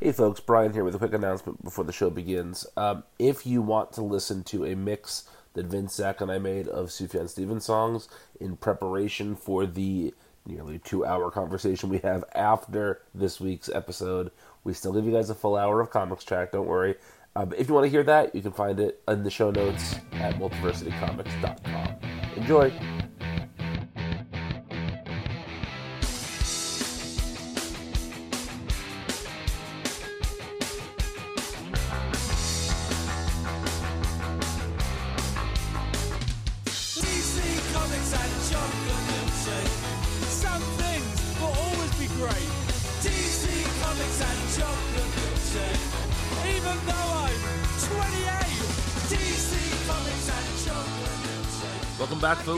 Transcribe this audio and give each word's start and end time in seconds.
Hey 0.00 0.12
folks, 0.12 0.38
Brian 0.38 0.74
here 0.74 0.84
with 0.84 0.94
a 0.94 0.98
quick 0.98 1.12
announcement 1.12 1.64
before 1.64 1.82
the 1.82 1.92
show 1.92 2.08
begins. 2.08 2.64
Um, 2.76 3.02
if 3.18 3.44
you 3.44 3.60
want 3.60 3.90
to 3.94 4.02
listen 4.02 4.44
to 4.44 4.64
a 4.64 4.76
mix 4.76 5.24
that 5.54 5.66
Vince, 5.66 5.96
Zach, 5.96 6.20
and 6.20 6.30
I 6.30 6.38
made 6.38 6.68
of 6.68 6.90
Sufjan 6.90 7.28
Stevens 7.28 7.64
songs 7.64 8.08
in 8.38 8.56
preparation 8.56 9.34
for 9.34 9.66
the 9.66 10.14
nearly 10.46 10.78
two 10.78 11.04
hour 11.04 11.32
conversation 11.32 11.88
we 11.88 11.98
have 11.98 12.22
after 12.36 13.02
this 13.12 13.40
week's 13.40 13.68
episode, 13.68 14.30
we 14.62 14.72
still 14.72 14.92
give 14.92 15.04
you 15.04 15.10
guys 15.10 15.30
a 15.30 15.34
full 15.34 15.56
hour 15.56 15.80
of 15.80 15.90
comics 15.90 16.22
track, 16.22 16.52
don't 16.52 16.68
worry. 16.68 16.94
Um, 17.34 17.52
if 17.58 17.66
you 17.66 17.74
want 17.74 17.86
to 17.86 17.90
hear 17.90 18.04
that, 18.04 18.36
you 18.36 18.40
can 18.40 18.52
find 18.52 18.78
it 18.78 19.02
in 19.08 19.24
the 19.24 19.30
show 19.30 19.50
notes 19.50 19.96
at 20.12 20.36
multiversitycomics.com. 20.36 21.96
Enjoy! 22.36 22.72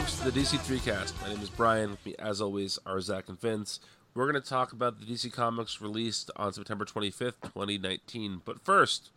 Folks, 0.00 0.18
to 0.18 0.30
the 0.30 0.40
DC3 0.40 0.82
cast. 0.82 1.20
My 1.20 1.28
name 1.28 1.42
is 1.42 1.50
Brian. 1.50 1.90
With 1.90 2.06
me, 2.06 2.14
as 2.18 2.40
always, 2.40 2.78
are 2.86 3.00
Zach 3.02 3.28
and 3.28 3.38
Vince. 3.38 3.80
We're 4.14 4.30
going 4.30 4.42
to 4.42 4.48
talk 4.48 4.72
about 4.72 4.98
the 4.98 5.04
DC 5.04 5.30
Comics 5.30 5.82
released 5.82 6.30
on 6.36 6.54
September 6.54 6.86
25th, 6.86 7.34
2019. 7.42 8.40
But 8.42 8.64
first, 8.64 9.10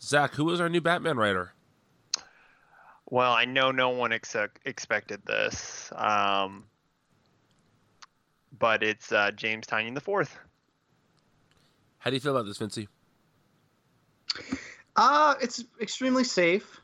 Zach, 0.00 0.34
who 0.34 0.50
is 0.50 0.60
our 0.60 0.68
new 0.68 0.80
Batman 0.80 1.18
writer? 1.18 1.52
Well, 3.10 3.32
I 3.32 3.44
know 3.44 3.70
no 3.70 3.90
one 3.90 4.12
ex- 4.12 4.34
expected 4.64 5.24
this, 5.24 5.92
um, 5.94 6.64
but 8.58 8.82
it's 8.82 9.12
uh, 9.12 9.30
James 9.30 9.66
Tynion 9.66 9.94
the 9.94 10.00
fourth. 10.00 10.36
How 11.98 12.10
do 12.10 12.16
you 12.16 12.20
feel 12.20 12.36
about 12.36 12.46
this, 12.46 12.58
Vincey? 12.58 12.88
Uh, 14.96 15.34
it's 15.40 15.62
extremely 15.80 16.24
safe. 16.24 16.81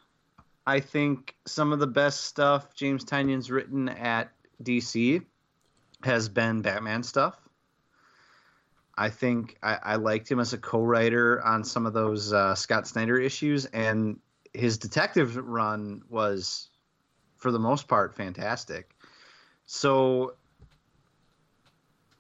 I 0.69 0.81
think 0.81 1.35
some 1.47 1.73
of 1.73 1.79
the 1.79 1.87
best 1.87 2.27
stuff 2.27 2.75
James 2.75 3.03
Tynion's 3.03 3.51
written 3.51 3.89
at 3.89 4.31
DC 4.63 5.25
has 6.05 6.29
been 6.29 6.61
Batman 6.61 7.03
stuff. 7.03 7.41
I 8.95 9.09
think 9.09 9.57
I, 9.63 9.79
I 9.83 9.97
liked 9.97 10.31
him 10.31 10.39
as 10.41 10.53
a 10.53 10.59
co-writer 10.59 11.43
on 11.43 11.65
some 11.65 11.87
of 11.87 11.95
those 11.95 12.35
uh, 12.35 12.55
Scott 12.55 12.87
Snyder 12.87 13.19
issues, 13.19 13.65
and 13.65 14.19
his 14.53 14.77
detective 14.77 15.39
run 15.39 16.03
was, 16.11 16.69
for 17.39 17.51
the 17.51 17.59
most 17.59 17.89
part, 17.89 18.15
fantastic. 18.15 18.95
So, 19.65 20.35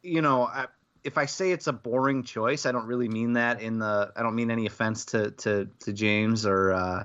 you 0.02 0.22
know, 0.22 0.44
I, 0.44 0.68
if 1.04 1.18
I 1.18 1.26
say 1.26 1.50
it's 1.52 1.66
a 1.66 1.72
boring 1.74 2.22
choice, 2.22 2.64
I 2.64 2.72
don't 2.72 2.86
really 2.86 3.10
mean 3.10 3.34
that 3.34 3.60
in 3.60 3.78
the. 3.78 4.10
I 4.16 4.22
don't 4.22 4.34
mean 4.34 4.50
any 4.50 4.64
offense 4.64 5.04
to 5.06 5.32
to 5.32 5.68
to 5.80 5.92
James 5.92 6.46
or, 6.46 6.72
uh, 6.72 7.04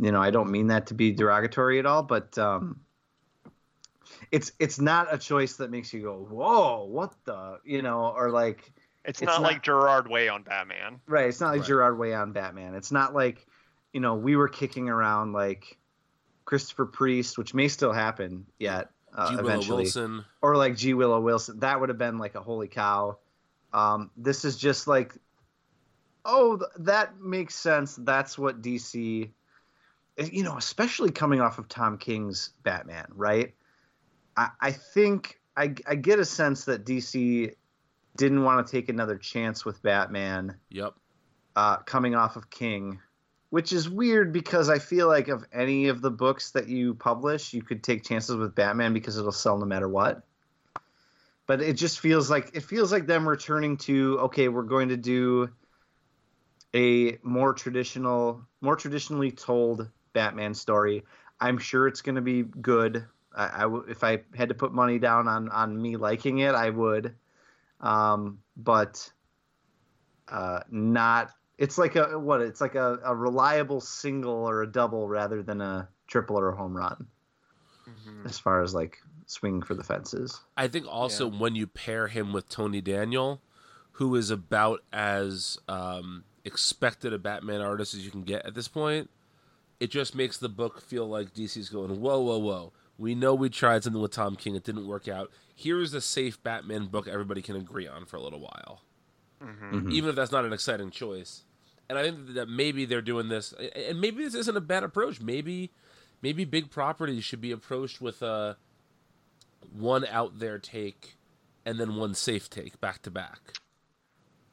you 0.00 0.12
know, 0.12 0.20
I 0.20 0.30
don't 0.30 0.50
mean 0.50 0.68
that 0.68 0.88
to 0.88 0.94
be 0.94 1.12
derogatory 1.12 1.78
at 1.78 1.86
all. 1.86 2.02
But 2.02 2.36
um, 2.38 2.80
it's 4.30 4.52
it's 4.58 4.80
not 4.80 5.12
a 5.12 5.18
choice 5.18 5.56
that 5.56 5.70
makes 5.70 5.92
you 5.92 6.02
go, 6.02 6.14
whoa, 6.30 6.84
what 6.84 7.12
the, 7.24 7.58
you 7.64 7.82
know, 7.82 8.12
or 8.16 8.30
like. 8.30 8.72
It's, 9.04 9.22
It's 9.22 9.26
not, 9.26 9.40
not- 9.40 9.52
like 9.52 9.62
Gerard 9.62 10.08
Way 10.08 10.28
on 10.28 10.42
Batman. 10.42 11.00
Right. 11.06 11.28
It's 11.28 11.40
not 11.40 11.50
like 11.52 11.60
Right. 11.60 11.66
Gerard 11.68 11.96
Way 11.98 12.12
on 12.12 12.32
Batman. 12.32 12.74
It's 12.74 12.90
not 12.90 13.14
like, 13.14 13.46
you 13.92 14.00
know, 14.00 14.16
we 14.16 14.34
were 14.34 14.48
kicking 14.48 14.88
around 14.88 15.32
like 15.32 15.78
Christopher 16.44 16.86
Priest, 16.86 17.38
which 17.38 17.54
may 17.54 17.68
still 17.68 17.92
happen 17.92 18.46
yet 18.58 18.90
uh, 19.14 19.28
G. 19.30 19.36
Willow 19.36 19.48
eventually, 19.48 19.82
Wilson. 19.84 20.24
or 20.42 20.56
like 20.56 20.76
G. 20.76 20.92
Willow 20.94 21.20
Wilson. 21.20 21.60
That 21.60 21.78
would 21.78 21.88
have 21.88 21.98
been 21.98 22.18
like 22.18 22.34
a 22.34 22.40
holy 22.40 22.66
cow. 22.66 23.18
Um, 23.72 24.10
this 24.16 24.44
is 24.44 24.56
just 24.56 24.88
like, 24.88 25.14
oh, 26.24 26.56
th- 26.56 26.70
that 26.80 27.20
makes 27.20 27.54
sense. 27.54 27.94
That's 27.94 28.36
what 28.36 28.60
DC, 28.60 29.30
you 30.18 30.42
know, 30.42 30.56
especially 30.56 31.10
coming 31.10 31.40
off 31.40 31.58
of 31.58 31.68
Tom 31.68 31.98
King's 31.98 32.50
Batman, 32.62 33.06
right? 33.14 33.54
I, 34.36 34.50
I 34.60 34.72
think 34.72 35.40
I, 35.56 35.74
I 35.86 35.94
get 35.94 36.18
a 36.18 36.24
sense 36.24 36.64
that 36.64 36.84
DC 36.84 37.54
didn't 38.16 38.42
want 38.42 38.66
to 38.66 38.70
take 38.70 38.88
another 38.88 39.16
chance 39.16 39.64
with 39.64 39.82
Batman 39.82 40.56
Yep. 40.70 40.94
uh, 41.54 41.76
coming 41.78 42.14
off 42.14 42.36
of 42.36 42.48
King, 42.48 43.00
which 43.50 43.72
is 43.72 43.88
weird 43.88 44.32
because 44.32 44.68
I 44.68 44.78
feel 44.78 45.06
like 45.06 45.28
of 45.28 45.44
any 45.52 45.88
of 45.88 46.00
the 46.00 46.10
books 46.10 46.52
that 46.52 46.68
you 46.68 46.94
publish, 46.94 47.52
you 47.52 47.62
could 47.62 47.82
take 47.82 48.04
chances 48.04 48.36
with 48.36 48.54
Batman 48.54 48.94
because 48.94 49.18
it'll 49.18 49.32
sell 49.32 49.58
no 49.58 49.66
matter 49.66 49.88
what. 49.88 50.22
But 51.46 51.60
it 51.60 51.74
just 51.74 52.00
feels 52.00 52.28
like 52.28 52.50
it 52.54 52.64
feels 52.64 52.90
like 52.90 53.06
them 53.06 53.28
returning 53.28 53.76
to 53.78 54.18
okay, 54.20 54.48
we're 54.48 54.62
going 54.62 54.88
to 54.88 54.96
do 54.96 55.50
a 56.74 57.18
more 57.22 57.54
traditional, 57.54 58.42
more 58.60 58.74
traditionally 58.74 59.30
told 59.30 59.88
Batman 60.16 60.54
story. 60.54 61.04
I'm 61.38 61.58
sure 61.58 61.86
it's 61.86 62.00
going 62.00 62.14
to 62.14 62.22
be 62.22 62.42
good. 62.42 63.04
I, 63.36 63.50
I 63.54 63.60
w- 63.60 63.84
if 63.86 64.02
I 64.02 64.22
had 64.34 64.48
to 64.48 64.54
put 64.54 64.72
money 64.72 64.98
down 64.98 65.28
on 65.28 65.50
on 65.50 65.80
me 65.80 65.96
liking 65.96 66.38
it, 66.38 66.54
I 66.54 66.70
would. 66.70 67.14
Um, 67.82 68.38
but 68.56 69.12
uh, 70.28 70.60
not. 70.70 71.30
It's 71.58 71.76
like 71.76 71.96
a 71.96 72.18
what? 72.18 72.40
It's 72.40 72.62
like 72.62 72.74
a, 72.74 72.98
a 73.04 73.14
reliable 73.14 73.82
single 73.82 74.48
or 74.48 74.62
a 74.62 74.66
double 74.66 75.06
rather 75.06 75.42
than 75.42 75.60
a 75.60 75.88
triple 76.06 76.38
or 76.38 76.48
a 76.48 76.56
home 76.56 76.74
run. 76.74 77.06
As 78.24 78.38
far 78.38 78.62
as 78.62 78.74
like 78.74 78.98
swinging 79.26 79.62
for 79.62 79.74
the 79.74 79.84
fences. 79.84 80.40
I 80.56 80.68
think 80.68 80.86
also 80.88 81.28
when 81.28 81.54
you 81.54 81.66
pair 81.66 82.08
him 82.08 82.32
with 82.32 82.48
Tony 82.48 82.80
Daniel, 82.80 83.42
who 83.92 84.14
is 84.14 84.30
about 84.30 84.82
as 84.92 85.58
um, 85.68 86.24
expected 86.44 87.12
a 87.12 87.18
Batman 87.18 87.60
artist 87.60 87.94
as 87.94 88.04
you 88.04 88.10
can 88.10 88.22
get 88.22 88.46
at 88.46 88.54
this 88.54 88.68
point, 88.68 89.10
it 89.80 89.90
just 89.90 90.14
makes 90.14 90.38
the 90.38 90.48
book 90.48 90.80
feel 90.80 91.06
like 91.06 91.34
DC's 91.34 91.68
going, 91.68 92.00
whoa, 92.00 92.20
whoa, 92.20 92.38
whoa. 92.38 92.72
We 92.98 93.14
know 93.14 93.34
we 93.34 93.50
tried 93.50 93.84
something 93.84 94.00
with 94.00 94.12
Tom 94.12 94.36
King, 94.36 94.56
it 94.56 94.64
didn't 94.64 94.86
work 94.86 95.06
out. 95.06 95.30
Here's 95.54 95.92
a 95.92 96.00
safe 96.00 96.42
Batman 96.42 96.86
book 96.86 97.06
everybody 97.06 97.42
can 97.42 97.56
agree 97.56 97.86
on 97.86 98.06
for 98.06 98.16
a 98.16 98.22
little 98.22 98.40
while, 98.40 98.82
mm-hmm. 99.42 99.76
Mm-hmm. 99.76 99.92
even 99.92 100.10
if 100.10 100.16
that's 100.16 100.32
not 100.32 100.44
an 100.44 100.52
exciting 100.52 100.90
choice. 100.90 101.44
And 101.88 101.98
I 101.98 102.02
think 102.02 102.34
that 102.34 102.48
maybe 102.48 102.84
they're 102.84 103.02
doing 103.02 103.28
this, 103.28 103.52
and 103.52 104.00
maybe 104.00 104.24
this 104.24 104.34
isn't 104.34 104.56
a 104.56 104.60
bad 104.60 104.82
approach. 104.82 105.20
Maybe, 105.20 105.70
maybe 106.20 106.44
big 106.44 106.70
properties 106.70 107.22
should 107.22 107.40
be 107.40 107.52
approached 107.52 108.00
with 108.00 108.22
a 108.22 108.56
one 109.72 110.06
out 110.06 110.38
there 110.38 110.58
take 110.58 111.16
and 111.64 111.78
then 111.78 111.96
one 111.96 112.14
safe 112.14 112.48
take 112.48 112.80
back 112.80 113.02
to 113.02 113.10
back. 113.10 113.58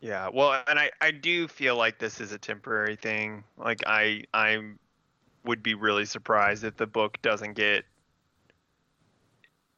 Yeah, 0.02 0.30
well, 0.34 0.62
and 0.68 0.78
I, 0.78 0.92
I 1.00 1.12
do 1.12 1.48
feel 1.48 1.78
like 1.78 1.98
this 1.98 2.20
is 2.20 2.34
a 2.34 2.38
temporary 2.38 2.98
thing. 2.98 3.46
Like 3.58 3.84
I 3.88 4.24
I 4.34 4.74
would 5.46 5.64
be 5.64 5.74
really 5.74 6.06
surprised 6.06 6.64
if 6.64 6.78
the 6.78 6.88
book 6.88 7.22
doesn't 7.22 7.54
get, 7.54 7.86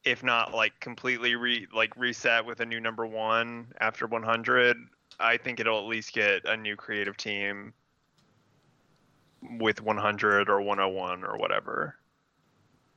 if 0.04 0.22
not 0.22 0.54
like 0.54 0.78
completely 0.80 1.34
re 1.34 1.66
like 1.74 1.96
reset 1.96 2.44
with 2.44 2.60
a 2.60 2.66
new 2.66 2.80
number 2.80 3.06
one 3.06 3.68
after 3.80 4.06
100. 4.06 4.76
I 5.18 5.36
think 5.36 5.60
it'll 5.60 5.78
at 5.78 5.86
least 5.86 6.12
get 6.12 6.44
a 6.44 6.56
new 6.56 6.76
creative 6.76 7.16
team 7.16 7.72
with 9.58 9.80
100 9.80 10.48
or 10.48 10.60
101 10.60 11.24
or 11.24 11.36
whatever. 11.38 11.96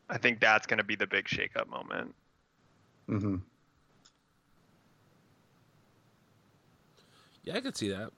I 0.09 0.17
think 0.17 0.39
that's 0.39 0.65
going 0.65 0.79
to 0.79 0.83
be 0.83 0.95
the 0.95 1.07
big 1.07 1.25
shakeup 1.25 1.67
moment. 1.67 2.15
Mm-hmm. 3.07 3.35
Yeah, 7.43 7.55
I 7.55 7.61
could 7.61 7.77
see 7.77 7.89
that. 7.89 8.11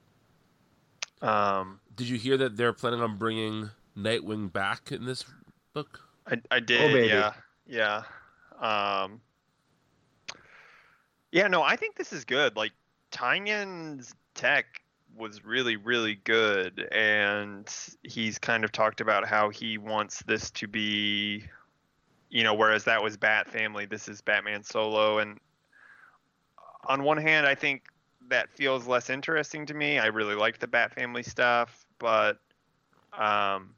Um, 1.26 1.80
Did 1.96 2.10
you 2.10 2.18
hear 2.18 2.38
that 2.38 2.58
they're 2.58 2.74
planning 2.74 3.02
on 3.02 3.18
bringing 3.18 3.70
Nightwing 3.98 4.52
back 4.52 4.92
in 4.92 5.06
this 5.06 5.26
book? 5.74 6.00
I, 6.28 6.42
I 6.50 6.60
did, 6.60 6.94
baby. 6.94 7.08
yeah, 7.08 7.34
yeah, 7.66 8.04
um, 8.60 9.20
yeah. 11.32 11.48
No, 11.48 11.62
I 11.62 11.76
think 11.76 11.96
this 11.96 12.14
is 12.14 12.24
good. 12.24 12.56
Like 12.56 12.72
Tynion's 13.12 14.14
tech 14.34 14.82
was 15.18 15.44
really, 15.44 15.76
really 15.76 16.16
good, 16.24 16.88
and 16.92 17.70
he's 18.04 18.38
kind 18.38 18.64
of 18.64 18.72
talked 18.72 19.02
about 19.02 19.28
how 19.28 19.50
he 19.50 19.78
wants 19.78 20.24
this 20.24 20.50
to 20.52 20.68
be, 20.68 21.44
you 22.30 22.44
know, 22.44 22.54
whereas 22.54 22.86
that 22.86 23.04
was 23.04 23.18
Bat 23.18 23.50
Family, 23.50 23.86
this 23.86 24.08
is 24.08 24.22
Batman 24.22 24.64
Solo, 24.64 25.20
and 25.20 25.40
on 26.88 27.04
one 27.04 27.18
hand, 27.18 27.46
I 27.46 27.56
think 27.56 27.84
that 28.30 28.50
feels 28.50 28.88
less 28.88 29.10
interesting 29.10 29.66
to 29.66 29.74
me. 29.74 30.00
I 30.00 30.08
really 30.08 30.36
like 30.36 30.60
the 30.60 30.68
Bat 30.68 30.94
Family 30.94 31.24
stuff, 31.24 31.86
but 32.00 32.40
um, 33.14 33.76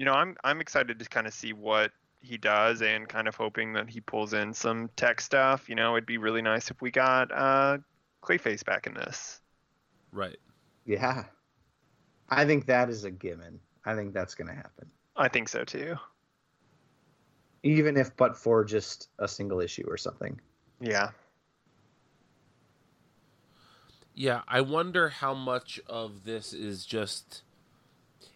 you 0.00 0.06
know, 0.06 0.14
I'm 0.14 0.34
I'm 0.42 0.62
excited 0.62 0.98
to 0.98 1.04
kind 1.04 1.26
of 1.26 1.34
see 1.34 1.52
what 1.52 1.92
he 2.22 2.38
does 2.38 2.80
and 2.80 3.06
kind 3.06 3.28
of 3.28 3.34
hoping 3.34 3.74
that 3.74 3.90
he 3.90 4.00
pulls 4.00 4.32
in 4.32 4.54
some 4.54 4.88
tech 4.96 5.20
stuff. 5.20 5.68
You 5.68 5.74
know, 5.74 5.94
it'd 5.94 6.06
be 6.06 6.16
really 6.16 6.40
nice 6.40 6.70
if 6.70 6.80
we 6.80 6.90
got 6.90 7.30
uh, 7.30 7.76
Clayface 8.22 8.64
back 8.64 8.86
in 8.86 8.94
this. 8.94 9.42
Right. 10.10 10.38
Yeah. 10.86 11.24
I 12.30 12.46
think 12.46 12.64
that 12.64 12.88
is 12.88 13.04
a 13.04 13.10
given. 13.10 13.60
I 13.84 13.94
think 13.94 14.14
that's 14.14 14.34
going 14.34 14.48
to 14.48 14.54
happen. 14.54 14.88
I 15.16 15.28
think 15.28 15.50
so 15.50 15.64
too. 15.64 15.96
Even 17.62 17.98
if 17.98 18.16
but 18.16 18.38
for 18.38 18.64
just 18.64 19.10
a 19.18 19.28
single 19.28 19.60
issue 19.60 19.84
or 19.86 19.98
something. 19.98 20.40
Yeah. 20.80 21.10
Yeah, 24.14 24.40
I 24.48 24.62
wonder 24.62 25.10
how 25.10 25.34
much 25.34 25.78
of 25.86 26.24
this 26.24 26.54
is 26.54 26.86
just 26.86 27.42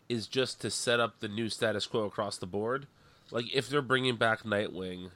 is 0.09 0.27
just 0.27 0.61
to 0.61 0.71
set 0.71 1.01
up 1.01 1.21
the 1.21 1.29
new 1.29 1.49
status 1.49 1.87
quo 1.87 2.05
across 2.05 2.39
the 2.39 2.47
board. 2.47 2.87
Like 3.31 3.47
if 3.55 3.69
they're 3.69 3.83
bringing 3.83 4.17
back 4.17 4.43
Nightwing 4.43 5.11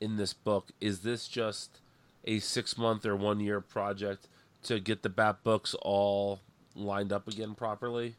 in 0.00 0.16
this 0.16 0.32
book, 0.32 0.70
is 0.80 1.00
this 1.00 1.28
just 1.28 1.80
a 2.24 2.38
6 2.38 2.78
month 2.78 3.04
or 3.06 3.16
1 3.16 3.40
year 3.40 3.60
project 3.60 4.28
to 4.64 4.80
get 4.80 5.02
the 5.02 5.08
Bat 5.08 5.42
books 5.42 5.74
all 5.82 6.40
lined 6.74 7.12
up 7.12 7.28
again 7.28 7.54
properly 7.54 8.16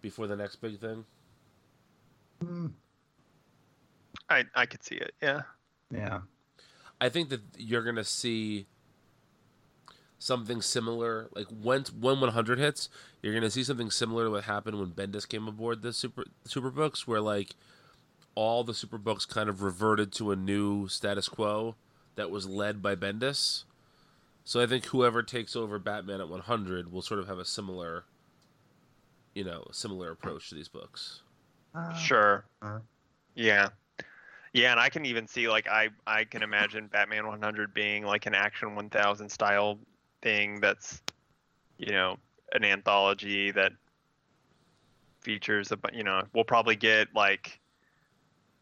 before 0.00 0.26
the 0.26 0.36
next 0.36 0.56
big 0.56 0.80
thing? 0.80 1.04
Mm. 2.42 2.72
I 4.28 4.44
I 4.54 4.66
could 4.66 4.82
see 4.82 4.96
it. 4.96 5.14
Yeah. 5.20 5.42
Yeah. 5.90 6.20
I 7.00 7.08
think 7.08 7.28
that 7.30 7.40
you're 7.56 7.82
gonna 7.84 8.04
see 8.04 8.66
something 10.18 10.60
similar. 10.60 11.28
Like 11.34 11.46
when 11.46 11.84
when 11.98 12.20
100 12.20 12.58
hits, 12.58 12.88
you're 13.22 13.34
gonna 13.34 13.50
see 13.50 13.64
something 13.64 13.90
similar 13.90 14.24
to 14.24 14.30
what 14.30 14.44
happened 14.44 14.78
when 14.78 14.90
Bendis 14.90 15.28
came 15.28 15.48
aboard 15.48 15.82
the 15.82 15.92
super 15.92 16.24
super 16.44 16.70
books, 16.70 17.06
where 17.06 17.20
like 17.20 17.54
all 18.34 18.64
the 18.64 18.74
super 18.74 18.98
books 18.98 19.24
kind 19.24 19.48
of 19.48 19.62
reverted 19.62 20.12
to 20.12 20.30
a 20.30 20.36
new 20.36 20.88
status 20.88 21.28
quo 21.28 21.74
that 22.16 22.30
was 22.30 22.46
led 22.46 22.82
by 22.82 22.94
Bendis. 22.94 23.64
So 24.44 24.60
I 24.62 24.66
think 24.66 24.86
whoever 24.86 25.22
takes 25.22 25.54
over 25.54 25.78
Batman 25.78 26.20
at 26.20 26.28
100 26.28 26.90
will 26.90 27.02
sort 27.02 27.20
of 27.20 27.28
have 27.28 27.38
a 27.38 27.44
similar, 27.44 28.04
you 29.34 29.44
know, 29.44 29.66
similar 29.72 30.10
approach 30.10 30.48
to 30.48 30.54
these 30.54 30.68
books. 30.68 31.22
Sure. 31.96 32.44
Uh-huh. 32.62 32.78
Yeah. 33.34 33.68
Yeah, 34.54 34.70
and 34.70 34.80
I 34.80 34.88
can 34.88 35.04
even 35.04 35.26
see 35.26 35.48
like 35.48 35.68
I 35.68 35.90
I 36.06 36.24
can 36.24 36.42
imagine 36.42 36.86
Batman 36.86 37.26
100 37.26 37.74
being 37.74 38.04
like 38.04 38.26
an 38.26 38.34
Action 38.34 38.74
1000 38.74 39.28
style 39.28 39.78
thing 40.22 40.60
that's 40.60 41.02
you 41.78 41.92
know 41.92 42.16
an 42.52 42.64
anthology 42.64 43.50
that 43.50 43.72
features 45.20 45.72
a 45.72 45.76
bu- 45.76 45.96
you 45.96 46.04
know 46.04 46.22
we'll 46.34 46.44
probably 46.44 46.76
get 46.76 47.08
like 47.14 47.60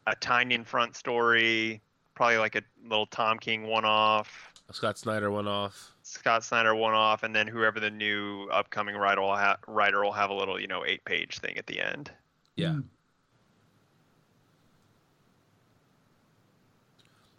a 0.07 0.15
Tynion 0.15 0.65
front 0.65 0.95
story, 0.95 1.81
probably 2.15 2.37
like 2.37 2.55
a 2.55 2.61
little 2.83 3.07
Tom 3.07 3.37
King 3.39 3.63
one 3.63 3.85
off, 3.85 4.53
Scott 4.71 4.97
Snyder 4.97 5.31
one-off 5.31 5.93
Scott 6.03 6.43
Snyder 6.43 6.75
one 6.75 6.93
off, 6.93 7.23
and 7.23 7.35
then 7.35 7.47
whoever 7.47 7.79
the 7.79 7.89
new 7.89 8.47
upcoming 8.51 8.95
writer 8.95 9.21
will 9.21 9.35
ha- 9.35 9.57
writer 9.67 10.03
will 10.03 10.13
have 10.13 10.29
a 10.29 10.33
little 10.33 10.59
you 10.59 10.67
know 10.67 10.85
eight 10.85 11.03
page 11.05 11.39
thing 11.39 11.57
at 11.57 11.67
the 11.67 11.79
end. 11.79 12.11
Yeah. 12.55 12.69
Mm. 12.69 12.83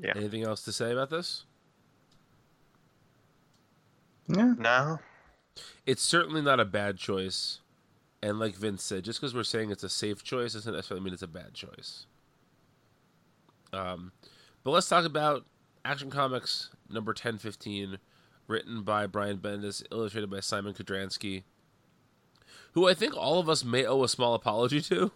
Yeah. 0.01 0.13
Anything 0.15 0.45
else 0.45 0.63
to 0.65 0.73
say 0.73 0.93
about 0.93 1.11
this? 1.11 1.45
Yeah. 4.29 4.55
No. 4.59 4.99
it's 5.87 6.03
certainly 6.03 6.43
not 6.43 6.61
a 6.61 6.65
bad 6.65 6.99
choice. 6.99 7.61
And 8.23 8.39
like 8.39 8.55
Vince 8.57 8.83
said, 8.83 9.05
just 9.05 9.21
because 9.21 9.35
we're 9.35 9.45
saying 9.45 9.71
it's 9.71 9.85
a 9.85 9.89
safe 9.89 10.23
choice 10.25 10.55
doesn't 10.55 10.73
necessarily 10.73 11.05
mean 11.05 11.15
it's 11.15 11.23
a 11.23 11.29
bad 11.29 11.55
choice. 11.55 12.07
Um, 13.73 14.13
but 14.65 14.73
let's 14.73 14.89
talk 14.89 15.05
about 15.05 15.45
Action 15.85 16.11
Comics 16.11 16.71
number 16.91 17.11
1015, 17.11 17.99
written 18.49 18.83
by 18.83 19.07
Brian 19.07 19.39
Bendis, 19.39 19.83
illustrated 19.93 20.31
by 20.31 20.39
Szymon 20.39 20.77
Kudranski, 20.77 21.45
who 22.73 22.89
I 22.89 22.95
think 22.95 23.17
all 23.17 23.39
of 23.39 23.49
us 23.49 23.65
may 23.65 23.85
owe 23.87 24.03
a 24.03 24.09
small 24.09 24.35
apology 24.35 24.81
to. 24.83 25.13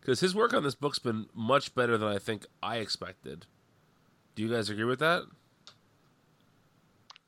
Because 0.00 0.20
his 0.20 0.34
work 0.36 0.54
on 0.54 0.62
this 0.62 0.76
book's 0.76 1.00
been 1.00 1.26
much 1.34 1.74
better 1.74 1.98
than 1.98 2.08
I 2.08 2.18
think 2.18 2.46
I 2.62 2.76
expected. 2.76 3.46
Do 4.36 4.42
you 4.44 4.48
guys 4.48 4.70
agree 4.70 4.84
with 4.84 5.00
that? 5.00 5.24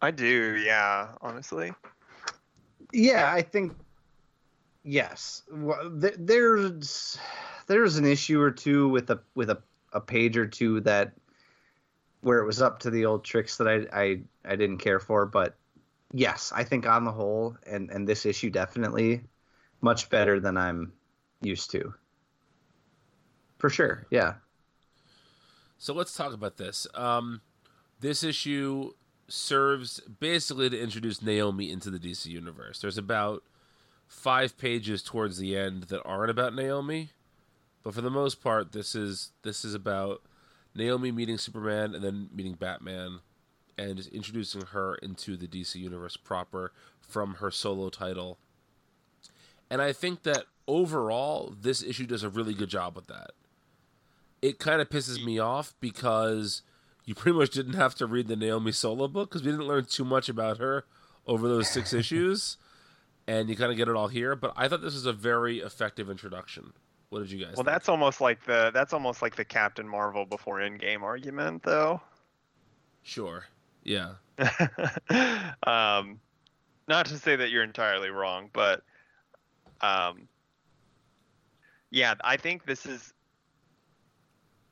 I 0.00 0.10
do, 0.10 0.56
yeah, 0.64 1.08
honestly. 1.20 1.72
Yeah, 2.92 3.32
I 3.32 3.42
think 3.42 3.72
yes. 4.84 5.42
Well, 5.50 5.90
th- 6.00 6.16
There's 6.18 7.18
there's 7.66 7.96
an 7.96 8.04
issue 8.04 8.40
or 8.40 8.50
two 8.50 8.88
with 8.88 9.10
a 9.10 9.20
with 9.34 9.50
a, 9.50 9.58
a 9.92 10.00
page 10.00 10.36
or 10.36 10.46
two 10.46 10.80
that 10.82 11.12
where 12.20 12.38
it 12.38 12.46
was 12.46 12.62
up 12.62 12.78
to 12.80 12.90
the 12.90 13.06
old 13.06 13.24
tricks 13.24 13.56
that 13.58 13.68
I 13.68 13.86
I, 13.92 14.20
I 14.44 14.56
didn't 14.56 14.78
care 14.78 15.00
for, 15.00 15.26
but 15.26 15.56
yes, 16.12 16.52
I 16.54 16.64
think 16.64 16.86
on 16.86 17.04
the 17.04 17.12
whole, 17.12 17.56
and 17.66 17.90
and 17.90 18.08
this 18.08 18.24
issue 18.24 18.50
definitely 18.50 19.22
much 19.80 20.08
better 20.10 20.40
than 20.40 20.56
I'm 20.56 20.92
used 21.42 21.70
to. 21.72 21.92
For 23.58 23.68
sure, 23.68 24.06
yeah. 24.10 24.34
So 25.76 25.92
let's 25.92 26.14
talk 26.14 26.32
about 26.32 26.56
this. 26.56 26.86
Um, 26.94 27.40
this 28.00 28.22
issue 28.24 28.92
serves 29.28 30.00
basically 30.00 30.70
to 30.70 30.80
introduce 30.80 31.22
Naomi 31.22 31.70
into 31.70 31.90
the 31.90 31.98
DC 31.98 32.26
universe. 32.26 32.80
There's 32.80 32.98
about 32.98 33.42
five 34.06 34.56
pages 34.56 35.02
towards 35.02 35.38
the 35.38 35.56
end 35.56 35.84
that 35.84 36.02
aren't 36.04 36.30
about 36.30 36.54
Naomi, 36.54 37.10
but 37.82 37.94
for 37.94 38.00
the 38.00 38.10
most 38.10 38.42
part, 38.42 38.72
this 38.72 38.94
is 38.94 39.32
this 39.42 39.64
is 39.64 39.74
about 39.74 40.22
Naomi 40.74 41.12
meeting 41.12 41.38
Superman 41.38 41.94
and 41.94 42.02
then 42.02 42.28
meeting 42.34 42.54
Batman, 42.54 43.20
and 43.76 43.96
just 43.96 44.10
introducing 44.10 44.62
her 44.62 44.94
into 44.96 45.36
the 45.36 45.46
DC 45.46 45.76
universe 45.76 46.16
proper 46.16 46.72
from 47.00 47.34
her 47.34 47.50
solo 47.50 47.88
title. 47.90 48.38
And 49.70 49.82
I 49.82 49.92
think 49.92 50.22
that 50.22 50.44
overall, 50.66 51.54
this 51.60 51.82
issue 51.82 52.06
does 52.06 52.22
a 52.22 52.30
really 52.30 52.54
good 52.54 52.70
job 52.70 52.96
with 52.96 53.06
that 53.08 53.32
it 54.42 54.58
kind 54.58 54.80
of 54.80 54.88
pisses 54.88 55.24
me 55.24 55.38
off 55.38 55.74
because 55.80 56.62
you 57.08 57.14
pretty 57.14 57.38
much 57.38 57.52
didn't 57.52 57.72
have 57.72 57.94
to 57.94 58.06
read 58.06 58.28
the 58.28 58.36
Naomi 58.36 58.70
solo 58.70 59.08
book 59.08 59.30
because 59.30 59.42
we 59.42 59.50
didn't 59.50 59.66
learn 59.66 59.86
too 59.86 60.04
much 60.04 60.28
about 60.28 60.58
her 60.58 60.84
over 61.26 61.48
those 61.48 61.66
six 61.66 61.92
issues, 61.94 62.58
and 63.26 63.48
you 63.48 63.56
kind 63.56 63.70
of 63.70 63.78
get 63.78 63.88
it 63.88 63.96
all 63.96 64.08
here. 64.08 64.36
But 64.36 64.52
I 64.56 64.68
thought 64.68 64.82
this 64.82 64.92
was 64.92 65.06
a 65.06 65.14
very 65.14 65.60
effective 65.60 66.10
introduction. 66.10 66.74
What 67.08 67.20
did 67.20 67.30
you 67.30 67.38
guys? 67.38 67.56
Well, 67.56 67.64
think? 67.64 67.68
that's 67.68 67.88
almost 67.88 68.20
like 68.20 68.44
the 68.44 68.70
that's 68.74 68.92
almost 68.92 69.22
like 69.22 69.36
the 69.36 69.44
Captain 69.46 69.88
Marvel 69.88 70.26
before 70.26 70.58
Endgame 70.58 71.00
argument, 71.00 71.62
though. 71.62 72.02
sure, 73.02 73.46
yeah, 73.84 74.16
um, 75.66 76.20
not 76.88 77.06
to 77.06 77.16
say 77.16 77.36
that 77.36 77.48
you're 77.48 77.64
entirely 77.64 78.10
wrong, 78.10 78.50
but 78.52 78.82
um, 79.80 80.28
yeah, 81.90 82.16
I 82.22 82.36
think 82.36 82.66
this 82.66 82.84
is. 82.84 83.14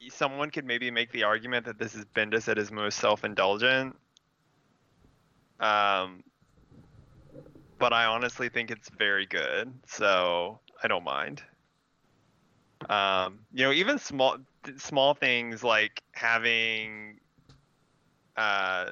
Someone 0.08 0.50
could 0.50 0.64
maybe 0.64 0.90
make 0.90 1.10
the 1.12 1.24
argument 1.24 1.66
that 1.66 1.78
this 1.78 1.94
is 1.94 2.04
Bendis 2.14 2.48
at 2.48 2.56
his 2.56 2.70
most 2.70 2.98
self-indulgent. 2.98 3.96
Um, 5.60 6.22
but 7.78 7.92
I 7.92 8.06
honestly 8.06 8.48
think 8.48 8.70
it's 8.70 8.88
very 8.90 9.26
good, 9.26 9.72
so 9.86 10.60
I 10.82 10.88
don't 10.88 11.04
mind. 11.04 11.42
Um, 12.88 13.40
you 13.52 13.64
know, 13.64 13.72
even 13.72 13.98
small 13.98 14.36
small 14.76 15.14
things 15.14 15.64
like 15.64 16.02
having 16.12 17.18
uh, 18.36 18.90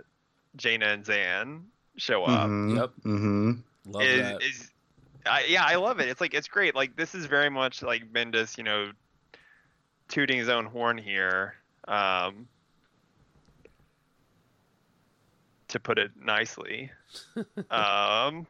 Jayna 0.56 0.94
and 0.94 1.04
Zan 1.04 1.64
show 1.96 2.24
up 2.24 2.48
Yep. 2.48 2.90
Mm-hmm. 3.04 3.52
love 3.86 4.02
is, 4.02 4.22
that. 4.22 4.42
is 4.42 4.70
I, 5.26 5.44
yeah, 5.48 5.64
I 5.64 5.76
love 5.76 6.00
it. 6.00 6.08
It's 6.08 6.20
like 6.20 6.34
it's 6.34 6.48
great. 6.48 6.74
Like 6.74 6.96
this 6.96 7.14
is 7.14 7.26
very 7.26 7.50
much 7.50 7.82
like 7.82 8.12
Bendis, 8.12 8.58
you 8.58 8.64
know, 8.64 8.90
tooting 10.08 10.38
his 10.38 10.48
own 10.48 10.66
horn 10.66 10.98
here. 10.98 11.54
Um, 11.86 12.48
to 15.68 15.80
put 15.80 15.98
it 15.98 16.12
nicely. 16.16 16.90
um, 17.70 18.46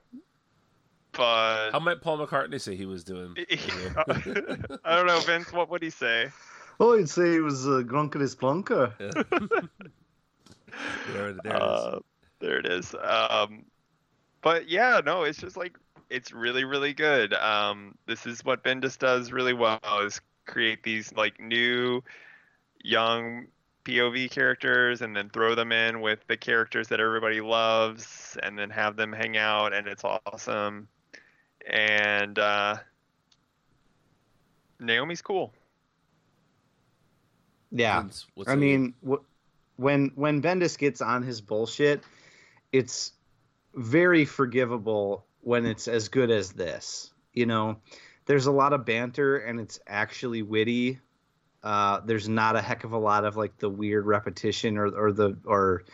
but 1.13 1.71
How 1.73 1.79
might 1.81 2.03
Paul 2.03 2.19
McCartney 2.19 2.61
say 2.61 2.77
he 2.77 2.87
was 2.87 3.03
doing? 3.03 3.35
I 4.85 4.97
don't 4.97 5.07
know, 5.07 5.21
Vince. 5.21 5.53
What 5.53 5.71
would 5.71 5.83
he 5.83 5.91
say? 5.91 6.31
Oh, 6.81 6.97
he'd 6.97 7.09
say 7.09 7.33
he 7.33 7.41
was 7.41 7.67
uh, 7.67 7.83
Grunkelis 7.85 8.37
Plunker. 8.37 8.93
there, 11.13 11.13
there 11.13 11.29
it 11.29 11.37
is. 11.47 11.53
Uh, 11.53 11.99
there 12.41 12.59
it 12.59 12.67
is. 12.67 12.95
Um, 13.01 13.65
but 14.43 14.69
yeah, 14.69 15.01
no, 15.05 15.23
it's 15.23 15.39
just 15.39 15.57
like 15.57 15.79
it's 16.11 16.33
really, 16.33 16.65
really 16.65 16.93
good. 16.93 17.33
Um, 17.33 17.95
this 18.07 18.27
is 18.27 18.45
what 18.45 18.63
Bendis 18.63 18.99
does 18.99 19.33
really 19.33 19.55
well: 19.55 19.81
is 20.05 20.21
create 20.47 20.83
these 20.83 21.13
like 21.15 21.41
new, 21.41 22.03
young 22.83 23.47
POV 23.85 24.31
characters, 24.31 25.03
and 25.03 25.15
then 25.15 25.29
throw 25.31 25.55
them 25.55 25.73
in 25.73 26.01
with 26.01 26.21
the 26.27 26.37
characters 26.37 26.89
that 26.89 27.01
everybody 27.01 27.41
loves, 27.41 28.37
and 28.43 28.59
then 28.59 28.71
have 28.71 28.97
them 28.97 29.13
hang 29.13 29.37
out, 29.37 29.73
and 29.73 29.87
it's 29.87 30.05
awesome. 30.05 30.89
And 31.69 32.39
uh, 32.39 32.77
Naomi's 34.81 35.23
cool. 35.23 35.53
Yeah. 37.71 38.01
Vince, 38.03 38.27
what's 38.35 38.51
I 38.51 38.55
mean, 38.55 38.95
wh- 39.07 39.23
when 39.77 40.13
when 40.15 40.41
Bendis 40.41 40.79
gets 40.79 41.01
on 41.01 41.23
his 41.23 41.41
bullshit, 41.41 42.03
it's 42.73 43.13
very 43.75 44.25
forgivable 44.25 45.27
when 45.41 45.67
it's 45.67 45.89
as 45.89 46.09
good 46.09 46.31
as 46.31 46.53
this. 46.53 47.13
You 47.33 47.47
know, 47.47 47.79
there's 48.27 48.47
a 48.47 48.53
lot 48.53 48.73
of 48.73 48.85
banter 48.85 49.39
and 49.39 49.61
it's 49.61 49.79
actually 49.87 50.43
witty. 50.43 51.01
Uh, 51.63 52.01
there's 52.05 52.29
not 52.29 52.57
a 52.57 52.61
heck 52.63 52.85
of 52.85 52.93
a 52.93 52.99
lot 52.99 53.25
of 53.25 53.37
like 53.37 53.57
the 53.59 53.71
weird 53.71 54.07
repetition 54.07 54.77
or 54.77 54.87
or 54.89 55.13
the 55.13 55.37
or 55.47 55.85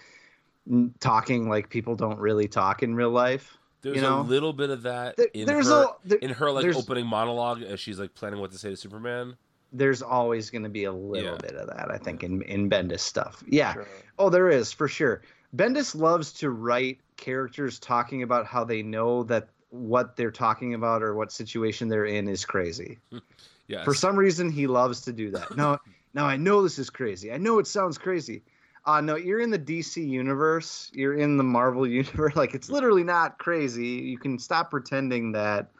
talking 1.01 1.49
like 1.49 1.69
people 1.69 1.97
don't 1.97 2.19
really 2.19 2.49
talk 2.49 2.83
in 2.83 2.95
real 2.95 3.11
life. 3.11 3.57
There's 3.83 3.97
you 3.97 4.03
know? 4.03 4.21
a 4.21 4.23
little 4.23 4.53
bit 4.53 4.71
of 4.71 4.83
that 4.83 5.17
There- 5.17 5.29
in 5.33 5.47
there's 5.47 5.69
her 5.69 5.85
a 5.85 5.87
there- 6.05 6.19
in 6.19 6.31
her 6.31 6.51
like 6.51 6.67
opening 6.77 7.07
monologue 7.07 7.63
as 7.63 7.81
she's 7.81 7.99
like 7.99 8.15
planning 8.15 8.41
what 8.41 8.53
to 8.53 8.59
say 8.59 8.71
to 8.71 8.77
Superman. 8.77 9.37
there's 9.73 10.03
always 10.03 10.51
going 10.51 10.65
to 10.65 10.69
be 10.69 10.85
a 10.85 10.93
little 10.93 11.33
Yeah. 11.33 11.39
bit 11.41 11.55
of 11.55 11.69
that, 11.69 11.91
I 11.91 11.97
think, 11.99 12.23
in 12.25 12.43
in 12.43 12.69
Bendis 12.69 13.01
stuff. 13.01 13.43
Yeah. 13.47 13.73
Sure. 13.75 13.87
Oh, 14.19 14.29
there 14.29 14.49
is 14.51 14.73
for 14.73 14.89
sure. 14.89 15.23
Bendis 15.57 15.95
loves 15.95 16.33
to 16.35 16.51
write 16.51 16.99
characters 17.17 17.79
talking 17.79 18.23
about 18.23 18.47
how 18.47 18.65
they 18.65 18.83
know 18.83 19.23
that 19.25 19.49
what 19.71 20.17
they're 20.17 20.31
talking 20.31 20.75
about 20.75 21.03
or 21.03 21.15
what 21.15 21.33
situation 21.33 21.89
they're 21.89 22.05
in 22.07 22.29
is 22.29 22.45
crazy. 22.45 22.99
Yes. 23.67 23.85
For 23.85 23.95
some 23.95 24.17
reason, 24.17 24.51
he 24.51 24.67
loves 24.67 25.03
to 25.03 25.13
do 25.13 25.31
that. 25.31 25.57
No, 25.57 25.79
now 26.13 26.27
I 26.27 26.37
know 26.37 26.61
this 26.61 26.77
is 26.81 26.91
crazy. 26.91 27.33
I 27.33 27.37
know 27.37 27.61
it 27.61 27.69
sounds 27.69 27.99
crazy. 27.99 28.43
Uh, 28.85 29.01
no, 29.01 29.15
you're 29.15 29.41
in 29.41 29.51
the 29.51 29.61
DC 29.61 30.05
universe. 30.05 30.91
You're 30.93 31.15
in 31.15 31.37
the 31.37 31.45
Marvel 31.45 31.87
universe. 31.87 32.35
Like 32.35 32.55
it's 32.55 32.69
literally 32.69 33.05
not 33.05 33.39
crazy. 33.39 33.87
You 33.87 34.19
can 34.19 34.41
stop 34.41 34.73
pretending 34.73 35.31
that. 35.33 35.71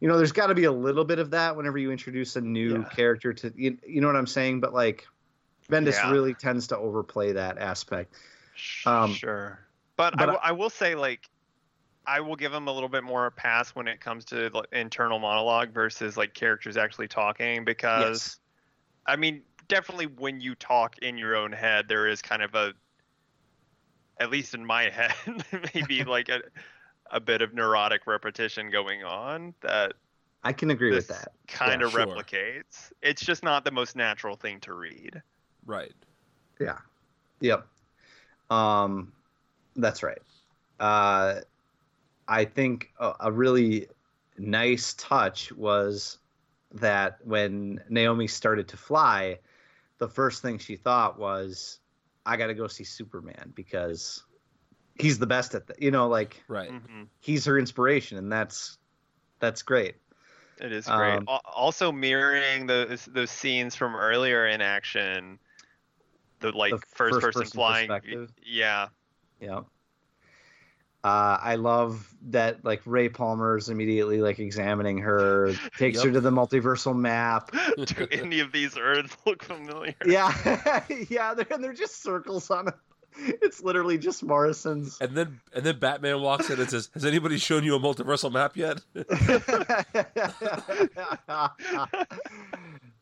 You 0.00 0.08
know, 0.08 0.18
there's 0.18 0.32
got 0.32 0.48
to 0.48 0.54
be 0.54 0.64
a 0.64 0.72
little 0.72 1.06
bit 1.06 1.18
of 1.18 1.30
that 1.30 1.56
whenever 1.56 1.78
you 1.78 1.90
introduce 1.90 2.36
a 2.36 2.42
new 2.42 2.80
Yeah. 2.80 2.88
character 2.90 3.32
to. 3.32 3.50
You, 3.56 3.78
you 3.86 4.02
know 4.02 4.08
what 4.08 4.16
I'm 4.16 4.26
saying? 4.26 4.60
But 4.60 4.74
like, 4.74 5.06
Bendis 5.70 5.92
Yeah. 5.94 6.10
really 6.10 6.34
tends 6.34 6.66
to 6.68 6.76
overplay 6.76 7.32
that 7.32 7.56
aspect. 7.56 8.16
Um, 8.84 9.14
sure. 9.14 9.60
But, 9.96 10.12
but 10.18 10.22
I, 10.22 10.26
w- 10.26 10.40
I 10.42 10.52
will 10.52 10.68
say, 10.68 10.94
like, 10.94 11.26
I 12.06 12.20
will 12.20 12.36
give 12.36 12.52
him 12.52 12.68
a 12.68 12.72
little 12.72 12.88
bit 12.88 13.04
more 13.04 13.30
pass 13.30 13.70
when 13.70 13.88
it 13.88 14.00
comes 14.00 14.24
to 14.26 14.50
like, 14.52 14.66
internal 14.72 15.18
monologue 15.18 15.72
versus 15.72 16.16
like 16.16 16.34
characters 16.34 16.76
actually 16.76 17.08
talking 17.08 17.64
because, 17.64 17.96
Yes. 17.96 18.38
I 19.06 19.16
mean, 19.16 19.42
definitely 19.68 20.06
when 20.06 20.40
you 20.40 20.54
talk 20.54 20.98
in 20.98 21.18
your 21.18 21.36
own 21.36 21.52
head, 21.52 21.88
there 21.88 22.06
is 22.08 22.22
kind 22.22 22.42
of 22.42 22.54
a, 22.54 22.74
at 24.20 24.30
least 24.30 24.54
in 24.54 24.64
my 24.64 24.90
head, 24.90 25.14
maybe 25.74 26.04
like 26.04 26.28
a, 26.28 26.42
a 27.10 27.20
bit 27.20 27.42
of 27.42 27.54
neurotic 27.54 28.06
repetition 28.06 28.70
going 28.70 29.04
on 29.04 29.54
that 29.62 29.94
I 30.42 30.52
can 30.52 30.70
agree 30.70 30.92
with 30.92 31.08
that. 31.08 31.32
kind 31.48 31.80
Yeah, 31.80 31.86
of 31.86 31.92
sure. 31.92 32.06
replicates. 32.06 32.92
It's 33.02 33.22
just 33.22 33.42
not 33.42 33.64
the 33.64 33.70
most 33.70 33.96
natural 33.96 34.36
thing 34.36 34.60
to 34.60 34.74
read. 34.74 35.22
right. 35.66 35.94
Yeah. 36.60 36.78
Yep. 37.40 37.66
Um, 38.50 39.12
that's 39.76 40.02
right. 40.02 40.20
Uh, 40.78 41.40
I 42.28 42.44
think 42.44 42.92
a, 42.98 43.14
a 43.20 43.32
really 43.32 43.88
nice 44.38 44.94
touch 44.94 45.52
was 45.52 46.18
that 46.72 47.18
when 47.24 47.82
Naomi 47.88 48.26
started 48.26 48.68
to 48.68 48.76
fly, 48.76 49.38
the 49.98 50.08
first 50.08 50.42
thing 50.42 50.58
she 50.58 50.76
thought 50.76 51.18
was, 51.18 51.80
"I 52.26 52.36
got 52.36 52.48
to 52.48 52.54
go 52.54 52.66
see 52.66 52.84
Superman 52.84 53.52
because 53.54 54.24
he's 54.98 55.18
the 55.18 55.26
best 55.26 55.54
at 55.54 55.66
that." 55.68 55.80
You 55.80 55.90
know, 55.90 56.08
like 56.08 56.42
Right. 56.48 56.70
hmm 56.70 57.04
he's 57.20 57.44
her 57.46 57.58
inspiration, 57.58 58.18
and 58.18 58.30
that's 58.30 58.78
that's 59.40 59.62
great. 59.62 59.96
It 60.60 60.72
is 60.72 60.86
great. 60.86 61.18
Um, 61.18 61.28
also 61.44 61.90
mirroring 61.92 62.66
those 62.66 63.04
those 63.06 63.30
scenes 63.30 63.74
from 63.74 63.96
earlier 63.96 64.46
in 64.46 64.60
action, 64.60 65.38
the 66.40 66.52
like 66.52 66.72
The 66.72 66.78
first, 66.78 67.20
person 67.20 67.22
first-person 67.22 67.60
flying. 67.60 67.90
Yeah, 68.44 68.88
Yeah. 69.40 69.60
Uh, 71.04 71.38
I 71.38 71.56
love 71.56 72.08
that 72.30 72.64
like 72.64 72.80
Ray 72.86 73.10
Palmer's 73.10 73.68
immediately 73.68 74.22
like 74.22 74.38
examining 74.38 74.96
her, 74.98 75.52
takes 75.78 76.02
her 76.02 76.10
to 76.10 76.20
the 76.20 76.30
multiversal 76.30 76.96
map. 76.96 77.50
do 77.76 78.08
any 78.10 78.40
of 78.40 78.52
these 78.52 78.78
Earths 78.78 79.14
look 79.26 79.42
familiar? 79.42 79.94
Yeah, 80.06 80.82
yeah, 81.10 81.34
they're, 81.34 81.46
and 81.50 81.62
they're 81.62 81.74
just 81.74 82.02
circles 82.02 82.50
on 82.50 82.68
it. 82.68 82.74
It's 83.16 83.62
literally 83.62 83.98
just 83.98 84.24
Morrison's. 84.24 84.98
And 84.98 85.14
then 85.14 85.40
and 85.54 85.62
then 85.62 85.78
Batman 85.78 86.22
walks 86.22 86.48
in 86.48 86.58
and 86.58 86.70
says, 86.70 86.88
"Has 86.94 87.04
anybody 87.04 87.36
shown 87.36 87.64
you 87.64 87.76
a 87.76 87.78
multiversal 87.78 88.32
map 88.32 88.56
yet?" 88.56 88.80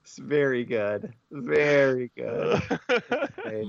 it's 0.02 0.18
very 0.18 0.64
good, 0.64 1.14
very 1.30 2.10
good. 2.16 2.62
Okay. 2.90 3.64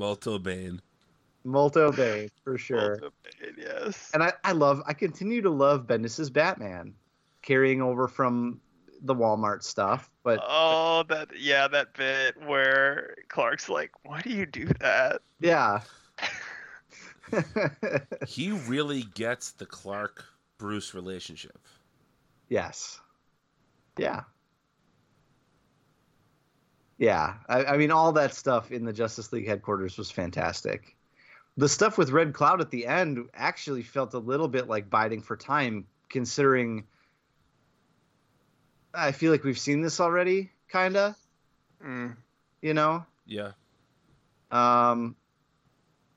Multo 1.43 1.91
Bane. 1.91 1.97
Molto 1.97 1.97
Bay 1.97 2.29
for 2.43 2.57
sure. 2.57 2.89
Multiple- 3.01 3.13
Yes. 3.57 4.09
and 4.13 4.23
I, 4.23 4.33
I 4.43 4.51
love 4.53 4.81
I 4.85 4.93
continue 4.93 5.41
to 5.41 5.49
love 5.49 5.85
Bendis's 5.87 6.29
Batman 6.29 6.93
carrying 7.41 7.81
over 7.81 8.07
from 8.07 8.61
the 9.01 9.13
Walmart 9.13 9.63
stuff, 9.63 10.09
but 10.23 10.39
oh, 10.41 11.03
that 11.09 11.29
yeah, 11.37 11.67
that 11.67 11.93
bit 11.93 12.35
where 12.45 13.15
Clark's 13.27 13.67
like, 13.67 13.91
"Why 14.03 14.21
do 14.21 14.29
you 14.29 14.45
do 14.45 14.65
that?" 14.79 15.21
yeah. 15.41 15.81
He 18.27 18.51
really 18.51 19.03
gets 19.15 19.51
the 19.51 19.65
Clark 19.65 20.23
Bruce 20.57 20.93
relationship. 20.93 21.57
yes. 22.49 22.99
Yeah. 23.97 24.21
Yeah. 26.97 27.35
I, 27.49 27.65
I 27.65 27.77
mean 27.77 27.91
all 27.91 28.11
that 28.13 28.33
stuff 28.33 28.71
in 28.71 28.85
the 28.85 28.93
Justice 28.93 29.31
League 29.33 29.47
headquarters 29.47 29.97
was 29.97 30.09
fantastic. 30.11 30.95
The 31.57 31.69
stuff 31.69 31.97
with 31.97 32.09
Red 32.09 32.33
Cloud 32.33 32.61
at 32.61 32.71
the 32.71 32.87
end 32.87 33.29
actually 33.33 33.83
felt 33.83 34.13
a 34.13 34.19
little 34.19 34.47
bit 34.47 34.67
like 34.67 34.89
biding 34.89 35.21
for 35.21 35.37
time, 35.37 35.85
considering 36.09 36.85
I 38.93 39.11
feel 39.11 39.31
like 39.31 39.43
we've 39.43 39.57
seen 39.59 39.81
this 39.81 39.99
already, 39.99 40.51
kinda, 40.71 41.15
Mm. 41.83 42.15
you 42.61 42.73
know? 42.73 43.05
Yeah. 43.25 43.51
Um, 44.51 45.15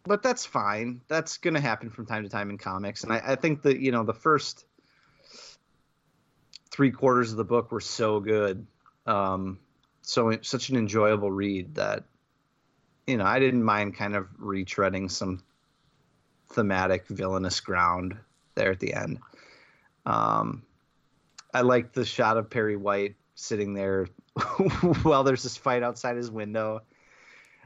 but 0.04 0.22
that's 0.22 0.46
fine. 0.46 1.00
That's 1.08 1.38
going 1.38 1.54
to 1.54 1.60
happen 1.60 1.90
from 1.90 2.06
time 2.06 2.22
to 2.22 2.28
time 2.28 2.50
in 2.50 2.58
comics, 2.58 3.02
and 3.02 3.12
I, 3.12 3.22
I 3.26 3.34
think 3.34 3.62
that 3.62 3.80
you 3.80 3.90
know 3.92 4.04
the 4.04 4.14
first 4.14 4.66
three 6.70 6.90
quarters 6.90 7.30
of 7.30 7.38
the 7.38 7.44
book 7.44 7.72
were 7.72 7.80
so 7.80 8.20
good, 8.20 8.66
um, 9.06 9.58
so 10.02 10.38
such 10.42 10.68
an 10.68 10.76
enjoyable 10.76 11.32
read 11.32 11.74
that 11.76 12.04
you 13.06 13.16
know 13.16 13.24
I 13.24 13.38
didn't 13.38 13.62
mind 13.62 13.96
kind 13.96 14.16
of 14.16 14.28
retreading 14.40 15.10
some 15.10 15.42
thematic 16.50 17.06
villainous 17.08 17.60
ground 17.60 18.16
there 18.54 18.70
at 18.70 18.80
the 18.80 18.94
end. 18.94 19.18
Um, 20.04 20.62
I 21.52 21.62
liked 21.62 21.94
the 21.94 22.04
shot 22.04 22.36
of 22.36 22.50
Perry 22.50 22.76
White 22.76 23.16
sitting 23.34 23.74
there 23.74 24.06
while 25.02 25.24
there's 25.24 25.42
this 25.42 25.56
fight 25.56 25.82
outside 25.82 26.16
his 26.16 26.30
window. 26.30 26.82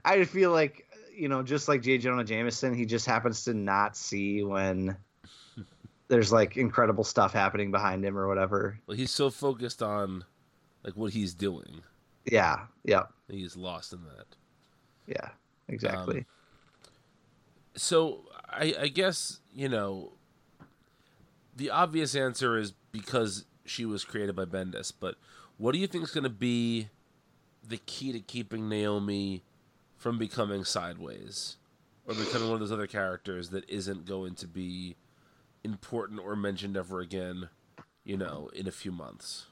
I 0.04 0.24
feel 0.24 0.50
like 0.50 0.86
you 1.14 1.28
know, 1.28 1.42
just 1.42 1.68
like 1.68 1.82
J. 1.82 1.98
Jonah 1.98 2.24
Jameson, 2.24 2.74
he 2.74 2.86
just 2.86 3.04
happens 3.04 3.44
to 3.44 3.52
not 3.52 3.94
see 3.96 4.42
when 4.42 4.96
there's 6.08 6.32
like 6.32 6.56
incredible 6.56 7.04
stuff 7.04 7.32
happening 7.32 7.70
behind 7.70 8.04
him 8.04 8.16
or 8.16 8.26
whatever. 8.26 8.78
Well, 8.86 8.96
he's 8.96 9.10
so 9.10 9.30
focused 9.30 9.82
on 9.82 10.24
like 10.82 10.96
what 10.96 11.12
he's 11.12 11.34
doing, 11.34 11.82
Yeah, 12.24 12.66
yeah, 12.84 13.04
he's 13.28 13.56
lost 13.56 13.92
in 13.92 14.02
that. 14.04 14.26
Yeah, 15.06 15.28
exactly. 15.68 16.18
Um, 16.18 16.26
so 17.76 18.20
I, 18.48 18.74
I 18.80 18.88
guess 18.88 19.40
you 19.54 19.68
know 19.68 20.12
the 21.56 21.70
obvious 21.70 22.14
answer 22.14 22.56
is 22.56 22.72
because 22.92 23.44
she 23.64 23.84
was 23.84 24.04
created 24.04 24.34
by 24.34 24.44
Bendis. 24.44 24.92
But 24.98 25.16
what 25.58 25.72
do 25.72 25.78
you 25.78 25.86
think 25.86 26.04
is 26.04 26.10
going 26.10 26.24
to 26.24 26.30
be 26.30 26.88
the 27.66 27.76
key 27.78 28.12
to 28.12 28.20
keeping 28.20 28.68
Naomi 28.68 29.42
from 29.96 30.18
becoming 30.18 30.64
sideways 30.64 31.56
or 32.06 32.14
becoming 32.14 32.48
one 32.48 32.54
of 32.54 32.60
those 32.60 32.72
other 32.72 32.86
characters 32.86 33.50
that 33.50 33.68
isn't 33.68 34.06
going 34.06 34.34
to 34.36 34.46
be 34.48 34.96
important 35.62 36.18
or 36.20 36.34
mentioned 36.34 36.76
ever 36.76 37.00
again? 37.00 37.48
You 38.04 38.16
know, 38.16 38.48
in 38.54 38.66
a 38.66 38.72
few 38.72 38.90
months. 38.92 39.46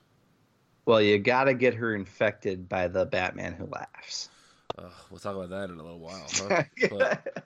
well, 0.86 1.02
you 1.02 1.18
got 1.18 1.44
to 1.44 1.54
get 1.54 1.74
her 1.74 1.94
infected 1.94 2.68
by 2.68 2.88
the 2.88 3.04
Batman 3.04 3.52
who 3.52 3.66
laughs. 3.66 4.30
Uh, 4.76 4.90
we'll 5.10 5.20
talk 5.20 5.34
about 5.36 5.50
that 5.50 5.70
in 5.70 5.78
a 5.78 5.82
little 5.82 5.98
while. 6.00 6.26
Huh? 6.36 6.62
But- 6.90 7.44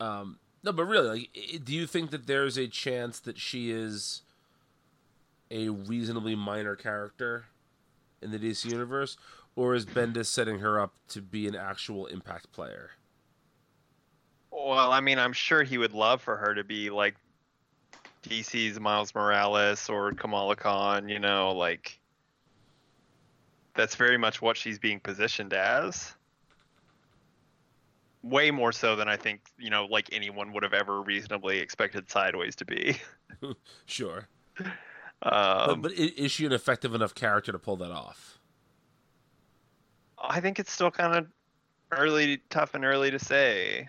Um, 0.00 0.38
no, 0.64 0.72
but 0.72 0.84
really, 0.84 1.08
like, 1.08 1.64
do 1.64 1.72
you 1.72 1.86
think 1.86 2.10
that 2.10 2.26
there's 2.26 2.56
a 2.56 2.66
chance 2.66 3.20
that 3.20 3.38
she 3.38 3.70
is 3.70 4.22
a 5.50 5.68
reasonably 5.68 6.34
minor 6.34 6.74
character 6.74 7.46
in 8.20 8.30
the 8.32 8.38
DC 8.38 8.64
universe, 8.70 9.16
or 9.56 9.74
is 9.74 9.86
Bendis 9.86 10.26
setting 10.26 10.58
her 10.58 10.80
up 10.80 10.92
to 11.08 11.22
be 11.22 11.46
an 11.46 11.54
actual 11.54 12.06
impact 12.06 12.50
player? 12.52 12.90
Well, 14.50 14.90
I 14.92 15.00
mean, 15.00 15.18
I'm 15.18 15.32
sure 15.32 15.62
he 15.62 15.78
would 15.78 15.92
love 15.92 16.20
for 16.20 16.36
her 16.36 16.54
to 16.54 16.64
be 16.64 16.90
like 16.90 17.14
DC's 18.24 18.80
Miles 18.80 19.14
Morales 19.14 19.88
or 19.88 20.12
Kamala 20.12 20.56
Khan, 20.56 21.08
you 21.08 21.18
know, 21.20 21.52
like 21.52 21.98
that's 23.74 23.96
very 23.96 24.16
much 24.18 24.40
what 24.42 24.56
she's 24.56 24.78
being 24.78 25.00
positioned 25.00 25.52
as. 25.52 26.14
way 28.22 28.50
more 28.50 28.72
so 28.72 28.96
than 28.96 29.08
I 29.08 29.16
think 29.16 29.40
you 29.58 29.70
know 29.70 29.84
like 29.86 30.08
anyone 30.12 30.52
would 30.52 30.62
have 30.62 30.72
ever 30.72 31.02
reasonably 31.02 31.58
expected 31.58 32.10
Sideways 32.10 32.56
to 32.56 32.64
be. 32.64 32.96
Sure, 33.86 34.28
Um, 35.22 35.80
but, 35.80 35.82
but 35.82 35.92
is 35.92 36.30
she 36.32 36.46
an 36.46 36.52
effective 36.52 36.94
enough 36.94 37.14
character 37.14 37.52
to 37.52 37.58
pull 37.58 37.76
that 37.78 37.90
off? 37.90 38.38
I 40.18 40.40
think 40.40 40.58
it's 40.58 40.72
still 40.72 40.90
kind 40.90 41.14
of 41.16 41.28
early, 41.92 42.38
tough 42.50 42.74
and 42.74 42.84
early 42.84 43.10
to 43.10 43.18
say. 43.18 43.88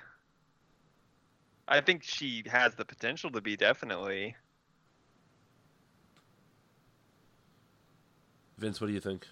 I 1.68 1.80
think 1.82 2.02
she 2.04 2.42
has 2.48 2.74
the 2.76 2.86
potential 2.86 3.30
to 3.32 3.40
be 3.42 3.56
definitely. 3.56 4.36
Vince, 8.58 8.82
what 8.82 8.88
do 8.88 8.94
you 8.94 9.00
think? 9.00 9.28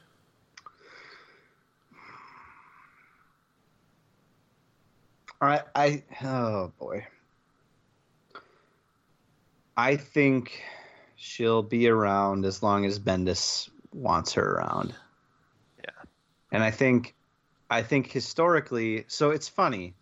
All 5.44 5.50
right, 5.50 5.64
I 5.76 6.04
oh 6.24 6.72
boy. 6.80 7.06
I 9.76 9.98
think 9.98 10.64
she'll 11.18 11.62
be 11.62 11.90
around 11.90 12.46
as 12.46 12.64
long 12.64 12.86
as 12.86 12.98
Bendis 12.98 13.70
wants 13.94 14.32
her 14.36 14.54
around. 14.54 14.96
Yeah. 15.84 15.90
And 16.54 16.64
I 16.64 16.72
think 16.72 17.14
I 17.70 17.82
think 17.82 18.10
historically, 18.10 19.04
so 19.10 19.32
it's 19.32 19.50
funny. 19.50 19.96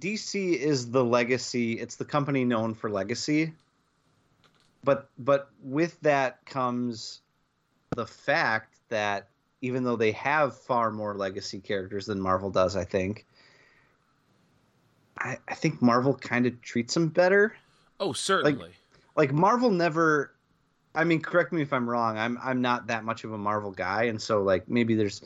DC 0.00 0.54
is 0.54 0.92
the 0.92 1.04
legacy, 1.04 1.72
it's 1.80 1.96
the 1.96 2.04
company 2.04 2.44
known 2.44 2.74
for 2.74 2.88
legacy. 2.90 3.52
But 4.84 5.10
but 5.18 5.50
with 5.64 5.98
that 6.02 6.46
comes 6.46 7.22
the 7.96 8.06
fact 8.06 8.76
that 8.88 9.30
even 9.62 9.82
though 9.82 9.96
they 9.96 10.12
have 10.12 10.56
far 10.56 10.92
more 10.92 11.16
legacy 11.16 11.58
characters 11.58 12.06
than 12.06 12.20
Marvel 12.20 12.50
does, 12.50 12.76
I 12.76 12.84
think, 12.84 13.26
I, 15.18 15.38
I 15.48 15.54
think 15.54 15.82
Marvel 15.82 16.14
kind 16.14 16.46
of 16.46 16.60
treats 16.62 16.94
them 16.94 17.08
better. 17.08 17.54
Oh, 18.00 18.12
certainly. 18.12 18.70
Like 19.16 19.32
Marvel 19.32 19.70
never. 19.70 20.34
I 20.94 21.04
mean, 21.04 21.20
correct 21.20 21.52
me 21.52 21.62
if 21.62 21.72
I'm 21.72 21.88
wrong. 21.88 22.18
I'm 22.18 22.38
I'm 22.42 22.60
not 22.60 22.88
that 22.88 23.04
much 23.04 23.24
of 23.24 23.32
a 23.32 23.38
Marvel 23.38 23.70
guy, 23.70 24.04
and 24.04 24.20
so 24.20 24.42
like 24.42 24.68
maybe 24.68 24.94
there's 24.94 25.22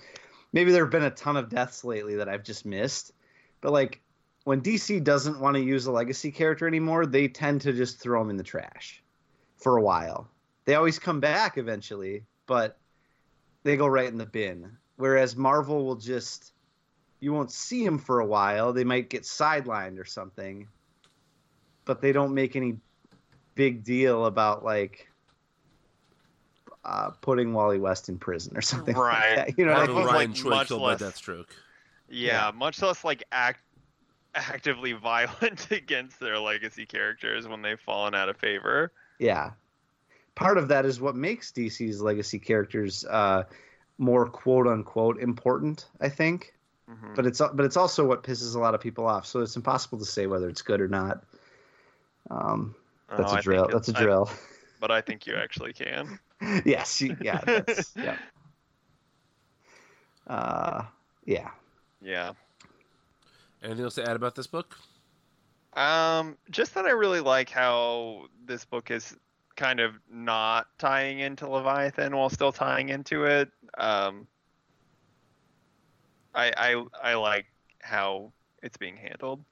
maybe 0.52 0.72
there 0.72 0.84
have 0.84 0.92
been 0.92 1.02
a 1.02 1.10
ton 1.10 1.36
of 1.36 1.48
deaths 1.48 1.84
lately 1.84 2.16
that 2.16 2.28
I've 2.28 2.44
just 2.44 2.66
missed. 2.66 3.12
But 3.60 3.72
like 3.72 4.00
when 4.44 4.60
DC 4.60 5.02
doesn't 5.02 5.40
want 5.40 5.56
to 5.56 5.62
use 5.62 5.86
a 5.86 5.92
legacy 5.92 6.30
character 6.30 6.68
anymore, 6.68 7.06
they 7.06 7.28
tend 7.28 7.62
to 7.62 7.72
just 7.72 7.98
throw 7.98 8.20
them 8.20 8.30
in 8.30 8.36
the 8.36 8.44
trash 8.44 9.02
for 9.56 9.76
a 9.76 9.82
while. 9.82 10.28
They 10.64 10.74
always 10.74 10.98
come 10.98 11.20
back 11.20 11.58
eventually, 11.58 12.24
but 12.46 12.78
they 13.62 13.76
go 13.76 13.86
right 13.86 14.08
in 14.08 14.18
the 14.18 14.26
bin. 14.26 14.76
Whereas 14.96 15.36
Marvel 15.36 15.84
will 15.84 15.96
just 15.96 16.52
you 17.20 17.32
won't 17.32 17.50
see 17.50 17.84
them 17.84 17.98
for 17.98 18.20
a 18.20 18.26
while. 18.26 18.72
They 18.72 18.84
might 18.84 19.08
get 19.10 19.22
sidelined 19.22 19.98
or 19.98 20.04
something, 20.04 20.68
but 21.84 22.00
they 22.00 22.12
don't 22.12 22.34
make 22.34 22.56
any 22.56 22.76
big 23.54 23.84
deal 23.84 24.26
about 24.26 24.64
like 24.64 25.08
uh, 26.84 27.10
putting 27.20 27.52
Wally 27.52 27.78
West 27.80 28.08
in 28.08 28.18
prison 28.18 28.56
or 28.56 28.60
something. 28.62 28.94
Right. 28.96 29.36
Like 29.36 29.46
that. 29.48 29.58
You 29.58 29.66
know, 29.66 29.72
Or 29.72 29.74
what 29.74 29.88
I 29.90 29.92
Marvel- 29.92 29.94
mean? 29.96 30.04
was, 30.04 30.12
Ryan 30.14 30.30
like, 30.30 30.36
Choi 30.38 30.48
much 30.50 30.68
killed 30.68 30.82
less- 30.82 31.00
by 31.00 31.06
Deathstroke. 31.06 31.46
Yeah, 32.08 32.52
much 32.54 32.80
less 32.82 33.02
like 33.04 33.24
act 33.32 33.60
actively 34.34 34.92
violent 34.92 35.70
against 35.70 36.20
their 36.20 36.38
legacy 36.38 36.86
characters 36.86 37.48
when 37.48 37.62
they've 37.62 37.80
fallen 37.80 38.14
out 38.14 38.28
of 38.28 38.36
favor. 38.36 38.92
yeah. 39.18 39.50
Part 40.36 40.58
of 40.58 40.68
that 40.68 40.84
is 40.84 41.00
what 41.00 41.16
makes 41.16 41.50
DC's 41.50 42.02
legacy 42.02 42.38
characters 42.38 43.06
uh, 43.06 43.44
more 43.96 44.26
quote 44.28 44.66
unquote 44.66 45.18
important. 45.18 45.88
I 45.98 46.10
think. 46.10 46.52
Mhm. 46.90 47.16
but 47.16 47.26
it's 47.26 47.40
but 47.40 47.64
it's 47.64 47.76
also 47.76 48.04
what 48.06 48.22
pisses 48.22 48.54
a 48.54 48.58
lot 48.60 48.74
of 48.74 48.80
people 48.80 49.06
off. 49.06 49.26
So 49.26 49.40
it's 49.40 49.56
impossible 49.56 49.98
to 49.98 50.04
say 50.04 50.26
whether 50.26 50.48
it's 50.48 50.62
good 50.62 50.80
or 50.80 50.88
not. 50.88 51.24
Um, 52.30 52.74
Oh, 53.08 53.16
that's 53.18 53.32
I 53.34 53.38
a 53.38 53.42
drill. 53.42 53.68
That's 53.72 53.88
a 53.88 53.90
it's- 53.92 54.00
I- 54.00 54.04
drill. 54.04 54.30
but 54.80 54.90
I 54.90 55.00
think 55.00 55.26
you 55.26 55.34
actually 55.36 55.72
can. 55.72 56.18
yes. 56.64 57.00
you- 57.00 57.16
Yeah. 57.20 57.40
That's, 57.44 57.92
yeah. 57.96 58.16
Uh, 60.26 60.82
yeah. 61.24 61.50
Yeah. 62.00 62.32
Anything 63.62 63.84
else 63.84 63.94
to 63.96 64.08
add 64.08 64.16
about 64.16 64.34
this 64.34 64.46
book? 64.46 64.76
Um, 65.74 66.36
just 66.50 66.74
that 66.74 66.84
I 66.84 66.90
really 66.90 67.20
like 67.20 67.50
how 67.50 68.26
this 68.44 68.64
book 68.64 68.90
is 68.90 69.16
kind 69.56 69.80
of 69.80 69.94
not 70.10 70.66
tying 70.78 71.20
into 71.20 71.48
Leviathan 71.48 72.14
while 72.16 72.28
still 72.30 72.52
tying 72.52 72.88
into 72.88 73.24
it. 73.24 73.50
Um, 73.78 74.26
I 76.36 76.52
I 76.56 76.84
I 77.02 77.14
like 77.14 77.46
how 77.80 78.32
it's 78.62 78.76
being 78.76 78.96
handled. 78.96 79.44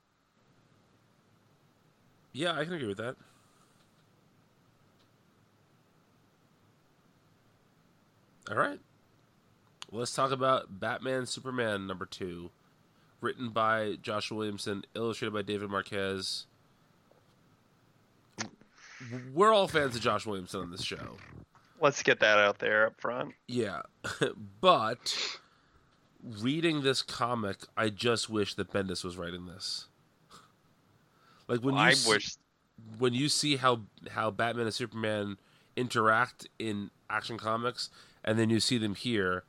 Yeah, 2.32 2.52
I 2.52 2.64
can 2.64 2.74
agree 2.74 2.88
with 2.88 2.98
that. 2.98 3.16
All 8.50 8.56
right. 8.56 8.78
Well, 9.90 10.00
let's 10.00 10.14
talk 10.14 10.32
about 10.32 10.80
Batman 10.80 11.24
Superman 11.24 11.86
number 11.86 12.04
two, 12.04 12.50
written 13.20 13.50
by 13.50 13.96
Joshua 14.02 14.36
Williamson, 14.38 14.84
illustrated 14.94 15.32
by 15.32 15.42
David 15.42 15.70
Marquez. 15.70 16.46
We're 19.32 19.52
all 19.52 19.68
fans 19.68 19.94
of 19.94 20.02
Josh 20.02 20.26
Williamson 20.26 20.60
on 20.60 20.70
this 20.70 20.82
show. 20.82 21.16
Let's 21.80 22.02
get 22.02 22.20
that 22.20 22.38
out 22.38 22.58
there 22.58 22.86
up 22.86 23.00
front. 23.00 23.34
Yeah, 23.46 23.82
but 24.60 25.16
reading 26.24 26.82
this 26.82 27.02
comic, 27.02 27.58
I 27.76 27.90
just 27.90 28.28
wish 28.30 28.54
that 28.54 28.72
Bendis 28.72 29.04
was 29.04 29.16
writing 29.16 29.46
this. 29.46 29.88
Like 31.48 31.60
when 31.60 31.76
you 31.76 31.80
I 31.80 31.90
s- 31.90 32.04
wish 32.04 32.36
when 32.98 33.14
you 33.14 33.28
see 33.28 33.56
how 33.56 33.82
how 34.10 34.30
Batman 34.30 34.66
and 34.66 34.74
Superman 34.74 35.38
interact 35.76 36.48
in 36.58 36.90
Action 37.10 37.38
Comics, 37.38 37.90
and 38.24 38.38
then 38.38 38.50
you 38.50 38.60
see 38.60 38.78
them 38.78 38.94
here, 38.94 39.44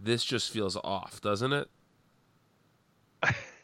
this 0.00 0.24
just 0.24 0.50
feels 0.50 0.76
off, 0.84 1.20
doesn't 1.20 1.52
it? 1.52 1.68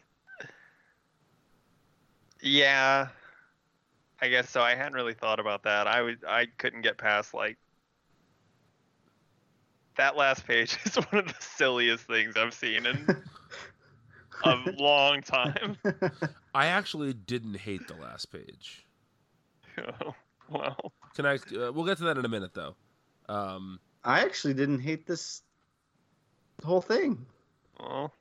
Yeah, 2.43 3.11
I 4.21 4.29
guess 4.29 4.51
so. 4.51 4.63
I 4.63 4.75
hadn't 4.75 4.95
really 4.95 5.15
thought 5.15 5.41
about 5.41 5.63
that. 5.65 5.87
I 5.87 6.03
was 6.03 6.17
I 6.27 6.47
couldn't 6.59 6.83
get 6.83 6.99
past 6.99 7.35
like 7.35 7.59
that 9.97 10.17
last 10.17 10.47
page 10.47 10.79
is 10.85 10.95
one 10.97 11.21
of 11.21 11.27
the 11.29 11.35
silliest 11.41 12.05
things 12.07 12.37
I've 12.37 12.55
seen 12.55 12.87
in 12.87 13.07
a 14.45 14.57
long 14.79 15.23
time. 15.23 15.77
I 16.55 16.67
actually 16.67 17.13
didn't 17.15 17.55
hate 17.57 17.87
the 17.89 17.95
last 17.95 18.27
page. 18.27 18.83
Oh, 20.01 20.15
well, 20.49 20.93
Can 21.15 21.27
I? 21.27 21.35
Uh, 21.35 21.71
we'll 21.71 21.85
get 21.85 21.99
to 21.99 22.05
that 22.05 22.17
in 22.17 22.25
a 22.25 22.29
minute, 22.29 22.55
though. 22.55 22.77
Um, 23.29 23.79
I 24.05 24.21
actually 24.21 24.55
didn't 24.55 24.79
hate 24.79 25.07
this 25.07 25.43
whole 26.65 26.81
thing. 26.81 27.27
well, 27.79 28.15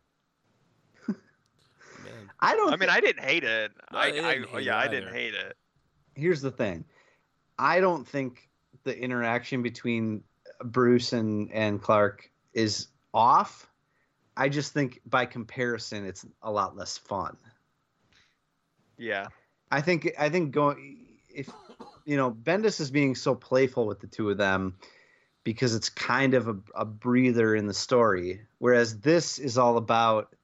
man, 1.08 2.30
I 2.42 2.56
don't. 2.56 2.74
I 2.74 2.78
mean, 2.78 2.90
I 2.90 3.00
didn't 3.00 3.24
hate 3.24 3.44
it. 3.46 3.72
No, 3.92 4.00
I, 4.00 4.06
I 4.08 4.12
didn't 4.12 4.26
I, 4.26 4.48
hate 4.58 4.64
yeah, 4.66 4.78
it 4.82 4.86
I 4.86 4.88
didn't 4.90 5.14
hate 5.14 5.34
it. 5.34 5.56
here's 6.16 6.42
the 6.42 6.52
thing. 6.52 6.84
I 7.58 7.80
don't 7.80 8.06
think 8.06 8.50
the 8.84 8.98
interaction 8.98 9.62
between 9.64 10.24
Bruce 10.64 11.14
and 11.14 11.52
and 11.52 11.82
Clark 11.82 12.30
is 12.54 12.88
off. 13.14 13.70
I 14.38 14.50
just 14.50 14.74
think 14.74 15.02
by 15.06 15.26
comparison, 15.26 16.06
it's 16.06 16.26
a 16.42 16.52
lot 16.52 16.76
less 16.76 16.98
fun. 16.98 17.38
Yeah, 18.98 19.28
I 19.72 19.82
think 19.82 20.12
I 20.18 20.30
think 20.30 20.52
going 20.52 21.08
if 21.30 21.50
you 22.06 22.18
know 22.18 22.32
Bendis 22.32 22.80
is 22.80 22.92
being 22.92 23.16
so 23.16 23.36
playful 23.36 23.88
with 23.88 24.00
the 24.00 24.08
two 24.08 24.30
of 24.30 24.38
them 24.38 24.78
because 25.44 25.76
it's 25.76 25.90
kind 25.90 26.34
of 26.34 26.48
a, 26.48 26.58
a 26.76 26.86
breather 26.86 27.56
in 27.56 27.68
the 27.68 27.74
story, 27.74 28.42
whereas 28.58 29.00
this 29.00 29.38
is 29.38 29.58
all 29.58 29.78
about 29.78 30.36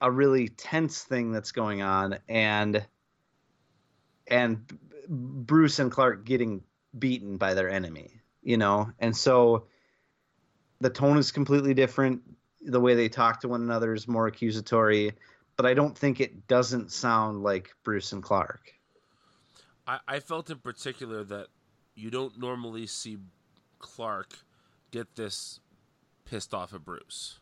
a 0.00 0.10
really 0.10 0.48
tense 0.48 1.02
thing 1.02 1.30
that's 1.30 1.52
going 1.52 1.80
on 1.80 2.18
and 2.28 2.84
and 4.26 4.78
Bruce 5.08 5.78
and 5.78 5.90
Clark 5.90 6.24
getting 6.24 6.62
beaten 6.98 7.36
by 7.36 7.54
their 7.54 7.70
enemy, 7.70 8.20
you 8.42 8.56
know, 8.56 8.90
and 8.98 9.16
so 9.16 9.66
the 10.80 10.90
tone 10.90 11.18
is 11.18 11.30
completely 11.30 11.74
different. 11.74 12.22
The 12.60 12.80
way 12.80 12.94
they 12.94 13.08
talk 13.08 13.40
to 13.40 13.48
one 13.48 13.62
another 13.62 13.92
is 13.92 14.06
more 14.06 14.26
accusatory 14.26 15.12
but 15.56 15.66
I 15.66 15.74
don't 15.74 15.96
think 15.96 16.20
it 16.20 16.46
doesn't 16.48 16.90
sound 16.92 17.42
like 17.42 17.74
Bruce 17.82 18.12
and 18.12 18.22
Clark. 18.22 18.72
I, 19.86 19.98
I 20.08 20.20
felt 20.20 20.50
in 20.50 20.58
particular 20.58 21.24
that 21.24 21.48
you 21.94 22.10
don't 22.10 22.38
normally 22.38 22.86
see 22.86 23.18
Clark 23.78 24.38
get 24.90 25.14
this 25.14 25.60
pissed 26.24 26.54
off 26.54 26.72
at 26.74 26.84
Bruce. 26.84 27.38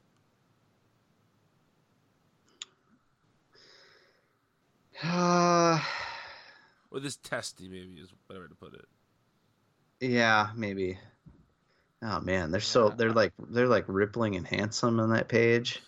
Uh, 5.03 5.81
Or 6.93 6.99
this 6.99 7.15
testy, 7.15 7.69
maybe 7.69 8.01
is 8.01 8.11
a 8.11 8.17
better 8.27 8.41
way 8.41 8.49
to 8.49 8.55
put 8.57 8.75
it. 8.75 8.85
Yeah, 10.01 10.51
maybe. 10.57 10.99
Oh 12.03 12.21
man, 12.21 12.51
they're 12.51 12.61
so 12.61 12.89
Yeah. 12.89 12.95
they're 12.97 13.13
like 13.13 13.33
they're 13.51 13.69
like 13.69 13.85
rippling 13.87 14.37
and 14.37 14.47
handsome 14.47 14.99
on 15.01 15.11
that 15.11 15.29
page. 15.29 15.83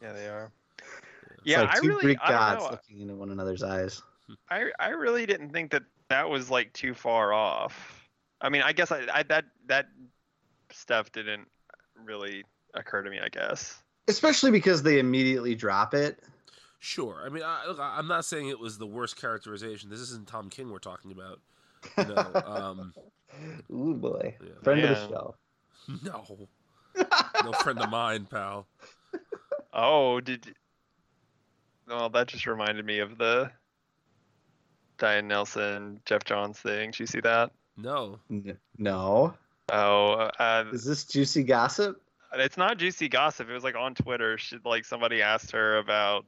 yeah, 0.00 0.12
they 0.12 0.26
are. 0.28 0.50
Yeah, 1.44 1.62
like 1.62 1.76
I 1.76 1.80
two 1.80 1.88
really, 1.88 2.02
Greek 2.02 2.18
gods 2.26 2.62
know. 2.62 2.70
looking 2.70 3.00
into 3.00 3.14
one 3.14 3.30
another's 3.30 3.62
eyes. 3.62 4.02
I 4.50 4.70
I 4.78 4.90
really 4.90 5.26
didn't 5.26 5.50
think 5.50 5.70
that 5.72 5.82
that 6.08 6.28
was 6.28 6.50
like 6.50 6.72
too 6.72 6.94
far 6.94 7.32
off. 7.32 8.08
I 8.40 8.48
mean, 8.48 8.62
I 8.62 8.72
guess 8.72 8.90
I, 8.92 9.06
I 9.12 9.22
that 9.24 9.44
that 9.66 9.86
stuff 10.70 11.12
didn't 11.12 11.46
really 12.04 12.44
occur 12.74 13.02
to 13.02 13.10
me. 13.10 13.20
I 13.22 13.28
guess. 13.28 13.80
Especially 14.08 14.50
because 14.50 14.82
they 14.82 14.98
immediately 14.98 15.54
drop 15.54 15.94
it. 15.94 16.18
Sure. 16.80 17.22
I 17.24 17.28
mean, 17.28 17.44
I, 17.44 17.66
look, 17.68 17.78
I'm 17.78 18.08
not 18.08 18.24
saying 18.24 18.48
it 18.48 18.58
was 18.58 18.76
the 18.76 18.86
worst 18.86 19.16
characterization. 19.16 19.88
This 19.88 20.00
isn't 20.00 20.26
Tom 20.26 20.50
King 20.50 20.72
we're 20.72 20.80
talking 20.80 21.12
about. 21.12 21.38
You 21.96 22.12
know, 22.12 22.42
um, 22.44 22.94
Ooh 23.70 23.94
boy, 23.94 24.36
Yeah. 24.40 24.48
friend 24.62 24.84
of 24.84 24.88
the 24.90 25.08
show. 25.08 25.34
no, 26.04 26.48
no 27.44 27.52
friend 27.52 27.80
of 27.80 27.90
mine, 27.90 28.26
pal. 28.30 28.66
Oh, 29.72 30.20
did. 30.20 30.54
Well, 31.88 32.10
that 32.10 32.28
just 32.28 32.46
reminded 32.46 32.84
me 32.84 32.98
of 33.00 33.18
the 33.18 33.50
Diane 34.98 35.28
Nelson, 35.28 36.00
Geoff 36.04 36.24
Johns 36.24 36.58
thing. 36.58 36.90
Did 36.92 37.00
you 37.00 37.06
see 37.06 37.20
that? 37.20 37.50
No. 37.76 38.18
N- 38.30 38.58
no, 38.78 39.34
Oh, 39.70 40.12
uh, 40.38 40.64
is 40.72 40.84
this 40.84 41.04
juicy 41.04 41.44
gossip? 41.44 42.00
it's 42.34 42.56
not 42.56 42.78
juicy 42.78 43.08
gossip. 43.08 43.48
It 43.48 43.52
was 43.54 43.64
like 43.64 43.76
on 43.76 43.94
Twitter. 43.94 44.36
She, 44.38 44.58
like 44.64 44.84
somebody 44.84 45.22
asked 45.22 45.52
her 45.52 45.78
about. 45.78 46.26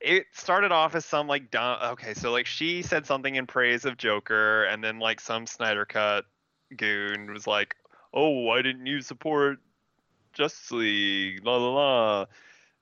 It 0.00 0.26
started 0.34 0.72
off 0.72 0.94
as 0.94 1.04
some 1.04 1.26
like 1.26 1.50
dumb. 1.50 1.78
Okay, 1.92 2.14
so 2.14 2.30
like 2.30 2.46
she 2.46 2.82
said 2.82 3.06
something 3.06 3.34
in 3.34 3.46
praise 3.46 3.84
of 3.84 3.96
Joker, 3.96 4.64
and 4.64 4.84
then 4.84 4.98
like 4.98 5.20
some 5.20 5.46
Snyder 5.46 5.84
Cut 5.84 6.24
goon 6.76 7.32
was 7.32 7.46
like, 7.46 7.76
"Oh, 8.14 8.40
why 8.40 8.62
didn't 8.62 8.86
you 8.86 9.00
support 9.00 9.58
Justice 10.32 10.70
League?" 10.72 11.44
La 11.44 11.56
la 11.56 11.68
la. 11.70 12.26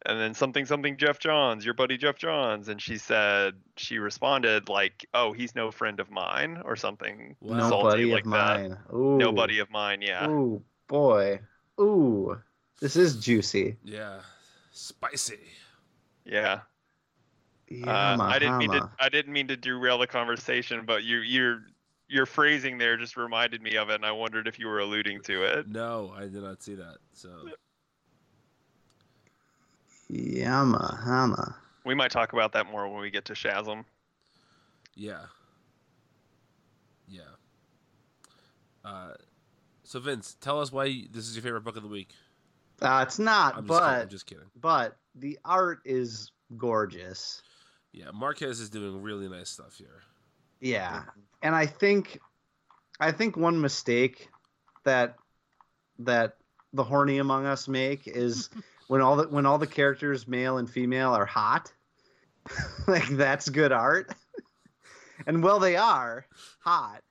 And 0.07 0.20
then 0.20 0.35
something 0.35 0.66
something 0.66 0.99
Geoff 0.99 1.18
Johns, 1.18 1.64
your 1.64 1.73
buddy 1.73 1.97
Geoff 1.97 2.16
Johns, 2.16 2.68
and 2.68 2.81
she 2.81 2.99
said 2.99 3.55
she 3.77 3.99
responded 3.99 4.68
like, 4.68 5.07
"Oh, 5.14 5.33
he's 5.33 5.55
no 5.55 5.70
friend 5.70 5.99
of 5.99 6.11
mine" 6.11 6.61
or 6.64 6.77
something 6.77 7.37
Wow. 7.40 7.68
salty 7.70 8.05
Nobody 8.05 8.12
like 8.12 8.25
of 8.27 8.31
that. 8.33 8.61
mine. 8.61 8.79
Ooh. 8.92 9.16
Nobody 9.18 9.59
of 9.61 9.70
mine, 9.70 10.03
yeah. 10.03 10.29
Ooh 10.29 10.62
boy. 10.88 11.40
Ooh, 11.81 12.38
this 12.81 12.97
is 12.97 13.16
juicy. 13.16 13.77
Yeah. 13.83 14.20
Spicy. 14.73 15.38
Yeah. 16.25 16.61
Yeah, 17.68 18.14
Uh, 18.14 18.23
I 18.23 18.38
didn't 18.38 18.59
mean 18.59 18.70
to. 18.73 18.90
I 19.01 19.09
didn't 19.09 19.33
mean 19.33 19.49
to 19.49 19.57
derail 19.57 19.97
the 19.99 20.07
conversation, 20.07 20.85
but 20.85 21.03
you, 21.03 21.18
your, 21.18 21.62
your 22.14 22.27
phrasing 22.27 22.79
there 22.79 22.96
just 22.96 23.16
reminded 23.16 23.61
me 23.61 23.77
of 23.77 23.90
it, 23.90 23.96
and 23.96 24.07
I 24.07 24.12
wondered 24.12 24.46
if 24.46 24.59
you 24.59 24.68
were 24.68 24.79
alluding 24.79 25.20
to 25.22 25.42
it. 25.42 25.68
No, 25.68 26.14
I 26.16 26.22
did 26.22 26.35
not 26.35 26.62
see 26.62 26.77
that. 26.77 26.98
So 27.12 27.29
Yamahama. 30.11 31.55
We 31.85 31.94
might 31.94 32.11
talk 32.12 32.33
about 32.33 32.53
that 32.53 32.70
more 32.70 32.88
when 32.88 33.00
we 33.03 33.11
get 33.11 33.24
to 33.27 33.33
Shazam. 33.35 33.85
yeah. 34.94 35.24
Yeah. 37.09 37.20
Uh, 38.85 39.12
so 39.83 40.00
Vince, 40.00 40.37
tell 40.40 40.61
us 40.61 40.72
why 40.72 40.87
you, 40.87 41.09
this 41.11 41.29
is 41.29 41.37
your 41.37 41.42
favorite 41.42 41.62
book 41.62 41.77
of 41.77 41.83
the 41.83 41.88
week. 41.88 42.11
Uh, 42.81 43.05
it's 43.07 43.18
not, 43.18 43.57
I'm 43.57 43.66
just, 43.66 43.79
kidding, 43.79 43.94
I'm 43.94 44.00
but 44.00 44.11
just 44.11 44.27
kidding. 44.27 44.44
but 44.61 44.96
the 45.14 45.38
art 45.44 45.81
is 45.85 46.33
gorgeous. 46.57 47.42
Yeah, 47.92 48.11
Marquez 48.12 48.61
is 48.61 48.70
doing 48.70 49.03
really 49.03 49.29
nice 49.29 49.50
stuff 49.50 49.74
here. 49.77 50.03
Yeah, 50.64 51.03
and 51.42 51.55
I 51.55 51.66
think, 51.66 52.18
I 52.98 53.12
think 53.12 53.37
one 53.37 53.61
mistake 53.61 54.31
that 54.85 55.16
that 55.98 56.38
the 56.72 56.83
horny 56.83 57.18
among 57.18 57.44
us 57.44 57.68
make 57.68 58.07
is 58.07 58.48
when 58.88 59.03
all 59.03 59.16
the 59.16 59.29
when 59.29 59.44
all 59.44 59.59
the 59.59 59.66
characters, 59.66 60.27
male 60.27 60.57
and 60.57 60.68
female, 60.68 61.12
are 61.12 61.27
hot. 61.27 61.70
like 62.87 63.07
that's 63.09 63.46
good 63.50 63.72
art. 63.72 64.14
and 65.27 65.42
well, 65.42 65.59
they 65.59 65.77
are 65.77 66.27
hot. 66.61 67.03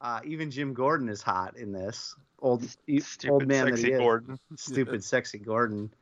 Uh, 0.00 0.20
even 0.24 0.50
Jim 0.50 0.72
Gordon 0.72 1.10
is 1.10 1.20
hot 1.20 1.58
in 1.58 1.72
this 1.72 2.16
old 2.38 2.64
Stupid, 2.64 3.30
old 3.30 3.46
man 3.46 3.66
that 3.66 3.78
he 3.78 3.92
is. 3.92 3.98
Gordon. 3.98 4.38
Stupid, 4.56 5.04
sexy 5.04 5.38
Gordon. 5.38 5.92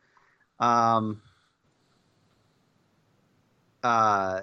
Um. 0.60 1.20
Uh. 3.82 4.42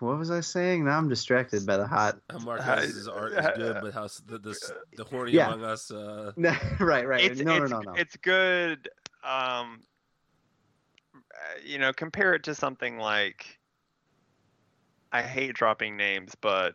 What 0.00 0.18
was 0.18 0.30
I 0.30 0.40
saying? 0.40 0.84
Now 0.84 0.96
I'm 0.96 1.08
distracted 1.08 1.66
by 1.66 1.76
the 1.76 1.86
hot. 1.86 2.18
How 2.30 2.38
Marquez's 2.38 3.08
art 3.08 3.32
is 3.32 3.46
good, 3.56 3.78
but 3.82 3.92
how 3.92 4.08
the 4.26 4.38
the, 4.38 4.58
the 4.96 5.04
horny 5.04 5.32
Yeah. 5.32 5.48
among 5.52 5.64
us. 5.64 5.90
Uh, 5.90 6.32
right, 6.80 7.06
right. 7.06 7.24
It's, 7.24 7.40
no, 7.40 7.56
it's, 7.56 7.70
no, 7.70 7.80
no, 7.80 7.92
no. 7.92 7.98
It's 7.98 8.16
good. 8.16 8.88
Um, 9.22 9.80
uh, 11.14 11.18
you 11.64 11.78
know, 11.78 11.92
compare 11.92 12.34
it 12.34 12.44
to 12.44 12.54
something 12.54 12.98
like. 12.98 13.58
I 15.12 15.22
hate 15.22 15.54
dropping 15.54 15.96
names, 15.96 16.34
but 16.40 16.74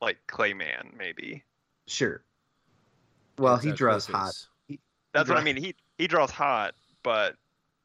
like 0.00 0.18
Clay 0.26 0.54
Mann, 0.54 0.92
maybe. 0.96 1.42
Sure. 1.86 2.22
Well, 3.38 3.56
he 3.56 3.70
uh, 3.70 3.74
draws 3.74 4.06
Clayface. 4.06 4.12
hot. 4.12 4.78
That's 5.14 5.28
what 5.28 5.38
I 5.38 5.42
mean. 5.42 5.56
He 5.56 5.74
he 5.98 6.06
draws 6.06 6.30
hot, 6.30 6.74
but 7.02 7.36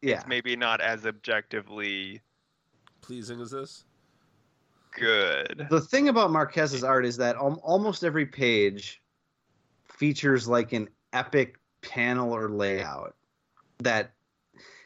Yeah. 0.01 0.15
it's 0.17 0.27
maybe 0.27 0.55
not 0.55 0.81
as 0.81 1.05
objectively 1.05 2.21
Pleasing 3.01 3.39
as 3.41 3.51
this? 3.51 3.85
Good. 4.99 5.67
The 5.69 5.81
thing 5.81 6.09
about 6.09 6.31
Marquez's 6.31 6.83
art 6.83 7.05
is 7.05 7.17
that 7.17 7.35
al- 7.35 7.61
almost 7.63 8.03
every 8.03 8.25
page 8.25 9.01
features 9.85 10.47
like 10.47 10.73
an 10.73 10.89
epic 11.13 11.57
panel 11.81 12.33
or 12.35 12.49
layout 12.49 13.15
that 13.79 14.11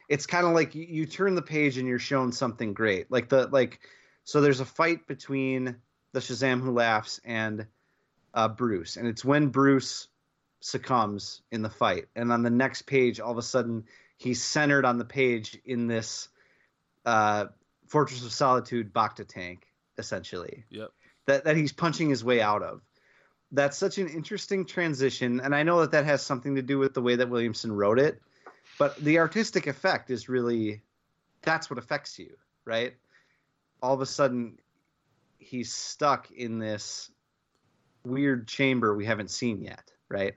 it's 0.10 0.26
kind 0.26 0.46
of 0.46 0.54
like 0.54 0.76
you, 0.76 0.84
you 0.84 1.06
turn 1.06 1.36
the 1.36 1.42
page 1.42 1.78
and 1.78 1.88
you're 1.88 2.00
shown 2.00 2.32
something 2.32 2.74
great. 2.74 3.10
Like 3.12 3.30
the 3.30 3.48
like 3.48 3.80
so 4.24 4.42
there's 4.42 4.60
a 4.60 4.66
fight 4.66 5.08
between 5.08 5.76
the 6.14 6.20
Shazam 6.20 6.62
who 6.62 6.72
laughs 6.72 7.20
and 7.26 7.66
uh, 8.34 8.48
Bruce, 8.48 8.98
and 8.98 9.08
it's 9.08 9.26
when 9.26 9.48
Bruce 9.48 10.08
succumbs 10.60 11.42
in 11.52 11.62
the 11.62 11.70
fight, 11.70 12.06
and 12.16 12.32
on 12.32 12.44
the 12.44 12.50
next 12.50 12.84
page, 12.84 13.20
all 13.20 13.32
of 13.32 13.38
a 13.38 13.44
sudden 13.44 13.86
he's 14.18 14.42
centered 14.42 14.86
on 14.86 14.98
the 14.98 15.06
page 15.06 15.58
in 15.66 15.88
this 15.88 16.30
uh, 17.06 17.46
Fortress 17.88 18.26
of 18.26 18.32
Solitude 18.32 18.94
Bacta 18.94 19.28
tank, 19.28 19.68
essentially 19.98 20.66
Yep. 20.70 20.92
that 21.26 21.44
that 21.46 21.56
he's 21.56 21.72
punching 21.72 22.10
his 22.10 22.24
way 22.24 22.42
out 22.42 22.64
of. 22.64 22.82
That's 23.52 23.78
such 23.78 24.00
an 24.00 24.08
interesting 24.08 24.66
transition, 24.66 25.40
and 25.40 25.54
I 25.54 25.64
know 25.64 25.82
that 25.82 25.92
that 25.92 26.06
has 26.06 26.24
something 26.24 26.56
to 26.56 26.62
do 26.64 26.80
with 26.80 26.94
the 26.94 27.02
way 27.02 27.16
that 27.16 27.30
Williamson 27.30 27.72
wrote 27.72 28.00
it, 28.00 28.20
but 28.80 28.96
the 28.98 29.20
artistic 29.20 29.68
effect 29.68 30.10
is 30.10 30.28
really 30.28 30.82
that's 31.44 31.70
what 31.70 31.78
affects 31.78 32.18
you, 32.18 32.36
right? 32.66 32.96
All 33.82 33.94
of 33.94 34.02
a 34.02 34.06
sudden, 34.06 34.58
he's 35.38 35.72
stuck 35.74 36.32
in 36.32 36.58
this 36.58 37.12
weird 38.06 38.48
chamber 38.48 38.96
we 38.96 39.06
haven't 39.06 39.30
seen 39.30 39.62
yet, 39.62 39.92
right? 40.10 40.36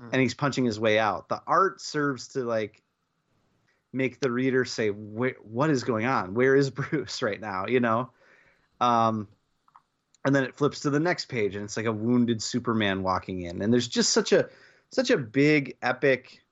Mhm. 0.00 0.10
And 0.12 0.22
he's 0.22 0.34
punching 0.34 0.64
his 0.64 0.78
way 0.78 0.98
out. 0.98 1.28
The 1.28 1.42
art 1.46 1.80
serves 1.80 2.28
to 2.28 2.44
like 2.44 2.82
make 3.92 4.20
the 4.20 4.30
reader 4.30 4.64
say, 4.64 4.88
"What 4.90 5.70
is 5.70 5.84
going 5.84 6.06
on? 6.06 6.34
Where 6.34 6.54
is 6.54 6.70
Bruce 6.80 7.22
right 7.22 7.40
now?" 7.40 7.66
You 7.66 7.80
know. 7.80 8.12
Um, 8.82 9.28
and 10.24 10.34
then 10.34 10.42
it 10.42 10.56
flips 10.56 10.80
to 10.80 10.90
the 10.90 11.00
next 11.00 11.26
page, 11.26 11.54
and 11.54 11.64
it's 11.64 11.76
like 11.76 11.86
a 11.86 11.92
wounded 11.92 12.42
Superman 12.42 13.02
walking 13.02 13.42
in, 13.42 13.62
and 13.62 13.72
there's 13.72 13.88
just 13.88 14.12
such 14.12 14.32
a 14.32 14.48
such 14.90 15.10
a 15.10 15.16
big 15.16 15.76
epic 15.82 16.42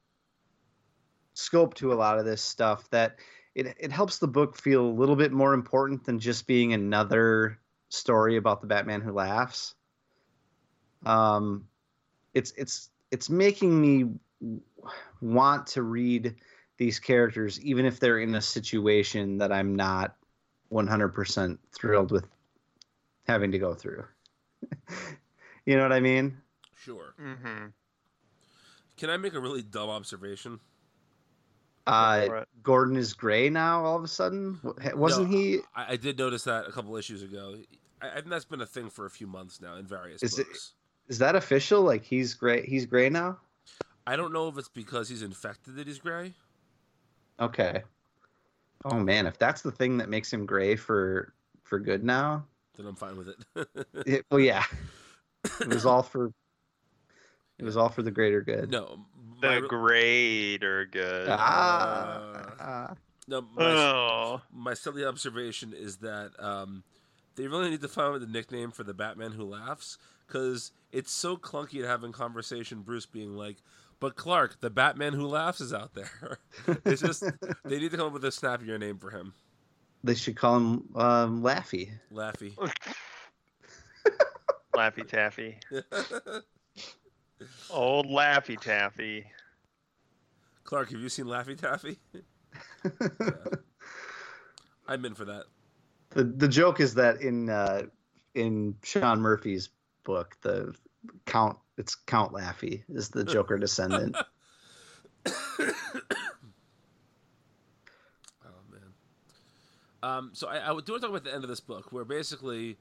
scope 1.35 1.75
to 1.75 1.93
a 1.93 1.95
lot 1.95 2.19
of 2.19 2.25
this 2.25 2.43
stuff 2.43 2.89
that 2.91 3.17
it 3.55 3.75
it 3.79 3.91
helps 3.91 4.19
the 4.19 4.29
book 4.29 4.57
feel 4.57 4.87
a 4.87 4.99
little 4.99 5.17
bit 5.17 5.33
more 5.33 5.55
important 5.55 6.05
than 6.05 6.21
just 6.21 6.47
being 6.47 6.73
another 6.73 7.59
story 7.89 8.37
about 8.37 8.61
the 8.61 8.67
Batman 8.69 9.01
who 9.01 9.13
laughs. 9.13 9.75
Um, 11.05 11.67
it's 12.33 12.53
it's 12.57 12.91
it's 13.11 13.29
making 13.29 13.81
me 13.81 14.07
want 15.21 15.67
to 15.67 15.83
read 15.83 16.37
these 16.79 17.01
characters 17.01 17.61
even 17.61 17.85
if 17.85 17.99
they're 17.99 18.21
in 18.21 18.37
a 18.37 18.41
situation 18.41 19.39
that 19.39 19.53
I'm 19.53 19.75
not 19.75 20.17
100% 20.73 21.59
thrilled 21.73 22.11
with 22.11 22.27
having 23.27 23.53
to 23.53 23.59
go 23.59 23.75
through. 23.75 24.05
you 25.67 25.77
know 25.77 25.83
what 25.83 25.93
I 25.93 26.01
mean? 26.01 26.37
Sure. 26.77 27.15
Mm-hmm. 27.21 27.67
Can 28.97 29.11
I 29.11 29.17
make 29.17 29.35
a 29.35 29.41
really 29.41 29.63
dumb 29.63 29.91
observation? 29.91 30.61
Uh. 31.87 32.45
Gordon 32.63 32.97
is 32.97 33.15
gray 33.15 33.49
now 33.49 33.85
all 33.85 33.97
of 33.97 34.05
a 34.05 34.09
sudden. 34.09 34.61
Wasn't 34.95 35.31
No, 35.31 35.37
he? 35.37 35.59
I, 35.75 35.93
I 35.93 35.97
did 35.97 36.19
notice 36.19 36.45
that 36.45 36.69
a 36.69 36.73
couple 36.73 36.97
issues 36.97 37.23
ago. 37.23 37.57
I, 38.03 38.11
I 38.11 38.15
think 38.17 38.29
that's 38.29 38.45
been 38.45 38.61
a 38.61 38.67
thing 38.67 38.91
for 38.91 39.07
a 39.07 39.11
few 39.11 39.27
months 39.27 39.61
now 39.61 39.77
in 39.77 39.87
various 39.87 40.23
Is 40.23 40.37
books. 40.37 40.75
Is 41.09 41.19
that 41.19 41.35
official? 41.35 41.83
Like 41.83 42.05
he's 42.05 42.35
gray? 42.35 42.65
He's 42.65 42.87
gray 42.87 43.09
now? 43.09 43.39
I 44.07 44.17
don't 44.17 44.33
know 44.33 44.49
if 44.49 44.59
it's 44.59 44.69
because 44.69 45.09
he's 45.09 45.23
infected 45.23 45.77
that 45.77 45.87
he's 45.87 45.99
gray. 45.99 46.35
Okay. 47.41 47.83
Oh 48.85 48.99
man, 48.99 49.27
if 49.27 49.39
that's 49.39 49.63
the 49.63 49.71
thing 49.73 49.99
that 49.99 50.09
makes 50.09 50.33
him 50.33 50.47
gray 50.47 50.77
for 50.77 51.33
for 51.65 51.79
good 51.79 52.03
now, 52.03 52.45
Then 52.77 52.87
I'm 52.87 52.97
fine 52.97 53.17
with 53.17 53.29
it. 53.29 53.87
it, 54.07 54.27
well, 54.31 54.41
yeah, 54.41 54.65
it 55.61 55.69
was 55.69 55.85
all 55.87 56.03
for 56.03 56.33
it 57.59 57.65
was 57.65 57.77
all 57.77 57.91
for 57.91 58.03
the 58.03 58.11
greater 58.11 58.41
good. 58.41 58.71
no, 58.71 59.05
The 59.41 59.49
my, 59.49 59.61
grade 59.61 60.61
good. 60.61 61.29
Ah, 61.29 62.23
Uh. 62.59 62.95
No, 63.29 63.43
my, 63.43 63.75
Oh, 63.75 64.41
my 64.53 64.75
silly 64.75 65.05
observation 65.05 65.73
is 65.73 65.99
that 65.99 66.33
um, 66.41 66.83
they 67.37 67.47
really 67.47 67.71
need 67.71 67.81
to 67.83 67.89
find 67.89 68.15
out 68.15 68.21
the 68.21 68.27
nickname 68.27 68.73
for 68.73 68.83
the 68.83 68.93
Batman 68.95 69.33
who 69.33 69.45
laughs 69.45 69.99
because 70.27 70.73
it's 70.91 71.13
so 71.13 71.37
clunky 71.37 71.81
to 71.81 71.87
have 71.87 72.03
in 72.03 72.11
conversation. 72.13 72.83
Bruce 72.83 73.07
being 73.07 73.37
like, 73.37 73.59
"But 74.01 74.17
Clark, 74.17 74.61
the 74.61 74.71
Batman 74.71 75.13
who 75.13 75.27
laughs 75.27 75.61
is 75.61 75.73
out 75.73 75.95
there." 75.95 76.39
it's 76.85 77.03
just 77.03 77.23
they 77.65 77.79
need 77.79 77.91
to 77.91 77.97
come 77.97 78.09
up 78.09 78.13
with 78.13 78.25
a 78.25 78.33
snappier 78.33 78.79
name 78.79 78.99
for 78.99 79.11
him. 79.11 79.35
They 80.03 80.15
should 80.15 80.37
call 80.37 80.57
him 80.57 80.89
um, 80.97 81.43
Laffy. 81.43 81.91
Laffy. 82.13 82.57
Laffy 84.75 85.07
Taffy. 85.07 85.59
Old 87.71 88.07
Laffy 88.07 88.59
Taffy. 88.59 89.27
Clark, 90.65 90.91
have 90.91 91.01
you 91.01 91.09
seen 91.09 91.27
Laffy 91.27 91.59
Taffy? 91.59 91.99
I'm 94.89 95.05
in 95.05 95.15
for 95.15 95.27
that. 95.27 95.45
The 96.11 96.25
the 96.25 96.49
joke 96.49 96.81
is 96.81 96.95
that 96.95 97.21
in 97.21 97.51
uh, 97.51 97.83
in 98.35 98.75
Sean 98.83 99.21
Murphy's 99.21 99.69
book, 100.05 100.37
the 100.43 100.75
Count 101.27 101.59
it's 101.81 101.95
Count 101.95 102.33
Laffy 102.33 102.83
is 102.91 103.09
the 103.09 103.25
Joker 103.25 103.59
descendant. 103.59 104.17
Oh 108.43 108.63
man. 108.71 108.93
Um, 110.03 110.31
so 110.33 110.49
I, 110.49 110.57
I 110.57 110.69
do 110.69 110.73
want 110.73 110.87
to 110.87 110.93
talk 110.93 111.11
about 111.11 111.25
the 111.25 111.35
end 111.35 111.45
of 111.45 111.51
this 111.51 111.61
book, 111.61 111.93
where 111.93 112.07
basically 112.07 112.79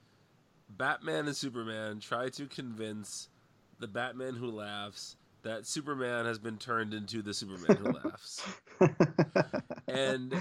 Batman 0.70 1.28
and 1.28 1.36
Superman 1.36 2.00
try 2.00 2.30
to 2.30 2.48
convince 2.48 3.28
the 3.80 3.88
Batman 3.88 4.36
who 4.36 4.52
laughs 4.52 5.18
that 5.42 5.66
Superman 5.66 6.26
has 6.26 6.40
been 6.40 6.58
turned 6.58 6.94
into 6.94 7.22
the 7.22 7.34
Superman 7.34 7.78
who 7.78 7.92
laughs, 7.92 8.42
and 9.88 10.34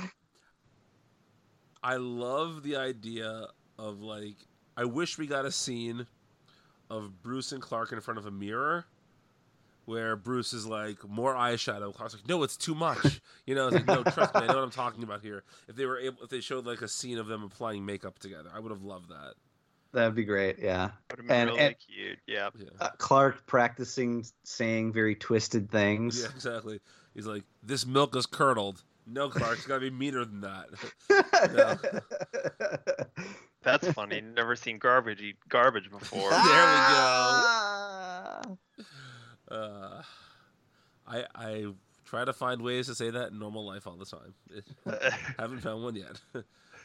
I 1.83 1.97
love 1.97 2.63
the 2.63 2.77
idea 2.77 3.49
of 3.77 4.01
like 4.01 4.37
I 4.77 4.85
wish 4.85 5.19
we 5.19 5.27
got 5.27 5.45
a 5.45 5.53
scene 5.53 6.07
of 6.91 7.23
Bruce 7.23 7.53
and 7.53 7.63
Clark 7.63 7.93
in 7.93 8.01
front 8.01 8.19
of 8.19 8.27
a 8.27 8.31
mirror 8.31 8.87
where 9.85 10.17
Bruce 10.17 10.53
is 10.53 10.67
like 10.67 11.07
more 11.09 11.35
eyeshadow. 11.35 11.95
Clark's 11.95 12.15
like, 12.15 12.29
no, 12.29 12.43
it's 12.43 12.57
too 12.57 12.75
much. 12.75 13.21
You 13.47 13.55
know, 13.55 13.69
it's 13.69 13.77
like, 13.77 13.87
no, 13.87 14.03
trust 14.03 14.35
me, 14.35 14.43
I 14.43 14.47
know 14.47 14.57
what 14.57 14.65
I'm 14.65 14.71
talking 14.71 15.03
about 15.03 15.23
here. 15.23 15.43
If 15.69 15.77
they 15.77 15.87
were 15.87 15.99
able, 15.99 16.23
if 16.23 16.29
they 16.29 16.41
showed 16.41 16.67
like 16.67 16.83
a 16.83 16.89
scene 16.89 17.17
of 17.17 17.29
them 17.29 17.43
applying 17.43 17.87
makeup 17.87 18.19
together, 18.19 18.51
I 18.55 18.61
would 18.61 18.71
have 18.71 18.83
loved 18.83 19.09
that. 19.09 19.33
That'd 19.93 20.15
be 20.15 20.25
great. 20.25 20.59
Yeah. 20.59 20.91
Would 21.17 21.31
And- 21.31 21.49
really 21.49 21.61
and- 21.61 21.75
cute. 21.79 22.19
Yeah. 22.27 22.51
Yeah, 22.59 22.69
Uh, 22.79 22.91
Clark 22.99 23.47
practicing 23.47 24.27
saying 24.45 24.93
very 24.93 25.15
twisted 25.15 25.71
things. 25.71 26.21
yeah, 26.21 26.29
exactly. 26.35 26.79
He's 27.15 27.25
like, 27.27 27.45
this 27.63 27.87
milk 27.87 28.15
is 28.15 28.27
curdled. 28.27 28.83
No, 29.07 29.31
Clark, 29.31 29.57
it's 29.57 29.67
got 29.67 29.77
to 29.77 29.81
be 29.81 29.89
meaner 29.91 30.27
than 30.27 30.43
that. 30.43 30.69
That's 33.63 33.89
funny. 33.93 34.21
Never 34.21 34.57
seen 34.57 34.79
garbage 34.79 35.21
eat 35.21 35.37
garbage 35.49 35.91
before. 35.91 36.31
There 36.31 36.39
we 36.39 36.43
go. 36.43 36.49
Ah. 37.51 38.43
Uh, 39.51 40.03
I 41.07 41.25
I 41.35 41.67
try 42.05 42.25
to 42.25 42.33
find 42.33 42.63
ways 42.63 42.87
to 42.87 42.95
say 42.95 43.11
that 43.11 43.33
in 43.33 43.39
normal 43.39 43.67
life 43.67 43.87
all 43.87 43.97
the 43.97 44.05
time. 44.05 44.35
Haven't 45.39 45.61
found 45.61 45.83
one 45.83 45.97
yet. 45.97 46.21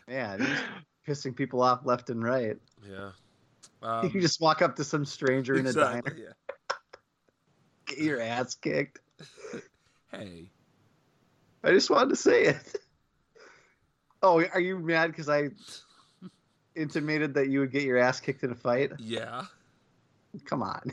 Yeah, 0.08 0.38
he's 0.38 0.58
pissing 1.08 1.36
people 1.36 1.62
off 1.62 1.82
left 1.86 2.10
and 2.10 2.24
right. 2.24 2.58
yeah. 2.90 3.12
you 3.82 3.88
Um, 3.88 4.12
just 4.22 4.40
walk 4.42 4.62
up 4.62 4.76
to 4.78 4.84
some 4.84 5.06
stranger 5.06 5.56
in 5.56 5.68
a 5.68 5.74
diner, 5.74 6.16
yeah. 6.18 6.76
get 7.86 7.98
your 8.00 8.22
ass 8.22 8.56
kicked. 8.56 9.00
Hey, 10.12 10.50
I 11.64 11.72
just 11.72 11.90
wanted 11.90 12.10
to 12.10 12.16
say 12.16 12.44
it. 12.46 12.78
Oh, 14.22 14.42
are 14.54 14.60
you 14.62 14.80
mad 14.80 15.08
because 15.12 15.28
I 15.30 15.50
intimated 16.76 17.34
that 17.36 17.50
you 17.50 17.60
would 17.60 17.72
get 17.72 17.84
your 17.84 17.98
ass 17.98 18.20
kicked 18.20 18.44
in 18.44 18.52
a 18.52 18.56
fight? 18.56 18.92
yeah. 19.00 19.44
Come 20.46 20.64
on. 20.64 20.82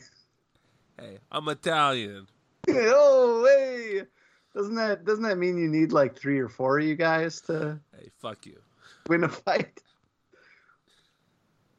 Hey, 0.98 1.16
I'm 1.32 1.48
Italian. 1.48 2.26
oh, 2.68 3.46
hey. 3.48 4.02
Doesn't 4.54 4.74
that 4.74 5.06
doesn't 5.06 5.22
that 5.24 5.38
mean 5.38 5.56
you 5.56 5.66
need 5.66 5.92
like 5.92 6.14
three 6.18 6.38
or 6.38 6.48
four 6.50 6.78
of 6.78 6.84
you 6.84 6.94
guys 6.94 7.40
to 7.42 7.80
Hey, 7.98 8.10
fuck 8.20 8.44
you. 8.44 8.58
win 9.08 9.24
a 9.24 9.28
fight? 9.30 9.80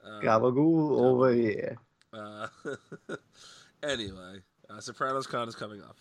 Uh, 0.03 0.21
Gabagool 0.21 0.99
over 0.99 1.31
here. 1.33 1.77
uh, 2.11 2.47
anyway, 3.83 4.39
uh, 4.71 4.79
Sopranos 4.79 5.27
Con 5.27 5.47
is 5.47 5.55
coming 5.55 5.83
up. 5.83 5.97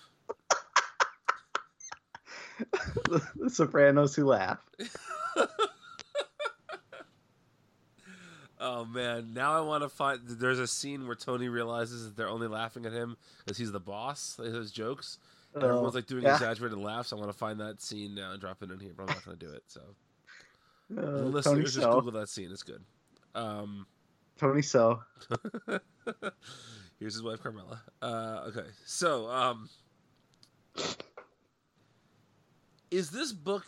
the 3.36 3.50
Sopranos 3.50 4.16
who 4.16 4.24
laugh. 4.24 4.66
Oh 8.62 8.84
man, 8.84 9.32
now 9.32 9.56
I 9.56 9.62
want 9.62 9.82
to 9.82 9.88
find. 9.88 10.20
There's 10.24 10.58
a 10.58 10.66
scene 10.66 11.06
where 11.06 11.16
Tony 11.16 11.48
realizes 11.48 12.04
that 12.04 12.16
they're 12.16 12.28
only 12.28 12.46
laughing 12.46 12.84
at 12.84 12.92
him 12.92 13.16
because 13.44 13.56
he's 13.56 13.72
the 13.72 13.80
boss. 13.80 14.36
His 14.42 14.70
jokes. 14.70 15.18
And 15.54 15.64
everyone's 15.64 15.94
like 15.94 16.06
doing 16.06 16.24
Oh, 16.24 16.28
yeah. 16.28 16.34
exaggerated 16.34 16.78
laughs. 16.78 17.12
I 17.12 17.16
want 17.16 17.28
to 17.32 17.36
find 17.36 17.58
that 17.60 17.80
scene 17.80 18.14
now 18.14 18.32
and 18.32 18.40
drop 18.40 18.62
it 18.62 18.70
in 18.70 18.78
here, 18.78 18.92
but 18.96 19.04
I'm 19.04 19.08
not 19.16 19.24
going 19.24 19.36
to 19.38 19.46
do 19.46 19.52
it. 19.52 19.64
So, 19.66 19.80
Uh, 20.96 21.00
the 21.00 21.08
Tony 21.10 21.30
listeners 21.30 21.74
just 21.74 21.84
So. 21.86 21.92
Google 21.94 22.20
that 22.20 22.28
scene. 22.28 22.50
It's 22.52 22.62
good. 22.62 22.82
Um, 23.34 23.86
Tony 24.38 24.60
So. 24.62 25.00
here's 26.98 27.14
his 27.14 27.22
wife 27.22 27.42
Carmela. 27.42 27.80
Uh, 28.02 28.42
okay, 28.48 28.66
so 28.84 29.28
um, 29.30 29.68
is 32.90 33.10
this 33.10 33.32
book? 33.32 33.64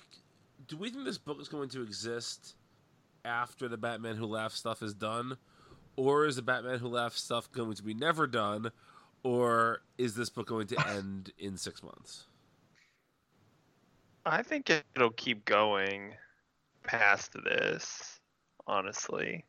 Do 0.68 0.76
we 0.76 0.90
think 0.90 1.04
this 1.04 1.18
book 1.18 1.40
is 1.40 1.48
going 1.48 1.68
to 1.70 1.82
exist 1.82 2.54
after 3.24 3.68
the 3.68 3.76
Batman 3.76 4.16
Who 4.16 4.26
Laughs 4.26 4.56
stuff 4.56 4.82
is 4.82 4.94
done, 4.94 5.36
or 5.96 6.26
is 6.26 6.36
the 6.36 6.42
Batman 6.42 6.78
Who 6.78 6.88
Laughs 6.88 7.22
stuff 7.22 7.50
going 7.52 7.74
to 7.74 7.82
be 7.82 7.94
never 7.94 8.26
done, 8.26 8.70
or 9.22 9.82
is 9.98 10.14
this 10.14 10.30
book 10.30 10.46
going 10.46 10.66
to 10.68 10.88
end 10.88 11.32
in 11.38 11.56
six 11.56 11.82
months? 11.82 12.26
I 14.24 14.42
think 14.42 14.70
it'll 14.70 15.10
keep 15.10 15.44
going 15.44 16.14
past 16.84 17.36
this, 17.44 18.20
honestly. 18.66 19.44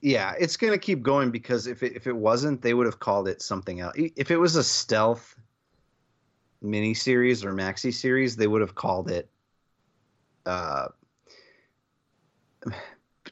Yeah, 0.00 0.34
it's 0.38 0.56
gonna 0.56 0.78
keep 0.78 1.02
going 1.02 1.30
because 1.30 1.66
if 1.66 1.82
it 1.82 1.94
if 1.94 2.06
it 2.06 2.14
wasn't, 2.14 2.60
they 2.60 2.74
would 2.74 2.86
have 2.86 3.00
called 3.00 3.26
it 3.26 3.40
something 3.40 3.80
else. 3.80 3.94
If 3.96 4.30
it 4.30 4.36
was 4.36 4.56
a 4.56 4.64
stealth 4.64 5.34
mini 6.60 6.94
series 6.94 7.44
or 7.44 7.52
maxi 7.52 7.92
series, 7.92 8.36
they 8.36 8.46
would 8.46 8.60
have 8.60 8.74
called 8.74 9.10
it 9.10 9.30
uh, 10.46 10.88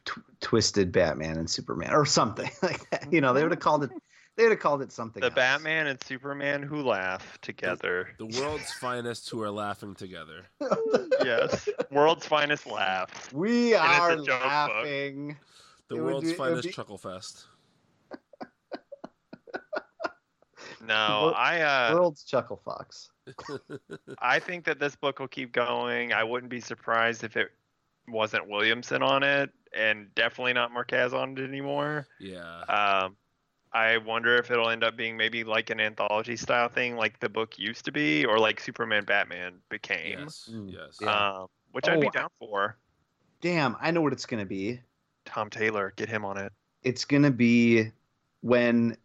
tw- 0.05 0.19
Twisted 0.41 0.91
Batman 0.93 1.39
and 1.39 1.49
Superman 1.49 1.93
or 1.93 2.05
something 2.07 2.51
like 2.63 2.89
that. 2.91 3.13
You 3.13 3.21
know, 3.21 3.33
they 3.33 3.43
would 3.43 3.53
have 3.53 3.61
called 3.61 3.85
it. 3.85 3.91
They 4.37 4.45
would 4.45 4.53
have 4.53 4.61
called 4.61 4.81
it 4.83 4.91
something. 4.91 5.21
The 5.21 5.27
else. 5.27 5.35
Batman 5.35 5.87
and 5.89 6.03
Superman 6.03 6.63
who 6.63 6.83
laugh 6.83 7.39
together. 7.43 8.09
The 8.19 8.27
world's 8.41 8.73
finest 8.81 9.29
who 9.29 9.43
are 9.43 9.51
laughing 9.51 9.95
together. 9.95 10.47
yes. 11.23 11.69
World's 11.91 12.27
finest 12.27 12.67
laugh. 12.67 13.31
We 13.33 13.75
it's 13.75 13.83
are 13.83 14.17
joke 14.17 14.27
book. 14.27 14.41
laughing. 14.43 15.37
The 15.89 15.97
It 15.97 16.03
world's 16.03 16.31
be- 16.31 16.35
finest 16.37 16.69
be- 16.69 16.73
chuckle 16.73 16.97
fest. 16.99 17.45
No, 20.85 21.21
Wor- 21.27 21.37
I 21.37 21.61
uh 21.61 21.95
World's 21.95 22.25
Chuckle 22.25 22.57
Fox. 22.65 23.11
I 24.19 24.41
think 24.41 24.65
that 24.65 24.81
this 24.81 24.97
book 24.97 25.21
will 25.21 25.29
keep 25.29 25.53
going. 25.53 26.13
I 26.13 26.25
wouldn't 26.25 26.51
be 26.51 26.61
surprised 26.61 27.23
if 27.23 27.37
it 27.37 27.53
wasn't 28.13 28.49
Williamson 28.49 29.03
on 29.03 29.23
it 29.23 29.51
and 29.77 30.15
definitely 30.15 30.53
not 30.53 30.71
Marquez 30.73 31.13
on 31.15 31.37
it 31.37 31.43
anymore. 31.43 32.07
Yeah. 32.21 32.61
Um 32.69 33.17
I 33.75 33.97
wonder 33.97 34.37
if 34.37 34.51
it'll 34.51 34.69
end 34.69 34.85
up 34.85 34.97
being 34.99 35.17
maybe 35.17 35.45
like 35.45 35.71
an 35.71 35.81
anthology 35.81 36.37
style 36.37 36.69
thing 36.69 36.95
like 36.97 37.19
the 37.21 37.29
book 37.31 37.59
used 37.59 37.87
to 37.87 37.93
be 37.93 38.25
or 38.27 38.39
like 38.39 38.61
Superman 38.61 39.05
Batman 39.05 39.55
became. 39.71 40.19
Yes. 40.21 40.49
Mm, 40.53 40.73
Yes. 40.73 41.03
Um 41.03 41.47
which 41.73 41.89
I'd 41.89 42.01
be 42.01 42.09
Oh, 42.09 42.11
down 42.11 42.29
for. 42.39 42.77
Damn, 43.41 43.77
I 43.81 43.91
know 43.91 44.03
what 44.03 44.13
it's 44.13 44.27
gonna 44.27 44.45
be. 44.45 44.81
Tom 45.25 45.49
Taylor, 45.51 45.93
get 45.97 46.09
him 46.09 46.25
on 46.25 46.37
it. 46.37 46.53
it's 46.83 47.05
gonna 47.07 47.31
be 47.31 47.91
when 48.43 48.97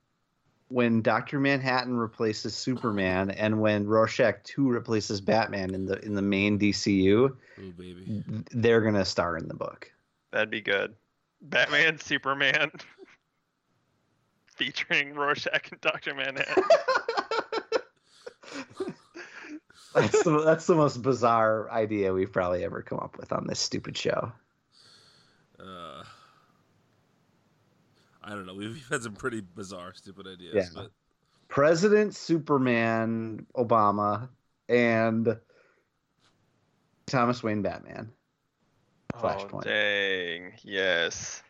when 0.70 1.02
Doctor 1.02 1.40
Manhattan 1.40 1.96
replaces 1.96 2.56
Superman 2.56 3.32
and 3.32 3.62
when 3.62 3.86
Rorschach 3.86 4.44
Two 4.44 4.68
replaces 4.70 5.22
Batman 5.22 5.74
in 5.74 5.86
the 5.86 6.04
in 6.04 6.14
the 6.14 6.22
main 6.22 6.60
DCU, 6.60 7.36
Ooh, 7.60 7.72
baby. 7.78 8.24
they're 8.52 8.82
gonna 8.82 9.06
star 9.06 9.38
in 9.38 9.48
the 9.48 9.54
book. 9.56 9.92
That'd 10.32 10.50
be 10.50 10.62
good. 10.62 10.94
Batman, 11.42 12.00
Superman, 12.00 12.72
featuring 14.56 15.14
Rorschach 15.14 15.72
and 15.72 15.80
Doctor 15.82 16.14
Manhattan. 16.14 16.64
that's 19.96 20.24
the 20.24 20.42
that's 20.44 20.66
the 20.66 20.76
most 20.76 21.02
bizarre 21.02 21.72
idea 21.72 22.14
we've 22.14 22.32
probably 22.32 22.64
ever 22.64 22.82
come 22.82 23.00
up 23.00 23.18
with 23.18 23.32
on 23.32 23.48
this 23.48 23.60
stupid 23.60 23.98
show. 23.98 24.32
Uh, 25.60 26.04
I 28.28 28.32
don't 28.32 28.46
know. 28.46 28.54
We've, 28.54 28.74
we've 28.74 28.90
had 28.90 29.04
some 29.04 29.14
pretty 29.14 29.42
bizarre, 29.42 29.94
stupid 29.94 30.28
ideas. 30.28 30.54
Yeah. 30.54 30.68
But 30.76 30.92
President 31.48 32.14
Superman 32.14 33.46
Obama 33.56 34.28
and 34.68 35.38
Thomas 37.06 37.42
Wayne 37.42 37.62
Batman. 37.62 38.12
Oh, 39.16 39.20
Flashpoint. 39.20 39.64
dang. 39.64 40.52
Yes. 40.62 41.42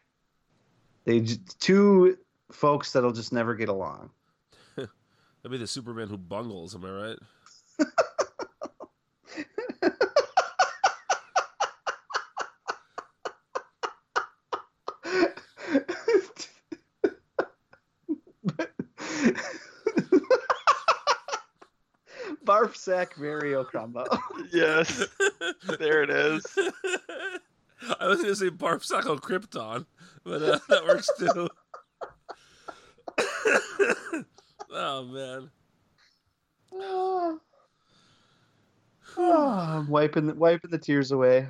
They 1.05 1.25
two 1.59 2.15
folks 2.51 2.91
that'll 2.91 3.11
just 3.11 3.33
never 3.33 3.55
get 3.55 3.69
along. 3.69 4.11
That'd 4.75 4.91
be 5.49 5.57
the 5.57 5.65
Superman 5.65 6.09
who 6.09 6.17
bungles. 6.17 6.75
Am 6.75 6.85
I 6.85 6.91
right? 6.91 7.17
Barf 22.47 22.76
sack 22.87 23.17
Mario 23.19 23.63
combo. 23.65 24.05
Yes. 24.53 25.03
there 25.77 26.03
it 26.03 26.09
is. 26.09 26.45
I 27.99 28.07
was 28.07 28.21
gonna 28.21 28.35
say 28.35 28.49
Barf 28.49 28.83
Sacco 28.83 29.17
Krypton, 29.17 29.85
but 30.23 30.41
uh, 30.41 30.59
that 30.69 30.85
works 30.85 31.09
too. 31.19 31.49
oh 34.71 35.03
man. 35.05 35.49
oh, 36.73 37.39
I'm 39.17 39.89
wiping 39.89 40.27
the, 40.27 40.33
wiping 40.33 40.71
the 40.71 40.77
tears 40.77 41.11
away. 41.11 41.47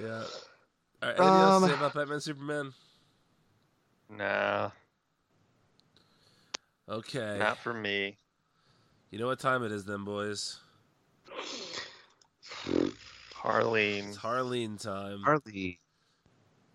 Yeah. 0.00 0.24
All 1.02 1.08
right, 1.08 1.20
anything 1.20 1.40
else 1.40 1.62
to 1.62 1.68
say 1.68 1.74
Um, 1.74 1.78
about 1.78 1.94
Batman 1.94 2.20
Superman? 2.20 2.72
Nah, 4.08 4.70
Okay. 6.88 7.36
not 7.38 7.58
for 7.58 7.74
me. 7.74 8.16
You 9.10 9.18
know 9.18 9.26
what 9.26 9.38
time 9.40 9.62
it 9.62 9.72
is 9.72 9.84
then, 9.84 10.04
boys? 10.04 10.58
Harleen. 13.52 14.08
It's 14.08 14.18
Harleen 14.18 14.80
time. 14.82 15.20
Harley, 15.24 15.80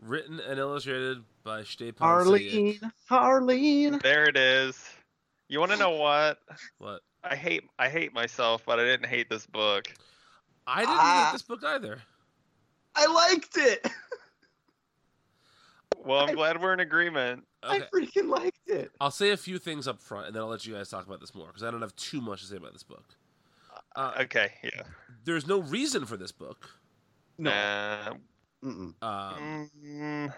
Written 0.02 0.40
and 0.40 0.60
illustrated 0.60 1.24
by 1.44 1.62
Stjepan 1.62 1.94
Šejić. 1.98 2.80
Harleen, 2.80 2.92
Harleen. 3.10 4.02
There 4.02 4.26
it 4.26 4.38
is. 4.38 4.78
You 5.48 5.60
want 5.60 5.72
to 5.72 5.78
know 5.78 5.92
what? 5.92 6.40
What? 6.80 7.02
I 7.24 7.36
hate 7.36 7.64
I 7.80 7.90
hate 7.90 8.14
myself, 8.14 8.64
but 8.66 8.80
I 8.80 8.84
didn't 8.84 9.08
hate 9.08 9.30
this 9.30 9.46
book. 9.48 9.92
I 10.68 10.82
didn't 10.82 10.96
Ah. 10.98 11.22
like 11.26 11.34
this 11.34 11.42
book 11.44 11.64
either. 11.64 12.02
I 12.96 13.06
liked 13.08 13.58
it. 13.58 13.88
Well, 16.04 16.20
I'm 16.20 16.36
glad 16.36 16.62
we're 16.62 16.74
in 16.74 16.82
agreement. 16.82 17.48
Okay. 17.64 17.78
I 17.78 17.80
freaking 17.98 18.30
liked 18.30 18.60
it. 18.68 18.92
I'll 19.02 19.10
say 19.10 19.32
a 19.32 19.38
few 19.38 19.58
things 19.58 19.88
up 19.88 20.00
front, 20.00 20.28
and 20.28 20.36
then 20.36 20.44
I'll 20.44 20.50
let 20.50 20.64
you 20.64 20.76
guys 20.76 20.88
talk 20.88 21.08
about 21.08 21.20
this 21.20 21.34
more 21.34 21.48
because 21.48 21.64
I 21.64 21.72
don't 21.72 21.82
have 21.82 21.96
too 21.96 22.22
much 22.22 22.42
to 22.42 22.48
say 22.48 22.58
about 22.58 22.74
this 22.74 22.84
book. 22.84 23.16
Uh, 23.96 24.12
Okay, 24.22 24.52
yeah. 24.64 24.84
there's 25.24 25.48
no 25.48 25.62
reason 25.62 26.06
for 26.06 26.18
this 26.18 26.32
book. 26.32 26.70
No. 27.38 27.52
Uh, 27.52 28.14
Um, 29.02 29.70
mm, 29.84 30.34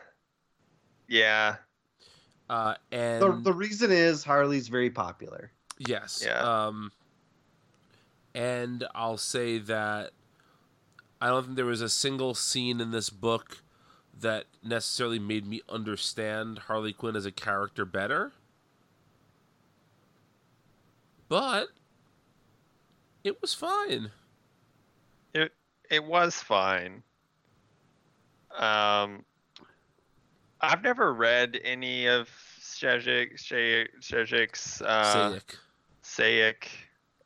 yeah. 1.07 1.55
uh, 2.49 2.75
and 2.91 3.21
The, 3.21 3.39
the 3.43 3.53
reason 3.53 3.91
is 3.91 4.23
Harley's 4.23 4.67
very 4.67 4.89
popular. 4.89 5.51
yes, 5.79 6.21
Yeah. 6.25 6.39
Um, 6.67 6.91
and 8.35 8.85
I'll 8.93 9.17
say 9.17 9.57
that 9.59 10.11
I 11.19 11.27
don't 11.27 11.43
think 11.45 11.55
there 11.55 11.65
was 11.65 11.81
a 11.81 11.89
single 11.89 12.35
scene 12.35 12.79
in 12.81 12.91
this 12.91 13.09
book 13.09 13.63
that 14.19 14.45
necessarily 14.63 15.19
made 15.19 15.47
me 15.47 15.61
understand 15.69 16.59
Harley 16.67 16.93
Quinn 16.93 17.15
as 17.15 17.25
a 17.25 17.31
character 17.31 17.85
better. 17.85 18.33
But 21.29 21.67
it 23.27 23.41
was 23.41 23.53
fine. 23.53 24.09
It 25.33 25.51
it 25.91 26.03
was 26.03 26.35
fine. 26.35 27.03
Um, 28.57 29.23
I've 30.61 30.81
never 30.81 31.13
read 31.13 31.59
any 31.63 32.07
of 32.07 32.29
Shajik 32.61 33.35
Shajik's 34.01 34.81
uh, 34.81 35.13
Šejić. 35.13 35.55
Šejić. 36.03 36.67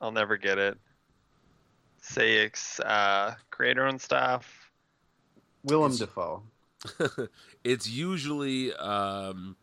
I'll 0.01 0.11
never 0.11 0.37
get 0.37 0.57
it. 0.57 0.77
Šejić's 2.03 2.79
uh, 2.81 3.35
creator-owned 3.51 4.01
stuff. 4.01 4.71
Willem 5.63 5.91
It's- 5.91 5.99
Dafoe. 5.99 6.43
it's 7.63 7.87
usually 7.87 8.73
um, 8.73 9.55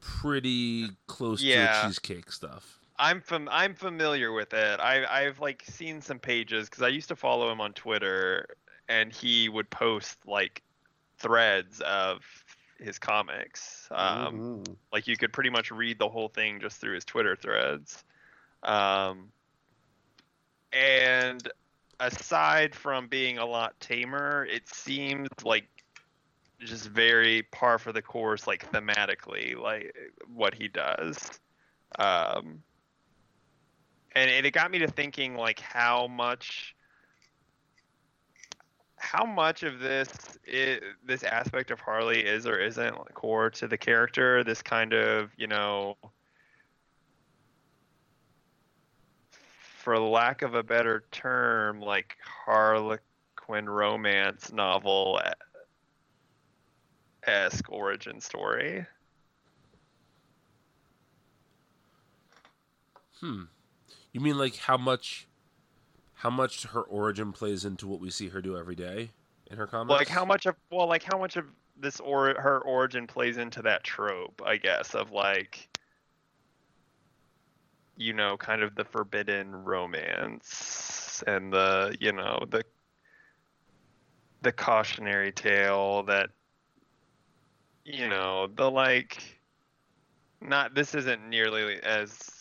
pretty 0.00 0.88
close 1.08 1.42
Yeah. 1.42 1.82
to 1.82 1.88
cheesecake 1.88 2.30
stuff. 2.30 2.77
I'm 2.98 3.20
fam- 3.20 3.48
I'm 3.50 3.74
familiar 3.74 4.32
with 4.32 4.52
it. 4.54 4.80
I 4.80 5.04
I've 5.06 5.40
like 5.40 5.62
seen 5.64 6.00
some 6.00 6.18
pages 6.18 6.68
because 6.68 6.82
I 6.82 6.88
used 6.88 7.08
to 7.08 7.16
follow 7.16 7.50
him 7.50 7.60
on 7.60 7.72
Twitter, 7.72 8.56
and 8.88 9.12
he 9.12 9.48
would 9.48 9.70
post 9.70 10.26
like 10.26 10.62
threads 11.18 11.80
of 11.80 12.24
his 12.78 12.98
comics. 12.98 13.88
Um, 13.90 14.40
Mhm. 14.40 14.76
like 14.92 15.06
you 15.06 15.16
could 15.16 15.32
pretty 15.32 15.50
much 15.50 15.70
read 15.70 15.98
the 15.98 16.08
whole 16.08 16.28
thing 16.28 16.60
just 16.60 16.80
through 16.80 16.94
his 16.94 17.04
Twitter 17.04 17.36
threads. 17.36 18.04
Um, 18.62 19.32
and 20.72 21.48
aside 22.00 22.74
from 22.74 23.08
being 23.08 23.38
a 23.38 23.46
lot 23.46 23.78
tamer, 23.80 24.44
it 24.46 24.68
seemed 24.68 25.28
like 25.44 25.66
just 26.60 26.88
very 26.88 27.42
par 27.42 27.78
for 27.78 27.92
the 27.92 28.02
course, 28.02 28.46
like 28.46 28.70
thematically, 28.72 29.56
like 29.56 29.94
what 30.26 30.54
he 30.54 30.68
does. 30.68 31.40
Um, 31.98 32.62
and, 34.18 34.46
it 34.46 34.50
got 34.50 34.70
me 34.70 34.78
to 34.78 34.88
thinking 34.88 35.34
like 35.34 35.60
how 35.60 36.06
much 36.08 36.74
how 38.96 39.24
much 39.24 39.62
of 39.62 39.78
this 39.78 40.38
this 41.04 41.22
aspect 41.22 41.70
of 41.70 41.80
Harley 41.80 42.20
is 42.20 42.46
or 42.46 42.58
isn't 42.58 42.94
core 43.14 43.50
to 43.50 43.68
the 43.68 43.78
character 43.78 44.42
this 44.42 44.60
kind 44.60 44.92
of 44.92 45.30
you 45.36 45.46
know 45.46 45.96
for 49.30 49.98
lack 49.98 50.42
of 50.42 50.54
a 50.54 50.62
better 50.62 51.04
term 51.12 51.80
like 51.80 52.16
Harlequin 52.24 53.68
romance 53.68 54.52
novel 54.52 55.20
esque 57.24 57.70
origin 57.70 58.20
story 58.20 58.84
Hmm. 63.20 63.44
You 64.12 64.20
mean 64.20 64.38
like 64.38 64.56
how 64.56 64.76
much 64.76 65.26
how 66.14 66.30
much 66.30 66.64
her 66.64 66.82
origin 66.82 67.32
plays 67.32 67.64
into 67.64 67.86
what 67.86 68.00
we 68.00 68.10
see 68.10 68.28
her 68.28 68.40
do 68.40 68.56
every 68.56 68.74
day 68.74 69.10
in 69.50 69.56
her 69.56 69.66
comics? 69.66 69.98
like 69.98 70.08
how 70.08 70.24
much 70.24 70.46
of 70.46 70.56
well 70.70 70.88
like 70.88 71.02
how 71.02 71.18
much 71.18 71.36
of 71.36 71.44
this 71.80 72.00
or 72.00 72.34
her 72.40 72.58
origin 72.60 73.06
plays 73.06 73.36
into 73.36 73.62
that 73.62 73.84
trope 73.84 74.42
i 74.44 74.56
guess 74.56 74.94
of 74.94 75.12
like 75.12 75.68
you 77.96 78.12
know 78.12 78.36
kind 78.36 78.62
of 78.62 78.74
the 78.74 78.84
forbidden 78.84 79.54
romance 79.64 81.22
and 81.26 81.52
the 81.52 81.96
you 82.00 82.12
know 82.12 82.44
the 82.50 82.62
the 84.42 84.52
cautionary 84.52 85.32
tale 85.32 86.02
that 86.04 86.30
you 87.84 88.08
know 88.08 88.48
the 88.56 88.70
like 88.70 89.22
not 90.40 90.74
this 90.74 90.94
isn't 90.94 91.28
nearly 91.28 91.80
as 91.82 92.37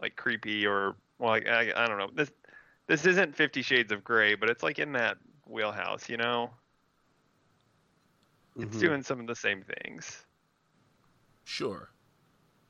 like 0.00 0.16
creepy 0.16 0.66
or 0.66 0.96
well 1.18 1.30
like, 1.30 1.48
I, 1.48 1.72
I 1.76 1.86
don't 1.86 1.98
know 1.98 2.10
this 2.14 2.30
this 2.88 3.06
isn't 3.06 3.36
50 3.36 3.62
shades 3.62 3.92
of 3.92 4.04
gray 4.04 4.34
but 4.34 4.50
it's 4.50 4.62
like 4.62 4.78
in 4.78 4.92
that 4.92 5.18
wheelhouse 5.46 6.08
you 6.08 6.16
know 6.16 6.50
it's 8.60 8.76
Mhm. 8.76 8.80
doing 8.80 9.02
some 9.02 9.20
of 9.20 9.26
the 9.26 9.34
same 9.34 9.62
things 9.62 10.26
Sure. 11.44 11.90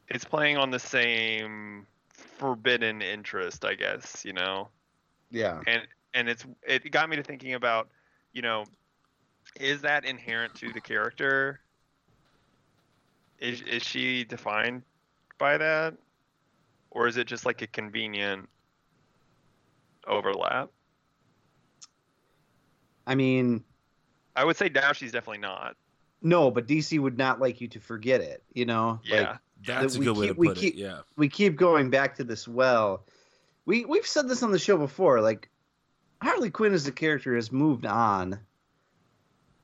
it's 0.08 0.24
playing 0.24 0.56
on 0.56 0.70
the 0.70 0.78
same 0.78 1.86
forbidden 2.10 3.02
interest 3.02 3.64
i 3.64 3.74
guess 3.74 4.24
you 4.24 4.32
know 4.32 4.68
Yeah. 5.30 5.60
and 5.66 5.86
and 6.14 6.28
it's 6.28 6.44
it 6.66 6.90
got 6.90 7.08
me 7.08 7.16
to 7.16 7.22
thinking 7.22 7.54
about 7.54 7.88
you 8.32 8.42
know 8.42 8.64
is 9.58 9.82
that 9.82 10.04
inherent 10.04 10.54
to 10.56 10.72
the 10.72 10.80
character 10.80 11.60
is 13.38 13.62
is 13.62 13.82
she 13.82 14.24
defined 14.24 14.82
by 15.38 15.56
that 15.58 15.94
or 16.90 17.06
is 17.06 17.16
it 17.16 17.26
just 17.26 17.46
like 17.46 17.62
a 17.62 17.66
convenient 17.66 18.48
overlap 20.06 20.70
I 23.06 23.14
mean, 23.14 23.64
i 24.36 24.44
would 24.44 24.56
say 24.56 24.68
now 24.68 24.92
she's 24.92 25.12
definitely 25.12 25.38
not 25.40 25.76
no, 26.22 26.50
but 26.50 26.68
DC 26.68 26.98
would 27.00 27.16
not 27.16 27.40
like 27.40 27.62
you 27.62 27.68
to 27.68 27.80
forget 27.80 28.20
it. 28.20 28.42
You 28.52 28.66
know. 28.66 29.00
Yeah. 29.04 29.20
Like, 29.30 29.38
That's 29.66 29.96
a 29.96 29.98
we 30.00 30.04
good 30.04 30.16
way 30.18 30.26
keep- 30.26 30.34
to 30.36 30.38
we 30.40 30.48
put 30.48 30.56
keep- 30.58 30.74
it. 30.74 30.78
Yeah. 30.78 30.98
we 31.16 31.28
keep 31.30 31.56
going 31.56 31.88
back 31.88 32.14
to 32.16 32.24
this 32.24 32.46
well. 32.46 33.06
We 33.64 33.86
we've 33.86 34.06
said 34.06 34.28
this 34.28 34.42
on 34.42 34.52
the 34.52 34.58
show 34.58 34.76
before. 34.76 35.22
Like 35.22 35.48
Harley 36.20 36.50
Quinn 36.50 36.74
as 36.74 36.86
a 36.86 36.92
character 36.92 37.34
has 37.36 37.50
moved 37.50 37.86
on, 37.86 38.38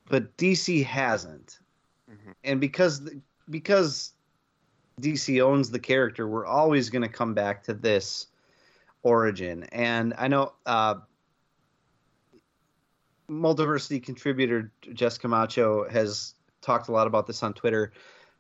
but 0.09 0.35
DC 0.39 0.83
hasn't. 0.83 1.59
Mhm. 2.11 2.33
And 2.43 2.59
because 2.59 3.03
because 3.51 4.15
DC 5.01 5.43
owns 5.43 5.71
the 5.71 5.79
character, 5.79 6.27
we're 6.27 6.47
always 6.47 6.89
going 6.89 7.03
to 7.03 7.09
come 7.09 7.35
back 7.35 7.65
to 7.65 7.75
this 7.75 8.27
origin. 9.03 9.65
And 9.65 10.15
I 10.17 10.29
know 10.29 10.55
uh, 10.65 10.97
multiversity 13.29 14.03
contributor 14.03 14.73
Jess 14.95 15.19
Camacho 15.19 15.89
has 15.91 16.35
talked 16.63 16.89
a 16.89 16.93
lot 16.93 17.07
about 17.07 17.27
this 17.27 17.43
on 17.43 17.53
Twitter 17.53 17.93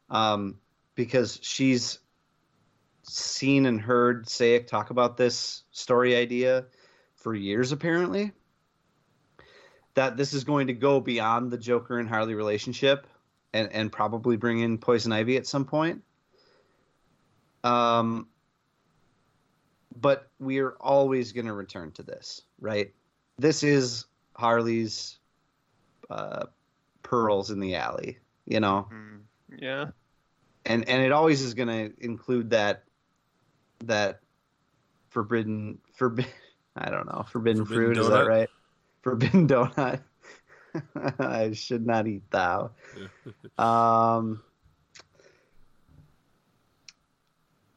um, 0.09 0.59
because 0.95 1.39
she's 1.43 1.99
seen 3.03 3.67
and 3.67 3.81
heard 3.81 4.27
Šejić 4.27 4.67
talk 4.67 4.91
about 4.91 5.17
this 5.17 5.63
story 5.71 6.17
idea 6.17 6.65
for 7.17 7.35
years, 7.35 7.71
apparently. 7.73 8.33
That 9.95 10.17
this 10.17 10.33
is 10.33 10.45
going 10.45 10.67
to 10.67 10.73
go 10.73 11.01
beyond 11.01 11.51
the 11.51 11.59
Joker 11.59 11.99
and 11.99 12.09
Harley 12.09 12.35
relationship 12.35 13.07
and, 13.53 13.71
and 13.73 13.93
probably 13.93 14.37
bring 14.37 14.61
in 14.61 14.79
Poison 14.79 15.13
Ivy 15.13 15.37
at 15.37 15.47
some 15.47 15.65
point. 15.65 16.03
Um, 17.67 18.29
but 20.01 20.29
we 20.39 20.59
are 20.59 20.73
always 20.81 21.33
going 21.33 21.47
to 21.47 21.53
return 21.53 21.91
to 21.93 22.03
this, 22.03 22.43
right? 22.61 22.93
This 23.39 23.63
is 23.63 24.05
Harley's 24.37 25.19
uh, 26.11 26.47
pearls 27.03 27.51
in 27.51 27.61
the 27.61 27.75
alley, 27.75 28.19
you 28.47 28.61
know, 28.61 28.89
Mm, 28.93 29.21
yeah. 29.59 29.87
and 30.65 30.89
and 30.89 31.03
it 31.03 31.13
always 31.13 31.41
is 31.43 31.55
going 31.55 31.69
to 31.69 32.05
include 32.05 32.51
that 32.51 32.85
that 33.85 34.21
forbidden 35.09 35.79
forbidden 35.95 36.31
I 36.77 36.91
don't 36.91 37.07
know 37.07 37.25
forbidden, 37.31 37.65
Forbidden 37.65 37.95
fruit 37.95 37.99
is 38.05 38.09
that 38.09 38.27
right? 38.27 38.51
Forbidden 39.03 39.49
donut. 39.53 40.01
I 41.19 41.53
should 41.53 41.87
not 41.87 42.07
eat 42.07 42.31
thou. 42.31 42.71
um. 43.59 44.43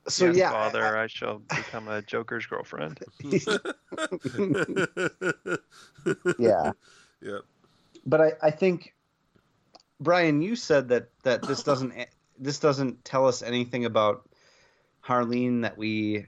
So 0.10 0.26
Yes, 0.26 0.36
yeah, 0.36 0.52
father, 0.52 0.98
I 0.98 1.08
shall 1.08 1.40
become 1.40 1.88
a 1.88 2.02
Joker's 2.02 2.46
girlfriend. 2.46 3.00
yeah. 6.40 6.72
Yep. 7.22 7.42
but 8.06 8.22
I, 8.22 8.32
I 8.42 8.52
think 8.52 8.94
Brian, 10.00 10.42
you 10.42 10.56
said 10.56 10.90
that 10.90 11.10
that 11.24 11.44
this 11.44 11.64
doesn't 11.64 11.94
this 12.40 12.60
doesn't 12.60 13.04
tell 13.04 13.28
us 13.28 13.42
anything 13.42 13.86
about 13.86 14.28
Harleen 15.06 15.62
that 15.64 15.78
we 15.78 16.26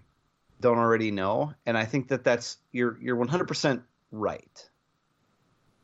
don't 0.60 0.78
already 0.78 1.12
know, 1.12 1.54
and 1.66 1.78
I 1.78 1.86
think 1.86 2.10
that 2.10 2.24
that's 2.24 2.58
you're 2.72 2.98
you're 3.02 3.16
100 3.16 3.48
percent 3.48 3.84
right. 4.12 4.70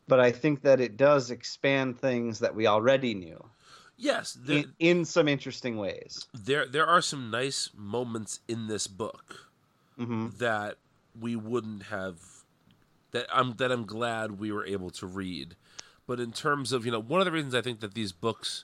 But 0.08 0.20
I 0.20 0.32
think 0.32 0.62
that 0.62 0.80
it 0.80 0.96
does 0.96 1.32
expand 1.32 2.00
things 2.00 2.40
that 2.40 2.56
we 2.56 2.68
already 2.68 3.14
knew 3.14 3.44
Yes, 3.98 4.38
there, 4.40 4.58
in, 4.58 4.74
in 4.80 5.06
some 5.06 5.28
interesting 5.28 5.78
ways. 5.78 6.28
there 6.34 6.68
there 6.68 6.86
are 6.86 7.02
some 7.02 7.32
nice 7.32 7.72
moments 7.76 8.40
in 8.48 8.68
this 8.68 8.88
book 8.88 9.50
hmm 9.98 10.28
that 10.38 10.76
we 11.20 11.36
wouldn't 11.36 11.84
have 11.84 12.18
that 13.12 13.26
I'm 13.34 13.56
that 13.56 13.72
I'm 13.72 13.86
glad 13.86 14.40
we 14.40 14.52
were 14.52 14.66
able 14.66 14.92
to 14.92 15.08
read. 15.08 15.56
But 16.06 16.20
in 16.20 16.32
terms 16.32 16.72
of, 16.72 16.86
you 16.86 16.92
know, 16.92 17.02
one 17.02 17.20
of 17.20 17.26
the 17.26 17.32
reasons 17.32 17.54
I 17.56 17.62
think 17.62 17.82
that 17.82 17.94
these 17.94 18.12
books 18.14 18.64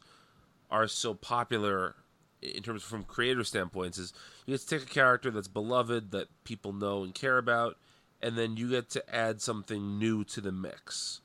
are 0.72 0.88
so 0.88 1.14
popular 1.14 1.96
in 2.42 2.64
terms 2.64 2.84
from 2.84 3.04
creator 3.04 3.44
standpoints 3.44 3.98
is 3.98 4.14
you 4.46 4.54
get 4.54 4.62
to 4.62 4.68
take 4.68 4.84
a 4.84 4.94
character 4.94 5.32
that's 5.32 5.48
beloved 5.48 6.12
that 6.12 6.28
people 6.44 6.74
know 6.74 7.04
and 7.04 7.14
care 7.16 7.38
about 7.38 7.78
and 8.22 8.38
then 8.38 8.56
you 8.56 8.70
get 8.70 8.90
to 8.92 9.16
add 9.16 9.42
something 9.42 10.00
new 10.00 10.24
to 10.24 10.42
the 10.42 10.52
mix. 10.52 11.20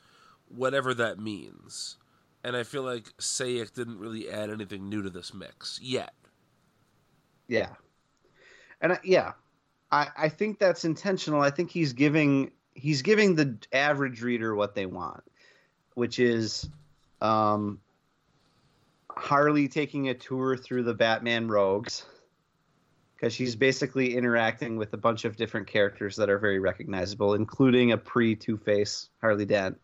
Whatever 0.48 0.94
that 0.94 1.18
means. 1.18 1.96
And 2.44 2.56
I 2.56 2.62
feel 2.62 2.82
like 2.82 3.04
Šejić 3.18 3.72
didn't 3.74 3.98
really 3.98 4.30
add 4.30 4.50
anything 4.50 4.88
new 4.88 5.02
to 5.02 5.10
this 5.10 5.34
mix 5.34 5.80
yet. 5.82 6.14
Yeah, 7.48 7.70
and 8.80 8.92
I, 8.92 8.98
yeah, 9.02 9.32
I 9.90 10.08
I 10.16 10.28
think 10.28 10.58
that's 10.58 10.84
intentional. 10.84 11.40
I 11.40 11.50
think 11.50 11.70
he's 11.70 11.92
giving 11.92 12.52
he's 12.74 13.02
giving 13.02 13.34
the 13.34 13.56
average 13.72 14.22
reader 14.22 14.54
what 14.54 14.74
they 14.74 14.86
want, 14.86 15.24
which 15.94 16.18
is, 16.18 16.68
um, 17.20 17.80
Harley 19.10 19.66
taking 19.66 20.10
a 20.10 20.14
tour 20.14 20.56
through 20.56 20.84
the 20.84 20.94
Batman 20.94 21.48
Rogues, 21.48 22.06
because 23.16 23.32
she's 23.32 23.56
basically 23.56 24.14
interacting 24.14 24.76
with 24.76 24.92
a 24.92 24.96
bunch 24.98 25.24
of 25.24 25.36
different 25.36 25.66
characters 25.66 26.14
that 26.16 26.30
are 26.30 26.38
very 26.38 26.60
recognizable, 26.60 27.34
including 27.34 27.92
a 27.92 27.98
pre 27.98 28.36
Two 28.36 28.56
Face 28.56 29.08
Harley 29.20 29.46
Dent, 29.46 29.76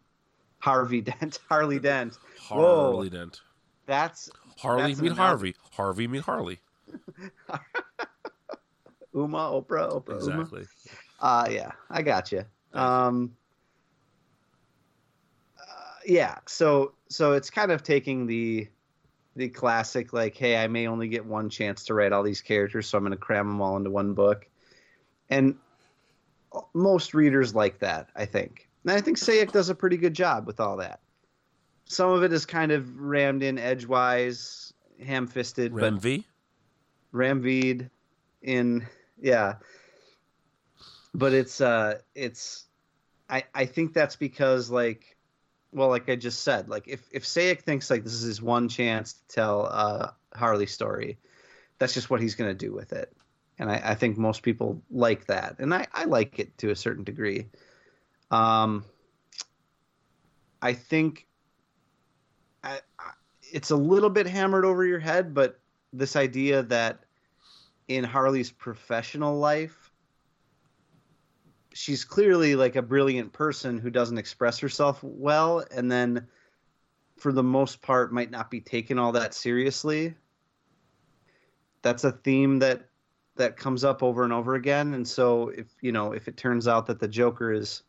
Harvey 0.64 1.02
Dent, 1.02 1.38
Harley 1.50 1.78
Dent. 1.78 2.16
Whoa. 2.48 2.92
Harley 2.92 3.10
Dent. 3.10 3.42
That's 3.84 4.30
Harley 4.56 4.94
That's 4.94 5.02
meet. 5.02 5.12
Harvey. 5.12 5.54
Harvey 5.72 6.08
meet 6.08 6.22
Harley. 6.22 6.58
Uma, 9.12 9.50
Oprah, 9.50 9.92
Oprah, 9.92 10.22
Uma. 10.26 10.48
Uh 11.20 11.48
yeah, 11.50 11.72
I 11.90 12.00
got 12.00 12.32
you. 12.32 12.44
you. 12.72 12.80
Um, 12.80 13.36
uh, 15.60 15.96
yeah, 16.06 16.38
so 16.46 16.94
so 17.10 17.34
it's 17.34 17.50
kind 17.50 17.70
of 17.70 17.82
taking 17.82 18.26
the 18.26 18.66
the 19.36 19.50
classic 19.50 20.14
like, 20.14 20.34
hey, 20.34 20.56
I 20.56 20.66
may 20.68 20.86
only 20.88 21.08
get 21.08 21.26
one 21.26 21.50
chance 21.50 21.84
to 21.84 21.94
write 21.94 22.12
all 22.12 22.22
these 22.22 22.40
characters, 22.40 22.88
so 22.88 22.96
I'm 22.96 23.04
going 23.04 23.10
to 23.10 23.18
cram 23.18 23.48
them 23.48 23.60
all 23.60 23.76
into 23.76 23.90
one 23.90 24.14
book, 24.14 24.46
and 25.28 25.56
most 26.72 27.12
readers 27.12 27.54
like 27.54 27.80
that, 27.80 28.08
I 28.16 28.24
think. 28.24 28.66
And 28.85 28.93
I 28.93 29.01
think 29.01 29.18
Šejić 29.18 29.53
does 29.53 29.68
a 29.68 29.74
pretty 29.74 29.97
good 29.97 30.14
job 30.14 30.47
with 30.47 30.61
all 30.61 30.76
that. 30.76 31.01
Some 31.87 32.11
of 32.11 32.22
it 32.22 32.32
is 32.32 32.47
kind 32.47 32.72
of 32.72 32.99
rammed 32.99 33.43
in 33.43 33.59
edgewise, 33.59 34.72
ham-fisted, 35.05 35.72
but 35.72 35.82
Ram 35.82 36.01
V. 36.01 36.24
Ramvid 37.12 37.91
in 38.43 38.87
yeah. 39.20 39.57
But 41.14 41.32
it's 41.32 41.61
uh 41.61 41.99
it's 42.14 42.66
I 43.28 43.45
I 43.55 43.66
think 43.66 43.95
that's 43.95 44.16
because 44.16 44.70
like 44.70 45.16
well 45.72 45.89
like 45.89 46.09
I 46.09 46.16
just 46.16 46.43
said 46.43 46.68
like 46.68 46.89
if 46.89 47.07
if 47.12 47.24
Šejić 47.24 47.61
thinks 47.61 47.91
like 47.91 48.05
this 48.05 48.14
is 48.14 48.22
his 48.22 48.43
one 48.43 48.68
chance 48.68 49.14
to 49.14 49.35
tell 49.35 49.66
a 49.66 50.14
Harley 50.35 50.66
story, 50.66 51.18
that's 51.78 51.95
just 51.95 52.11
what 52.11 52.20
he's 52.20 52.35
gonna 52.35 52.55
do 52.55 52.72
with 52.72 52.93
it. 52.93 53.12
And 53.59 53.70
I, 53.70 53.80
I 53.85 53.95
think 53.95 54.18
most 54.18 54.43
people 54.43 54.82
like 54.91 55.26
that. 55.26 55.57
And 55.61 55.72
I, 55.72 55.87
I 55.93 56.05
like 56.07 56.41
it 56.41 56.59
to 56.59 56.70
a 56.70 56.76
certain 56.76 57.05
degree. 57.05 57.47
Um 58.35 58.85
I 60.61 60.72
think 60.72 61.26
I, 62.62 62.80
I, 62.99 63.11
it's 63.53 63.70
a 63.70 63.76
little 63.76 64.09
bit 64.09 64.26
hammered 64.26 64.64
over 64.64 64.85
your 64.85 64.99
head, 64.99 65.35
but 65.35 65.61
this 65.93 66.16
idea 66.16 66.62
that 66.64 67.05
in 67.89 68.03
Harley's 68.03 68.51
professional 68.51 69.39
life, 69.39 69.93
she's 71.74 72.05
clearly 72.05 72.57
like 72.57 72.76
a 72.76 72.82
brilliant 72.82 73.32
person 73.32 73.78
who 73.78 73.91
doesn't 73.91 74.16
express 74.16 74.59
herself 74.59 75.01
well, 75.03 75.64
and 75.70 75.93
then 75.93 76.26
for 77.18 77.32
the 77.32 77.43
most 77.43 77.82
part 77.82 78.12
might 78.12 78.30
not 78.30 78.51
be 78.51 78.61
taken 78.61 78.99
all 78.99 79.12
that 79.12 79.35
seriously. 79.35 80.14
That's 81.82 82.05
a 82.05 82.12
theme 82.12 82.59
that 82.61 82.89
that 83.37 83.57
comes 83.57 83.85
up 83.85 84.03
over 84.03 84.24
and 84.24 84.32
over 84.32 84.55
again, 84.55 84.95
and 84.95 85.07
so 85.07 85.49
if 85.49 85.66
you 85.82 85.93
know 85.93 86.12
if 86.12 86.26
it 86.26 86.39
turns 86.39 86.66
out 86.66 86.87
that 86.87 87.01
the 87.01 87.09
Joker 87.09 87.53
is 87.53 87.82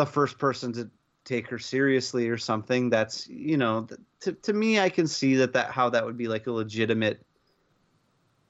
the 0.00 0.06
first 0.06 0.38
person 0.38 0.72
to 0.72 0.90
take 1.24 1.46
her 1.48 1.58
seriously 1.58 2.28
or 2.28 2.38
something 2.38 2.88
that's 2.88 3.28
you 3.28 3.58
know 3.58 3.86
to, 4.20 4.32
to 4.32 4.54
me 4.54 4.80
i 4.80 4.88
can 4.88 5.06
see 5.06 5.36
that 5.36 5.52
that 5.52 5.70
how 5.70 5.90
that 5.90 6.04
would 6.04 6.16
be 6.16 6.26
like 6.26 6.46
a 6.46 6.52
legitimate 6.52 7.24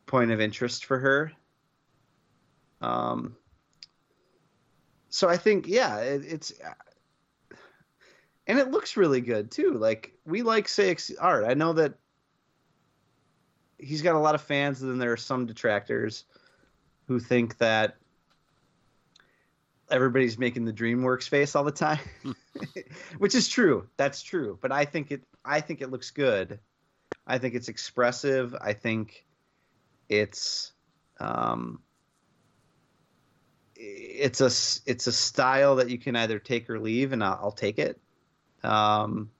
point 0.07 0.31
of 0.31 0.41
interest 0.41 0.85
for 0.85 0.99
her. 0.99 1.33
Um 2.81 3.37
so 5.09 5.29
i 5.29 5.37
think 5.37 5.67
yeah 5.67 5.99
it, 5.99 6.25
it's 6.25 6.53
and 8.51 8.59
it 8.59 8.73
looks 8.73 8.97
really 8.97 9.21
good 9.21 9.53
too. 9.53 9.75
Like 9.75 10.13
we 10.27 10.43
like 10.43 10.67
Šejić's 10.67 11.17
art. 11.19 11.45
I 11.45 11.55
know 11.55 11.73
that 11.75 11.95
he's 13.79 14.03
got 14.03 14.17
a 14.17 14.19
lot 14.19 14.35
of 14.35 14.43
fans 14.43 14.83
and 14.83 14.91
then 14.91 14.99
there 14.99 15.13
are 15.13 15.17
some 15.17 15.47
detractors 15.47 16.25
who 17.07 17.21
think 17.21 17.59
that 17.59 18.00
everybody's 19.91 20.39
making 20.39 20.65
the 20.65 20.73
dreamworks 20.73 21.29
face 21.29 21.55
all 21.55 21.65
the 21.65 21.73
time 21.73 21.99
which 23.19 23.35
is 23.35 23.49
true. 23.49 23.89
That's 23.97 24.23
true. 24.23 24.59
But 24.61 24.73
i 24.73 24.85
think 24.85 25.11
it 25.11 25.23
i 25.45 25.61
think 25.61 25.81
it 25.81 25.91
looks 25.91 26.11
good. 26.11 26.59
I 27.27 27.39
think 27.39 27.55
it's 27.55 27.69
expressive. 27.69 28.55
I 28.61 28.73
think 28.73 29.27
it's 30.09 30.73
um 31.19 31.81
it's 33.77 34.41
a 34.41 34.51
it's 34.91 35.07
a 35.07 35.13
style 35.13 35.77
that 35.77 35.89
you 35.89 35.99
can 35.99 36.17
either 36.17 36.39
take 36.39 36.69
or 36.69 36.79
leave 36.79 37.13
and 37.13 37.25
i'll, 37.25 37.39
I'll 37.43 37.53
take 37.53 37.79
it. 37.79 38.01
Um 38.63 39.31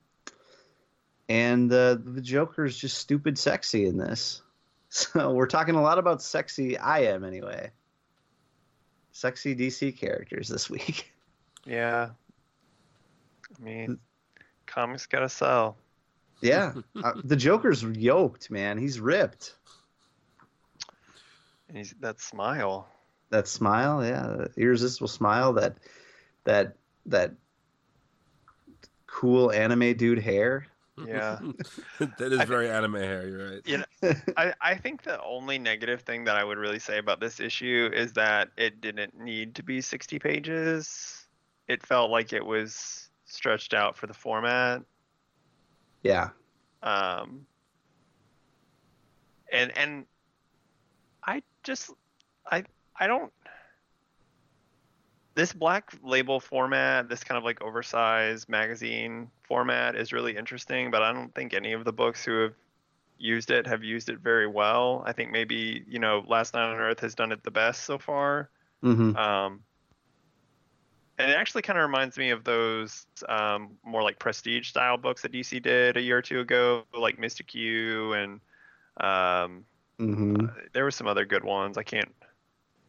and 1.29 1.69
the 1.69 2.01
the 2.03 2.21
joker 2.21 2.65
is 2.65 2.77
just 2.77 2.97
stupid 2.97 3.37
sexy 3.37 3.85
in 3.85 3.97
this. 3.97 4.41
So 4.93 5.31
we're 5.31 5.47
talking 5.47 5.75
a 5.75 5.81
lot 5.81 5.99
about 5.99 6.21
sexy 6.21 6.77
i 6.77 7.03
am 7.03 7.23
anyway 7.23 7.71
sexy 9.11 9.55
dc 9.55 9.97
characters 9.97 10.47
this 10.47 10.69
week 10.69 11.11
Yeah. 11.65 12.09
I 13.57 13.63
mean, 13.63 13.99
comics 14.65 15.05
gotta 15.05 15.29
sell. 15.29 15.77
Yeah, 16.41 16.73
uh, 17.03 17.13
the 17.23 17.35
Joker's 17.35 17.83
yoked, 17.83 18.49
man. 18.49 18.77
He's 18.77 18.99
ripped. 18.99 19.55
And 21.67 21.77
he's 21.77 21.93
that 21.99 22.19
smile. 22.19 22.87
That 23.29 23.47
smile, 23.47 24.03
yeah, 24.03 24.35
that 24.37 24.57
irresistible 24.57 25.07
smile. 25.07 25.53
That 25.53 25.77
that 26.43 26.75
that 27.05 27.33
cool 29.07 29.51
anime 29.51 29.95
dude 29.95 30.19
hair. 30.19 30.65
Yeah. 31.07 31.39
that 31.99 32.31
is 32.31 32.39
I- 32.39 32.45
very 32.45 32.69
anime 32.69 32.95
hair. 32.95 33.27
You're 33.27 33.51
right. 33.51 33.61
You 33.65 33.77
know, 33.79 34.13
I, 34.37 34.53
I 34.61 34.75
think 34.75 35.03
the 35.03 35.21
only 35.23 35.57
negative 35.59 36.01
thing 36.01 36.23
that 36.25 36.35
I 36.35 36.43
would 36.43 36.57
really 36.57 36.79
say 36.79 36.97
about 36.97 37.19
this 37.19 37.39
issue 37.39 37.89
is 37.93 38.13
that 38.13 38.49
it 38.57 38.81
didn't 38.81 39.19
need 39.19 39.55
to 39.55 39.63
be 39.63 39.81
60 39.81 40.19
pages. 40.19 41.27
It 41.67 41.85
felt 41.85 42.11
like 42.11 42.33
it 42.33 42.45
was 42.45 43.09
stretched 43.25 43.73
out 43.73 43.95
for 43.95 44.07
the 44.07 44.13
format. 44.13 44.81
Yeah. 46.03 46.29
Um, 46.83 47.45
and 49.51 49.77
and 49.77 50.05
I 51.25 51.43
just 51.63 51.91
I 52.49 52.63
I 52.99 53.07
don't 53.07 53.31
this 55.35 55.53
black 55.53 55.91
label 56.03 56.39
format, 56.39 57.09
this 57.09 57.23
kind 57.23 57.37
of 57.37 57.43
like 57.43 57.61
oversized 57.61 58.49
magazine 58.49 59.29
format 59.43 59.95
is 59.95 60.11
really 60.11 60.35
interesting, 60.35 60.91
but 60.91 61.01
I 61.01 61.13
don't 61.13 61.33
think 61.33 61.53
any 61.53 61.73
of 61.73 61.85
the 61.85 61.93
books 61.93 62.25
who 62.25 62.41
have 62.43 62.53
used 63.17 63.51
it 63.51 63.67
have 63.67 63.83
used 63.83 64.09
it 64.09 64.19
very 64.19 64.47
well. 64.47 65.03
I 65.05 65.13
think 65.13 65.31
maybe, 65.31 65.83
you 65.87 65.99
know, 65.99 66.23
Last 66.27 66.53
Night 66.53 66.71
on 66.71 66.77
Earth 66.77 66.99
has 67.01 67.15
done 67.15 67.31
it 67.31 67.43
the 67.43 67.51
best 67.51 67.83
so 67.85 67.97
far. 67.97 68.49
hmm 68.81 69.15
Um, 69.15 69.61
and 71.17 71.29
it 71.31 71.35
actually 71.35 71.61
kind 71.61 71.77
of 71.77 71.83
reminds 71.83 72.17
me 72.17 72.31
of 72.31 72.43
those 72.43 73.05
um, 73.29 73.77
more 73.83 74.01
like 74.03 74.19
prestige 74.19 74.69
style 74.69 74.97
books 74.97 75.21
that 75.21 75.31
DC 75.31 75.61
did 75.61 75.97
a 75.97 76.01
year 76.01 76.17
or 76.17 76.21
two 76.21 76.39
ago, 76.39 76.83
like 76.97 77.19
Mystic 77.19 77.53
U, 77.53 78.13
and 78.13 78.41
um, 78.99 79.65
hmm 79.99 80.45
there 80.73 80.83
were 80.83 80.91
some 80.91 81.07
other 81.07 81.25
good 81.25 81.43
ones. 81.43 81.77
I 81.77 81.83
can't. 81.83 82.11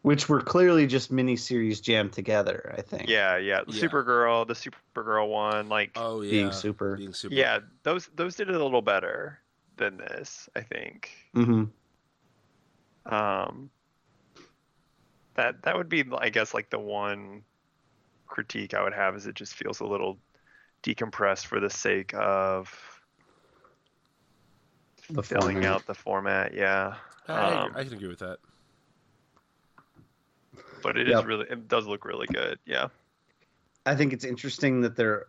Which 0.02 0.28
were 0.28 0.40
clearly 0.42 0.86
just 0.86 1.10
miniseries 1.10 1.80
jammed 1.82 2.12
together. 2.12 2.74
I 2.76 2.82
think. 2.82 3.06
Yeah, 3.06 3.36
yeah. 3.36 3.62
The 3.66 3.72
Yeah. 3.72 3.88
Supergirl, 3.88 4.46
the 4.46 4.54
Supergirl 4.54 5.28
one, 5.28 5.68
like 5.68 5.96
Oh 5.96 6.20
yeah. 6.20 6.30
Being 6.30 6.52
super. 6.52 6.96
Being 6.96 7.14
super. 7.14 7.34
yeah, 7.34 7.60
those 7.82 8.06
those 8.14 8.36
did 8.36 8.48
it 8.50 8.54
a 8.56 8.62
little 8.64 8.82
better 8.82 9.40
than 9.76 9.96
this, 9.96 10.48
I 10.54 10.62
think. 10.62 11.10
hmm 11.34 11.64
Um, 13.06 13.70
that 15.34 15.62
that 15.62 15.76
would 15.76 15.88
be, 15.88 16.04
I 16.18 16.28
guess, 16.30 16.54
like 16.54 16.70
the 16.70 16.78
one 16.78 17.44
critique 18.26 18.74
I 18.74 18.82
would 18.82 18.94
have 18.94 19.16
is 19.16 19.26
it 19.26 19.36
just 19.36 19.54
feels 19.54 19.80
a 19.80 19.86
little 19.86 20.20
decompressed 20.84 21.46
for 21.46 21.60
the 21.60 21.70
sake 21.70 22.14
of 22.14 22.72
The 25.10 25.22
filling 25.22 25.64
format. 25.64 25.64
out 25.64 25.86
the 25.86 25.94
format. 25.94 26.54
Yeah, 26.54 26.96
I, 27.28 27.32
I, 27.32 27.52
Um, 27.62 27.74
I 27.74 27.84
can 27.84 27.92
agree 27.94 28.08
with 28.08 28.18
that. 28.20 28.38
But 30.82 30.96
it 30.96 31.08
is 31.08 31.12
Yep. 31.12 31.24
really, 31.24 31.46
it 31.50 31.68
does 31.68 31.86
look 31.86 32.04
really 32.04 32.26
good. 32.26 32.58
Yeah, 32.66 32.88
I 33.86 33.94
think 33.96 34.12
it's 34.12 34.24
interesting 34.24 34.80
that 34.82 34.96
they're 34.96 35.26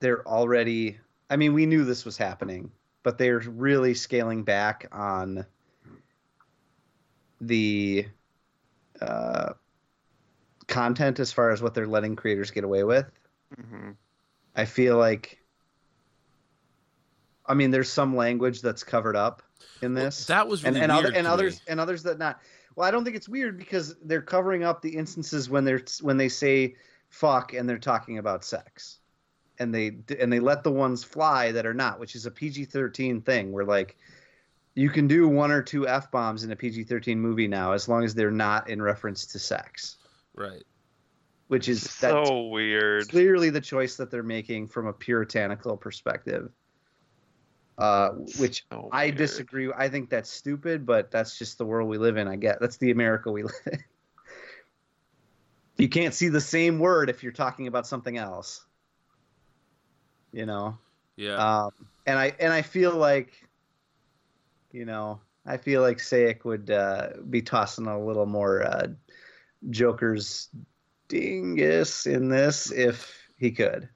they're 0.00 0.26
already. 0.26 0.98
I 1.30 1.36
mean, 1.36 1.52
we 1.54 1.66
knew 1.66 1.84
this 1.84 2.04
was 2.04 2.16
happening, 2.16 2.70
but 3.02 3.18
they're 3.18 3.40
really 3.40 3.94
scaling 3.94 4.44
back 4.44 4.86
on 4.92 5.44
the 7.40 8.06
uh, 9.00 9.52
content 10.66 11.20
as 11.20 11.32
far 11.32 11.50
as 11.50 11.62
what 11.62 11.74
they're 11.74 11.86
letting 11.86 12.16
creators 12.16 12.50
get 12.50 12.64
away 12.64 12.84
with. 12.84 13.10
hmm 13.54 13.90
I 14.56 14.64
feel 14.64 14.96
like. 14.96 15.38
I 17.46 17.54
mean, 17.54 17.70
there's 17.70 17.88
some 17.90 18.14
language 18.14 18.60
that's 18.60 18.84
covered 18.84 19.16
up 19.16 19.42
in 19.80 19.94
this. 19.94 20.26
That 20.26 20.48
was 20.48 20.64
and 20.64 20.74
really 20.74 20.84
and, 20.84 20.92
weird 20.92 21.06
other, 21.06 21.16
and 21.16 21.24
to 21.26 21.30
others 21.32 21.54
me. 21.56 21.60
and 21.68 21.80
others 21.80 22.02
that 22.02 22.18
not. 22.18 22.40
Well, 22.78 22.86
I 22.86 22.92
don't 22.92 23.02
think 23.02 23.16
it's 23.16 23.28
weird 23.28 23.58
because 23.58 23.96
they're 24.04 24.22
covering 24.22 24.62
up 24.62 24.82
the 24.82 24.94
instances 24.94 25.50
when 25.50 25.64
they're 25.64 25.82
when 26.00 26.16
they 26.16 26.28
say 26.28 26.76
fuck 27.08 27.52
and 27.52 27.68
they're 27.68 27.76
talking 27.76 28.18
about 28.18 28.44
sex, 28.44 29.00
and 29.58 29.74
they 29.74 29.98
and 30.20 30.32
they 30.32 30.38
let 30.38 30.62
the 30.62 30.70
ones 30.70 31.02
fly 31.02 31.50
that 31.50 31.66
are 31.66 31.74
not, 31.74 31.98
which 31.98 32.14
is 32.14 32.24
a 32.24 32.30
PG-13 32.30 33.24
thing. 33.24 33.50
Where 33.50 33.64
like 33.64 33.96
you 34.76 34.90
can 34.90 35.08
do 35.08 35.26
one 35.26 35.50
or 35.50 35.60
two 35.60 35.88
f 35.88 36.08
bombs 36.12 36.44
in 36.44 36.52
a 36.52 36.56
PG-13 36.56 37.16
movie 37.16 37.48
now 37.48 37.72
as 37.72 37.88
long 37.88 38.04
as 38.04 38.14
they're 38.14 38.30
not 38.30 38.70
in 38.70 38.80
reference 38.80 39.26
to 39.26 39.40
sex, 39.40 39.96
Right. 40.36 40.62
which 41.48 41.68
is 41.68 41.82
that's 41.82 42.28
so 42.28 42.46
weird. 42.46 43.08
clearly 43.08 43.50
the 43.50 43.60
choice 43.60 43.96
that 43.96 44.08
they're 44.08 44.22
making 44.22 44.68
from 44.68 44.86
a 44.86 44.92
puritanical 44.92 45.76
perspective. 45.76 46.52
Uh, 47.78 48.10
which 48.38 48.64
So 48.72 48.88
I 48.90 49.10
disagree. 49.10 49.70
I 49.76 49.88
think 49.88 50.10
that's 50.10 50.28
stupid, 50.28 50.84
but 50.84 51.12
that's 51.12 51.38
just 51.38 51.58
the 51.58 51.64
world 51.64 51.88
we 51.88 51.96
live 51.96 52.16
in. 52.16 52.26
I 52.26 52.34
get 52.34 52.60
that's 52.60 52.76
the 52.76 52.90
America 52.90 53.30
we 53.30 53.42
live 53.44 53.52
in. 53.66 53.78
You 55.76 55.88
can't 55.88 56.12
see 56.12 56.28
the 56.28 56.40
same 56.40 56.80
word 56.80 57.08
if 57.08 57.22
you're 57.22 57.30
talking 57.30 57.68
about 57.68 57.86
something 57.86 58.18
else. 58.18 58.66
You 60.32 60.44
know, 60.44 60.76
Yeah. 61.16 61.66
um, 61.66 61.70
and 62.04 62.18
I 62.18 62.34
and 62.40 62.52
I 62.52 62.62
feel 62.62 62.94
like, 62.94 63.32
you 64.72 64.84
know, 64.84 65.20
I 65.46 65.56
feel 65.56 65.80
like 65.80 65.98
Šejić 65.98 66.44
would 66.44 66.70
uh, 66.70 67.10
be 67.30 67.42
tossing 67.42 67.86
a 67.86 67.98
little 68.04 68.26
more 68.26 68.62
uh, 68.62 68.88
Joker's 69.70 70.48
dingus 71.08 72.06
in 72.06 72.28
this 72.28 72.72
if 72.72 73.16
he 73.38 73.52
could. 73.52 73.88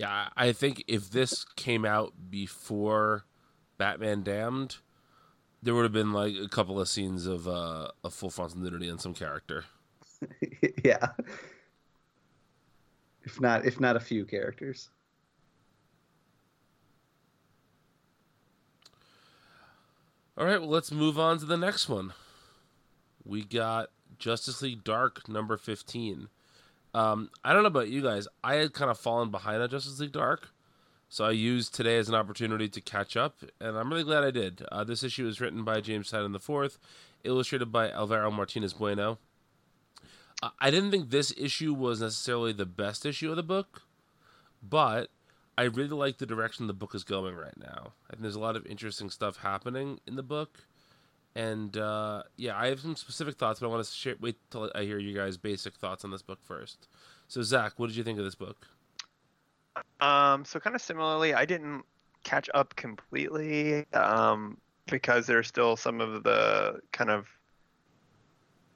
Yeah, 0.00 0.28
I 0.34 0.52
think 0.52 0.82
if 0.88 1.10
this 1.10 1.44
came 1.56 1.84
out 1.84 2.14
before 2.30 3.26
Batman 3.76 4.22
Damned, 4.22 4.78
there 5.62 5.74
would 5.74 5.82
have 5.82 5.92
been 5.92 6.14
like 6.14 6.34
a 6.42 6.48
couple 6.48 6.80
of 6.80 6.88
scenes 6.88 7.26
of 7.26 7.46
uh, 7.46 7.88
a 8.02 8.08
full 8.08 8.30
frontal 8.30 8.60
nudity 8.60 8.88
on 8.88 8.98
some 8.98 9.12
character. 9.12 9.66
yeah. 10.82 11.08
If 13.24 13.42
not, 13.42 13.66
if 13.66 13.78
not 13.78 13.94
a 13.94 14.00
few 14.00 14.24
characters. 14.24 14.88
All 20.38 20.46
right, 20.46 20.62
well, 20.62 20.70
let's 20.70 20.90
move 20.90 21.18
on 21.18 21.38
to 21.40 21.44
the 21.44 21.58
next 21.58 21.90
one. 21.90 22.14
We 23.22 23.44
got 23.44 23.90
Justice 24.18 24.62
League 24.62 24.82
Dark 24.82 25.28
number 25.28 25.58
15. 25.58 26.28
Um, 26.94 27.30
I 27.44 27.52
don't 27.52 27.62
know 27.62 27.68
about 27.68 27.88
you 27.88 28.02
guys. 28.02 28.26
I 28.42 28.54
had 28.54 28.72
kind 28.72 28.90
of 28.90 28.98
fallen 28.98 29.30
behind 29.30 29.62
on 29.62 29.68
Justice 29.70 30.00
League 30.00 30.12
Dark. 30.12 30.50
So 31.12 31.24
I 31.24 31.32
used 31.32 31.74
today 31.74 31.98
as 31.98 32.08
an 32.08 32.14
opportunity 32.14 32.68
to 32.68 32.80
catch 32.80 33.16
up, 33.16 33.38
and 33.60 33.76
I'm 33.76 33.90
really 33.90 34.04
glad 34.04 34.22
I 34.22 34.30
did. 34.30 34.62
Uh, 34.70 34.84
this 34.84 35.02
issue 35.02 35.26
is 35.26 35.40
written 35.40 35.64
by 35.64 35.80
James 35.80 36.08
Tynion 36.08 36.32
IV, 36.36 36.78
illustrated 37.24 37.72
by 37.72 37.90
Alvaro 37.90 38.30
Martinez 38.30 38.74
Bueno. 38.74 39.18
Uh, 40.40 40.50
I 40.60 40.70
didn't 40.70 40.92
think 40.92 41.10
this 41.10 41.34
issue 41.36 41.74
was 41.74 42.00
necessarily 42.00 42.52
the 42.52 42.64
best 42.64 43.04
issue 43.04 43.28
of 43.30 43.34
the 43.34 43.42
book, 43.42 43.82
but 44.62 45.10
I 45.58 45.64
really 45.64 45.88
like 45.88 46.18
the 46.18 46.26
direction 46.26 46.68
the 46.68 46.72
book 46.72 46.94
is 46.94 47.02
going 47.02 47.34
right 47.34 47.58
now. 47.58 47.94
I 48.08 48.12
think 48.12 48.22
there's 48.22 48.36
a 48.36 48.40
lot 48.40 48.54
of 48.54 48.64
interesting 48.66 49.10
stuff 49.10 49.38
happening 49.38 49.98
in 50.06 50.14
the 50.14 50.22
book, 50.22 50.60
and 51.34 51.76
uh, 51.76 52.22
yeah, 52.36 52.58
I 52.58 52.68
have 52.68 52.80
some 52.80 52.96
specific 52.96 53.36
thoughts, 53.36 53.60
but 53.60 53.66
I 53.66 53.70
want 53.70 53.84
to 53.84 53.90
share, 53.90 54.16
wait 54.20 54.36
till 54.50 54.70
I 54.74 54.82
hear 54.82 54.98
you 54.98 55.14
guys' 55.14 55.36
basic 55.36 55.74
thoughts 55.76 56.04
on 56.04 56.10
this 56.10 56.22
book 56.22 56.40
first. 56.42 56.88
So 57.28 57.42
Zach, 57.42 57.74
what 57.76 57.86
did 57.88 57.96
you 57.96 58.04
think 58.04 58.18
of 58.18 58.24
this 58.24 58.34
book? 58.34 58.66
Um, 60.00 60.44
so 60.44 60.58
kind 60.58 60.74
of 60.74 60.82
similarly, 60.82 61.34
I 61.34 61.44
didn't 61.44 61.84
catch 62.24 62.50
up 62.54 62.74
completely 62.76 63.86
um, 63.92 64.58
because 64.86 65.26
there's 65.26 65.46
still 65.46 65.76
some 65.76 66.00
of 66.00 66.24
the 66.24 66.80
kind 66.92 67.10
of 67.10 67.28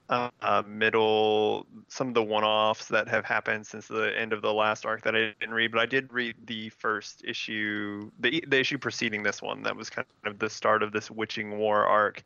uh, 0.09 0.63
middle, 0.67 1.67
some 1.89 2.09
of 2.09 2.15
the 2.15 2.23
one-offs 2.23 2.89
that 2.89 3.09
have 3.09 3.25
happened 3.25 3.67
since 3.67 3.89
the 3.89 4.13
end 4.19 4.33
of 4.33 4.43
the 4.43 4.53
last 4.53 4.85
arc 4.85 5.03
that 5.03 5.15
I 5.15 5.35
didn't 5.41 5.55
read. 5.55 5.73
But 5.73 5.81
I 5.81 5.87
did 5.87 6.13
read 6.13 6.37
the 6.47 6.69
first 6.71 7.23
issue, 7.25 8.11
the 8.21 8.45
the 8.47 8.59
issue 8.59 8.79
preceding 8.79 9.23
this 9.23 9.41
one, 9.41 9.63
that 9.63 9.75
was 9.75 9.91
kind 9.91 10.07
of 10.27 10.39
the 10.39 10.51
start 10.51 10.83
of 10.83 10.93
this 10.93 11.11
Witching 11.11 11.59
War 11.59 11.85
arc, 11.87 12.23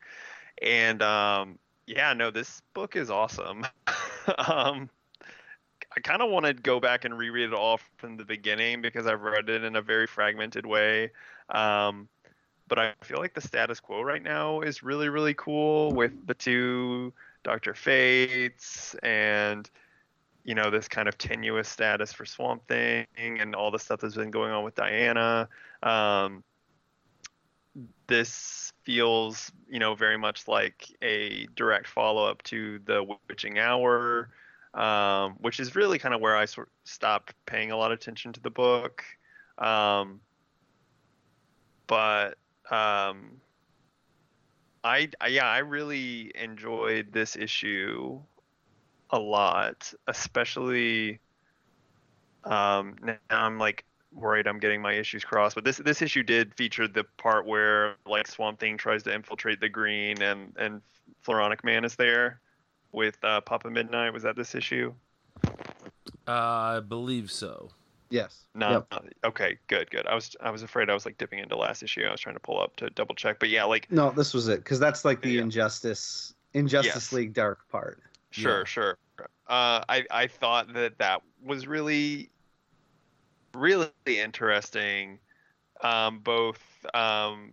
and 0.61 1.03
um, 1.03 1.59
yeah, 1.87 2.12
no, 2.12 2.31
this 2.31 2.62
book 2.74 2.97
is 2.97 3.11
awesome. 3.11 3.64
um, 4.39 4.91
I 5.97 6.01
kind 6.03 6.20
of 6.20 6.31
want 6.31 6.47
to 6.47 6.55
go 6.55 6.81
back 6.81 7.05
and 7.05 7.16
reread 7.16 7.49
it 7.49 7.55
all 7.55 7.81
from 7.97 8.16
the 8.16 8.24
beginning 8.24 8.83
because 8.83 9.07
I've 9.07 9.22
read 9.22 9.49
it 9.49 9.64
in 9.64 9.76
a 9.76 9.83
very 9.83 10.07
fragmented 10.07 10.66
way. 10.66 11.11
Um, 11.49 12.09
but 12.68 12.79
I 12.79 12.93
feel 13.03 13.18
like 13.18 13.33
the 13.33 13.41
status 13.41 13.81
quo 13.81 14.03
right 14.03 14.22
now 14.22 14.61
is 14.61 14.83
really, 14.83 15.09
really 15.09 15.33
cool 15.35 15.91
with 15.93 16.12
the 16.26 16.35
two 16.35 17.14
Doctor 17.49 17.74
Fates 17.74 18.94
and 19.03 19.68
you 20.44 20.55
know 20.55 20.70
this 20.70 20.88
kind 20.88 21.09
of 21.09 21.16
tenuous 21.16 21.68
status 21.68 22.12
for 22.12 22.24
Swamp 22.24 22.66
Thing 22.68 23.07
and 23.16 23.55
all 23.55 23.70
the 23.70 23.78
stuff 23.78 24.01
that's 24.01 24.14
been 24.14 24.30
going 24.30 24.53
on 24.53 24.64
with 24.64 24.74
Diana. 24.74 25.49
Um, 25.82 26.44
this 28.07 28.72
feels 28.84 29.51
you 29.68 29.78
know 29.78 29.94
very 29.94 30.18
much 30.18 30.46
like 30.46 30.86
a 31.03 31.46
direct 31.57 31.88
follow 31.88 32.26
up 32.26 32.42
to 32.44 32.80
the 32.84 33.16
Witching 33.28 33.59
Hour 33.59 34.30
um, 34.74 35.36
which 35.40 35.61
is 35.61 35.74
really 35.74 35.99
kind 35.99 36.14
of 36.14 36.20
where 36.20 36.36
I 36.36 36.44
sort 36.44 36.68
stopped 36.84 37.34
paying 37.46 37.72
a 37.72 37.76
lot 37.76 37.92
of 37.92 37.99
attention 37.99 38.32
to 38.34 38.40
the 38.40 38.51
book. 38.51 39.03
Um, 39.57 40.20
but 41.86 42.36
um, 42.70 43.40
I, 44.85 45.09
I, 45.20 45.29
yeah, 45.29 45.47
I 45.47 45.59
really 45.59 46.33
enjoyed 46.35 47.12
this 47.12 47.37
issue 47.37 48.20
a 49.11 49.18
lot, 49.18 49.93
especially 50.07 51.20
um, 52.45 52.97
now 53.03 53.16
I'm 53.31 53.59
like 53.59 53.85
worried 54.12 54.47
I'm 54.47 54.59
getting 54.59 54.81
my 54.81 54.93
issues 54.93 55.24
crossed. 55.24 55.55
But 55.55 55.64
this 55.64 55.79
this 55.79 56.03
issue 56.03 56.22
did 56.22 56.55
feature 56.55 56.89
the 56.89 57.05
part 57.16 57.47
where 57.47 57.97
like 58.07 58.26
Swamp 58.26 58.59
Thing 58.59 58.76
tries 58.76 59.03
to 59.05 59.14
infiltrate 59.14 59.61
the 59.61 59.68
Green 59.68 60.22
and 60.22 60.55
and 60.59 60.83
Floronic 61.26 61.64
Man 61.64 61.85
is 61.85 61.95
there 61.97 62.41
with 62.93 63.22
uh, 63.22 63.41
Papa 63.43 63.70
Midnight. 63.70 64.12
Was 64.12 64.22
that 64.22 64.37
this 64.37 64.55
issue? 64.55 64.95
Uh, 66.26 66.31
I 66.31 66.81
believe 66.81 67.31
so. 67.31 67.70
Yes. 68.11 68.46
No. 68.54 68.86
Yep. 68.90 69.04
Okay. 69.24 69.59
Good. 69.66 69.90
Good. 69.90 70.06
I 70.06 70.14
was 70.14 70.34
I 70.40 70.50
was 70.50 70.62
afraid 70.62 70.88
I 70.88 70.94
was 70.94 71.04
like 71.04 71.18
dipping 71.18 71.38
into 71.40 71.56
last 71.56 71.82
issue. 71.82 72.02
I 72.04 72.11
was 72.11 72.20
trying 72.20 72.36
to 72.36 72.40
pull 72.40 72.61
up 72.61 72.76
to 72.76 72.88
double 72.90 73.14
check. 73.14 73.38
But 73.38 73.50
yeah, 73.50 73.64
like 73.64 73.90
No, 73.90 74.11
this 74.11 74.32
was 74.32 74.48
it 74.48 74.59
because 74.64 74.80
that's 74.80 75.04
like 75.04 75.20
the 75.20 75.32
Yeah. 75.32 75.42
injustice, 75.42 76.34
Injustice 76.54 76.94
Yes. 76.94 77.12
League 77.12 77.34
Dark 77.34 77.68
part. 77.68 78.02
Sure, 78.30 78.61
Yeah. 78.61 78.64
sure. 78.64 78.98
Uh, 79.46 79.84
I 79.88 80.06
I 80.11 80.26
thought 80.26 80.72
that 80.74 80.98
that 80.98 81.22
was 81.42 81.66
really, 81.66 82.30
really 83.54 83.90
interesting, 84.06 85.18
um, 85.82 86.20
both 86.20 86.61
um, 86.94 87.52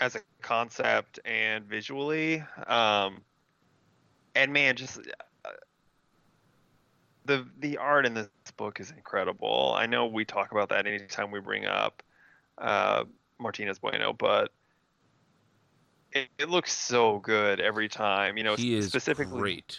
as 0.00 0.16
a 0.16 0.20
concept 0.42 1.18
and 1.24 1.64
visually. 1.64 2.42
Um, 2.66 3.22
and 4.34 4.52
man, 4.52 4.76
just 4.76 4.98
uh, 5.44 5.50
the 7.24 7.46
the 7.60 7.78
art 7.78 8.06
in 8.06 8.14
this 8.14 8.28
book 8.56 8.80
is 8.80 8.90
incredible. 8.90 9.74
I 9.76 9.86
know 9.86 10.06
we 10.06 10.24
talk 10.24 10.52
about 10.52 10.68
that 10.70 10.86
anytime 10.86 11.30
we 11.30 11.40
bring 11.40 11.66
up 11.66 12.02
uh, 12.58 13.04
Martinez 13.38 13.78
Bueno, 13.78 14.12
but. 14.12 14.52
It, 16.14 16.28
it 16.38 16.50
looks 16.50 16.72
so 16.74 17.20
good 17.20 17.58
every 17.58 17.88
time, 17.88 18.36
you 18.36 18.44
know. 18.44 18.54
he 18.54 18.74
is 18.74 18.86
specifically, 18.88 19.40
great. 19.40 19.78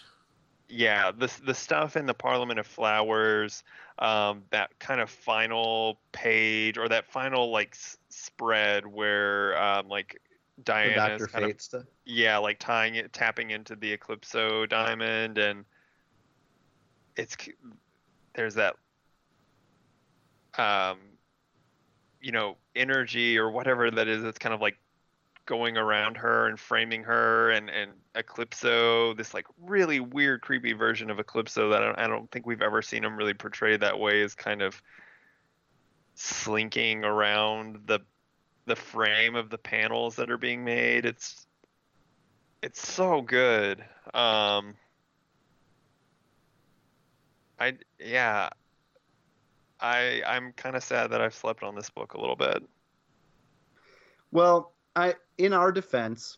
yeah 0.67 1.11
the 1.11 1.31
the 1.45 1.53
stuff 1.53 1.95
in 1.95 2.07
the 2.07 2.13
parliament 2.15 2.59
of 2.59 2.65
flowers 2.65 3.63
um 3.99 4.41
that 4.49 4.71
kind 4.79 4.99
of 4.99 5.11
final 5.11 5.99
page 6.11 6.79
or 6.79 6.89
that 6.89 7.05
final 7.05 7.51
like 7.51 7.73
s- 7.73 7.97
spread 8.09 8.87
where 8.87 9.55
um 9.61 9.87
like 9.87 10.19
The 10.57 10.63
Diana's 10.63 10.95
Doctor 10.95 11.27
kind 11.27 11.51
of 11.51 11.61
stuff. 11.61 11.83
yeah 12.05 12.39
like 12.39 12.57
tying 12.57 12.95
it 12.95 13.13
tapping 13.13 13.51
into 13.51 13.75
the 13.75 13.95
eclipso 13.95 14.65
diamond 14.67 15.37
and 15.37 15.65
it's 17.15 17.35
there's 18.35 18.55
that 18.55 18.75
um 20.57 20.97
you 22.21 22.31
know 22.31 22.57
energy 22.75 23.37
or 23.37 23.51
whatever 23.51 23.91
that 23.91 24.07
is 24.07 24.23
it's 24.23 24.39
kind 24.39 24.53
of 24.53 24.61
like 24.61 24.77
going 25.45 25.77
around 25.77 26.15
her 26.15 26.47
and 26.47 26.59
framing 26.59 27.03
her 27.03 27.51
and 27.51 27.69
and 27.69 27.91
eclipso 28.15 29.15
this 29.17 29.33
like 29.33 29.45
really 29.61 29.99
weird 29.99 30.41
creepy 30.41 30.73
version 30.73 31.09
of 31.09 31.17
eclipso 31.17 31.69
that 31.69 31.83
I 31.83 31.85
don't, 31.85 31.99
I 31.99 32.07
don't 32.07 32.31
think 32.31 32.45
we've 32.45 32.61
ever 32.61 32.81
seen 32.81 33.03
him 33.03 33.17
really 33.17 33.33
portrayed 33.33 33.81
that 33.81 33.99
way 33.99 34.21
is 34.21 34.35
kind 34.35 34.61
of 34.61 34.81
slinking 36.15 37.03
around 37.03 37.79
the 37.87 37.99
the 38.65 38.75
frame 38.75 39.35
of 39.35 39.49
the 39.49 39.57
panels 39.57 40.15
that 40.15 40.31
are 40.31 40.37
being 40.37 40.63
made. 40.63 41.05
It's 41.05 41.45
it's 42.61 42.87
so 42.87 43.21
good. 43.21 43.83
Um 44.13 44.75
i 47.63 47.73
yeah. 47.99 48.49
I 49.79 50.21
i'm 50.25 50.53
kind 50.53 50.75
of 50.75 50.83
sad 50.83 51.11
that 51.11 51.21
i've 51.21 51.33
slept 51.33 51.63
on 51.63 51.75
this 51.75 51.89
book 51.89 52.13
a 52.13 52.19
little 52.19 52.35
bit. 52.35 52.63
Well, 54.31 54.73
I 54.95 55.15
in 55.37 55.53
our 55.53 55.71
defense, 55.71 56.37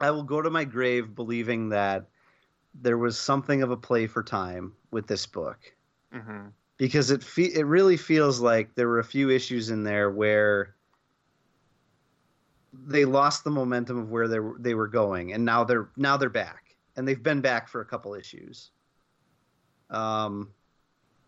I 0.00 0.10
will 0.10 0.22
go 0.22 0.42
to 0.42 0.50
my 0.50 0.64
grave 0.64 1.14
believing 1.14 1.70
that 1.70 2.08
there 2.74 2.98
was 2.98 3.18
something 3.18 3.62
of 3.62 3.70
a 3.70 3.76
play 3.76 4.06
for 4.06 4.22
time 4.22 4.72
with 4.90 5.06
this 5.06 5.26
book. 5.26 5.58
Hmm 6.12 6.48
because 6.82 7.12
it 7.12 7.22
fe- 7.22 7.54
it 7.54 7.64
really 7.64 7.96
feels 7.96 8.40
like 8.40 8.74
there 8.74 8.88
were 8.88 8.98
a 8.98 9.04
few 9.04 9.30
issues 9.30 9.70
in 9.70 9.84
there 9.84 10.10
where 10.10 10.74
they 12.72 13.04
lost 13.04 13.44
the 13.44 13.50
momentum 13.50 13.98
of 13.98 14.10
where 14.10 14.26
they 14.26 14.40
were, 14.40 14.56
they 14.58 14.74
were 14.74 14.88
going 14.88 15.32
and 15.32 15.44
now 15.44 15.62
they're 15.62 15.90
now 15.96 16.16
they're 16.16 16.28
back 16.28 16.74
and 16.96 17.06
they've 17.06 17.22
been 17.22 17.40
back 17.40 17.68
for 17.68 17.82
a 17.82 17.84
couple 17.84 18.14
issues 18.14 18.72
um 19.92 20.48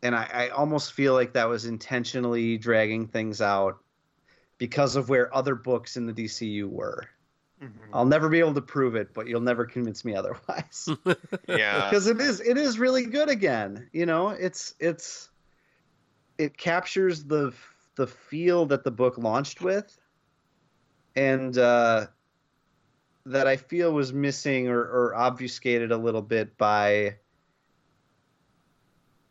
and 0.03 0.15
I, 0.15 0.29
I 0.33 0.49
almost 0.49 0.93
feel 0.93 1.15
like 1.15 1.33
that 1.33 1.49
was 1.49 1.65
intentionally 1.65 2.59
dragging 2.59 3.07
things 3.07 3.41
out 3.41 3.79
because 4.59 4.97
of 4.97 5.09
where 5.09 5.35
other 5.35 5.55
books 5.55 5.97
in 5.97 6.07
the 6.07 6.13
DCU 6.13 6.69
were. 6.69 7.09
I'll 7.95 8.05
never 8.05 8.29
be 8.29 8.39
able 8.41 8.55
to 8.55 8.61
prove 8.61 8.97
it, 8.97 9.15
but 9.15 9.27
you'll 9.27 9.41
never 9.41 9.65
convince 9.65 10.05
me 10.05 10.15
otherwise. 10.15 10.89
yeah 11.49 11.89
because 11.89 12.07
it 12.07 12.21
is 12.21 12.41
it 12.41 12.59
is 12.59 12.79
really 12.79 13.07
good 13.07 13.31
again. 13.31 13.89
You 13.93 14.05
know, 14.05 14.29
it's 14.29 14.75
it's 14.79 15.31
it 16.39 16.59
captures 16.59 17.25
the 17.25 17.55
the 17.97 18.07
feel 18.07 18.67
that 18.67 18.85
the 18.85 18.91
book 18.91 19.17
launched 19.17 19.61
with, 19.61 19.99
and 21.17 21.57
uh, 21.57 22.07
that 23.27 23.47
I 23.47 23.57
feel 23.57 23.93
was 23.93 24.13
missing 24.13 24.69
or, 24.69 24.81
or 24.81 25.15
obfuscated 25.15 25.93
a 25.93 25.97
little 25.97 26.23
bit 26.23 26.59
by 26.59 27.17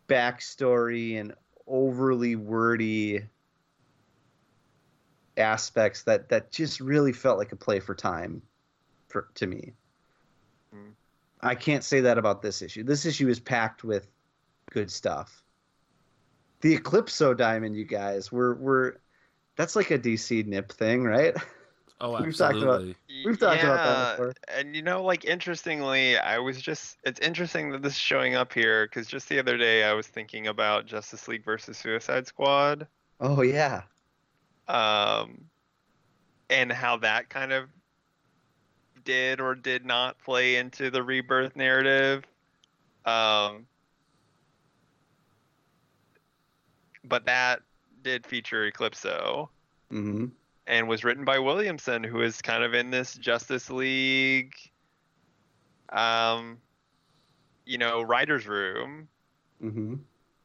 backstory 0.07 1.19
and 1.19 1.33
overly 1.67 2.35
wordy 2.35 3.21
aspects 5.37 6.03
that 6.03 6.29
that 6.29 6.51
just 6.51 6.79
really 6.79 7.11
felt 7.11 7.37
like 7.37 7.51
a 7.51 7.55
play 7.55 7.79
for 7.79 7.95
time 7.95 8.41
for 9.07 9.29
to 9.35 9.47
me. 9.47 9.73
Mm. 10.75 10.91
I 11.41 11.55
can't 11.55 11.83
say 11.83 12.01
that 12.01 12.17
about 12.17 12.41
this 12.41 12.61
issue. 12.61 12.83
This 12.83 13.05
issue 13.05 13.29
is 13.29 13.39
packed 13.39 13.83
with 13.83 14.07
good 14.71 14.91
stuff. 14.91 15.43
The 16.61 16.77
Eclipso 16.77 17.35
Diamond, 17.35 17.75
you 17.75 17.85
guys, 17.85 18.31
we're 18.31 18.55
we're 18.55 18.93
that's 19.55 19.75
like 19.75 19.91
a 19.91 19.99
DC 19.99 20.45
nip 20.45 20.71
thing, 20.71 21.03
right? 21.03 21.35
Oh, 22.05 22.21
We've 22.21 22.35
talked 22.35 22.57
about- 22.57 22.81
We've 23.07 23.39
talked 23.39 23.63
about 23.63 23.77
that 23.77 23.95
Yeah, 23.95 24.11
before. 24.11 24.33
And 24.49 24.75
you 24.75 24.81
know, 24.81 25.01
like 25.03 25.23
interestingly, 25.23 26.17
I 26.17 26.37
was 26.37 26.61
just 26.61 26.97
it's 27.05 27.19
interesting 27.21 27.71
that 27.71 27.81
this 27.81 27.93
is 27.93 27.99
showing 27.99 28.35
up 28.35 28.51
here 28.53 28.85
because 28.85 29.07
just 29.07 29.29
the 29.29 29.39
other 29.39 29.57
day 29.57 29.85
I 29.85 29.93
was 29.93 30.05
thinking 30.07 30.47
about 30.47 30.85
Justice 30.85 31.29
League 31.29 31.45
versus 31.45 31.77
Suicide 31.77 32.27
Squad, 32.27 32.87
Oh 33.21 33.41
yeah. 33.41 33.83
um, 34.67 35.45
and 36.49 36.71
how 36.73 36.97
that 36.97 37.29
kind 37.29 37.53
of 37.53 37.69
did 39.05 39.39
or 39.39 39.55
did 39.55 39.85
not 39.85 40.19
play 40.19 40.57
into 40.57 40.89
the 40.91 41.01
rebirth 41.01 41.55
narrative. 41.55 42.25
Um, 43.05 43.65
but 47.05 47.25
that 47.25 47.61
did 48.01 48.25
feature 48.25 48.69
Eclipso. 48.69 49.47
hmm 49.89 50.25
and 50.67 50.87
was 50.87 51.03
written 51.03 51.25
by 51.25 51.39
Williamson, 51.39 52.03
who 52.03 52.21
is 52.21 52.41
kind 52.41 52.63
of 52.63 52.73
in 52.73 52.89
this 52.89 53.15
Justice 53.15 53.69
League, 53.69 54.53
um, 55.89 56.57
you 57.65 57.77
know, 57.77 58.01
writers' 58.01 58.47
room. 58.47 59.07
hmm 59.59 59.95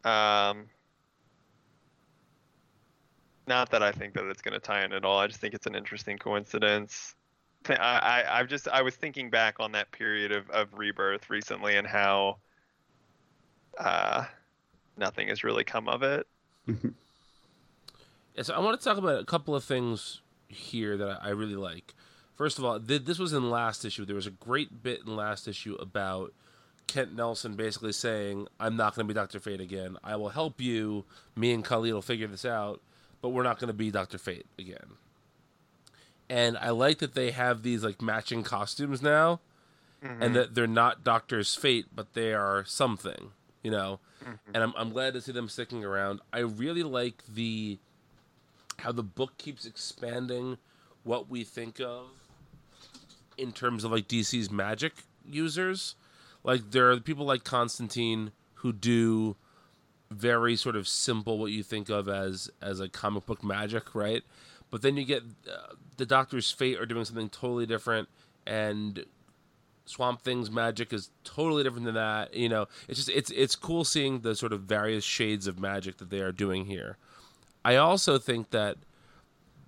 Um, 0.04 0.68
not 3.46 3.70
that 3.70 3.82
I 3.82 3.92
think 3.92 4.14
that 4.14 4.24
it's 4.26 4.42
going 4.42 4.52
to 4.54 4.60
tie 4.60 4.84
in 4.84 4.92
at 4.92 5.04
all. 5.04 5.18
I 5.18 5.26
just 5.26 5.40
think 5.40 5.54
it's 5.54 5.66
an 5.66 5.74
interesting 5.74 6.18
coincidence. 6.18 7.14
I, 7.68 7.74
I, 7.74 8.38
I've 8.38 8.48
just 8.48 8.68
I 8.68 8.82
was 8.82 8.94
thinking 8.94 9.30
back 9.30 9.56
on 9.58 9.72
that 9.72 9.90
period 9.90 10.32
of, 10.32 10.48
of 10.50 10.72
rebirth 10.74 11.28
recently 11.30 11.76
and 11.76 11.86
how 11.86 12.38
uh, 13.78 14.24
nothing 14.96 15.28
has 15.28 15.42
really 15.44 15.64
come 15.64 15.88
of 15.88 16.02
it. 16.02 16.26
Yeah, 18.38 18.44
so 18.44 18.54
I 18.54 18.60
want 18.60 18.80
to 18.80 18.84
talk 18.84 18.98
about 18.98 19.20
a 19.20 19.24
couple 19.24 19.56
of 19.56 19.64
things 19.64 20.20
here 20.46 20.96
that 20.96 21.18
I 21.24 21.30
really 21.30 21.56
like. 21.56 21.92
First 22.36 22.56
of 22.56 22.64
all, 22.64 22.78
th- 22.78 23.04
this 23.04 23.18
was 23.18 23.32
in 23.32 23.50
last 23.50 23.84
issue. 23.84 24.04
There 24.04 24.14
was 24.14 24.28
a 24.28 24.30
great 24.30 24.80
bit 24.80 25.00
in 25.04 25.16
last 25.16 25.48
issue 25.48 25.74
about 25.74 26.32
Kent 26.86 27.16
Nelson 27.16 27.54
basically 27.54 27.90
saying, 27.90 28.46
"I'm 28.60 28.76
not 28.76 28.94
going 28.94 29.08
to 29.08 29.12
be 29.12 29.18
Doctor 29.18 29.40
Fate 29.40 29.60
again. 29.60 29.96
I 30.04 30.14
will 30.14 30.28
help 30.28 30.60
you. 30.60 31.04
Me 31.34 31.52
and 31.52 31.64
Khalid 31.64 31.92
will 31.92 32.00
figure 32.00 32.28
this 32.28 32.44
out, 32.44 32.80
but 33.20 33.30
we're 33.30 33.42
not 33.42 33.58
going 33.58 33.66
to 33.66 33.74
be 33.74 33.90
Doctor 33.90 34.18
Fate 34.18 34.46
again." 34.56 34.94
And 36.30 36.56
I 36.58 36.70
like 36.70 36.98
that 36.98 37.14
they 37.14 37.32
have 37.32 37.64
these 37.64 37.82
like 37.82 38.00
matching 38.00 38.44
costumes 38.44 39.02
now, 39.02 39.40
mm-hmm. 40.00 40.22
and 40.22 40.36
that 40.36 40.54
they're 40.54 40.68
not 40.68 41.02
Doctor's 41.02 41.56
Fate, 41.56 41.86
but 41.92 42.14
they 42.14 42.34
are 42.34 42.64
something, 42.64 43.32
you 43.64 43.72
know. 43.72 43.98
Mm-hmm. 44.22 44.54
And 44.54 44.62
I'm 44.62 44.74
I'm 44.76 44.90
glad 44.90 45.14
to 45.14 45.20
see 45.20 45.32
them 45.32 45.48
sticking 45.48 45.84
around. 45.84 46.20
I 46.32 46.38
really 46.38 46.84
like 46.84 47.24
the 47.26 47.80
how 48.78 48.92
the 48.92 49.02
book 49.02 49.36
keeps 49.38 49.66
expanding 49.66 50.58
what 51.02 51.28
we 51.28 51.44
think 51.44 51.80
of 51.80 52.06
in 53.36 53.52
terms 53.52 53.84
of 53.84 53.92
like 53.92 54.08
DC's 54.08 54.50
magic 54.50 55.04
users. 55.24 55.94
Like 56.44 56.70
there 56.70 56.90
are 56.90 56.98
people 56.98 57.26
like 57.26 57.44
Constantine 57.44 58.32
who 58.54 58.72
do 58.72 59.36
very 60.10 60.56
sort 60.56 60.76
of 60.76 60.88
simple 60.88 61.38
what 61.38 61.52
you 61.52 61.62
think 61.62 61.88
of 61.88 62.08
as 62.08 62.50
as 62.62 62.80
a 62.80 62.88
comic 62.88 63.26
book 63.26 63.44
magic, 63.44 63.94
right? 63.94 64.22
But 64.70 64.82
then 64.82 64.96
you 64.96 65.04
get 65.04 65.22
uh, 65.50 65.74
the 65.96 66.06
Doctor's 66.06 66.50
Fate 66.50 66.78
are 66.78 66.86
doing 66.86 67.04
something 67.04 67.28
totally 67.28 67.66
different, 67.66 68.08
and 68.46 69.04
Swamp 69.86 70.22
Thing's 70.22 70.50
magic 70.50 70.92
is 70.92 71.10
totally 71.24 71.62
different 71.62 71.86
than 71.86 71.94
that. 71.94 72.34
You 72.34 72.48
know, 72.48 72.66
it's 72.86 72.98
just 72.98 73.08
it's 73.08 73.30
it's 73.30 73.56
cool 73.56 73.84
seeing 73.84 74.20
the 74.20 74.34
sort 74.34 74.52
of 74.52 74.62
various 74.62 75.04
shades 75.04 75.46
of 75.46 75.58
magic 75.58 75.98
that 75.98 76.10
they 76.10 76.20
are 76.20 76.32
doing 76.32 76.66
here. 76.66 76.96
I 77.68 77.76
also 77.76 78.16
think 78.16 78.48
that 78.48 78.78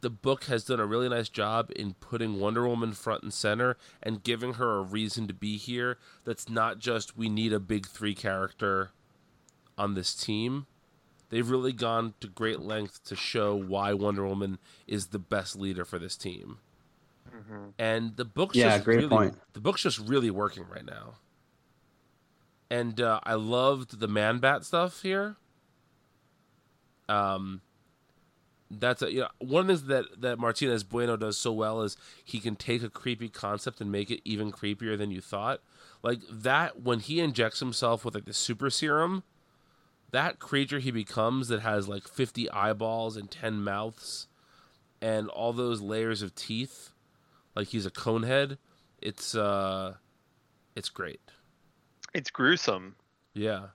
the 0.01 0.09
book 0.09 0.45
has 0.45 0.65
done 0.65 0.81
a 0.81 0.87
really 0.87 1.11
nice 1.11 1.29
job 1.29 1.71
in 1.77 1.93
putting 1.93 2.41
Wonder 2.41 2.67
Woman 2.67 2.93
front 2.93 3.23
and 3.23 3.31
center 3.31 3.77
and 4.03 4.23
giving 4.23 4.55
her 4.55 4.79
a 4.79 4.81
reason 4.81 5.29
to 5.29 5.35
be 5.35 5.59
here. 5.59 5.99
That's 6.25 6.49
not 6.49 6.79
just 6.79 7.19
we 7.19 7.29
need 7.29 7.53
a 7.53 7.61
big 7.61 7.87
three 7.87 8.15
character 8.15 8.93
on 9.77 9.93
this 9.93 10.15
team. 10.15 10.65
They've 11.29 11.51
really 11.51 11.75
gone 11.75 12.15
to 12.21 12.29
great 12.29 12.61
length 12.61 13.05
to 13.05 13.15
show 13.15 13.55
why 13.55 13.93
Wonder 13.93 14.27
Woman 14.27 14.57
is 14.87 15.09
the 15.09 15.19
best 15.19 15.55
leader 15.55 15.85
for 15.85 15.99
this 15.99 16.17
team. 16.17 16.57
And 17.79 18.17
the 18.17 18.25
book's 18.25 18.57
Yeah, 18.57 18.77
just 18.77 18.85
great 18.87 18.97
really, 18.97 19.09
point. 19.11 19.39
The 19.53 19.61
book's 19.61 19.83
just 19.83 19.99
really 19.99 20.31
working 20.31 20.65
right 20.73 20.87
now. 20.87 21.17
And 22.71 22.99
uh, 22.99 23.21
I 23.25 23.35
loved 23.35 24.01
the 24.01 24.09
Man 24.09 24.39
Bat 24.39 24.65
stuff 24.65 25.03
here. 25.03 25.37
Um, 27.07 27.61
that's 28.71 29.03
a, 29.03 29.13
you 29.13 29.21
know 29.21 29.29
one 29.39 29.63
of 29.63 29.67
the 29.67 29.75
things 29.75 29.89
that 29.89 30.21
that 30.21 30.39
Martinez 30.39 30.85
Bueno 30.85 31.17
does 31.17 31.37
so 31.37 31.53
well 31.53 31.83
is 31.83 31.97
he 32.25 32.39
can 32.39 32.57
take 32.57 32.83
a 32.83 32.91
creepy 32.91 33.29
concept 33.29 33.81
and 33.81 33.91
make 33.91 34.11
it 34.11 34.21
even 34.25 34.53
creepier 34.53 34.97
than 34.97 35.11
you 35.11 35.21
thought. 35.21 35.61
Like 36.03 36.21
that 36.31 36.81
when 36.81 37.01
he 37.01 37.21
injects 37.21 37.61
himself 37.61 38.05
with 38.05 38.15
like 38.15 38.25
the 38.27 38.33
super 38.33 38.71
serum, 38.71 39.23
that 40.13 40.39
creature 40.39 40.79
he 40.79 40.91
becomes 40.91 41.49
that 41.49 41.61
has 41.61 41.89
like 41.89 42.07
50 42.09 42.51
eyeballs 42.51 43.17
and 43.17 43.31
10 43.31 43.63
mouths 43.63 44.27
and 45.03 45.29
all 45.29 45.53
those 45.53 45.81
layers 45.81 46.23
of 46.23 46.35
teeth 46.35 46.91
like 47.57 47.69
he's 47.69 47.87
a 47.87 47.91
cone 47.91 48.23
head 48.23 48.59
it's 49.01 49.35
uh 49.35 49.95
it's 50.77 50.89
great 50.89 51.21
It's 52.15 52.31
gruesome. 52.31 52.97
yeah 53.35 53.69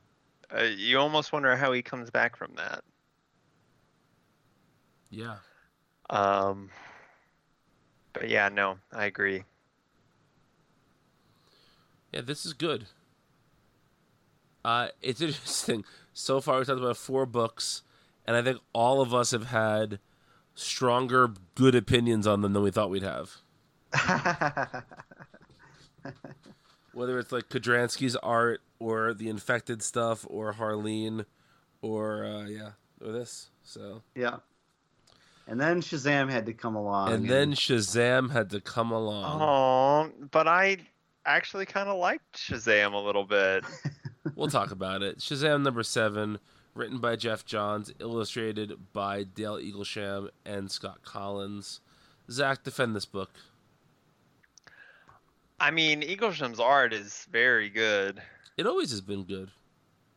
Uh, 0.55 0.63
you 0.63 0.99
almost 0.99 1.33
wonder 1.33 1.55
how 1.55 1.71
he 1.71 1.81
comes 1.81 2.09
back 2.11 2.35
from 2.35 2.53
that. 2.57 2.83
Yeah. 5.15 5.37
Um, 6.09 6.69
but 8.11 8.27
yeah, 8.29 8.49
no, 8.49 8.77
I 8.91 9.05
agree. 9.05 9.45
yeah 12.11 12.21
this 12.21 12.45
is 12.45 12.53
good. 12.53 12.85
Uh 14.63 14.89
it's 15.01 15.21
interesting. 15.27 15.85
So 16.13 16.41
far 16.41 16.57
we've 16.57 16.67
talked 16.67 16.79
about 16.79 16.97
four 16.97 17.25
books 17.25 17.81
and 18.27 18.35
i 18.35 18.41
think 18.41 18.59
all 18.73 19.01
of 19.01 19.13
us 19.13 19.31
have 19.31 19.47
had 19.47 19.99
stronger 20.53 21.29
good 21.55 21.75
opinions 21.75 22.25
on 22.25 22.41
them 22.41 22.53
than 22.53 22.63
we 22.63 22.71
thought 22.71 22.89
we'd 22.89 23.03
have. 23.03 23.37
Whether 26.93 27.19
it's 27.19 27.31
like 27.31 27.49
Kudranski's 27.49 28.15
art 28.17 28.61
or 28.79 29.13
the 29.13 29.29
infected 29.29 29.81
stuff 29.83 30.25
or 30.29 30.53
Harleen 30.53 31.25
or 31.81 32.25
uh, 32.25 32.45
yeah 32.45 32.71
or 33.01 33.11
this 33.11 33.49
so. 33.63 34.01
Yeah. 34.15 34.37
And 35.47 35.61
then 35.61 35.81
Shazam 35.81 36.29
had 36.31 36.45
to 36.47 36.53
come 36.53 36.75
along. 36.75 37.11
and 37.13 37.29
then 37.29 37.53
Shazam 37.53 38.31
had 38.31 38.49
to 38.49 38.59
come 38.61 38.91
along 38.91 39.41
Oh, 39.41 40.27
but 40.31 40.47
I 40.47 40.77
actually 41.25 41.65
kind 41.65 41.87
of 41.87 41.97
liked 41.97 42.35
Shazam 42.35 42.93
a 42.93 42.97
little 42.97 43.25
bit. 43.25 43.63
we'll 44.35 44.47
talk 44.49 44.71
about 44.71 45.01
it 45.03 45.19
Shazam 45.19 45.61
number 45.63 45.83
seven 45.83 46.39
written 46.73 46.97
by 46.99 47.15
Geoff 47.15 47.45
Johns 47.45 47.93
illustrated 47.99 48.73
by 48.93 49.23
Dale 49.23 49.57
Eaglesham 49.57 50.29
and 50.45 50.69
Scott 50.71 50.99
Kolins 51.03 51.79
Zach 52.29 52.63
defend 52.63 52.95
this 52.95 53.05
book 53.05 53.31
I 55.59 55.71
mean, 55.71 56.01
Eaglesham's 56.01 56.59
art 56.59 56.91
is 56.93 57.27
very 57.31 57.69
good. 57.69 58.21
it 58.57 58.67
always 58.67 58.91
has 58.91 59.01
been 59.01 59.23
good 59.23 59.49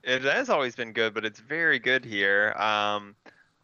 It 0.03 0.23
has 0.23 0.49
always 0.49 0.75
been 0.75 0.93
good, 0.93 1.13
but 1.15 1.25
it's 1.25 1.41
very 1.41 1.79
good 1.79 2.05
here. 2.05 2.55
Um, 2.59 3.15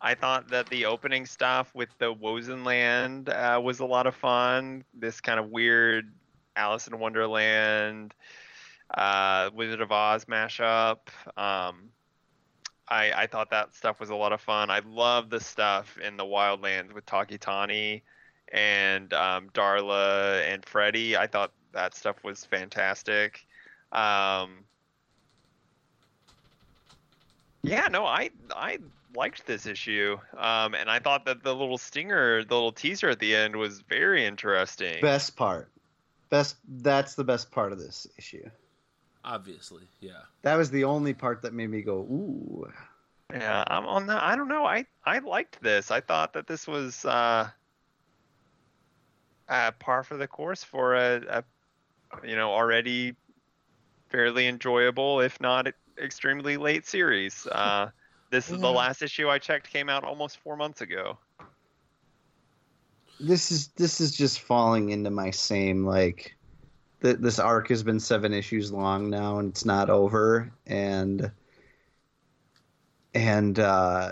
I 0.04 0.14
thought 0.14 0.48
that 0.48 0.68
the 0.68 0.84
opening 0.84 1.24
stuff 1.24 1.74
with 1.74 1.88
the 1.96 2.14
Wozenland 2.14 3.30
uh, 3.30 3.58
was 3.58 3.80
a 3.80 3.86
lot 3.86 4.06
of 4.06 4.14
fun. 4.14 4.84
This 4.92 5.18
kind 5.18 5.40
of 5.40 5.48
weird 5.48 6.12
Alice 6.56 6.86
in 6.86 6.98
Wonderland, 6.98 8.14
uh, 8.92 9.48
Wizard 9.54 9.80
of 9.80 9.90
Oz 9.92 10.26
mashup. 10.26 10.98
Um, 11.38 11.88
I, 12.86 13.12
I 13.16 13.26
thought 13.26 13.48
that 13.48 13.74
stuff 13.74 13.98
was 13.98 14.10
a 14.10 14.14
lot 14.14 14.34
of 14.34 14.42
fun. 14.42 14.70
I 14.70 14.82
love 14.86 15.30
the 15.30 15.40
stuff 15.40 15.96
in 15.96 16.18
the 16.18 16.24
Wildlands 16.24 16.92
with 16.92 17.06
Tawky 17.06 17.38
Tawny 17.38 18.02
and 18.52 19.10
um, 19.14 19.48
Darla 19.54 20.42
and 20.42 20.66
Freddy. 20.66 21.16
I 21.16 21.26
thought 21.26 21.52
that 21.72 21.94
stuff 21.94 22.22
was 22.22 22.44
fantastic. 22.44 23.46
Um, 23.90 24.64
yeah, 27.62 27.88
no, 27.90 28.04
I 28.04 28.28
I 28.54 28.80
liked 29.14 29.46
this 29.46 29.66
issue, 29.66 30.18
um, 30.36 30.74
and 30.74 30.90
I 30.90 30.98
thought 30.98 31.24
that 31.26 31.42
the 31.42 31.54
little 31.54 31.78
stinger, 31.78 32.44
the 32.44 32.54
little 32.54 32.72
teaser 32.72 33.10
at 33.10 33.18
the 33.18 33.34
end, 33.34 33.56
was 33.56 33.80
very 33.80 34.24
interesting. 34.24 35.00
best 35.00 35.36
part. 35.36 35.70
Best 36.30 36.56
that's 36.68 37.14
the 37.14 37.24
best 37.24 37.50
part 37.50 37.72
of 37.72 37.78
this 37.78 38.06
issue. 38.18 38.48
obviously 39.24 39.84
yeah 40.00 40.22
That 40.42 40.56
was 40.56 40.70
the 40.70 40.84
only 40.84 41.14
part 41.14 41.42
that 41.42 41.52
made 41.54 41.70
me 41.70 41.82
go, 41.82 41.98
ooh. 41.98 42.66
Yeah, 43.32 43.64
I'm 43.66 43.86
on 43.86 44.06
that. 44.06 44.22
I 44.22 44.36
don't 44.36 44.48
know. 44.48 44.64
I 44.64 44.86
I 45.04 45.18
liked 45.18 45.60
this. 45.62 45.90
I 45.90 46.00
thought 46.00 46.34
that 46.34 46.46
this 46.46 46.66
was 46.66 47.04
uh, 47.04 47.48
uh 49.48 49.70
par 49.72 50.02
for 50.04 50.16
the 50.16 50.26
course 50.28 50.62
for 50.62 50.94
a, 50.94 51.22
a 51.28 52.26
you 52.26 52.36
know 52.36 52.50
already 52.50 53.14
fairly 54.08 54.46
enjoyable, 54.46 55.20
if 55.20 55.40
not 55.40 55.66
extremely 55.98 56.56
late 56.56 56.86
series. 56.86 57.46
Uh, 57.46 57.90
this 58.34 58.50
is 58.50 58.58
the 58.58 58.70
last 58.70 59.00
issue 59.00 59.28
I 59.28 59.38
checked 59.38 59.72
came 59.72 59.88
out 59.88 60.02
almost 60.02 60.38
four 60.38 60.56
months 60.56 60.80
ago. 60.80 61.16
This 63.20 63.52
is 63.52 63.68
this 63.68 64.00
is 64.00 64.10
just 64.16 64.40
falling 64.40 64.90
into 64.90 65.10
my 65.10 65.30
same 65.30 65.86
like 65.86 66.36
th- 67.00 67.18
this 67.20 67.38
arc 67.38 67.68
has 67.68 67.84
been 67.84 68.00
seven 68.00 68.34
issues 68.34 68.72
long 68.72 69.08
now 69.08 69.38
and 69.38 69.50
it's 69.50 69.64
not 69.64 69.88
over 69.88 70.52
and 70.66 71.30
and 73.14 73.60
uh 73.60 74.10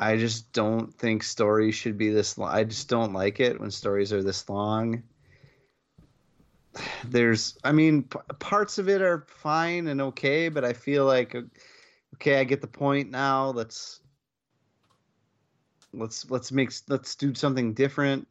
I 0.00 0.16
just 0.16 0.52
don't 0.52 0.92
think 0.92 1.22
stories 1.22 1.74
should 1.74 1.98
be 1.98 2.08
this 2.08 2.36
long. 2.38 2.50
I 2.50 2.64
just 2.64 2.88
don't 2.88 3.12
like 3.12 3.40
it 3.40 3.60
when 3.60 3.70
stories 3.70 4.12
are 4.12 4.22
this 4.22 4.48
long. 4.48 5.02
There's 7.04 7.58
I 7.62 7.72
mean 7.72 8.04
p- 8.04 8.18
parts 8.38 8.78
of 8.78 8.88
it 8.88 9.02
are 9.02 9.26
fine 9.28 9.88
and 9.88 10.00
okay, 10.00 10.48
but 10.48 10.64
I 10.64 10.72
feel 10.72 11.04
like 11.04 11.36
okay, 12.14 12.38
I 12.38 12.44
get 12.44 12.60
the 12.60 12.66
point 12.66 13.10
now. 13.10 13.50
Let's 13.50 14.00
let's 15.92 16.30
let's 16.30 16.52
make 16.52 16.72
let's 16.88 17.14
do 17.14 17.34
something 17.34 17.74
different. 17.74 18.26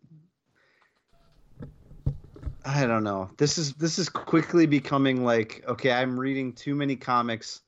I 2.66 2.86
don't 2.86 3.04
know. 3.04 3.30
This 3.38 3.58
is 3.58 3.74
this 3.74 4.00
is 4.00 4.10
quickly 4.10 4.66
becoming 4.66 5.24
like 5.24 5.64
okay, 5.68 5.92
I'm 5.92 6.20
reading 6.20 6.54
too 6.54 6.76
many 6.76 6.96
comics 6.96 7.62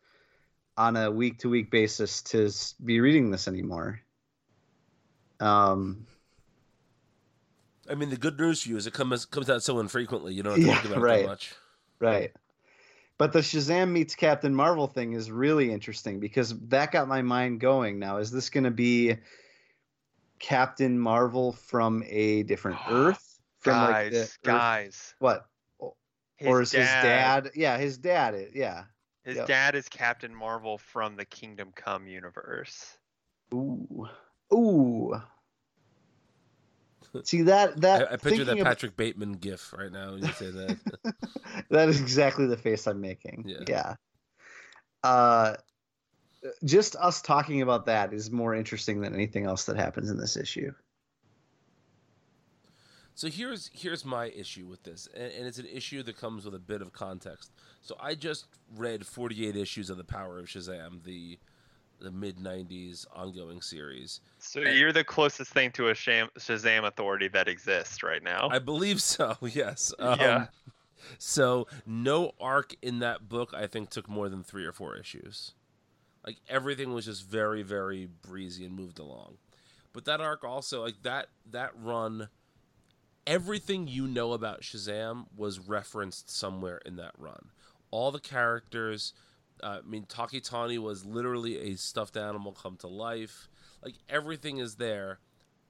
on 0.77 0.97
a 0.97 1.11
week 1.11 1.39
to 1.39 1.49
week 1.49 1.71
basis 1.71 2.21
to 2.23 2.49
be 2.83 2.99
reading 2.99 3.31
this 3.31 3.47
anymore. 3.47 4.01
Um 5.39 6.05
I 7.89 7.95
mean 7.95 8.09
the 8.09 8.17
good 8.17 8.39
news 8.39 8.63
for 8.63 8.69
you 8.69 8.77
is 8.77 8.87
it 8.87 8.93
comes 8.93 9.25
comes 9.25 9.49
out 9.49 9.63
so 9.63 9.79
infrequently 9.79 10.33
you 10.33 10.43
don't 10.43 10.59
Yeah, 10.59 10.81
think 10.81 10.91
about 10.91 11.09
it 11.09 11.21
that 11.21 11.27
much 11.27 11.55
Right. 11.99 12.31
But 13.17 13.31
the 13.31 13.39
Shazam 13.39 13.91
meets 13.91 14.13
Captain 14.15 14.53
Marvel 14.53 14.87
thing 14.87 15.13
is 15.13 15.31
really 15.31 15.71
interesting 15.71 16.19
because 16.19 16.57
that 16.67 16.91
got 16.91 17.07
my 17.07 17.21
mind 17.21 17.61
going. 17.61 17.97
Now, 17.97 18.17
is 18.17 18.29
this 18.29 18.49
going 18.49 18.65
to 18.65 18.71
be 18.71 19.15
Captain 20.39 20.99
Marvel 20.99 21.53
from 21.53 22.03
a 22.07 22.43
different 22.43 22.77
Earth? 22.89 23.39
From 23.59 23.73
guys, 23.73 24.11
like 24.13 24.21
Earth- 24.21 24.39
guys. 24.43 25.15
what? 25.19 25.47
His 26.37 26.47
or 26.47 26.61
is 26.61 26.71
his 26.71 26.85
dad? 26.85 27.51
Yeah, 27.55 27.77
his 27.77 27.97
dad. 27.97 28.35
Is, 28.35 28.53
yeah. 28.53 28.83
His 29.23 29.37
Yep. 29.37 29.47
dad 29.47 29.75
is 29.75 29.87
Captain 29.87 30.35
Marvel 30.35 30.77
from 30.77 31.15
the 31.15 31.23
Kingdom 31.25 31.71
Come 31.73 32.07
universe. 32.07 32.97
Ooh. 33.53 34.07
Ooh. 34.53 35.19
See 37.23 37.43
that 37.43 37.81
that 37.81 38.09
I, 38.09 38.13
I 38.13 38.17
picture 38.17 38.43
that 38.43 38.57
Patrick 38.57 38.97
Bateman 38.97 39.33
gif 39.33 39.73
right 39.73 39.91
now 39.91 40.13
when 40.13 40.23
you 40.23 40.31
say 40.33 40.51
that 40.51 40.77
that 41.69 41.89
is 41.89 41.99
exactly 41.99 42.47
the 42.47 42.57
face 42.57 42.87
I'm 42.87 43.01
making. 43.01 43.45
Yeah. 43.47 43.63
Yeah. 43.67 43.95
Uh, 45.03 45.55
just 46.63 46.95
us 46.95 47.21
talking 47.21 47.61
about 47.61 47.85
that 47.85 48.13
is 48.13 48.31
more 48.31 48.55
interesting 48.55 49.01
than 49.01 49.13
anything 49.13 49.45
else 49.45 49.65
that 49.65 49.77
happens 49.77 50.09
in 50.09 50.17
this 50.17 50.37
issue. 50.37 50.71
So 53.15 53.29
here's 53.29 53.69
here's 53.73 54.03
my 54.03 54.27
issue 54.27 54.65
with 54.65 54.83
this, 54.83 55.07
and, 55.13 55.31
and 55.31 55.47
it's 55.47 55.57
an 55.57 55.67
issue 55.67 56.03
that 56.03 56.17
comes 56.17 56.43
with 56.43 56.53
a 56.53 56.59
bit 56.59 56.81
of 56.81 56.91
context. 56.91 57.51
So 57.81 57.95
I 57.99 58.13
just 58.13 58.47
read 58.75 59.05
48 59.05 59.55
issues 59.55 59.89
of 59.89 59.97
the 59.97 60.03
Power 60.03 60.37
of 60.37 60.47
Shazam, 60.47 61.03
the 61.03 61.39
the 61.99 62.11
mid 62.11 62.37
90s 62.37 63.05
ongoing 63.13 63.61
series. 63.61 64.21
So 64.39 64.59
you're 64.59 64.93
the 64.93 65.03
closest 65.03 65.51
thing 65.51 65.71
to 65.71 65.89
a 65.89 65.93
Shazam 65.93 66.85
authority 66.85 67.27
that 67.29 67.47
exists 67.47 68.03
right 68.03 68.23
now. 68.23 68.49
I 68.51 68.59
believe 68.59 69.01
so. 69.01 69.37
Yes. 69.41 69.93
Um, 69.99 70.19
Yeah. 70.19 70.45
So 71.19 71.67
no 71.85 72.31
arc 72.39 72.75
in 72.81 72.99
that 72.99 73.29
book 73.29 73.53
I 73.53 73.67
think 73.67 73.89
took 73.89 74.09
more 74.09 74.27
than 74.29 74.43
three 74.43 74.65
or 74.65 74.71
four 74.71 74.95
issues. 74.97 75.53
Like 76.25 76.37
everything 76.49 76.93
was 76.93 77.05
just 77.05 77.27
very, 77.27 77.61
very 77.61 78.07
breezy 78.23 78.65
and 78.65 78.75
moved 78.75 78.97
along. 78.99 79.37
But 79.93 80.05
that 80.05 80.19
arc 80.19 80.43
also, 80.43 80.83
like 80.83 81.03
that 81.03 81.27
that 81.51 81.71
run, 81.79 82.29
everything 83.27 83.87
you 83.87 84.07
know 84.07 84.33
about 84.33 84.61
Shazam 84.61 85.25
was 85.35 85.59
referenced 85.59 86.29
somewhere 86.29 86.81
in 86.85 86.95
that 86.97 87.13
run. 87.17 87.49
All 87.91 88.11
the 88.11 88.19
characters, 88.19 89.13
uh, 89.63 89.79
I 89.83 89.87
mean, 89.87 90.05
Tawky 90.07 90.41
Tawny 90.41 90.77
was 90.77 91.05
literally 91.05 91.71
a 91.71 91.77
stuffed 91.77 92.17
animal 92.17 92.51
come 92.51 92.77
to 92.77 92.87
life. 92.87 93.47
Like 93.83 93.95
everything 94.09 94.57
is 94.57 94.75
there, 94.75 95.19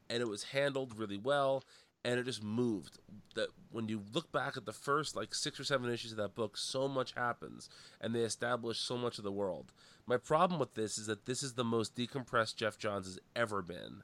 and 0.10 0.22
it 0.22 0.28
was 0.28 0.44
handled 0.44 0.98
really 0.98 1.18
well, 1.18 1.64
and 2.04 2.20
it 2.20 2.26
just 2.26 2.44
moved. 2.44 3.00
That 3.36 3.50
when 3.72 3.88
you 3.88 4.02
look 4.14 4.32
back 4.32 4.58
at 4.58 4.66
the 4.66 4.74
first 4.74 5.16
like 5.16 5.36
six 5.36 5.60
or 5.60 5.64
seven 5.64 5.92
issues 5.92 6.12
of 6.12 6.18
that 6.18 6.36
book, 6.36 6.58
so 6.58 6.88
much 6.88 7.14
happens, 7.14 7.70
and 8.02 8.16
they 8.16 8.22
establish 8.22 8.80
so 8.80 8.98
much 8.98 9.18
of 9.18 9.24
the 9.24 9.32
world. 9.32 9.72
My 10.08 10.18
problem 10.18 10.60
with 10.60 10.76
this 10.76 10.98
is 10.98 11.08
that 11.08 11.26
this 11.26 11.44
is 11.44 11.54
the 11.54 11.64
most 11.64 11.96
decompressed 11.96 12.56
Geoff 12.56 12.78
Johns 12.78 13.08
has 13.08 13.20
ever 13.36 13.62
been, 13.62 14.04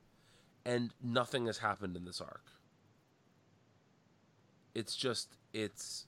and 0.65 0.93
nothing 1.01 1.45
has 1.45 1.59
happened 1.59 1.95
in 1.95 2.05
this 2.05 2.21
arc. 2.21 2.45
It's 4.73 4.95
just 4.95 5.37
it's 5.53 6.05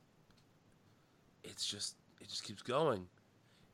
it's 1.44 1.66
just 1.66 1.96
it 2.22 2.30
just 2.30 2.44
keeps 2.44 2.62
going. 2.62 3.08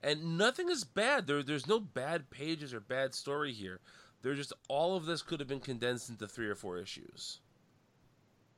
And 0.02 0.38
nothing 0.38 0.70
is 0.70 0.84
bad. 0.84 1.28
There 1.28 1.44
there's 1.44 1.68
no 1.68 1.80
bad 1.80 2.30
pages 2.30 2.74
or 2.74 2.80
bad 2.80 3.14
story 3.14 3.52
here. 3.52 3.80
There's 4.22 4.38
just 4.38 4.54
all 4.68 4.96
of 4.96 5.06
this 5.06 5.22
could 5.22 5.40
have 5.40 5.50
been 5.50 5.60
condensed 5.60 6.10
into 6.10 6.28
three 6.28 6.48
or 6.48 6.56
four 6.56 6.78
issues. 6.78 7.40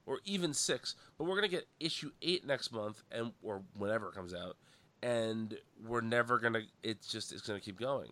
Or 0.05 0.19
even 0.25 0.53
six. 0.53 0.95
But 1.17 1.25
we're 1.25 1.35
gonna 1.35 1.47
get 1.47 1.67
issue 1.79 2.11
eight 2.21 2.45
next 2.45 2.71
month 2.71 3.03
and 3.11 3.31
or 3.41 3.63
whenever 3.75 4.09
it 4.09 4.15
comes 4.15 4.33
out. 4.33 4.57
And 5.03 5.57
we're 5.83 6.01
never 6.01 6.37
gonna 6.37 6.61
it's 6.83 7.07
just 7.07 7.31
it's 7.31 7.41
gonna 7.41 7.59
keep 7.59 7.79
going. 7.79 8.09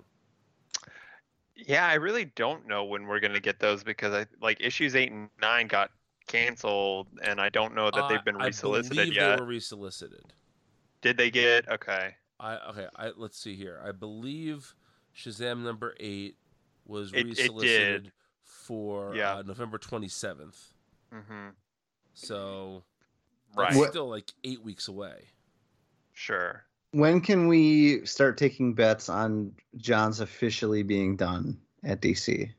Yeah, 1.55 1.87
I 1.87 1.95
really 1.95 2.25
don't 2.25 2.67
know 2.67 2.85
when 2.85 3.05
we're 3.05 3.19
gonna 3.19 3.39
get 3.39 3.59
those 3.59 3.83
because 3.83 4.13
I 4.13 4.25
like 4.41 4.57
issues 4.61 4.95
eight 4.95 5.11
and 5.11 5.29
nine 5.41 5.67
got 5.67 5.91
canceled, 6.27 7.07
and 7.23 7.41
I 7.41 7.49
don't 7.49 7.75
know 7.75 7.91
that 7.91 8.07
they've 8.07 8.23
been 8.23 8.37
Uh, 8.37 8.45
I 8.45 8.45
resolicited 8.47 8.95
believe 8.95 9.13
yet. 9.13 9.35
They 9.35 9.41
were 9.41 9.47
resolicited. 9.47 10.33
Did 11.01 11.17
they 11.17 11.29
get 11.29 11.67
okay? 11.69 12.15
I 12.39 12.57
okay. 12.69 12.87
I 12.95 13.11
let's 13.17 13.37
see 13.37 13.55
here. 13.55 13.81
I 13.83 13.91
believe 13.91 14.75
Shazam 15.15 15.63
number 15.63 15.95
eight 15.99 16.37
was 16.85 17.11
It- 17.13 17.19
it 17.19 17.23
did. 17.23 17.37
resolicited 17.39 18.11
for 18.43 19.15
Yeah. 19.15 19.35
uh, 19.37 19.41
November 19.43 19.77
twenty 19.77 20.07
seventh. 20.07 20.73
Mm-hmm. 21.13 21.49
So 22.13 22.83
Right. 23.55 23.73
that's 23.73 23.89
still 23.89 24.07
like 24.09 24.31
eight 24.43 24.61
weeks 24.61 24.87
away. 24.87 25.29
Sure. 26.13 26.63
When 26.91 27.21
can 27.21 27.47
we 27.47 28.05
start 28.05 28.37
taking 28.37 28.73
bets 28.73 29.09
on 29.09 29.55
John's 29.77 30.19
officially 30.19 30.83
being 30.83 31.15
done 31.15 31.59
at 31.83 32.01
DC? 32.01 32.51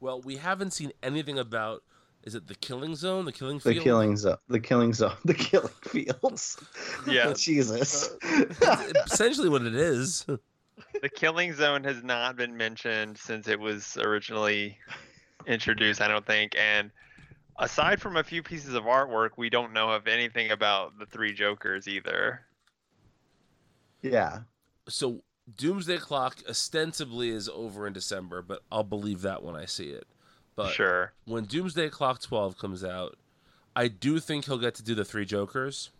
Well, 0.00 0.20
we 0.20 0.36
haven't 0.36 0.72
seen 0.72 0.92
anything 1.02 1.38
about. 1.38 1.82
Is 2.26 2.34
it 2.34 2.48
the 2.48 2.56
Killing 2.56 2.96
Zone? 2.96 3.24
The 3.24 3.32
Killing 3.32 3.60
The 3.60 3.74
killing 3.74 4.16
zone, 4.16 4.36
the 4.48 4.58
killing 4.58 4.92
zone, 4.92 5.14
the 5.24 5.32
killing 5.32 5.72
fields. 5.82 6.58
Yeah. 7.06 7.32
Jesus. 7.36 8.10
Essentially 9.06 9.48
what 9.48 9.62
it 9.62 9.76
is. 9.76 10.26
The 11.00 11.08
Killing 11.08 11.54
Zone 11.54 11.84
has 11.84 12.02
not 12.02 12.36
been 12.36 12.56
mentioned 12.56 13.16
since 13.16 13.46
it 13.46 13.60
was 13.60 13.96
originally 13.98 14.76
introduced, 15.46 16.00
I 16.00 16.08
don't 16.08 16.26
think. 16.26 16.56
And 16.58 16.90
aside 17.60 18.02
from 18.02 18.16
a 18.16 18.24
few 18.24 18.42
pieces 18.42 18.74
of 18.74 18.84
artwork, 18.84 19.30
we 19.36 19.48
don't 19.48 19.72
know 19.72 19.90
of 19.90 20.08
anything 20.08 20.50
about 20.50 20.98
the 20.98 21.06
three 21.06 21.32
Jokers 21.32 21.86
either. 21.86 22.40
yeah. 24.02 24.40
So 24.88 25.22
Doomsday 25.56 25.98
Clock 25.98 26.38
ostensibly 26.48 27.30
is 27.30 27.48
over 27.48 27.86
in 27.86 27.92
December, 27.92 28.42
but 28.42 28.62
I'll 28.72 28.82
believe 28.84 29.22
that 29.22 29.44
when 29.44 29.54
I 29.54 29.64
see 29.66 29.90
it. 29.90 30.06
But 30.56 30.72
sure. 30.72 31.12
when 31.26 31.44
Doomsday 31.44 31.90
Clock 31.90 32.20
12 32.22 32.56
comes 32.58 32.82
out, 32.82 33.16
I 33.76 33.88
do 33.88 34.18
think 34.18 34.46
he'll 34.46 34.56
get 34.58 34.74
to 34.76 34.82
do 34.82 34.94
the 34.94 35.04
three 35.04 35.26
Jokers, 35.26 35.90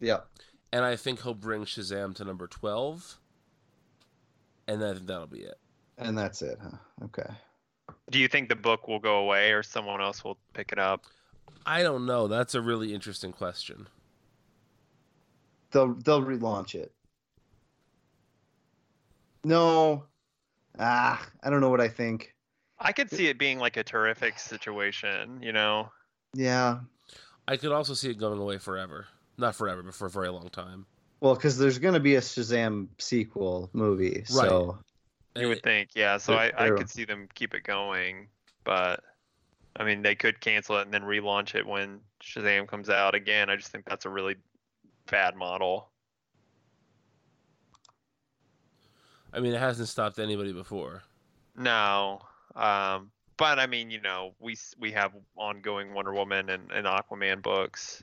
Yeah. 0.00 0.20
and 0.72 0.84
I 0.84 0.94
think 0.94 1.22
he'll 1.22 1.34
bring 1.34 1.64
Shazam 1.64 2.14
to 2.16 2.24
number 2.24 2.46
12, 2.46 3.18
and 4.68 4.82
I 4.84 4.94
think 4.94 5.06
that'll 5.08 5.26
be 5.26 5.40
it. 5.40 5.58
And 5.98 6.16
that's 6.16 6.40
it, 6.40 6.58
huh? 6.62 6.76
Okay. 7.06 7.28
Do 8.10 8.20
you 8.20 8.28
think 8.28 8.48
the 8.48 8.54
book 8.56 8.86
will 8.86 9.00
go 9.00 9.18
away 9.18 9.50
or 9.52 9.62
someone 9.64 10.00
else 10.00 10.22
will 10.22 10.38
pick 10.54 10.70
it 10.70 10.78
up? 10.78 11.04
I 11.64 11.82
don't 11.82 12.06
know. 12.06 12.28
That's 12.28 12.54
a 12.54 12.60
really 12.60 12.94
interesting 12.94 13.32
question. 13.32 13.88
They'll 15.72 15.94
they'll 15.94 16.22
relaunch 16.22 16.76
it. 16.76 16.92
No. 19.42 20.04
Ah, 20.78 21.26
I 21.42 21.50
don't 21.50 21.60
know 21.60 21.70
what 21.70 21.80
I 21.80 21.88
think. 21.88 22.34
I 22.78 22.92
could 22.92 23.10
see 23.10 23.28
it 23.28 23.38
being 23.38 23.58
like 23.58 23.76
a 23.76 23.84
terrific 23.84 24.38
situation, 24.38 25.42
you 25.42 25.52
know? 25.52 25.90
Yeah. 26.34 26.80
I 27.48 27.56
could 27.56 27.72
also 27.72 27.94
see 27.94 28.10
it 28.10 28.18
going 28.18 28.38
away 28.38 28.58
forever. 28.58 29.06
Not 29.38 29.54
forever, 29.54 29.82
but 29.82 29.94
for 29.94 30.06
a 30.06 30.10
very 30.10 30.28
long 30.28 30.48
time. 30.48 30.86
Well, 31.20 31.34
because 31.34 31.56
there's 31.56 31.78
going 31.78 31.94
to 31.94 32.00
be 32.00 32.16
a 32.16 32.20
Shazam 32.20 32.88
sequel 32.98 33.70
movie, 33.72 34.24
so 34.26 34.78
You 35.36 35.48
would 35.48 35.62
think, 35.62 35.90
yeah. 35.94 36.18
So 36.18 36.34
I, 36.34 36.52
I 36.56 36.70
could 36.70 36.90
see 36.90 37.04
them 37.04 37.28
keep 37.34 37.54
it 37.54 37.64
going, 37.64 38.28
but 38.64 39.02
I 39.76 39.84
mean, 39.84 40.02
they 40.02 40.14
could 40.14 40.40
cancel 40.40 40.78
it 40.78 40.82
and 40.82 40.92
then 40.92 41.02
relaunch 41.02 41.54
it 41.54 41.66
when 41.66 42.00
Shazam 42.22 42.66
comes 42.66 42.88
out 42.88 43.14
again. 43.14 43.50
I 43.50 43.56
just 43.56 43.68
think 43.68 43.84
that's 43.84 44.06
a 44.06 44.10
really 44.10 44.36
bad 45.10 45.36
model. 45.36 45.90
I 49.32 49.40
mean, 49.40 49.52
it 49.52 49.60
hasn't 49.60 49.88
stopped 49.88 50.18
anybody 50.18 50.52
before. 50.52 51.02
No, 51.56 52.22
um, 52.56 53.10
but 53.36 53.58
I 53.58 53.66
mean, 53.66 53.90
you 53.90 54.00
know, 54.00 54.34
we 54.40 54.56
we 54.78 54.92
have 54.92 55.12
ongoing 55.36 55.92
Wonder 55.92 56.12
Woman 56.12 56.48
and, 56.50 56.70
and 56.72 56.86
Aquaman 56.86 57.42
books. 57.42 58.02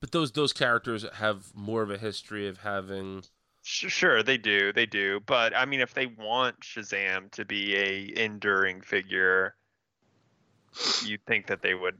But 0.00 0.12
those 0.12 0.32
those 0.32 0.52
characters 0.52 1.06
have 1.14 1.46
more 1.54 1.82
of 1.82 1.90
a 1.90 1.98
history 1.98 2.46
of 2.46 2.58
having 2.58 3.24
Sure, 3.66 4.22
they 4.22 4.36
do, 4.36 4.74
they 4.74 4.84
do. 4.84 5.20
But 5.24 5.56
I 5.56 5.64
mean, 5.64 5.80
if 5.80 5.94
they 5.94 6.04
want 6.06 6.60
Shazam 6.60 7.30
to 7.30 7.46
be 7.46 7.74
a 7.74 8.22
enduring 8.22 8.82
figure, 8.82 9.54
you'd 11.02 11.24
think 11.24 11.46
that 11.46 11.62
they 11.62 11.72
would 11.72 11.98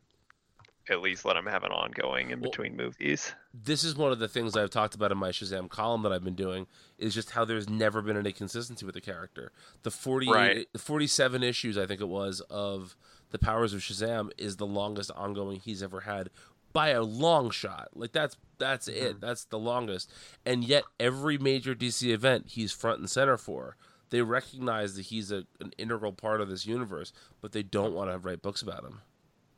at 0.89 1.01
least 1.01 1.25
let 1.25 1.37
him 1.37 1.47
have 1.47 1.65
an 1.65 1.73
ongoing 1.73 2.31
in 2.31 2.41
Well- 2.41 2.51
between 2.51 2.77
movies. 2.77 3.33
this 3.53 3.85
is 3.85 3.97
one 3.97 4.13
of 4.13 4.19
the 4.19 4.29
things 4.29 4.57
I've 4.57 4.71
talked 4.71 4.95
about 4.95 5.13
in 5.13 5.19
my 5.19 5.31
Shazam 5.31 5.69
column 5.69 6.03
that 6.03 6.13
I've 6.13 6.25
been 6.25 6.35
doing 6.35 6.67
is 6.99 7.15
just 7.15 7.31
how 7.31 7.45
there's 7.45 7.69
never 7.69 8.03
been 8.03 8.17
any 8.17 8.33
consistency 8.33 8.85
with 8.85 8.95
the 8.95 9.01
character. 9.01 9.53
The 9.83 9.91
48 9.91 10.33
Right. 10.35 10.73
the 10.73 10.79
47 10.79 11.43
issues 11.43 11.79
I 11.79 11.87
think 11.87 12.01
it 12.01 12.09
was 12.09 12.41
of 12.51 12.97
the 13.31 13.39
Powers 13.39 13.73
of 13.75 13.81
Shazam 13.81 14.31
is 14.39 14.57
the 14.57 14.67
longest 14.67 15.11
ongoing 15.13 15.61
he's 15.61 15.83
ever 15.83 16.01
had 16.01 16.31
by 16.73 16.89
a 16.89 17.03
long 17.03 17.51
shot. 17.51 17.89
Like 17.95 18.13
that's 18.13 18.37
that's 18.59 18.89
mm-hmm. 18.89 19.07
it. 19.07 19.21
That's 19.21 19.45
the 19.47 19.59
longest. 19.59 20.13
And 20.45 20.65
yet 20.65 20.85
every 21.01 21.39
major 21.39 21.75
DC 21.75 22.13
event 22.13 22.47
he's 22.49 22.73
front 22.73 23.01
and 23.01 23.09
center 23.09 23.39
for. 23.39 23.77
They 24.11 24.23
recognize 24.23 24.95
that 24.95 25.07
he's 25.07 25.33
a, 25.33 25.47
an 25.61 25.73
integral 25.79 26.13
part 26.13 26.41
of 26.41 26.49
this 26.49 26.67
universe, 26.67 27.13
but 27.41 27.53
they 27.53 27.63
don't 27.63 27.95
want 27.95 28.11
to 28.11 28.19
write 28.19 28.43
books 28.43 28.63
about 28.63 28.85
him. 28.85 29.01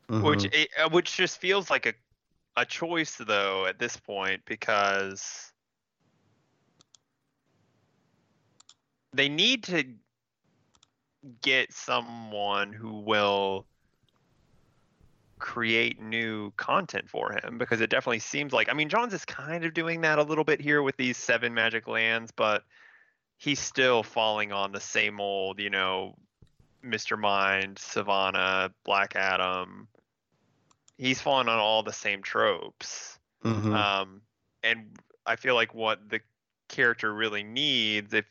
Which 0.08 0.44
Mhm. 0.44 0.54
it, 0.54 0.70
uh, 0.78 0.88
which 0.88 1.16
just 1.16 1.38
feels 1.40 1.68
like 1.68 1.86
a 1.86 1.94
a 2.56 2.64
choice 2.64 3.16
though 3.16 3.66
at 3.66 3.78
this 3.78 3.96
point 3.96 4.42
because 4.46 5.52
they 9.12 9.28
need 9.28 9.64
to 9.64 9.84
get 11.42 11.72
someone 11.72 12.72
who 12.72 13.00
will 13.00 13.66
create 15.38 16.00
new 16.00 16.50
content 16.52 17.10
for 17.10 17.32
him 17.32 17.58
because 17.58 17.82
it 17.82 17.90
definitely 17.90 18.18
seems 18.20 18.52
like 18.54 18.70
I 18.70 18.72
mean 18.72 18.88
Johns 18.88 19.12
is 19.12 19.24
kind 19.26 19.64
of 19.64 19.74
doing 19.74 20.00
that 20.00 20.18
a 20.18 20.22
little 20.22 20.44
bit 20.44 20.60
here 20.60 20.82
with 20.82 20.96
these 20.96 21.18
seven 21.18 21.52
magic 21.52 21.86
lands 21.86 22.32
but 22.34 22.64
he's 23.36 23.60
still 23.60 24.02
falling 24.02 24.52
on 24.52 24.72
the 24.72 24.80
same 24.80 25.20
old 25.20 25.60
you 25.60 25.68
know 25.68 26.16
Mr. 26.84 27.18
Mind, 27.18 27.76
Sivana, 27.76 28.72
Black 28.84 29.16
Adam. 29.16 29.88
He's 30.98 31.20
falling 31.20 31.48
on 31.48 31.58
all 31.58 31.82
the 31.82 31.92
same 31.92 32.22
tropes. 32.22 33.18
Mhm. 33.44 33.74
Um, 33.74 34.22
and 34.62 34.98
I 35.26 35.36
feel 35.36 35.54
like 35.54 35.74
what 35.74 36.08
the 36.08 36.20
character 36.68 37.12
really 37.12 37.42
needs, 37.42 38.14
if 38.14 38.26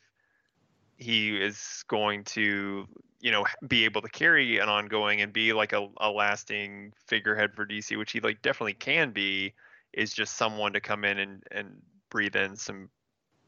he 0.98 1.36
is 1.36 1.84
going 1.88 2.24
to, 2.24 2.88
you 3.20 3.32
know, 3.32 3.46
be 3.68 3.86
able 3.86 4.02
to 4.02 4.10
carry 4.10 4.60
an 4.60 4.70
ongoing 4.70 5.22
and 5.22 5.34
be 5.34 5.54
like 5.54 5.74
a, 5.74 5.88
a 5.98 6.10
lasting 6.10 6.94
figurehead 7.08 7.54
for 7.54 7.66
DC, 7.66 7.98
which 7.98 8.12
he 8.12 8.20
like 8.20 8.42
definitely 8.42 8.74
can 8.74 9.12
be, 9.12 9.54
is 9.94 10.14
just 10.14 10.36
someone 10.36 10.74
to 10.74 10.80
come 10.80 11.04
in 11.06 11.20
and, 11.20 11.44
and 11.52 11.82
breathe 12.10 12.36
in 12.36 12.56
some 12.56 12.90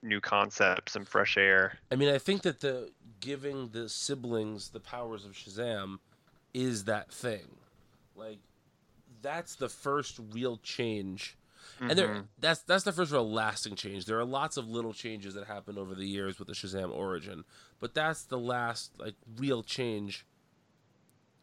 new 0.03 0.21
concepts, 0.21 0.93
some 0.93 1.05
fresh 1.05 1.37
air. 1.37 1.77
I 1.91 1.95
mean, 1.95 2.09
I 2.09 2.17
think 2.17 2.43
that 2.43 2.59
the 2.59 2.91
giving 3.19 3.69
the 3.69 3.89
siblings 3.89 4.69
the 4.69 4.79
powers 4.79 5.25
of 5.25 5.31
Shazam 5.31 5.99
is 6.53 6.83
that 6.85 7.11
thing. 7.11 7.47
Like 8.15 8.39
that's 9.27 9.55
the 9.55 9.67
first 9.69 10.19
real 10.31 10.57
change 10.57 11.37
and 11.81 11.91
there 11.99 12.07
Mhm. 12.07 12.27
that's 12.39 12.61
that's 12.61 12.83
the 12.85 12.91
first 12.93 13.11
real 13.11 13.29
lasting 13.29 13.75
change. 13.75 14.05
There 14.05 14.17
are 14.19 14.25
lots 14.25 14.55
of 14.57 14.67
little 14.67 14.93
changes 14.93 15.33
that 15.35 15.45
happen 15.47 15.77
over 15.77 15.93
the 15.93 16.07
years 16.07 16.39
with 16.39 16.47
the 16.47 16.53
Shazam 16.55 16.91
origin, 16.91 17.43
but 17.79 17.93
that's 17.93 18.23
the 18.23 18.39
last 18.39 18.97
like 18.99 19.15
real 19.37 19.61
change 19.63 20.25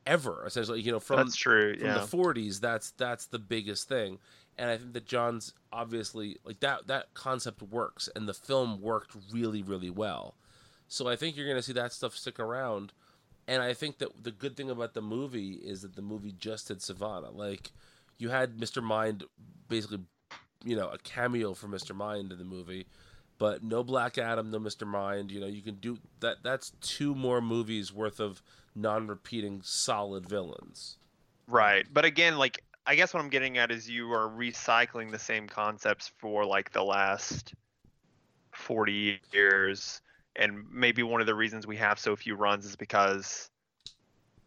ever. 0.07 0.45
Essentially, 0.47 0.81
you 0.81 0.93
know, 0.93 1.01
from 1.01 1.19
that's 1.19 1.37
true. 1.37 1.77
from 1.77 1.87
Yeah. 1.87 1.99
the 1.99 2.07
40s 2.07 2.61
that's 2.61 2.91
that's 2.93 3.27
the 3.27 3.39
biggest 3.39 3.89
thing 3.89 4.19
and 4.57 4.71
i 4.71 4.77
think 4.79 4.93
that 4.93 5.05
Johns 5.07 5.53
obviously 5.73 6.39
like 6.45 6.61
that 6.61 6.87
that 6.87 7.13
concept 7.15 7.61
works 7.63 8.09
and 8.15 8.29
the 8.29 8.35
film 8.35 8.81
worked 8.81 9.17
really 9.33 9.63
really 9.63 9.91
well 9.91 10.37
so 10.89 11.09
i 11.09 11.17
think 11.17 11.37
you're 11.37 11.47
going 11.47 11.59
to 11.59 11.63
see 11.63 11.73
that 11.73 11.93
stuff 11.93 12.15
stick 12.15 12.39
around 12.39 12.93
and 13.47 13.63
i 13.63 13.73
think 13.73 13.99
that 13.99 14.09
the 14.23 14.31
good 14.31 14.57
thing 14.57 14.71
about 14.71 14.95
the 14.95 15.03
movie 15.03 15.53
is 15.53 15.83
that 15.83 15.97
the 15.97 16.03
movie 16.03 16.35
just 16.39 16.69
did 16.69 16.79
Sivana. 16.79 17.35
Like 17.35 17.73
you 18.19 18.29
had 18.29 18.57
mr 18.57 18.83
mind 18.83 19.25
basically 19.69 20.01
you 20.65 20.77
know 20.77 20.89
a 20.89 20.99
cameo 20.99 21.55
for 21.55 21.69
mr 21.69 21.95
mind 21.95 22.33
in 22.33 22.39
the 22.39 22.45
movie 22.45 22.87
but 23.39 23.63
no 23.63 23.83
black 23.83 24.17
adam 24.19 24.51
no 24.51 24.59
mr 24.59 24.87
mind 24.87 25.31
you 25.31 25.41
know 25.41 25.47
you 25.47 25.63
can 25.63 25.75
do 25.75 25.99
that 26.21 26.37
that's 26.43 26.71
two 26.81 27.15
more 27.15 27.41
movies 27.41 27.93
worth 27.93 28.21
of 28.21 28.41
non-repeating 28.75 29.61
solid 29.63 30.29
villains. 30.29 30.99
Right. 31.47 31.87
But 31.93 32.05
again, 32.05 32.39
like 32.39 32.63
I 32.87 32.95
guess 32.95 33.15
what 33.15 33.23
I'm 33.23 33.29
getting 33.29 33.59
at 33.59 33.71
is 33.71 33.89
you 33.89 34.13
are 34.13 34.29
recycling 34.29 35.11
the 35.11 35.19
same 35.19 35.47
concepts 35.47 36.11
for 36.19 36.45
like 36.45 36.73
the 36.73 36.83
last 36.83 37.55
40 38.53 39.21
years 39.33 40.01
and 40.37 40.65
maybe 40.71 41.03
one 41.03 41.21
of 41.21 41.27
the 41.27 41.35
reasons 41.35 41.67
we 41.67 41.77
have 41.77 41.99
so 41.99 42.17
few 42.17 42.35
runs 42.35 42.65
is 42.65 42.77
because 42.77 43.51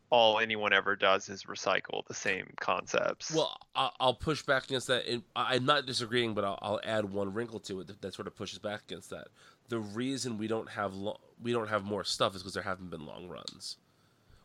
all 0.10 0.40
anyone 0.40 0.72
ever 0.72 0.96
does 0.96 1.28
is 1.28 1.44
recycle 1.44 2.06
the 2.08 2.14
same 2.14 2.54
concepts. 2.60 3.34
Well, 3.34 3.58
I'll 3.76 4.14
push 4.14 4.42
back 4.42 4.66
against 4.66 4.88
that. 4.88 5.04
I'm 5.36 5.66
not 5.66 5.86
disagreeing, 5.86 6.34
but 6.34 6.46
I'll, 6.46 6.60
I'll 6.62 6.80
add 6.84 7.12
one 7.12 7.34
wrinkle 7.34 7.60
to 7.62 7.82
it 7.82 7.88
that, 7.88 8.02
that 8.02 8.14
sort 8.14 8.28
of 8.28 8.36
pushes 8.36 8.60
back 8.60 8.84
against 8.88 9.10
that. 9.10 9.28
The 9.68 9.80
reason 9.80 10.38
we 10.38 10.48
don't 10.48 10.70
have 10.70 10.94
lo- 10.94 11.20
we 11.42 11.52
don't 11.52 11.68
have 11.68 11.84
more 11.84 12.06
stuff 12.06 12.36
is 12.36 12.42
because 12.42 12.54
there 12.54 12.64
haven't 12.64 12.90
been 12.90 13.06
long 13.06 13.28
runs. 13.28 13.78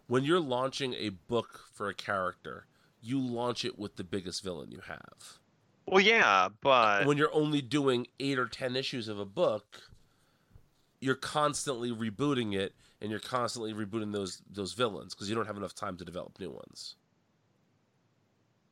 When 0.08 0.24
you're 0.24 0.40
launching 0.40 0.94
a 0.94 1.10
book 1.10 1.60
for 1.72 1.88
a 1.88 1.94
character, 1.94 2.66
you 3.00 3.20
launch 3.20 3.64
it 3.64 3.78
with 3.78 3.94
the 3.96 4.04
biggest 4.04 4.42
villain 4.42 4.72
you 4.72 4.80
have. 4.88 5.38
well 5.86 6.00
yeah, 6.00 6.48
but 6.60 7.06
When 7.06 7.16
you're 7.18 7.32
only 7.32 7.62
doing 7.62 8.08
eight 8.18 8.38
or 8.38 8.46
ten 8.46 8.74
issues 8.74 9.06
of 9.06 9.20
a 9.20 9.24
book, 9.24 9.80
you're 11.02 11.16
constantly 11.16 11.92
rebooting 11.92 12.54
it, 12.56 12.74
and 13.02 13.10
you're 13.10 13.20
constantly 13.20 13.74
rebooting 13.74 14.12
those 14.12 14.42
those 14.50 14.72
villains 14.74 15.14
because 15.14 15.28
you 15.28 15.36
don't 15.36 15.46
have 15.48 15.58
enough 15.58 15.74
time 15.74 15.98
to 15.98 16.06
develop 16.06 16.40
new 16.40 16.50
ones. 16.52 16.96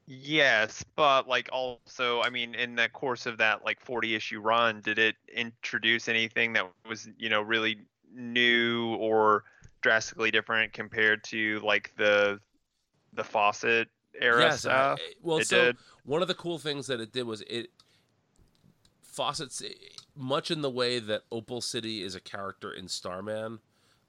Yes, 0.07 0.85
but 0.97 1.29
like 1.29 1.49
also, 1.53 2.21
I 2.23 2.31
mean, 2.31 2.55
in 2.57 2.75
the 2.75 2.89
course 2.89 3.27
of 3.27 3.39
that 3.39 3.65
like 3.65 3.81
40 3.81 4.15
issue 4.17 4.41
run, 4.41 4.81
did 4.81 4.99
it 4.99 5.17
introduce 5.33 6.09
anything 6.09 6.53
that 6.55 6.69
was, 6.89 7.09
you 7.17 7.29
know, 7.29 7.41
really 7.43 7.79
new 8.13 8.97
or 8.97 9.45
drastically 9.83 10.31
different 10.33 10.73
compared 10.73 11.23
to 11.25 11.61
like 11.61 11.93
the 11.97 12.41
the 13.15 13.25
Fawcett 13.25 13.89
era 14.21 14.51
Yes, 14.51 14.67
I- 14.67 14.85
stuff? 14.87 15.01
well, 15.21 15.41
it 15.41 15.49
so 15.49 15.73
did. 15.73 15.79
one 16.05 16.23
of 16.23 16.29
the 16.29 16.35
cool 16.35 16.59
things 16.59 16.87
that 16.87 17.01
it 17.01 17.13
did 17.13 17.25
was 17.25 17.43
it 17.43 17.71
Fawcett's 19.13 19.63
much 20.17 20.51
in 20.51 20.61
the 20.63 20.71
way 20.71 20.99
that 20.99 21.23
Opal 21.33 21.61
City 21.61 22.03
is 22.03 22.15
a 22.15 22.21
character 22.21 22.71
in 22.73 22.89
Starman. 22.89 23.59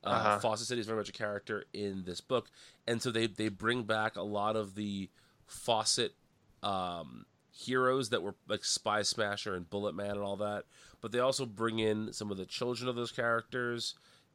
Uh, 0.03 0.07
Uh-huh. 0.09 0.39
Fawcett 0.39 0.67
City 0.67 0.81
is 0.81 0.87
very 0.87 0.97
much 0.97 1.09
a 1.09 1.13
character 1.13 1.65
in 1.73 2.03
this 2.05 2.21
book, 2.21 2.49
and 2.87 3.01
so 3.01 3.11
they 3.11 3.27
they 3.27 3.49
bring 3.49 3.83
back 3.83 4.15
a 4.15 4.23
lot 4.23 4.55
of 4.55 4.75
the 4.75 5.09
Fawcett 5.45 6.15
um, 6.63 7.25
heroes 7.51 8.09
that 8.09 8.23
were 8.23 8.35
like 8.47 8.63
Spy 8.63 9.01
Smasher 9.03 9.55
and 9.55 9.69
Bullet 9.69 9.93
Man 9.95 10.11
and 10.11 10.21
all 10.21 10.37
that, 10.37 10.63
but 11.01 11.11
they 11.11 11.19
also 11.19 11.45
bring 11.45 11.79
in 11.79 12.13
some 12.13 12.31
of 12.31 12.37
the 12.37 12.45
children 12.45 12.89
of 12.89 12.95
those 12.95 13.11
characters, 13.11 13.93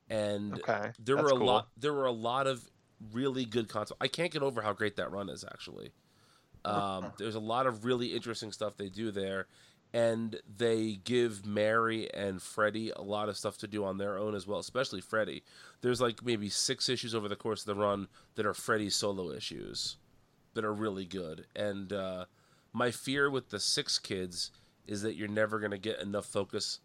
and 0.09 0.55
Okay, 0.55 0.93
there 0.99 1.17
that's 1.17 1.23
were 1.31 1.37
a 1.37 1.39
cool. 1.39 1.47
lot 1.47 1.69
there 1.77 1.93
were 1.93 2.07
a 2.07 2.12
lot 2.12 2.47
of 2.47 2.69
really 3.12 3.45
good 3.45 3.69
concepts. 3.69 3.99
I 4.01 4.09
can't 4.09 4.31
get 4.33 4.43
over 4.43 4.62
how 4.62 4.73
great 4.73 4.97
that 4.97 5.11
run 5.11 5.29
is 5.29 5.45
actually. 5.45 5.91
Um, 6.64 7.12
there's 7.19 7.35
a 7.37 7.41
lot 7.41 7.67
of 7.67 7.85
really 7.85 8.09
interesting 8.14 8.51
stuff 8.51 8.77
they 8.77 8.89
do 8.89 9.11
there, 9.12 9.47
and 9.97 10.39
they 10.59 11.01
give 11.05 11.47
Mary 11.47 12.13
and 12.13 12.43
Freddie 12.43 12.93
a 12.95 13.01
lot 13.01 13.31
of 13.31 13.37
stuff 13.39 13.57
to 13.57 13.67
do 13.67 13.83
on 13.83 13.97
their 13.97 14.19
own 14.19 14.35
as 14.35 14.47
well, 14.47 14.59
especially 14.59 15.01
Freddie. 15.01 15.43
There's 15.81 16.03
like 16.03 16.23
maybe 16.23 16.51
six 16.51 16.91
issues 16.91 17.15
over 17.15 17.29
the 17.29 17.35
course 17.35 17.63
of 17.63 17.67
the 17.75 17.81
run 17.81 18.09
that 18.35 18.45
are 18.45 18.53
Freddie 18.53 18.91
solo 18.91 19.33
issues 19.33 19.97
that 20.53 20.67
are 20.67 20.75
really 20.75 21.07
good. 21.07 21.47
And 21.57 21.95
uh, 21.95 22.27
my 22.75 22.91
fear 22.91 23.31
with 23.31 23.49
the 23.49 23.59
six 23.59 23.99
kids 23.99 24.51
is 24.87 25.01
that 25.01 25.17
you're 25.17 25.29
never 25.29 25.59
going 25.61 25.71
to 25.71 25.79
get 25.79 26.03
enough 26.03 26.27
focus. 26.27 26.81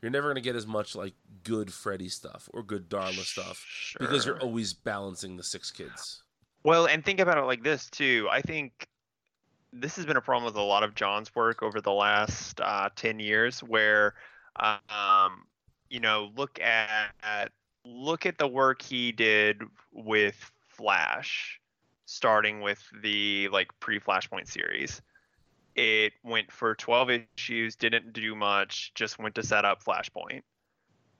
You're 0.00 0.10
never 0.10 0.28
going 0.28 0.36
to 0.36 0.40
get 0.40 0.56
as 0.56 0.66
much 0.66 0.96
like 0.96 1.12
good 1.44 1.70
Freddy 1.70 2.08
stuff 2.08 2.48
or 2.54 2.62
good 2.62 2.88
Darla 2.88 3.26
stuff 3.26 3.62
because 4.00 4.24
you're 4.24 4.40
always 4.40 4.72
balancing 4.72 5.36
the 5.36 5.42
six 5.42 5.70
kids. 5.70 6.22
Well, 6.64 6.86
and 6.86 7.04
think 7.04 7.20
about 7.20 7.36
it 7.36 7.44
like 7.44 7.62
this 7.62 7.90
too. 7.90 8.26
I 8.30 8.40
think 8.40 8.88
this 9.80 9.96
has 9.96 10.06
been 10.06 10.16
a 10.16 10.20
problem 10.20 10.44
with 10.44 10.56
a 10.56 10.62
lot 10.62 10.82
of 10.82 10.94
Johns' 10.94 11.34
work 11.34 11.62
over 11.62 11.80
the 11.80 11.92
last 11.92 12.60
uh, 12.60 12.88
ten 12.94 13.20
years, 13.20 13.60
where 13.60 14.14
um, 14.56 15.44
you 15.88 16.00
know, 16.00 16.30
look 16.36 16.60
at, 16.60 17.12
at 17.22 17.52
look 17.84 18.26
at 18.26 18.38
the 18.38 18.46
work 18.46 18.82
he 18.82 19.12
did 19.12 19.62
with 19.92 20.50
Flash, 20.68 21.60
starting 22.04 22.60
with 22.60 22.82
the 23.02 23.48
like 23.48 23.68
pre-Flashpoint 23.80 24.48
series. 24.48 25.00
It 25.74 26.12
went 26.24 26.50
for 26.50 26.74
12 26.74 27.10
issues, 27.36 27.76
didn't 27.76 28.12
do 28.12 28.34
much, 28.34 28.92
just 28.94 29.18
went 29.18 29.36
to 29.36 29.42
set 29.42 29.64
up 29.64 29.82
Flashpoint. 29.82 30.42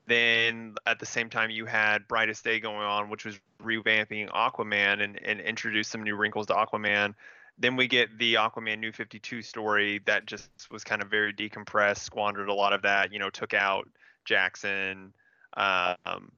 Then 0.07 0.75
at 0.87 0.99
the 0.99 1.07
same 1.07 1.31
time, 1.31 1.51
you 1.51 1.67
had 1.67 2.09
Brightest 2.09 2.43
Day 2.43 2.59
going 2.59 2.79
on, 2.79 3.11
which 3.11 3.25
was 3.25 3.39
revamping 3.63 4.31
Aquaman 4.31 5.03
and, 5.03 5.23
and 5.23 5.41
introduced 5.41 5.91
some 5.91 6.03
new 6.03 6.17
wrinkles 6.17 6.47
to 6.47 6.55
Aquaman. 6.55 7.15
Then 7.59 7.77
we 7.77 7.89
get 7.89 8.19
the 8.19 8.35
Aquaman 8.35 8.79
New 8.79 8.93
52 8.93 9.43
story 9.43 10.01
that 10.07 10.27
just 10.27 10.49
was 10.71 10.85
kind 10.85 11.03
of 11.03 11.11
very 11.11 11.33
decompressed, 11.33 11.99
squandered 11.99 12.49
a 12.49 12.55
lot 12.55 12.73
of 12.73 12.83
that, 12.83 13.13
you 13.13 13.19
know, 13.19 13.31
took 13.31 13.53
out 13.55 13.89
Jackson, 14.25 15.13
um, 15.57 16.31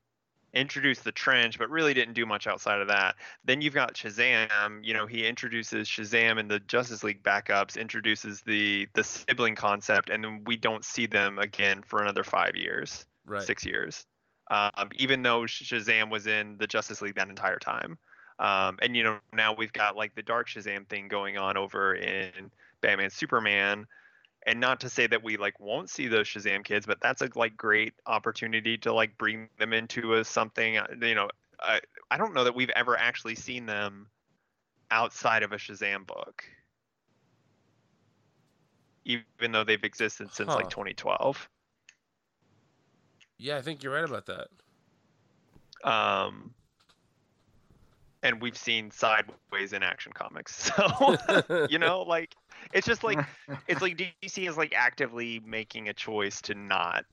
introduced 0.53 1.05
the 1.05 1.13
trench, 1.13 1.59
but 1.59 1.71
really 1.71 1.95
didn't 1.95 2.15
do 2.15 2.27
much 2.27 2.47
outside 2.47 2.81
of 2.81 2.89
that. 2.89 3.17
Then 3.45 3.61
you've 3.61 3.75
got 3.75 3.95
Shazam, 3.95 4.81
you 4.83 4.95
know, 4.95 5.07
he 5.07 5.27
introduces 5.27 5.89
Shazam 5.89 6.39
and 6.39 6.51
the 6.51 6.61
Justice 6.61 7.05
League 7.05 7.23
backups, 7.23 7.79
introduces 7.79 8.43
the 8.43 8.89
the 8.95 9.05
sibling 9.05 9.55
concept, 9.55 10.11
and 10.11 10.25
then 10.25 10.43
we 10.47 10.57
don't 10.57 10.85
see 10.85 11.07
them 11.07 11.39
again 11.39 11.83
for 11.83 12.03
another 12.03 12.25
five 12.25 12.57
years 12.57 13.07
Right. 13.27 13.43
six 13.43 13.65
years. 13.65 14.07
Um, 14.51 14.91
even 14.97 15.23
though 15.23 15.43
Shazam 15.43 16.11
was 16.11 16.27
in 16.27 16.57
the 16.59 16.67
Justice 16.67 17.01
League 17.01 17.15
that 17.15 17.29
entire 17.29 17.59
time. 17.59 17.99
Um, 18.41 18.79
and 18.83 18.97
you 18.97 19.05
know 19.05 19.19
now 19.33 19.55
we've 19.55 19.73
got 19.73 19.97
like 19.97 20.15
the 20.17 20.23
Dark 20.23 20.49
Shazam 20.49 20.89
thing 20.89 21.09
going 21.09 21.39
on 21.39 21.57
over 21.59 21.95
in 21.95 22.51
Batman 22.83 23.11
Superman. 23.11 23.87
And 24.47 24.61
not 24.61 24.81
to 24.81 24.89
say 24.91 25.07
that 25.07 25.23
we 25.23 25.37
like 25.37 25.61
won't 25.61 25.91
see 25.91 26.09
those 26.09 26.27
Shazam 26.29 26.65
kids, 26.65 26.87
but 26.87 27.01
that's 27.01 27.23
a 27.23 27.29
like 27.35 27.57
great 27.57 27.95
opportunity 28.07 28.79
to 28.79 28.93
like 28.93 29.19
bring 29.19 29.49
them 29.59 29.73
into 29.75 30.15
a 30.15 30.25
something. 30.25 30.79
uh, 30.79 30.87
You 31.01 31.15
know, 31.15 31.29
I 31.61 31.81
I 32.11 32.17
don't 32.19 32.35
know 32.35 32.45
that 32.45 32.55
we've 32.55 32.71
ever 32.71 32.97
actually 32.99 33.37
seen 33.37 33.67
them 33.67 34.09
outside 34.91 35.43
of 35.45 35.53
a 35.53 35.57
Shazam 35.57 36.07
book, 36.07 36.45
even 39.05 39.53
though 39.53 39.65
they've 39.65 39.85
existed 39.85 40.33
since 40.33 40.55
Huh. 40.55 40.57
like 40.57 40.69
2012. 40.71 41.49
Yeah, 43.39 43.57
I 43.57 43.63
think 43.63 43.83
you're 43.83 43.93
right 43.95 44.05
about 44.05 44.27
that. 44.27 44.49
um 45.85 46.55
and 48.23 48.41
we've 48.41 48.57
seen 48.57 48.91
sideways 48.91 49.73
in 49.73 49.83
action 49.83 50.13
comics 50.13 50.71
so 50.77 51.67
you 51.71 51.79
know 51.79 52.03
like 52.03 52.35
it's 52.73 52.87
just 52.87 53.03
like 53.05 53.19
it's 53.69 53.83
like 53.83 53.97
dc 54.23 54.49
is 54.49 54.57
like 54.57 54.75
actively 54.75 55.41
making 55.45 55.89
a 55.89 55.93
choice 55.93 56.41
to 56.41 56.55
not 56.55 57.05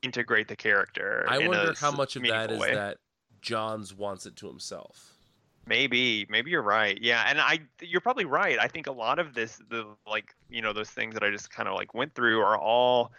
integrate 0.00 0.48
the 0.48 0.56
character 0.56 1.26
I 1.28 1.46
wonder 1.46 1.74
how 1.78 1.90
much 1.90 2.16
of 2.16 2.22
that 2.22 2.50
is 2.50 2.58
way. 2.58 2.72
that 2.72 2.96
Johns 3.42 3.94
wants 3.94 4.24
it 4.24 4.34
to 4.36 4.46
himself. 4.46 5.12
maybe 5.66 6.26
maybe 6.30 6.50
you're 6.50 6.62
right 6.62 6.98
yeah 7.02 7.26
and 7.28 7.38
i 7.40 7.58
you're 7.82 8.00
probably 8.00 8.24
right 8.24 8.58
i 8.58 8.68
think 8.68 8.86
a 8.86 8.92
lot 8.92 9.18
of 9.18 9.34
this 9.34 9.60
the 9.68 9.86
like 10.06 10.34
you 10.48 10.62
know 10.62 10.72
those 10.72 10.88
things 10.88 11.12
that 11.12 11.22
i 11.22 11.30
just 11.30 11.50
kind 11.50 11.68
of 11.68 11.74
like 11.74 11.92
went 11.92 12.14
through 12.14 12.40
are 12.40 12.56
all 12.56 13.12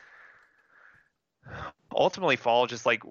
ultimately 1.95 2.35
fall 2.35 2.65
just 2.65 2.85
like 2.85 3.03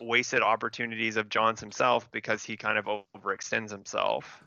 wasted 0.00 0.42
opportunities 0.42 1.16
of 1.16 1.28
Johns 1.28 1.60
himself 1.60 2.10
because 2.12 2.44
he 2.44 2.56
kind 2.56 2.78
of 2.78 2.86
overextends 3.16 3.70
himself. 3.70 4.42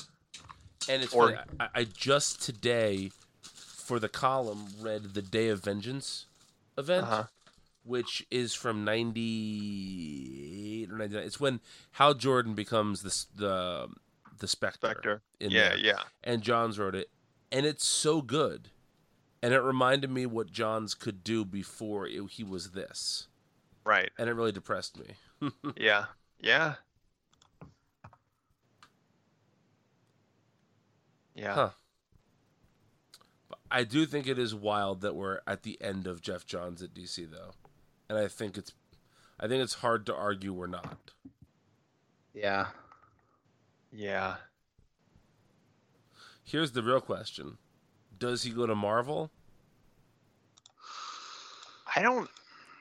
And 0.89 1.03
it's 1.03 1.13
Or- 1.13 1.31
funny, 1.33 1.37
I, 1.59 1.69
I 1.75 1.83
just 1.85 2.41
today, 2.41 3.11
for 3.41 3.99
the 3.99 4.09
column, 4.09 4.67
read 4.79 5.13
the 5.13 5.21
Day 5.21 5.49
of 5.49 5.61
Vengeance 5.63 6.25
event, 6.77 7.03
Uh-huh. 7.07 7.23
which 7.83 8.25
is 8.31 8.53
from 8.53 8.83
'98 8.83 10.91
or 10.91 10.97
'99. 10.97 11.23
It's 11.23 11.39
when 11.39 11.59
Hal 11.91 12.13
Jordan 12.15 12.53
becomes 12.53 13.01
the 13.01 13.25
the 13.39 13.89
the 14.39 14.47
Spectre. 14.47 14.87
Spectre. 14.89 15.21
in 15.39 15.51
Yeah, 15.51 15.69
there. 15.69 15.77
yeah. 15.77 16.03
and 16.23 16.41
Johns 16.41 16.79
wrote 16.79 16.95
it. 16.95 17.09
and 17.51 17.65
it's 17.65 17.85
so 17.85 18.21
good. 18.21 18.69
And 19.43 19.53
it 19.53 19.59
reminded 19.59 20.09
me 20.09 20.25
what 20.25 20.51
Johns 20.51 20.95
could 20.95 21.23
do 21.23 21.43
before 21.45 22.07
it, 22.07 22.19
he 22.31 22.43
was 22.45 22.71
this, 22.71 23.27
Right. 23.83 24.09
and 24.17 24.29
it 24.29 24.33
really 24.33 24.53
depressed 24.53 24.97
me. 24.97 25.15
Yeah. 25.77 26.05
Yeah. 26.39 26.75
Yeah. 31.35 31.53
Huh. 31.53 31.69
But 33.49 33.59
I 33.71 33.83
do 33.83 34.05
think 34.05 34.27
it 34.27 34.37
is 34.37 34.53
wild 34.53 35.01
that 35.01 35.15
we're 35.15 35.39
at 35.47 35.63
the 35.63 35.81
end 35.81 36.07
of 36.07 36.21
Geoff 36.21 36.45
Johns 36.45 36.81
at 36.81 36.93
DC 36.93 37.29
though. 37.31 37.51
And 38.09 38.17
I 38.17 38.27
think 38.27 38.57
it's 38.57 38.73
I 39.39 39.47
think 39.47 39.63
it's 39.63 39.75
hard 39.75 40.05
to 40.05 40.15
argue 40.15 40.53
we're 40.53 40.67
not. 40.67 41.11
Yeah. 42.33 42.67
Yeah. 43.91 44.35
Here's 46.43 46.71
the 46.71 46.83
real 46.83 47.01
question. 47.01 47.57
Does 48.17 48.43
he 48.43 48.51
go 48.51 48.67
to 48.67 48.75
Marvel? 48.75 49.31
I 51.95 52.01
don't 52.01 52.29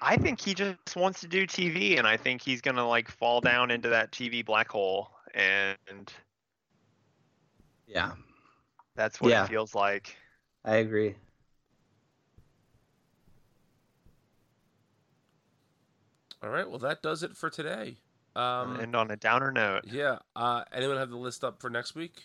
I 0.05 0.17
think 0.17 0.41
he 0.41 0.53
just 0.53 0.97
wants 0.97 1.21
to 1.21 1.29
do 1.29 1.47
TV 1.47 1.97
and 1.97 2.09
I 2.09 2.17
think 2.17 2.43
he's 2.43 2.61
going 2.61 2.75
to 2.75 2.85
like 2.85 3.09
fall 3.09 3.41
down 3.41 3.71
into 3.71 3.89
that 3.91 4.11
TV 4.11 4.45
black 4.45 4.69
hole 4.69 5.11
and 5.33 6.13
Yeah. 7.87 8.13
that's 8.97 9.21
what 9.21 9.31
Yeah. 9.31 9.45
it 9.45 9.49
feels 9.49 9.77
like. 9.77 10.17
I 10.65 10.77
agree. 10.77 11.15
All 16.43 16.51
right, 16.51 16.69
well 16.69 16.81
that 16.81 17.03
does 17.03 17.23
it 17.23 17.37
for 17.37 17.49
today. 17.49 17.99
Um 18.35 18.77
and 18.81 18.97
on 18.97 19.11
a 19.13 19.17
downer 19.17 19.53
note. 19.53 19.85
yeah, 19.87 20.19
uh 20.35 20.65
anyone 20.73 20.97
have 20.97 21.11
the 21.11 21.17
list 21.17 21.45
up 21.45 21.61
for 21.61 21.71
next 21.71 21.95
week? 21.95 22.25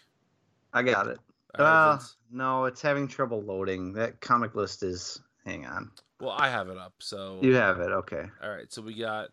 I 0.74 0.82
got 0.82 1.08
it. 1.08 1.20
Uh, 1.56 2.00
no, 2.32 2.66
it's 2.66 2.82
having 2.82 3.08
trouble 3.08 3.42
loading. 3.42 3.94
That 3.94 4.20
comic 4.20 4.54
list 4.56 4.84
is. 4.84 5.22
Hang 5.46 5.66
on. 5.66 5.92
Well, 6.20 6.36
I 6.38 6.50
have 6.50 6.70
it 6.70 6.78
up. 6.78 6.94
So 7.00 7.40
You 7.42 7.56
have 7.56 7.80
it. 7.80 7.92
Okay. 7.92 8.26
All 8.44 8.50
right, 8.50 8.72
so 8.72 8.82
we 8.82 8.96
got 8.96 9.30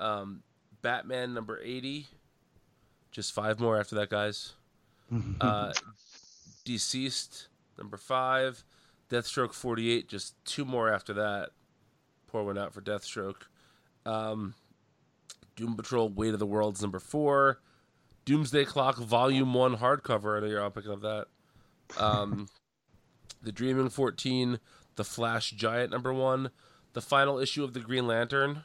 um, 0.00 0.42
Batman 0.80 1.34
number 1.34 1.60
80. 1.62 2.06
Just 3.10 3.32
five 3.32 3.60
more 3.60 3.78
after 3.78 3.94
that, 3.96 4.10
guys. 4.10 4.52
Uh, 5.42 5.74
DCeased 6.64 7.48
number 7.76 7.98
five. 7.98 8.64
Deathstroke 9.10 9.52
48. 9.52 10.08
Just 10.08 10.34
two 10.46 10.64
more 10.64 10.90
after 10.90 11.12
that. 11.12 11.50
Pour 12.28 12.44
one 12.44 12.56
out 12.56 12.72
for 12.72 12.80
Deathstroke. 12.80 13.42
Um, 14.06 14.54
Doom 15.54 15.76
Patrol 15.76 16.08
Weight 16.08 16.32
of 16.32 16.38
the 16.38 16.46
Worlds 16.46 16.80
number 16.80 16.98
four. 16.98 17.60
Doomsday 18.24 18.64
Clock 18.64 18.96
Volume 18.96 19.52
1 19.52 19.76
hardcover. 19.76 20.36
I 20.36 20.40
know 20.40 20.46
you're 20.46 20.62
all 20.62 20.70
picking 20.70 20.92
up 20.92 21.02
that. 21.02 21.26
Um, 21.98 22.48
the 23.42 23.52
Dreaming 23.52 23.90
14. 23.90 24.58
The 24.96 25.04
Flash 25.04 25.50
Giant 25.52 25.90
number 25.90 26.12
one. 26.12 26.50
The 26.92 27.00
final 27.00 27.38
issue 27.38 27.64
of 27.64 27.72
the 27.72 27.80
Green 27.80 28.06
Lantern. 28.06 28.64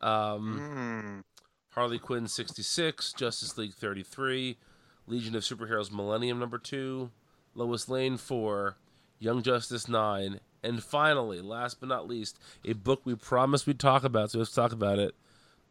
Um, 0.00 1.22
Mm. 1.22 1.22
Harley 1.70 1.98
Quinn 1.98 2.28
66, 2.28 3.12
Justice 3.14 3.56
League 3.56 3.72
33, 3.74 4.58
Legion 5.06 5.34
of 5.34 5.42
Superheroes 5.42 5.90
Millennium 5.90 6.38
number 6.38 6.58
2, 6.58 7.10
Lois 7.54 7.88
Lane 7.88 8.16
4, 8.16 8.76
Young 9.18 9.42
Justice 9.42 9.88
9, 9.88 10.40
and 10.62 10.82
finally, 10.82 11.40
last 11.40 11.80
but 11.80 11.88
not 11.88 12.06
least, 12.06 12.38
a 12.64 12.74
book 12.74 13.00
we 13.04 13.14
promised 13.14 13.66
we'd 13.66 13.78
talk 13.78 14.04
about, 14.04 14.30
so 14.30 14.38
let's 14.38 14.52
talk 14.52 14.72
about 14.72 14.98
it. 14.98 15.14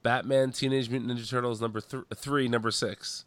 Batman 0.01 0.51
Teenage 0.51 0.89
Mutant 0.89 1.11
Ninja 1.11 1.29
Turtles 1.29 1.61
number 1.61 1.81
th- 1.81 2.03
3, 2.15 2.47
number 2.47 2.71
6. 2.71 3.25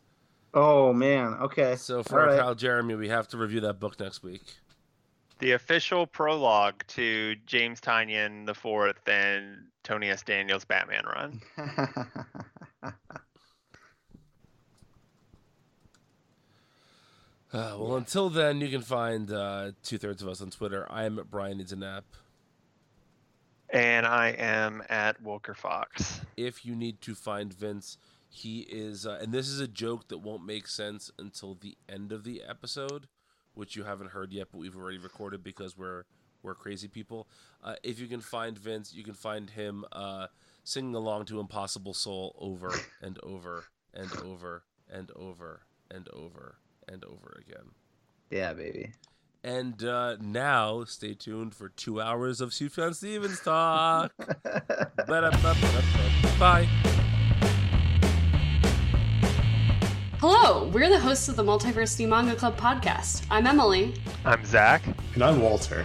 Oh 0.53 0.93
man. 0.93 1.35
Okay. 1.35 1.75
So 1.77 2.03
for 2.03 2.21
All 2.21 2.27
our 2.27 2.33
right. 2.33 2.41
pal 2.41 2.55
Jeremy, 2.55 2.95
we 2.95 3.09
have 3.09 3.27
to 3.29 3.37
review 3.37 3.61
that 3.61 3.79
book 3.81 3.99
next 4.01 4.23
week. 4.23 4.43
The 5.39 5.53
official 5.53 6.07
prologue 6.07 6.85
to 6.89 7.37
James 7.47 7.81
Tynion 7.81 8.47
the 8.47 8.55
Fourth 8.55 9.07
and 9.09 9.65
Tony 9.83 10.09
S. 10.09 10.23
Daniel's 10.23 10.65
Batman 10.65 11.05
run. 11.05 11.41
Uh, 17.55 17.77
well, 17.79 17.95
until 17.95 18.29
then, 18.29 18.61
you 18.61 18.69
can 18.69 18.83
find 18.83 19.31
uh, 19.31 19.71
two 19.85 19.97
thirds 19.97 20.21
of 20.21 20.29
us 20.29 20.43
on 20.43 20.51
Twitter. 20.51 20.89
I 20.91 21.05
am 21.05 21.21
at 21.21 21.31
Brian 21.31 21.59
Needs 21.59 21.71
a 21.71 21.77
Nap. 21.77 22.03
And 23.71 24.05
I 24.05 24.31
am 24.31 24.83
at 24.89 25.23
Wilker 25.23 25.57
Fox. 25.57 26.21
if 26.37 26.67
you 26.67 26.75
need 26.75 27.01
to 27.03 27.15
find 27.15 27.55
Vince, 27.55 27.97
he 28.29 28.63
is, 28.63 29.07
uh, 29.07 29.19
and 29.23 29.33
this 29.33 29.47
is 29.47 29.61
a 29.61 29.69
joke 29.69 30.09
that 30.09 30.19
won't 30.19 30.45
make 30.45 30.67
sense 30.67 31.13
until 31.17 31.55
the 31.55 31.77
end 31.89 32.11
of 32.11 32.25
the 32.25 32.43
episode, 32.43 33.07
which 33.55 33.77
you 33.77 33.85
haven't 33.85 34.11
heard 34.11 34.33
yet, 34.33 34.49
but 34.51 34.59
we've 34.59 34.77
already 34.77 34.99
recorded 34.99 35.43
because 35.43 35.77
we're 35.77 36.05
we're 36.43 36.55
crazy 36.55 36.89
people. 36.89 37.27
Uh, 37.63 37.75
if 37.83 37.99
you 37.99 38.07
can 38.07 38.21
find 38.21 38.59
Vince, 38.59 38.93
you 38.93 39.03
can 39.03 39.15
find 39.15 39.51
him 39.51 39.85
uh, 39.93 40.27
singing 40.63 40.95
along 40.95 41.25
to 41.27 41.41
"Impossible 41.41 41.95
Soul" 41.95 42.37
over 42.39 42.75
and 43.01 43.19
over 43.23 43.65
and 43.95 44.11
over 44.23 44.65
and 44.91 45.11
over 45.17 45.63
and 45.91 46.09
over 46.13 46.59
and 46.87 47.05
over 47.05 47.43
again. 47.47 47.71
yeah, 48.31 48.53
baby. 48.53 48.93
And 49.43 49.85
uh, 49.85 50.17
now, 50.21 50.85
stay 50.85 51.13
tuned 51.13 51.55
for 51.55 51.69
two 51.69 52.01
hours 52.01 52.41
of 52.41 52.51
Sufjan 52.51 52.95
Stevens 52.95 53.41
talk. 53.41 54.11
Bye. 56.39 56.67
Hello, 60.27 60.69
we're 60.69 60.89
the 60.89 60.99
hosts 60.99 61.29
of 61.29 61.37
the 61.37 61.45
Multiversity 61.45 62.09
Manga 62.09 62.35
Club 62.35 62.57
podcast. 62.57 63.27
I'm 63.31 63.47
Emily. 63.47 63.93
I'm 64.25 64.43
Zach. 64.47 64.83
And 65.13 65.23
I'm 65.23 65.43
Walter. 65.43 65.85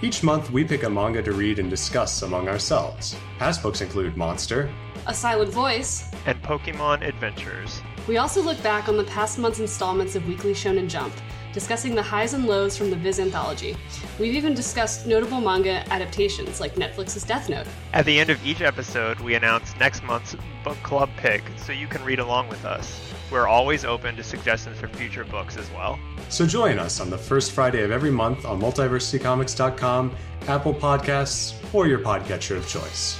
Each 0.00 0.22
month, 0.22 0.50
we 0.50 0.64
pick 0.64 0.84
a 0.84 0.88
manga 0.88 1.22
to 1.22 1.32
read 1.32 1.58
and 1.58 1.68
discuss 1.68 2.22
among 2.22 2.48
ourselves. 2.48 3.14
Past 3.38 3.62
books 3.62 3.82
include 3.82 4.16
Monster, 4.16 4.72
A 5.06 5.12
Silent 5.12 5.52
Voice. 5.52 6.10
And 6.24 6.42
Pokemon 6.42 7.06
Adventures. 7.06 7.82
We 8.08 8.16
also 8.16 8.40
look 8.40 8.62
back 8.62 8.88
on 8.88 8.96
the 8.96 9.04
past 9.04 9.38
month's 9.38 9.60
installments 9.60 10.16
of 10.16 10.26
Weekly 10.26 10.54
Shonen 10.54 10.88
Jump, 10.88 11.12
discussing 11.52 11.94
the 11.94 12.02
highs 12.02 12.32
and 12.32 12.46
lows 12.46 12.78
from 12.78 12.88
the 12.88 12.96
Viz 12.96 13.20
anthology. 13.20 13.76
We've 14.18 14.34
even 14.34 14.54
discussed 14.54 15.06
notable 15.06 15.42
manga 15.42 15.84
adaptations 15.92 16.58
like 16.58 16.76
Netflix's 16.76 17.24
Death 17.24 17.50
Note. 17.50 17.66
At 17.92 18.06
the 18.06 18.18
end 18.18 18.30
of 18.30 18.42
each 18.46 18.62
episode, 18.62 19.20
we 19.20 19.34
announce 19.34 19.76
next 19.76 20.02
month's 20.02 20.34
book 20.64 20.78
club 20.82 21.10
pick 21.18 21.42
so 21.58 21.72
you 21.72 21.86
can 21.86 22.02
read 22.02 22.18
along 22.18 22.48
with 22.48 22.64
us. 22.64 23.13
We're 23.34 23.48
always 23.48 23.84
open 23.84 24.14
to 24.14 24.22
suggestions 24.22 24.78
for 24.78 24.86
future 24.86 25.24
books 25.24 25.56
as 25.56 25.68
well. 25.72 25.98
so 26.28 26.46
join 26.46 26.78
us 26.78 27.00
on 27.00 27.10
the 27.10 27.18
first 27.18 27.50
Friday 27.50 27.82
of 27.82 27.90
every 27.90 28.12
month 28.12 28.44
on 28.44 28.60
multiversitycomics.com, 28.60 30.14
Apple 30.46 30.72
Podcasts, 30.72 31.52
or 31.74 31.88
your 31.88 31.98
podcatcher 31.98 32.56
of 32.56 32.68
choice. 32.68 33.18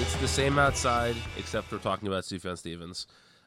It's 0.00 0.16
the 0.16 0.26
same 0.26 0.58
outside, 0.58 1.14
except 1.38 1.70
we're 1.70 1.78
talking 1.78 2.08
about 2.08 2.24
Sufjan 2.24 2.58
Stevens. 2.58 3.06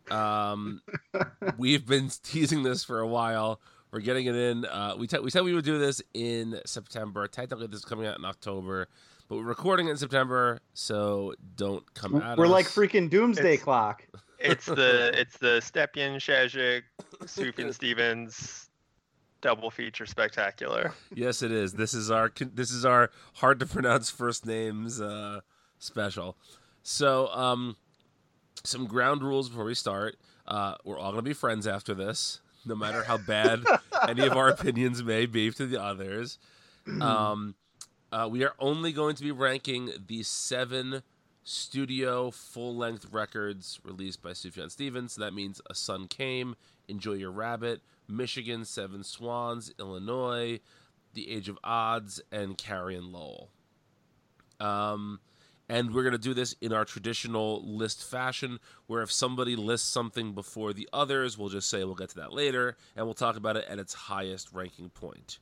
Um, 0.09 0.81
we've 1.57 1.85
been 1.85 2.09
teasing 2.23 2.63
this 2.63 2.85
for 2.85 3.01
a 3.01 3.07
while. 3.07 3.59
We're 3.91 3.99
getting 3.99 4.27
it 4.27 4.35
in. 4.35 4.63
Uh, 4.63 4.95
we, 4.97 5.07
te- 5.07 5.19
we 5.19 5.29
said 5.29 5.43
we 5.43 5.53
would 5.53 5.65
do 5.65 5.77
this 5.77 6.01
in 6.13 6.57
September. 6.65 7.27
Technically, 7.27 7.67
this 7.67 7.79
is 7.79 7.85
coming 7.85 8.07
out 8.07 8.17
in 8.17 8.23
October, 8.23 8.87
but 9.27 9.35
we're 9.39 9.43
recording 9.43 9.89
it 9.89 9.91
in 9.91 9.97
September, 9.97 10.61
so 10.73 11.33
don't 11.57 11.93
come 11.95 12.15
at 12.21 12.37
We're 12.37 12.45
us. 12.45 12.51
like 12.51 12.65
freaking 12.67 13.09
doomsday 13.09 13.55
It's- 13.55 13.63
clock. 13.63 14.03
It's 14.43 14.65
the 14.65 15.11
it's 15.19 15.37
the 15.37 15.61
Stjepan 15.61 16.17
Šejić, 16.17 16.83
Sufjan 17.23 17.73
Stevens 17.73 18.69
double 19.41 19.69
feature 19.69 20.05
spectacular. 20.05 20.93
Yes, 21.13 21.41
it 21.41 21.51
is. 21.51 21.73
This 21.73 21.93
is 21.93 22.11
our 22.11 22.31
this 22.39 22.71
is 22.71 22.85
our 22.85 23.11
hard 23.35 23.59
to 23.59 23.65
pronounce 23.65 24.09
first 24.09 24.45
names 24.45 24.99
uh, 25.01 25.41
special. 25.79 26.37
So, 26.81 27.27
um, 27.27 27.77
some 28.63 28.85
ground 28.85 29.21
rules 29.23 29.49
before 29.49 29.65
we 29.65 29.75
start. 29.75 30.17
Uh, 30.47 30.75
we're 30.83 30.97
all 30.97 31.11
gonna 31.11 31.21
be 31.21 31.33
friends 31.33 31.67
after 31.67 31.93
this, 31.93 32.41
no 32.65 32.75
matter 32.75 33.03
how 33.03 33.17
bad 33.17 33.63
any 34.07 34.25
of 34.25 34.33
our 34.33 34.49
opinions 34.49 35.03
may 35.03 35.25
be 35.25 35.51
to 35.51 35.65
the 35.65 35.81
others. 35.81 36.39
Um, 36.99 37.55
uh, 38.11 38.27
we 38.29 38.43
are 38.43 38.53
only 38.59 38.91
going 38.91 39.15
to 39.15 39.23
be 39.23 39.31
ranking 39.31 39.91
the 40.07 40.23
seven 40.23 41.01
studio 41.43 42.31
full 42.31 42.75
length 42.75 43.07
records 43.11 43.79
released 43.83 44.21
by 44.21 44.31
Sufjan 44.31 44.71
Stevens. 44.71 45.13
So 45.13 45.21
that 45.21 45.33
means 45.33 45.61
A 45.69 45.75
Sun 45.75 46.07
Came, 46.07 46.55
Enjoy 46.87 47.13
Your 47.13 47.31
Rabbit, 47.31 47.81
Michigan, 48.07 48.65
Seven 48.65 49.03
Swans, 49.03 49.73
Illinois, 49.79 50.59
The 51.13 51.29
Age 51.29 51.49
of 51.49 51.59
Adz, 51.63 52.21
and 52.31 52.57
Carrie 52.57 52.95
and 52.95 53.07
Lowell. 53.07 53.49
Um, 54.59 55.19
and 55.69 55.93
we're 55.93 56.03
going 56.03 56.13
to 56.13 56.17
do 56.17 56.33
this 56.33 56.55
in 56.61 56.73
our 56.73 56.85
traditional 56.85 57.63
list 57.65 58.03
fashion, 58.03 58.59
where 58.87 59.01
if 59.01 59.11
somebody 59.11 59.55
lists 59.55 59.87
something 59.87 60.33
before 60.33 60.73
the 60.73 60.87
others, 60.91 61.37
we'll 61.37 61.49
just 61.49 61.69
say 61.69 61.83
we'll 61.83 61.95
get 61.95 62.09
to 62.09 62.15
that 62.17 62.33
later, 62.33 62.77
and 62.95 63.05
we'll 63.05 63.13
talk 63.13 63.37
about 63.37 63.57
it 63.57 63.65
at 63.69 63.79
its 63.79 63.93
highest 63.93 64.51
ranking 64.51 64.89
point. 64.89 65.39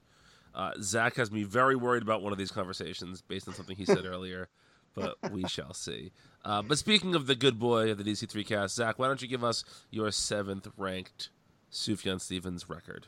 Uh, 0.53 0.71
Zach 0.81 1.15
has 1.15 1.31
me 1.31 1.43
very 1.43 1.75
worried 1.75 2.03
about 2.03 2.21
one 2.21 2.31
of 2.31 2.37
these 2.37 2.51
conversations 2.51 3.21
based 3.21 3.47
on 3.47 3.53
something 3.53 3.75
he 3.75 3.85
said 3.85 4.05
earlier, 4.05 4.49
but 4.93 5.15
we 5.31 5.47
shall 5.47 5.73
see. 5.73 6.11
Uh, 6.43 6.61
but 6.61 6.77
speaking 6.77 7.13
of 7.15 7.27
the 7.27 7.35
good 7.35 7.59
boy 7.59 7.91
of 7.91 7.97
the 7.97 8.03
DC3 8.03 8.45
cast, 8.45 8.75
Zach, 8.75 8.97
why 8.99 9.07
don't 9.07 9.21
you 9.21 9.27
give 9.27 9.43
us 9.43 9.63
your 9.91 10.11
seventh 10.11 10.67
ranked 10.77 11.29
Sufjan 11.71 12.19
Stevens 12.19 12.67
record? 12.69 13.07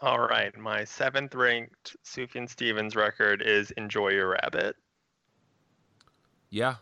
All 0.00 0.20
right, 0.20 0.56
my 0.56 0.84
seventh 0.84 1.34
ranked 1.34 1.96
Sufjan 2.04 2.48
Stevens 2.48 2.94
record 2.94 3.42
is 3.42 3.70
"Enjoy 3.72 4.10
Your 4.10 4.28
Rabbit." 4.28 4.76
Yeah, 6.50 6.76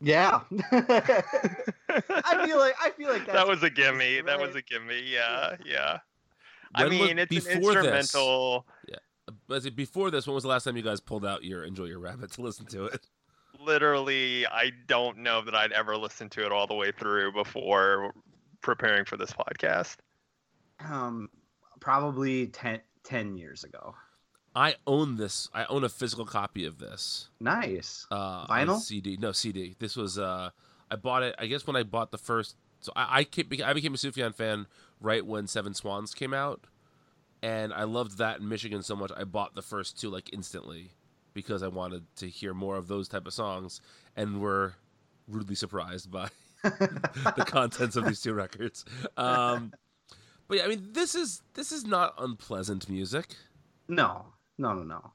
Yeah. 0.00 0.40
I 0.72 2.42
feel 2.46 2.58
like 2.58 2.74
I 2.80 2.90
feel 2.96 3.08
like 3.08 3.26
that's 3.26 3.32
that 3.32 3.48
was 3.48 3.62
a 3.62 3.70
gimme. 3.70 4.20
That 4.20 4.38
was 4.38 4.54
a 4.54 4.62
gimme. 4.62 5.00
Yeah, 5.10 5.56
yeah. 5.64 5.98
I 6.74 6.84
When 6.84 6.98
was- 6.98 7.08
mean, 7.08 7.18
it's 7.18 7.32
an 7.46 7.52
instrumental. 7.52 7.82
this- 7.82 7.94
instrumental. 8.00 8.66
But 9.48 9.56
is 9.56 9.66
it 9.66 9.76
before 9.76 10.10
this, 10.10 10.26
when 10.26 10.34
was 10.34 10.42
the 10.42 10.48
last 10.48 10.64
time 10.64 10.76
you 10.76 10.82
guys 10.82 11.00
pulled 11.00 11.24
out 11.24 11.44
your 11.44 11.64
"Enjoy 11.64 11.84
Your 11.84 12.00
Rabbit" 12.00 12.32
to 12.32 12.42
listen 12.42 12.66
to 12.66 12.86
it? 12.86 13.00
Literally, 13.60 14.46
I 14.46 14.72
don't 14.86 15.18
know 15.18 15.42
that 15.42 15.54
I'd 15.54 15.72
ever 15.72 15.96
listened 15.96 16.30
to 16.32 16.44
it 16.44 16.52
all 16.52 16.66
the 16.66 16.74
way 16.74 16.92
through 16.92 17.32
before 17.32 18.12
preparing 18.60 19.04
for 19.04 19.16
this 19.16 19.32
podcast. 19.32 19.96
um 20.80 21.28
probably 21.80 22.48
10, 22.48 22.80
10 23.04 23.36
years 23.36 23.62
ago. 23.64 23.94
I 24.54 24.74
own 24.86 25.16
this. 25.16 25.48
I 25.54 25.66
own 25.66 25.84
a 25.84 25.88
physical 25.88 26.24
copy 26.24 26.64
of 26.64 26.78
this. 26.78 27.28
Nice. 27.40 28.06
Uh, 28.10 28.46
Vinyl? 28.46 28.80
CD? 28.80 29.16
No 29.18 29.32
CD. 29.32 29.76
This 29.78 29.96
was. 29.96 30.18
Uh, 30.18 30.50
I 30.90 30.96
bought 30.96 31.22
it. 31.22 31.34
I 31.38 31.46
guess 31.46 31.66
when 31.66 31.76
I 31.76 31.82
bought 31.82 32.10
the 32.10 32.18
first. 32.18 32.56
So 32.80 32.92
I 32.96 33.18
I, 33.20 33.24
came, 33.24 33.48
I 33.64 33.72
became 33.74 33.94
a 33.94 33.98
Sufjan 33.98 34.34
fan 34.34 34.66
right 35.00 35.24
when 35.24 35.46
Seven 35.46 35.74
Swans 35.74 36.14
came 36.14 36.32
out, 36.32 36.64
and 37.46 37.72
I 37.72 37.84
loved 37.84 38.18
that 38.18 38.40
in 38.40 38.48
Michigan 38.48 38.82
so 38.82 38.96
much. 38.96 39.12
I 39.16 39.22
bought 39.22 39.54
the 39.54 39.62
first 39.62 40.00
two 40.00 40.10
like 40.10 40.30
instantly 40.32 40.90
because 41.32 41.62
I 41.62 41.68
wanted 41.68 42.02
to 42.16 42.28
hear 42.28 42.52
more 42.52 42.74
of 42.74 42.88
those 42.88 43.06
type 43.06 43.24
of 43.24 43.34
songs, 43.34 43.80
and 44.16 44.40
were 44.40 44.74
rudely 45.28 45.54
surprised 45.54 46.10
by 46.10 46.28
the 46.64 47.44
contents 47.46 47.94
of 47.94 48.04
these 48.04 48.20
two 48.20 48.34
records. 48.34 48.84
Um, 49.16 49.72
but 50.48 50.58
yeah, 50.58 50.64
I 50.64 50.68
mean, 50.68 50.88
this 50.90 51.14
is 51.14 51.40
this 51.54 51.70
is 51.70 51.84
not 51.84 52.14
unpleasant 52.18 52.88
music. 52.88 53.36
No, 53.86 54.26
no, 54.58 54.74
no, 54.74 54.82
no. 54.82 55.12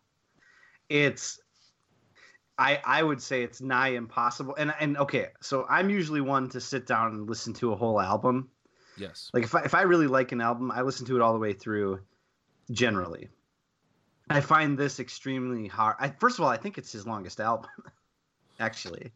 It's 0.88 1.38
I 2.58 2.80
I 2.86 3.04
would 3.04 3.22
say 3.22 3.44
it's 3.44 3.60
nigh 3.60 3.90
impossible. 3.90 4.56
And 4.58 4.74
and 4.80 4.98
okay, 5.00 5.28
so 5.42 5.66
I'm 5.70 5.90
usually 5.90 6.22
one 6.22 6.48
to 6.52 6.62
sit 6.62 6.88
down 6.88 7.12
and 7.12 7.30
listen 7.30 7.54
to 7.56 7.74
a 7.74 7.76
whole 7.76 8.00
album. 8.00 8.52
Yes. 8.96 9.30
Like 9.34 9.44
if 9.44 9.54
I 9.54 9.64
if 9.64 9.76
I 9.76 9.82
really 9.82 10.08
like 10.08 10.32
an 10.32 10.40
album, 10.40 10.72
I 10.72 10.82
listen 10.82 11.06
to 11.08 11.18
it 11.18 11.22
all 11.22 11.34
the 11.34 11.40
way 11.40 11.52
through. 11.52 12.00
Generally, 12.72 13.30
I 14.30 14.40
find 14.42 14.78
this 14.78 15.00
extremely 15.00 15.68
hard. 15.68 15.96
I, 16.00 16.10
first 16.10 16.40
of 16.40 16.46
all, 16.46 16.50
I 16.50 16.58
think 16.58 16.78
it's 16.78 16.92
his 16.92 17.06
longest 17.06 17.40
album. 17.40 17.70
Actually, 18.60 19.12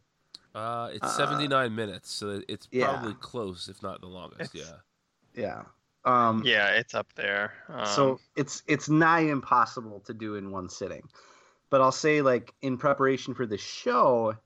Uh, 0.54 0.90
it's 0.92 1.04
Uh, 1.04 1.08
79 1.08 1.74
minutes, 1.74 2.10
so 2.10 2.40
it's 2.48 2.66
yeah. 2.70 2.86
probably 2.88 3.14
close, 3.14 3.68
if 3.68 3.82
not 3.82 4.00
the 4.00 4.06
longest. 4.06 4.54
It's- 4.54 4.72
Yeah. 5.34 5.42
yeah. 5.42 5.62
Um, 6.04 6.42
Yeah, 6.44 6.68
it's 6.70 6.94
up 6.94 7.12
there. 7.14 7.52
Um, 7.68 7.86
so 7.86 8.20
it's 8.36 8.62
it's 8.66 8.88
nigh 8.88 9.20
impossible 9.20 10.00
to 10.06 10.14
do 10.14 10.36
in 10.36 10.50
one 10.50 10.68
sitting 10.68 11.08
but 11.68 11.80
i'll 11.80 11.90
say 11.90 12.22
like 12.22 12.54
in 12.62 12.78
preparation 12.78 13.34
for 13.34 13.44
the 13.44 13.58
show 13.58 14.36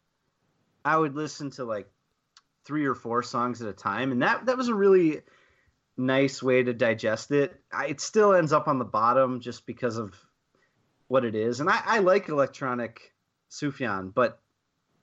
i 0.87 0.97
would 0.97 1.15
listen 1.15 1.51
to 1.51 1.65
like 1.65 1.87
three 2.65 2.87
or 2.87 2.95
four 2.95 3.23
songs 3.23 3.61
at 3.61 3.69
a 3.69 3.75
time 3.75 4.11
and 4.11 4.23
that 4.23 4.47
that 4.47 4.57
was 4.57 4.69
a 4.69 4.75
really 4.75 5.21
nice 6.01 6.43
way 6.43 6.63
to 6.63 6.73
digest 6.73 7.31
it 7.31 7.61
I, 7.73 7.87
it 7.87 8.01
still 8.01 8.33
ends 8.33 8.53
up 8.53 8.69
on 8.69 8.79
the 8.79 8.85
bottom 8.85 9.41
just 9.41 9.67
because 9.67 9.97
of 9.99 10.15
what 11.09 11.25
it 11.25 11.35
is 11.35 11.61
and 11.61 11.69
i, 11.69 11.81
I 11.85 11.99
like 11.99 12.29
electronic 12.29 13.13
sufjan 13.51 14.15
but 14.15 14.41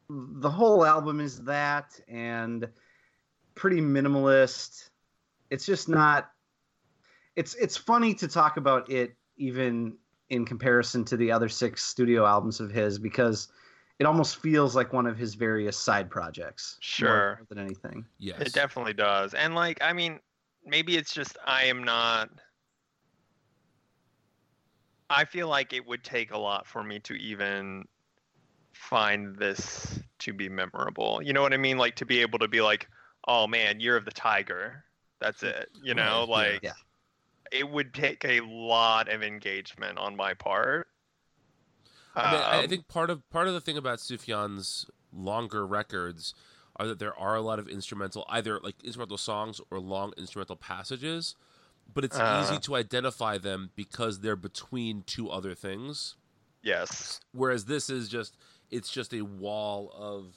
the 0.10 0.50
whole 0.50 0.86
album 0.86 1.20
is 1.20 1.44
that 1.44 2.00
and 2.08 2.68
pretty 3.56 3.80
minimalist 3.82 4.90
it's 5.50 5.66
just 5.66 5.88
not 5.88 6.30
it's 7.36 7.54
it's 7.56 7.78
funny 7.78 8.14
to 8.16 8.28
talk 8.28 8.58
about 8.58 8.90
it 8.90 9.16
even 9.38 9.98
in 10.30 10.46
comparison 10.46 11.06
to 11.06 11.18
the 11.18 11.32
other 11.32 11.50
six 11.50 11.84
studio 11.84 12.26
albums 12.26 12.60
of 12.60 12.72
his 12.72 12.98
because 12.98 13.50
it 14.00 14.06
almost 14.06 14.38
feels 14.38 14.76
like 14.76 14.94
one 14.94 15.08
of 15.08 15.18
his 15.18 15.36
various 15.36 15.78
side 15.78 16.10
projects 16.10 16.78
more 17.02 17.10
Sure. 17.10 17.42
than 17.50 17.60
anything 17.60 18.06
Yes. 18.20 18.42
It 18.42 18.54
definitely 18.54 18.94
does. 18.94 19.34
And 19.34 19.56
like, 19.56 19.78
I 19.82 19.94
mean, 19.94 20.20
maybe 20.68 20.98
it's 20.98 21.14
just 21.14 21.38
I 21.46 21.66
am 21.66 21.84
not. 21.84 22.30
I 25.10 25.26
feel 25.26 25.48
like 25.48 25.74
it 25.74 25.86
would 25.88 26.04
take 26.04 26.32
a 26.32 26.38
lot 26.38 26.68
for 26.68 26.84
me 26.84 27.00
to 27.02 27.14
even 27.14 27.86
find 28.74 29.38
this 29.38 30.00
to 30.20 30.34
be 30.34 30.50
memorable. 30.50 31.22
You 31.24 31.34
know 31.34 31.42
what 31.42 31.54
I 31.54 31.58
mean? 31.58 31.78
Like 31.78 31.96
to 31.98 32.06
be 32.06 32.22
able 32.22 32.40
to 32.40 32.48
be 32.48 32.62
like, 32.62 32.88
"Oh 33.28 33.48
man, 33.48 33.80
Year 33.80 33.96
of 33.98 34.06
the 34.06 34.12
Tiger." 34.12 34.86
That's 35.20 35.44
it. 35.44 35.70
You 35.82 35.96
know, 35.96 36.26
yeah. 36.34 36.34
like 36.34 36.64
Yeah. 36.64 36.74
it 37.52 37.70
would 37.70 37.94
take 37.94 38.26
a 38.26 38.42
lot 38.42 39.10
of 39.10 39.24
engagement 39.24 39.98
on 39.98 40.16
my 40.16 40.34
part. 40.34 40.88
I, 42.16 42.32
mean, 42.32 42.42
I 42.42 42.64
Um, 42.64 42.68
think 42.68 42.88
part 42.88 43.10
of 43.10 43.28
part 43.30 43.48
of 43.48 43.54
the 43.54 43.62
thing 43.62 43.78
about 43.78 44.00
Sufjan's 44.00 44.90
longer 45.14 45.66
records 45.66 46.34
are 46.80 46.88
that 46.88 47.00
there 47.00 47.18
are 47.18 47.36
a 47.36 47.42
lot 47.42 47.60
of 47.60 47.68
instrumental, 47.68 48.26
either 48.30 48.60
like 48.60 48.76
instrumental 48.84 49.18
songs 49.18 49.60
or 49.72 49.80
long 49.80 50.14
instrumental 50.18 50.56
passages, 50.56 51.36
but 51.94 52.04
it's 52.04 52.18
Uh. 52.18 52.42
easy 52.44 52.60
to 52.60 52.76
identify 52.76 53.38
them 53.38 53.72
because 53.76 54.20
they're 54.20 54.36
between 54.36 55.04
two 55.04 55.30
other 55.30 55.56
things. 55.56 56.16
yes. 56.64 57.20
Whereas 57.32 57.66
this 57.66 57.90
is 57.90 58.10
just 58.10 58.36
it's 58.70 58.92
just 58.92 59.14
a 59.14 59.22
wall 59.22 59.92
of 59.96 60.36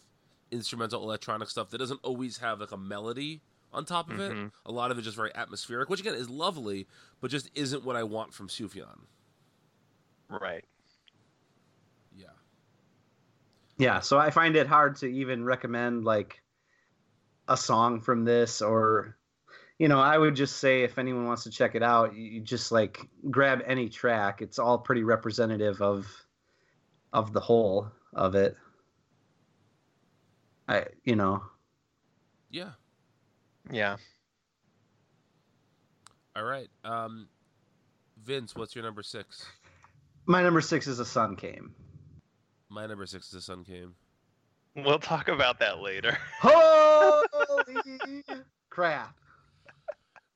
instrumental 0.52 1.02
electronic 1.02 1.48
stuff 1.48 1.70
that 1.70 1.78
doesn't 1.78 1.98
always 2.04 2.38
have 2.38 2.60
like 2.60 2.70
a 2.70 2.76
melody 2.76 3.40
on 3.72 3.84
top 3.84 4.08
of 4.10 4.20
it. 4.20 4.32
Mhm. 4.32 4.52
A 4.66 4.70
lot 4.72 4.90
of 4.92 4.98
it 4.98 5.02
just 5.02 5.16
very 5.16 5.34
atmospheric, 5.34 5.88
which 5.88 5.98
again 6.00 6.14
is 6.14 6.30
lovely, 6.30 6.86
but 7.20 7.30
just 7.30 7.50
isn't 7.54 7.84
what 7.84 7.96
I 7.96 8.02
want 8.04 8.32
from 8.32 8.48
Sufjan. 8.48 9.06
Right. 10.28 10.64
Yeah. 12.16 12.28
Yeah 13.80 13.98
so 14.00 14.18
i 14.18 14.30
find 14.30 14.56
it 14.56 14.66
hard 14.66 14.94
to 14.96 15.06
even 15.06 15.42
recommend 15.44 16.04
like 16.04 16.42
a 17.48 17.56
song 17.56 17.98
from 17.98 18.24
this 18.24 18.60
or 18.60 19.16
you 19.78 19.88
know 19.88 19.98
i 19.98 20.16
would 20.16 20.36
just 20.36 20.58
say 20.58 20.82
if 20.82 20.98
anyone 20.98 21.24
wants 21.24 21.44
to 21.44 21.50
check 21.50 21.74
it 21.74 21.82
out 21.82 22.14
you 22.14 22.22
you 22.24 22.40
just 22.40 22.70
like 22.70 23.08
grab 23.30 23.62
any 23.66 23.88
track 23.88 24.42
it's 24.42 24.58
all 24.58 24.78
pretty 24.78 25.02
representative 25.02 25.80
of 25.80 26.06
of 27.12 27.32
the 27.32 27.40
whole 27.40 27.90
of 28.12 28.34
it 28.34 28.56
i 30.68 30.84
you 31.04 31.16
know 31.16 31.42
Yeah. 32.50 32.70
Yeah. 33.70 33.96
All 36.36 36.44
right. 36.44 36.68
Um 36.84 37.28
Vince, 38.22 38.54
what's 38.54 38.74
your 38.74 38.84
number 38.84 39.02
six? 39.02 39.46
my 40.26 40.42
number 40.42 40.60
six 40.60 40.86
is 40.86 40.98
a 41.00 41.04
sun 41.04 41.34
came 41.36 41.74
My 42.70 42.86
number 42.86 43.04
six 43.04 43.26
is 43.26 43.32
the 43.32 43.40
sun 43.40 43.64
came. 43.64 43.94
We'll 44.76 45.00
talk 45.00 45.28
about 45.28 45.58
that 45.58 45.80
later. 45.80 46.16
holy 46.40 48.22
crap 48.70 49.16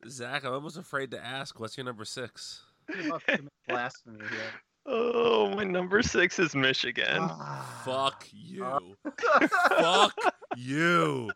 Zach, 0.09 0.44
I'm 0.44 0.52
almost 0.52 0.77
afraid 0.77 1.12
to 1.12 1.24
ask. 1.24 1.59
What's 1.59 1.77
your 1.77 1.86
number 1.86 2.05
six? 2.05 2.62
You're 2.94 3.06
about 3.06 3.20
to 3.27 3.36
commit 3.36 3.52
blasphemy 3.69 4.19
here. 4.19 4.51
Oh, 4.86 5.48
my 5.56 5.65
number 5.65 6.02
six 6.02 6.39
is 6.39 6.55
Michigan. 6.55 7.20
Ah. 7.20 7.82
Fuck 7.86 8.27
you. 8.31 8.97
Fuck 9.69 10.15
you. 10.56 11.31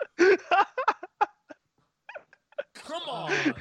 Come 2.75 3.03
on. 3.09 3.55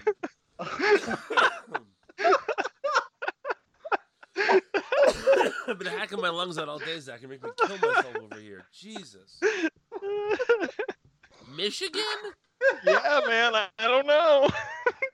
I've 5.67 5.77
been 5.79 5.87
hacking 5.87 6.21
my 6.21 6.29
lungs 6.29 6.57
out 6.57 6.69
all 6.69 6.79
day, 6.79 6.99
Zach. 6.99 7.21
You 7.21 7.27
make 7.27 7.43
me 7.43 7.49
kill 7.57 7.77
myself 7.77 8.15
over 8.15 8.39
here. 8.39 8.65
Jesus. 8.73 9.39
Michigan? 11.55 12.03
yeah, 12.85 13.19
man. 13.27 13.55
I, 13.55 13.67
I 13.79 13.87
don't 13.87 14.07
know. 14.07 14.49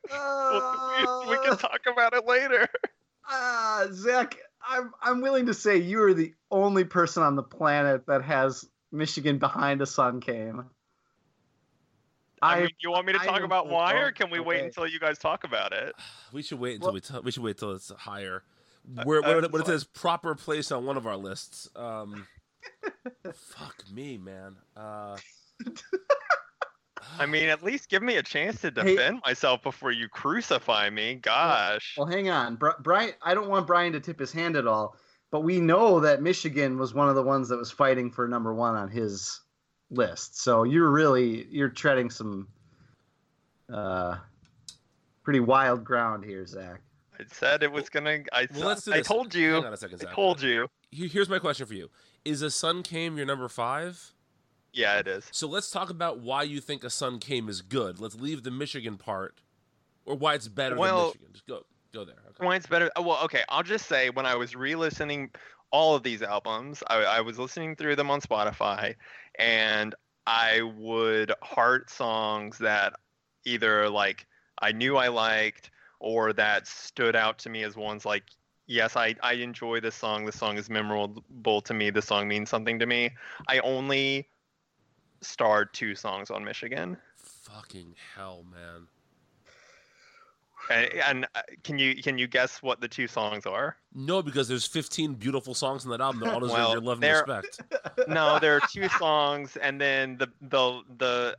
we, 0.09 1.29
we 1.29 1.37
Uh, 1.37 1.41
can 1.43 1.57
talk 1.57 1.81
about 1.91 2.13
it 2.13 2.25
later. 2.25 2.67
Ah, 3.29 3.85
Zach, 3.91 4.37
I'm 4.67 4.91
I'm 5.01 5.21
willing 5.21 5.45
to 5.47 5.53
say 5.53 5.77
you 5.77 6.01
are 6.03 6.13
the 6.13 6.33
only 6.51 6.83
person 6.83 7.23
on 7.23 7.35
the 7.35 7.43
planet 7.43 8.05
that 8.07 8.23
has 8.23 8.65
Michigan 8.91 9.39
behind 9.39 9.81
a 9.81 9.85
sun 9.85 10.19
came. 10.21 10.65
I, 12.41 12.57
I, 12.57 12.59
mean, 12.61 12.69
you 12.81 12.91
want 12.91 13.07
me 13.07 13.13
to 13.13 13.19
talk 13.19 13.37
am 13.37 13.45
about 13.45 13.67
so 13.67 13.73
why, 13.73 13.93
or 13.93 14.11
can 14.11 14.29
we 14.29 14.39
wait 14.41 14.65
until 14.65 14.85
you 14.85 14.99
guys 14.99 15.17
talk 15.17 15.45
about 15.45 15.71
it? 15.71 15.95
We 16.33 16.41
should 16.41 16.59
wait 16.59 16.75
until 16.75 16.87
Well- 16.87 16.93
we 16.95 17.01
t- 17.01 17.19
we 17.23 17.31
should 17.31 17.43
wait 17.43 17.57
till 17.57 17.71
it's 17.71 17.91
higher. 17.91 18.43
Where, 19.03 19.21
where, 19.21 19.41
when 19.41 19.61
it 19.61 19.65
says 19.67 19.83
proper 19.83 20.35
place 20.35 20.71
on 20.71 20.85
one 20.85 20.97
of 20.97 21.07
our 21.07 21.15
lists. 21.17 21.69
Um, 21.75 22.27
fuck 23.33 23.75
me, 23.91 24.17
man. 24.17 24.57
Uh, 24.75 25.17
I 27.19 27.25
mean, 27.25 27.49
at 27.49 27.63
least 27.63 27.89
give 27.89 28.01
me 28.03 28.17
a 28.17 28.23
chance 28.23 28.61
to 28.61 28.67
Hey- 28.75 28.95
defend 28.95 29.21
myself 29.25 29.61
before 29.63 29.91
you 29.91 30.09
crucify 30.09 30.89
me. 30.89 31.15
Gosh. 31.15 31.95
well, 31.97 32.07
hang 32.07 32.29
on, 32.29 32.55
Bri- 32.55 32.71
Brian. 32.81 33.13
I 33.21 33.33
don't 33.33 33.49
want 33.49 33.67
Brian 33.67 33.93
to 33.93 33.99
tip 33.99 34.19
his 34.19 34.31
hand 34.31 34.55
at 34.55 34.67
all, 34.67 34.97
but 35.31 35.41
we 35.41 35.59
know 35.59 35.99
that 36.01 36.21
Michigan 36.21 36.77
was 36.77 36.93
one 36.93 37.09
of 37.09 37.15
the 37.15 37.23
ones 37.23 37.49
that 37.49 37.57
was 37.57 37.71
fighting 37.71 38.11
for 38.11 38.27
number 38.27 38.53
one 38.53 38.75
on 38.75 38.89
his 38.89 39.39
list. 39.91 40.41
So 40.41 40.63
you're 40.63 40.89
really 40.89 41.45
you're 41.49 41.69
treading 41.69 42.09
some 42.09 42.47
uh, 43.71 44.17
pretty 45.23 45.39
wild 45.39 45.83
ground 45.83 46.25
here, 46.25 46.45
Zach. 46.45 46.81
Said 47.31 47.63
it 47.63 47.71
was 47.71 47.89
gonna. 47.89 48.19
I, 48.31 48.47
Well, 48.53 48.67
let's 48.67 48.83
do 48.83 48.93
I 48.93 49.01
told 49.01 49.33
you. 49.35 49.53
Hang 49.53 49.65
on 49.65 49.73
a 49.73 49.77
second, 49.77 50.03
I 50.07 50.13
told 50.13 50.41
you. 50.41 50.67
Here's 50.91 51.29
my 51.29 51.39
question 51.39 51.65
for 51.65 51.73
you: 51.73 51.89
Is 52.25 52.41
a 52.41 52.51
sun 52.51 52.83
came 52.83 53.17
your 53.17 53.25
number 53.25 53.47
five? 53.47 54.13
Yeah, 54.73 54.97
it 54.97 55.07
is. 55.07 55.27
So 55.31 55.47
let's 55.47 55.69
talk 55.69 55.89
about 55.91 56.19
why 56.19 56.43
you 56.43 56.59
think 56.59 56.83
a 56.83 56.89
sun 56.89 57.19
came 57.19 57.47
is 57.47 57.61
good. 57.61 57.99
Let's 57.99 58.15
leave 58.15 58.43
the 58.43 58.51
Michigan 58.51 58.97
part, 58.97 59.39
or 60.05 60.15
why 60.15 60.33
it's 60.33 60.47
better 60.47 60.75
Well- 60.75 60.97
than 60.97 61.07
Michigan. 61.09 61.29
Just 61.33 61.45
go, 61.45 61.65
go 61.93 62.05
there. 62.05 62.15
Okay. 62.29 62.45
Why 62.45 62.55
it's 62.55 62.65
better? 62.65 62.89
Well, 62.97 63.19
okay. 63.25 63.43
I'll 63.49 63.63
just 63.63 63.85
say 63.87 64.09
when 64.09 64.25
I 64.25 64.35
was 64.35 64.55
re-listening 64.55 65.29
all 65.71 65.95
of 65.95 66.01
these 66.03 66.21
albums, 66.23 66.83
I, 66.87 67.03
I 67.03 67.21
was 67.21 67.37
listening 67.37 67.75
through 67.75 67.95
them 67.97 68.09
on 68.09 68.19
Spotify, 68.21 68.95
and 69.37 69.93
I 70.25 70.61
would 70.61 71.31
heart 71.43 71.89
songs 71.89 72.57
that 72.59 72.93
either 73.45 73.89
like 73.89 74.25
I 74.59 74.71
knew 74.71 74.95
I 74.97 75.09
liked 75.09 75.69
or 76.03 76.33
that 76.33 76.67
stood 76.67 77.15
out 77.15 77.39
to 77.39 77.49
me 77.49 77.63
as 77.63 77.75
ones 77.75 78.05
like, 78.05 78.23
yes, 78.67 78.95
I 78.95 79.15
I 79.23 79.33
enjoy 79.33 79.79
this 79.79 79.95
song. 79.95 80.25
This 80.25 80.37
song 80.37 80.57
is 80.57 80.69
memorable 80.69 81.61
to 81.61 81.73
me. 81.73 81.89
This 81.89 82.05
song 82.05 82.27
means 82.27 82.49
something 82.49 82.77
to 82.79 82.85
me. 82.85 83.11
I 83.47 83.59
only 83.59 84.27
starred 85.21 85.73
two 85.73 85.95
songs 85.95 86.29
on 86.29 86.43
Michigan. 86.43 86.97
Fucking 87.15 87.95
hell, 88.15 88.43
man. 88.51 88.87
And, 90.69 90.93
and 91.05 91.27
uh, 91.35 91.41
can 91.63 91.77
you 91.77 92.01
can 92.01 92.17
you 92.17 92.27
guess 92.27 92.61
what 92.61 92.81
the 92.81 92.87
two 92.87 93.07
songs 93.07 93.45
are? 93.45 93.77
No, 93.93 94.21
because 94.21 94.47
there's 94.47 94.65
15 94.65 95.15
beautiful 95.15 95.53
songs 95.53 95.85
in 95.85 95.91
that 95.91 96.01
album 96.01 96.21
that 96.21 96.29
all 96.33 96.39
deserve 96.39 96.57
Well, 96.57 96.71
your 96.71 96.81
love 96.81 97.03
and 97.03 97.27
respect. 97.27 97.61
no, 98.07 98.39
there 98.39 98.55
are 98.55 98.61
two 98.71 98.87
songs, 98.99 99.57
and 99.57 99.79
then 99.79 100.17
the 100.17 100.27
the 100.41 100.81
the 100.97 101.37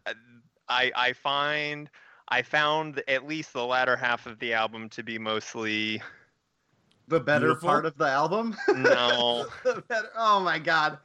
I 0.68 0.90
I 0.94 1.12
find 1.12 1.90
I 2.28 2.42
found 2.42 3.02
at 3.08 3.26
least 3.26 3.52
the 3.52 3.64
latter 3.64 3.96
half 3.96 4.26
of 4.26 4.38
the 4.38 4.54
album 4.54 4.88
to 4.90 5.02
be 5.02 5.18
mostly 5.18 6.02
The 7.08 7.20
better 7.20 7.48
Beautiful? 7.48 7.68
part 7.68 7.86
of 7.86 7.96
the 7.98 8.08
album. 8.08 8.56
no. 8.68 9.46
the 9.64 9.82
better. 9.88 10.08
Oh 10.16 10.40
my 10.40 10.58
god. 10.58 10.98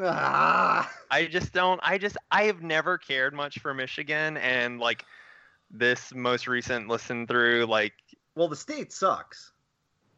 Ah. 0.00 0.90
I 1.10 1.26
just 1.26 1.52
don't. 1.52 1.80
I 1.82 1.98
just 1.98 2.16
I 2.30 2.44
have 2.44 2.62
never 2.62 2.96
cared 2.96 3.34
much 3.34 3.58
for 3.58 3.74
Michigan, 3.74 4.36
and 4.36 4.78
like 4.78 5.04
this 5.70 6.14
most 6.14 6.46
recent 6.46 6.88
listen 6.88 7.26
through, 7.26 7.66
like 7.66 7.94
Well, 8.34 8.48
the 8.48 8.56
state 8.56 8.92
sucks, 8.92 9.52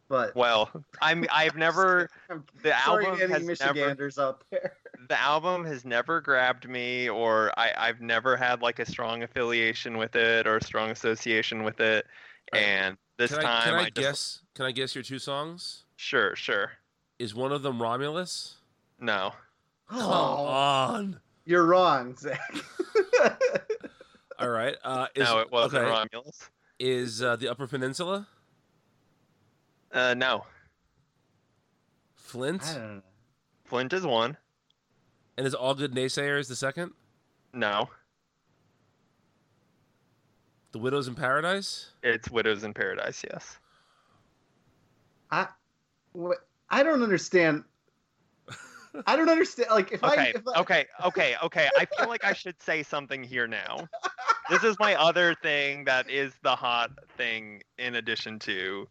but 0.07 0.35
well, 0.35 0.69
I'm 1.01 1.25
I've 1.31 1.55
never 1.57 2.09
I'm 2.29 2.45
the 2.61 2.73
sorry 2.85 3.05
album 3.05 3.19
to 3.19 3.35
any 3.35 3.47
has 3.47 3.59
never 3.59 4.11
out 4.19 4.43
there. 4.51 4.77
The 5.07 5.19
album 5.19 5.65
has 5.65 5.85
never 5.85 6.21
grabbed 6.21 6.67
me 6.69 7.09
or 7.09 7.51
I, 7.57 7.71
I've 7.77 8.01
never 8.01 8.35
had 8.37 8.61
like 8.61 8.79
a 8.79 8.85
strong 8.85 9.23
affiliation 9.23 9.97
with 9.97 10.15
it 10.15 10.47
or 10.47 10.57
a 10.57 10.63
strong 10.63 10.89
association 10.91 11.63
with 11.63 11.79
it. 11.79 12.05
Alright. 12.53 12.67
And 12.69 12.97
this 13.17 13.31
Can 13.31 13.39
I, 13.39 13.43
time 13.43 13.63
can 13.63 13.73
I, 13.73 13.79
I, 13.79 13.83
just 13.89 13.95
guess? 13.95 14.41
Can 14.55 14.65
I 14.65 14.71
guess 14.71 14.95
your 14.95 15.03
two 15.03 15.19
songs? 15.19 15.85
sure, 15.95 16.35
sure. 16.35 16.71
Is 17.19 17.33
one 17.35 17.51
of 17.51 17.61
them 17.61 17.81
Romulus? 17.81 18.55
No. 18.99 19.33
Come 19.89 19.99
Oh, 20.01 20.45
on. 20.47 21.19
you're 21.45 21.65
wrong, 21.65 22.15
Zach. 22.15 22.39
All 24.39 24.49
right. 24.49 24.75
Uh, 24.83 25.07
is, 25.15 25.23
no, 25.23 25.39
it 25.39 25.51
wasn't 25.51 25.83
okay. 25.85 25.91
Romulus. 25.91 26.49
Is 26.79 27.21
uh, 27.21 27.35
the 27.35 27.47
Upper 27.49 27.67
Peninsula 27.67 28.27
Uh 29.91 30.13
no. 30.15 30.45
Flint? 32.15 32.63
I 32.65 32.73
don't 32.73 32.95
know. 32.97 33.01
Flint 33.65 33.93
is 33.93 34.05
one. 34.05 34.37
And 35.37 35.47
is 35.47 35.53
All 35.53 35.73
Good 35.73 35.93
Naysayers 35.93 36.47
the 36.47 36.55
second? 36.55 36.91
No. 37.53 37.89
The 40.71 40.79
Widows 40.79 41.07
in 41.07 41.15
Paradise? 41.15 41.91
It's 42.01 42.29
Widows 42.29 42.63
in 42.63 42.73
Paradise, 42.73 43.23
yes. 43.31 43.57
I, 45.31 45.47
what, 46.13 46.39
I 46.69 46.83
don't 46.83 47.03
understand. 47.03 47.63
I 49.07 49.15
don't 49.15 49.29
understand. 49.29 49.69
Like, 49.71 49.91
if 49.91 50.03
I, 50.03 50.13
Okay, 50.13 50.33
if 50.35 50.41
I 50.47 50.59
okay, 50.59 50.85
okay, 51.05 51.35
okay. 51.43 51.69
I 51.77 51.85
feel 51.97 52.07
like 52.07 52.23
I 52.23 52.33
should 52.33 52.61
say 52.61 52.83
something 52.83 53.23
here 53.23 53.47
now. 53.47 53.87
This 54.49 54.63
is 54.63 54.75
my 54.79 54.95
other 54.95 55.35
thing 55.41 55.85
that 55.85 56.09
is 56.09 56.33
the 56.43 56.55
hot 56.55 56.91
thing 57.17 57.61
in 57.77 57.95
addition 57.95 58.39
to 58.39 58.87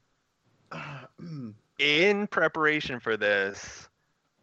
in 1.78 2.26
preparation 2.28 3.00
for 3.00 3.16
this, 3.16 3.88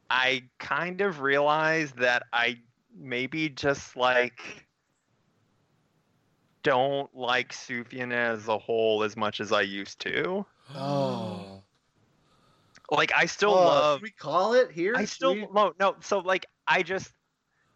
I 0.10 0.49
kind 0.60 1.02
of 1.02 1.22
realized 1.22 1.98
that 1.98 2.23
I 2.34 2.57
maybe 2.95 3.49
just 3.49 3.95
like 3.95 4.68
don't 6.64 7.14
like 7.15 7.52
Sufjan 7.53 8.11
as 8.11 8.48
a 8.48 8.57
whole 8.57 9.03
as 9.03 9.15
much 9.15 9.40
as 9.40 9.52
I 9.52 9.61
used 9.61 9.99
to. 10.02 10.45
oh, 10.76 11.64
Like 12.91 13.11
I 13.15 13.26
still 13.26 13.52
Oh, 13.52 13.65
love 13.65 14.02
we 14.02 14.11
call 14.11 14.53
it 14.53 14.72
here? 14.72 14.95
I 14.95 15.06
still 15.06 15.34
we- 15.36 15.48
no 15.53 15.73
no 15.80 15.95
so 16.02 16.19
like 16.19 16.45
I 16.68 16.84
just 16.84 17.11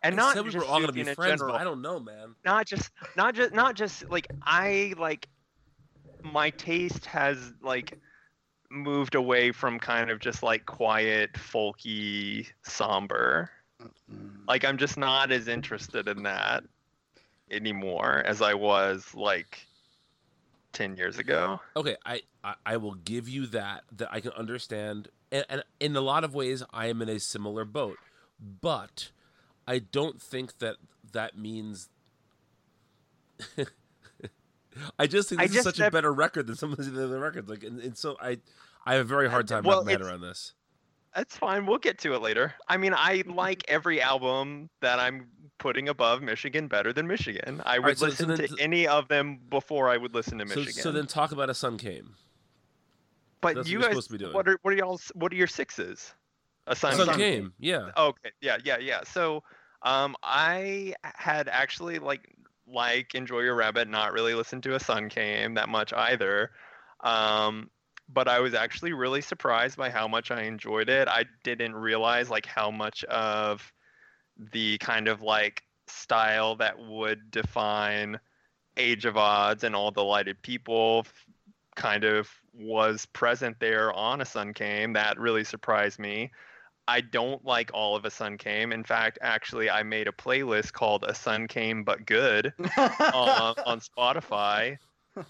and 0.01 0.15
I 0.15 0.17
not 0.17 0.33
said 0.33 0.43
we 0.45 0.51
just 0.51 0.65
were 0.65 0.71
all 0.71 0.79
gonna 0.81 0.91
be 0.91 1.01
in 1.01 1.15
friends, 1.15 1.39
general. 1.39 1.53
but 1.53 1.61
I 1.61 1.63
don't 1.63 1.81
know, 1.81 1.99
man. 1.99 2.35
not 2.43 2.65
just 2.65 2.91
not 3.15 3.35
just 3.35 3.53
not 3.53 3.75
just 3.75 4.09
like 4.09 4.27
I 4.41 4.93
like 4.97 5.27
my 6.23 6.49
taste 6.51 7.05
has 7.05 7.53
like 7.61 7.97
moved 8.73 9.15
away 9.15 9.51
from 9.51 9.79
kind 9.79 10.09
of 10.09 10.19
just 10.19 10.43
like 10.43 10.65
quiet 10.65 11.33
folky 11.33 12.47
somber 12.63 13.49
like 14.47 14.65
i'm 14.65 14.77
just 14.77 14.97
not 14.97 15.31
as 15.31 15.47
interested 15.47 16.07
in 16.07 16.23
that 16.23 16.63
anymore 17.51 18.23
as 18.25 18.41
i 18.41 18.53
was 18.53 19.13
like 19.13 19.65
10 20.73 20.97
years 20.97 21.19
ago 21.19 21.59
Okay, 21.75 21.95
I, 22.05 22.21
I, 22.43 22.55
I 22.65 22.77
will 22.77 22.95
give 22.95 23.29
you 23.29 23.45
that, 23.47 23.83
that 23.95 24.09
I 24.11 24.19
can 24.19 24.31
understand. 24.31 25.07
And, 25.31 25.45
and 25.49 25.63
in 25.79 25.95
a 25.95 26.01
lot 26.01 26.23
of 26.23 26.35
ways, 26.35 26.63
I 26.71 26.87
am 26.87 27.01
in 27.01 27.09
a 27.09 27.19
similar 27.19 27.65
boat. 27.65 27.97
But 28.39 29.11
I 29.67 29.79
don't 29.79 30.21
think 30.21 30.57
that 30.59 30.77
that 31.11 31.37
means. 31.37 31.89
I 34.99 35.07
just 35.07 35.29
think 35.29 35.41
I 35.41 35.47
this 35.47 35.57
is 35.57 35.63
such 35.63 35.79
a 35.79 35.89
better 35.91 36.11
record 36.13 36.47
than 36.47 36.55
some 36.55 36.71
of 36.73 36.77
the 36.77 37.03
other 37.03 37.19
records. 37.19 37.49
Like, 37.49 37.63
and, 37.63 37.79
and 37.79 37.97
so 37.97 38.17
I, 38.21 38.37
I 38.85 38.93
have 38.93 39.01
a 39.01 39.03
very 39.07 39.29
hard 39.29 39.47
time 39.47 39.63
Well, 39.63 39.77
wrapping 39.83 39.85
my 39.85 39.91
head 39.91 40.01
around 40.01 40.21
this. 40.21 40.53
that's 41.15 41.37
fine 41.37 41.65
we'll 41.67 41.77
get 41.77 41.99
to 41.99 42.13
it 42.15 42.21
later 42.23 42.53
i 42.67 42.75
mean 42.75 42.93
i 42.95 43.23
like 43.27 43.63
every 43.67 44.01
album 44.01 44.69
that 44.81 44.99
i'm 44.99 45.27
putting 45.59 45.87
above 45.87 46.21
michigan 46.23 46.67
better 46.67 46.91
than 46.91 47.05
michigan 47.07 47.61
i 47.65 47.77
would 47.77 47.85
right, 47.85 47.97
so- 47.97 48.09
so 48.09 48.25
listen 48.25 48.27
then 48.29 48.37
to 48.49 48.55
any 48.59 48.87
of 48.87 49.07
them 49.09 49.39
before 49.51 49.89
i 49.89 49.95
would 49.97 50.13
listen 50.15 50.39
to 50.39 50.45
michigan 50.45 50.73
so 50.73 50.91
then 50.91 51.05
talk 51.05 51.31
about 51.31 51.49
a 51.51 51.53
sun 51.53 51.77
came. 51.77 52.15
But 53.41 53.55
That's 53.57 53.67
you 53.67 53.73
you're 53.73 53.81
guys, 53.81 53.89
supposed 53.91 54.07
to 54.07 54.13
be 54.13 54.19
doing. 54.19 54.33
what 54.33 54.47
are 54.47 54.57
what 54.61 54.73
are 54.73 54.77
y'all? 54.77 54.99
What 55.15 55.31
are 55.33 55.35
your 55.35 55.47
sixes? 55.47 56.13
A 56.67 56.75
sun. 56.75 56.95
sun 56.95 57.07
Sun 57.07 57.17
came, 57.17 57.53
yeah. 57.59 57.91
Okay, 57.97 58.31
yeah, 58.41 58.57
yeah, 58.63 58.77
yeah. 58.77 59.01
So, 59.03 59.43
um, 59.81 60.15
I 60.23 60.93
had 61.03 61.49
actually 61.49 61.99
like 61.99 62.33
like 62.73 63.15
Enjoy 63.15 63.39
Your 63.39 63.55
Rabbit, 63.55 63.87
not 63.87 64.13
really 64.13 64.33
listened 64.33 64.63
to 64.63 64.75
a 64.75 64.79
Sun 64.79 65.09
Came 65.09 65.53
that 65.55 65.69
much 65.69 65.93
either. 65.93 66.51
Um, 67.01 67.69
but 68.09 68.27
I 68.27 68.39
was 68.39 68.53
actually 68.53 68.93
really 68.93 69.21
surprised 69.21 69.77
by 69.77 69.89
how 69.89 70.07
much 70.07 70.31
I 70.31 70.43
enjoyed 70.43 70.89
it. 70.89 71.07
I 71.07 71.25
didn't 71.43 71.75
realize 71.75 72.29
like 72.29 72.45
how 72.45 72.71
much 72.71 73.03
of 73.05 73.71
the 74.51 74.77
kind 74.79 75.07
of 75.07 75.21
like 75.21 75.63
style 75.87 76.55
that 76.57 76.77
would 76.79 77.31
define 77.31 78.19
Age 78.77 79.05
of 79.05 79.15
Adz 79.15 79.63
and 79.63 79.75
All 79.75 79.91
Delighted 79.91 80.41
People 80.41 81.05
kind 81.75 82.03
of 82.03 82.29
was 82.53 83.05
present 83.07 83.59
there 83.59 83.91
on 83.93 84.21
a 84.21 84.25
sun 84.25 84.53
came 84.53 84.93
that 84.93 85.19
really 85.19 85.43
surprised 85.43 85.99
me 85.99 86.31
i 86.87 87.01
don't 87.01 87.43
like 87.45 87.71
all 87.73 87.95
of 87.95 88.05
a 88.05 88.11
sun 88.11 88.37
came 88.37 88.71
in 88.71 88.83
fact 88.83 89.17
actually 89.21 89.69
i 89.69 89.83
made 89.83 90.07
a 90.07 90.11
playlist 90.11 90.73
called 90.73 91.03
a 91.07 91.13
sun 91.13 91.47
came 91.47 91.83
but 91.83 92.05
good 92.05 92.53
on, 93.13 93.55
on 93.65 93.79
spotify 93.79 94.77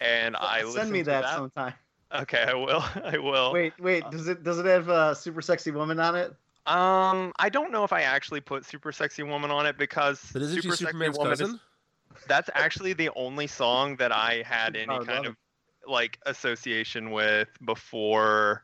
and 0.01 0.35
i 0.35 0.61
Send 0.63 0.73
listened 0.73 0.91
me 0.93 0.99
to 0.99 1.05
that, 1.11 1.35
sometime. 1.35 1.73
okay 2.13 2.43
i 2.47 2.53
will 2.53 2.81
i 3.05 3.17
will 3.17 3.53
Wait, 3.53 3.73
wait. 3.79 4.03
Does 4.09 4.27
it 4.27 4.43
does 4.43 4.59
it 4.59 4.65
have 4.65 4.89
a 4.89 5.15
super 5.15 5.41
sexy 5.41 5.71
woman 5.71 5.99
on 5.99 6.15
it? 6.15 6.33
um 6.65 7.33
i 7.39 7.49
don't 7.49 7.71
know 7.71 7.83
if 7.83 7.91
i 7.91 8.01
actually 8.03 8.39
put 8.39 8.65
super 8.65 8.91
sexy 8.91 9.21
woman 9.21 9.51
on 9.51 9.65
it 9.65 9.77
because 9.77 10.21
But 10.31 10.41
isn't 10.43 10.61
super 10.61 10.75
she 10.77 10.85
sexy 10.85 10.97
Superman's 10.97 11.17
woman 11.17 11.41
is- 11.41 11.55
that's 12.27 12.49
actually 12.53 12.93
the 12.93 13.09
only 13.15 13.47
song 13.47 13.95
that 13.97 14.11
I 14.11 14.43
had 14.45 14.75
any 14.75 14.95
I 14.95 15.03
kind 15.03 15.25
of 15.25 15.35
like 15.87 16.19
association 16.25 17.11
with 17.11 17.49
before. 17.65 18.63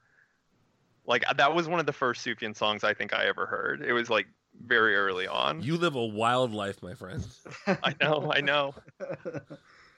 Like 1.09 1.27
uh, 1.27 1.33
that 1.33 1.53
was 1.53 1.67
one 1.67 1.79
of 1.81 1.87
the 1.87 1.91
first 1.91 2.25
Sufjan 2.25 2.55
songs 2.55 2.83
I 2.85 2.93
think 2.93 3.13
I 3.13 3.25
ever 3.25 3.47
heard. 3.47 3.81
It 3.81 3.93
was 3.93 4.09
like 4.11 4.27
very 4.65 4.95
early 4.95 5.27
on. 5.27 5.61
You 5.61 5.75
live 5.75 5.95
a 5.95 6.05
wild 6.05 6.53
life, 6.53 6.81
my 6.83 6.93
friend. 6.93 7.25
I 7.67 7.95
know, 7.99 8.31
I 8.33 8.41
know. 8.41 8.75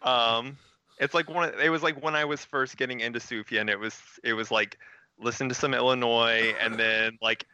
Um, 0.03 0.57
it's 0.99 1.13
like 1.13 1.29
one. 1.29 1.49
Of, 1.49 1.59
it 1.59 1.69
was 1.69 1.83
like 1.83 2.01
when 2.01 2.15
I 2.15 2.25
was 2.25 2.43
first 2.45 2.77
getting 2.77 3.01
into 3.01 3.19
Sufjan. 3.19 3.69
It 3.69 3.77
was 3.77 3.99
it 4.23 4.33
was 4.33 4.51
like 4.51 4.77
listen 5.19 5.49
to 5.49 5.55
some 5.55 5.73
Illinois, 5.73 6.55
and 6.61 6.75
then 6.79 7.17
like 7.21 7.45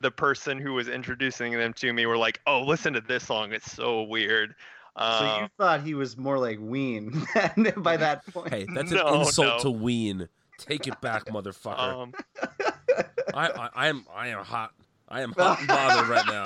the 0.00 0.10
person 0.10 0.58
who 0.58 0.74
was 0.74 0.88
introducing 0.88 1.52
them 1.52 1.72
to 1.74 1.92
me 1.92 2.06
were 2.06 2.16
like, 2.16 2.40
"Oh, 2.46 2.62
listen 2.62 2.92
to 2.92 3.00
this 3.00 3.26
song. 3.26 3.52
It's 3.52 3.70
so 3.72 4.02
weird." 4.04 4.54
so 4.96 5.04
Um, 5.04 5.42
you 5.42 5.48
thought 5.58 5.82
he 5.82 5.94
was 5.94 6.16
more 6.16 6.38
like 6.38 6.58
Ween 6.60 7.26
by 7.76 7.96
that 7.96 8.24
point. 8.32 8.52
Hey, 8.54 8.66
that's 8.72 8.92
No, 8.92 9.06
an 9.08 9.20
insult 9.22 9.64
no. 9.64 9.70
to 9.70 9.70
Ween. 9.70 10.28
Take 10.58 10.86
it 10.86 11.00
back, 11.00 11.24
motherfucker. 11.26 11.78
Um, 11.78 12.12
I, 13.34 13.48
I 13.48 13.68
I 13.74 13.88
am 13.88 14.04
I 14.14 14.28
am 14.28 14.44
hot. 14.44 14.72
I 15.08 15.22
am 15.22 15.32
hot 15.32 15.58
and 15.58 15.68
bothered 15.68 16.08
right 16.08 16.26
now. 16.26 16.44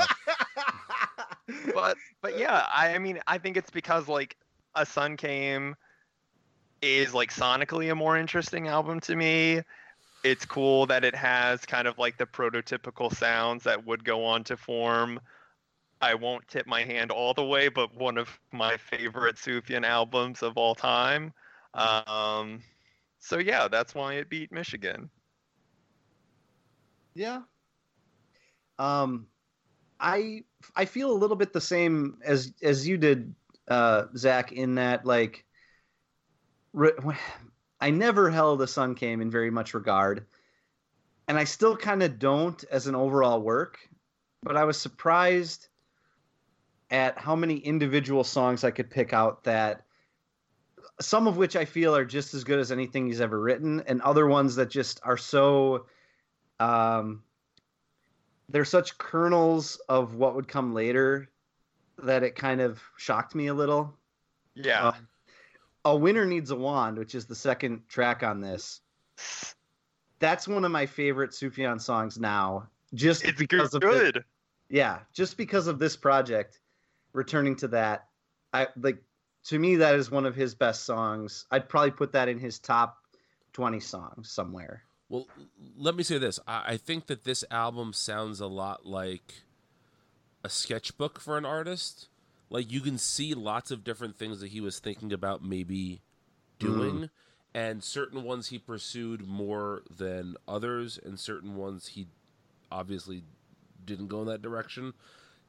but 1.74 1.96
but 2.22 2.38
yeah, 2.38 2.66
I, 2.72 2.94
I 2.94 2.98
mean, 2.98 3.20
I 3.26 3.38
think 3.38 3.56
it's 3.56 3.70
because 3.70 4.08
like 4.08 4.36
a 4.74 4.84
Sun 4.84 5.16
Came 5.16 5.76
is 6.82 7.14
like 7.14 7.32
sonically 7.32 7.90
a 7.90 7.94
more 7.94 8.16
interesting 8.16 8.68
album 8.68 9.00
to 9.00 9.16
me. 9.16 9.62
It's 10.24 10.44
cool 10.44 10.86
that 10.86 11.04
it 11.04 11.14
has 11.14 11.64
kind 11.64 11.86
of 11.86 11.98
like 11.98 12.18
the 12.18 12.26
prototypical 12.26 13.14
sounds 13.14 13.64
that 13.64 13.86
would 13.86 14.04
go 14.04 14.24
on 14.24 14.44
to 14.44 14.56
form. 14.56 15.20
I 16.00 16.14
won't 16.14 16.46
tip 16.48 16.66
my 16.66 16.82
hand 16.82 17.10
all 17.10 17.34
the 17.34 17.44
way, 17.44 17.68
but 17.68 17.94
one 17.94 18.18
of 18.18 18.38
my 18.52 18.76
favorite 18.76 19.36
Sufjan 19.36 19.84
albums 19.84 20.42
of 20.42 20.56
all 20.56 20.74
time. 20.74 21.32
Um, 21.74 22.62
so 23.20 23.38
yeah, 23.38 23.68
that's 23.68 23.94
why 23.94 24.14
it 24.14 24.28
beat 24.28 24.52
Michigan. 24.52 25.10
Yeah. 27.14 27.42
Um, 28.78 29.26
I 30.00 30.44
I 30.76 30.84
feel 30.84 31.10
a 31.10 31.18
little 31.18 31.36
bit 31.36 31.52
the 31.52 31.60
same 31.60 32.18
as 32.24 32.52
as 32.62 32.86
you 32.86 32.96
did, 32.96 33.34
uh, 33.68 34.04
Zach, 34.16 34.52
in 34.52 34.76
that 34.76 35.04
like, 35.04 35.44
re- 36.72 36.92
I 37.80 37.90
never 37.90 38.30
held 38.30 38.60
a 38.62 38.66
Sun 38.66 38.96
Came 38.96 39.20
in 39.20 39.30
very 39.30 39.50
much 39.50 39.74
regard, 39.74 40.26
and 41.28 41.38
I 41.38 41.44
still 41.44 41.76
kind 41.76 42.02
of 42.02 42.18
don't 42.18 42.62
as 42.70 42.86
an 42.86 42.94
overall 42.94 43.40
work. 43.40 43.78
But 44.42 44.56
I 44.56 44.64
was 44.64 44.80
surprised 44.80 45.68
at 46.90 47.18
how 47.18 47.36
many 47.36 47.56
individual 47.58 48.24
songs 48.24 48.64
I 48.64 48.70
could 48.70 48.88
pick 48.90 49.12
out 49.12 49.44
that 49.44 49.82
some 51.00 51.26
of 51.26 51.36
which 51.36 51.54
I 51.56 51.64
feel 51.64 51.94
are 51.94 52.04
just 52.04 52.34
as 52.34 52.44
good 52.44 52.58
as 52.58 52.72
anything 52.72 53.06
he's 53.06 53.20
ever 53.20 53.38
written, 53.38 53.80
and 53.86 54.00
other 54.02 54.26
ones 54.26 54.56
that 54.56 54.70
just 54.70 55.00
are 55.04 55.16
so 55.16 55.86
um, 56.60 57.22
they're 58.48 58.64
such 58.64 58.98
kernels 58.98 59.80
of 59.88 60.14
what 60.14 60.34
would 60.34 60.48
come 60.48 60.74
later 60.74 61.28
that 62.02 62.22
it 62.22 62.34
kind 62.36 62.60
of 62.60 62.80
shocked 62.96 63.34
me 63.34 63.48
a 63.48 63.54
little. 63.54 63.94
Yeah. 64.54 64.88
Uh, 64.88 64.92
a 65.84 65.96
winner 65.96 66.24
needs 66.24 66.50
a 66.50 66.56
wand, 66.56 66.98
which 66.98 67.14
is 67.14 67.26
the 67.26 67.34
second 67.34 67.88
track 67.88 68.22
on 68.22 68.40
this. 68.40 68.80
That's 70.18 70.48
one 70.48 70.64
of 70.64 70.70
my 70.70 70.86
favorite 70.86 71.30
Sufjan 71.30 71.80
songs 71.80 72.18
now, 72.18 72.68
just 72.94 73.24
it's 73.24 73.38
because 73.38 73.70
good. 73.70 73.84
of 73.84 73.90
good. 73.90 74.24
yeah, 74.68 75.00
just 75.12 75.36
because 75.36 75.66
of 75.66 75.78
this 75.78 75.96
project. 75.96 76.60
Returning 77.14 77.56
to 77.56 77.68
that, 77.68 78.06
I 78.52 78.68
like 78.76 79.02
to 79.44 79.58
me 79.58 79.76
that 79.76 79.94
is 79.94 80.10
one 80.10 80.26
of 80.26 80.34
his 80.34 80.54
best 80.54 80.84
songs. 80.84 81.46
I'd 81.50 81.68
probably 81.68 81.90
put 81.90 82.12
that 82.12 82.28
in 82.28 82.38
his 82.38 82.58
top 82.58 82.98
twenty 83.52 83.80
songs 83.80 84.30
somewhere. 84.30 84.82
Well, 85.08 85.26
let 85.76 85.94
me 85.94 86.02
say 86.02 86.18
this. 86.18 86.38
I, 86.46 86.64
I 86.66 86.76
think 86.76 87.06
that 87.06 87.24
this 87.24 87.44
album 87.50 87.92
sounds 87.92 88.40
a 88.40 88.46
lot 88.46 88.86
like 88.86 89.42
a 90.44 90.48
sketchbook 90.48 91.20
for 91.20 91.38
an 91.38 91.44
artist. 91.44 92.08
Like 92.50 92.70
you 92.70 92.80
can 92.80 92.98
see 92.98 93.34
lots 93.34 93.70
of 93.70 93.84
different 93.84 94.16
things 94.16 94.40
that 94.40 94.48
he 94.48 94.60
was 94.60 94.78
thinking 94.78 95.12
about 95.12 95.44
maybe 95.44 96.00
doing, 96.58 97.10
and 97.54 97.82
certain 97.82 98.22
ones 98.22 98.48
he 98.48 98.58
pursued 98.58 99.26
more 99.26 99.82
than 99.90 100.36
others, 100.46 100.98
and 101.02 101.18
certain 101.18 101.56
ones 101.56 101.88
he 101.88 102.06
obviously 102.70 103.22
didn't 103.84 104.08
go 104.08 104.22
in 104.22 104.28
that 104.28 104.42
direction. 104.42 104.94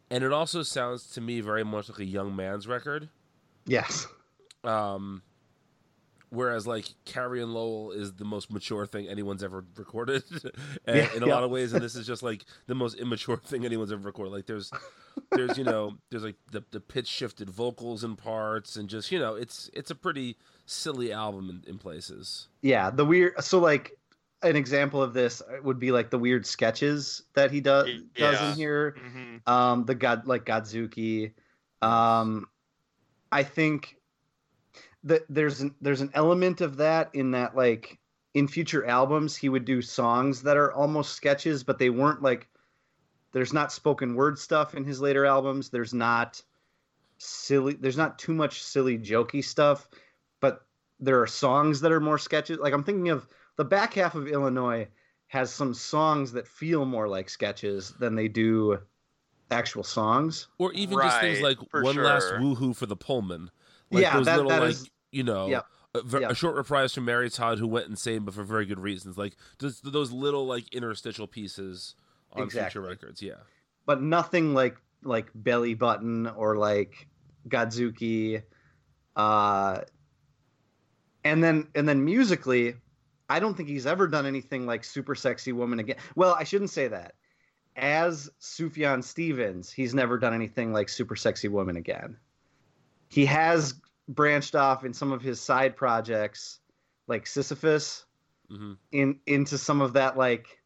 And 0.10 0.24
it 0.24 0.34
also 0.34 0.64
sounds 0.64 1.08
to 1.12 1.22
me 1.22 1.40
very 1.42 1.64
much 1.64 1.90
like 1.90 2.00
a 2.00 2.06
young 2.06 2.36
man's 2.36 2.68
record. 2.68 3.10
Yes. 3.66 4.08
Um, 4.64 5.22
whereas 6.30 6.66
like 6.68 6.86
Carrie 7.06 7.42
and 7.42 7.54
Lowell 7.54 7.92
is 7.92 8.14
the 8.14 8.26
most 8.26 8.52
mature 8.52 8.86
thing 8.86 9.08
anyone's 9.08 9.44
ever 9.44 9.64
recorded, 9.78 10.24
and 10.86 10.96
Yeah, 10.96 11.10
in 11.16 11.24
a 11.24 11.28
yeah. 11.28 11.34
lot 11.34 11.44
of 11.44 11.52
ways, 11.52 11.74
and 11.74 11.82
this 11.84 11.96
is 11.96 12.06
just 12.14 12.24
like 12.24 12.46
the 12.68 12.76
most 12.76 12.96
immature 12.96 13.38
thing 13.38 13.66
anyone's 13.66 13.92
ever 13.92 14.02
recorded. 14.04 14.32
Like 14.32 14.46
there's, 14.46 14.72
there's 15.32 15.58
you 15.58 15.64
know, 15.64 15.98
there's 16.10 16.24
like 16.24 16.36
the 16.52 16.64
the 16.72 16.80
pitch 16.80 17.08
shifted 17.08 17.50
vocals 17.50 18.04
in 18.04 18.16
parts, 18.16 18.76
and 18.76 18.90
just 18.90 19.12
you 19.12 19.20
know, 19.20 19.36
it's 19.36 19.70
it's 19.74 19.92
a 19.92 19.96
pretty 19.96 20.38
silly 20.66 21.12
album 21.12 21.50
in, 21.66 21.70
in 21.72 21.78
places. 21.78 22.48
Yeah, 22.62 22.90
the 22.90 23.06
weird. 23.06 23.44
So 23.44 23.60
like 23.60 23.92
an 24.42 24.56
example 24.56 25.04
of 25.04 25.14
this 25.14 25.42
would 25.64 25.80
be 25.80 25.92
like 25.92 26.10
the 26.12 26.18
weird 26.20 26.46
sketches 26.46 27.24
that 27.34 27.52
he 27.52 27.60
does 27.60 27.88
Y- 27.88 28.02
does 28.16 28.42
in 28.52 28.56
here. 28.58 28.96
hmm 28.98 29.38
Um, 29.52 29.86
the 29.86 29.96
god 29.96 30.28
like 30.28 30.46
Godzuki. 30.46 31.34
Um, 31.82 32.46
I 33.32 33.44
think 33.44 33.96
that 35.04 35.24
there's 35.30 35.62
an 35.62 35.76
there's 35.82 36.02
an 36.02 36.12
element 36.14 36.62
of 36.62 36.78
that 36.78 37.10
in 37.14 37.32
that 37.32 37.56
like 37.56 38.00
in 38.34 38.48
future 38.48 38.86
albums 38.86 39.36
he 39.36 39.50
would 39.50 39.66
do 39.66 39.82
songs 39.82 40.44
that 40.44 40.58
are 40.58 40.74
almost 40.74 41.14
sketches, 41.14 41.64
but 41.64 41.80
they 41.80 41.90
weren't 41.90 42.22
like. 42.22 42.48
There's 43.32 43.54
not 43.54 43.72
spoken 43.72 44.16
word 44.16 44.40
stuff 44.40 44.74
in 44.74 44.84
his 44.84 45.00
later 45.00 45.24
albums. 45.24 45.70
There's 45.70 45.94
not 45.94 46.42
silly. 47.20 47.74
There's 47.74 47.98
not 47.98 48.18
too 48.18 48.34
much 48.34 48.64
silly 48.64 48.98
jokey 48.98 49.44
stuff, 49.44 49.88
but 50.40 50.66
there 51.00 51.22
are 51.22 51.28
songs 51.28 51.82
that 51.82 51.92
are 51.92 52.00
more 52.00 52.18
sketches. 52.18 52.58
Like 52.58 52.74
I'm 52.74 52.84
thinking 52.84 53.10
of 53.10 53.28
the 53.56 53.66
back 53.66 53.94
half 53.94 54.16
of 54.16 54.28
Illinois 54.28 54.88
has 55.28 55.54
some 55.54 55.76
songs 55.76 56.32
that 56.32 56.48
feel 56.48 56.86
more 56.86 57.08
like 57.08 57.30
sketches 57.30 57.94
than 58.00 58.16
they 58.16 58.28
do 58.28 58.80
actual 59.52 59.84
songs. 59.84 60.48
Or 60.58 60.74
even 60.74 60.98
just 60.98 61.22
things 61.22 61.42
like 61.42 61.58
for 61.70 61.84
one 61.84 61.96
last 61.98 62.30
sure. 62.30 62.40
woohoo 62.40 62.76
for 62.76 62.88
the 62.88 62.96
Pullman. 62.96 63.52
Like 63.92 64.02
Yeah, 64.04 64.18
those 64.18 64.26
that- 64.26 64.36
little 64.38 64.50
that 64.52 64.62
like 64.62 64.70
is- 64.72 64.90
you 65.12 65.24
know. 65.24 65.48
Yep. 65.48 65.66
A, 65.96 66.02
ver- 66.04 66.22
Yep. 66.22 66.32
a 66.32 66.36
short 66.36 66.56
reprise 66.56 66.94
from 66.94 67.06
Mary 67.06 67.32
Todd, 67.32 67.58
who 67.58 67.68
went 67.68 67.88
insane, 67.88 68.24
but 68.24 68.36
for 68.36 68.44
very 68.44 68.66
good 68.68 68.80
reasons. 68.80 69.18
Like 69.18 69.36
just 69.60 69.92
those 69.92 70.12
little 70.12 70.46
like 70.46 70.72
interstitial 70.74 71.26
pieces 71.26 71.96
on 72.34 72.44
Exactly. 72.44 72.70
future 72.82 72.88
records. 72.88 73.22
Yeah, 73.24 73.38
but 73.88 74.02
nothing 74.02 74.54
like 74.54 74.78
like 75.04 75.32
belly 75.34 75.74
button 75.74 76.28
or 76.28 76.58
like 76.58 77.08
Godzuki. 77.48 78.44
Uh, 79.16 79.82
and 81.24 81.44
then 81.44 81.68
and 81.74 81.90
then 81.90 82.06
musically, 82.06 82.76
I 83.30 83.40
don't 83.40 83.56
think 83.58 83.68
he's 83.70 83.88
ever 83.88 84.08
done 84.08 84.26
anything 84.28 84.66
like 84.68 84.84
super 84.84 85.16
sexy 85.16 85.52
woman 85.54 85.80
again. 85.80 85.98
Well, 86.16 86.36
I 86.38 86.44
shouldn't 86.44 86.70
say 86.70 86.88
that. 86.90 87.16
As 87.76 88.30
Sufjan 88.42 89.04
Stevens, 89.04 89.72
he's 89.72 89.94
never 89.96 90.18
done 90.20 90.34
anything 90.34 90.72
like 90.72 90.88
super 90.90 91.16
sexy 91.16 91.48
woman 91.48 91.78
again. 91.78 92.18
He 93.10 93.26
has 93.26 93.74
branched 94.08 94.56
off 94.56 94.86
in 94.86 94.94
some 94.94 95.12
of 95.12 95.22
his 95.22 95.42
side 95.42 95.76
projects, 95.76 96.60
like 97.08 97.28
Sisyphus, 97.28 98.06
hmm 98.50 98.74
in 98.92 99.20
into 99.28 99.58
some 99.58 99.82
of 99.82 99.94
that 99.94 100.18
like 100.18 100.60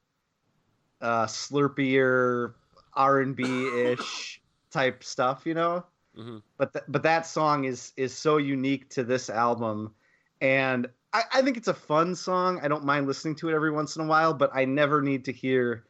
uh 1.02 1.26
slurpier 1.26 2.54
R&B 2.94 3.44
ish 3.44 4.42
type 4.72 5.04
stuff, 5.04 5.46
you 5.46 5.54
know? 5.54 5.86
hmm 6.16 6.38
But 6.58 6.74
th- 6.74 6.86
but 6.88 7.04
that 7.04 7.26
song 7.26 7.66
is 7.66 7.92
is 7.98 8.16
so 8.16 8.38
unique 8.38 8.90
to 8.92 9.04
this 9.04 9.30
album 9.30 9.94
and 10.42 10.88
I, 11.14 11.24
I 11.36 11.42
think 11.42 11.58
it's 11.58 11.68
a 11.68 11.74
fun 11.74 12.16
song. 12.16 12.60
I 12.64 12.68
don't 12.68 12.84
mind 12.84 13.08
listening 13.08 13.36
to 13.36 13.50
it 13.50 13.54
every 13.54 13.72
once 13.72 13.96
in 13.96 14.02
a 14.04 14.08
while, 14.08 14.34
but 14.34 14.50
I 14.54 14.66
never 14.66 15.02
need 15.02 15.26
to 15.26 15.32
hear 15.32 15.86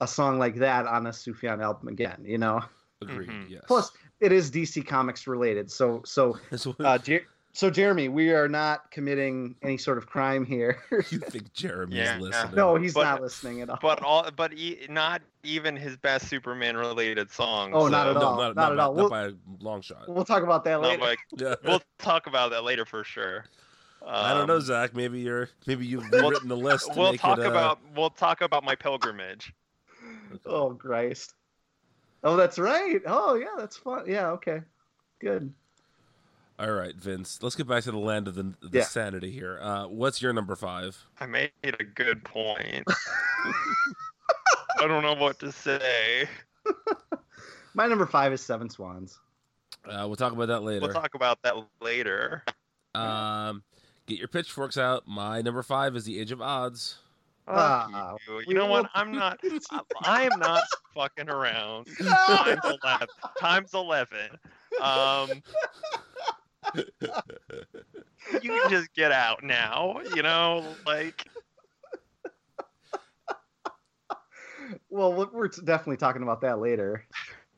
a 0.00 0.06
song 0.06 0.38
like 0.38 0.56
that 0.56 0.86
on 0.86 1.06
a 1.06 1.10
Sufjan 1.10 1.62
album 1.62 1.88
again, 1.88 2.22
you 2.24 2.38
know? 2.38 2.62
Agreed. 3.02 3.28
Mhm. 3.28 3.50
Yes. 3.50 3.64
Plus 3.66 3.90
it 4.20 4.32
is 4.32 4.50
DC 4.50 4.86
Comics 4.86 5.26
related. 5.26 5.70
So 5.70 6.02
so 6.04 6.38
So 6.56 6.74
uh 6.80 6.98
Jer- 6.98 7.26
so 7.54 7.70
Jeremy, 7.70 8.08
we 8.08 8.30
are 8.32 8.46
not 8.46 8.90
committing 8.92 9.56
any 9.62 9.78
sort 9.78 9.98
of 9.98 10.06
crime 10.06 10.44
here. 10.44 10.78
you 11.10 11.18
think 11.18 11.52
Jeremy's 11.54 11.96
Yeah. 11.98 12.18
listening? 12.20 12.54
no, 12.54 12.76
he's 12.76 12.94
But- 12.94 13.04
not 13.04 13.22
listening 13.22 13.62
at 13.62 13.70
all. 13.70 13.78
But 13.82 14.02
all, 14.02 14.30
but 14.36 14.52
e- 14.52 14.86
not 14.88 15.22
even 15.42 15.74
his 15.74 15.96
best 15.96 16.28
Superman-related 16.28 17.30
songs. 17.32 17.72
Oh, 17.74 17.88
not 17.88 18.04
so- 18.04 18.10
at 18.10 18.14
no, 18.14 18.20
all. 18.22 18.36
not, 18.36 18.54
Not 18.54 18.72
at 18.72 18.78
all. 18.78 18.94
Not 18.94 18.96
We'll- 18.96 19.08
by 19.10 19.22
a 19.24 19.32
long 19.60 19.80
shot. 19.80 20.08
We'll 20.08 20.24
talk 20.24 20.44
about 20.44 20.62
that 20.64 20.80
later. 20.82 21.02
like- 21.02 21.18
Yeah. 21.36 21.54
we'll 21.64 21.82
talk 21.98 22.26
about 22.28 22.50
that 22.52 22.62
later 22.62 22.84
for 22.84 23.02
sure. 23.02 23.46
I 24.06 24.32
don't 24.34 24.46
know, 24.46 24.56
Um, 24.56 24.60
Zach. 24.60 24.94
Maybe 24.94 25.18
you're 25.20 25.48
maybe 25.66 25.84
you've 25.84 26.08
we'll- 26.12 26.30
written 26.30 26.50
a 26.52 26.54
list. 26.54 26.92
To 26.92 26.98
We'll 26.98 27.10
make 27.12 27.20
talk 27.20 27.38
it, 27.38 27.46
uh, 27.46 27.50
about 27.50 27.80
we'll 27.96 28.10
talk 28.10 28.40
about 28.40 28.62
my 28.62 28.76
pilgrimage. 28.76 29.52
Oh 30.46 30.74
Christ! 30.74 31.34
Oh, 32.24 32.36
that's 32.36 32.58
right. 32.58 33.00
Oh 33.06 33.34
yeah, 33.34 33.54
that's 33.56 33.76
fun. 33.76 34.04
Yeah, 34.06 34.30
okay, 34.30 34.60
good. 35.20 35.52
All 36.58 36.72
right, 36.72 36.94
Vince. 36.96 37.38
Let's 37.40 37.54
get 37.54 37.68
back 37.68 37.84
to 37.84 37.92
the 37.92 37.98
land 37.98 38.26
of 38.26 38.34
the, 38.34 38.54
the 38.60 38.78
Yeah. 38.78 38.84
sanity 38.84 39.30
here. 39.30 39.60
Uh, 39.62 39.86
what's 39.86 40.20
your 40.20 40.32
number 40.32 40.56
five? 40.56 40.98
I 41.20 41.26
made 41.26 41.52
a 41.62 41.84
good 41.84 42.24
point. 42.24 42.84
I 44.80 44.86
don't 44.88 45.02
know 45.04 45.14
what 45.14 45.38
to 45.38 45.52
say. 45.52 46.28
My 47.74 47.86
number 47.86 48.06
five 48.06 48.32
is 48.32 48.40
Seven 48.40 48.68
Swans. 48.68 49.20
Uh, 49.88 50.04
we'll 50.06 50.16
talk 50.16 50.32
about 50.32 50.48
that 50.48 50.64
later. 50.64 50.80
We'll 50.80 50.92
talk 50.92 51.14
about 51.14 51.40
that 51.42 51.54
later. 51.80 52.42
Um, 52.94 53.62
get 54.06 54.18
your 54.18 54.26
pitchforks 54.26 54.76
out. 54.76 55.04
My 55.06 55.40
number 55.42 55.62
five 55.62 55.94
is 55.94 56.04
the 56.04 56.18
Age 56.18 56.32
of 56.32 56.40
Adz. 56.40 56.96
Ah, 57.50 58.16
you. 58.28 58.42
you 58.48 58.54
know 58.54 58.66
what? 58.66 58.90
I'm 58.94 59.12
not. 59.12 59.40
I 60.02 60.28
am 60.30 60.38
not 60.38 60.62
fucking 60.94 61.30
around. 61.30 61.86
Times 61.98 62.60
eleven. 62.64 63.08
Times 63.40 63.74
eleven. 63.74 64.38
Um, 64.82 65.42
you 66.74 68.50
can 68.50 68.70
just 68.70 68.92
get 68.94 69.12
out 69.12 69.42
now. 69.42 70.00
You 70.14 70.22
know, 70.22 70.64
like. 70.86 71.26
Well, 74.90 75.30
we're 75.32 75.48
definitely 75.48 75.96
talking 75.96 76.22
about 76.22 76.42
that 76.42 76.58
later. 76.58 77.06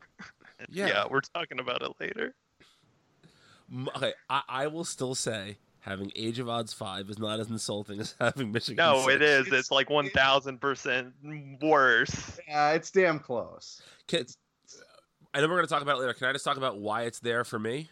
yeah. 0.69 0.87
yeah, 0.87 1.05
we're 1.11 1.21
talking 1.21 1.59
about 1.59 1.83
it 1.83 1.93
later. 2.01 2.35
Okay, 3.97 4.13
I, 4.29 4.43
I 4.49 4.67
will 4.69 4.85
still 4.85 5.15
say 5.15 5.59
having 5.81 6.13
Age 6.15 6.39
of 6.39 6.47
Adz 6.49 6.73
five 6.75 7.09
is 7.11 7.19
not 7.19 7.41
as 7.41 7.51
insulting 7.51 8.01
as 8.01 8.15
having 8.21 8.53
Michigan. 8.53 8.77
No, 8.85 9.03
six. 9.07 9.23
is. 9.23 9.47
It's- 9.47 9.61
It's 9.61 9.71
like 9.71 9.91
one 9.91 10.11
thousand 10.11 10.61
percent 10.61 11.13
worse. 11.61 12.39
Yeah, 12.47 12.73
it's 12.73 12.91
damn 12.91 13.19
close. 13.19 13.83
Can, 14.09 14.27
I 15.33 15.41
know 15.41 15.47
we're 15.49 15.57
going 15.57 15.67
to 15.67 15.73
talk 15.73 15.83
about 15.83 15.97
it 15.97 16.01
later. 16.01 16.15
Can 16.15 16.27
I 16.27 16.33
just 16.33 16.45
talk 16.45 16.57
about 16.57 16.79
why 16.79 17.03
it's 17.03 17.21
there 17.21 17.45
for 17.45 17.59
me? 17.59 17.89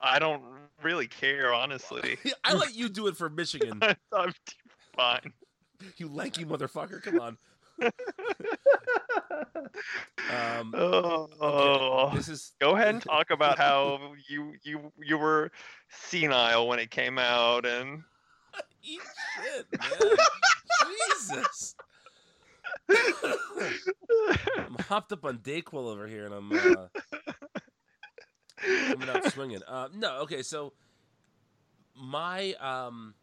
I 0.00 0.18
don't 0.18 0.42
really 0.82 1.06
care, 1.08 1.52
honestly. 1.52 2.16
I 2.44 2.54
let 2.54 2.74
you 2.74 2.88
do 2.88 3.06
it 3.06 3.16
for 3.16 3.28
Michigan. 3.28 3.80
I'm 4.12 4.32
fine. 4.96 5.32
you 5.98 6.08
lanky 6.08 6.44
motherfucker. 6.46 7.02
Come 7.02 7.20
on. 7.20 7.36
Um, 10.30 10.74
Oh, 10.76 12.12
this 12.14 12.28
is 12.28 12.52
go 12.60 12.76
ahead 12.76 12.94
and 12.94 13.02
talk 13.02 13.30
about 13.30 13.58
how 13.64 14.12
you 14.28 14.54
you 14.62 14.92
you 15.02 15.18
were 15.18 15.50
senile 15.88 16.68
when 16.68 16.78
it 16.78 16.90
came 16.90 17.18
out, 17.18 17.66
and 17.66 18.02
eat 18.82 19.00
shit, 19.42 19.66
man. 19.80 20.16
Jesus. 21.08 21.74
I'm 24.58 24.76
hopped 24.88 25.12
up 25.12 25.24
on 25.24 25.38
Dayquil 25.38 25.74
over 25.74 26.06
here, 26.06 26.26
and 26.26 26.34
I'm 26.34 26.52
uh, 26.52 26.86
coming 28.88 29.08
out 29.08 29.32
swinging. 29.32 29.62
Uh, 29.66 29.88
no, 29.94 30.20
okay, 30.20 30.42
so 30.42 30.72
my 31.94 32.54
um, 32.54 33.14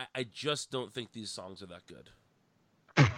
I, 0.00 0.20
I 0.20 0.24
just 0.32 0.70
don't 0.70 0.92
think 0.92 1.12
these 1.12 1.30
songs 1.30 1.62
are 1.62 1.66
that 1.66 1.86
good. 1.86 2.10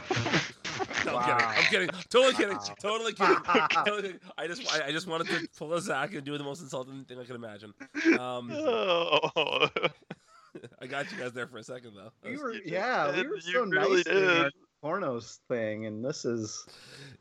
No, 1.05 1.17
I'm 1.17 1.25
kidding. 1.25 1.49
I'm 1.59 1.65
kidding. 1.65 1.89
Totally 2.11 2.35
kidding. 2.35 2.57
Wow. 2.57 2.75
Totally 2.81 3.13
kidding. 3.13 3.37
Totally 3.85 4.03
kidding. 4.03 4.21
I 4.39 4.47
just, 4.47 4.73
I, 4.75 4.87
I 4.87 4.93
just 4.93 5.07
wanted 5.07 5.27
to 5.29 5.47
pull 5.59 5.73
a 5.75 5.81
Zach 5.81 6.15
and 6.15 6.25
do 6.25 6.37
the 6.39 6.45
most 6.45 6.61
insulting 6.63 7.05
thing 7.05 7.19
I 7.19 7.25
could 7.25 7.35
imagine. 7.37 7.75
Um, 8.19 8.51
oh, 8.55 9.19
I 10.81 10.87
got 10.87 11.11
you 11.13 11.19
guys 11.19 11.33
there 11.33 11.47
for 11.49 11.59
a 11.59 11.63
second 11.63 11.93
though. 11.97 12.11
We 12.25 12.33
was- 12.33 12.41
were, 12.41 12.55
yeah, 12.65 13.11
we 13.15 13.27
were 13.27 13.37
You 13.37 13.41
so 13.41 13.65
really 13.65 13.97
nice 13.97 14.07
in 14.07 14.17
our 14.29 14.45
did. 14.45 14.53
pornos 14.83 15.39
thing, 15.49 15.87
and 15.87 16.05
this 16.05 16.25
is, 16.25 16.67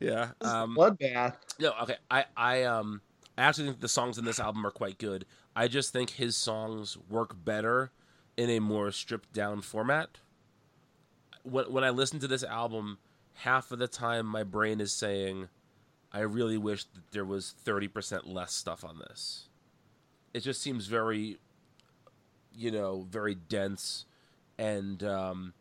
yeah. 0.00 0.30
this 0.40 0.48
is 0.48 0.54
Um, 0.54 0.76
bloodbath. 0.76 1.34
No, 1.58 1.72
okay. 1.82 1.96
I 2.10 2.24
I 2.36 2.62
um 2.64 3.00
I 3.36 3.42
actually 3.42 3.66
think 3.68 3.80
the 3.80 3.88
songs 3.88 4.16
in 4.16 4.24
this 4.24 4.38
album 4.40 4.64
are 4.66 4.70
quite 4.70 4.98
good. 4.98 5.26
I 5.56 5.68
just 5.68 5.92
think 5.92 6.10
his 6.10 6.36
songs 6.36 6.96
work 7.10 7.34
better 7.44 7.90
in 8.36 8.50
a 8.50 8.60
more 8.60 8.90
stripped 8.90 9.32
down 9.32 9.60
format. 9.62 10.18
When 11.42 11.72
when 11.72 11.84
I 11.84 11.90
listen 11.90 12.18
to 12.20 12.28
this 12.28 12.44
album, 12.44 12.98
half 13.34 13.72
of 13.72 13.78
the 13.78 13.88
time 13.88 14.26
my 14.26 14.42
brain 14.42 14.80
is 14.80 14.92
saying, 14.92 15.48
I 16.12 16.20
really 16.20 16.58
wish 16.58 16.84
that 16.84 17.10
there 17.12 17.24
was 17.24 17.50
thirty 17.50 17.88
percent 17.88 18.26
less 18.26 18.52
stuff 18.52 18.84
on 18.84 18.98
this. 18.98 19.48
It 20.32 20.40
just 20.40 20.62
seems 20.62 20.86
very, 20.86 21.38
you 22.54 22.70
know, 22.70 23.06
very 23.10 23.34
dense, 23.34 24.06
and 24.58 25.02
um, 25.02 25.54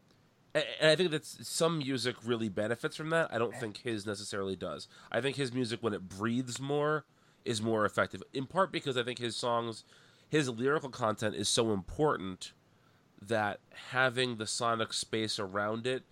and 0.53 0.89
I 0.89 0.95
think 0.95 1.11
that 1.11 1.25
some 1.25 1.79
music 1.79 2.15
really 2.23 2.49
benefits 2.49 2.95
from 2.95 3.09
that. 3.09 3.33
I 3.33 3.37
don't 3.37 3.55
think 3.55 3.77
his 3.77 4.05
necessarily 4.05 4.55
does. 4.55 4.87
I 5.11 5.21
think 5.21 5.35
his 5.37 5.53
music, 5.53 5.81
when 5.81 5.93
it 5.93 6.07
breathes 6.07 6.59
more, 6.59 7.05
is 7.45 7.61
more 7.61 7.85
effective. 7.85 8.21
In 8.33 8.45
part 8.45 8.71
because 8.71 8.97
I 8.97 9.03
think 9.03 9.19
his 9.19 9.35
songs, 9.35 9.83
his 10.29 10.49
lyrical 10.49 10.89
content 10.89 11.35
is 11.35 11.49
so 11.49 11.71
important 11.71 12.53
that 13.21 13.59
having 13.91 14.37
the 14.37 14.47
sonic 14.47 14.93
space 14.93 15.39
around 15.39 15.85
it 15.85 16.03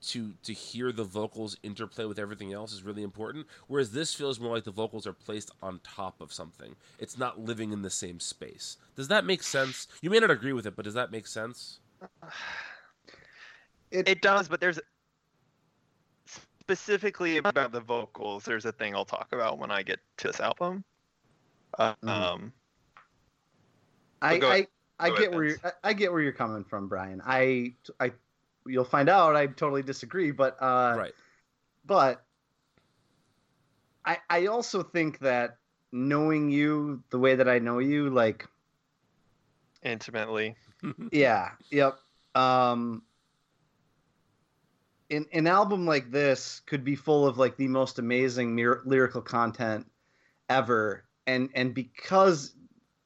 to 0.00 0.34
to 0.44 0.52
hear 0.52 0.92
the 0.92 1.04
vocals 1.04 1.56
interplay 1.62 2.04
with 2.04 2.18
everything 2.18 2.52
else 2.52 2.72
is 2.72 2.82
really 2.82 3.02
important. 3.02 3.46
Whereas 3.66 3.92
this 3.92 4.14
feels 4.14 4.38
more 4.38 4.54
like 4.54 4.64
the 4.64 4.70
vocals 4.70 5.06
are 5.06 5.12
placed 5.12 5.50
on 5.62 5.80
top 5.82 6.20
of 6.20 6.32
something. 6.32 6.76
It's 6.98 7.18
not 7.18 7.40
living 7.40 7.72
in 7.72 7.82
the 7.82 7.90
same 7.90 8.20
space. 8.20 8.76
Does 8.96 9.08
that 9.08 9.24
make 9.24 9.42
sense? 9.42 9.88
You 10.00 10.10
may 10.10 10.20
not 10.20 10.30
agree 10.30 10.52
with 10.52 10.66
it, 10.66 10.76
but 10.76 10.84
does 10.84 10.94
that 10.94 11.10
make 11.10 11.26
sense? 11.26 11.80
it 13.90 14.20
does, 14.20 14.48
but 14.48 14.60
there's 14.60 14.78
specifically 16.60 17.38
about 17.38 17.72
the 17.72 17.80
vocals. 17.80 18.44
There's 18.44 18.66
a 18.66 18.72
thing 18.72 18.94
I'll 18.94 19.06
talk 19.06 19.28
about 19.32 19.58
when 19.58 19.70
I 19.70 19.82
get 19.82 20.00
to 20.18 20.28
this 20.28 20.38
album. 20.38 20.84
Mhm. 21.78 22.08
Um, 22.08 22.52
I, 24.20 24.38
go 24.38 24.50
I, 24.50 24.54
ahead. 24.54 24.68
I 24.98 25.10
get 25.10 25.32
where 25.32 25.44
you're, 25.44 25.58
I 25.64 25.72
I 25.84 25.92
get 25.92 26.12
where 26.12 26.20
you're 26.20 26.32
coming 26.32 26.64
from, 26.64 26.88
Brian. 26.88 27.22
I, 27.24 27.74
I, 28.00 28.12
you'll 28.66 28.84
find 28.84 29.08
out. 29.08 29.36
I 29.36 29.46
totally 29.46 29.82
disagree, 29.82 30.30
but 30.30 30.56
uh, 30.60 30.94
right. 30.96 31.14
but 31.86 32.24
I, 34.04 34.18
I 34.28 34.46
also 34.46 34.82
think 34.82 35.18
that 35.20 35.58
knowing 35.92 36.50
you 36.50 37.02
the 37.10 37.18
way 37.18 37.34
that 37.34 37.48
I 37.48 37.58
know 37.58 37.78
you, 37.78 38.10
like, 38.10 38.46
intimately. 39.82 40.56
yeah, 41.12 41.50
yep. 41.70 41.98
Um, 42.34 43.02
an 45.10 45.26
an 45.32 45.46
album 45.46 45.86
like 45.86 46.10
this 46.10 46.60
could 46.66 46.84
be 46.84 46.94
full 46.94 47.26
of 47.26 47.38
like 47.38 47.56
the 47.56 47.68
most 47.68 47.98
amazing 47.98 48.54
mir- 48.54 48.82
lyrical 48.84 49.22
content 49.22 49.86
ever, 50.48 51.04
and 51.26 51.50
and 51.54 51.74
because 51.74 52.54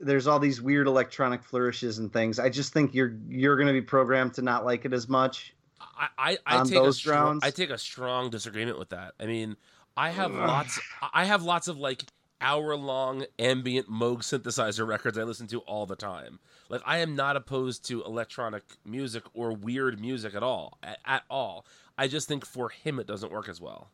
there's 0.02 0.26
all 0.26 0.38
these 0.38 0.60
weird 0.60 0.86
electronic 0.86 1.42
flourishes 1.42 1.98
and 1.98 2.12
things, 2.12 2.38
I 2.38 2.48
just 2.48 2.72
think 2.72 2.94
you're 2.94 3.16
you're 3.28 3.56
gonna 3.56 3.72
be 3.72 3.82
programmed 3.82 4.34
to 4.34 4.42
not 4.42 4.64
like 4.64 4.84
it 4.84 4.92
as 4.92 5.08
much. 5.08 5.54
I, 5.80 6.08
I, 6.18 6.60
I 6.60 6.64
take 6.64 6.78
a 6.78 6.92
strong? 6.92 7.40
I 7.42 7.50
take 7.50 7.70
a 7.70 7.78
strong 7.78 8.30
disagreement 8.30 8.78
with 8.78 8.90
that. 8.90 9.14
I 9.18 9.26
mean, 9.26 9.56
I 9.96 10.10
have 10.10 10.32
lots. 10.32 10.80
I 11.12 11.24
have 11.24 11.42
lots 11.42 11.68
of 11.68 11.78
like 11.78 12.04
hour 12.40 12.74
long 12.76 13.24
ambient 13.38 13.88
Moog 13.88 14.18
synthesizer 14.18 14.86
records 14.86 15.16
I 15.16 15.22
listen 15.22 15.46
to 15.48 15.60
all 15.60 15.86
the 15.86 15.96
time. 15.96 16.40
Like 16.68 16.82
I 16.84 16.98
am 16.98 17.14
not 17.14 17.36
opposed 17.36 17.86
to 17.86 18.02
electronic 18.02 18.64
music 18.84 19.24
or 19.34 19.52
weird 19.52 20.00
music 20.00 20.34
at 20.34 20.42
all. 20.42 20.78
At, 20.82 20.98
at 21.04 21.22
all. 21.30 21.64
I 21.96 22.08
just 22.08 22.26
think 22.28 22.44
for 22.44 22.68
him 22.70 22.98
it 22.98 23.06
doesn't 23.06 23.30
work 23.30 23.48
as 23.48 23.60
well. 23.60 23.90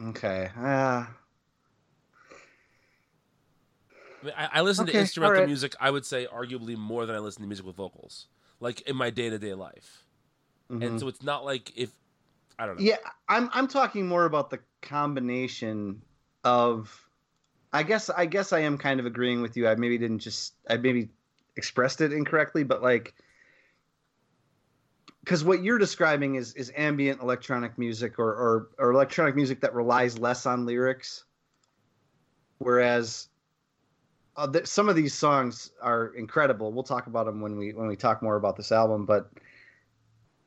Okay. 0.00 0.50
Uh, 0.58 1.06
I, 4.36 4.48
I, 4.54 4.60
listen 4.62 4.86
to 4.86 4.98
instrumental 4.98 5.36
alright. 5.36 5.48
music. 5.48 5.74
I 5.80 5.90
would 5.90 6.06
say 6.06 6.26
arguably 6.26 6.76
more 6.76 7.06
than 7.06 7.16
I 7.16 7.18
listen 7.18 7.42
to 7.42 7.48
music 7.48 7.66
with 7.66 7.76
vocals, 7.76 8.26
like 8.60 8.80
in 8.82 8.96
my 8.96 9.10
day 9.10 9.30
to 9.30 9.38
day 9.38 9.54
life. 9.54 10.04
mhm. 10.70 10.84
And 10.84 11.00
so 11.00 11.08
it's 11.08 11.22
not 11.22 11.44
like 11.44 11.72
if 11.76 11.90
I 12.58 12.66
don't 12.66 12.78
know. 12.78 12.84
Yeah, 12.84 12.96
I'm 13.28 13.50
I'm 13.52 13.68
talking 13.68 14.06
more 14.06 14.24
about 14.24 14.50
the 14.50 14.60
combination 14.82 16.02
of 16.44 17.06
I 17.72 17.82
guess 17.82 18.08
I 18.08 18.26
guess 18.26 18.52
I 18.52 18.60
am 18.60 18.78
kind 18.78 19.00
of 19.00 19.06
agreeing 19.06 19.42
with 19.42 19.56
you. 19.56 19.68
I 19.68 19.74
maybe 19.74 19.98
didn't 19.98 20.20
just 20.20 20.54
I 20.68 20.76
maybe 20.76 21.10
expressed 21.56 22.00
it 22.00 22.12
incorrectly, 22.12 22.64
but 22.64 22.82
like 22.82 23.14
because 25.20 25.42
what 25.42 25.62
you're 25.62 25.78
describing 25.78 26.36
is 26.36 26.54
is 26.54 26.72
ambient 26.76 27.20
electronic 27.20 27.76
music 27.76 28.18
or, 28.18 28.30
or 28.30 28.68
or 28.78 28.92
electronic 28.92 29.34
music 29.34 29.60
that 29.60 29.74
relies 29.74 30.18
less 30.18 30.46
on 30.46 30.64
lyrics, 30.64 31.24
whereas 32.58 33.28
uh, 34.36 34.50
th- 34.50 34.66
some 34.66 34.88
of 34.88 34.96
these 34.96 35.14
songs 35.14 35.72
are 35.80 36.08
incredible. 36.08 36.72
We'll 36.72 36.84
talk 36.84 37.06
about 37.06 37.26
them 37.26 37.40
when 37.40 37.56
we 37.56 37.72
when 37.72 37.86
we 37.86 37.96
talk 37.96 38.22
more 38.22 38.36
about 38.36 38.56
this 38.56 38.72
album, 38.72 39.06
but 39.06 39.30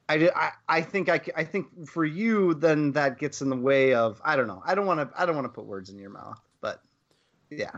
I, 0.09 0.29
I, 0.35 0.51
I 0.67 0.81
think 0.81 1.07
I, 1.07 1.21
I 1.35 1.43
think 1.43 1.87
for 1.87 2.03
you 2.03 2.55
then 2.55 2.91
that 2.93 3.19
gets 3.19 3.41
in 3.41 3.49
the 3.49 3.55
way 3.55 3.93
of 3.93 4.19
I 4.25 4.35
don't 4.35 4.47
know 4.47 4.61
I 4.65 4.73
don't 4.73 4.87
want 4.87 4.99
to 4.99 5.21
I 5.21 5.25
don't 5.25 5.35
want 5.35 5.45
to 5.45 5.53
put 5.53 5.65
words 5.65 5.91
in 5.91 5.99
your 5.99 6.09
mouth 6.09 6.41
but 6.61 6.81
yeah 7.51 7.71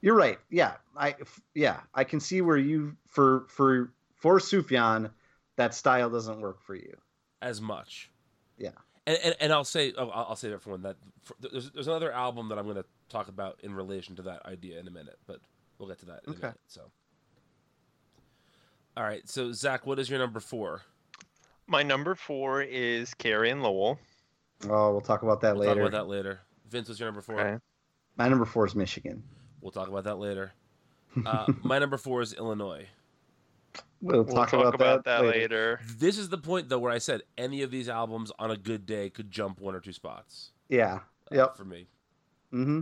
you're 0.00 0.14
right 0.14 0.38
yeah 0.50 0.74
I 0.96 1.16
f- 1.20 1.40
yeah 1.52 1.80
I 1.94 2.04
can 2.04 2.20
see 2.20 2.42
where 2.42 2.56
you 2.56 2.96
for 3.08 3.46
for 3.48 3.92
for 4.14 4.38
Sufjan 4.38 5.10
that 5.56 5.74
style 5.74 6.10
doesn't 6.10 6.40
work 6.40 6.62
for 6.62 6.76
you 6.76 6.96
as 7.42 7.60
much. 7.60 8.10
Yeah. 8.56 8.70
And 9.06 9.18
and, 9.22 9.34
and 9.40 9.52
I'll 9.52 9.64
say 9.64 9.92
oh, 9.98 10.08
I'll 10.10 10.26
I'll 10.30 10.36
say 10.36 10.50
that 10.50 10.62
for 10.62 10.70
one 10.70 10.82
that 10.82 10.96
for, 11.22 11.34
there's 11.40 11.72
there's 11.72 11.88
another 11.88 12.12
album 12.12 12.48
that 12.50 12.58
I'm 12.58 12.64
going 12.64 12.76
to 12.76 12.84
talk 13.14 13.28
about 13.28 13.60
in 13.62 13.74
relation 13.74 14.16
to 14.16 14.22
that 14.22 14.44
idea 14.46 14.78
in 14.80 14.88
a 14.88 14.90
minute, 14.90 15.18
but 15.26 15.38
we'll 15.78 15.88
get 15.88 15.98
to 16.00 16.06
that 16.06 16.20
in 16.26 16.30
Okay. 16.32 16.38
a 16.40 16.46
minute. 16.46 16.60
So. 16.66 16.82
All 18.96 19.04
right, 19.04 19.28
so 19.28 19.52
Zach, 19.52 19.86
what 19.86 19.98
is 19.98 20.08
your 20.08 20.18
number 20.18 20.40
four? 20.40 20.82
My 21.66 21.82
number 21.82 22.14
four 22.14 22.62
is 22.62 23.14
Carrie 23.14 23.50
and 23.50 23.62
Lowell. 23.62 23.98
oh 24.68 24.92
we'll 24.92 25.00
talk 25.00 25.22
about 25.22 25.40
that 25.40 25.56
We'll 25.56 25.68
later 25.68 25.80
talk 25.82 25.88
about 25.88 25.98
that 25.98 26.08
later. 26.08 26.40
Vince, 26.68 26.88
what's 26.88 27.00
your 27.00 27.08
number 27.08 27.22
four? 27.22 27.40
Okay. 27.40 27.58
my 28.16 28.28
number 28.28 28.44
four 28.44 28.66
is 28.66 28.74
Michigan 28.74 29.22
We'll 29.60 29.72
talk 29.72 29.88
about 29.88 30.04
that 30.04 30.18
later. 30.18 30.52
Uh, 31.24 31.46
my 31.62 31.78
number 31.78 31.96
four 31.96 32.22
is 32.22 32.32
Illinois. 32.32 32.86
we'll, 34.02 34.24
We'll 34.24 34.34
talk, 34.34 34.52
about, 34.52 35.04
that, 35.04 35.22
later. 35.22 35.30
later. 35.30 35.80
This 35.96 36.18
is 36.18 36.28
the 36.28 36.38
point 36.38 36.68
though 36.68 36.80
where 36.80 36.90
I 36.90 36.98
said 36.98 37.22
any 37.38 37.62
of 37.62 37.70
these 37.70 37.88
albums 37.88 38.32
on 38.40 38.50
a 38.50 38.56
good 38.56 38.84
day 38.84 39.10
could 39.10 39.30
jump 39.30 39.60
one 39.60 39.76
or 39.76 39.80
two 39.80 39.92
spots. 39.92 40.50
yeah 40.68 41.00
uh, 41.30 41.36
yep 41.36 41.56
For 41.56 41.64
me. 41.64 41.86
mm-hmm 42.52 42.80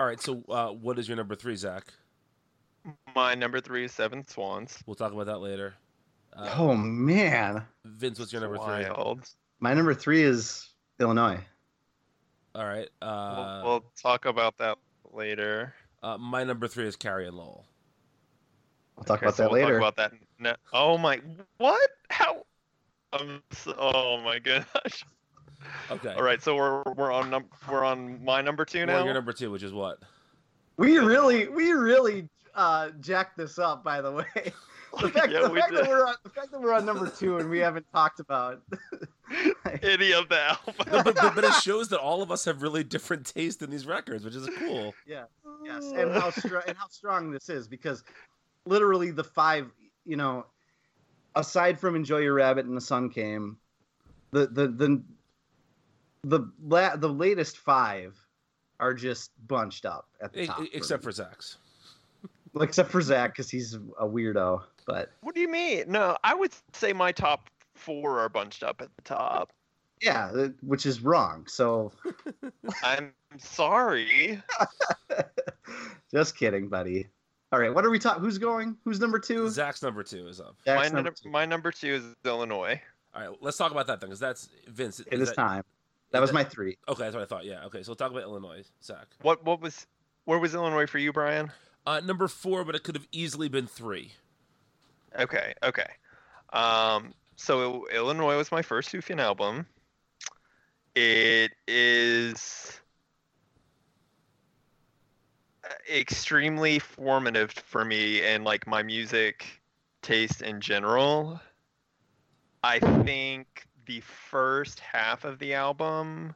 All 0.00 0.06
right, 0.06 0.20
so 0.20 0.42
uh, 0.48 0.68
what 0.68 0.98
is 0.98 1.06
your 1.08 1.16
number 1.16 1.34
three, 1.34 1.54
Zach? 1.56 1.84
My 3.14 3.34
number 3.34 3.60
three 3.60 3.84
is 3.84 3.92
Seven 3.92 4.26
Swans. 4.26 4.82
We'll 4.86 4.96
talk 4.96 5.12
about 5.12 5.26
that 5.26 5.38
later. 5.38 5.74
Uh, 6.34 6.54
oh 6.56 6.74
man 6.74 7.62
Vince, 7.84 8.18
what's 8.18 8.32
your 8.32 8.40
number 8.40 8.56
three? 8.56 8.86
My 9.60 9.74
number 9.74 9.92
three 9.94 10.22
is 10.22 10.70
Illinois. 10.98 11.38
All 12.54 12.64
right. 12.64 12.88
Uh, 13.02 13.60
we'll, 13.62 13.70
we'll 13.70 13.84
talk 14.02 14.24
about 14.24 14.56
that 14.58 14.78
later. 15.12 15.74
uh, 16.02 16.16
my 16.18 16.42
number 16.42 16.66
three 16.66 16.86
is 16.86 16.96
Carrie 16.96 17.28
and 17.28 17.36
Lowell. 17.36 17.66
We'll 18.96 19.04
talk 19.04 19.18
Okay, 19.18 19.26
about 19.26 19.36
so 19.36 19.42
that 19.44 19.52
we'll 19.52 19.60
later. 19.62 19.78
Talk 19.78 19.94
about 19.94 19.96
that. 19.96 20.18
No, 20.38 20.54
oh 20.72 20.98
my! 20.98 21.20
What? 21.58 21.90
How? 22.10 22.44
I'm 23.12 23.42
so, 23.52 23.74
oh 23.78 24.20
my 24.22 24.38
gosh! 24.38 25.04
Okay. 25.90 26.14
All 26.14 26.22
right, 26.22 26.42
so 26.42 26.56
we're 26.56 26.82
we're 26.96 27.12
on 27.12 27.30
num- 27.30 27.48
we're 27.70 27.84
on 27.84 28.22
my 28.24 28.40
number 28.40 28.64
2 28.64 28.86
now. 28.86 28.92
Well, 28.92 29.00
now. 29.00 29.04
your 29.06 29.14
number 29.14 29.32
two, 29.32 29.50
which 29.50 29.62
is 29.62 29.72
what? 29.72 29.98
We 30.76 30.98
really, 30.98 31.48
we 31.48 31.72
really 31.72 32.28
uh, 32.54 32.90
jacked 33.00 33.36
this 33.36 33.58
up. 33.58 33.84
By 33.84 34.00
the 34.00 34.10
way, 34.12 34.24
the 35.00 35.08
fact, 35.10 35.30
Yeah, 35.32 35.42
the 35.42 35.50
we 35.50 35.60
fact 35.60 35.72
that 35.74 35.82
did. 35.84 35.88
we're 35.88 36.06
on, 36.06 36.14
the 36.24 36.30
fact 36.30 36.50
that 36.52 36.60
we're 36.60 36.72
on 36.72 36.86
number 36.86 37.08
two 37.10 37.38
and 37.38 37.48
we 37.50 37.58
haven't 37.58 37.86
talked 37.92 38.20
about. 38.20 38.62
Any 39.82 40.12
of 40.12 40.28
the 40.28 40.56
No, 40.90 41.02
but, 41.02 41.14
but, 41.14 41.34
but 41.34 41.44
it 41.44 41.52
shows 41.54 41.88
that 41.88 42.00
all 42.00 42.22
of 42.22 42.30
us 42.30 42.44
have 42.44 42.62
really 42.62 42.84
different 42.84 43.26
taste 43.26 43.62
in 43.62 43.70
these 43.70 43.86
records, 43.86 44.24
which 44.24 44.34
is 44.34 44.48
cool. 44.58 44.94
Yeah, 45.06 45.24
yes, 45.64 45.84
and 45.94 46.12
how 46.12 46.30
strong 46.30 46.62
and 46.66 46.76
how 46.76 46.88
strong 46.88 47.30
this 47.30 47.48
is 47.48 47.66
because 47.68 48.04
literally 48.66 49.10
the 49.10 49.24
five, 49.24 49.70
you 50.04 50.16
know, 50.16 50.46
aside 51.34 51.78
from 51.80 51.96
Enjoy 51.96 52.18
Your 52.18 52.34
Rabbit 52.34 52.66
and 52.66 52.76
the 52.76 52.80
Sun 52.80 53.10
Came, 53.10 53.56
the 54.32 54.46
the 54.48 54.68
the 54.68 55.02
the 56.24 56.40
la- 56.62 56.96
the 56.96 57.08
latest 57.08 57.58
five 57.58 58.16
are 58.80 58.94
just 58.94 59.30
bunched 59.48 59.84
up 59.86 60.08
at 60.20 60.32
the 60.32 60.46
top. 60.46 60.62
e- 60.62 60.70
except 60.72 61.02
me. 61.02 61.04
for 61.04 61.12
Zach's. 61.12 61.56
Well, 62.52 62.62
except 62.64 62.90
for 62.90 63.00
Zach 63.00 63.32
because 63.32 63.50
he's 63.50 63.74
a 63.74 64.06
weirdo. 64.06 64.62
But 64.86 65.10
What 65.22 65.34
do 65.34 65.40
you 65.40 65.48
mean? 65.48 65.84
No, 65.88 66.16
I 66.24 66.34
would 66.34 66.52
say 66.72 66.92
my 66.92 67.12
top 67.12 67.48
four 67.74 68.18
are 68.18 68.28
bunched 68.28 68.62
up 68.62 68.80
at 68.82 68.94
the 68.96 69.02
top. 69.02 69.52
yeah, 70.00 70.26
uh, 70.34 70.48
which 70.62 70.84
is 70.86 71.00
wrong. 71.02 71.46
So 71.46 71.92
I'm 72.82 73.12
sorry. 73.38 74.42
just 76.12 76.36
kidding, 76.36 76.68
buddy. 76.68 77.06
All 77.52 77.58
right, 77.58 77.72
what 77.72 77.84
are 77.84 77.90
we 77.90 77.98
talking? 77.98 78.22
Who's 78.22 78.38
going? 78.38 78.76
Who's 78.84 78.98
number 78.98 79.18
two? 79.18 79.48
Zach's 79.50 79.82
number 79.82 80.02
two 80.02 80.26
is 80.26 80.40
up. 80.40 80.56
My, 80.66 80.84
number 80.88 81.02
num- 81.02 81.14
two. 81.22 81.30
my 81.30 81.44
number 81.44 81.70
two 81.70 81.94
is 81.94 82.04
Illinois. 82.24 82.80
All 83.14 83.20
right, 83.22 83.38
let's 83.42 83.56
talk 83.58 83.72
about 83.72 83.86
that 83.88 84.00
then, 84.00 84.08
because 84.08 84.20
that's 84.20 84.48
Vince. 84.68 85.00
It 85.00 85.20
is 85.20 85.28
that, 85.28 85.36
time. 85.36 85.62
That 86.12 86.20
was 86.20 86.32
my 86.32 86.44
three. 86.44 86.76
Okay, 86.88 87.04
that's 87.04 87.14
what 87.14 87.22
I 87.22 87.26
thought. 87.26 87.44
Yeah. 87.44 87.64
Okay, 87.66 87.82
so 87.82 87.90
we'll 87.90 87.96
talk 87.96 88.10
about 88.10 88.22
Illinois, 88.22 88.64
Zach. 88.82 89.06
What 89.22 89.44
what 89.44 89.60
was 89.60 89.86
where 90.24 90.38
was 90.38 90.54
Illinois 90.54 90.86
for 90.86 90.98
you, 90.98 91.12
Brian? 91.12 91.50
Uh, 91.86 92.00
number 92.00 92.28
four, 92.28 92.64
but 92.64 92.74
it 92.74 92.84
could 92.84 92.94
have 92.94 93.08
easily 93.10 93.48
been 93.48 93.66
three. 93.66 94.12
Okay, 95.18 95.54
okay. 95.62 95.88
Um, 96.52 97.14
so 97.36 97.86
Illinois 97.88 98.36
was 98.36 98.52
my 98.52 98.62
first 98.62 98.92
Sufjan 98.92 99.20
album. 99.20 99.66
It 100.94 101.52
is 101.66 102.80
extremely 105.90 106.78
formative 106.78 107.50
for 107.50 107.84
me 107.84 108.22
and 108.22 108.44
like 108.44 108.66
my 108.66 108.82
music 108.82 109.62
taste 110.02 110.42
in 110.42 110.60
general. 110.60 111.40
I 112.62 112.78
think 113.04 113.66
the 113.86 114.00
first 114.00 114.80
half 114.80 115.24
of 115.24 115.38
the 115.38 115.54
album 115.54 116.34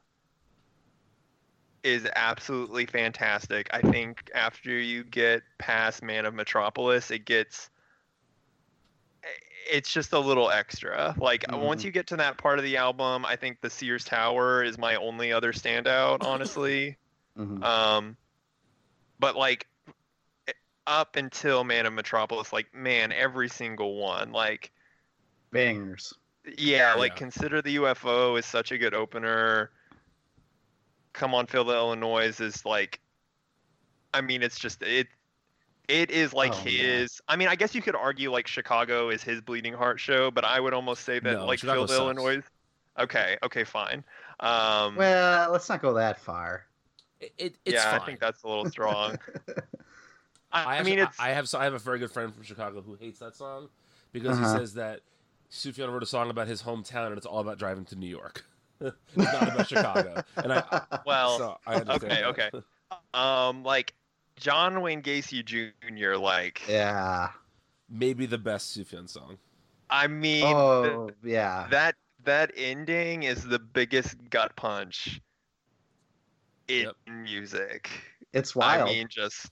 is 1.83 2.07
absolutely 2.15 2.85
fantastic. 2.85 3.69
I 3.71 3.81
think 3.81 4.29
after 4.35 4.71
you 4.71 5.03
get 5.03 5.43
past 5.57 6.03
Man 6.03 6.25
of 6.25 6.33
Metropolis, 6.33 7.11
it 7.11 7.25
gets 7.25 7.69
it's 9.69 9.91
just 9.91 10.13
a 10.13 10.19
little 10.19 10.49
extra. 10.49 11.13
Like 11.17 11.45
once 11.51 11.83
you 11.83 11.91
get 11.91 12.07
to 12.07 12.17
that 12.17 12.37
part 12.37 12.57
of 12.59 12.65
the 12.65 12.77
album, 12.77 13.25
I 13.25 13.35
think 13.35 13.61
the 13.61 13.69
Seer's 13.69 14.05
Tower 14.05 14.63
is 14.63 14.77
my 14.77 14.95
only 14.95 15.31
other 15.31 15.53
standout, 15.53 16.23
honestly. 16.23 16.97
Mhm. 17.37 17.63
um, 17.63 18.17
but 19.19 19.35
like 19.35 19.67
up 20.87 21.15
until 21.17 21.63
Man 21.63 21.85
of 21.85 21.93
Metropolis, 21.93 22.53
like 22.53 22.73
man, 22.73 23.11
every 23.11 23.49
single 23.49 23.95
one, 23.95 24.31
like 24.31 24.71
Bangers. 25.51 26.13
Yeah, 26.57 26.93
like 26.95 27.15
Yeah. 27.15 27.15
consider 27.15 27.61
the 27.61 27.71
UFO 27.75 28.35
is 28.37 28.45
such 28.45 28.71
a 28.71 28.77
good 28.77 28.93
opener. 28.93 29.71
Come 31.13 31.33
on, 31.33 31.47
Feel 31.47 31.65
the 31.65 31.73
Illinois 31.75 32.39
is 32.39 32.65
like, 32.65 33.01
I 34.13 34.21
mean, 34.21 34.41
it's 34.43 34.59
just 34.59 34.81
it. 34.83 35.07
It 35.87 36.11
is 36.11 36.33
like 36.33 36.53
Oh, 36.53 36.65
man. 36.65 37.05
his. 37.05 37.21
I 37.27 37.35
mean, 37.35 37.47
I 37.47 37.55
guess 37.55 37.75
you 37.75 37.81
could 37.81 37.95
argue 37.95 38.31
like 38.31 38.47
Chicago 38.47 39.09
is 39.09 39.23
his 39.23 39.41
bleeding 39.41 39.73
heart 39.73 39.99
show, 39.99 40.31
but 40.31 40.45
I 40.45 40.59
would 40.59 40.73
almost 40.73 41.03
say 41.03 41.19
that 41.19 41.39
No, 41.39 41.45
like 41.45 41.59
Chicago 41.59 41.85
Feel 41.85 41.87
the 41.87 41.95
sucks. 41.95 41.95
Illinois. 41.95 42.41
Okay, 42.99 43.37
okay, 43.43 43.63
fine. 43.63 44.03
Um, 44.39 44.95
Well, 44.95 45.51
let's 45.51 45.69
not 45.69 45.81
go 45.81 45.93
that 45.93 46.19
far. 46.19 46.65
It, 47.19 47.33
it, 47.37 47.55
it's 47.65 47.83
yeah, 47.83 47.85
fine. 47.85 47.99
I 48.01 48.05
think 48.05 48.19
that's 48.19 48.43
a 48.43 48.47
little 48.47 48.65
strong. 48.65 49.17
I, 50.51 50.61
I, 50.63 50.67
I 50.77 50.77
actually, 50.79 50.97
mean, 50.97 50.99
it's 50.99 51.17
I 51.19 51.29
have 51.29 51.53
I 51.55 51.63
have 51.65 51.73
a 51.73 51.79
very 51.79 51.99
good 51.99 52.11
friend 52.11 52.33
from 52.33 52.43
Chicago 52.43 52.81
who 52.81 52.95
hates 52.95 53.19
that 53.19 53.35
song 53.35 53.69
because 54.11 54.29
Uh-huh. 54.33 54.37
he 54.37 54.45
says 54.45 54.73
that 54.75 55.01
Sufjan 55.51 55.91
wrote 55.91 56.03
a 56.03 56.07
song 56.07 56.29
about 56.29 56.47
his 56.47 56.61
hometown 56.63 57.07
and 57.07 57.17
it's 57.17 57.25
all 57.25 57.39
about 57.39 57.57
driving 57.57 57.85
to 57.85 57.95
New 57.95 58.07
York. 58.09 58.45
it's 58.81 58.95
not 59.15 59.43
about 59.53 59.67
Chicago. 59.67 60.23
And 60.35 60.53
I 60.53 60.85
well, 61.05 61.37
so 61.37 61.57
I 61.65 61.75
understand. 61.75 62.25
okay, 62.25 62.49
that. 62.51 62.53
okay. 62.53 62.65
um, 63.13 63.63
like 63.63 63.93
John 64.35 64.81
Wayne 64.81 65.01
Gacy 65.01 65.43
Jr. 65.43 66.15
Like, 66.17 66.61
Yeah. 66.67 67.29
Maybe 67.89 68.25
the 68.25 68.37
best 68.37 68.77
Sufjan 68.77 69.07
song. 69.09 69.37
I 69.89 70.07
mean, 70.07 70.43
th- 70.43 70.55
Oh, 70.55 71.09
yeah. 71.23 71.67
that 71.71 71.95
that 72.25 72.51
ending 72.57 73.23
is 73.23 73.43
the 73.43 73.57
biggest 73.59 74.17
gut 74.29 74.53
punch 74.57 75.21
in 76.67 76.83
Yep. 76.83 76.95
music. 77.23 77.89
It's 78.33 78.53
wild. 78.53 78.89
I 78.89 78.91
mean, 78.93 79.07
just 79.09 79.49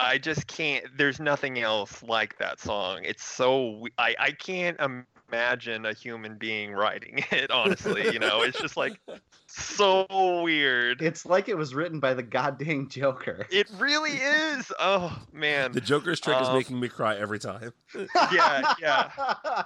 I 0.00 0.18
just 0.18 0.46
can't. 0.46 0.84
There's 0.96 1.20
nothing 1.20 1.58
else 1.60 2.02
like 2.02 2.38
that 2.38 2.60
song. 2.60 3.00
It's 3.04 3.24
so 3.24 3.86
I 3.98 4.14
I 4.18 4.30
can't 4.32 4.78
imagine 4.80 5.86
a 5.86 5.92
human 5.92 6.36
being 6.38 6.72
writing 6.72 7.24
it. 7.30 7.50
Honestly, 7.50 8.04
you 8.12 8.18
know, 8.18 8.42
it's 8.42 8.60
just 8.60 8.76
like 8.76 9.00
so 9.46 10.06
weird. 10.42 11.02
it's 11.02 11.26
like 11.26 11.48
it 11.48 11.56
was 11.56 11.74
written 11.74 12.00
by 12.00 12.14
the 12.14 12.22
goddamn 12.22 12.88
Joker. 12.88 13.46
It 13.50 13.68
really 13.78 14.12
is. 14.12 14.72
Oh 14.78 15.16
man. 15.32 15.72
The 15.72 15.80
Joker's 15.80 16.20
trick 16.20 16.40
is 16.40 16.48
Um, 16.48 16.54
making 16.56 16.78
me 16.80 16.88
cry 16.88 17.16
every 17.16 17.38
time. 17.38 17.72
yeah, 18.32 18.74
yeah. 18.80 19.10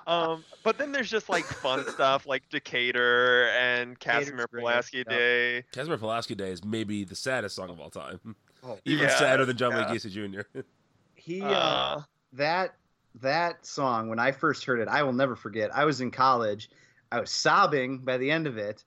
Um, 0.06 0.44
but 0.62 0.78
then 0.78 0.92
there's 0.92 1.10
just 1.10 1.28
like 1.28 1.44
fun 1.44 1.86
stuff 1.88 2.26
like 2.26 2.48
Decatur 2.50 3.48
and 3.58 3.98
Casimir 3.98 4.46
great, 4.50 4.62
Pulaski. 4.62 5.04
Day. 5.04 5.64
Casimir 5.72 5.98
Pulaski 5.98 6.34
Day 6.34 6.50
is 6.50 6.64
maybe 6.64 7.04
the 7.04 7.16
saddest 7.16 7.56
song 7.56 7.70
of 7.70 7.80
all 7.80 7.90
time. 7.90 8.20
Oh, 8.64 8.78
Even 8.84 9.08
Yeah, 9.08 9.18
sadder 9.18 9.44
than 9.44 9.56
John 9.56 9.72
yeah. 9.72 9.86
Wayne 9.90 9.96
Gacy 9.96 10.10
Jr. 10.54 10.60
he 11.14 11.40
uh, 11.42 11.46
Uh, 11.48 12.02
that 12.32 12.74
that 13.20 13.64
song 13.64 14.08
when 14.08 14.18
I 14.18 14.32
first 14.32 14.64
heard 14.64 14.80
it, 14.80 14.88
I 14.88 15.02
will 15.02 15.12
never 15.12 15.36
forget. 15.36 15.74
I 15.74 15.84
was 15.84 16.00
in 16.00 16.10
college. 16.10 16.70
I 17.12 17.20
was 17.20 17.30
sobbing 17.30 17.98
by 17.98 18.16
the 18.18 18.30
end 18.30 18.46
of 18.46 18.58
it. 18.58 18.84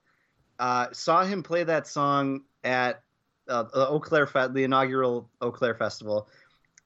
Uh, 0.60 0.88
saw 0.92 1.24
him 1.24 1.44
play 1.44 1.64
that 1.64 1.88
song 1.88 2.42
at 2.64 3.04
uh, 3.48 3.64
the 3.74 3.88
Eaux 3.88 4.00
Claires 4.02 4.30
Fe- 4.32 4.48
the 4.52 4.64
inaugural 4.64 5.30
Eaux 5.42 5.52
Claires 5.52 5.78
Festival, 5.78 6.28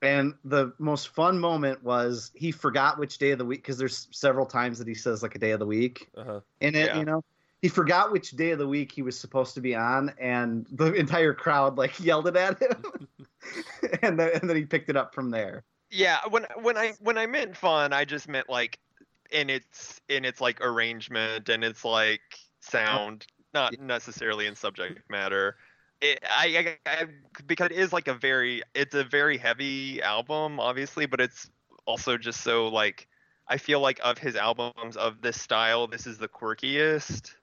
and 0.04 0.36
the 0.44 0.74
most 0.78 1.08
fun 1.10 1.40
moment 1.40 1.82
was 1.84 2.32
he 2.36 2.52
forgot 2.52 3.00
which 3.00 3.18
day 3.18 3.32
of 3.32 3.40
the 3.40 3.46
week 3.46 3.62
because 3.64 3.78
there's 3.80 4.08
several 4.12 4.46
times 4.46 4.78
that 4.78 4.88
he 4.88 4.94
says 4.94 5.24
like 5.24 5.34
a 5.36 5.40
day 5.40 5.52
of 5.52 5.60
the 5.60 5.66
week 5.66 6.10
Uh-huh. 6.16 6.42
in 6.60 6.76
it. 6.76 6.88
Yeah. 6.88 7.00
You 7.00 7.06
know, 7.06 7.24
he 7.62 7.68
forgot 7.68 8.12
which 8.12 8.32
day 8.32 8.52
of 8.52 8.60
the 8.60 8.68
week 8.68 8.92
he 8.92 9.02
was 9.02 9.20
supposed 9.20 9.54
to 9.54 9.62
be 9.62 9.76
on, 9.76 10.14
and 10.20 10.66
the 10.72 10.94
entire 10.94 11.34
crowd 11.34 11.78
like 11.78 12.00
yelled 12.00 12.28
it 12.28 12.36
at 12.36 12.62
him, 12.62 13.08
and 14.02 14.20
then 14.20 14.32
and 14.34 14.50
then 14.50 14.58
he 14.58 14.66
picked 14.66 14.90
it 14.90 14.98
up 14.98 15.14
from 15.14 15.30
there. 15.30 15.64
yeah, 15.92 16.20
when 16.30 16.46
when 16.62 16.78
I 16.78 16.94
when 17.00 17.18
I 17.18 17.28
meant 17.28 17.56
fun, 17.56 17.94
I 17.94 18.06
just 18.06 18.28
meant 18.28 18.50
like 18.50 18.80
in 19.32 19.50
its 19.50 20.02
in 20.10 20.26
its 20.26 20.42
like 20.42 20.60
arrangement 20.62 21.50
and 21.50 21.64
its 21.64 21.86
like 21.86 22.22
sound, 22.62 23.28
not 23.54 23.80
necessarily 23.80 24.48
in 24.48 24.56
subject 24.56 25.10
matter. 25.10 25.56
It, 26.02 26.18
I, 26.28 26.78
I, 26.88 26.92
I 26.92 27.06
because 27.46 27.68
it 27.68 27.74
is 27.74 27.94
like 27.94 28.08
a 28.08 28.16
very 28.16 28.64
it's 28.74 28.96
a 28.96 29.04
very 29.04 29.38
heavy 29.38 30.02
album, 30.02 30.60
obviously, 30.60 31.06
but 31.06 31.22
it's 31.22 31.50
also 31.86 32.18
just 32.18 32.42
so 32.42 32.70
like 32.70 33.08
I 33.48 33.58
feel 33.58 33.82
like 33.82 34.00
of 34.04 34.18
his 34.18 34.36
albums 34.36 34.98
of 34.98 35.22
this 35.22 35.40
style, 35.40 35.86
this 35.86 36.08
is 36.08 36.18
the 36.18 36.28
quirkiest 36.28 37.36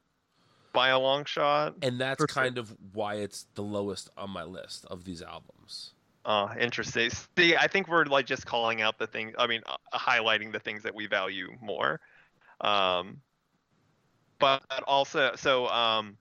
by 0.73 0.89
a 0.89 0.99
long 0.99 1.25
shot. 1.25 1.75
And 1.83 2.01
that's 2.01 2.23
For 2.23 2.29
sure. 2.29 2.43
kind 2.43 2.59
of 2.59 2.75
why 2.93 3.17
it's 3.17 3.47
the 3.55 3.63
lowest 3.63 4.11
on 4.17 4.31
my 4.31 4.45
list 4.45 4.85
of 4.87 5.05
these 5.05 5.23
albums. 5.23 5.93
Uh, 6.25 6.55
interesting. 6.61 7.11
See, 7.37 7.57
I 7.57 7.67
think 7.69 7.89
we're 7.89 8.05
like 8.05 8.27
just 8.27 8.45
calling 8.45 8.83
out 8.83 8.99
the 8.99 9.07
things. 9.07 9.35
I 9.39 9.47
mean, 9.47 9.63
uh, 9.67 9.77
highlighting 9.99 10.53
the 10.53 10.61
things 10.61 10.83
that 10.83 10.95
we 10.95 11.07
value 11.07 11.49
more. 11.63 12.01
Um, 12.61 13.21
but 14.39 14.63
also, 14.87 15.33
so 15.37 15.69
um, 15.69 16.17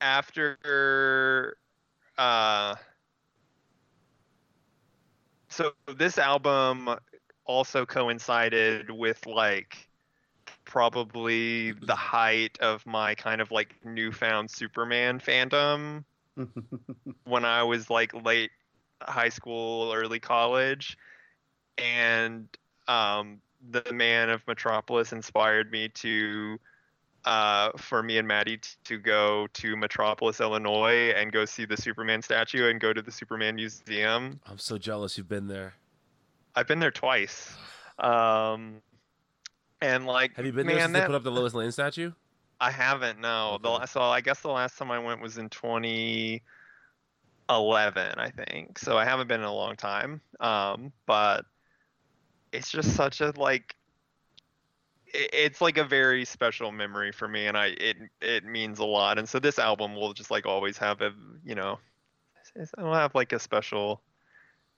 after, 0.00 1.56
uh, 2.16 2.74
so 5.48 5.72
this 5.96 6.16
album 6.16 6.88
also 7.44 7.84
coincided 7.84 8.90
with 8.90 9.26
like 9.26 9.89
probably 10.70 11.72
the 11.72 11.96
height 11.96 12.56
of 12.60 12.86
my 12.86 13.12
kind 13.16 13.40
of 13.40 13.50
like 13.50 13.74
newfound 13.84 14.48
Superman 14.48 15.18
fandom 15.18 16.04
when 17.24 17.44
I 17.44 17.64
was 17.64 17.90
like 17.90 18.14
late 18.24 18.52
high 19.02 19.30
school, 19.30 19.92
early 19.92 20.20
college, 20.20 20.96
and 21.76 22.46
um, 22.86 23.40
the 23.70 23.92
man 23.92 24.30
of 24.30 24.46
Metropolis 24.46 25.12
inspired 25.12 25.72
me 25.72 25.88
to 25.88 26.56
uh, 27.24 27.70
for 27.76 28.02
me 28.02 28.18
and 28.18 28.26
Maddie 28.26 28.58
t- 28.58 28.68
to 28.84 28.96
go 28.96 29.48
to 29.54 29.76
Metropolis, 29.76 30.40
Illinois, 30.40 31.10
and 31.16 31.32
go 31.32 31.44
see 31.44 31.64
the 31.64 31.76
Superman 31.76 32.22
statue 32.22 32.70
and 32.70 32.80
go 32.80 32.92
to 32.92 33.02
the 33.02 33.10
Superman 33.12 33.56
Museum. 33.56 34.40
I'm 34.46 34.58
so 34.58 34.78
jealous 34.78 35.18
you've 35.18 35.28
been 35.28 35.48
there. 35.48 35.74
I've 36.54 36.68
been 36.68 36.78
there 36.78 36.90
twice, 36.90 37.54
um, 37.98 38.80
and 39.80 40.06
like, 40.06 40.34
Have 40.36 40.46
you 40.46 40.52
been 40.52 40.66
man, 40.66 40.76
there 40.76 40.84
since 40.84 40.92
that, 40.94 41.00
they 41.00 41.06
put 41.06 41.14
up 41.14 41.22
the 41.22 41.30
Lois 41.30 41.54
Lane 41.54 41.72
statue? 41.72 42.12
I 42.60 42.70
haven't. 42.70 43.20
No, 43.20 43.58
the 43.62 43.68
Okay. 43.70 43.78
la- 43.80 43.84
so 43.86 44.02
I 44.02 44.20
guess 44.20 44.40
the 44.40 44.48
last 44.50 44.76
time 44.76 44.90
I 44.90 44.98
went 44.98 45.20
was 45.22 45.38
in 45.38 45.48
2011, 45.48 46.42
I 48.18 48.30
think. 48.30 48.78
So 48.78 48.98
I 48.98 49.04
haven't 49.04 49.28
been 49.28 49.40
in 49.40 49.46
a 49.46 49.54
long 49.54 49.76
time. 49.76 50.20
Um, 50.40 50.92
but 51.06 51.44
it's 52.52 52.70
just 52.70 52.94
such 52.94 53.20
a 53.20 53.32
like. 53.36 53.76
It's 55.12 55.60
like 55.60 55.76
a 55.76 55.82
very 55.84 56.24
special 56.24 56.70
memory 56.70 57.10
for 57.10 57.26
me, 57.26 57.46
and 57.48 57.56
I 57.56 57.68
it 57.80 57.96
it 58.20 58.44
means 58.44 58.78
a 58.78 58.84
lot. 58.84 59.18
And 59.18 59.28
so 59.28 59.40
this 59.40 59.58
album 59.58 59.96
will 59.96 60.12
just 60.12 60.30
like 60.30 60.46
always 60.46 60.78
have 60.78 61.00
a 61.00 61.12
you 61.44 61.56
know, 61.56 61.78
it'll 62.54 62.94
have 62.94 63.14
like 63.16 63.32
a 63.32 63.38
special, 63.40 64.02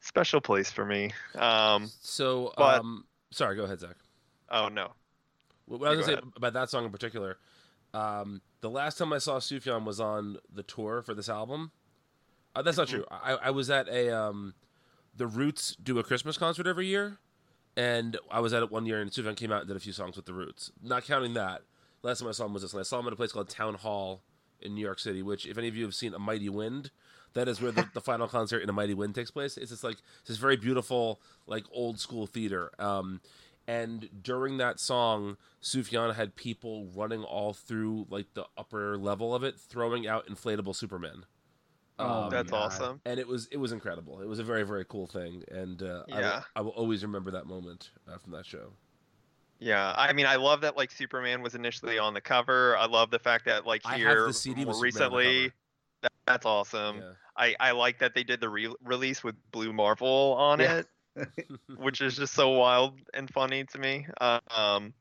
special 0.00 0.40
place 0.40 0.70
for 0.70 0.86
me. 0.86 1.10
Um. 1.34 1.90
So, 2.00 2.54
but- 2.56 2.80
um, 2.80 3.04
sorry, 3.30 3.56
go 3.56 3.64
ahead, 3.64 3.80
Zach. 3.80 3.96
Oh 4.52 4.68
no. 4.68 4.92
I 5.70 5.74
was 5.74 5.80
gonna 5.80 6.04
say 6.04 6.18
about 6.36 6.52
that 6.52 6.70
song 6.70 6.84
in 6.84 6.90
particular, 6.90 7.38
um, 7.94 8.42
the 8.60 8.70
last 8.70 8.98
time 8.98 9.12
I 9.12 9.18
saw 9.18 9.38
Sufjan 9.38 9.84
was 9.84 10.00
on 10.00 10.38
the 10.52 10.62
tour 10.62 11.02
for 11.02 11.14
this 11.14 11.28
album. 11.28 11.72
Uh, 12.54 12.62
that's 12.62 12.76
not 12.76 12.88
true. 12.88 13.04
I, 13.10 13.34
I 13.34 13.50
was 13.50 13.70
at 13.70 13.88
a 13.88 14.10
um, 14.10 14.54
the 15.16 15.26
Roots 15.26 15.76
do 15.82 15.98
a 15.98 16.04
Christmas 16.04 16.36
concert 16.36 16.66
every 16.66 16.86
year, 16.86 17.18
and 17.76 18.18
I 18.30 18.40
was 18.40 18.52
at 18.52 18.62
it 18.62 18.70
one 18.70 18.86
year, 18.86 19.00
and 19.00 19.10
Sufjan 19.10 19.36
came 19.36 19.52
out 19.52 19.60
and 19.60 19.68
did 19.68 19.76
a 19.76 19.80
few 19.80 19.92
songs 19.92 20.16
with 20.16 20.26
the 20.26 20.34
Roots. 20.34 20.70
Not 20.82 21.04
counting 21.04 21.34
that, 21.34 21.62
last 22.02 22.20
time 22.20 22.28
I 22.28 22.32
saw 22.32 22.46
him 22.46 22.52
was 22.52 22.62
this, 22.62 22.72
and 22.72 22.80
I 22.80 22.84
saw 22.84 23.00
him 23.00 23.06
at 23.06 23.12
a 23.12 23.16
place 23.16 23.32
called 23.32 23.48
Town 23.48 23.74
Hall 23.74 24.22
in 24.60 24.74
New 24.74 24.82
York 24.82 24.98
City. 24.98 25.22
Which, 25.22 25.46
if 25.46 25.56
any 25.56 25.68
of 25.68 25.76
you 25.76 25.84
have 25.84 25.94
seen 25.94 26.12
A 26.14 26.18
Mighty 26.18 26.48
Wind, 26.48 26.90
that 27.34 27.48
is 27.48 27.60
where 27.60 27.72
the, 27.72 27.88
the 27.94 28.00
final 28.00 28.28
concert 28.28 28.62
in 28.62 28.68
A 28.68 28.72
Mighty 28.72 28.94
Wind 28.94 29.14
takes 29.14 29.30
place. 29.30 29.56
It's 29.56 29.70
just 29.70 29.84
like 29.84 29.96
it's 30.20 30.28
this 30.28 30.36
very 30.36 30.56
beautiful, 30.56 31.20
like 31.46 31.64
old 31.72 31.98
school 31.98 32.26
theater. 32.26 32.70
Um, 32.78 33.20
and 33.66 34.08
during 34.22 34.56
that 34.58 34.80
song, 34.80 35.36
Sufjan 35.62 36.14
had 36.14 36.34
people 36.36 36.86
running 36.94 37.22
all 37.22 37.52
through 37.52 38.06
like 38.10 38.34
the 38.34 38.46
upper 38.56 38.96
level 38.98 39.34
of 39.34 39.42
it, 39.44 39.58
throwing 39.58 40.06
out 40.06 40.26
inflatable 40.26 40.74
superman 40.74 41.24
Oh, 41.98 42.24
Um, 42.24 42.30
That's 42.30 42.50
God. 42.50 42.64
awesome. 42.72 43.00
and 43.04 43.20
it 43.20 43.28
was 43.28 43.46
it 43.52 43.58
was 43.58 43.70
incredible. 43.70 44.20
It 44.22 44.26
was 44.28 44.38
a 44.38 44.44
very 44.44 44.62
very 44.64 44.84
cool 44.86 45.06
thing, 45.06 45.44
and 45.50 45.82
uh, 45.82 46.04
I, 46.10 46.14
will, 46.14 46.20
Yeah. 46.20 46.42
I 46.56 46.60
will 46.62 46.70
always 46.70 47.02
remember 47.02 47.30
that 47.32 47.46
moment 47.46 47.90
uh, 48.08 48.16
from 48.18 48.32
that 48.32 48.46
show. 48.46 48.72
Yeah, 49.60 49.94
I 49.96 50.12
mean, 50.12 50.26
I 50.26 50.36
love 50.36 50.62
that 50.62 50.76
like 50.76 50.90
Superman 50.90 51.40
was 51.42 51.54
initially 51.54 51.98
on 51.98 52.14
the 52.14 52.20
cover. 52.20 52.76
I 52.76 52.86
love 52.86 53.10
the 53.10 53.18
fact 53.20 53.44
that 53.44 53.64
like 53.66 53.82
I 53.84 53.90
have 53.92 53.98
here 54.00 54.26
the 54.26 54.32
CD 54.32 54.64
more 54.64 54.80
with 54.80 54.94
Superman 54.94 55.04
on 55.06 55.10
the 55.12 55.16
recently, 55.18 55.52
that, 56.02 56.12
that's 56.26 56.46
awesome. 56.46 56.96
Yeah. 56.96 57.12
I 57.36 57.54
I 57.60 57.70
like 57.70 57.98
that 58.00 58.14
they 58.14 58.24
did 58.24 58.40
the 58.40 58.48
re- 58.48 58.74
release 58.82 59.22
with 59.22 59.36
Blue 59.52 59.72
Marvel 59.72 60.34
on 60.38 60.58
Yeah. 60.58 60.78
it, 60.78 60.86
which 61.76 62.00
is 62.00 62.16
just 62.16 62.34
so 62.34 62.50
wild 62.50 62.98
and 63.14 63.30
funny 63.30 63.64
to 63.64 63.78
me. 63.78 64.06
Uh, 64.20 64.40
um, 64.54 64.94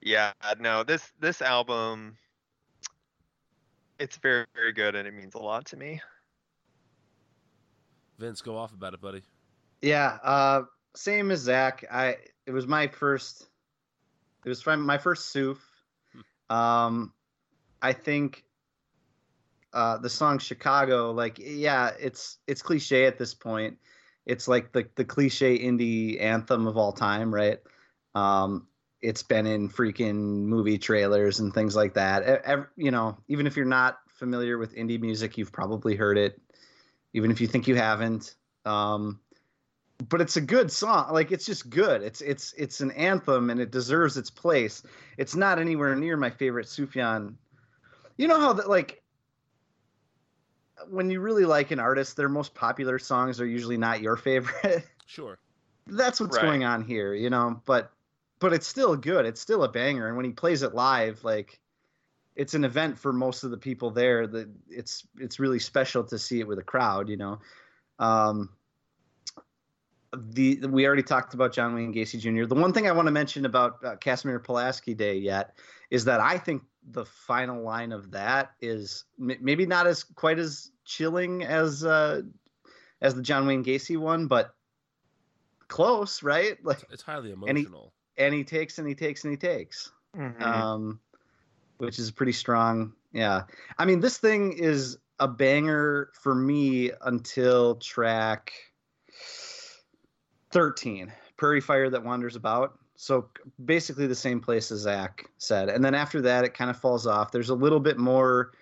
yeah, 0.00 0.32
no, 0.58 0.84
this 0.84 1.02
this 1.20 1.42
album, 1.42 2.16
it's 3.98 4.16
very 4.18 4.46
very 4.54 4.72
good 4.72 4.94
and 4.94 5.08
it 5.08 5.14
means 5.14 5.34
a 5.34 5.38
lot 5.38 5.66
to 5.66 5.76
me. 5.76 6.00
Vince, 8.18 8.42
go 8.42 8.56
off 8.56 8.72
about 8.72 8.94
it, 8.94 9.00
buddy. 9.00 9.22
Yeah, 9.82 10.18
uh, 10.22 10.62
same 10.94 11.30
as 11.30 11.40
Zach. 11.40 11.84
I 11.90 12.16
it 12.46 12.52
was 12.52 12.66
my 12.66 12.88
first. 12.88 13.46
It 14.44 14.48
was 14.48 14.60
from 14.62 14.82
my 14.82 14.98
first 14.98 15.34
Soof. 15.34 15.58
Um, 16.50 17.12
I 17.80 17.92
think 17.92 18.44
uh, 19.72 19.98
the 19.98 20.10
song 20.10 20.38
Chicago, 20.38 21.10
like, 21.10 21.38
yeah, 21.38 21.90
it's 21.98 22.38
it's 22.46 22.62
cliche 22.62 23.06
at 23.06 23.18
this 23.18 23.34
point. 23.34 23.78
It's 24.26 24.48
like 24.48 24.72
the 24.72 24.88
the 24.94 25.04
cliche 25.04 25.58
indie 25.58 26.20
anthem 26.20 26.66
of 26.66 26.76
all 26.76 26.92
time, 26.92 27.34
right? 27.34 27.58
Um, 28.14 28.66
it's 29.02 29.22
been 29.22 29.46
in 29.46 29.68
freaking 29.68 30.14
movie 30.44 30.78
trailers 30.78 31.40
and 31.40 31.52
things 31.52 31.76
like 31.76 31.94
that. 31.94 32.22
E- 32.22 32.42
ev- 32.44 32.68
you 32.76 32.90
know, 32.90 33.18
even 33.28 33.46
if 33.46 33.56
you're 33.56 33.66
not 33.66 33.98
familiar 34.08 34.56
with 34.56 34.74
indie 34.74 35.00
music, 35.00 35.36
you've 35.36 35.52
probably 35.52 35.94
heard 35.94 36.16
it. 36.16 36.40
Even 37.12 37.30
if 37.30 37.40
you 37.40 37.46
think 37.46 37.68
you 37.68 37.76
haven't. 37.76 38.34
Um, 38.64 39.20
but 40.08 40.20
it's 40.20 40.36
a 40.36 40.40
good 40.40 40.72
song. 40.72 41.12
Like 41.12 41.32
it's 41.32 41.46
just 41.46 41.70
good. 41.70 42.02
It's 42.02 42.20
it's 42.20 42.52
it's 42.54 42.80
an 42.80 42.90
anthem 42.92 43.50
and 43.50 43.60
it 43.60 43.70
deserves 43.70 44.16
its 44.16 44.30
place. 44.30 44.82
It's 45.18 45.36
not 45.36 45.58
anywhere 45.58 45.94
near 45.94 46.16
my 46.16 46.30
favorite 46.30 46.66
Sufjan. 46.66 47.34
You 48.16 48.28
know 48.28 48.40
how 48.40 48.52
that 48.54 48.68
like 48.68 49.03
when 50.90 51.10
you 51.10 51.20
really 51.20 51.44
like 51.44 51.70
an 51.70 51.80
artist, 51.80 52.16
their 52.16 52.28
most 52.28 52.54
popular 52.54 52.98
songs 52.98 53.40
are 53.40 53.46
usually 53.46 53.76
not 53.76 54.00
your 54.00 54.16
favorite. 54.28 54.86
Sure. 55.06 55.38
That's 55.86 56.20
what's 56.20 56.36
Right. 56.36 56.42
going 56.42 56.64
on 56.64 56.82
here, 56.84 57.14
you 57.14 57.30
know. 57.30 57.60
But 57.66 57.92
but 58.40 58.52
it's 58.52 58.66
still 58.66 58.96
good. 58.96 59.26
It's 59.26 59.40
still 59.40 59.64
a 59.64 59.68
banger. 59.68 60.08
And 60.08 60.16
when 60.16 60.24
he 60.24 60.32
plays 60.32 60.62
it 60.62 60.74
live, 60.74 61.22
like 61.24 61.60
it's 62.36 62.54
an 62.54 62.64
event 62.64 62.98
for 62.98 63.12
most 63.12 63.44
of 63.44 63.50
the 63.50 63.56
people 63.56 63.90
there. 63.90 64.26
That 64.26 64.48
it's 64.68 65.06
it's 65.18 65.38
really 65.38 65.58
special 65.58 66.04
to 66.04 66.18
see 66.18 66.40
it 66.40 66.48
with 66.48 66.58
a 66.58 66.62
crowd, 66.64 67.08
you 67.08 67.16
know. 67.16 67.38
Um, 67.98 68.50
the 70.12 70.56
we 70.66 70.86
already 70.86 71.02
talked 71.02 71.34
about 71.34 71.52
John 71.52 71.74
Wayne 71.74 71.92
Gacy 71.92 72.18
Jr. 72.20 72.46
The 72.46 72.54
one 72.54 72.72
thing 72.72 72.86
I 72.86 72.92
want 72.92 73.06
to 73.06 73.12
mention 73.12 73.44
about 73.44 73.84
uh, 73.84 73.96
Casimir 73.96 74.38
Pulaski 74.38 74.94
Day 74.94 75.16
yet 75.16 75.58
is 75.90 76.04
that 76.04 76.20
I 76.20 76.38
think 76.38 76.62
the 76.90 77.04
final 77.04 77.62
line 77.62 77.92
of 77.92 78.10
that 78.12 78.52
is 78.60 79.04
m- 79.20 79.38
maybe 79.40 79.66
not 79.66 79.86
as 79.86 80.04
quite 80.04 80.38
as 80.38 80.70
chilling 80.84 81.42
as 81.44 81.84
uh, 81.84 82.22
as 83.00 83.14
the 83.14 83.22
John 83.22 83.46
Wayne 83.46 83.64
Gacy 83.64 83.96
one, 83.96 84.26
but 84.26 84.54
close, 85.68 86.22
right? 86.22 86.62
Like, 86.64 86.84
It's 86.90 87.02
highly 87.02 87.32
And 87.32 87.56
he- 87.58 87.64
emotional. 87.64 87.92
and 88.16 88.34
he 88.34 88.44
takes 88.44 88.78
and 88.78 88.86
he 88.86 88.94
takes 88.94 89.24
and 89.24 89.32
he 89.32 89.36
takes 89.36 89.90
Mhm. 90.16 90.42
um, 90.42 91.00
which 91.78 91.98
is 91.98 92.10
pretty 92.10 92.32
strong. 92.32 92.94
Yeah, 93.12 93.44
I 93.78 93.84
mean, 93.84 94.00
this 94.00 94.18
thing 94.18 94.52
is 94.52 94.98
a 95.18 95.28
banger 95.28 96.10
for 96.14 96.34
me 96.34 96.90
until 97.02 97.76
track 97.76 98.52
thirteen, 100.50 101.12
"Prairie 101.36 101.60
Fire 101.60 101.90
That 101.90 102.04
Wanders 102.04 102.36
About." 102.36 102.78
So 102.96 103.28
basically 103.64 104.06
the 104.06 104.14
same 104.14 104.40
place 104.40 104.70
as 104.70 104.80
Zach 104.80 105.28
said, 105.38 105.68
and 105.68 105.84
then 105.84 105.94
after 105.94 106.20
that, 106.22 106.44
it 106.44 106.54
kind 106.54 106.70
of 106.70 106.76
falls 106.76 107.06
off. 107.06 107.32
There's 107.32 107.50
a 107.50 107.54
little 107.54 107.80
bit 107.80 107.98
more. 107.98 108.52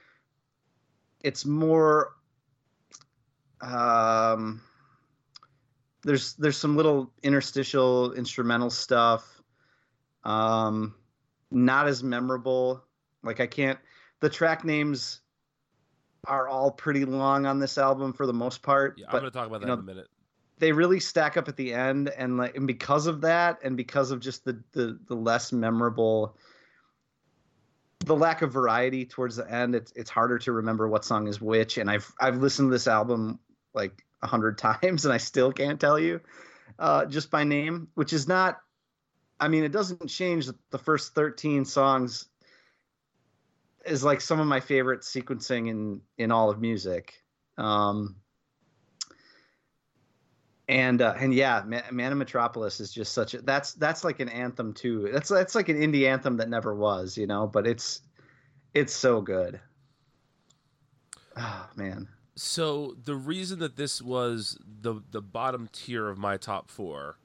It's 1.22 1.44
more. 1.44 2.14
Um, 3.60 4.60
there's 6.04 6.34
there's 6.34 6.56
some 6.56 6.76
little 6.76 7.12
interstitial 7.22 8.12
instrumental 8.14 8.70
stuff 8.70 9.40
um 10.24 10.94
not 11.50 11.86
as 11.86 12.02
memorable 12.02 12.82
like 13.22 13.40
i 13.40 13.46
can't 13.46 13.78
the 14.20 14.28
track 14.28 14.64
names 14.64 15.20
are 16.26 16.48
all 16.48 16.70
pretty 16.70 17.04
long 17.04 17.46
on 17.46 17.58
this 17.58 17.78
album 17.78 18.12
for 18.12 18.26
the 18.26 18.32
most 18.32 18.62
part 18.62 18.94
Yeah, 18.96 19.06
I'm 19.08 19.12
going 19.20 19.24
to 19.24 19.30
talk 19.30 19.46
about 19.48 19.60
that 19.60 19.66
you 19.66 19.72
in 19.72 19.78
a 19.78 19.82
minute. 19.82 20.08
They 20.62 20.70
really 20.70 21.00
stack 21.00 21.36
up 21.36 21.48
at 21.48 21.56
the 21.56 21.74
end 21.74 22.08
and 22.08 22.36
like 22.36 22.56
and 22.56 22.68
because 22.68 23.08
of 23.08 23.22
that 23.22 23.58
and 23.64 23.76
because 23.76 24.12
of 24.12 24.20
just 24.20 24.44
the 24.44 24.62
the, 24.70 24.96
the 25.08 25.14
less 25.16 25.50
memorable 25.50 26.36
the 28.04 28.14
lack 28.14 28.42
of 28.42 28.52
variety 28.52 29.04
towards 29.04 29.34
the 29.34 29.52
end 29.52 29.74
it's 29.74 29.90
it's 29.96 30.08
harder 30.08 30.38
to 30.38 30.52
remember 30.52 30.86
what 30.86 31.04
song 31.04 31.26
is 31.26 31.40
which. 31.40 31.78
And 31.78 31.90
i've 31.90 32.12
i've 32.20 32.36
listened 32.36 32.68
to 32.68 32.72
this 32.72 32.86
album 32.86 33.40
like 33.74 34.04
a 34.22 34.28
hundred 34.28 34.56
times 34.70 35.04
and 35.04 35.12
i 35.12 35.16
still 35.16 35.50
can't 35.50 35.80
tell 35.80 35.98
you 35.98 36.20
uh 36.78 37.06
just 37.06 37.28
by 37.28 37.42
name 37.42 37.88
which 37.94 38.12
is 38.12 38.28
not 38.28 38.60
i 39.40 39.48
mean 39.48 39.64
it 39.64 39.72
doesn't 39.72 40.06
change 40.06 40.48
the 40.70 40.78
first 40.78 41.12
13 41.16 41.64
songs 41.64 42.26
is 43.84 44.04
like 44.04 44.20
some 44.20 44.38
of 44.38 44.46
my 44.46 44.60
favorite 44.60 45.00
sequencing 45.00 45.68
in 45.68 46.02
in 46.18 46.30
all 46.30 46.50
of 46.50 46.60
music. 46.60 47.14
Um 47.58 48.21
and 50.72 51.02
uh, 51.02 51.14
and 51.18 51.34
yeah, 51.34 51.62
Ma- 51.66 51.82
Man 51.92 52.12
of 52.12 52.18
Metropolis 52.18 52.80
is 52.80 52.92
just 52.92 53.12
such 53.12 53.34
a 53.34 53.42
that's 53.42 53.74
that's 53.74 54.04
like 54.04 54.20
an 54.20 54.30
anthem 54.30 54.72
too. 54.72 55.10
That's 55.12 55.28
that's 55.28 55.54
like 55.54 55.68
an 55.68 55.76
indie 55.76 56.08
anthem 56.08 56.38
that 56.38 56.48
never 56.48 56.74
was, 56.74 57.16
you 57.18 57.26
know. 57.26 57.46
But 57.46 57.66
it's 57.66 58.00
it's 58.72 58.94
so 58.94 59.20
good. 59.20 59.60
Oh 61.36 61.68
man, 61.76 62.08
So 62.34 62.96
the 63.04 63.14
reason 63.14 63.58
that 63.58 63.76
this 63.76 64.00
was 64.00 64.58
the 64.64 65.02
the 65.10 65.20
bottom 65.20 65.68
tier 65.72 66.08
of 66.08 66.16
my 66.18 66.38
top 66.38 66.70
four, 66.70 67.18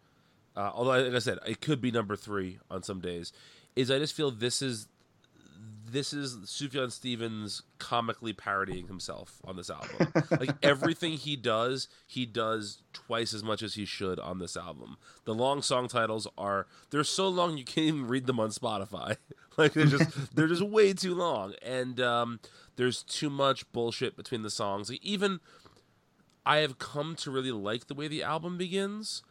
uh, 0.55 0.71
although 0.73 0.91
like 1.01 1.13
I 1.13 1.19
said, 1.19 1.39
it 1.47 1.61
could 1.61 1.79
be 1.79 1.91
number 1.91 2.15
three 2.17 2.59
on 2.69 2.83
some 2.83 2.99
days, 2.99 3.31
is 3.75 3.89
I 3.89 3.99
just 3.99 4.13
feel 4.13 4.31
this 4.31 4.61
is 4.61 4.87
this 5.91 6.13
is 6.13 6.35
Sufjan 6.45 6.91
Stevens 6.91 7.61
comically 7.79 8.33
parodying 8.33 8.87
himself 8.87 9.39
on 9.45 9.55
this 9.55 9.69
album. 9.69 10.11
like 10.39 10.51
everything 10.63 11.13
he 11.13 11.35
does, 11.35 11.87
he 12.05 12.25
does 12.25 12.81
twice 12.93 13.33
as 13.33 13.43
much 13.43 13.61
as 13.61 13.75
he 13.75 13.85
should 13.85 14.19
on 14.19 14.39
this 14.39 14.57
album. 14.57 14.97
The 15.25 15.33
long 15.33 15.61
song 15.61 15.87
titles 15.87 16.27
are 16.37 16.67
they're 16.89 17.03
so 17.03 17.27
long 17.29 17.57
you 17.57 17.65
can't 17.65 17.87
even 17.87 18.07
read 18.07 18.25
them 18.25 18.39
on 18.39 18.49
Spotify. 18.49 19.17
like 19.57 19.73
they're 19.73 19.85
just 19.85 20.09
they're 20.35 20.47
just 20.47 20.61
way 20.63 20.93
too 20.93 21.15
long, 21.15 21.53
and 21.61 21.99
um, 21.99 22.39
there's 22.75 23.03
too 23.03 23.29
much 23.29 23.71
bullshit 23.71 24.15
between 24.15 24.41
the 24.41 24.49
songs. 24.49 24.89
Like, 24.89 25.03
even 25.03 25.39
I 26.45 26.57
have 26.57 26.79
come 26.79 27.15
to 27.17 27.31
really 27.31 27.51
like 27.51 27.87
the 27.87 27.95
way 27.95 28.07
the 28.07 28.23
album 28.23 28.57
begins 28.57 29.23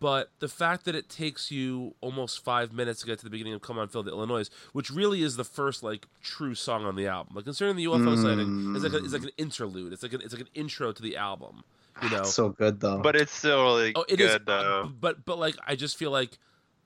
but 0.00 0.30
the 0.38 0.48
fact 0.48 0.84
that 0.84 0.94
it 0.94 1.08
takes 1.08 1.50
you 1.50 1.94
almost 2.00 2.42
five 2.44 2.72
minutes 2.72 3.00
to 3.00 3.06
get 3.06 3.18
to 3.18 3.24
the 3.24 3.30
beginning 3.30 3.52
of 3.54 3.62
"Come 3.62 3.78
On, 3.78 3.88
Feel," 3.88 4.02
the 4.02 4.10
Illinois, 4.10 4.48
which 4.72 4.90
really 4.90 5.22
is 5.22 5.36
the 5.36 5.44
first 5.44 5.82
like 5.82 6.06
true 6.22 6.54
song 6.54 6.84
on 6.84 6.94
the 6.96 7.06
album. 7.06 7.34
Like 7.36 7.44
concerning 7.44 7.76
the 7.76 7.84
UFO 7.86 8.14
Mm. 8.16 8.22
sighting, 8.22 8.74
it's 8.76 8.84
like 8.84 8.92
a, 8.92 9.04
it's 9.04 9.12
like 9.12 9.22
an 9.24 9.30
interlude. 9.38 9.92
It's 9.92 10.02
like 10.02 10.12
an, 10.12 10.20
it's 10.22 10.32
like 10.32 10.42
an 10.42 10.48
intro 10.54 10.92
to 10.92 11.02
the 11.02 11.16
album. 11.16 11.62
You 12.02 12.10
know, 12.10 12.18
It's 12.20 12.34
so 12.34 12.50
good 12.50 12.78
though. 12.80 12.98
But 12.98 13.16
it's 13.16 13.32
still 13.32 13.62
really 13.64 13.92
oh, 13.96 14.04
it 14.08 14.18
good 14.18 14.40
is. 14.42 14.46
though. 14.46 14.92
But 15.00 15.24
but 15.24 15.38
like 15.38 15.56
I 15.66 15.74
just 15.76 15.96
feel 15.96 16.10
like. 16.10 16.38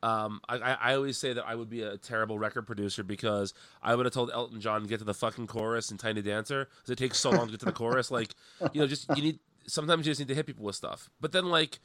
Um, 0.05 0.41
I, 0.49 0.57
I 0.57 0.73
I 0.73 0.95
always 0.97 1.17
say 1.17 1.33
that 1.33 1.45
I 1.47 1.55
would 1.55 1.71
be 1.71 1.83
a 1.83 1.97
terrible 1.97 2.37
record 2.37 2.67
producer 2.67 3.05
because 3.05 3.55
I 3.85 3.95
would 3.95 4.05
have 4.05 4.13
told 4.13 4.33
Elton 4.33 4.61
John 4.61 4.83
to 4.83 4.89
get 4.89 4.99
to 4.99 5.05
the 5.05 5.15
fucking 5.15 5.47
chorus 5.47 5.93
in 5.93 5.97
Tiny 5.97 6.23
Dancer 6.23 6.65
because 6.79 6.91
it 6.91 6.99
takes 6.99 7.21
so 7.21 7.31
long 7.31 7.47
to 7.47 7.53
get 7.53 7.61
to 7.61 7.67
the 7.67 7.73
chorus. 7.73 8.11
Like, 8.11 8.35
you 8.73 8.81
know, 8.81 8.89
just 8.89 9.07
you 9.17 9.23
need 9.23 9.39
sometimes 9.69 10.05
you 10.05 10.11
just 10.11 10.19
need 10.19 10.27
to 10.27 10.35
hit 10.35 10.45
people 10.45 10.65
with 10.65 10.75
stuff. 10.75 11.09
But 11.21 11.31
then 11.31 11.51
like 11.51 11.79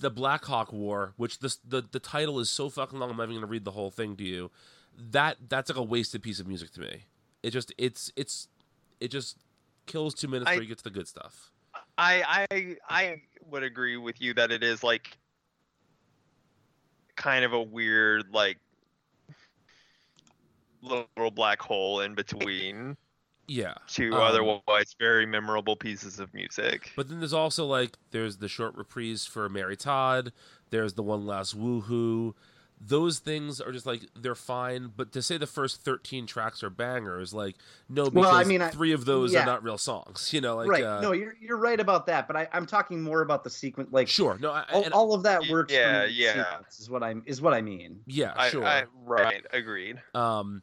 the 0.00 0.10
Black 0.10 0.44
Hawk 0.44 0.72
War, 0.72 1.12
which 1.16 1.38
this 1.38 1.56
the 1.66 1.82
the 1.82 2.00
title 2.00 2.40
is 2.40 2.50
so 2.50 2.68
fucking 2.68 2.98
long, 2.98 3.10
I'm 3.10 3.16
not 3.16 3.24
even 3.24 3.36
gonna 3.36 3.46
read 3.46 3.64
the 3.64 3.70
whole 3.70 3.90
thing 3.90 4.16
to 4.16 4.24
you. 4.24 4.50
That 4.98 5.36
that's 5.48 5.70
like 5.70 5.78
a 5.78 5.82
wasted 5.82 6.22
piece 6.22 6.40
of 6.40 6.48
music 6.48 6.72
to 6.72 6.80
me. 6.80 7.04
It 7.42 7.50
just 7.50 7.72
it's 7.78 8.12
it's 8.16 8.48
it 9.00 9.08
just 9.08 9.36
kills 9.86 10.14
two 10.14 10.28
minutes 10.28 10.48
I- 10.48 10.54
before 10.54 10.62
you 10.62 10.68
get 10.68 10.78
to 10.78 10.84
the 10.84 10.90
good 10.90 11.08
stuff. 11.08 11.50
I 11.96 12.46
I 12.50 12.76
I 12.88 13.22
would 13.48 13.62
agree 13.62 13.96
with 13.96 14.20
you 14.20 14.34
that 14.34 14.50
it 14.50 14.62
is 14.62 14.82
like 14.82 15.16
kind 17.16 17.44
of 17.44 17.52
a 17.52 17.62
weird 17.62 18.24
like 18.32 18.58
little 20.82 21.30
black 21.30 21.60
hole 21.60 22.00
in 22.00 22.14
between 22.14 22.96
Yeah. 23.50 23.74
two 23.88 24.14
Um, 24.14 24.20
otherwise 24.20 24.94
very 24.96 25.26
memorable 25.26 25.74
pieces 25.74 26.20
of 26.20 26.32
music. 26.32 26.92
But 26.94 27.08
then 27.08 27.18
there's 27.18 27.32
also 27.32 27.66
like 27.66 27.96
there's 28.12 28.36
the 28.36 28.46
short 28.46 28.76
reprise 28.76 29.26
for 29.26 29.48
Mary 29.48 29.76
Todd. 29.76 30.32
There's 30.70 30.94
the 30.94 31.02
one 31.02 31.26
last 31.26 31.58
woohoo. 31.58 32.34
Those 32.80 33.18
things 33.18 33.60
are 33.60 33.72
just 33.72 33.86
like 33.86 34.02
they're 34.14 34.36
fine. 34.36 34.92
But 34.96 35.10
to 35.12 35.20
say 35.20 35.36
the 35.36 35.48
first 35.48 35.82
13 35.82 36.28
tracks 36.28 36.62
are 36.62 36.70
bangers, 36.70 37.34
like 37.34 37.56
no, 37.88 38.04
because 38.04 38.14
Well, 38.14 38.34
I 38.36 38.44
mean, 38.44 38.62
I- 38.62 38.70
three 38.70 38.92
of 38.92 39.04
those 39.04 39.32
yeah. 39.32 39.42
are 39.42 39.46
not 39.46 39.64
real 39.64 39.78
songs. 39.78 40.32
You 40.32 40.40
know, 40.40 40.54
like 40.54 40.68
right. 40.68 40.84
uh, 40.84 41.00
no, 41.00 41.10
you're 41.10 41.34
you're 41.40 41.58
right 41.58 41.80
about 41.80 42.06
that. 42.06 42.28
But 42.28 42.36
I, 42.36 42.48
I'm 42.52 42.66
talking 42.66 43.02
more 43.02 43.22
about 43.22 43.42
the 43.42 43.50
sequence. 43.50 43.92
Like 43.92 44.06
sure, 44.06 44.38
no, 44.40 44.52
I, 44.52 44.64
all, 44.72 44.84
all 44.92 45.14
of 45.14 45.24
that 45.24 45.42
works. 45.50 45.72
yeah, 45.74 46.02
for 46.02 46.06
me 46.06 46.28
in 46.28 46.36
yeah. 46.36 46.58
Is 46.78 46.88
what 46.88 47.02
I'm 47.02 47.24
is 47.26 47.42
what 47.42 47.52
I 47.52 47.62
mean. 47.62 48.00
yeah, 48.06 48.32
I, 48.36 48.48
sure. 48.48 48.64
I, 48.64 48.84
right, 49.04 49.44
agreed. 49.52 50.00
Um, 50.14 50.62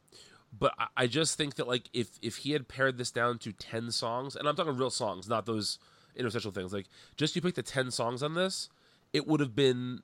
but 0.58 0.74
I, 0.96 1.06
just 1.06 1.36
think 1.36 1.56
that 1.56 1.68
like 1.68 1.88
if 1.92 2.18
if 2.22 2.38
he 2.38 2.52
had 2.52 2.68
pared 2.68 2.98
this 2.98 3.10
down 3.10 3.38
to 3.38 3.52
ten 3.52 3.90
songs, 3.90 4.34
and 4.34 4.48
I'm 4.48 4.56
talking 4.56 4.76
real 4.76 4.90
songs, 4.90 5.28
not 5.28 5.46
those 5.46 5.78
interstitial 6.16 6.50
things, 6.50 6.72
like 6.72 6.86
just 7.16 7.36
you 7.36 7.42
pick 7.42 7.54
the 7.54 7.62
ten 7.62 7.90
songs 7.90 8.22
on 8.22 8.34
this, 8.34 8.68
it 9.12 9.26
would 9.26 9.40
have 9.40 9.54
been 9.54 10.02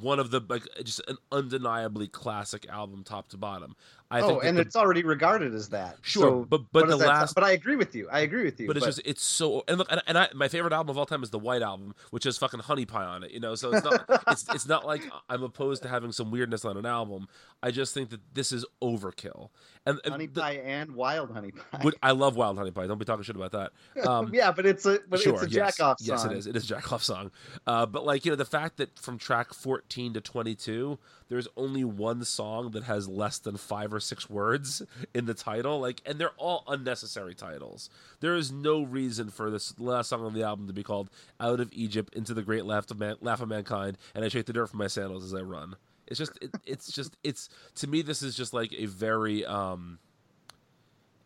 one 0.00 0.18
of 0.18 0.30
the 0.30 0.40
like 0.48 0.64
just 0.84 1.00
an 1.08 1.16
undeniably 1.32 2.08
classic 2.08 2.68
album, 2.68 3.04
top 3.04 3.28
to 3.28 3.36
bottom. 3.36 3.76
I 4.10 4.20
oh, 4.22 4.28
think 4.28 4.44
and 4.44 4.56
the- 4.56 4.62
it's 4.62 4.74
already 4.74 5.02
regarded 5.02 5.54
as 5.54 5.68
that. 5.68 5.98
Sure, 6.00 6.22
So 6.22 6.46
but- 6.48 6.62
but 6.72 6.88
the 6.88 6.96
last- 6.96 7.34
But 7.34 7.44
I 7.44 7.50
agree 7.50 7.76
with 7.76 7.94
you. 7.94 8.08
I 8.10 8.20
agree 8.20 8.44
with 8.44 8.58
you. 8.58 8.66
but 8.66 8.76
it's 8.76 8.86
just 8.86 9.00
it's 9.04 9.22
so 9.22 9.64
and 9.68 9.76
look 9.78 9.90
and, 9.90 10.00
and 10.06 10.16
I 10.16 10.28
my 10.34 10.48
favorite 10.48 10.72
album 10.72 10.90
of 10.90 10.98
all 10.98 11.04
time 11.04 11.22
is 11.22 11.30
the 11.30 11.38
White 11.38 11.60
Album, 11.60 11.94
which 12.10 12.24
has 12.24 12.38
fucking 12.38 12.60
Honey 12.60 12.86
Pie 12.86 13.04
on 13.04 13.22
it. 13.22 13.32
You 13.32 13.40
know, 13.40 13.54
so 13.54 13.72
it's 13.72 13.84
not 13.84 14.04
it's 14.28 14.48
it's 14.54 14.66
not 14.66 14.86
like 14.86 15.02
I'm 15.28 15.42
opposed 15.42 15.82
to 15.82 15.88
having 15.88 16.12
some 16.12 16.30
weirdness 16.30 16.64
on 16.64 16.76
an 16.78 16.86
album. 16.86 17.28
I 17.62 17.70
just 17.70 17.92
think 17.92 18.10
that 18.10 18.20
this 18.32 18.50
is 18.52 18.64
overkill. 18.82 19.50
And, 19.84 20.00
and 20.04 20.12
honey 20.12 20.26
the- 20.26 20.40
pie 20.40 20.52
and 20.64 20.92
wild 20.92 21.30
honey 21.30 21.50
pie. 21.50 21.80
Would- 21.84 21.96
I 22.02 22.12
love 22.12 22.36
Wild 22.36 22.56
Honey 22.56 22.70
Pie. 22.70 22.86
Don't 22.86 22.98
be 22.98 23.04
talking 23.04 23.24
shit 23.24 23.36
about 23.36 23.52
that. 23.52 23.72
Um, 24.06 24.30
yeah, 24.32 24.52
but 24.52 24.64
it's 24.64 24.86
a 24.86 25.00
but 25.08 25.20
sure, 25.20 25.34
it's 25.34 25.42
a 25.44 25.50
yes, 25.50 25.76
jack 25.76 25.86
off 25.86 25.98
song. 26.00 26.16
yes, 26.16 26.24
it 26.24 26.32
is. 26.32 26.46
It 26.46 26.56
is 26.56 26.64
a 26.64 26.66
jack 26.66 26.92
off 26.92 27.02
song. 27.02 27.30
Uh, 27.66 27.84
but 27.84 28.06
like 28.06 28.24
you 28.24 28.32
know, 28.32 28.36
the 28.36 28.44
fact 28.44 28.78
that 28.78 28.98
from 28.98 29.18
track 29.18 29.52
fourteen 29.52 30.12
to 30.14 30.20
twenty 30.20 30.54
two, 30.54 30.98
there's 31.28 31.48
only 31.56 31.84
one 31.84 32.24
song 32.24 32.70
that 32.70 32.84
has 32.84 33.08
less 33.08 33.38
than 33.38 33.56
five 33.56 33.92
or 33.92 34.00
six 34.00 34.30
words 34.30 34.82
in 35.14 35.26
the 35.26 35.34
title, 35.34 35.78
like, 35.80 36.00
and 36.06 36.18
they're 36.18 36.32
all 36.36 36.64
unnecessary 36.66 37.34
titles. 37.34 37.90
There 38.20 38.34
is 38.34 38.50
no 38.50 38.82
reason 38.82 39.30
for 39.30 39.50
this 39.50 39.78
last 39.78 40.08
song 40.08 40.24
on 40.24 40.34
the 40.34 40.42
album 40.42 40.66
to 40.66 40.72
be 40.72 40.82
called 40.82 41.10
"Out 41.38 41.60
of 41.60 41.70
Egypt 41.72 42.14
into 42.14 42.34
the 42.34 42.42
Great 42.42 42.64
Laugh 42.64 42.90
of, 42.90 42.98
Man- 42.98 43.16
Laugh 43.20 43.40
of 43.40 43.48
Mankind," 43.48 43.98
and 44.14 44.24
I 44.24 44.28
shake 44.28 44.46
the 44.46 44.52
dirt 44.52 44.68
from 44.68 44.78
my 44.78 44.86
sandals 44.86 45.24
as 45.24 45.34
I 45.34 45.42
run. 45.42 45.76
It's 46.06 46.18
just, 46.18 46.32
it, 46.40 46.50
it's 46.64 46.90
just, 46.90 47.16
it's 47.22 47.50
to 47.76 47.86
me, 47.86 48.00
this 48.00 48.22
is 48.22 48.34
just 48.34 48.54
like 48.54 48.72
a 48.72 48.86
very. 48.86 49.44
um 49.44 49.98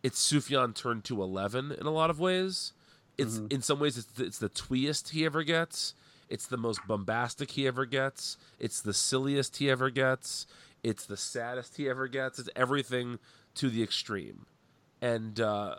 it's 0.03 0.21
Sufjan 0.33 0.75
turned 0.75 1.05
to 1.05 1.23
eleven 1.23 1.71
in 1.71 1.87
a 1.87 1.93
lot 1.93 2.11
of 2.11 2.19
ways. 2.19 2.73
It's 3.17 3.41
in 3.51 3.63
some 3.63 3.79
ways 3.79 3.97
it's 3.97 4.07
the, 4.09 4.25
it's 4.25 4.39
the 4.39 4.49
tweest 4.49 5.11
he 5.11 5.25
ever 5.25 5.45
gets. 5.45 5.95
It's 6.33 6.47
the 6.47 6.57
most 6.57 6.81
bombastic 6.87 7.51
he 7.51 7.67
ever 7.67 7.85
gets. 7.85 8.39
It's 8.59 8.81
the 8.81 8.95
silliest 8.95 9.59
he 9.59 9.71
ever 9.71 9.91
gets. 9.91 10.47
It's 10.83 11.05
the 11.05 11.17
saddest 11.19 11.77
he 11.77 11.91
ever 11.91 12.09
gets. 12.09 12.39
It's 12.39 12.49
everything 12.57 13.19
to 13.57 13.69
the 13.69 13.83
extreme, 13.83 14.47
and 15.03 15.39
uh, 15.39 15.75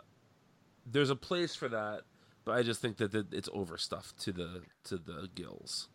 there's 0.86 1.10
a 1.10 1.16
place 1.16 1.56
for 1.56 1.68
that. 1.70 2.02
But 2.44 2.52
I 2.52 2.62
just 2.62 2.80
think 2.80 2.98
that 2.98 3.14
it's 3.32 3.48
overstuffed 3.52 4.16
to 4.20 4.32
the 4.32 4.62
to 4.84 4.96
the 4.96 5.28
gills. 5.34 5.88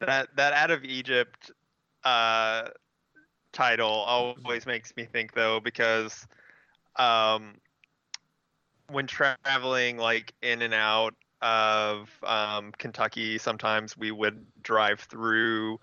That 0.00 0.34
that 0.34 0.52
out 0.52 0.72
of 0.72 0.82
Egypt 0.82 1.52
uh, 2.02 2.70
title 3.52 3.86
always 3.88 4.66
makes 4.66 4.92
me 4.96 5.04
think 5.04 5.32
though 5.32 5.60
because 5.60 6.26
um, 6.96 7.54
when 8.88 9.06
traveling 9.06 9.96
like 9.96 10.34
in 10.42 10.60
and 10.62 10.74
out 10.74 11.14
of 11.42 12.08
um, 12.22 12.72
Kentucky, 12.78 13.36
sometimes 13.38 13.96
we 13.96 14.10
would 14.10 14.46
drive 14.62 15.00
through 15.00 15.78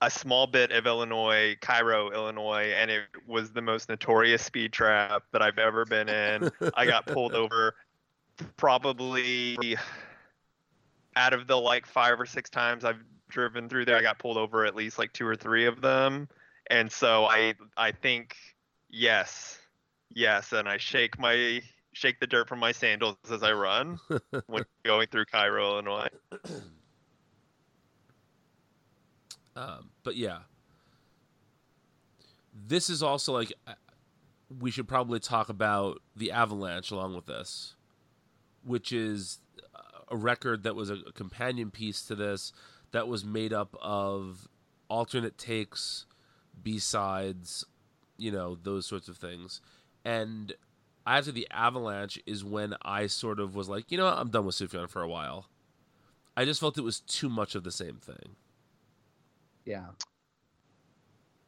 a 0.00 0.10
small 0.10 0.46
bit 0.46 0.72
of 0.72 0.86
Illinois, 0.86 1.56
Cairo, 1.60 2.10
Illinois, 2.10 2.72
and 2.76 2.90
it 2.90 3.04
was 3.26 3.52
the 3.52 3.62
most 3.62 3.88
notorious 3.88 4.42
speed 4.42 4.72
trap 4.72 5.22
that 5.32 5.42
I've 5.42 5.58
ever 5.58 5.84
been 5.84 6.08
in. 6.08 6.50
I 6.74 6.86
got 6.86 7.06
pulled 7.06 7.34
over 7.34 7.74
probably 8.56 9.76
out 11.16 11.32
of 11.32 11.46
the 11.46 11.56
like 11.56 11.86
five 11.86 12.20
or 12.20 12.26
six 12.26 12.50
times 12.50 12.84
I've 12.84 13.02
driven 13.28 13.68
through 13.68 13.84
there, 13.84 13.96
I 13.96 14.02
got 14.02 14.18
pulled 14.18 14.36
over 14.36 14.64
at 14.64 14.74
least 14.74 14.98
like 14.98 15.12
two 15.12 15.26
or 15.26 15.36
three 15.36 15.66
of 15.66 15.80
them. 15.80 16.28
And 16.68 16.90
so 16.90 17.26
I 17.26 17.54
I 17.76 17.92
think 17.92 18.36
yes, 18.90 19.58
yes, 20.10 20.52
and 20.52 20.68
I 20.68 20.78
shake 20.78 21.18
my 21.18 21.60
shake 21.94 22.20
the 22.20 22.26
dirt 22.26 22.48
from 22.48 22.58
my 22.58 22.72
sandals 22.72 23.16
as 23.32 23.42
I 23.42 23.52
run 23.52 23.98
when 24.46 24.64
going 24.84 25.08
through 25.08 25.26
Cairo, 25.26 25.72
Illinois. 25.72 26.08
Um, 29.56 29.90
but 30.02 30.16
yeah, 30.16 30.38
this 32.66 32.90
is 32.90 33.04
also 33.04 33.32
like 33.32 33.52
uh, 33.68 33.74
we 34.60 34.72
should 34.72 34.88
probably 34.88 35.20
talk 35.20 35.48
about 35.48 36.02
the 36.16 36.32
Avalanche 36.32 36.90
along 36.90 37.14
with 37.14 37.26
this, 37.26 37.76
which 38.64 38.92
is 38.92 39.38
a 40.10 40.16
record 40.16 40.62
that 40.64 40.74
was 40.74 40.90
a, 40.90 40.94
a 41.06 41.12
companion 41.12 41.70
piece 41.70 42.02
to 42.02 42.14
this 42.14 42.52
that 42.92 43.08
was 43.08 43.24
made 43.24 43.52
up 43.52 43.76
of 43.80 44.48
alternate 44.88 45.38
takes, 45.38 46.06
B 46.62 46.78
sides, 46.78 47.64
you 48.16 48.30
know 48.30 48.56
those 48.62 48.86
sorts 48.86 49.08
of 49.08 49.16
things, 49.16 49.60
and 50.04 50.54
after 51.06 51.32
the 51.32 51.46
Avalanche 51.50 52.18
is 52.26 52.44
when 52.44 52.74
I 52.82 53.06
sort 53.06 53.40
of 53.40 53.54
was 53.54 53.68
like, 53.68 53.90
you 53.90 53.98
know, 53.98 54.04
what? 54.04 54.18
I'm 54.18 54.30
done 54.30 54.46
with 54.46 54.54
Sufjan 54.54 54.88
for 54.88 55.02
a 55.02 55.08
while. 55.08 55.46
I 56.36 56.44
just 56.44 56.60
felt 56.60 56.78
it 56.78 56.82
was 56.82 57.00
too 57.00 57.28
much 57.28 57.54
of 57.54 57.62
the 57.62 57.70
same 57.70 57.96
thing. 57.96 58.36
Yeah. 59.64 59.88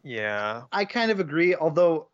Yeah. 0.03 0.63
I 0.73 0.85
kind 0.85 1.11
of 1.11 1.21
agree. 1.21 1.55
Although, 1.55 2.09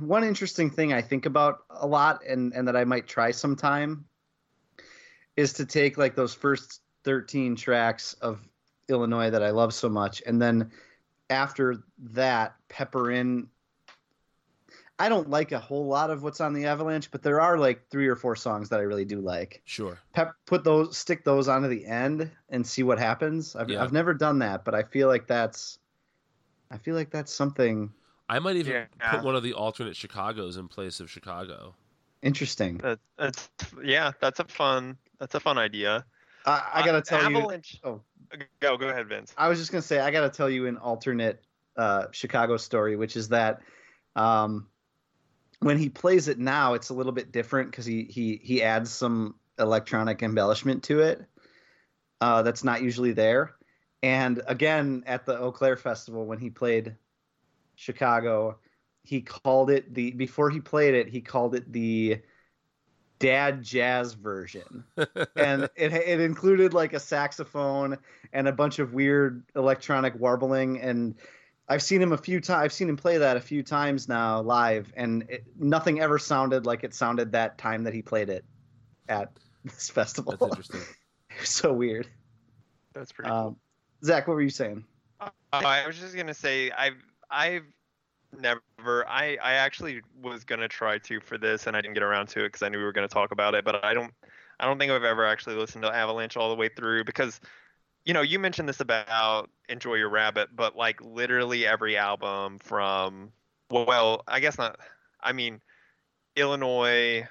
one 0.00 0.24
interesting 0.24 0.70
thing 0.70 0.92
I 0.92 1.02
think 1.02 1.26
about 1.26 1.64
a 1.70 1.86
lot, 1.86 2.24
and 2.26 2.52
and 2.54 2.66
that 2.66 2.76
I 2.76 2.84
might 2.84 3.06
try 3.06 3.30
sometime, 3.30 4.04
is 5.36 5.52
to 5.54 5.66
take 5.66 5.96
like 5.96 6.14
those 6.16 6.34
first 6.34 6.82
thirteen 7.04 7.56
tracks 7.56 8.14
of 8.14 8.46
Illinois 8.88 9.30
that 9.30 9.42
I 9.42 9.50
love 9.50 9.72
so 9.74 9.88
much, 9.88 10.22
and 10.26 10.40
then 10.40 10.70
after 11.30 11.82
that 11.98 12.56
pepper 12.68 13.10
in. 13.10 13.48
I 15.00 15.08
don't 15.08 15.30
like 15.30 15.52
a 15.52 15.58
whole 15.58 15.86
lot 15.86 16.10
of 16.10 16.22
what's 16.22 16.40
on 16.40 16.52
the 16.52 16.66
Avalanche, 16.66 17.10
but 17.10 17.22
there 17.22 17.40
are 17.40 17.56
like 17.58 17.88
three 17.90 18.06
or 18.06 18.16
four 18.16 18.36
songs 18.36 18.68
that 18.68 18.80
I 18.80 18.82
really 18.82 19.04
do 19.06 19.20
like. 19.20 19.62
Sure. 19.64 19.98
Pep, 20.12 20.34
put 20.46 20.62
those, 20.62 20.96
stick 20.96 21.24
those 21.24 21.48
onto 21.48 21.68
the 21.68 21.86
end, 21.86 22.30
and 22.50 22.66
see 22.66 22.82
what 22.82 22.98
happens. 22.98 23.56
I've 23.56 23.70
Yeah. 23.70 23.82
I've 23.82 23.92
never 23.92 24.12
done 24.12 24.40
that, 24.40 24.64
but 24.64 24.74
I 24.74 24.82
feel 24.82 25.08
like 25.08 25.26
that's 25.26 25.78
I 26.70 26.78
feel 26.78 26.94
like 26.94 27.10
that's 27.10 27.32
something 27.32 27.92
I 28.28 28.38
might 28.38 28.56
even 28.56 28.72
Yeah. 28.72 29.10
put 29.10 29.24
one 29.24 29.34
of 29.34 29.42
the 29.42 29.54
alternate 29.54 29.96
Chicago's 29.96 30.56
in 30.56 30.68
place 30.68 31.00
of 31.00 31.10
Chicago. 31.10 31.74
interesting. 32.22 32.76
That, 32.78 32.98
that's 33.16 33.48
yeah, 33.82 34.12
that's 34.20 34.38
a 34.38 34.44
fun 34.44 34.98
that's 35.18 35.34
a 35.34 35.40
fun 35.40 35.56
idea. 35.58 36.04
I, 36.44 36.70
I 36.74 36.84
gotta 36.86 36.98
Uh, 36.98 37.00
tell 37.00 37.30
you. 37.30 37.38
Avalanche. 37.38 37.80
Oh. 37.82 38.02
Go 38.60 38.76
go 38.76 38.88
ahead, 38.88 39.08
Vince. 39.08 39.34
I 39.36 39.48
was 39.48 39.58
just 39.58 39.72
gonna 39.72 39.82
say 39.82 39.98
I 39.98 40.10
gotta 40.10 40.28
tell 40.30 40.48
you 40.50 40.66
an 40.66 40.76
alternate 40.76 41.42
uh, 41.76 42.06
Chicago 42.12 42.56
story, 42.58 42.96
which 42.96 43.16
is 43.16 43.28
that 43.30 43.60
um, 44.14 44.68
when 45.60 45.78
he 45.78 45.88
plays 45.88 46.28
it 46.28 46.38
now, 46.38 46.74
it's 46.74 46.88
a 46.88 46.94
little 46.94 47.12
bit 47.12 47.32
different 47.32 47.70
because 47.70 47.86
he 47.86 48.04
he 48.04 48.40
he 48.42 48.62
adds 48.62 48.90
some 48.90 49.34
electronic 49.58 50.22
embellishment 50.22 50.82
to 50.84 51.00
it 51.00 51.24
uh, 52.20 52.42
that's 52.42 52.64
not 52.64 52.82
usually 52.82 53.12
there. 53.12 53.52
And 54.02 54.42
again, 54.46 55.02
at 55.06 55.26
the 55.26 55.38
Eaux 55.38 55.52
Claires 55.52 55.80
Festival, 55.80 56.24
when 56.24 56.38
he 56.38 56.48
played 56.48 56.96
Chicago, 57.76 58.58
he 59.02 59.20
called 59.20 59.70
it 59.70 59.94
the 59.94 60.12
before 60.12 60.50
he 60.50 60.60
played 60.60 60.94
it, 60.94 61.08
he 61.08 61.20
called 61.20 61.54
it 61.54 61.70
the 61.70 62.20
dad 63.18 63.62
jazz 63.62 64.14
version 64.14 64.82
and 65.36 65.68
it 65.76 65.92
it 65.92 66.20
included 66.20 66.72
like 66.72 66.94
a 66.94 66.98
saxophone 66.98 67.98
and 68.32 68.48
a 68.48 68.52
bunch 68.52 68.78
of 68.78 68.94
weird 68.94 69.44
electronic 69.54 70.18
warbling 70.18 70.80
and 70.80 71.16
I've 71.70 71.82
seen 71.82 72.02
him 72.02 72.10
a 72.12 72.18
few 72.18 72.40
times 72.40 72.64
I've 72.64 72.72
seen 72.72 72.88
him 72.88 72.96
play 72.96 73.16
that 73.18 73.36
a 73.36 73.40
few 73.40 73.62
times 73.62 74.08
now 74.08 74.42
live 74.42 74.92
and 74.96 75.24
it, 75.28 75.44
nothing 75.56 76.00
ever 76.00 76.18
sounded 76.18 76.66
like 76.66 76.82
it 76.82 76.92
sounded 76.92 77.30
that 77.32 77.58
time 77.58 77.84
that 77.84 77.94
he 77.94 78.02
played 78.02 78.28
it 78.28 78.44
at 79.08 79.30
this 79.64 79.88
festival. 79.88 80.32
That's 80.32 80.42
interesting. 80.42 80.80
so 81.44 81.72
weird. 81.72 82.08
That's 82.92 83.12
pretty 83.12 83.30
Um, 83.30 83.56
Zach, 84.04 84.26
what 84.26 84.34
were 84.34 84.42
you 84.42 84.50
saying? 84.50 84.84
Uh, 85.20 85.30
I 85.52 85.86
was 85.86 85.98
just 85.98 86.16
gonna 86.16 86.34
say 86.34 86.72
I've 86.72 86.96
I've 87.30 87.66
never 88.36 89.08
I 89.08 89.38
I 89.40 89.52
actually 89.54 90.02
was 90.20 90.42
gonna 90.42 90.68
try 90.68 90.98
to 90.98 91.20
for 91.20 91.38
this 91.38 91.68
and 91.68 91.76
I 91.76 91.80
didn't 91.80 91.94
get 91.94 92.02
around 92.02 92.26
to 92.30 92.40
it 92.40 92.48
because 92.48 92.62
I 92.62 92.68
knew 92.68 92.78
we 92.78 92.84
were 92.84 92.92
gonna 92.92 93.06
talk 93.06 93.30
about 93.30 93.54
it, 93.54 93.64
but 93.64 93.84
I 93.84 93.94
don't 93.94 94.12
I 94.58 94.66
don't 94.66 94.78
think 94.78 94.90
I've 94.90 95.04
ever 95.04 95.24
actually 95.24 95.54
listened 95.54 95.84
to 95.84 95.94
Avalanche 95.94 96.36
all 96.36 96.48
the 96.48 96.56
way 96.56 96.68
through 96.68 97.04
because 97.04 97.40
you 98.04 98.14
know 98.14 98.22
you 98.22 98.38
mentioned 98.38 98.68
this 98.68 98.80
about 98.80 99.50
Enjoy 99.68 99.94
Your 99.94 100.08
Rabbit, 100.08 100.50
but 100.54 100.76
like 100.76 101.00
literally 101.02 101.66
every 101.66 101.96
album 101.96 102.58
from 102.58 103.32
well 103.70 104.22
I 104.26 104.40
guess 104.40 104.58
not 104.58 104.78
I 105.20 105.32
mean 105.32 105.60
Illinois 106.36 107.26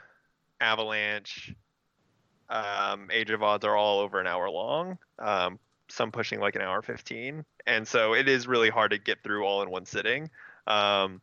Avalanche 0.61 1.53
um, 2.49 3.09
Age 3.11 3.29
of 3.29 3.41
Adz 3.41 3.63
are 3.63 3.75
all 3.75 3.99
over 3.99 4.19
an 4.19 4.27
hour 4.27 4.49
long. 4.49 4.97
Um, 5.19 5.59
some 5.89 6.11
pushing 6.11 6.39
like 6.39 6.55
an 6.55 6.61
hour 6.61 6.81
15 6.81 7.43
and 7.67 7.87
so 7.87 8.13
it 8.13 8.29
is 8.29 8.47
really 8.47 8.69
hard 8.69 8.91
to 8.91 8.97
get 8.97 9.21
through 9.23 9.43
all 9.43 9.61
in 9.61 9.69
one 9.69 9.85
sitting 9.85 10.29
um, 10.67 11.19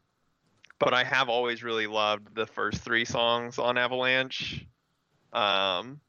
but 0.78 0.92
i 0.92 1.04
have 1.04 1.28
always 1.28 1.62
really 1.62 1.86
loved 1.86 2.34
the 2.34 2.46
first 2.46 2.82
three 2.82 3.04
songs 3.04 3.58
on 3.58 3.78
avalanche 3.78 4.66
um, 5.32 6.00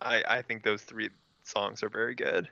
I, 0.00 0.22
I 0.28 0.42
think 0.42 0.64
those 0.64 0.82
three 0.82 1.10
songs 1.44 1.82
are 1.82 1.88
very 1.88 2.14
good 2.14 2.48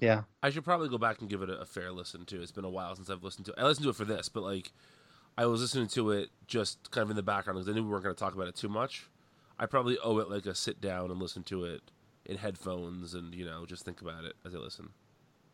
Yeah. 0.00 0.22
I 0.42 0.50
should 0.50 0.64
probably 0.64 0.88
go 0.88 0.98
back 0.98 1.20
and 1.20 1.28
give 1.30 1.42
it 1.42 1.50
a, 1.50 1.60
a 1.60 1.66
fair 1.66 1.92
listen 1.92 2.24
too. 2.24 2.40
It's 2.42 2.52
been 2.52 2.64
a 2.64 2.70
while 2.70 2.94
since 2.96 3.10
I've 3.10 3.22
listened 3.22 3.46
to 3.46 3.52
it. 3.52 3.58
I 3.58 3.64
listened 3.64 3.84
to 3.84 3.90
it 3.90 3.96
for 3.96 4.04
this, 4.04 4.28
but 4.28 4.42
like 4.42 4.72
I 5.38 5.46
was 5.46 5.60
listening 5.60 5.88
to 5.88 6.10
it 6.12 6.30
just 6.46 6.90
kind 6.90 7.02
of 7.02 7.10
in 7.10 7.16
the 7.16 7.22
background 7.22 7.58
because 7.58 7.68
I 7.68 7.72
knew 7.74 7.84
we 7.84 7.90
weren't 7.90 8.04
going 8.04 8.14
to 8.14 8.18
talk 8.18 8.34
about 8.34 8.48
it 8.48 8.56
too 8.56 8.68
much. 8.68 9.08
I 9.58 9.66
probably 9.66 9.98
owe 10.02 10.18
it 10.18 10.30
like 10.30 10.46
a 10.46 10.54
sit 10.54 10.80
down 10.80 11.10
and 11.10 11.20
listen 11.20 11.42
to 11.44 11.64
it 11.64 11.82
in 12.26 12.38
headphones 12.38 13.14
and 13.14 13.34
you 13.34 13.44
know 13.44 13.66
just 13.66 13.84
think 13.84 14.00
about 14.00 14.24
it 14.24 14.34
as 14.44 14.54
I 14.54 14.58
listen. 14.58 14.90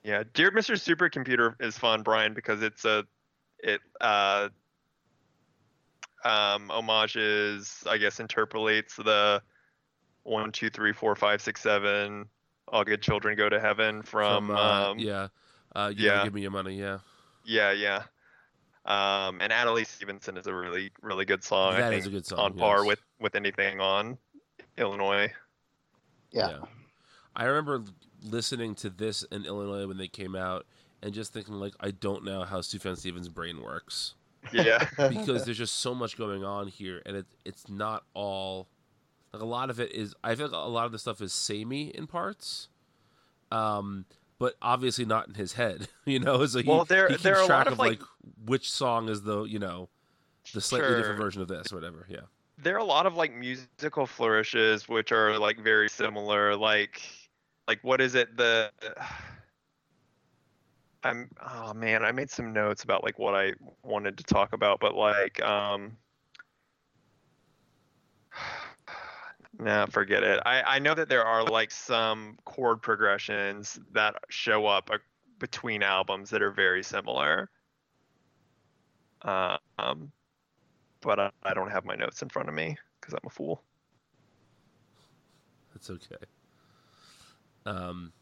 yeah 0.04 0.22
dear 0.34 0.50
mr 0.50 0.74
supercomputer 0.74 1.54
is 1.60 1.78
fun 1.78 2.02
brian 2.02 2.34
because 2.34 2.60
it's 2.62 2.84
a 2.84 3.04
it 3.60 3.80
uh 4.00 4.48
um 6.24 6.68
homages 6.68 7.82
i 7.88 7.96
guess 7.96 8.20
interpolates 8.20 8.96
the 8.96 9.40
one 10.24 10.50
two 10.52 10.68
three 10.70 10.92
four 10.92 11.14
five 11.14 11.40
six 11.40 11.62
seven 11.62 12.26
all 12.68 12.84
good 12.84 13.02
children 13.02 13.36
go 13.36 13.48
to 13.48 13.60
heaven 13.60 14.02
from, 14.02 14.50
uh, 14.50 14.90
um, 14.90 14.98
yeah, 14.98 15.28
uh, 15.74 15.92
you 15.94 16.06
yeah. 16.06 16.24
give 16.24 16.34
me 16.34 16.42
your 16.42 16.50
money. 16.50 16.78
Yeah, 16.78 16.98
Yeah, 17.44 17.72
yeah. 17.72 18.02
Um, 18.86 19.40
and 19.40 19.52
Adlai 19.52 19.84
Stevenson 19.84 20.36
is 20.36 20.46
a 20.46 20.54
really, 20.54 20.92
really 21.02 21.24
good 21.24 21.42
song. 21.42 21.74
That 21.74 21.92
I 21.92 21.96
is 21.96 22.06
a 22.06 22.10
good 22.10 22.24
song, 22.24 22.38
on 22.38 22.52
par 22.54 22.84
with 22.84 23.00
with 23.20 23.34
anything 23.34 23.80
on 23.80 24.16
Illinois. 24.78 25.32
Yeah. 26.30 26.58
I 27.34 27.44
remember 27.44 27.84
listening 28.22 28.74
to 28.76 28.90
this 28.90 29.22
in 29.24 29.44
Illinois 29.44 29.86
when 29.86 29.98
they 29.98 30.08
came 30.08 30.34
out 30.34 30.66
and 31.02 31.12
just 31.12 31.32
thinking 31.32 31.54
like 31.54 31.74
I 31.80 31.90
don't 31.90 32.24
know 32.24 32.42
how 32.44 32.60
Sufjan 32.60 32.96
Stevens' 32.96 33.28
brain 33.28 33.62
works. 33.62 34.14
Yeah, 34.52 34.88
because 35.08 35.44
there's 35.44 35.58
just 35.58 35.76
so 35.76 35.94
much 35.94 36.16
going 36.16 36.44
on 36.44 36.68
here, 36.68 37.02
and 37.04 37.16
it 37.16 37.26
it's 37.44 37.68
not 37.68 38.04
all 38.14 38.68
like 39.36 39.42
a 39.42 39.46
lot 39.46 39.70
of 39.70 39.78
it 39.80 39.92
is. 39.92 40.14
I 40.24 40.34
feel 40.34 40.46
like 40.48 40.54
a 40.54 40.68
lot 40.68 40.86
of 40.86 40.92
the 40.92 40.98
stuff 40.98 41.20
is 41.20 41.32
samey 41.32 41.88
in 41.88 42.06
parts, 42.06 42.68
um, 43.52 44.04
but 44.38 44.54
obviously 44.60 45.04
not 45.04 45.28
in 45.28 45.34
his 45.34 45.52
head. 45.54 45.88
You 46.06 46.20
know, 46.20 46.46
so 46.46 46.60
he, 46.60 46.68
Well, 46.68 46.84
there- 46.84 47.08
he 47.08 47.14
keeps 47.14 47.24
there 47.24 47.36
are 47.38 47.42
a 47.44 47.46
track 47.46 47.66
of, 47.66 47.78
like- 47.78 48.00
like 48.00 48.08
which 48.44 48.70
song 48.70 49.08
is 49.08 49.22
the 49.22 49.42
you 49.44 49.58
know 49.58 49.88
the 50.54 50.60
slightly 50.60 50.94
different 50.96 51.18
version 51.20 51.42
of 51.42 51.48
this 51.48 51.72
or 51.72 51.74
whatever. 51.76 52.06
Yeah, 52.08 52.20
there 52.58 52.74
are 52.76 52.78
a 52.78 52.84
lot 52.84 53.06
of 53.06 53.16
like 53.16 53.34
musical 53.34 54.06
flourishes 54.06 54.88
which 54.88 55.10
are 55.12 55.36
like 55.38 55.58
very 55.58 55.88
similar. 55.88 56.54
Like, 56.54 57.02
like 57.66 57.80
what 57.82 58.00
is 58.00 58.14
it? 58.14 58.36
The 58.36 58.70
I'm 61.04 61.28
oh 61.54 61.72
man, 61.74 62.04
I 62.04 62.12
made 62.12 62.30
some 62.30 62.52
notes 62.52 62.82
about 62.84 63.04
like 63.04 63.18
what 63.18 63.34
I 63.34 63.52
wanted 63.82 64.16
to 64.18 64.24
talk 64.24 64.52
about, 64.52 64.80
but 64.80 64.94
like 64.94 65.40
um. 65.42 65.96
Nah, 69.58 69.86
forget 69.86 70.22
it. 70.22 70.40
I, 70.44 70.62
I 70.62 70.78
know 70.78 70.94
that 70.94 71.08
there 71.08 71.24
are 71.24 71.44
like 71.44 71.70
some 71.70 72.36
chord 72.44 72.82
progressions 72.82 73.78
that 73.92 74.16
show 74.28 74.66
up 74.66 74.90
uh, 74.92 74.98
between 75.38 75.82
albums 75.82 76.30
that 76.30 76.42
are 76.42 76.50
very 76.50 76.82
similar. 76.82 77.48
Uh, 79.22 79.56
um, 79.78 80.12
but 81.00 81.18
I, 81.18 81.30
I 81.42 81.54
don't 81.54 81.70
have 81.70 81.84
my 81.84 81.94
notes 81.94 82.22
in 82.22 82.28
front 82.28 82.48
of 82.48 82.54
me 82.54 82.76
because 83.00 83.14
I'm 83.14 83.26
a 83.26 83.30
fool. 83.30 83.62
that's 85.72 85.90
okay. 85.90 86.24
Um. 87.64 88.12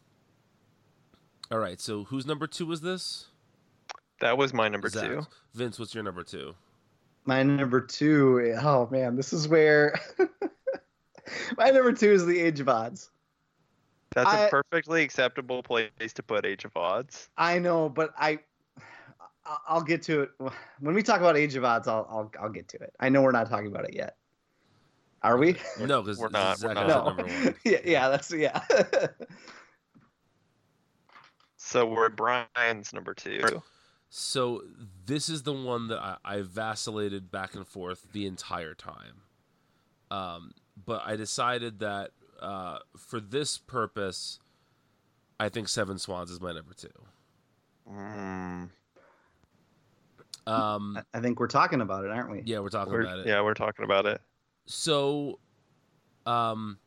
All 1.50 1.58
right, 1.58 1.80
so 1.80 2.04
whose 2.04 2.26
number 2.26 2.46
two 2.46 2.64
was 2.64 2.80
this? 2.80 3.26
That 4.20 4.38
was 4.38 4.54
my 4.54 4.68
number 4.68 4.88
Zach. 4.88 5.08
two. 5.08 5.22
Vince, 5.52 5.78
what's 5.78 5.94
your 5.94 6.02
number 6.02 6.22
two? 6.22 6.54
My 7.26 7.42
number 7.42 7.80
two. 7.80 8.54
Oh 8.60 8.88
man, 8.90 9.16
this 9.16 9.32
is 9.32 9.46
where 9.46 9.94
my 11.58 11.70
number 11.70 11.92
two 11.92 12.12
is 12.12 12.26
the 12.26 12.38
Age 12.40 12.60
of 12.60 12.66
Adz. 12.68 13.10
That's 14.14 14.32
a 14.32 14.46
I- 14.46 14.50
perfectly 14.50 15.02
acceptable 15.02 15.62
place 15.62 15.90
to 16.14 16.22
put 16.22 16.44
Age 16.46 16.64
of 16.64 16.72
Adz. 16.76 17.28
I 17.36 17.58
know, 17.58 17.88
but 17.88 18.12
I 18.18 18.38
I- 19.46 19.58
I'll 19.68 19.82
get 19.82 20.02
to 20.04 20.22
it 20.22 20.30
when 20.80 20.94
we 20.94 21.02
talk 21.02 21.20
about 21.20 21.36
Age 21.36 21.56
of 21.56 21.64
Adz. 21.64 21.88
I'll 21.88 22.06
I'll, 22.10 22.32
I'll 22.40 22.50
get 22.50 22.68
to 22.68 22.76
it. 22.78 22.94
I 23.00 23.08
know 23.08 23.22
we're 23.22 23.32
not 23.32 23.48
talking 23.48 23.66
about 23.68 23.84
it 23.88 23.94
yet. 23.94 24.16
Are 25.22 25.38
we? 25.38 25.56
No, 25.80 26.02
because 26.02 26.18
we're 26.18 26.28
not- 26.28 26.60
we're 26.62 26.74
not. 26.74 27.16
no. 27.16 27.26
yeah, 27.64 27.78
yeah, 27.84 28.08
that's 28.08 28.30
yeah. 28.32 28.60
So 31.56 31.86
we're 31.86 32.10
Brian's 32.10 32.92
number 32.92 33.14
two. 33.14 33.42
So 34.10 34.62
this 35.06 35.28
is 35.28 35.42
the 35.42 35.52
one 35.52 35.88
that 35.88 35.98
I, 35.98 36.16
I 36.24 36.42
vacillated 36.42 37.30
back 37.32 37.54
and 37.54 37.66
forth 37.66 38.06
the 38.12 38.26
entire 38.26 38.74
time. 38.74 39.22
Um, 40.10 40.52
but 40.86 41.02
I 41.04 41.16
decided 41.16 41.78
that 41.80 42.10
uh, 42.40 42.78
for 42.96 43.20
this 43.20 43.58
purpose, 43.58 44.38
I 45.38 45.48
think 45.48 45.68
Seven 45.68 45.98
Swans 45.98 46.30
is 46.30 46.40
my 46.40 46.52
number 46.52 46.74
two. 46.74 46.88
Mm, 47.90 48.68
Um, 50.46 50.98
I 51.14 51.20
think 51.20 51.40
we're 51.40 51.46
talking 51.46 51.80
about 51.80 52.04
it, 52.04 52.10
aren't 52.10 52.30
we? 52.30 52.42
yeah, 52.44 52.58
we're 52.60 52.68
talking 52.68 52.92
we're- 52.92 53.04
about 53.06 53.18
it. 53.20 53.26
yeah, 53.26 53.40
we're 53.42 53.54
talking 53.54 53.84
about 53.84 54.06
it. 54.06 54.20
So, 54.66 55.38
um, 56.26 56.78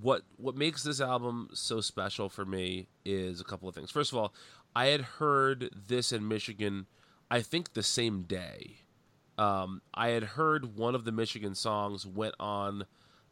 what 0.00 0.22
what 0.38 0.54
makes 0.56 0.82
this 0.82 1.00
album 1.00 1.50
so 1.52 1.80
special 1.80 2.28
for 2.28 2.44
me 2.46 2.88
is 3.04 3.40
a 3.40 3.44
couple 3.44 3.68
of 3.68 3.74
things. 3.74 3.90
First 3.90 4.12
of 4.12 4.18
all, 4.18 4.32
I 4.74 4.86
had 4.86 5.02
heard 5.02 5.68
this 5.74 6.12
in 6.12 6.26
Michigan, 6.26 6.86
I 7.30 7.42
think 7.42 7.74
the 7.74 7.82
same 7.82 8.22
day. 8.22 8.78
Um, 9.38 9.82
I 9.94 10.08
had 10.08 10.22
heard 10.22 10.76
one 10.76 10.94
of 10.94 11.04
the 11.04 11.12
Michigan 11.12 11.54
songs 11.54 12.06
went 12.06 12.34
on 12.38 12.86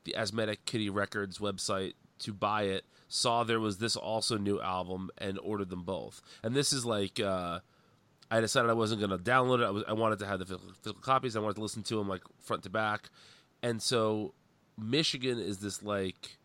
the 0.05 0.16
Asthmatic 0.16 0.64
Kitty 0.64 0.89
Records 0.89 1.39
website 1.39 1.93
to 2.20 2.32
buy 2.32 2.64
it, 2.64 2.85
saw 3.09 3.44
there 3.44 3.60
was 3.60 3.78
this 3.78 3.97
also 3.97 4.39
new 4.39 4.60
album, 4.60 5.10
and 5.18 5.39
ordered 5.39 5.70
them 5.70 5.85
both. 5.85 6.22
And 6.43 6.55
this 6.55 6.72
is 6.72 6.85
like. 6.85 7.20
Uh, 7.20 7.60
I 8.31 8.40
decided 8.40 8.70
I 8.70 8.74
wasn't 8.74 9.01
going 9.01 9.10
to 9.10 9.18
download 9.18 9.60
it. 9.60 9.64
I, 9.64 9.70
was, 9.70 9.85
I 9.89 9.93
wanted 9.93 10.20
to 10.20 10.27
have 10.27 10.39
the 10.39 10.44
physical, 10.44 10.72
physical 10.81 11.02
copies. 11.02 11.35
I 11.35 11.40
wanted 11.40 11.56
to 11.56 11.62
listen 11.62 11.82
to 11.82 11.97
them 11.97 12.09
like 12.09 12.22
front 12.39 12.62
to 12.62 12.70
back. 12.70 13.10
And 13.60 13.82
so 13.82 14.35
Michigan 14.78 15.39
is 15.40 15.59
this 15.59 15.82
like, 15.82 16.39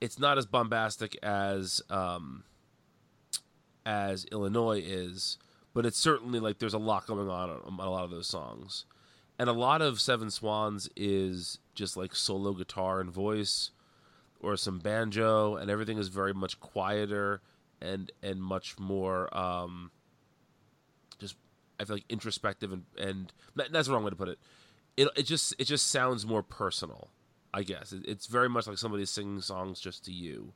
it's 0.00 0.18
not 0.20 0.38
as 0.38 0.46
bombastic 0.46 1.18
as 1.22 1.82
um, 1.90 2.44
as 3.84 4.24
Illinois 4.26 4.80
is, 4.84 5.36
but 5.72 5.86
it's 5.86 5.98
certainly 5.98 6.40
like 6.40 6.58
there's 6.58 6.74
a 6.74 6.78
lot 6.78 7.06
going 7.06 7.28
on 7.28 7.50
on 7.50 7.78
a 7.78 7.90
lot 7.90 8.04
of 8.04 8.10
those 8.10 8.26
songs. 8.26 8.84
And 9.38 9.48
a 9.48 9.54
lot 9.54 9.80
of 9.80 10.00
Seven 10.00 10.30
Swans 10.30 10.88
is 10.96 11.58
just 11.74 11.96
like 11.96 12.14
solo 12.14 12.52
guitar 12.52 13.00
and 13.00 13.10
voice 13.10 13.70
or 14.40 14.56
some 14.56 14.78
banjo 14.78 15.56
and 15.56 15.70
everything 15.70 15.98
is 15.98 16.08
very 16.08 16.34
much 16.34 16.60
quieter 16.60 17.40
and 17.80 18.10
and 18.22 18.42
much 18.42 18.78
more 18.78 19.34
um 19.36 19.90
just 21.18 21.36
I 21.78 21.84
feel 21.84 21.96
like 21.96 22.04
introspective 22.08 22.72
and 22.72 22.84
and 22.98 23.32
that's 23.70 23.88
the 23.88 23.94
wrong 23.94 24.04
way 24.04 24.10
to 24.10 24.16
put 24.16 24.28
it. 24.28 24.38
It 24.96 25.08
it 25.16 25.22
just 25.22 25.54
it 25.58 25.64
just 25.64 25.86
sounds 25.86 26.26
more 26.26 26.42
personal, 26.42 27.08
I 27.54 27.62
guess. 27.62 27.92
It, 27.92 28.04
it's 28.06 28.26
very 28.26 28.48
much 28.48 28.66
like 28.66 28.78
somebody 28.78 29.06
singing 29.06 29.40
songs 29.40 29.80
just 29.80 30.04
to 30.06 30.12
you. 30.12 30.52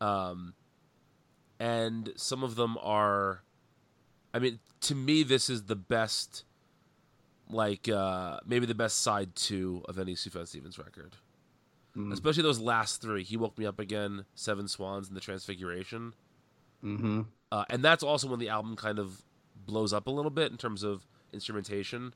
Um 0.00 0.54
and 1.58 2.12
some 2.16 2.42
of 2.42 2.54
them 2.54 2.78
are 2.80 3.42
I 4.32 4.38
mean, 4.38 4.58
to 4.82 4.94
me 4.94 5.22
this 5.22 5.50
is 5.50 5.64
the 5.64 5.76
best 5.76 6.44
like 7.48 7.88
uh 7.88 8.38
maybe 8.46 8.64
the 8.66 8.74
best 8.74 9.02
side 9.02 9.34
2 9.34 9.82
of 9.88 9.98
any 9.98 10.14
Sufjan 10.14 10.46
Stevens 10.46 10.78
record 10.78 11.16
Mm. 11.96 12.12
especially 12.12 12.44
those 12.44 12.60
last 12.60 13.02
three. 13.02 13.24
He 13.24 13.36
woke 13.36 13.58
me 13.58 13.66
up 13.66 13.80
again, 13.80 14.24
Seven 14.36 14.68
Swans, 14.68 15.08
and 15.08 15.16
the 15.16 15.20
Transfiguration. 15.20 16.14
Mm-hmm. 16.84 17.22
Uh, 17.50 17.64
and 17.68 17.84
that's 17.84 18.04
also 18.04 18.28
when 18.28 18.38
the 18.38 18.48
album 18.48 18.76
kind 18.76 19.00
of 19.00 19.22
blows 19.66 19.92
up 19.92 20.06
a 20.06 20.10
little 20.12 20.30
bit 20.30 20.52
in 20.52 20.56
terms 20.56 20.84
of 20.84 21.04
instrumentation. 21.32 22.14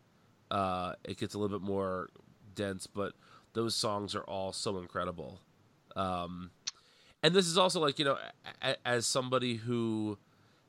Uh, 0.48 0.92
it 1.02 1.18
gets 1.18 1.34
a 1.34 1.38
little 1.40 1.58
bit 1.58 1.66
more 1.66 2.08
dense, 2.54 2.86
but 2.86 3.14
those 3.54 3.74
songs 3.74 4.14
are 4.14 4.22
all 4.22 4.52
so 4.52 4.78
incredible. 4.78 5.40
Um, 5.96 6.52
and 7.24 7.34
this 7.34 7.46
is 7.48 7.58
also 7.58 7.80
like 7.80 7.98
you 7.98 8.04
know, 8.04 8.18
a- 8.62 8.86
as 8.86 9.08
somebody 9.08 9.56
who 9.56 10.18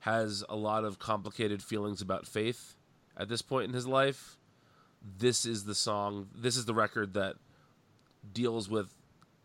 has 0.05 0.43
a 0.47 0.55
lot 0.55 0.83
of 0.83 0.99
complicated 0.99 1.63
feelings 1.63 1.99
about 1.99 2.27
faith 2.27 2.75
at 3.17 3.27
this 3.27 3.41
point 3.41 3.67
in 3.67 3.73
his 3.73 3.87
life, 3.87 4.37
this 5.17 5.45
is 5.45 5.65
the 5.65 5.73
song. 5.73 6.27
This 6.35 6.57
is 6.57 6.65
the 6.65 6.75
record 6.75 7.15
that 7.15 7.35
deals 8.33 8.69
with 8.69 8.89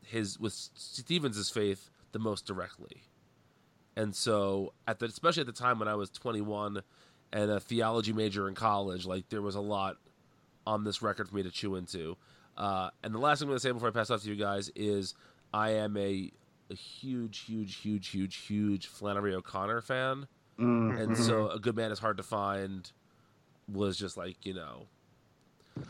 his 0.06 0.38
with 0.38 0.52
Stevens's 0.52 1.48
faith 1.48 1.88
the 2.12 2.18
most 2.18 2.46
directly. 2.46 3.04
And 3.96 4.14
so 4.14 4.74
at 4.86 4.98
the 4.98 5.06
especially 5.06 5.42
at 5.42 5.46
the 5.46 5.52
time 5.52 5.78
when 5.78 5.88
I 5.88 5.94
was 5.94 6.10
21 6.10 6.82
and 7.32 7.50
a 7.50 7.58
theology 7.60 8.12
major 8.12 8.46
in 8.46 8.54
college, 8.54 9.06
like 9.06 9.30
there 9.30 9.42
was 9.42 9.54
a 9.54 9.60
lot 9.60 9.96
on 10.66 10.84
this 10.84 11.00
record 11.00 11.28
for 11.28 11.36
me 11.36 11.42
to 11.42 11.50
chew 11.50 11.76
into. 11.76 12.18
Uh, 12.56 12.90
and 13.02 13.14
the 13.14 13.18
last 13.18 13.38
thing 13.38 13.46
I'm 13.46 13.50
going 13.50 13.56
to 13.56 13.62
say 13.62 13.72
before 13.72 13.88
I 13.88 13.92
pass 13.92 14.10
off 14.10 14.22
to 14.24 14.28
you 14.28 14.36
guys 14.36 14.70
is 14.76 15.14
I 15.54 15.70
am 15.70 15.96
a, 15.96 16.30
a 16.70 16.74
huge, 16.74 17.38
huge, 17.38 17.76
huge, 17.76 18.08
huge, 18.08 18.36
huge 18.36 18.86
Flannery 18.86 19.34
O'Connor 19.34 19.80
fan, 19.80 20.26
Mm-hmm. 20.60 20.96
and 20.98 21.16
so 21.16 21.50
a 21.50 21.58
good 21.58 21.76
man 21.76 21.90
is 21.90 21.98
hard 21.98 22.18
to 22.18 22.22
find 22.22 22.90
was 23.68 23.96
just 23.96 24.16
like 24.16 24.44
you 24.44 24.54
know 24.54 24.86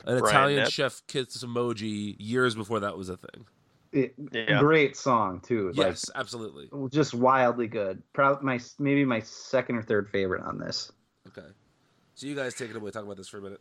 an 0.06 0.18
Brian 0.18 0.24
Italian 0.24 0.64
Knipp. 0.66 0.72
chef 0.72 1.02
kiss 1.06 1.42
emoji 1.42 2.14
years 2.18 2.54
before 2.54 2.80
that 2.80 2.96
was 2.96 3.08
a 3.08 3.16
thing. 3.16 3.46
It, 3.92 4.14
Yeah. 4.32 4.60
Great 4.60 4.96
song 4.96 5.40
too. 5.40 5.72
Yes, 5.74 6.08
absolutely. 6.14 6.68
Just 6.90 7.12
wildly 7.14 7.66
good. 7.66 8.02
Probably 8.12 8.44
my 8.44 8.60
maybe 8.78 9.04
my 9.04 9.20
second 9.20 9.76
or 9.76 9.82
third 9.82 10.08
favorite 10.08 10.42
on 10.42 10.58
this. 10.58 10.92
Okay. 11.26 11.48
So 12.14 12.26
you 12.26 12.36
guys 12.36 12.54
take 12.54 12.70
it 12.70 12.76
away. 12.76 12.90
Talk 12.90 13.04
about 13.04 13.16
this 13.16 13.28
for 13.28 13.38
a 13.38 13.42
minute. 13.42 13.60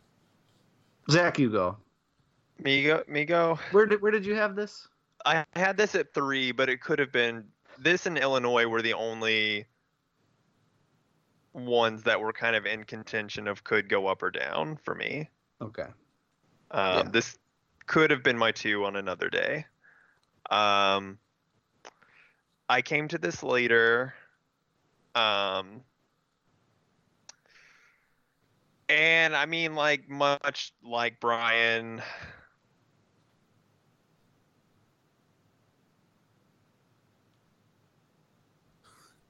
Zach, 1.10 1.38
you 1.38 1.50
go. 1.50 1.76
Me 2.62 2.84
go. 2.84 3.02
Me 3.08 3.24
go. 3.24 3.58
Where 3.72 3.86
did 3.86 4.00
where 4.02 4.12
did 4.12 4.24
you 4.24 4.34
have 4.34 4.54
this? 4.54 4.86
I 5.26 5.44
had 5.54 5.76
this 5.76 5.94
at 5.94 6.14
three, 6.14 6.52
but 6.52 6.68
it 6.68 6.80
could 6.80 6.98
have 6.98 7.10
been 7.10 7.44
this 7.78 8.06
and 8.06 8.16
Illinois 8.16 8.66
were 8.66 8.82
the 8.82 8.92
only 8.94 9.66
ones 11.52 12.02
that 12.04 12.20
were 12.20 12.32
kind 12.32 12.54
of 12.54 12.66
in 12.66 12.84
contention 12.84 13.48
of 13.48 13.64
could 13.64 13.88
go 13.88 14.06
up 14.06 14.22
or 14.22 14.30
down 14.30 14.78
for 14.84 14.94
me. 14.94 15.28
Okay. 15.60 15.86
Um, 16.70 16.96
Yeah. 16.96 17.02
This 17.10 17.38
could 17.86 18.10
have 18.10 18.22
been 18.22 18.38
my 18.38 18.52
two 18.52 18.84
on 18.84 18.96
another 18.96 19.28
day. 19.28 19.66
Um, 20.50 21.18
I 22.68 22.82
came 22.82 23.08
to 23.08 23.18
this 23.18 23.42
later. 23.42 24.14
Um, 25.14 25.82
and 28.88 29.34
I 29.34 29.46
mean, 29.46 29.74
like, 29.74 30.08
much 30.08 30.72
like 30.84 31.18
Brian. 31.20 32.00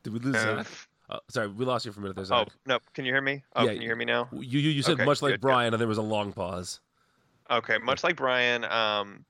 Did 0.02 0.12
we 0.12 0.18
lose 0.18 0.36
uh, 0.36 0.64
Zach? 1.11 1.19
Oh, 1.19 1.20
sorry, 1.28 1.49
we 1.49 1.65
lost 1.65 1.87
you 1.87 1.93
for 1.93 2.01
a 2.01 2.03
minute 2.03 2.16
there, 2.16 2.39
oh, 2.39 2.47
no. 2.66 2.78
Can 2.95 3.05
you 3.05 3.12
hear 3.12 3.23
me? 3.23 3.43
Oh, 3.57 3.65
Yeah, 3.65 3.73
can 3.73 3.82
you 3.82 3.89
hear 3.89 3.97
me 3.97 4.05
now? 4.05 4.28
You 4.32 4.61
you, 4.61 4.70
you 4.70 4.82
said 4.82 4.93
Okay, 4.95 5.05
much 5.05 5.23
like 5.23 5.32
good. 5.32 5.41
Brian, 5.41 5.74
and 5.74 5.81
there 5.81 5.89
was 5.89 5.99
a 5.99 6.03
long 6.03 6.32
pause. 6.32 6.81
Okay, 7.51 7.78
much 7.78 8.05
like 8.05 8.16
Brian. 8.16 8.65
Um, 8.65 9.24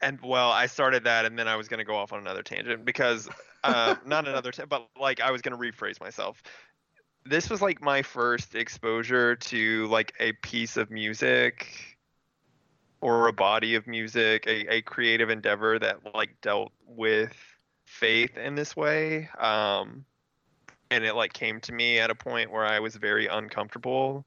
and 0.00 0.20
well, 0.22 0.50
I 0.50 0.66
started 0.66 1.04
that, 1.04 1.24
and 1.24 1.38
then 1.38 1.48
I 1.48 1.56
was 1.56 1.68
going 1.68 1.78
to 1.78 1.84
go 1.84 1.96
off 1.96 2.12
on 2.12 2.20
another 2.20 2.42
tangent 2.42 2.84
because, 2.84 3.28
uh, 3.64 3.96
not 4.06 4.28
another, 4.28 4.52
ta- 4.52 4.66
but 4.66 4.88
like 5.00 5.20
I 5.20 5.30
was 5.30 5.42
going 5.42 5.56
to 5.56 5.72
rephrase 5.72 6.00
myself. 6.00 6.42
This 7.24 7.48
was 7.48 7.62
like 7.62 7.80
my 7.80 8.02
first 8.02 8.54
exposure 8.54 9.36
to 9.36 9.86
like 9.86 10.12
a 10.18 10.32
piece 10.42 10.76
of 10.76 10.90
music 10.90 11.98
or 13.00 13.28
a 13.28 13.32
body 13.32 13.74
of 13.74 13.86
music, 13.86 14.44
a, 14.46 14.74
a 14.74 14.82
creative 14.82 15.30
endeavor 15.30 15.78
that 15.78 16.14
like 16.14 16.40
dealt 16.40 16.72
with 16.86 17.36
faith 17.92 18.36
in 18.36 18.54
this 18.54 18.74
way. 18.74 19.28
Um, 19.38 20.04
and 20.90 21.04
it 21.04 21.14
like 21.14 21.32
came 21.32 21.60
to 21.60 21.72
me 21.72 21.98
at 21.98 22.10
a 22.10 22.14
point 22.14 22.50
where 22.50 22.64
I 22.64 22.80
was 22.80 22.96
very 22.96 23.26
uncomfortable 23.26 24.24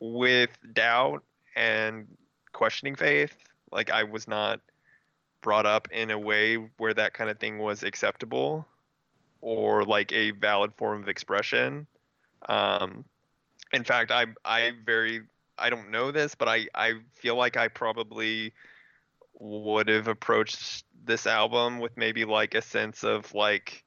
with 0.00 0.50
doubt 0.72 1.22
and 1.56 2.06
questioning 2.52 2.94
faith. 2.94 3.36
Like 3.70 3.90
I 3.90 4.04
was 4.04 4.28
not 4.28 4.60
brought 5.40 5.66
up 5.66 5.88
in 5.92 6.10
a 6.10 6.18
way 6.18 6.56
where 6.76 6.94
that 6.94 7.14
kind 7.14 7.30
of 7.30 7.38
thing 7.38 7.58
was 7.58 7.82
acceptable 7.82 8.66
or 9.40 9.84
like 9.84 10.12
a 10.12 10.32
valid 10.32 10.72
form 10.76 11.02
of 11.02 11.08
expression. 11.08 11.86
Um, 12.48 13.04
in 13.72 13.84
fact, 13.84 14.10
I 14.10 14.26
I 14.44 14.72
very 14.84 15.22
I 15.56 15.70
don't 15.70 15.90
know 15.90 16.10
this, 16.10 16.34
but 16.34 16.48
I 16.48 16.66
I 16.74 16.94
feel 17.14 17.36
like 17.36 17.56
I 17.56 17.68
probably 17.68 18.52
would 19.38 19.88
have 19.88 20.08
approached 20.08 20.84
this 21.04 21.26
album 21.26 21.78
with 21.78 21.96
maybe 21.96 22.24
like 22.24 22.54
a 22.54 22.62
sense 22.62 23.04
of 23.04 23.32
like 23.34 23.84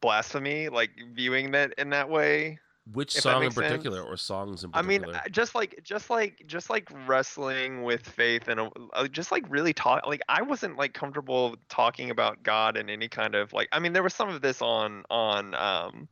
blasphemy, 0.00 0.68
like 0.68 0.90
viewing 1.14 1.52
that 1.52 1.72
in 1.78 1.90
that 1.90 2.10
way. 2.10 2.58
Which 2.92 3.12
song 3.12 3.36
in 3.36 3.40
makes 3.44 3.54
sense. 3.54 3.66
particular, 3.66 4.02
or 4.02 4.18
songs 4.18 4.62
in 4.62 4.70
particular? 4.70 5.08
I 5.08 5.12
mean, 5.12 5.20
just 5.30 5.54
like 5.54 5.80
just 5.82 6.10
like 6.10 6.42
just 6.46 6.68
like 6.68 6.86
wrestling 7.06 7.82
with 7.82 8.06
faith 8.06 8.46
and 8.48 8.68
just 9.10 9.32
like 9.32 9.46
really 9.48 9.72
talk. 9.72 10.06
Like 10.06 10.20
I 10.28 10.42
wasn't 10.42 10.76
like 10.76 10.92
comfortable 10.92 11.56
talking 11.70 12.10
about 12.10 12.42
God 12.42 12.76
in 12.76 12.90
any 12.90 13.08
kind 13.08 13.34
of 13.34 13.54
like. 13.54 13.68
I 13.72 13.78
mean, 13.78 13.94
there 13.94 14.02
was 14.02 14.12
some 14.12 14.28
of 14.28 14.42
this 14.42 14.60
on 14.60 15.04
on 15.08 15.54
um 15.54 16.08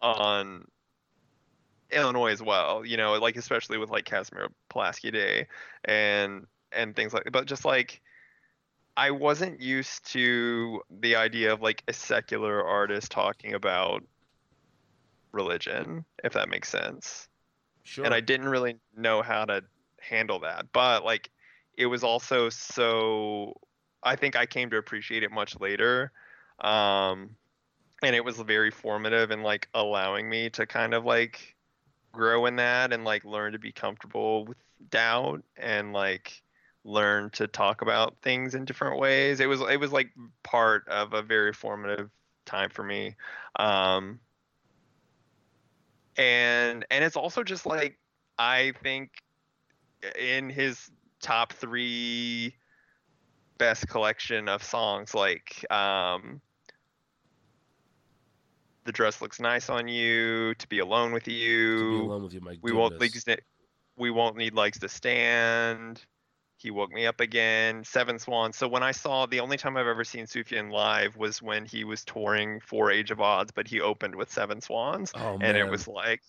on 0.00 0.64
Illinois 1.90 2.32
as 2.32 2.42
well. 2.42 2.84
You 2.84 2.96
know, 2.96 3.14
like 3.14 3.36
especially 3.36 3.78
with 3.78 3.90
like 3.90 4.04
Casimir 4.04 4.48
Pulaski 4.68 5.10
Day 5.10 5.46
and 5.84 6.46
and 6.72 6.94
things 6.94 7.12
like. 7.12 7.28
But 7.32 7.46
just 7.46 7.64
like 7.64 8.00
I 8.96 9.10
wasn't 9.10 9.60
used 9.60 10.10
to 10.12 10.82
the 11.00 11.16
idea 11.16 11.52
of 11.52 11.62
like 11.62 11.82
a 11.88 11.92
secular 11.92 12.64
artist 12.64 13.10
talking 13.10 13.54
about 13.54 14.02
religion, 15.32 16.04
if 16.24 16.32
that 16.32 16.48
makes 16.48 16.68
sense 16.68 17.28
sure. 17.86 18.04
and 18.04 18.12
I 18.12 18.20
didn't 18.20 18.48
really 18.48 18.76
know 18.96 19.22
how 19.22 19.44
to 19.44 19.62
handle 20.00 20.40
that. 20.40 20.66
But 20.72 21.04
like, 21.04 21.30
it 21.76 21.86
was 21.86 22.04
also 22.04 22.48
so. 22.50 23.54
I 24.02 24.14
think 24.14 24.36
I 24.36 24.46
came 24.46 24.70
to 24.70 24.76
appreciate 24.76 25.22
it 25.22 25.32
much 25.32 25.58
later, 25.58 26.12
um, 26.60 27.30
and 28.02 28.14
it 28.14 28.24
was 28.24 28.36
very 28.38 28.70
formative 28.70 29.30
in 29.30 29.42
like 29.42 29.68
allowing 29.74 30.28
me 30.28 30.50
to 30.50 30.66
kind 30.66 30.94
of 30.94 31.04
like 31.04 31.55
grow 32.16 32.46
in 32.46 32.56
that 32.56 32.92
and 32.92 33.04
like 33.04 33.24
learn 33.24 33.52
to 33.52 33.58
be 33.58 33.72
comfortable 33.72 34.44
with 34.44 34.58
doubt 34.90 35.42
and 35.56 35.92
like 35.92 36.42
learn 36.84 37.30
to 37.30 37.46
talk 37.46 37.82
about 37.82 38.16
things 38.22 38.54
in 38.54 38.64
different 38.64 38.98
ways. 38.98 39.40
It 39.40 39.46
was 39.46 39.60
it 39.60 39.78
was 39.78 39.92
like 39.92 40.10
part 40.42 40.86
of 40.88 41.12
a 41.12 41.22
very 41.22 41.52
formative 41.52 42.10
time 42.44 42.70
for 42.70 42.82
me. 42.82 43.16
Um, 43.58 44.20
and 46.16 46.86
and 46.90 47.04
it's 47.04 47.16
also 47.16 47.42
just 47.42 47.66
like 47.66 47.98
I 48.38 48.72
think 48.82 49.10
in 50.18 50.50
his 50.50 50.90
top 51.20 51.52
three 51.52 52.54
best 53.58 53.88
collection 53.88 54.48
of 54.48 54.62
songs, 54.62 55.14
like 55.14 55.64
um, 55.70 56.40
"The 58.86 58.92
Dress 58.92 59.20
Looks 59.20 59.38
Nice 59.40 59.68
on 59.68 59.88
You," 59.88 60.54
"To 60.54 60.68
Be 60.68 60.78
Alone 60.78 61.12
with 61.12 61.24
to 61.24 61.30
be 61.30 61.36
You," 61.36 62.02
alone 62.02 62.22
with 62.22 62.32
you, 62.32 62.40
my 62.40 62.56
"We 62.62 62.72
Won't 62.72 62.98
goodness. 62.98 63.26
Legs 63.26 63.42
We 63.96 64.10
Won't 64.10 64.36
Need 64.36 64.54
Legs 64.54 64.78
to 64.80 64.88
Stand," 64.88 66.04
He 66.58 66.70
woke 66.70 66.90
me 66.90 67.06
up 67.06 67.20
again. 67.20 67.84
Seven 67.84 68.18
Swans. 68.18 68.56
So 68.56 68.66
when 68.66 68.82
I 68.82 68.92
saw 68.92 69.26
the 69.26 69.40
only 69.40 69.58
time 69.58 69.76
I've 69.76 69.86
ever 69.86 70.04
seen 70.04 70.24
Sufjan 70.24 70.70
live 70.70 71.14
was 71.16 71.42
when 71.42 71.66
he 71.66 71.84
was 71.84 72.02
touring 72.02 72.60
for 72.60 72.90
Age 72.90 73.10
of 73.10 73.18
Adz, 73.20 73.50
but 73.54 73.68
he 73.68 73.80
opened 73.82 74.14
with 74.14 74.30
Seven 74.32 74.62
Swans, 74.62 75.12
Oh 75.14 75.32
and 75.34 75.40
man, 75.42 75.56
it 75.56 75.70
was 75.70 75.86
like 75.86 76.22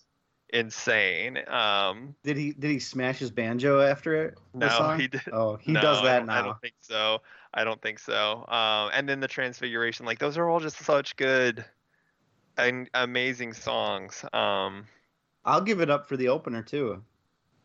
insane. 0.50 1.38
Um, 1.48 2.14
Did 2.24 2.36
he 2.36 2.52
did 2.52 2.70
he 2.70 2.78
smash 2.78 3.18
his 3.18 3.30
banjo 3.30 3.80
after 3.80 4.26
it? 4.26 4.38
the 4.52 4.58
no, 4.66 4.68
song? 4.68 5.00
he 5.00 5.08
did. 5.08 5.22
Oh, 5.32 5.56
he 5.56 5.72
no, 5.72 5.80
does 5.80 5.98
I 6.00 6.04
that 6.04 6.18
don't- 6.20 6.30
I 6.30 6.40
now. 6.40 6.46
don't 6.46 6.60
think 6.60 6.74
so. 6.80 7.22
I 7.54 7.64
don't 7.64 7.80
think 7.80 7.98
so. 7.98 8.44
Um, 8.48 8.90
and 8.92 9.08
then 9.08 9.20
the 9.20 9.28
Transfiguration, 9.28 10.04
like 10.04 10.18
those 10.18 10.36
are 10.36 10.48
all 10.48 10.60
just 10.60 10.76
such 10.76 11.16
good 11.16 11.64
and 12.58 12.90
amazing 12.94 13.52
songs. 13.54 14.24
Um, 14.32 14.86
I'll 15.44 15.60
give 15.60 15.80
it 15.80 15.90
up 15.90 16.08
for 16.08 16.16
the 16.16 16.28
opener 16.28 16.62
too. 16.62 17.02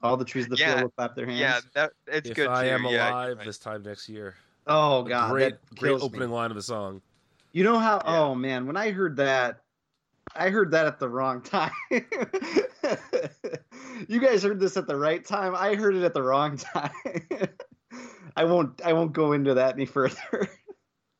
All 0.02 0.18
the 0.18 0.26
trees 0.26 0.46
of 0.46 0.52
the 0.52 0.58
Yeah, 0.58 0.72
field 0.72 0.82
will 0.84 0.90
clap 0.92 1.16
their 1.16 1.26
hands. 1.26 1.40
yeah, 1.40 1.60
that 1.76 1.92
it's 2.08 2.30
if 2.30 2.36
good 2.36 2.48
I 2.48 2.64
too. 2.66 2.70
am 2.70 2.86
yeah, 2.86 3.10
alive 3.10 3.38
right. 3.38 3.46
this 3.46 3.58
time 3.58 3.84
next 3.84 4.08
year. 4.10 4.36
Oh 4.68 5.04
god, 5.04 5.32
great, 5.32 5.54
that 5.54 5.76
great 5.80 5.90
kills 5.90 6.02
me. 6.04 6.06
opening 6.08 6.30
line 6.30 6.52
of 6.52 6.56
the 6.56 6.62
song. 6.64 7.02
You 7.52 7.64
know 7.64 7.80
how? 7.80 8.02
Yeah. 8.06 8.20
Oh 8.20 8.36
man, 8.36 8.66
when 8.68 8.78
I 8.78 8.92
heard 8.92 9.16
that, 9.18 9.62
I 10.36 10.50
heard 10.50 10.72
that 10.72 10.86
at 10.88 11.00
the 11.00 11.10
wrong 11.10 11.42
time. 11.42 11.72
you 14.08 14.20
guys 14.20 14.44
heard 14.44 14.60
this 14.60 14.78
at 14.78 14.88
the 14.88 14.96
right 14.96 15.24
time. 15.24 15.54
I 15.56 15.76
heard 15.76 15.96
it 15.96 16.04
at 16.04 16.14
the 16.14 16.24
wrong 16.24 16.58
time. 16.58 16.92
I 18.36 18.44
won't. 18.46 18.82
I 18.84 18.94
won't 18.94 19.14
go 19.14 19.34
into 19.34 19.54
that 19.56 19.76
any 19.76 19.86
further. 19.86 20.50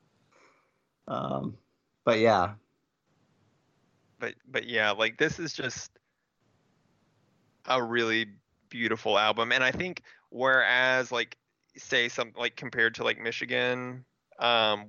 um, 1.08 1.58
but 2.06 2.20
yeah, 2.20 2.54
but 4.24 4.36
but 4.50 4.70
yeah, 4.70 4.92
like 4.92 5.18
this 5.18 5.38
is 5.38 5.52
just 5.52 5.92
a 7.66 7.84
really 7.84 8.28
beautiful 8.70 9.20
album, 9.20 9.52
and 9.52 9.62
I 9.62 9.72
think 9.72 10.02
whereas 10.30 11.12
like 11.12 11.38
say 11.76 12.08
something 12.08 12.40
like 12.40 12.56
compared 12.56 12.96
to 12.96 13.04
like 13.04 13.20
Michigan, 13.20 14.06
um, 14.40 14.86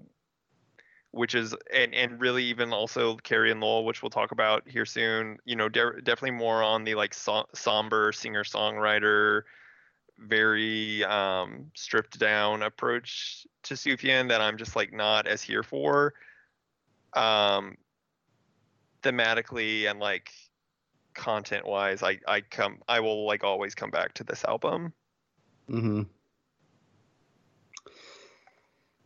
which 1.11 1.35
is 1.35 1.53
and 1.73 1.93
and 1.97 2.21
really 2.21 2.45
even 2.45 2.73
also 2.73 3.17
Carrie 3.17 3.51
and 3.51 3.61
Lowell, 3.61 3.85
which 3.85 4.03
we'll 4.03 4.11
talk 4.11 4.31
about 4.31 4.69
here 4.69 4.87
soon. 4.87 5.39
You 5.45 5.57
know, 5.57 5.69
de- 5.69 6.01
definitely 6.03 6.39
more 6.39 6.63
on 6.63 6.85
the 6.85 6.95
like 6.95 7.13
so- 7.13 7.49
somber 7.55 8.13
singer 8.13 8.45
songwriter, 8.45 9.43
very 10.17 11.05
um, 11.07 11.73
stripped 11.75 12.21
down 12.21 12.63
approach 12.63 13.49
to 13.65 13.75
Sufjan 13.75 14.29
that 14.29 14.41
I'm 14.41 14.59
just 14.59 14.77
like 14.77 14.93
not 14.93 15.27
as 15.27 15.43
here 15.43 15.65
for. 15.65 16.15
Um, 17.15 17.77
thematically 19.05 19.89
and 19.89 20.01
like 20.01 20.31
content 21.15 21.65
wise 21.65 22.03
i 22.03 22.19
i 22.27 22.41
come 22.41 22.79
i 22.89 22.99
will 22.99 23.25
like 23.25 23.45
always 23.45 23.75
come 23.75 23.91
back 23.91 24.13
to 24.15 24.25
this 24.25 24.45
album 24.45 24.93
Mm-hmm. 25.71 26.03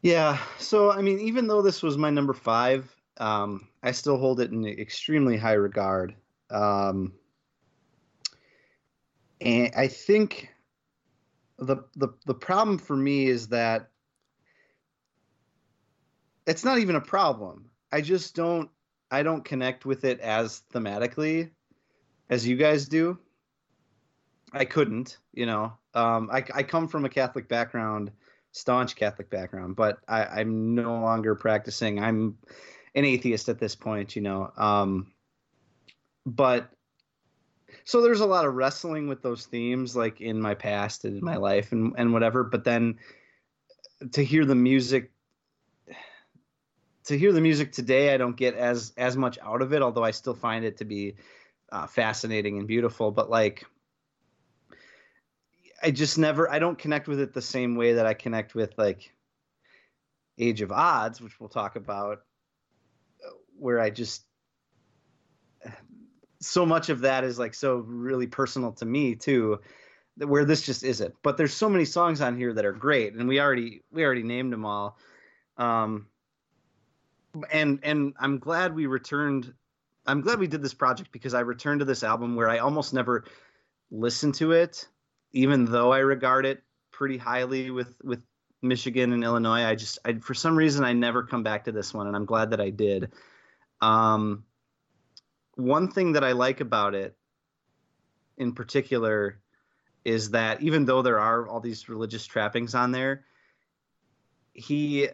Yeah. 0.02 0.38
So, 0.58 0.92
I 0.92 1.02
mean, 1.02 1.20
even 1.20 1.46
though 1.46 1.62
this 1.62 1.82
was 1.82 1.96
my 1.96 2.10
number 2.10 2.32
five, 2.32 2.94
um, 3.18 3.68
I 3.82 3.92
still 3.92 4.16
hold 4.16 4.40
it 4.40 4.50
in 4.50 4.64
extremely 4.66 5.36
high 5.36 5.54
regard. 5.54 6.14
Um, 6.50 7.12
and 9.40 9.72
I 9.76 9.88
think 9.88 10.52
the, 11.58 11.84
the 11.96 12.08
the 12.26 12.34
problem 12.34 12.78
for 12.78 12.96
me 12.96 13.26
is 13.26 13.48
that 13.48 13.90
it's 16.46 16.64
not 16.64 16.78
even 16.78 16.96
a 16.96 17.00
problem. 17.00 17.70
I 17.92 18.00
just 18.00 18.34
don't 18.34 18.70
I 19.10 19.22
don't 19.22 19.44
connect 19.44 19.86
with 19.86 20.04
it 20.04 20.20
as 20.20 20.62
thematically 20.72 21.50
as 22.28 22.46
you 22.46 22.56
guys 22.56 22.88
do. 22.88 23.18
I 24.52 24.64
couldn't, 24.64 25.18
you 25.32 25.46
know. 25.46 25.72
Um, 25.94 26.30
I, 26.32 26.44
I 26.54 26.62
come 26.62 26.88
from 26.88 27.04
a 27.04 27.08
Catholic 27.08 27.48
background, 27.48 28.12
staunch 28.52 28.96
Catholic 28.96 29.30
background, 29.30 29.76
but 29.76 29.98
I, 30.08 30.24
I'm 30.24 30.74
no 30.74 31.00
longer 31.00 31.34
practicing. 31.34 32.02
I'm 32.02 32.38
an 32.94 33.04
atheist 33.04 33.48
at 33.48 33.58
this 33.58 33.74
point, 33.74 34.16
you 34.16 34.22
know. 34.22 34.50
Um, 34.56 35.12
but 36.24 36.70
so 37.84 38.00
there's 38.00 38.20
a 38.20 38.26
lot 38.26 38.44
of 38.44 38.54
wrestling 38.54 39.08
with 39.08 39.22
those 39.22 39.46
themes, 39.46 39.96
like 39.96 40.20
in 40.20 40.40
my 40.40 40.54
past 40.54 41.04
and 41.04 41.18
in 41.18 41.24
my 41.24 41.36
life 41.36 41.72
and, 41.72 41.94
and 41.96 42.12
whatever. 42.12 42.44
But 42.44 42.64
then 42.64 42.98
to 44.12 44.24
hear 44.24 44.44
the 44.44 44.54
music, 44.54 45.10
to 47.08 47.18
hear 47.18 47.32
the 47.32 47.40
music 47.40 47.72
today, 47.72 48.12
I 48.12 48.18
don't 48.18 48.36
get 48.36 48.54
as 48.54 48.92
as 48.96 49.16
much 49.16 49.38
out 49.42 49.62
of 49.62 49.72
it, 49.72 49.82
although 49.82 50.04
I 50.04 50.10
still 50.10 50.34
find 50.34 50.64
it 50.64 50.76
to 50.78 50.84
be 50.84 51.16
uh, 51.72 51.86
fascinating 51.86 52.58
and 52.58 52.68
beautiful. 52.68 53.10
But 53.10 53.30
like, 53.30 53.64
I 55.82 55.90
just 55.90 56.18
never 56.18 56.50
I 56.50 56.58
don't 56.58 56.78
connect 56.78 57.08
with 57.08 57.20
it 57.20 57.32
the 57.32 57.42
same 57.42 57.76
way 57.76 57.94
that 57.94 58.04
I 58.04 58.12
connect 58.12 58.54
with 58.54 58.76
like 58.76 59.10
Age 60.38 60.60
of 60.60 60.70
Adz, 60.70 61.20
which 61.20 61.40
we'll 61.40 61.48
talk 61.48 61.76
about, 61.76 62.20
where 63.58 63.80
I 63.80 63.88
just 63.88 64.22
so 66.40 66.66
much 66.66 66.90
of 66.90 67.00
that 67.00 67.24
is 67.24 67.38
like 67.38 67.54
so 67.54 67.76
really 67.78 68.26
personal 68.26 68.72
to 68.72 68.84
me 68.84 69.14
too 69.14 69.58
where 70.18 70.44
this 70.44 70.62
just 70.62 70.84
isn't 70.84 71.12
but 71.22 71.36
there's 71.36 71.52
so 71.52 71.68
many 71.68 71.84
songs 71.84 72.20
on 72.20 72.36
here 72.36 72.52
that 72.52 72.64
are 72.64 72.72
great 72.72 73.14
and 73.14 73.28
we 73.28 73.40
already 73.40 73.82
we 73.90 74.04
already 74.04 74.22
named 74.22 74.52
them 74.52 74.64
all 74.64 74.96
um 75.56 76.06
and 77.52 77.78
and 77.82 78.14
i'm 78.20 78.38
glad 78.38 78.74
we 78.74 78.86
returned 78.86 79.52
i'm 80.06 80.20
glad 80.20 80.38
we 80.38 80.46
did 80.46 80.62
this 80.62 80.74
project 80.74 81.10
because 81.12 81.34
i 81.34 81.40
returned 81.40 81.80
to 81.80 81.84
this 81.84 82.02
album 82.02 82.36
where 82.36 82.48
i 82.48 82.58
almost 82.58 82.92
never 82.92 83.24
listened 83.90 84.34
to 84.34 84.52
it 84.52 84.86
even 85.32 85.64
though 85.64 85.92
i 85.92 85.98
regard 85.98 86.46
it 86.46 86.62
pretty 86.90 87.16
highly 87.16 87.70
with 87.70 87.94
with 88.02 88.22
michigan 88.60 89.12
and 89.12 89.22
illinois. 89.22 89.62
I 89.64 89.76
just 89.76 89.98
I, 90.04 90.14
for 90.14 90.34
some 90.34 90.56
reason 90.56 90.84
i 90.84 90.92
never 90.92 91.22
come 91.22 91.42
back 91.42 91.64
to 91.64 91.72
this 91.72 91.94
one 91.94 92.06
and 92.06 92.16
i'm 92.16 92.26
glad 92.26 92.50
that 92.50 92.60
i 92.60 92.70
did. 92.70 93.12
Um 93.80 94.44
one 95.58 95.90
thing 95.90 96.12
that 96.12 96.22
I 96.22 96.32
like 96.32 96.60
about 96.60 96.94
it 96.94 97.16
in 98.36 98.52
particular 98.52 99.40
is 100.04 100.30
that 100.30 100.62
even 100.62 100.84
though 100.84 101.02
there 101.02 101.18
are 101.18 101.48
all 101.48 101.58
these 101.58 101.88
religious 101.88 102.24
trappings 102.24 102.76
on 102.76 102.92
there, 102.92 103.24
he 104.52 105.08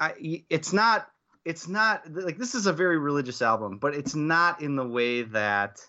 I 0.00 0.44
it's 0.48 0.72
not 0.72 1.08
it's 1.44 1.68
not 1.68 2.02
like 2.12 2.36
this 2.38 2.54
is 2.54 2.66
a 2.66 2.72
very 2.72 2.98
religious 2.98 3.40
album, 3.42 3.78
but 3.78 3.94
it's 3.94 4.14
not 4.14 4.60
in 4.62 4.76
the 4.76 4.86
way 4.86 5.22
that 5.22 5.80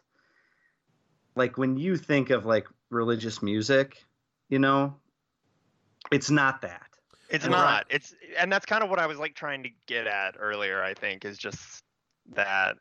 like 1.35 1.57
when 1.57 1.77
you 1.77 1.97
think 1.97 2.29
of 2.29 2.45
like 2.45 2.67
religious 2.89 3.41
music, 3.41 4.03
you 4.49 4.59
know, 4.59 4.95
it's 6.11 6.29
not 6.29 6.61
that. 6.61 6.87
it's 7.29 7.43
And 7.45 7.51
not. 7.51 7.85
it's 7.89 8.15
and 8.37 8.51
that's 8.51 8.65
kind 8.65 8.83
of 8.83 8.89
what 8.89 8.99
i 8.99 9.05
was 9.05 9.19
like 9.19 9.35
trying 9.35 9.63
to 9.63 9.69
get 9.85 10.07
at 10.07 10.35
earlier 10.39 10.81
i 10.81 10.93
think 10.93 11.25
is 11.25 11.37
just 11.37 11.83
that. 12.33 12.75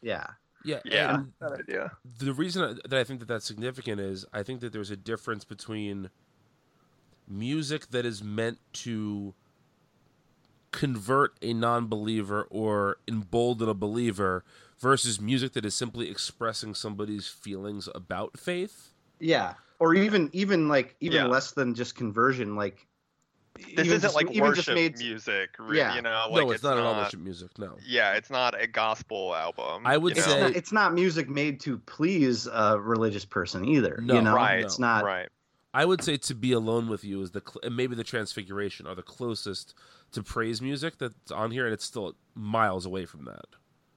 Yeah. 0.00 0.26
Yeah, 0.64 0.78
yeah. 0.84 1.14
and 1.42 1.60
idea. 1.60 1.90
the 2.20 2.32
reason 2.32 2.78
that 2.84 2.96
I 3.00 3.02
think 3.02 3.18
that 3.18 3.26
that's 3.26 3.44
significant 3.44 4.00
is 4.00 4.24
I 4.32 4.44
think 4.44 4.60
that 4.60 4.72
there's 4.72 4.92
a 4.92 4.96
difference 4.96 5.44
between 5.44 6.08
music 7.28 7.88
that 7.90 8.06
is 8.06 8.22
meant 8.22 8.58
to 8.74 9.34
convert 10.72 11.34
a 11.42 11.52
non-believer 11.52 12.46
or 12.50 12.96
embolden 13.06 13.68
a 13.68 13.74
believer 13.74 14.44
versus 14.80 15.20
music 15.20 15.52
that 15.52 15.64
is 15.64 15.74
simply 15.74 16.10
expressing 16.10 16.74
somebody's 16.74 17.28
feelings 17.28 17.88
about 17.94 18.38
faith. 18.38 18.90
Yeah. 19.20 19.54
Or 19.78 19.94
even 19.94 20.30
even 20.32 20.68
like 20.68 20.96
even 21.00 21.18
Yeah. 21.18 21.26
less 21.26 21.52
than 21.52 21.74
just 21.74 21.94
conversion, 21.94 22.56
like 22.56 22.86
this 23.76 23.86
isn't 23.86 24.00
just- 24.00 24.14
like 24.14 24.30
even 24.30 24.42
worship 24.48 24.64
just 24.64 24.74
made 24.74 24.96
music 24.98 25.50
re- 25.58 25.76
Yeah. 25.76 25.94
you 25.94 26.02
know 26.02 26.26
like 26.30 26.46
no, 26.46 26.50
it's, 26.52 26.62
not, 26.62 26.78
at 26.78 26.84
all 26.84 26.96
worship 26.96 27.20
music. 27.20 27.50
No. 27.58 27.76
yeah 27.86 28.14
it's 28.14 28.30
not 28.30 28.60
a 28.60 28.66
gospel 28.66 29.34
album 29.36 29.86
I 29.86 29.98
would 29.98 30.16
you 30.16 30.20
it's 30.20 30.26
know? 30.26 30.32
say- 30.34 30.40
not, 30.40 30.56
it's 30.56 30.72
not 30.72 30.94
music 30.94 31.28
made 31.28 31.60
to 31.60 31.76
please 31.78 32.46
a 32.46 32.80
religious 32.80 33.24
person 33.26 33.64
either. 33.66 33.98
No, 34.02 34.14
you 34.14 34.22
know, 34.22 34.34
right 34.34 34.60
it's 34.64 34.78
not. 34.78 35.04
right 35.04 35.28
I 35.74 35.84
would 35.84 36.02
say 36.02 36.16
"To 36.18 36.34
Be 36.34 36.52
Alone 36.52 36.88
with 36.88 37.02
You" 37.04 37.22
is 37.22 37.30
the 37.30 37.40
cl- 37.46 37.70
maybe 37.72 37.94
the 37.94 38.04
Transfiguration 38.04 38.86
are 38.86 38.94
the 38.94 39.02
closest 39.02 39.74
to 40.12 40.22
praise 40.22 40.60
music 40.60 40.98
that's 40.98 41.30
on 41.30 41.50
here, 41.50 41.64
and 41.64 41.72
it's 41.72 41.84
still 41.84 42.14
miles 42.34 42.84
away 42.86 43.06
from 43.06 43.24
that. 43.24 43.46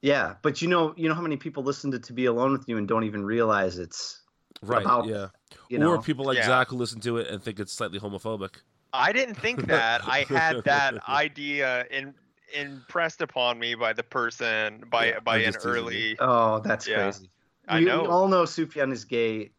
Yeah, 0.02 0.34
but 0.42 0.62
you 0.62 0.68
know, 0.68 0.94
you 0.96 1.08
know 1.08 1.14
how 1.14 1.20
many 1.22 1.36
people 1.36 1.62
listen 1.62 1.90
to 1.92 1.98
"To 1.98 2.12
Be 2.12 2.26
Alone 2.26 2.52
with 2.52 2.68
You" 2.68 2.78
and 2.78 2.86
don't 2.88 3.04
even 3.04 3.24
realize 3.24 3.78
it's 3.78 4.22
Right? 4.62 4.82
About- 4.82 5.06
yeah. 5.06 5.28
you 5.68 5.78
know. 5.78 5.90
or 5.90 6.00
people 6.00 6.24
like 6.24 6.38
Yeah. 6.38 6.46
Zach 6.46 6.68
who 6.68 6.76
listen 6.76 6.98
to 7.00 7.18
it 7.18 7.28
and 7.28 7.42
think 7.42 7.60
it's 7.60 7.72
slightly 7.74 8.00
homophobic. 8.00 8.54
I 8.94 9.12
didn't 9.12 9.34
think 9.34 9.66
that. 9.66 10.00
I 10.08 10.20
had 10.22 10.64
that 10.64 11.06
idea 11.08 11.84
in 11.90 12.14
impressed 12.54 13.20
upon 13.20 13.58
me 13.58 13.74
by 13.74 13.92
the 13.92 14.02
person 14.02 14.84
by 14.90 15.08
Yeah, 15.08 15.20
by 15.20 15.38
an 15.38 15.52
just 15.52 15.64
you. 15.64 15.70
early. 15.70 16.16
oh, 16.20 16.60
that's 16.60 16.86
Yeah. 16.88 17.02
crazy. 17.02 17.28
I 17.68 17.80
we, 17.80 17.84
know. 17.84 18.02
we 18.04 18.08
all 18.08 18.28
know 18.28 18.44
Sufjan 18.44 18.92
is 18.92 19.04
gay. 19.04 19.50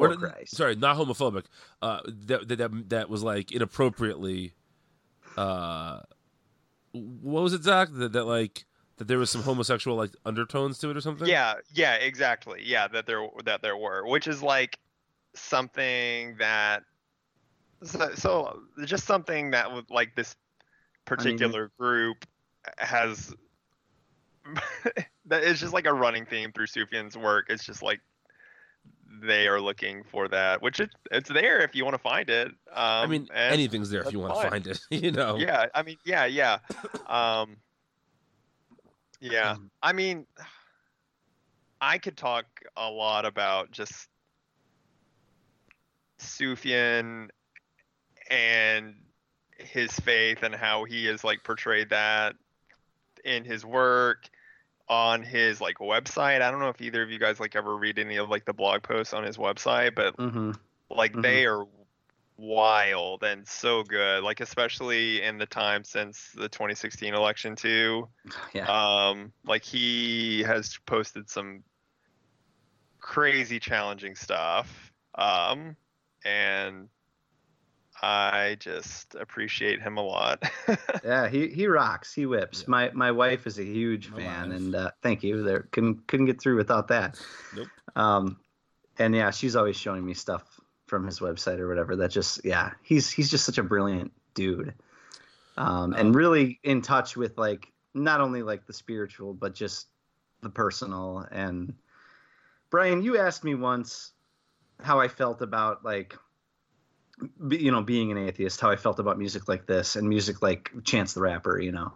For 0.00 0.12
Or, 0.12 0.16
Christ. 0.16 0.56
sorry, 0.56 0.76
not 0.76 0.96
homophobic. 0.96 1.44
Uh, 1.82 2.00
that, 2.06 2.48
that 2.48 2.56
that 2.56 2.88
that 2.90 3.10
was 3.10 3.22
like 3.22 3.52
inappropriately. 3.52 4.54
Uh, 5.36 6.00
what 6.92 7.42
was 7.42 7.52
it, 7.52 7.62
Zach? 7.62 7.88
That, 7.92 8.12
that 8.12 8.24
like 8.24 8.64
that 8.96 9.08
there 9.08 9.18
was 9.18 9.30
some 9.30 9.42
homosexual 9.42 9.96
like 9.96 10.10
undertones 10.24 10.78
to 10.78 10.90
it 10.90 10.96
or 10.96 11.00
something. 11.00 11.28
Yeah, 11.28 11.54
yeah, 11.72 11.94
exactly. 11.94 12.62
Yeah, 12.64 12.88
that 12.88 13.06
there 13.06 13.26
that 13.44 13.62
there 13.62 13.76
were, 13.76 14.06
which 14.06 14.26
is 14.26 14.42
like 14.42 14.78
something 15.34 16.36
that 16.38 16.82
so, 17.82 18.10
so 18.14 18.60
just 18.84 19.06
something 19.06 19.52
that 19.52 19.72
would 19.72 19.90
like 19.90 20.14
this 20.16 20.36
particular 21.04 21.70
group 21.78 22.26
has 22.78 23.34
that 25.26 25.42
is 25.42 25.60
just 25.60 25.72
like 25.72 25.86
a 25.86 25.92
running 25.92 26.26
theme 26.26 26.52
through 26.52 26.66
Sufjan's 26.66 27.16
work. 27.16 27.46
It's 27.48 27.64
just 27.64 27.82
like 27.82 28.00
they 29.22 29.48
are 29.48 29.60
looking 29.60 30.04
for 30.04 30.28
that, 30.28 30.62
which 30.62 30.80
it, 30.80 30.90
it's 31.10 31.28
there 31.28 31.60
if 31.60 31.74
you 31.74 31.84
want 31.84 31.94
to 31.94 32.02
find 32.02 32.30
it. 32.30 32.48
Um, 32.48 32.54
I 32.74 33.06
mean, 33.06 33.28
anything's 33.34 33.90
there 33.90 34.02
if 34.02 34.12
you 34.12 34.20
want 34.20 34.40
to 34.40 34.48
find 34.50 34.66
it. 34.66 34.80
You 34.90 35.12
know. 35.12 35.36
yeah 35.36 35.66
i 35.74 35.82
mean 35.82 35.96
yeah 36.04 36.26
yeah 36.26 36.58
um 37.06 37.56
yeah 39.20 39.56
i 39.82 39.92
mean 39.92 40.26
i 41.80 41.96
could 41.96 42.16
talk 42.16 42.44
a 42.76 42.90
lot 42.90 43.24
about 43.24 43.70
just 43.70 44.08
sufjan 46.20 47.28
and 48.30 48.94
his 49.58 49.92
faith 50.00 50.42
and 50.42 50.54
how 50.54 50.84
he 50.84 51.06
has 51.06 51.24
like 51.24 51.42
portrayed 51.44 51.90
that 51.90 52.34
in 53.24 53.44
his 53.44 53.64
work 53.64 54.28
on 54.90 55.22
his 55.22 55.60
like 55.60 55.78
website 55.78 56.42
i 56.42 56.50
don't 56.50 56.58
know 56.58 56.68
if 56.68 56.80
either 56.82 57.00
of 57.00 57.10
you 57.10 57.18
guys 57.18 57.38
like 57.38 57.54
ever 57.54 57.76
read 57.76 57.96
any 57.96 58.16
of 58.16 58.28
like 58.28 58.44
the 58.44 58.52
blog 58.52 58.82
posts 58.82 59.14
on 59.14 59.22
his 59.22 59.36
website 59.36 59.94
but 59.94 60.14
hmm 60.16 60.50
like 60.90 61.12
Mhm. 61.12 61.22
they 61.22 61.46
are 61.46 61.64
wild 62.36 63.22
and 63.22 63.46
so 63.46 63.84
good 63.84 64.24
like 64.24 64.40
especially 64.40 65.22
in 65.22 65.38
the 65.38 65.46
time 65.46 65.84
since 65.84 66.32
the 66.34 66.48
2016 66.48 67.14
election 67.14 67.54
too 67.54 68.08
Yeah. 68.52 68.66
um 69.08 69.32
like 69.44 69.62
he 69.62 70.42
has 70.42 70.76
posted 70.86 71.30
some 71.30 71.62
crazy 72.98 73.60
challenging 73.60 74.16
stuff 74.16 74.92
um 75.14 75.76
and 76.24 76.88
i 78.02 78.56
just 78.60 79.14
appreciate 79.14 79.80
him 79.80 79.96
a 79.98 80.02
lot 80.02 80.42
yeah, 81.04 81.28
he 81.28 81.48
he 81.48 81.66
rocks. 81.66 82.12
He 82.14 82.26
whips. 82.26 82.60
Yeah. 82.60 82.64
My 82.68 82.90
my 82.92 83.10
wife 83.10 83.46
is 83.46 83.58
a 83.58 83.64
huge 83.64 84.10
My 84.10 84.18
fan, 84.18 84.48
wife. 84.50 84.58
and 84.58 84.74
uh, 84.74 84.90
thank 85.02 85.22
you. 85.22 85.42
There 85.42 85.68
couldn't 85.72 86.06
couldn't 86.06 86.26
get 86.26 86.40
through 86.40 86.56
without 86.56 86.88
that. 86.88 87.20
Nope. 87.56 87.68
Um, 87.96 88.36
and 88.98 89.14
yeah, 89.14 89.30
she's 89.30 89.56
always 89.56 89.76
showing 89.76 90.04
me 90.04 90.14
stuff 90.14 90.42
from 90.86 91.04
his 91.06 91.20
website 91.20 91.58
or 91.58 91.68
whatever. 91.68 91.96
That 91.96 92.10
just 92.10 92.44
yeah, 92.44 92.72
he's 92.82 93.10
he's 93.10 93.30
just 93.30 93.44
such 93.44 93.58
a 93.58 93.62
brilliant 93.62 94.12
dude, 94.34 94.74
um, 95.56 95.92
and 95.94 96.14
really 96.14 96.60
in 96.62 96.82
touch 96.82 97.16
with 97.16 97.36
like 97.36 97.72
not 97.94 98.20
only 98.20 98.42
like 98.42 98.66
the 98.66 98.72
spiritual 98.72 99.34
but 99.34 99.54
just 99.54 99.88
the 100.42 100.50
personal. 100.50 101.26
And 101.30 101.74
Brian, 102.70 103.02
you 103.02 103.18
asked 103.18 103.42
me 103.44 103.54
once 103.54 104.12
how 104.82 105.00
I 105.00 105.08
felt 105.08 105.42
about 105.42 105.84
like 105.84 106.10
be- 106.10 106.16
you 107.50 107.70
know 107.70 107.82
being 107.82 108.10
an 108.10 108.18
atheist 108.18 108.60
how 108.60 108.70
i 108.70 108.76
felt 108.76 108.98
about 108.98 109.18
music 109.18 109.48
like 109.48 109.66
this 109.66 109.96
and 109.96 110.08
music 110.08 110.42
like 110.42 110.70
chance 110.84 111.14
the 111.14 111.20
rapper 111.20 111.60
you 111.60 111.72
know. 111.72 111.92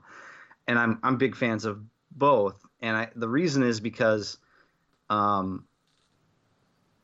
And 0.66 0.78
i'm 0.78 0.98
i'm 1.02 1.16
big 1.16 1.36
fans 1.36 1.64
of 1.64 1.80
both. 2.10 2.64
And 2.80 2.96
i 2.96 3.10
the 3.14 3.28
reason 3.28 3.62
is 3.62 3.80
because 3.80 4.38
um 5.10 5.66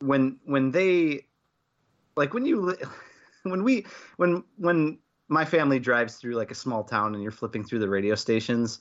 when 0.01 0.39
when 0.45 0.71
they 0.71 1.27
like 2.17 2.35
when 2.35 2.47
you 2.47 2.77
when 3.43 3.63
we 3.65 3.87
when 4.17 4.45
when 4.57 4.99
my 5.29 5.45
family 5.45 5.79
drives 5.79 6.17
through 6.17 6.35
like 6.35 6.51
a 6.51 6.55
small 6.55 6.83
town 6.83 7.15
and 7.15 7.23
you're 7.23 7.33
flipping 7.33 7.65
through 7.65 7.79
the 7.79 7.89
radio 7.89 8.15
stations 8.15 8.81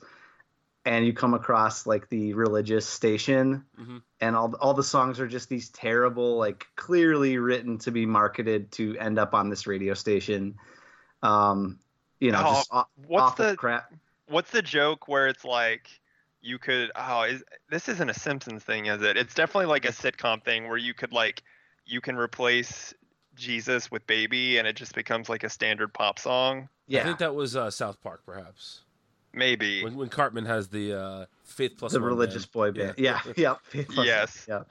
and 0.86 1.06
you 1.06 1.14
come 1.14 1.34
across 1.34 1.86
like 1.86 2.10
the 2.10 2.34
religious 2.34 2.88
station 2.88 3.66
Mhm. 3.80 4.02
and 4.22 4.36
all 4.36 4.54
all 4.56 4.74
the 4.74 4.84
songs 4.84 5.20
are 5.20 5.28
just 5.28 5.50
these 5.50 5.70
terrible 5.70 6.38
like 6.38 6.68
clearly 6.76 7.38
written 7.38 7.78
to 7.80 7.92
be 7.92 8.06
marketed 8.06 8.72
to 8.74 8.98
end 8.98 9.20
up 9.20 9.34
on 9.34 9.50
this 9.50 9.68
radio 9.68 9.94
station 9.94 10.58
um 11.22 11.80
you 12.20 12.32
know 12.32 12.42
Oh, 12.46 12.54
just 12.56 12.70
aw- 12.72 12.86
what's 13.08 13.24
awful 13.24 13.46
the 13.46 13.56
crap 13.56 13.94
what's 14.28 14.52
the 14.52 14.62
joke 14.62 15.08
where 15.08 15.28
it's 15.28 15.44
like 15.46 15.90
you 16.42 16.58
could 16.58 16.92
oh 16.96 17.24
is 17.24 17.44
this 17.70 17.90
isn't 17.90 18.10
a 18.10 18.14
simpsons 18.14 18.64
thing 18.64 18.86
is 18.86 19.02
it 19.02 19.18
it's 19.18 19.34
definitely 19.34 19.66
like 19.66 19.86
a 19.86 19.92
sitcom 19.92 20.44
thing 20.44 20.70
where 20.70 20.78
you 20.78 20.94
could 20.94 21.12
like 21.12 21.44
you 21.86 22.00
can 22.00 22.16
replace 22.16 22.94
jesus 23.36 23.92
with 23.92 24.06
baby 24.08 24.58
and 24.58 24.68
it 24.68 24.76
just 24.78 24.96
becomes 24.96 25.28
like 25.28 25.44
a 25.44 25.50
standard 25.50 25.94
pop 25.94 26.18
song 26.20 26.70
Yeah. 26.88 27.02
I 27.02 27.04
think 27.04 27.20
that 27.20 27.36
was 27.36 27.56
uh, 27.56 27.70
South 27.70 28.02
Park, 28.02 28.22
perhaps. 28.26 28.82
Maybe 29.34 29.84
When, 29.84 29.96
when 29.96 30.10
Cartman 30.10 30.46
has 30.46 30.68
the 30.70 30.94
uh, 30.94 31.26
Faith 31.44 31.74
Plus 31.78 31.94
the 31.94 32.00
One 32.00 32.10
religious 32.10 32.46
band. 32.46 32.52
boy 32.52 32.72
band 32.72 32.96
yeah 32.98 33.22
yeah, 33.36 33.56
Yes. 33.92 34.46
yeah 34.48 34.64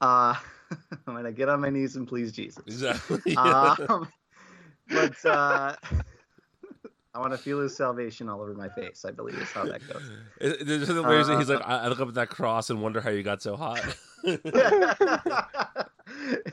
uh 0.00 0.34
i'm 1.06 1.14
gonna 1.14 1.32
get 1.32 1.48
on 1.48 1.60
my 1.60 1.70
knees 1.70 1.96
and 1.96 2.06
please 2.06 2.32
jesus 2.32 2.62
Exactly. 2.66 3.34
um, 3.36 4.08
but 4.88 5.24
uh 5.26 5.74
I 7.14 7.18
want 7.18 7.32
to 7.32 7.38
feel 7.38 7.60
his 7.60 7.74
salvation 7.74 8.28
all 8.28 8.42
over 8.42 8.52
my 8.52 8.68
face. 8.68 9.06
I 9.06 9.10
believe 9.10 9.36
is 9.38 9.50
how 9.50 9.64
that 9.64 9.80
goes. 9.88 10.02
It- 10.38 10.66
There's 10.66 10.86
the 10.88 11.02
ways 11.02 11.28
that 11.28 11.38
he's 11.38 11.48
like, 11.48 11.62
Uh, 11.62 11.64
I 11.64 11.76
I 11.78 11.88
look 11.88 11.98
up 11.98 12.08
at 12.08 12.14
that 12.16 12.28
cross 12.28 12.68
and 12.68 12.82
wonder 12.82 13.00
how 13.00 13.08
you 13.08 13.22
got 13.22 13.40
so 13.40 13.56
hot. 13.56 13.80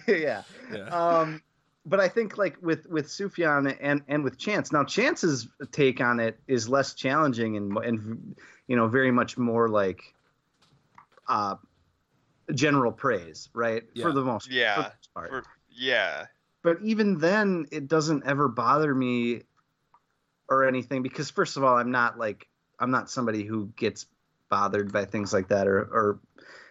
yeah. 0.07 0.43
yeah. 0.73 0.87
Um, 0.89 1.41
but 1.85 1.99
I 1.99 2.07
think 2.07 2.37
like 2.37 2.57
with 2.61 2.85
with 2.87 3.07
Sufjan 3.07 3.77
and 3.81 4.03
and 4.07 4.23
with 4.23 4.37
Chance. 4.37 4.71
Now 4.71 4.83
Chance's 4.83 5.47
take 5.71 6.01
on 6.01 6.19
it 6.19 6.39
is 6.47 6.69
less 6.69 6.93
challenging 6.93 7.57
and 7.57 7.77
and 7.77 8.35
you 8.67 8.75
know 8.75 8.87
very 8.87 9.11
much 9.11 9.37
more 9.37 9.69
like 9.69 10.01
uh 11.27 11.55
general 12.53 12.91
praise, 12.91 13.49
right? 13.53 13.83
Yeah. 13.93 14.03
For 14.03 14.11
the 14.11 14.23
most, 14.23 14.47
for 14.47 14.53
Yeah, 14.53 14.89
part. 15.13 15.29
for, 15.29 15.43
yeah 15.69 16.25
but 16.63 16.77
even 16.81 17.19
then 17.19 17.67
it 17.71 17.87
doesn't 17.87 18.25
ever 18.25 18.47
bother 18.47 18.95
me 18.95 19.41
or 20.49 20.65
anything 20.65 21.03
because 21.03 21.29
first 21.29 21.57
of 21.57 21.63
all 21.63 21.77
i'm 21.77 21.91
not 21.91 22.17
like 22.17 22.47
i'm 22.79 22.89
not 22.89 23.09
somebody 23.09 23.43
who 23.43 23.67
gets 23.75 24.07
bothered 24.49 24.91
by 24.91 25.05
things 25.05 25.33
like 25.33 25.49
that 25.49 25.67
or, 25.67 25.79
or 25.79 26.19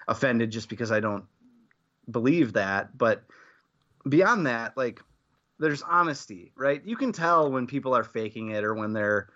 offended 0.08 0.50
just 0.50 0.68
because 0.68 0.90
i 0.90 0.98
don't 0.98 1.24
believe 2.10 2.54
that 2.54 2.96
but 2.96 3.22
beyond 4.08 4.46
that 4.46 4.76
like 4.76 5.00
there's 5.58 5.82
honesty 5.82 6.52
right 6.56 6.82
you 6.84 6.96
can 6.96 7.12
tell 7.12 7.50
when 7.50 7.66
people 7.66 7.94
are 7.94 8.04
faking 8.04 8.50
it 8.50 8.64
or 8.64 8.74
when 8.74 8.92
they're 8.92 9.28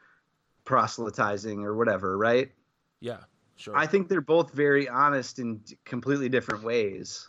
proselytizing 0.65 1.65
or 1.65 1.75
whatever 1.75 2.19
right 2.19 2.51
yeah. 3.01 3.19
Sure. 3.57 3.77
i 3.77 3.87
think 3.87 4.09
they're 4.09 4.21
both 4.21 4.53
very 4.53 4.89
honest 4.89 5.39
in 5.39 5.61
completely 5.85 6.29
different 6.29 6.65
ways 6.65 7.29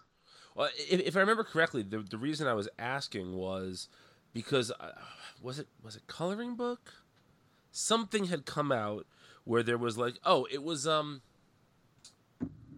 Well, 0.58 0.70
if, 0.90 1.00
if 1.02 1.16
I 1.16 1.20
remember 1.20 1.44
correctly, 1.44 1.84
the, 1.84 2.00
the 2.00 2.18
reason 2.18 2.48
I 2.48 2.54
was 2.54 2.68
asking 2.80 3.34
was 3.36 3.90
because 4.34 4.72
uh, 4.72 4.92
was 5.40 5.60
it 5.60 5.68
was 5.84 5.96
it 5.96 6.08
coloring 6.08 6.56
book? 6.56 6.94
Something 7.72 8.26
had 8.26 8.48
come 8.48 8.72
out 8.72 9.06
where 9.44 9.62
there 9.62 9.78
was 9.78 10.00
like, 10.00 10.16
oh, 10.26 10.48
it 10.52 10.64
was 10.64 10.88
um, 10.88 11.22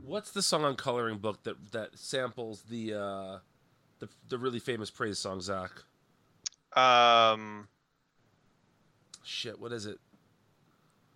what's 0.03 0.31
the 0.31 0.41
song 0.41 0.65
on 0.65 0.75
coloring 0.75 1.19
book 1.19 1.43
that 1.43 1.71
that 1.71 1.97
samples 1.97 2.63
the 2.63 2.93
uh, 2.93 3.37
the 3.99 4.09
the 4.29 4.37
really 4.37 4.59
famous 4.59 4.89
praise 4.89 5.19
song, 5.19 5.41
Zach? 5.41 5.71
um 6.75 7.67
Shit, 9.23 9.59
what 9.59 9.71
is 9.71 9.85
it? 9.85 9.99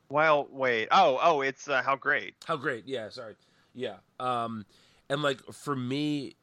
well 0.10 0.48
wait 0.52 0.88
oh 0.92 1.18
oh 1.24 1.42
it's 1.42 1.68
uh, 1.68 1.82
how 1.82 1.96
great 1.96 2.36
How 2.46 2.56
great? 2.56 2.88
Yeah, 2.88 3.10
sorry. 3.10 3.36
Yeah. 3.74 3.96
Um 4.20 4.66
and 5.10 5.22
like 5.22 5.42
for 5.52 5.76
me 5.76 6.36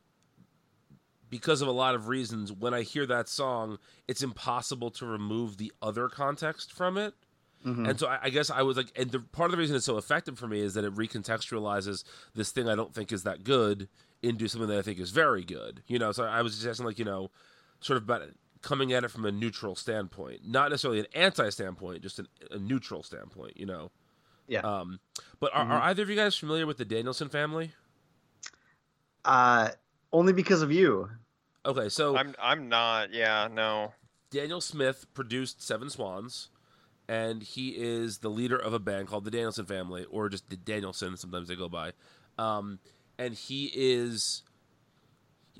because 1.29 1.63
of 1.63 1.69
a 1.69 1.73
lot 1.73 1.95
of 1.95 2.09
reasons 2.09 2.53
when 2.53 2.75
I 2.75 2.83
hear 2.83 3.07
that 3.07 3.29
song, 3.29 3.79
it's 4.09 4.23
impossible 4.23 4.91
to 4.93 5.07
remove 5.07 5.59
the 5.59 5.73
other 5.81 6.09
context 6.09 6.73
from 6.73 6.99
it. 6.99 7.15
Mhm. 7.65 7.89
And 7.89 8.01
so 8.01 8.09
I, 8.09 8.19
I 8.25 8.31
guess 8.31 8.51
I 8.51 8.63
was 8.63 8.77
like, 8.77 8.91
and 8.97 9.11
the, 9.13 9.21
part 9.21 9.47
of 9.47 9.53
the 9.53 9.59
reason 9.59 9.77
it's 9.77 9.85
so 9.87 9.99
effective 9.99 10.39
for 10.39 10.49
me 10.49 10.61
is 10.61 10.75
that 10.75 10.83
it 10.85 10.95
recontextualizes 10.95 12.03
this 12.35 12.51
thing 12.51 12.69
I 12.69 12.75
don't 12.75 12.93
think 12.95 13.13
is 13.13 13.23
that 13.23 13.45
good 13.45 13.89
into 14.23 14.49
something 14.49 14.69
that 14.69 14.79
I 14.79 14.83
think 14.83 14.99
is 14.99 15.11
very 15.11 15.45
good. 15.45 15.83
You 15.87 15.99
know, 15.99 16.13
so 16.13 16.25
I 16.25 16.43
was 16.43 16.55
just 16.55 16.67
asking, 16.67 16.87
like, 16.87 16.99
you 16.99 17.05
know, 17.05 17.31
sort 17.81 17.97
of 17.97 18.05
about 18.05 18.23
coming 18.63 18.93
at 18.93 19.05
it 19.05 19.11
from 19.11 19.25
a 19.25 19.33
neutral 19.33 19.75
standpoint, 19.75 20.41
not 20.47 20.71
necessarily 20.71 21.01
an 21.01 21.07
anti 21.15 21.49
standpoint, 21.51 22.03
just 22.03 22.19
an, 22.19 22.29
a 22.51 22.59
neutral 22.59 23.03
standpoint. 23.03 23.57
You 23.57 23.67
know. 23.67 23.91
yeah 24.47 24.61
Um, 24.61 25.01
but 25.39 25.55
are, 25.55 25.65
are 25.67 25.83
either 25.83 26.03
of 26.03 26.11
you 26.11 26.17
guys 26.17 26.37
familiar 26.37 26.67
with 26.67 26.77
the 26.77 26.85
Danielson 26.85 27.29
family? 27.29 27.73
uh 29.25 29.69
only 30.13 30.33
because 30.33 30.63
of 30.63 30.73
you 30.73 31.09
Okay, 31.67 31.91
so 31.91 32.17
i'm 32.17 32.35
i'm 32.41 32.71
not 32.71 33.13
yeah 33.13 33.49
no 33.53 33.93
Daniel 34.31 34.61
Smith 34.61 35.07
produced 35.13 35.61
Seven 35.61 35.91
Swans, 35.91 36.51
and 37.09 37.43
he 37.43 37.71
is 37.71 38.19
the 38.19 38.29
leader 38.29 38.57
of 38.57 38.73
a 38.73 38.79
band 38.79 39.09
called 39.09 39.25
the 39.25 39.31
Danielson 39.31 39.67
Family, 39.67 40.05
or 40.09 40.29
just 40.29 40.49
the 40.49 40.57
Danielson. 40.57 41.17
Sometimes 41.17 41.49
they 41.49 41.57
go 41.57 41.69
by, 41.69 41.93
um, 42.39 42.79
and 43.21 43.35
he 43.35 43.71
is 43.75 44.43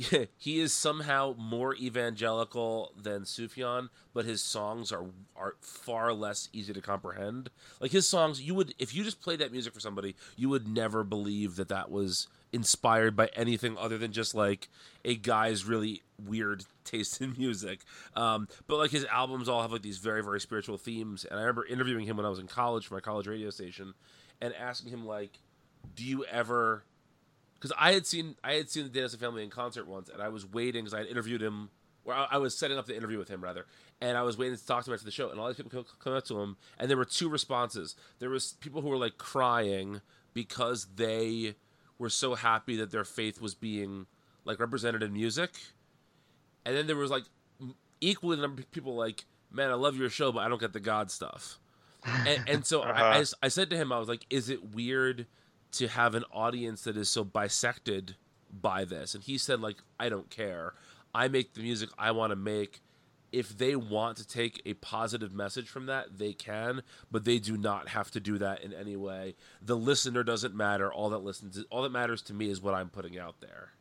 he 0.39 0.61
is 0.61 0.73
somehow 0.73 1.35
more 1.37 1.75
evangelical 1.75 2.93
than 2.97 3.23
Sufjan, 3.23 3.91
but 4.15 4.25
his 4.25 4.43
songs 4.43 4.91
are 4.91 5.05
are 5.37 5.57
far 5.61 6.13
less 6.15 6.49
easy 6.53 6.73
to 6.73 6.81
comprehend. 6.81 7.51
Like 7.81 7.91
his 7.91 8.09
songs, 8.09 8.41
you 8.41 8.55
would 8.55 8.75
if 8.79 8.95
you 8.95 9.05
just 9.05 9.21
played 9.21 9.41
that 9.41 9.53
music 9.53 9.75
for 9.75 9.81
somebody, 9.81 10.17
you 10.37 10.49
would 10.49 10.67
never 10.67 11.05
believe 11.05 11.57
that 11.57 11.69
that 11.69 11.91
was 11.91 12.29
inspired 12.53 13.15
by 13.15 13.29
anything 13.37 13.77
other 13.77 13.99
than 13.99 14.11
just 14.11 14.35
like 14.35 14.69
a 15.05 15.15
guy's 15.15 15.65
really 15.65 16.03
weird 16.25 16.65
taste 16.85 17.21
in 17.21 17.35
music. 17.37 17.81
Um, 18.17 18.49
but 18.67 18.79
like 18.79 18.91
his 18.91 19.05
albums 19.05 19.51
all 19.51 19.61
have 19.61 19.73
like 19.73 19.83
these 19.83 19.99
very 19.99 20.23
very 20.23 20.41
spiritual 20.41 20.79
themes. 20.79 21.27
And 21.27 21.39
I 21.39 21.43
remember 21.43 21.67
interviewing 21.67 22.07
him 22.07 22.17
when 22.17 22.25
I 22.25 22.31
was 22.31 22.39
in 22.39 22.47
college 22.47 22.87
for 22.87 22.95
my 22.95 23.01
college 23.01 23.27
radio 23.27 23.51
station, 23.51 23.93
and 24.41 24.55
asking 24.55 24.93
him 24.93 25.05
like, 25.05 25.41
"Do 25.95 26.05
you 26.05 26.25
ever?" 26.25 26.85
Because 27.61 27.77
I 27.79 27.93
had 27.93 28.07
seen 28.07 28.37
I 28.43 28.55
had 28.55 28.71
seen 28.71 28.85
the 28.85 28.89
Danielson 28.89 29.21
family 29.21 29.45
in 29.45 29.51
concert 29.51 29.87
once, 29.87 30.09
and 30.09 30.23
I 30.23 30.29
was 30.29 30.51
waiting 30.51 30.83
because 30.85 30.95
I 30.95 30.99
had 31.01 31.09
interviewed 31.09 31.43
him. 31.43 31.71
Or 32.05 32.15
I 32.15 32.27
I 32.33 32.37
was 32.39 32.57
setting 32.57 32.79
up 32.79 32.87
the 32.87 32.97
interview 32.97 33.19
with 33.19 33.29
him 33.29 33.43
rather, 33.43 33.67
and 34.01 34.17
I 34.17 34.23
was 34.23 34.39
waiting 34.39 34.57
to 34.57 34.67
talk 34.67 34.85
to 34.85 34.91
him 34.91 34.95
after 34.95 35.05
the 35.05 35.11
show, 35.11 35.31
and 35.31 35.39
all 35.39 35.47
these 35.49 35.57
people 35.57 35.85
come- 35.99 36.15
up 36.15 36.25
to 36.25 36.41
him, 36.41 36.57
and 36.79 36.89
there 36.89 36.97
were 36.97 37.05
two 37.05 37.29
responses. 37.29 37.95
There 38.19 38.31
was 38.31 38.55
people 38.61 38.81
who 38.81 38.89
were 38.89 38.97
like 38.97 39.19
crying 39.19 40.01
because 40.33 40.87
they 40.97 41.57
were 41.99 42.09
so 42.09 42.35
happy 42.37 42.77
that 42.77 42.91
their 42.91 43.05
faith 43.05 43.41
was 43.43 43.55
being 43.55 44.07
like 44.47 44.59
represented 44.59 45.03
in 45.03 45.13
music, 45.13 45.51
and 46.65 46.75
then 46.75 46.87
there 46.87 46.97
was 46.97 47.11
like 47.11 47.25
equally 48.01 48.37
the 48.37 48.43
number 48.43 48.63
of 48.63 48.71
people 48.71 48.95
like, 48.95 49.27
"Man, 49.51 49.71
I 49.71 49.75
love 49.75 49.97
your 49.99 50.09
show, 50.09 50.33
but 50.33 50.41
I 50.41 50.49
don't 50.49 50.61
get 50.61 50.73
the 50.73 50.81
God 50.81 51.11
stuff." 51.11 51.59
And, 52.27 52.49
and 52.49 52.67
so 52.67 52.81
I, 52.81 52.89
I, 52.89 53.19
Uh-huh. 53.21 53.25
I 53.43 53.49
said 53.49 53.69
to 53.69 53.77
him, 53.77 53.93
I 53.93 53.99
was 53.99 54.09
like, 54.09 54.25
"Is 54.31 54.49
it 54.49 54.75
weird 54.75 55.27
to 55.73 55.89
have 55.89 56.15
an 56.15 56.25
audience 56.33 56.83
that 56.83 56.97
is 56.97 57.09
so 57.09 57.25
bisected 57.25 58.17
by 58.51 58.85
this?" 58.85 59.15
And 59.15 59.25
he 59.25 59.39
said, 59.39 59.61
"Like, 59.61 59.79
I 59.99 60.09
don't 60.09 60.31
care. 60.31 60.75
I 61.15 61.29
make 61.29 61.55
the 61.55 61.63
music 61.63 61.91
I 61.99 62.11
want 62.13 62.31
to 62.31 62.37
make." 62.37 62.83
if 63.33 63.57
they 63.57 63.77
want 63.77 64.17
to 64.17 64.27
take 64.27 64.61
a 64.65 64.75
positive 64.75 65.33
message 65.33 65.69
from 65.69 65.87
that, 65.87 66.19
they 66.19 66.33
can, 66.33 66.83
but 67.11 67.25
they 67.25 67.39
do 67.39 67.57
not 67.57 67.89
have 67.89 68.11
to 68.11 68.21
do 68.21 68.39
that 68.39 68.63
in 68.63 68.73
any 68.73 68.97
way. 68.97 69.37
The 69.63 69.77
listener 69.77 70.23
doesn't 70.23 70.55
matter. 70.55 70.93
All 70.93 71.11
that 71.11 71.19
listens, 71.19 71.63
all 71.71 71.83
that 71.83 71.93
matters 71.93 72.23
to 72.23 72.35
me 72.35 72.51
is 72.51 72.61
what 72.61 72.75
I'm 72.75 72.89
putting 72.89 73.19
out 73.19 73.41
there. 73.41 73.73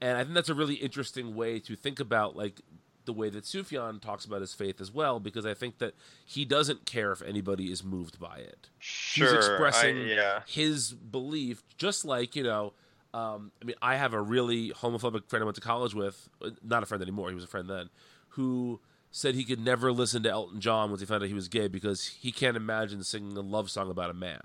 And 0.00 0.18
I 0.18 0.22
think 0.22 0.34
that's 0.34 0.48
a 0.48 0.54
really 0.54 0.74
interesting 0.74 1.34
way 1.34 1.60
to 1.60 1.76
think 1.76 2.00
about 2.00 2.36
like 2.36 2.60
the 3.04 3.12
way 3.12 3.30
that 3.30 3.44
Sufjan 3.44 4.00
talks 4.00 4.24
about 4.24 4.40
his 4.40 4.54
faith 4.54 4.80
as 4.80 4.92
well, 4.92 5.20
because 5.20 5.46
I 5.46 5.54
think 5.54 5.78
that 5.78 5.94
he 6.24 6.44
doesn't 6.44 6.86
care 6.86 7.12
if 7.12 7.22
anybody 7.22 7.70
is 7.72 7.82
moved 7.82 8.18
by 8.18 8.38
it. 8.38 8.68
Sure. 8.78 9.26
He's 9.26 9.34
expressing 9.34 9.96
I, 9.98 10.04
yeah. 10.04 10.40
his 10.46 10.92
belief, 10.92 11.62
just 11.76 12.04
like 12.04 12.36
you 12.36 12.42
know. 12.42 12.74
Um, 13.14 13.52
I 13.60 13.66
mean, 13.66 13.76
I 13.82 13.96
have 13.96 14.14
a 14.14 14.22
really 14.22 14.70
homophobic 14.70 15.28
friend 15.28 15.42
I 15.42 15.44
went 15.44 15.56
to 15.56 15.60
college 15.60 15.94
with, 15.94 16.30
uh, 16.42 16.50
not 16.62 16.82
a 16.82 16.86
friend 16.86 17.02
anymore. 17.02 17.28
He 17.28 17.34
was 17.34 17.44
a 17.44 17.48
friend 17.48 17.68
then, 17.68 17.90
who 18.28 18.80
said 19.10 19.34
he 19.34 19.44
could 19.44 19.60
never 19.62 19.92
listen 19.92 20.22
to 20.22 20.30
Elton 20.30 20.60
John 20.60 20.88
once 20.88 21.02
he 21.02 21.06
found 21.06 21.22
out 21.22 21.28
he 21.28 21.34
was 21.34 21.48
gay 21.48 21.68
because 21.68 22.06
he 22.06 22.32
can't 22.32 22.56
imagine 22.56 23.04
singing 23.04 23.36
a 23.36 23.42
love 23.42 23.70
song 23.70 23.90
about 23.90 24.08
a 24.08 24.14
man, 24.14 24.40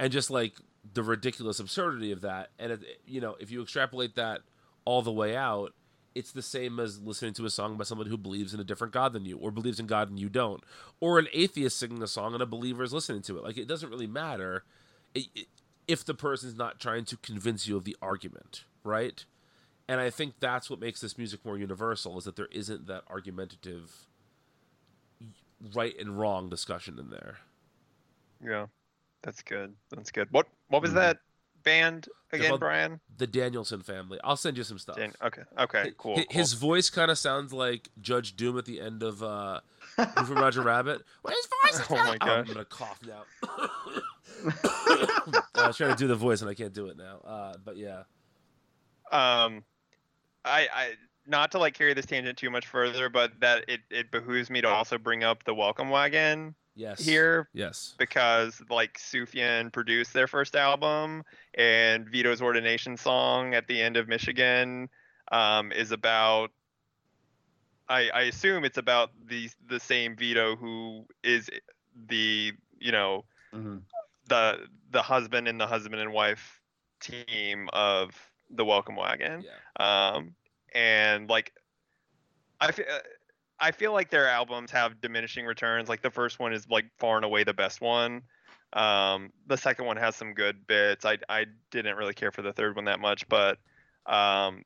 and 0.00 0.12
just 0.12 0.30
like 0.30 0.54
the 0.92 1.02
ridiculous 1.02 1.60
absurdity 1.60 2.10
of 2.10 2.22
that. 2.22 2.50
And 2.58 2.72
it, 2.72 2.80
you 3.06 3.20
know, 3.20 3.36
if 3.38 3.52
you 3.52 3.62
extrapolate 3.62 4.16
that 4.16 4.40
all 4.84 5.02
the 5.02 5.12
way 5.12 5.36
out, 5.36 5.72
it's 6.14 6.32
the 6.32 6.42
same 6.42 6.78
as 6.80 7.00
listening 7.00 7.34
to 7.34 7.44
a 7.46 7.50
song 7.50 7.76
by 7.76 7.84
someone 7.84 8.06
who 8.06 8.16
believes 8.16 8.54
in 8.54 8.60
a 8.60 8.64
different 8.64 8.92
God 8.92 9.12
than 9.12 9.24
you, 9.24 9.36
or 9.38 9.50
believes 9.50 9.80
in 9.80 9.86
God 9.86 10.08
and 10.10 10.18
you 10.18 10.28
don't, 10.28 10.62
or 11.00 11.18
an 11.18 11.28
atheist 11.32 11.78
singing 11.78 12.02
a 12.02 12.06
song 12.06 12.34
and 12.34 12.42
a 12.42 12.46
believer 12.46 12.82
is 12.82 12.92
listening 12.92 13.22
to 13.22 13.36
it. 13.38 13.44
Like 13.44 13.56
it 13.58 13.68
doesn't 13.68 13.90
really 13.90 14.06
matter 14.06 14.64
it, 15.14 15.26
it- 15.34 15.48
if 15.86 16.04
the 16.04 16.14
person's 16.14 16.56
not 16.56 16.80
trying 16.80 17.04
to 17.04 17.16
convince 17.18 17.66
you 17.68 17.76
of 17.76 17.84
the 17.84 17.94
argument, 18.00 18.64
right? 18.84 19.24
And 19.86 20.00
I 20.00 20.08
think 20.08 20.34
that's 20.40 20.70
what 20.70 20.80
makes 20.80 21.00
this 21.02 21.18
music 21.18 21.44
more 21.44 21.58
universal 21.58 22.16
is 22.16 22.24
that 22.24 22.36
there 22.36 22.48
isn't 22.50 22.86
that 22.86 23.02
argumentative 23.08 24.06
right 25.74 25.94
and 25.98 26.18
wrong 26.18 26.48
discussion 26.48 26.98
in 26.98 27.10
there. 27.10 27.38
Yeah. 28.42 28.66
That's 29.22 29.42
good. 29.42 29.74
That's 29.90 30.10
good. 30.10 30.28
What 30.30 30.46
what 30.68 30.82
was 30.82 30.92
Mhm. 30.92 30.94
that 30.94 31.18
band 31.64 32.08
again, 32.32 32.48
called- 32.48 32.60
Brian? 32.60 33.00
The 33.16 33.26
Danielson 33.26 33.80
family. 33.82 34.18
I'll 34.24 34.36
send 34.36 34.56
you 34.56 34.64
some 34.64 34.78
stuff. 34.78 34.96
Dan- 34.96 35.12
okay. 35.22 35.42
Okay. 35.58 35.92
Cool. 35.96 36.16
Hi- 36.16 36.24
cool. 36.24 36.40
His 36.40 36.52
voice 36.54 36.90
kind 36.90 37.10
of 37.10 37.18
sounds 37.18 37.52
like 37.52 37.88
Judge 38.00 38.36
Doom 38.36 38.58
at 38.58 38.64
the 38.64 38.80
end 38.80 39.02
of 39.02 39.22
uh, 39.22 39.60
from 39.96 40.34
Roger 40.34 40.62
Rabbit. 40.62 41.02
Well, 41.22 41.34
his 41.34 41.48
voice 41.78 41.86
Oh 41.90 41.94
my 41.96 42.18
gosh. 42.18 42.28
I'm 42.28 42.44
gonna 42.44 42.64
cough 42.64 43.00
now. 43.06 43.22
I 45.54 45.66
was 45.68 45.76
trying 45.76 45.90
to 45.90 45.96
do 45.96 46.06
the 46.06 46.14
voice 46.16 46.40
and 46.40 46.50
I 46.50 46.54
can't 46.54 46.72
do 46.72 46.86
it 46.86 46.96
now. 46.96 47.18
Uh, 47.24 47.54
but 47.64 47.76
yeah, 47.76 48.00
um 49.12 49.64
I 50.44 50.68
I 50.74 50.92
not 51.26 51.50
to 51.52 51.58
like 51.58 51.74
carry 51.74 51.94
this 51.94 52.04
tangent 52.06 52.36
too 52.36 52.50
much 52.50 52.66
further, 52.66 53.08
but 53.08 53.32
that 53.40 53.64
it, 53.68 53.80
it 53.90 54.10
behooves 54.10 54.50
me 54.50 54.60
to 54.60 54.68
also 54.68 54.98
bring 54.98 55.24
up 55.24 55.44
the 55.44 55.54
welcome 55.54 55.88
wagon 55.88 56.54
yes. 56.74 57.00
here 57.04 57.48
Yes. 57.52 57.94
because 57.98 58.60
like 58.70 58.98
Sufjan 58.98 59.72
produced 59.72 60.12
their 60.12 60.26
first 60.26 60.56
album 60.56 61.24
and 61.54 62.08
Vito's 62.08 62.42
ordination 62.42 62.96
song 62.96 63.54
at 63.54 63.66
the 63.66 63.80
end 63.80 63.96
of 63.96 64.08
Michigan 64.08 64.88
um, 65.32 65.72
is 65.72 65.90
about 65.92 66.50
I, 67.88 68.08
I 68.14 68.20
assume 68.22 68.64
it's 68.64 68.78
about 68.78 69.10
the 69.26 69.50
the 69.66 69.78
same 69.78 70.16
Vito 70.16 70.56
who 70.56 71.06
is 71.22 71.50
the 72.08 72.52
you 72.78 72.92
know 72.92 73.24
Mhm. 73.52 73.82
the 74.28 74.68
the 74.90 75.02
husband 75.02 75.46
and 75.48 75.60
the 75.60 75.66
husband 75.66 76.00
and 76.00 76.12
wife 76.12 76.60
team 77.00 77.68
of 77.72 78.10
the 78.50 78.64
welcome 78.64 78.96
wagon 78.96 79.44
Yeah. 79.44 80.14
um, 80.14 80.34
and 80.72 81.28
like 81.28 81.52
I 82.60 82.72
feel 82.72 82.86
I 83.60 83.70
feel 83.70 83.92
like 83.92 84.10
their 84.10 84.28
albums 84.28 84.70
have 84.72 85.00
diminishing 85.00 85.46
returns. 85.46 85.88
Like 85.88 86.02
the 86.02 86.10
first 86.10 86.38
one 86.38 86.52
is 86.52 86.68
like 86.68 86.86
far 86.98 87.16
and 87.16 87.24
away 87.24 87.44
the 87.44 87.54
best 87.54 87.80
one. 87.80 88.22
Um, 88.72 89.32
the 89.46 89.56
second 89.56 89.86
one 89.86 89.96
has 89.96 90.16
some 90.16 90.34
good 90.34 90.66
bits. 90.66 91.04
I 91.04 91.18
I 91.28 91.46
didn't 91.70 91.96
really 91.96 92.14
care 92.14 92.32
for 92.32 92.42
the 92.42 92.52
third 92.52 92.74
one 92.76 92.86
that 92.86 92.98
much, 93.00 93.28
but 93.28 93.58
um, 94.06 94.64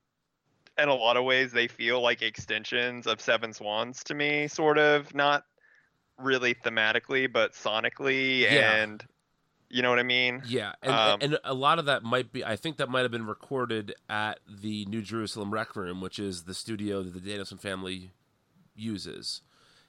in 0.78 0.88
a 0.88 0.94
lot 0.94 1.16
of 1.16 1.24
ways 1.24 1.52
they 1.52 1.68
feel 1.68 2.00
like 2.00 2.22
extensions 2.22 3.06
of 3.06 3.20
Seven 3.20 3.52
Swans 3.52 4.02
to 4.04 4.14
me, 4.14 4.48
sort 4.48 4.78
of 4.78 5.14
not 5.14 5.44
really 6.18 6.54
thematically, 6.54 7.30
but 7.30 7.52
sonically, 7.52 8.40
Yeah. 8.40 8.76
and 8.76 9.04
you 9.68 9.82
know 9.82 9.90
what 9.90 9.98
I 9.98 10.04
mean. 10.04 10.42
Yeah, 10.46 10.72
and, 10.82 10.92
Um, 10.92 11.18
and 11.20 11.38
a 11.44 11.52
lot 11.52 11.78
of 11.78 11.84
that 11.84 12.02
might 12.02 12.32
be. 12.32 12.42
I 12.42 12.56
think 12.56 12.78
that 12.78 12.88
might 12.88 13.02
have 13.02 13.10
been 13.10 13.26
recorded 13.26 13.94
at 14.08 14.40
the 14.48 14.86
New 14.86 15.02
Jerusalem 15.02 15.52
Rec 15.52 15.76
Room, 15.76 16.00
which 16.00 16.18
is 16.18 16.44
the 16.44 16.54
studio 16.54 17.02
that 17.02 17.12
the 17.12 17.20
Danielson 17.20 17.58
family 17.58 18.10
uses. 18.78 19.42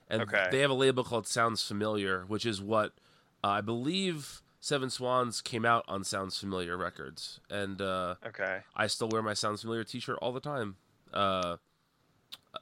And 0.08 0.22
Okay. 0.22 0.48
they 0.50 0.60
have 0.60 0.70
a 0.70 0.74
label 0.74 1.04
called 1.04 1.26
Sounds 1.26 1.62
Familyre, 1.62 2.26
which 2.28 2.44
is 2.44 2.60
what 2.60 2.92
uh, 3.44 3.48
I 3.48 3.60
believe 3.60 4.42
Seven 4.60 4.90
Swans 4.90 5.40
came 5.40 5.64
out 5.64 5.84
on 5.88 6.04
Sounds 6.04 6.42
Familyre 6.42 6.78
Records, 6.78 7.40
and 7.48 7.80
uh, 7.80 8.16
Okay. 8.26 8.60
I 8.74 8.86
still 8.88 9.08
wear 9.08 9.22
my 9.22 9.34
Sounds 9.34 9.62
Familyre 9.64 9.88
T-shirt 9.88 10.18
all 10.20 10.32
the 10.32 10.40
time. 10.40 10.76
Uh, 11.14 11.56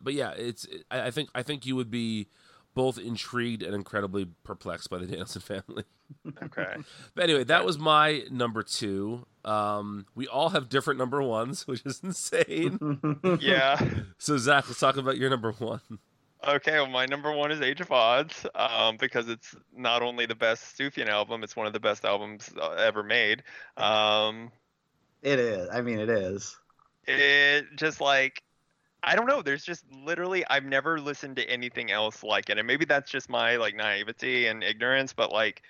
but 0.00 0.12
yeah, 0.14 0.32
it's. 0.32 0.66
I, 0.90 1.06
I 1.06 1.10
think 1.10 1.30
I 1.34 1.42
think 1.42 1.64
you 1.66 1.74
would 1.74 1.90
be 1.90 2.28
both 2.74 2.98
intrigued 2.98 3.62
and 3.62 3.74
incredibly 3.74 4.26
perplexed 4.44 4.90
by 4.90 4.98
the 4.98 5.06
Danielson 5.08 5.40
family. 5.42 5.84
Okay. 6.42 6.76
But 7.14 7.24
anyway, 7.24 7.44
that 7.44 7.64
was 7.64 7.78
my 7.78 8.22
number 8.30 8.62
two. 8.62 9.26
Um, 9.44 10.06
we 10.14 10.28
all 10.28 10.50
have 10.50 10.68
different 10.68 10.98
number 10.98 11.20
ones, 11.22 11.66
which 11.66 11.84
is 11.84 12.00
insane. 12.04 13.18
yeah. 13.40 13.80
so 14.18 14.36
Zach, 14.38 14.68
let's 14.68 14.78
talk 14.78 14.96
about 14.98 15.16
your 15.16 15.30
number 15.30 15.50
one. 15.52 15.80
Okay, 16.46 16.72
well, 16.72 16.86
my 16.86 17.06
number 17.06 17.32
one 17.32 17.50
is 17.50 17.60
Age 17.60 17.80
of 17.80 17.88
Adz, 17.88 18.46
um, 18.54 18.96
because 18.96 19.28
it's 19.28 19.54
not 19.74 20.02
only 20.02 20.26
the 20.26 20.36
best 20.36 20.78
Sufjan 20.78 21.08
album, 21.08 21.42
it's 21.42 21.56
one 21.56 21.66
of 21.66 21.72
the 21.72 21.80
best 21.80 22.04
albums 22.04 22.48
uh, 22.56 22.70
ever 22.72 23.02
made. 23.02 23.42
Um, 23.76 24.52
It 25.22 25.38
is. 25.38 25.68
I 25.70 25.80
mean, 25.82 25.98
it 25.98 26.08
is. 26.10 26.56
it 27.06 27.66
just 27.76 28.00
like, 28.00 28.42
I 29.02 29.16
don't 29.16 29.26
know. 29.26 29.42
There's 29.42 29.64
just 29.64 29.84
literally, 29.92 30.44
I've 30.48 30.64
never 30.64 31.00
listened 31.00 31.36
to 31.36 31.48
anything 31.48 31.90
else 31.90 32.22
like 32.22 32.50
it, 32.50 32.58
and 32.58 32.66
maybe 32.66 32.84
that's 32.84 33.10
just 33.10 33.28
my 33.28 33.56
like 33.56 33.74
naivety 33.74 34.46
and 34.46 34.62
ignorance, 34.62 35.12
but 35.12 35.32
like, 35.32 35.62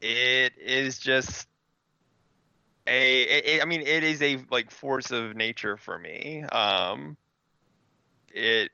it 0.00 0.52
is 0.58 0.98
just 0.98 1.48
a. 2.86 3.22
It, 3.22 3.46
it- 3.46 3.62
I 3.62 3.64
mean, 3.66 3.82
it 3.82 4.04
is 4.04 4.22
a 4.22 4.38
like 4.50 4.70
force 4.70 5.10
of 5.10 5.36
nature 5.36 5.76
for 5.76 5.98
me. 5.98 6.42
Um, 6.44 7.16
it 8.32 8.70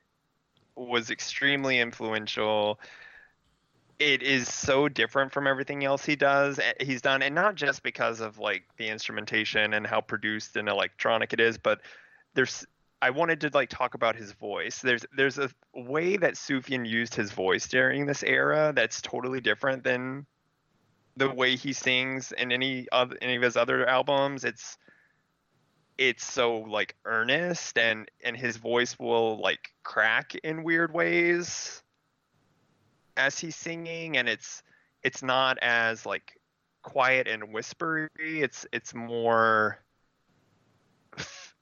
was 0.77 1.11
extremely 1.11 1.79
influential. 1.81 2.81
It 3.99 4.23
is 4.23 4.53
so 4.53 4.89
different 4.89 5.33
from 5.33 5.47
everything 5.47 5.85
else 5.85 6.05
he 6.05 6.17
does. 6.17 6.59
eh, 6.59 6.73
He's 6.81 7.03
done, 7.03 7.23
and 7.23 7.35
not 7.35 7.55
just 7.55 7.83
because 7.83 8.21
of 8.21 8.39
like 8.39 8.65
the 8.77 8.89
instrumentation 8.89 9.75
and 9.75 9.87
how 9.87 10.01
produced 10.01 10.57
and 10.57 10.69
electronic 10.69 11.33
it 11.33 11.41
is, 11.41 11.59
but 11.59 11.81
there's. 12.35 12.67
I 13.01 13.11
wanted 13.11 13.41
to 13.43 13.51
like 13.53 13.69
talk 13.69 13.95
about 13.95 14.15
his 14.17 14.33
voice. 14.33 14.81
There's 14.81 15.05
there's 15.17 15.39
a 15.39 15.51
way 15.75 16.17
that 16.17 16.35
Sufjan 16.35 16.87
used 16.89 17.15
his 17.15 17.33
voice 17.33 17.67
during 17.69 18.07
this 18.07 18.23
era 18.23 18.73
that's 18.75 19.03
totally 19.03 19.41
different 19.41 19.83
than 19.85 20.27
the 21.17 21.31
way 21.31 21.57
he 21.57 21.73
sings 21.73 22.33
in 22.33 22.53
any 22.53 22.89
of 22.91 23.13
any 23.21 23.37
of 23.37 23.43
his 23.43 23.57
other 23.57 23.87
albums. 23.89 24.45
It's 24.45 24.79
it's 26.09 26.25
so 26.25 26.59
like 26.59 26.97
earnest 27.05 27.79
and 27.79 28.11
and 28.25 28.37
his 28.37 28.57
voice 28.57 28.99
will 28.99 29.39
like 29.41 29.69
crack 29.85 30.35
in 30.43 30.65
weird 30.65 30.93
ways 30.93 31.81
as 33.17 33.39
he's 33.39 33.55
singing 33.55 34.17
and 34.17 34.29
it's 34.29 34.65
it's 35.05 35.23
not 35.23 35.59
as 35.63 36.05
like 36.05 36.41
quiet 36.83 37.29
and 37.29 37.53
whispery. 37.53 38.09
It's 38.19 38.67
it's 38.73 38.95
more 38.95 39.79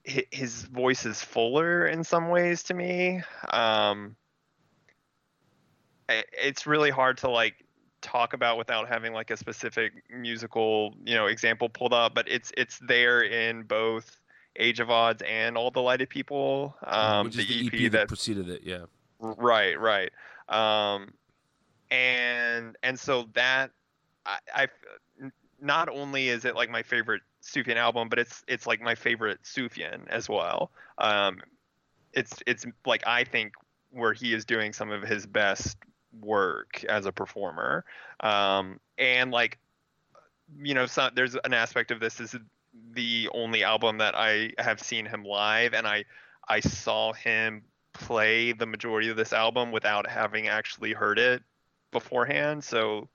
his 0.05 0.62
voice 0.62 1.05
is 1.05 1.23
fuller 1.23 1.87
in 1.87 2.03
some 2.03 2.31
ways 2.31 2.62
to 2.65 2.75
me. 2.75 3.21
Um, 3.51 4.17
it's 6.09 6.67
really 6.67 6.91
hard 6.91 7.19
to 7.19 7.29
like 7.29 7.55
talk 8.01 8.33
about 8.33 8.57
without 8.57 8.89
having 8.89 9.12
like 9.12 9.31
a 9.31 9.37
specific 9.37 9.93
musical 10.09 10.95
you 11.05 11.15
know 11.15 11.27
example 11.27 11.69
pulled 11.69 11.93
up 11.93 12.15
but 12.15 12.27
it's 12.27 12.51
it's 12.57 12.79
there 12.79 13.23
in 13.23 13.62
both 13.62 14.19
Age 14.56 14.81
of 14.81 14.90
Adz 14.90 15.22
and 15.22 15.56
All 15.56 15.70
Delighted 15.70 16.09
People 16.09 16.74
um 16.85 17.27
Which 17.27 17.36
the, 17.36 17.70
the 17.70 17.86
EP, 17.86 17.93
that, 17.93 18.09
preceded 18.09 18.48
it, 18.48 18.62
yeah. 18.64 18.85
right 19.18 19.78
right. 19.78 20.10
Um 20.48 21.12
and 21.90 22.77
and 22.82 22.98
so 22.98 23.27
that 23.35 23.70
I, 24.27 24.39
I 24.55 24.68
not 25.60 25.89
only 25.89 26.28
is 26.28 26.44
it 26.44 26.55
like 26.55 26.70
my 26.70 26.82
favorite 26.82 27.22
Sufjan 27.43 27.77
album 27.77 28.09
but 28.09 28.18
it's 28.18 28.44
it's 28.48 28.66
like 28.66 28.81
my 28.81 28.94
favorite 28.94 29.40
Sufjan 29.44 30.09
as 30.09 30.28
well. 30.28 30.70
Um 30.98 31.39
it's 32.12 32.43
it's 32.47 32.66
like 32.86 33.06
I 33.06 33.24
think 33.24 33.55
where 33.90 34.12
he 34.12 34.35
is 34.35 34.44
doing 34.44 34.72
some 34.72 34.90
of 34.90 35.02
his 35.02 35.27
best 35.27 35.77
work 36.20 36.85
as 36.85 37.06
a 37.06 37.12
performer. 37.12 37.85
Um 38.20 38.81
and 38.98 39.31
like 39.31 39.59
you 40.60 40.74
know 40.74 40.86
some, 40.86 41.12
there's 41.14 41.36
an 41.44 41.55
aspect 41.55 41.90
of 41.90 42.01
this 42.01 42.20
is 42.20 42.35
the 42.93 43.28
only 43.32 43.65
album 43.65 43.98
that 43.98 44.15
i 44.16 44.51
have 44.59 44.81
seen 44.81 45.07
him 45.07 45.24
live 45.24 45.74
and 45.74 45.86
i 45.86 46.05
i 46.48 46.61
saw 46.61 47.12
him 47.12 47.62
play 47.93 48.52
the 48.52 48.66
majority 48.66 49.09
of 49.09 49.16
this 49.16 49.32
album 49.32 49.73
without 49.73 50.09
having 50.09 50.48
actually 50.48 50.93
heard 50.93 51.19
it 51.19 51.43
beforehand. 51.90 52.62
So 52.65 53.09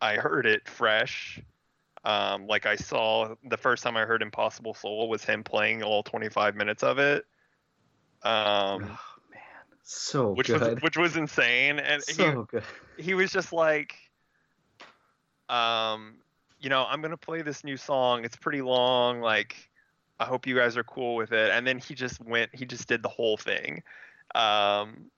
i 0.00 0.16
heard 0.16 0.46
it 0.46 0.68
fresh. 0.68 1.40
Um 2.04 2.46
like 2.46 2.66
i 2.66 2.76
saw 2.76 3.34
the 3.44 3.56
first 3.56 3.82
time 3.82 3.96
i 3.96 4.04
heard 4.04 4.22
impossible 4.22 4.74
soul 4.74 5.08
was 5.08 5.24
him 5.24 5.44
playing 5.44 5.82
all 5.82 6.02
25 6.02 6.56
minutes 6.56 6.82
of 6.82 6.98
it. 6.98 7.24
Um 8.22 8.82
man, 8.82 8.98
so 9.82 10.32
which 10.32 10.48
good. 10.48 10.60
was 10.60 10.82
which 10.82 10.96
was 10.96 11.16
insane. 11.16 11.78
And 11.78 12.02
so 12.02 12.46
he, 12.52 12.58
good. 12.58 12.64
he 12.96 13.14
was 13.14 13.30
just 13.30 13.52
like 13.52 13.94
um 15.48 16.16
you 16.62 16.70
know 16.70 16.86
i'm 16.88 17.02
gonna 17.02 17.16
play 17.16 17.42
this 17.42 17.64
new 17.64 17.76
song. 17.76 18.24
It's 18.24 18.36
pretty 18.36 18.62
long 18.62 19.20
like 19.20 19.68
i 20.20 20.24
hope 20.24 20.46
you 20.46 20.54
guys 20.54 20.76
are 20.76 20.84
cool 20.84 21.16
with 21.16 21.32
it. 21.32 21.50
And 21.50 21.66
then 21.66 21.78
he 21.78 21.94
just 21.94 22.20
went 22.24 22.54
he 22.54 22.64
just 22.64 22.88
did 22.88 23.02
the 23.02 23.08
whole 23.08 23.36
thing. 23.36 23.82
Um 24.34 25.10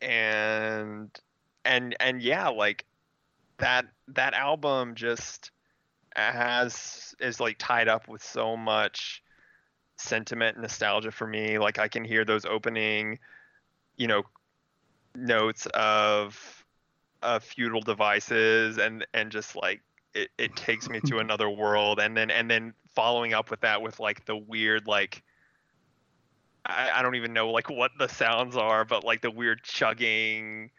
and 0.00 1.10
and 1.64 1.96
and 1.98 2.22
yeah 2.22 2.48
like 2.48 2.84
that 3.58 3.86
that 4.08 4.34
album 4.34 4.94
just 4.94 5.50
has 6.14 7.14
is 7.20 7.40
like 7.40 7.56
tied 7.58 7.88
up 7.88 8.06
with 8.06 8.22
so 8.22 8.56
much 8.56 9.22
sentiment 9.96 10.56
and 10.56 10.62
nostalgia 10.62 11.10
for 11.10 11.26
me. 11.26 11.58
Like 11.58 11.78
i 11.78 11.88
can 11.88 12.04
hear 12.04 12.24
those 12.24 12.44
opening 12.44 13.18
you 13.96 14.06
know 14.06 14.22
notes 15.14 15.66
of 15.74 16.64
of 17.22 17.42
Futile 17.42 17.80
Devices 17.80 18.78
and 18.78 19.06
and 19.12 19.32
just 19.32 19.56
like 19.56 19.82
it, 20.18 20.30
it 20.38 20.56
takes 20.56 20.88
me 20.88 21.00
to 21.06 21.18
another 21.18 21.48
world 21.48 22.00
and 22.00 22.16
then 22.16 22.30
and 22.30 22.50
then 22.50 22.74
following 22.94 23.34
up 23.34 23.50
with 23.50 23.60
that 23.60 23.80
with 23.80 24.00
like 24.00 24.24
the 24.26 24.36
weird 24.36 24.86
like 24.86 25.22
I, 26.66 26.90
I 26.96 27.02
don't 27.02 27.14
even 27.14 27.32
know 27.32 27.50
like 27.50 27.70
what 27.70 27.92
the 27.98 28.08
sounds 28.08 28.56
are 28.56 28.84
but 28.84 29.04
like 29.04 29.22
the 29.22 29.30
weird 29.30 29.62
chugging 29.62 30.70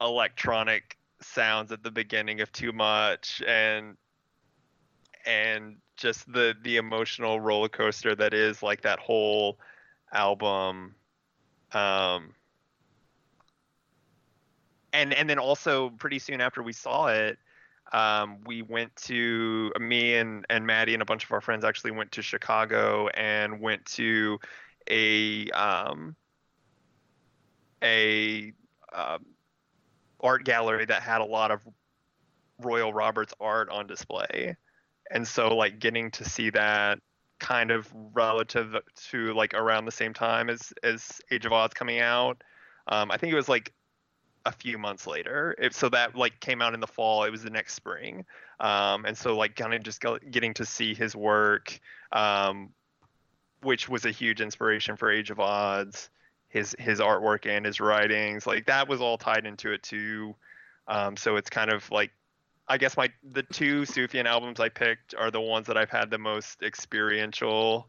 electronic 0.00 0.98
sounds 1.20 1.70
at 1.72 1.82
the 1.82 1.90
beginning 1.90 2.40
of 2.40 2.50
too 2.52 2.72
much 2.72 3.42
and 3.46 3.96
and 5.24 5.76
just 5.96 6.30
the 6.32 6.54
the 6.62 6.76
emotional 6.76 7.40
roller 7.40 7.68
coaster 7.68 8.14
that 8.16 8.34
is 8.34 8.62
like 8.62 8.82
that 8.82 8.98
whole 8.98 9.58
album 10.12 10.94
um 11.72 12.34
and 14.92 15.14
and 15.14 15.30
then 15.30 15.38
also 15.38 15.90
pretty 15.90 16.18
soon 16.18 16.40
after 16.40 16.62
we 16.62 16.72
saw 16.72 17.06
it 17.06 17.38
um, 17.94 18.38
we 18.44 18.60
went 18.60 18.94
to 18.96 19.72
me 19.78 20.16
and 20.16 20.44
and 20.50 20.66
Maddie 20.66 20.94
and 20.94 21.02
a 21.02 21.06
bunch 21.06 21.24
of 21.24 21.30
our 21.30 21.40
friends 21.40 21.64
actually 21.64 21.92
went 21.92 22.10
to 22.12 22.22
Chicago 22.22 23.06
and 23.08 23.60
went 23.60 23.86
to 23.86 24.40
a 24.90 25.48
um, 25.50 26.16
a 27.80 28.52
uh, 28.92 29.18
art 30.20 30.44
gallery 30.44 30.84
that 30.86 31.02
had 31.02 31.20
a 31.20 31.24
lot 31.24 31.52
of 31.52 31.60
Royal 32.60 32.92
Robertson 32.92 33.38
art 33.40 33.70
on 33.70 33.86
display, 33.86 34.56
and 35.12 35.26
so 35.26 35.54
like 35.54 35.78
getting 35.78 36.10
to 36.12 36.24
see 36.24 36.50
that 36.50 36.98
kind 37.38 37.70
of 37.70 37.88
relative 38.12 38.76
to 39.10 39.32
like 39.34 39.54
around 39.54 39.84
the 39.84 39.92
same 39.92 40.12
time 40.12 40.50
as 40.50 40.72
as 40.82 41.20
Age 41.30 41.46
of 41.46 41.52
Adz 41.52 41.74
coming 41.74 42.00
out. 42.00 42.42
Um, 42.88 43.12
I 43.12 43.18
think 43.18 43.32
it 43.32 43.36
was 43.36 43.48
like 43.48 43.72
a 44.46 44.52
few 44.52 44.78
months 44.78 45.06
later. 45.06 45.54
It, 45.58 45.74
so 45.74 45.88
that 45.90 46.14
like 46.14 46.38
came 46.40 46.60
out 46.60 46.74
in 46.74 46.80
the 46.80 46.86
fall. 46.86 47.24
It 47.24 47.30
was 47.30 47.42
the 47.42 47.50
next 47.50 47.74
spring, 47.74 48.24
um, 48.60 49.04
and 49.04 49.16
so 49.16 49.36
like 49.36 49.56
kind 49.56 49.74
of 49.74 49.82
just 49.82 50.02
getting 50.30 50.54
to 50.54 50.64
see 50.64 50.94
his 50.94 51.16
work, 51.16 51.78
um, 52.12 52.70
which 53.62 53.88
was 53.88 54.04
a 54.04 54.10
huge 54.10 54.40
inspiration 54.40 54.96
for 54.96 55.10
Age 55.10 55.30
of 55.30 55.38
Adz. 55.38 56.08
His 56.48 56.76
his 56.78 57.00
artwork 57.00 57.46
and 57.46 57.66
his 57.66 57.80
writings, 57.80 58.46
like 58.46 58.66
that 58.66 58.88
was 58.88 59.00
all 59.00 59.18
tied 59.18 59.44
into 59.44 59.72
it 59.72 59.82
too. 59.82 60.36
Um, 60.86 61.16
so 61.16 61.36
it's 61.36 61.50
kind 61.50 61.72
of 61.72 61.90
like 61.90 62.12
I 62.68 62.78
guess 62.78 62.96
my 62.96 63.10
the 63.32 63.42
two 63.42 63.82
Sufjan 63.82 64.26
albums 64.26 64.60
I 64.60 64.68
picked 64.68 65.14
are 65.14 65.30
the 65.30 65.40
ones 65.40 65.66
that 65.66 65.76
I've 65.76 65.90
had 65.90 66.10
the 66.10 66.18
most 66.18 66.62
experiential 66.62 67.88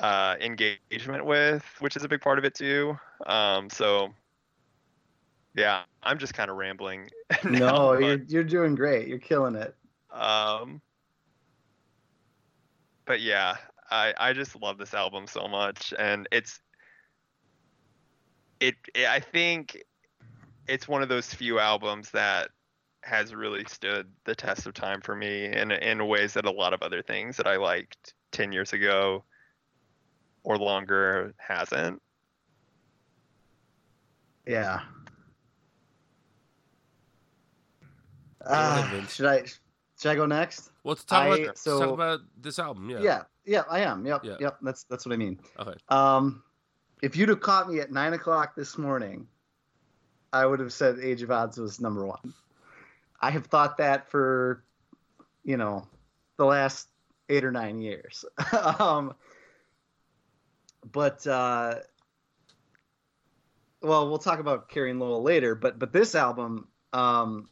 uh, 0.00 0.36
engagement 0.40 1.24
with, 1.24 1.64
which 1.80 1.96
is 1.96 2.04
a 2.04 2.08
big 2.08 2.20
part 2.20 2.38
of 2.38 2.44
it 2.44 2.54
too. 2.54 2.98
Um, 3.26 3.70
so 3.70 4.12
yeah, 5.54 5.82
I'm 6.02 6.18
just 6.18 6.34
kind 6.34 6.50
of 6.50 6.56
rambling. 6.56 7.08
now, 7.44 7.50
no, 7.50 7.88
but, 7.92 8.00
you're 8.00 8.22
you're 8.28 8.44
doing 8.44 8.74
great. 8.74 9.08
You're 9.08 9.18
killing 9.18 9.54
it. 9.54 9.74
um, 10.12 10.80
but 13.04 13.20
yeah, 13.20 13.56
I 13.90 14.14
I 14.18 14.32
just 14.32 14.60
love 14.60 14.78
this 14.78 14.94
album 14.94 15.26
so 15.26 15.46
much, 15.46 15.94
and 15.98 16.28
it's 16.32 16.60
it, 18.60 18.74
it 18.94 19.06
I 19.06 19.20
think 19.20 19.82
it's 20.66 20.88
one 20.88 21.02
of 21.02 21.08
those 21.08 21.32
few 21.32 21.58
albums 21.58 22.10
that 22.10 22.48
has 23.02 23.34
really 23.34 23.64
stood 23.68 24.06
the 24.24 24.34
test 24.34 24.66
of 24.66 24.72
time 24.72 25.00
for 25.00 25.14
me 25.14 25.44
in 25.46 25.70
in 25.70 26.06
ways 26.06 26.32
that 26.34 26.46
a 26.46 26.50
lot 26.50 26.72
of 26.72 26.82
other 26.82 27.02
things 27.02 27.36
that 27.36 27.46
I 27.46 27.56
liked 27.56 28.14
10 28.32 28.50
years 28.50 28.72
ago 28.72 29.24
or 30.42 30.58
longer 30.58 31.34
hasn't. 31.38 32.00
Yeah. 34.46 34.80
ahead, 34.80 34.90
Uh, 38.46 39.06
should 39.06 39.26
I 39.26 39.44
should 40.00 40.10
I 40.10 40.14
go 40.14 40.26
next? 40.26 40.70
Well, 40.82 40.92
let's 40.92 41.04
talk, 41.04 41.22
I- 41.24 41.36
about, 41.38 41.58
so- 41.58 41.80
talk 41.80 41.94
about 41.94 42.20
this 42.40 42.58
album. 42.58 42.90
Yeah. 42.90 43.00
Yeah, 43.00 43.22
yeah, 43.44 43.62
I 43.70 43.80
am. 43.80 44.04
Yep, 44.06 44.24
Yeah. 44.24 44.36
yep. 44.40 44.58
That's 44.62 44.84
that's 44.84 45.06
what 45.06 45.12
I 45.12 45.16
mean. 45.16 45.38
Okay. 45.58 45.74
Um, 45.88 46.42
if 47.02 47.16
you'd 47.16 47.28
have 47.28 47.40
caught 47.40 47.70
me 47.70 47.80
at 47.80 47.92
nine 47.92 48.12
o'clock 48.14 48.54
this 48.54 48.78
morning, 48.78 49.26
I 50.32 50.46
would 50.46 50.60
have 50.60 50.72
said 50.72 50.98
Age 51.00 51.22
of 51.22 51.30
Adz 51.30 51.58
was 51.58 51.80
number 51.80 52.06
one. 52.06 52.34
I 53.20 53.30
have 53.30 53.46
thought 53.46 53.76
that 53.78 54.10
for, 54.10 54.64
you 55.44 55.56
know, 55.56 55.86
the 56.36 56.44
last 56.44 56.88
eight 57.28 57.44
or 57.44 57.52
nine 57.52 57.80
years. 57.80 58.24
um, 58.78 59.14
but 60.92 61.26
uh, 61.26 61.76
well, 63.80 64.08
we'll 64.08 64.18
talk 64.18 64.40
about 64.40 64.68
Carrie 64.68 64.90
and 64.90 65.00
Lowell 65.00 65.22
later. 65.22 65.54
But 65.54 65.78
but 65.78 65.92
this 65.92 66.14
album 66.14 66.68
um, 66.92 67.48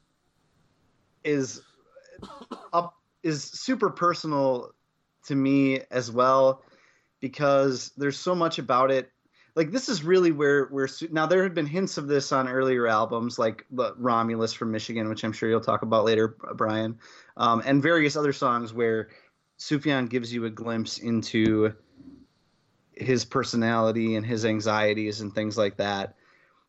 is 1.24 1.62
up 2.72 2.94
is 3.22 3.44
super 3.44 3.90
personal 3.90 4.72
to 5.24 5.34
me 5.34 5.80
as 5.90 6.10
well 6.10 6.62
because 7.20 7.92
there's 7.96 8.18
so 8.18 8.34
much 8.34 8.58
about 8.58 8.90
it. 8.90 9.10
Like 9.54 9.70
this 9.70 9.88
is 9.88 10.02
really 10.02 10.32
where 10.32 10.88
Su- 10.88 11.08
now 11.12 11.26
there 11.26 11.42
had 11.42 11.54
been 11.54 11.66
hints 11.66 11.98
of 11.98 12.08
this 12.08 12.32
on 12.32 12.48
earlier 12.48 12.86
albums 12.86 13.38
like 13.38 13.66
Romulus 13.70 14.52
from 14.52 14.72
Michigan 14.72 15.08
which 15.08 15.24
I'm 15.24 15.32
sure 15.32 15.48
you'll 15.48 15.60
talk 15.60 15.82
about 15.82 16.04
later 16.04 16.36
Brian 16.54 16.98
um, 17.36 17.62
and 17.64 17.82
various 17.82 18.16
other 18.16 18.32
songs 18.32 18.72
where 18.72 19.10
Sufjan 19.58 20.08
gives 20.08 20.32
you 20.32 20.46
a 20.46 20.50
glimpse 20.50 20.98
into 20.98 21.74
his 22.94 23.24
personality 23.24 24.16
and 24.16 24.24
his 24.24 24.44
anxieties 24.44 25.20
and 25.20 25.34
things 25.34 25.56
like 25.56 25.76
that. 25.76 26.16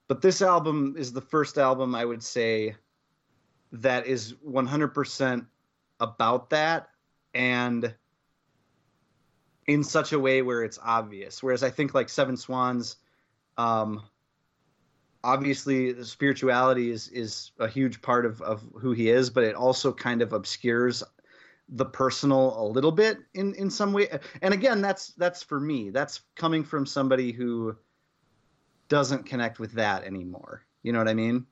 But 0.07 0.21
this 0.21 0.41
album 0.41 0.95
is 0.97 1.13
the 1.13 1.21
first 1.21 1.57
album 1.57 1.95
I 1.95 2.05
would 2.05 2.21
say 2.21 2.75
that 3.73 4.07
is 4.07 4.33
100% 4.47 5.45
about 5.99 6.49
that 6.51 6.89
and 7.33 7.93
in 9.67 9.83
such 9.83 10.13
a 10.13 10.19
way 10.19 10.41
where 10.41 10.63
it's 10.63 10.77
obvious 10.83 11.41
whereas 11.41 11.63
i 11.63 11.69
think 11.69 11.93
like 11.93 12.09
seven 12.09 12.35
swans 12.35 12.97
um 13.57 14.03
obviously 15.23 15.91
the 15.91 16.05
spirituality 16.05 16.91
is 16.91 17.07
is 17.09 17.51
a 17.59 17.67
huge 17.67 18.01
part 18.01 18.25
of 18.25 18.41
of 18.41 18.63
who 18.79 18.91
he 18.91 19.09
is, 19.09 19.29
but 19.29 19.43
it 19.43 19.55
also 19.55 19.91
kind 19.91 20.21
of 20.21 20.33
obscures 20.33 21.03
the 21.69 21.85
personal 21.85 22.61
a 22.61 22.65
little 22.67 22.91
bit 22.91 23.19
in 23.33 23.53
in 23.55 23.69
some 23.69 23.93
way. 23.93 24.19
And 24.41 24.53
again, 24.53 24.81
that's 24.81 25.09
that's 25.13 25.41
for 25.41 25.59
me. 25.59 25.89
That's 25.89 26.21
coming 26.35 26.63
from 26.63 26.85
somebody 26.85 27.31
who 27.31 27.75
doesn't 28.89 29.25
connect 29.25 29.59
with 29.59 29.73
that 29.73 30.03
anymore. 30.03 30.63
You 30.83 30.91
know 30.91 30.99
what 30.99 31.07
I 31.07 31.13
mean? 31.13 31.45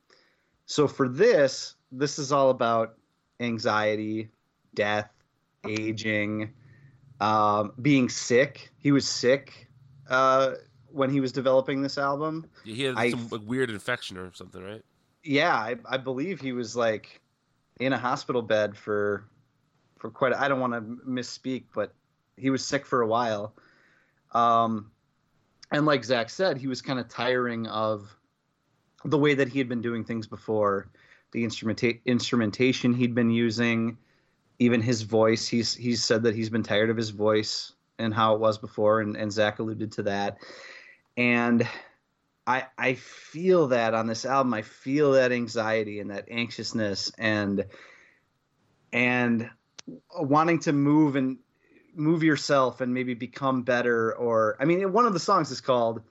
So 0.66 0.88
for 0.88 1.08
this, 1.08 1.76
this 1.92 2.20
is 2.20 2.32
all 2.32 2.50
about 2.50 2.96
anxiety, 3.40 4.30
death, 4.74 5.10
aging, 5.68 6.54
um, 7.20 7.74
being 7.82 8.10
sick. 8.10 8.72
He 8.80 8.92
was 8.92 9.08
sick 9.08 9.68
uh, 10.10 10.56
when 10.92 11.10
he 11.10 11.20
was 11.20 11.32
developing 11.32 11.82
this 11.82 11.98
album. 11.98 12.46
He 12.64 12.84
had 12.84 12.98
I- 12.98 13.12
some 13.12 13.28
like, 13.30 13.42
weird 13.46 13.70
infection 13.70 14.18
or 14.18 14.32
something, 14.34 14.64
right? 14.64 14.84
Yeah, 15.24 15.54
I, 15.54 15.76
I 15.86 15.98
believe 15.98 16.42
he 16.42 16.52
was 16.52 16.76
like 16.76 17.22
in 17.80 17.94
a 17.94 17.98
hospital 17.98 18.42
bed 18.42 18.76
for 18.76 19.26
for 20.00 20.10
quite. 20.10 20.34
I 20.34 20.48
don't 20.48 20.60
want 20.60 20.74
to 20.74 20.82
misspeak, 21.08 21.66
but 21.76 21.94
he 22.38 22.50
was 22.50 22.66
sick 22.66 22.88
for 22.88 23.02
a 23.02 23.08
while. 23.08 23.54
Um, 24.34 24.92
and 25.72 25.86
like 25.86 26.04
Zach 26.04 26.30
said, 26.30 26.58
he 26.58 26.68
was 26.68 26.82
kind 26.82 27.00
of 27.00 27.08
tiring 27.08 27.68
of 27.68 28.16
the 29.06 29.18
way 29.18 29.36
that 29.36 29.48
he 29.48 29.60
had 29.60 29.70
been 29.70 29.82
doing 29.82 30.04
things 30.04 30.26
before, 30.26 30.88
the 31.32 31.44
instrumenta- 31.44 32.00
instrumentation 32.06 32.94
he'd 32.94 33.16
been 33.16 33.30
using, 33.32 33.98
even 34.60 34.82
his 34.82 35.02
voice. 35.04 35.48
He's 35.48 35.74
he's 35.74 36.04
said 36.04 36.24
that 36.24 36.36
he's 36.36 36.50
been 36.50 36.64
tired 36.64 36.90
of 36.90 36.98
his 36.98 37.10
voice 37.10 37.74
and 37.98 38.14
how 38.14 38.34
it 38.36 38.40
was 38.40 38.58
before, 38.58 39.02
and, 39.02 39.16
and 39.16 39.32
Zach 39.32 39.60
alluded 39.60 39.92
to 39.94 40.04
that. 40.04 40.38
And 41.18 41.68
I 42.48 42.66
I 42.78 42.94
feel 42.96 43.68
that 43.68 43.94
on 43.94 44.08
this 44.08 44.26
album. 44.26 44.54
I 44.54 44.62
feel 44.62 45.14
that 45.14 45.32
anxiety 45.32 46.00
and 46.00 46.10
that 46.12 46.28
anxiousness 46.30 47.12
and 47.18 47.66
and 48.92 49.50
wanting 50.20 50.60
to 50.60 50.74
move 50.74 51.16
and 51.16 51.38
move 51.94 52.24
yourself 52.24 52.82
and 52.82 52.94
maybe 52.94 53.14
become 53.14 53.64
better 53.64 54.16
or 54.16 54.56
I 54.60 54.66
mean 54.66 54.94
one 54.94 55.06
of 55.06 55.14
the 55.14 55.20
songs 55.20 55.52
is 55.52 55.60
called 55.62 56.02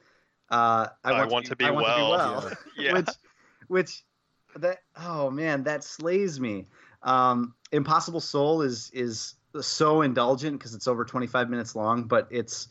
uh, 0.51 0.89
I 1.05 1.25
want 1.27 1.47
to 1.47 1.57
be 1.57 1.65
I 1.65 1.71
want 1.71 1.87
well. 1.87 2.41
to 2.41 2.49
be 2.49 2.55
well. 2.55 2.59
Yeah. 2.77 2.93
which 2.95 3.09
which 3.69 4.05
that 4.57 4.79
oh 4.97 5.31
man 5.31 5.63
that 5.65 5.85
slays 5.85 6.41
me. 6.41 6.67
Um 7.03 7.55
impossible 7.73 8.21
soul 8.21 8.63
is 8.63 8.91
is 8.93 9.35
so 9.61 10.03
indulgent 10.03 10.59
because 10.59 10.75
it's 10.75 10.87
over 10.87 11.05
25 11.05 11.51
minutes 11.51 11.75
long 11.75 12.05
but 12.05 12.29
it's 12.31 12.69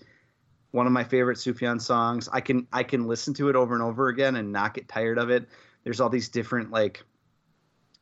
one 0.71 0.85
of 0.85 0.93
my 0.93 1.03
favorite 1.03 1.37
sufjan 1.37 1.81
songs. 1.81 2.29
I 2.31 2.41
can 2.41 2.67
i 2.71 2.83
can 2.83 3.07
listen 3.07 3.33
to 3.35 3.49
it 3.49 3.55
over 3.55 3.73
and 3.73 3.83
over 3.83 4.09
again 4.09 4.35
and 4.35 4.51
not 4.51 4.73
get 4.73 4.87
tired 4.87 5.17
of 5.17 5.29
it. 5.29 5.47
There's 5.83 5.99
all 5.99 6.09
these 6.09 6.29
different 6.29 6.71
like 6.71 7.03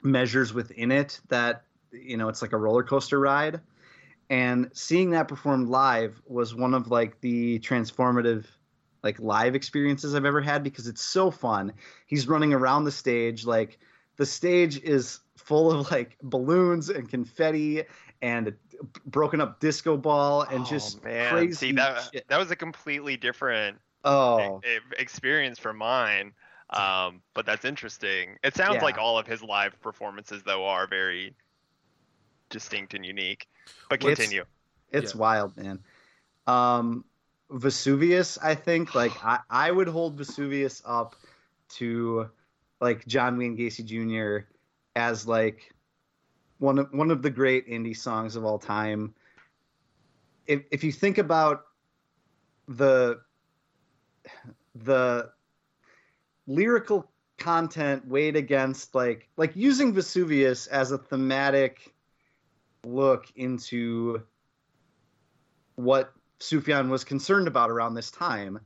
measures 0.02 0.54
within 0.54 0.92
it 0.92 1.20
that 1.30 1.64
you 1.92 2.18
know 2.18 2.30
it's 2.30 2.42
like 2.42 2.54
a 2.54 2.58
roller 2.58 2.84
coaster 2.84 3.20
ride. 3.20 3.62
And 4.30 4.70
seeing 4.74 5.12
that 5.12 5.28
performed 5.30 5.70
live 5.70 6.22
was 6.26 6.54
one 6.54 6.74
of 6.74 6.92
like 6.92 7.22
the 7.22 7.60
transformative 7.60 8.46
like 9.04 9.20
live 9.20 9.56
experiences 9.56 10.16
I've 10.16 10.26
ever 10.26 10.42
had 10.42 10.64
because 10.64 10.88
it's 10.88 11.04
so 11.04 11.32
fun. 11.32 11.74
He's 12.08 12.28
running 12.28 12.54
around 12.54 12.84
the 12.86 12.92
stage 12.92 13.46
like 13.46 13.80
the 14.18 14.26
stage 14.26 14.80
is 14.82 15.20
full 15.36 15.72
of 15.72 15.92
like 15.92 16.18
balloons 16.24 16.90
and 16.90 17.08
confetti 17.08 17.84
and 18.22 18.48
a 18.48 18.54
broken 19.06 19.40
up 19.40 19.60
disco 19.60 19.96
ball 19.98 20.42
and 20.42 20.62
Oh, 20.62 20.66
just 20.66 21.04
man. 21.04 21.32
crazy 21.32 21.54
See 21.54 21.72
that 21.74 22.10
shit. 22.12 22.28
that 22.28 22.38
was 22.40 22.50
a 22.52 22.56
completely 22.56 23.16
different 23.18 23.78
Oh, 24.04 24.62
e- 24.66 24.80
experience 24.98 25.60
from 25.60 25.78
mine. 25.78 26.34
Um, 26.72 27.22
but 27.34 27.46
that's 27.46 27.64
interesting. 27.66 28.38
It 28.44 28.56
sounds 28.56 28.76
Yeah. 28.78 28.84
like 28.84 28.98
all 28.98 29.18
of 29.20 29.28
his 29.28 29.42
live 29.44 29.80
performances 29.82 30.42
though 30.44 30.66
are 30.66 30.88
very 30.88 31.36
distinct 32.50 32.94
and 32.94 33.06
unique. 33.06 33.48
But 33.90 34.02
Well, 34.02 34.12
it's- 34.12 34.26
continue. 34.28 34.46
it's 34.92 35.14
Yeah. 35.14 35.20
wild, 35.20 35.58
man. 35.58 35.84
Um, 36.48 37.06
Vesuvius, 37.50 38.38
I 38.42 38.56
think, 38.56 38.96
like 38.96 39.14
I, 39.26 39.40
I 39.50 39.72
would 39.72 39.88
hold 39.88 40.18
Vesuvius 40.18 40.82
up 40.86 41.16
to 41.70 42.30
like 42.80 43.06
John 43.08 43.38
Wayne 43.38 43.58
Gacy 43.58 43.84
Jr. 43.84 44.48
as 44.96 45.28
like 45.28 45.74
one 46.60 46.80
of 46.80 46.92
one 46.92 47.12
of 47.12 47.22
the 47.22 47.30
great 47.30 47.68
indie 47.68 47.98
songs 47.98 48.36
of 48.36 48.44
all 48.46 48.60
time. 48.60 49.14
If 50.46 50.64
if 50.72 50.84
you 50.84 50.92
think 50.92 51.18
about 51.18 51.66
the 52.68 53.20
the 54.76 55.32
lyrical 56.46 57.10
content 57.38 58.08
weighed 58.08 58.36
against 58.36 58.96
like 58.96 59.30
like 59.38 59.56
using 59.56 59.94
Vesuvius 59.94 60.68
as 60.68 60.92
a 60.92 60.98
thematic 60.98 61.94
look 62.84 63.32
into 63.36 64.24
what 65.76 66.14
Sufjan 66.40 66.90
was 66.90 67.04
concerned 67.04 67.48
about 67.48 67.70
around 67.70 67.96
this 67.96 68.12
time. 68.12 68.60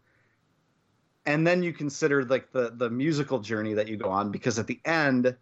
And 1.26 1.46
then 1.46 1.62
you 1.62 1.72
consider 1.72 2.26
like 2.26 2.52
the 2.52 2.72
the 2.76 2.90
musical 2.90 3.40
journey 3.40 3.76
that 3.76 3.88
you 3.88 3.98
go 3.98 4.10
on 4.10 4.32
because 4.32 4.58
at 4.58 4.68
the 4.68 4.80
end 4.86 5.36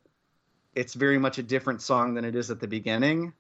it's 0.75 0.93
very 0.93 1.17
much 1.17 1.37
a 1.37 1.43
different 1.43 1.81
song 1.81 2.13
than 2.13 2.25
it 2.25 2.35
is 2.35 2.51
at 2.51 2.59
the 2.59 2.67
beginning. 2.67 3.33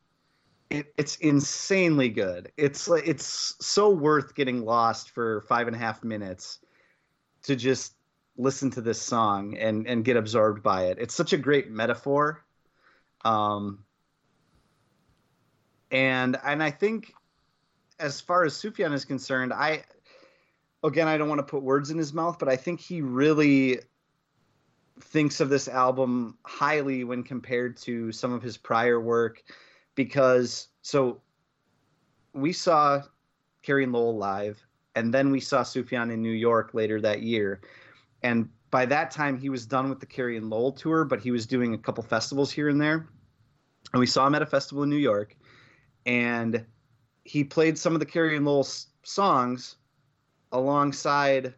It, 0.69 0.93
it's 0.97 1.15
insanely 1.17 2.09
good. 2.09 2.51
It's 2.57 2.87
like 2.87 3.07
it's 3.07 3.55
so 3.59 3.89
worth 3.89 4.35
getting 4.35 4.63
lost 4.63 5.11
for 5.11 5.41
five 5.41 5.67
and 5.67 5.75
a 5.75 5.79
half 5.79 6.03
minutes 6.03 6.59
to 7.43 7.55
just 7.55 7.93
listen 8.37 8.71
to 8.71 8.81
this 8.81 9.01
song 9.01 9.57
and 9.57 9.85
and 9.87 10.05
get 10.05 10.15
absorbed 10.15 10.63
by 10.63 10.85
it. 10.85 10.97
It's 10.99 11.13
such 11.13 11.33
a 11.33 11.37
great 11.37 11.69
metaphor. 11.69 12.45
Um, 13.25 13.83
and 15.91 16.37
and 16.43 16.63
I 16.63 16.71
think 16.71 17.13
as 17.99 18.21
far 18.21 18.45
as 18.45 18.53
Sufjan 18.53 18.93
is 18.93 19.05
concerned, 19.05 19.53
I 19.53 19.83
again 20.83 21.07
I 21.07 21.17
don't 21.17 21.29
want 21.29 21.39
to 21.39 21.43
put 21.43 21.61
words 21.61 21.89
in 21.89 21.97
his 21.97 22.13
mouth, 22.13 22.39
but 22.39 22.47
I 22.47 22.55
think 22.55 22.79
he 22.79 23.01
really 23.01 23.79
thinks 25.01 25.39
of 25.39 25.49
this 25.49 25.67
album 25.67 26.37
highly 26.43 27.03
when 27.03 27.23
compared 27.23 27.77
to 27.77 28.11
some 28.11 28.33
of 28.33 28.41
his 28.41 28.57
prior 28.57 28.99
work 28.99 29.43
because 29.95 30.67
so 30.81 31.21
we 32.33 32.51
saw 32.51 33.01
Carrie 33.63 33.83
and 33.83 33.93
Lowell 33.93 34.17
live 34.17 34.61
and 34.95 35.13
then 35.13 35.31
we 35.31 35.39
saw 35.39 35.61
Sufjan 35.61 36.11
in 36.11 36.21
New 36.21 36.31
York 36.31 36.73
later 36.73 36.99
that 37.01 37.21
year. 37.21 37.61
And 38.23 38.49
by 38.71 38.85
that 38.87 39.11
time 39.11 39.37
he 39.37 39.49
was 39.49 39.65
done 39.65 39.89
with 39.89 40.01
the 40.01 40.05
Carrie 40.05 40.37
and 40.37 40.49
Lowell 40.49 40.73
tour 40.73 41.05
but 41.05 41.21
he 41.21 41.31
was 41.31 41.45
doing 41.45 41.73
a 41.73 41.77
couple 41.77 42.03
festivals 42.03 42.51
here 42.51 42.69
and 42.69 42.79
there. 42.79 43.07
And 43.93 43.99
we 43.99 44.05
saw 44.05 44.27
him 44.27 44.35
at 44.35 44.41
a 44.41 44.45
festival 44.45 44.83
in 44.83 44.89
New 44.89 44.97
York 44.97 45.35
and 46.05 46.65
he 47.29 47.43
played 47.43 47.77
some 47.77 47.93
of 47.93 47.99
the 47.99 48.07
Carrie 48.07 48.35
and 48.35 48.45
Lowell 48.45 48.61
s- 48.61 48.87
songs 49.03 49.75
alongside 50.51 51.53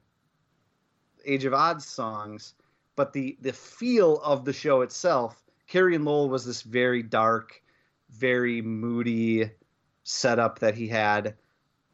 Age 1.26 1.46
of 1.46 1.54
Adz 1.54 1.86
songs, 1.86 2.56
but 2.98 3.14
the 3.14 3.38
the 3.40 3.54
feel 3.54 4.18
of 4.18 4.44
the 4.44 4.52
show 4.52 4.82
itself, 4.82 5.42
Carrie 5.68 5.96
and 5.96 6.04
Lowell 6.04 6.30
was 6.30 6.46
this 6.46 6.62
very 6.62 7.02
dark, 7.02 7.62
very 8.10 8.62
moody 8.62 9.50
setup 10.04 10.60
that 10.60 10.76
he 10.76 10.90
had, 10.90 11.36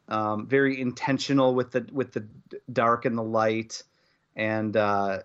um, 0.08 0.48
very 0.48 0.80
intentional 0.80 1.54
with 1.54 1.70
the 1.70 1.86
with 1.92 2.10
the 2.12 2.26
dark 2.72 3.04
and 3.04 3.16
the 3.16 3.22
light, 3.22 3.84
and 4.34 4.76
uh, 4.76 5.20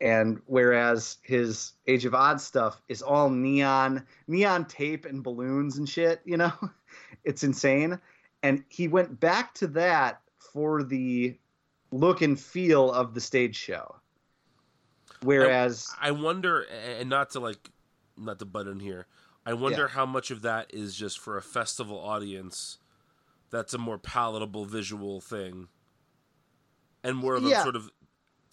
and 0.00 0.40
whereas 0.46 1.18
his 1.22 1.72
Age 1.86 2.06
of 2.06 2.14
Adz 2.14 2.40
stuff 2.40 2.80
is 2.88 3.02
all 3.02 3.28
neon, 3.28 4.06
neon 4.26 4.64
tape 4.64 5.04
and 5.04 5.22
balloons 5.22 5.76
and 5.76 5.86
shit, 5.86 6.22
you 6.24 6.38
know, 6.38 6.52
it's 7.24 7.42
insane. 7.42 7.98
And 8.42 8.64
he 8.68 8.88
went 8.88 9.18
back 9.20 9.54
to 9.54 9.66
that 9.68 10.20
for 10.38 10.82
the 10.82 11.36
look 11.90 12.22
and 12.22 12.38
feel 12.38 12.92
of 12.92 13.14
the 13.14 13.20
stage 13.20 13.56
show. 13.56 13.96
Whereas, 15.22 15.88
I 16.00 16.10
wonder, 16.10 16.62
and 16.98 17.08
not 17.08 17.30
to 17.30 17.40
like, 17.40 17.70
not 18.16 18.38
to 18.40 18.44
butt 18.44 18.66
in 18.66 18.80
here. 18.80 19.06
I 19.46 19.54
wonder 19.54 19.82
Yeah. 19.82 19.88
how 19.88 20.06
much 20.06 20.30
of 20.30 20.42
that 20.42 20.72
is 20.74 20.96
just 20.96 21.18
for 21.18 21.36
a 21.36 21.42
festival 21.42 21.98
audience. 21.98 22.78
That's 23.50 23.74
a 23.74 23.78
more 23.78 23.98
palatable 23.98 24.64
visual 24.64 25.20
thing, 25.20 25.68
and 27.02 27.16
more 27.16 27.34
of 27.36 27.44
a 27.44 27.48
Yeah. 27.48 27.62
sort 27.62 27.76
of 27.76 27.90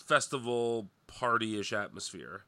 festival 0.06 0.90
party-ish 1.08 1.74
atmosphere. 1.74 2.45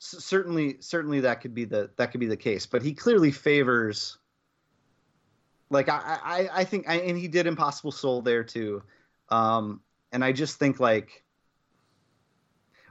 c- 0.00 0.20
certainly, 0.20 0.80
certainly 0.80 1.18
that 1.20 1.40
could 1.40 1.54
be 1.54 1.64
the 1.64 1.90
that 1.96 2.12
could 2.12 2.20
be 2.20 2.26
the 2.26 2.36
case. 2.36 2.66
But 2.66 2.82
he 2.82 2.94
clearly 2.94 3.32
favors. 3.32 4.17
Like 5.70 5.88
I, 5.88 6.18
I, 6.22 6.48
I 6.60 6.64
think, 6.64 6.88
I, 6.88 6.96
and 6.96 7.18
he 7.18 7.28
did 7.28 7.46
Impossible 7.46 7.92
Soul 7.92 8.22
there 8.22 8.42
too, 8.44 8.82
um, 9.28 9.80
and 10.12 10.24
I 10.24 10.32
just 10.32 10.58
think 10.58 10.80
like 10.80 11.24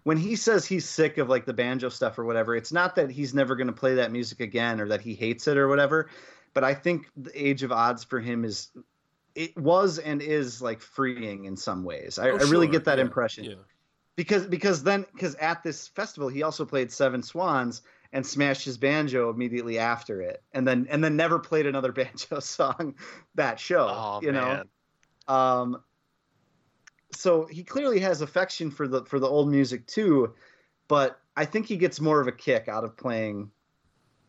when 0.03 0.17
he 0.17 0.35
says 0.35 0.65
he's 0.65 0.87
sick 0.87 1.17
of 1.17 1.27
like 1.27 1.45
the 1.45 1.53
banjo 1.53 1.89
stuff 1.89 2.17
or 2.17 2.23
whatever, 2.23 2.55
it's 2.55 2.71
not 2.71 2.95
that 2.95 3.09
he's 3.09 3.33
never 3.33 3.55
going 3.55 3.67
to 3.67 3.73
play 3.73 3.95
that 3.95 4.11
music 4.11 4.39
again 4.39 4.79
or 4.79 4.87
that 4.87 5.01
he 5.01 5.13
hates 5.13 5.47
it 5.47 5.57
or 5.57 5.67
whatever. 5.67 6.09
But 6.53 6.63
I 6.63 6.73
think 6.73 7.09
the 7.17 7.47
Age 7.47 7.63
of 7.63 7.71
Adz 7.71 8.05
for 8.05 8.19
him 8.19 8.45
is 8.45 8.69
it 9.35 9.55
was 9.57 9.99
and 9.99 10.21
is 10.21 10.61
like 10.61 10.79
freeing 10.79 11.45
in 11.45 11.57
some 11.57 11.83
ways. 11.83 12.17
I, 12.17 12.29
Oh, 12.29 12.37
I 12.37 12.43
really 12.43 12.67
sure, 12.67 12.71
get 12.73 12.85
that 12.85 12.99
yeah, 12.99 13.03
impression. 13.05 13.43
Yeah. 13.43 13.55
because 14.15 14.47
because 14.47 14.81
then 14.81 15.05
because 15.13 15.35
at 15.35 15.61
this 15.61 15.87
festival 15.89 16.29
he 16.29 16.41
also 16.41 16.63
played 16.65 16.91
Seven 16.91 17.21
Swans 17.21 17.81
and 18.13 18.25
smashed 18.25 18.65
his 18.65 18.77
banjo 18.77 19.29
immediately 19.29 19.79
after 19.79 20.21
it, 20.21 20.41
and 20.53 20.67
then 20.67 20.87
and 20.89 21.03
then 21.03 21.15
never 21.15 21.39
played 21.39 21.65
another 21.65 21.91
banjo 21.93 22.39
song 22.39 22.95
that 23.35 23.59
show. 23.59 23.87
Oh 23.89 24.19
you 24.21 24.31
man. 24.31 24.69
know, 25.27 25.33
um, 25.33 25.83
so 27.11 27.45
he 27.45 27.63
clearly 27.63 27.99
has 27.99 28.21
affection 28.21 28.71
for 28.71 28.87
the 28.87 29.03
for 29.05 29.19
the 29.19 29.27
old 29.27 29.49
music 29.49 29.87
too, 29.87 30.33
but 30.87 31.19
I 31.35 31.45
think 31.45 31.67
he 31.67 31.77
gets 31.77 31.99
more 31.99 32.19
of 32.19 32.27
a 32.27 32.31
kick 32.31 32.67
out 32.67 32.83
of 32.83 32.97
playing 32.97 33.51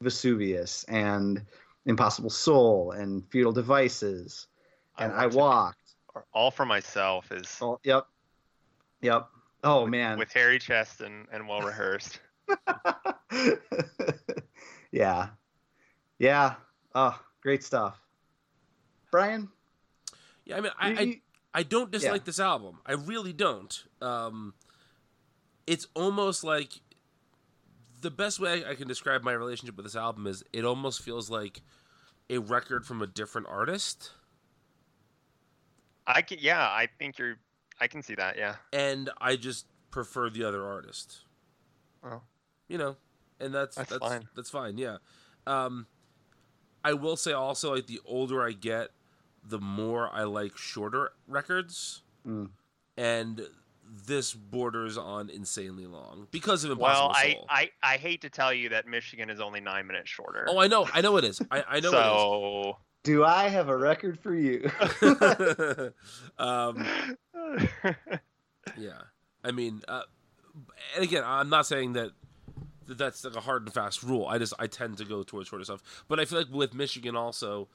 Vesuvius 0.00 0.84
and 0.84 1.44
Impossible 1.86 2.30
Soul 2.30 2.92
and 2.92 3.26
Futile 3.30 3.52
Devices 3.52 4.46
and 4.98 5.12
I, 5.12 5.28
to- 5.28 5.36
Walked. 5.36 5.76
All 6.32 6.50
for 6.50 6.66
myself 6.66 7.30
is 7.30 7.56
Oh, 7.60 7.78
yep, 7.84 8.06
yep. 9.00 9.28
Oh 9.64 9.86
man, 9.86 10.18
with 10.18 10.32
Harry 10.32 10.58
Cheston 10.58 11.26
and 11.32 11.48
well 11.48 11.62
rehearsed. 11.62 12.20
yeah, 14.92 15.28
yeah. 16.18 16.54
Oh, 16.94 17.18
great 17.42 17.62
stuff, 17.62 18.00
Brian. 19.10 19.48
Yeah, 20.44 20.56
I 20.56 20.60
mean, 20.60 20.72
I, 20.78 20.88
you- 20.90 20.96
I 21.54 21.60
I 21.60 21.62
don't 21.62 21.90
dislike 21.90 22.22
Yeah. 22.22 22.24
this 22.26 22.40
album. 22.40 22.78
I 22.86 22.92
really 22.92 23.32
don't. 23.32 23.84
Um, 24.00 24.54
it's 25.66 25.86
almost 25.94 26.44
like 26.44 26.80
the 28.00 28.10
best 28.10 28.38
way 28.40 28.64
I 28.64 28.74
can 28.74 28.86
describe 28.88 29.22
my 29.22 29.32
relationship 29.32 29.76
with 29.76 29.84
this 29.84 29.96
album 29.96 30.26
is 30.26 30.44
it 30.52 30.64
almost 30.64 31.02
feels 31.02 31.28
like 31.30 31.62
a 32.30 32.38
record 32.38 32.86
from 32.86 33.02
a 33.02 33.06
different 33.06 33.46
artist, 33.48 34.12
I 36.06 36.22
can 36.22 36.38
yeah, 36.40 36.60
I 36.62 36.88
think 36.98 37.18
you're 37.18 37.36
I 37.80 37.86
can 37.88 38.02
see 38.02 38.14
that, 38.14 38.36
yeah. 38.36 38.56
and 38.72 39.10
I 39.20 39.36
just 39.36 39.66
prefer 39.90 40.28
the 40.30 40.44
other 40.44 40.66
artist. 40.66 41.20
Oh. 42.04 42.22
You 42.68 42.78
know, 42.78 42.96
and 43.40 43.54
that's 43.54 43.76
That's 43.76 43.90
that's 43.90 44.06
fine. 44.06 44.28
That's 44.36 44.50
fine. 44.50 44.78
Yeah. 44.78 44.98
Um, 45.46 45.86
I 46.84 46.92
will 46.92 47.16
say 47.16 47.32
also, 47.32 47.74
like 47.74 47.86
the 47.86 48.00
older 48.04 48.42
I 48.42 48.52
get, 48.52 48.90
the 49.44 49.58
more 49.58 50.08
I 50.12 50.24
like 50.24 50.56
shorter 50.56 51.12
records. 51.26 52.02
Mm. 52.26 52.50
and 52.96 53.46
this 54.06 54.34
borders 54.34 54.98
on 54.98 55.30
insanely 55.30 55.86
long 55.86 56.26
because 56.30 56.64
of 56.64 56.72
Impossible 56.72 57.08
Well, 57.08 57.16
I, 57.16 57.32
Soul. 57.32 57.46
I 57.48 57.70
I 57.82 57.96
hate 57.96 58.20
to 58.22 58.28
tell 58.28 58.52
you 58.52 58.68
that 58.70 58.86
Michigan 58.86 59.30
is 59.30 59.40
only 59.40 59.60
nine 59.60 59.86
minutes 59.86 60.10
shorter. 60.10 60.46
oh, 60.48 60.58
I 60.58 60.66
know, 60.66 60.86
I 60.92 61.00
know 61.00 61.16
it 61.16 61.24
is. 61.24 61.40
I, 61.50 61.64
I 61.66 61.80
know 61.80 61.90
so 61.90 62.76
Do 63.04 63.24
I 63.24 63.48
have 63.48 63.68
a 63.68 63.76
record 63.76 64.18
for 64.18 64.34
you? 64.34 64.70
um, 66.38 66.84
yeah, 68.76 69.00
I 69.42 69.52
mean, 69.52 69.80
uh, 69.88 70.02
and 70.94 71.04
again, 71.04 71.22
I'm 71.24 71.48
not 71.48 71.66
saying 71.66 71.94
that, 71.94 72.10
that 72.10 72.17
that's 72.96 73.24
like 73.24 73.36
a 73.36 73.40
hard 73.40 73.62
and 73.62 73.72
fast 73.72 74.02
rule. 74.02 74.26
I 74.26 74.38
just 74.38 74.54
I 74.58 74.66
tend 74.66 74.98
to 74.98 75.04
go 75.04 75.22
towards 75.22 75.48
shorter 75.48 75.64
stuff, 75.64 75.82
but 76.08 76.18
I 76.18 76.24
feel 76.24 76.38
like 76.38 76.48
with 76.50 76.74
Michigan 76.74 77.16
also, 77.16 77.68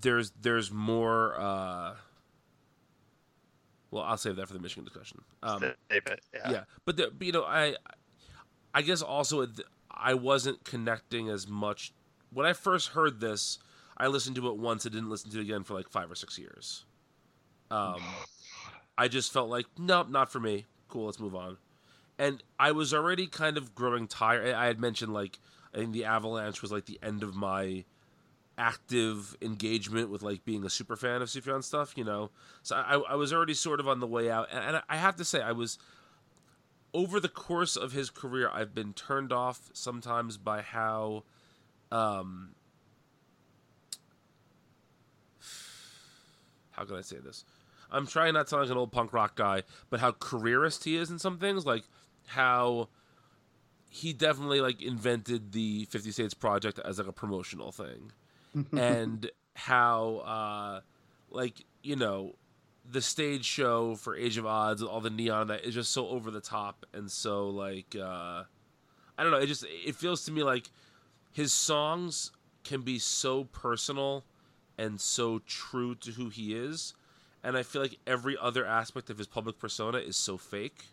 there's 0.00 0.32
there's 0.40 0.70
more. 0.70 1.34
Uh, 1.38 1.94
well, 3.90 4.04
I'll 4.04 4.16
save 4.16 4.36
that 4.36 4.46
for 4.46 4.52
the 4.54 4.60
Michigan 4.60 4.84
discussion. 4.84 5.22
Um, 5.42 5.60
save 5.90 6.06
it. 6.06 6.20
Yeah. 6.34 6.50
yeah 6.50 6.64
but, 6.84 6.96
the, 6.96 7.12
but 7.16 7.26
you 7.26 7.32
know 7.32 7.44
i 7.44 7.74
i 8.74 8.82
guess 8.82 9.02
also 9.02 9.46
i 9.90 10.14
wasn't 10.14 10.62
connecting 10.64 11.28
as 11.28 11.46
much 11.48 11.92
when 12.32 12.46
i 12.46 12.52
first 12.52 12.88
heard 12.88 13.20
this 13.20 13.58
i 13.96 14.06
listened 14.06 14.36
to 14.36 14.48
it 14.48 14.56
once 14.56 14.84
and 14.84 14.94
didn't 14.94 15.10
listen 15.10 15.30
to 15.30 15.38
it 15.38 15.42
again 15.42 15.64
for 15.64 15.74
like 15.74 15.88
five 15.88 16.10
or 16.10 16.14
six 16.14 16.38
years 16.38 16.84
um 17.70 18.00
i 18.96 19.08
just 19.08 19.32
felt 19.32 19.48
like 19.48 19.66
nope 19.78 20.08
not 20.08 20.30
for 20.30 20.40
me 20.40 20.66
cool 20.88 21.06
let's 21.06 21.20
move 21.20 21.34
on 21.34 21.56
and 22.20 22.42
i 22.58 22.70
was 22.70 22.94
already 22.94 23.26
kind 23.26 23.56
of 23.56 23.74
growing 23.74 24.06
tired 24.06 24.54
i 24.54 24.66
had 24.66 24.78
mentioned 24.78 25.12
like 25.12 25.38
i 25.74 25.78
think 25.78 25.92
the 25.92 26.04
avalanche 26.04 26.62
was 26.62 26.70
like 26.70 26.86
the 26.86 26.98
end 27.02 27.22
of 27.22 27.34
my 27.34 27.84
active 28.58 29.36
engagement 29.40 30.10
with 30.10 30.22
like 30.22 30.44
being 30.44 30.64
a 30.64 30.68
super 30.68 30.94
fan 30.94 31.22
of 31.22 31.28
Sufjan 31.28 31.64
stuff, 31.64 31.94
you 31.96 32.04
know. 32.04 32.30
So 32.62 32.76
I, 32.76 33.00
I 33.08 33.14
was 33.14 33.32
already 33.32 33.54
sort 33.54 33.80
of 33.80 33.88
on 33.88 34.00
the 34.00 34.06
way 34.06 34.30
out, 34.30 34.48
and, 34.52 34.62
and 34.62 34.82
I 34.86 34.96
have 34.96 35.16
to 35.16 35.24
say 35.24 35.40
I 35.40 35.52
was 35.52 35.78
over 36.92 37.20
the 37.20 37.28
course 37.28 37.76
of 37.76 37.92
his 37.92 38.10
career, 38.10 38.50
I've 38.52 38.74
been 38.74 38.92
turned 38.92 39.32
off 39.32 39.70
sometimes 39.72 40.36
by 40.36 40.60
how, 40.60 41.24
um, 41.92 42.54
how 46.72 46.84
can 46.84 46.96
I 46.96 47.00
say 47.00 47.18
this? 47.18 47.44
I'm 47.90 48.06
trying 48.06 48.34
not 48.34 48.46
to 48.46 48.50
sound 48.50 48.62
like 48.62 48.70
an 48.70 48.76
old 48.76 48.92
punk 48.92 49.12
rock 49.12 49.36
guy, 49.36 49.62
but 49.88 50.00
how 50.00 50.12
careerist 50.12 50.84
he 50.84 50.96
is 50.96 51.10
in 51.10 51.18
some 51.18 51.38
things, 51.38 51.66
like 51.66 51.84
how 52.30 52.88
he 53.90 54.12
definitely 54.12 54.60
like 54.60 54.80
invented 54.80 55.52
the 55.52 55.84
50 55.86 56.12
States 56.12 56.34
Project 56.34 56.78
as 56.84 56.98
like 56.98 57.08
a 57.08 57.12
promotional 57.12 57.72
thing. 57.72 58.12
And 58.72 59.30
how 59.54 60.16
uh 60.24 60.80
like 61.30 61.64
you 61.82 61.96
know 61.96 62.34
the 62.90 63.02
stage 63.02 63.44
show 63.44 63.94
for 63.94 64.16
Age 64.16 64.38
of 64.38 64.44
Adz 64.44 64.80
and 64.80 64.88
all 64.88 65.00
the 65.00 65.10
neon 65.10 65.48
that 65.48 65.64
is 65.64 65.74
just 65.74 65.92
so 65.92 66.08
over 66.08 66.30
the 66.30 66.40
top 66.40 66.86
and 66.92 67.10
so 67.10 67.48
like 67.48 67.94
uh 67.94 68.42
i 69.18 69.22
don't 69.22 69.30
know 69.30 69.38
it 69.38 69.46
just 69.46 69.64
it 69.68 69.94
feels 69.94 70.24
to 70.24 70.32
me 70.32 70.42
like 70.42 70.70
his 71.32 71.52
songs 71.52 72.32
can 72.64 72.80
be 72.80 72.98
so 72.98 73.44
personal 73.44 74.24
and 74.78 75.00
so 75.00 75.40
true 75.46 75.94
to 75.94 76.12
who 76.12 76.28
he 76.28 76.54
is. 76.54 76.94
And 77.44 77.56
i 77.56 77.62
feel 77.62 77.82
like 77.82 77.98
every 78.06 78.36
other 78.40 78.64
aspect 78.66 79.10
of 79.10 79.18
his 79.18 79.26
public 79.26 79.58
persona 79.58 79.98
is 79.98 80.16
so 80.16 80.36
fake 80.36 80.86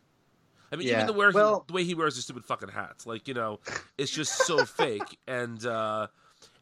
I 0.72 0.76
mean, 0.76 0.88
Yeah, 0.88 0.96
even 0.96 1.08
the, 1.08 1.14
wear 1.14 1.32
well- 1.32 1.64
the 1.68 1.74
way 1.74 1.84
he 1.84 1.96
wears 1.96 2.16
his 2.16 2.26
stupid 2.26 2.46
fucking 2.46 2.70
hats, 2.70 3.06
like 3.06 3.28
you 3.28 3.34
know, 3.34 3.60
it's 3.98 4.12
just 4.12 4.46
so 4.46 4.66
fake. 4.66 5.18
And 5.28 5.66
uh, 5.66 6.08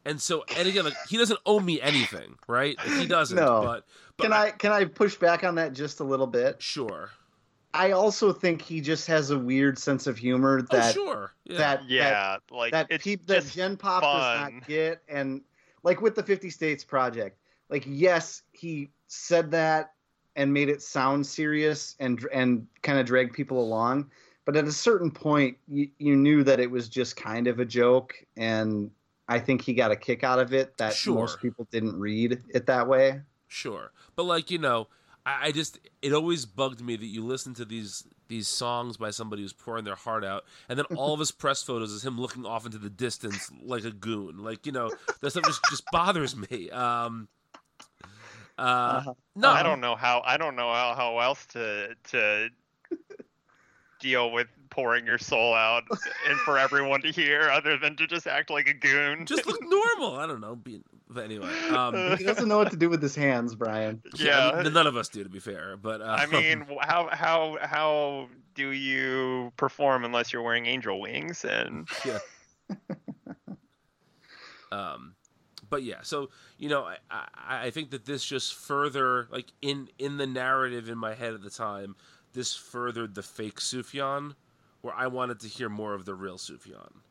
and 0.05 0.21
so, 0.21 0.45
and 0.55 0.67
again, 0.67 0.85
like 0.85 0.93
he 1.09 1.17
doesn't 1.17 1.39
owe 1.45 1.59
me 1.59 1.81
anything, 1.81 2.35
right? 2.47 2.77
Like, 2.77 2.99
he 2.99 3.07
doesn't. 3.07 3.35
No. 3.35 3.61
But, 3.63 3.85
but 4.17 4.23
can 4.23 4.33
I 4.33 4.51
can 4.51 4.71
I 4.71 4.85
push 4.85 5.15
back 5.15 5.43
on 5.43 5.55
that 5.55 5.73
just 5.73 5.99
a 5.99 6.03
little 6.03 6.27
bit? 6.27 6.61
Sure. 6.61 7.09
I 7.73 7.91
also 7.91 8.31
think 8.31 8.61
he 8.61 8.79
just 8.79 9.05
has 9.07 9.31
a 9.31 9.37
weird 9.37 9.77
sense 9.77 10.07
of 10.07 10.17
humor 10.17 10.65
oh, 10.71 10.75
that 10.75 10.93
sure. 10.93 11.33
Yeah. 11.43 11.57
that 11.57 11.79
that 11.81 11.89
Yeah, 11.89 12.37
like 12.49 12.71
that 12.71 12.87
it's 12.89 13.03
peop, 13.03 13.25
that 13.25 13.45
Gen 13.47 13.75
Pop 13.75 14.01
does 14.01 14.51
not 14.51 14.67
get, 14.67 15.01
and 15.09 15.41
like 15.83 16.01
with 16.01 16.15
the 16.15 16.23
Fifty 16.23 16.49
States 16.49 16.85
Project, 16.85 17.37
like 17.69 17.83
yes, 17.85 18.43
he 18.53 18.91
said 19.07 19.51
that 19.51 19.94
and 20.35 20.53
made 20.53 20.69
it 20.69 20.81
sound 20.81 21.25
serious 21.25 21.95
and 21.99 22.25
and 22.33 22.67
kind 22.81 22.99
of 22.99 23.05
drag 23.05 23.33
people 23.33 23.59
along, 23.61 24.09
but 24.45 24.55
at 24.55 24.65
a 24.65 24.71
certain 24.71 25.11
point, 25.11 25.57
you, 25.67 25.89
you 25.97 26.15
knew 26.15 26.43
that 26.43 26.59
it 26.59 26.69
was 26.69 26.89
just 26.89 27.15
kind 27.15 27.47
of 27.47 27.59
a 27.59 27.65
joke, 27.65 28.15
and 28.37 28.91
I 29.27 29.39
think 29.39 29.61
he 29.61 29.73
got 29.73 29.91
a 29.91 29.95
kick 29.95 30.23
out 30.23 30.39
of 30.39 30.53
it 30.53 30.77
that 30.77 30.93
Sure. 30.93 31.15
most 31.15 31.39
people 31.41 31.67
didn't 31.71 31.99
read 31.99 32.41
it 32.53 32.65
that 32.67 32.87
way. 32.87 33.21
Sure, 33.47 33.91
but 34.15 34.23
like 34.23 34.51
you 34.51 34.57
know, 34.57 34.87
I, 35.25 35.47
I 35.47 35.51
just 35.51 35.79
it 36.01 36.13
always 36.13 36.45
bugged 36.45 36.81
me 36.81 36.95
that 36.95 37.05
you 37.05 37.23
listen 37.25 37.53
to 37.55 37.65
these 37.65 38.05
these 38.27 38.47
songs 38.47 38.97
by 38.97 39.11
somebody 39.11 39.43
who's 39.43 39.53
pouring 39.53 39.85
their 39.85 39.95
heart 39.95 40.25
out, 40.25 40.43
and 40.67 40.77
then 40.77 40.85
all 40.95 41.13
of 41.13 41.19
his 41.19 41.31
press 41.31 41.63
photos 41.63 41.91
is 41.91 42.03
him 42.03 42.19
looking 42.19 42.45
off 42.45 42.65
into 42.65 42.77
the 42.77 42.89
distance 42.89 43.51
like 43.63 43.83
a 43.83 43.91
goon. 43.91 44.39
Like 44.43 44.65
you 44.65 44.71
know, 44.71 44.91
that 45.21 45.31
stuff 45.31 45.45
just 45.45 45.61
just 45.69 45.83
bothers 45.91 46.35
me. 46.35 46.69
Um, 46.71 47.27
uh, 48.57 48.61
Uh-huh. 48.61 49.13
no, 49.35 49.49
I 49.49 49.63
don't 49.63 49.81
know 49.81 49.95
how 49.95 50.21
I 50.25 50.37
don't 50.37 50.55
know 50.55 50.71
how, 50.73 50.93
how 50.95 51.19
else 51.19 51.45
to 51.47 51.95
to 52.11 52.49
deal 53.99 54.31
with 54.31 54.47
pouring 54.69 55.05
your 55.05 55.17
soul 55.17 55.53
out 55.53 55.83
and 56.27 56.37
for 56.39 56.57
everyone 56.57 57.01
to 57.01 57.11
hear 57.11 57.49
other 57.49 57.77
than 57.77 57.95
to 57.95 58.05
just 58.07 58.27
act 58.27 58.49
like 58.49 58.67
a 58.67 58.73
goon. 58.73 59.25
Just 59.25 59.45
look 59.47 59.61
normal. 59.63 60.17
I 60.17 60.27
don't 60.27 60.41
know. 60.41 60.55
Be, 60.55 60.81
but 61.09 61.23
anyway, 61.25 61.47
um, 61.69 61.95
He 62.17 62.23
doesn't 62.25 62.47
know 62.47 62.57
what 62.57 62.71
to 62.71 62.77
do 62.77 62.89
with 62.89 63.01
his 63.01 63.15
hands, 63.15 63.55
Brian. 63.55 64.01
yeah. 64.15 64.61
none 64.65 64.85
of 64.87 64.97
us 64.97 65.07
do, 65.09 65.23
to 65.23 65.29
be 65.29 65.39
fair. 65.39 65.77
But 65.77 66.01
uh, 66.01 66.17
I 66.19 66.25
mean, 66.25 66.65
how 66.81 67.07
how 67.11 67.57
how 67.61 68.27
do 68.53 68.71
you 68.71 69.51
perform 69.57 70.03
unless 70.05 70.33
you're 70.33 70.41
wearing 70.43 70.65
angel 70.65 70.99
wings? 70.99 71.45
And 71.45 71.87
yeah. 72.05 72.19
um, 74.71 75.14
but 75.69 75.83
yeah, 75.83 76.01
so 76.01 76.29
you 76.57 76.69
know, 76.69 76.83
I, 76.83 76.97
I 77.09 77.65
I 77.67 77.69
think 77.71 77.91
that 77.91 78.05
this 78.05 78.23
just 78.23 78.55
further 78.55 79.27
like 79.31 79.47
in 79.61 79.89
in 79.99 80.17
the 80.17 80.27
narrative 80.27 80.89
in 80.89 80.97
my 80.97 81.13
head 81.13 81.33
at 81.33 81.41
the 81.41 81.49
time, 81.49 81.95
this 82.33 82.55
furthered 82.55 83.15
the 83.15 83.23
fake 83.23 83.59
Sufjan, 83.59 84.35
where 84.81 84.93
I 84.93 85.07
wanted 85.07 85.39
to 85.41 85.47
hear 85.47 85.69
more 85.69 85.93
of 85.93 86.05
the 86.05 86.13
real 86.13 86.37
Sufjan. 86.37 87.01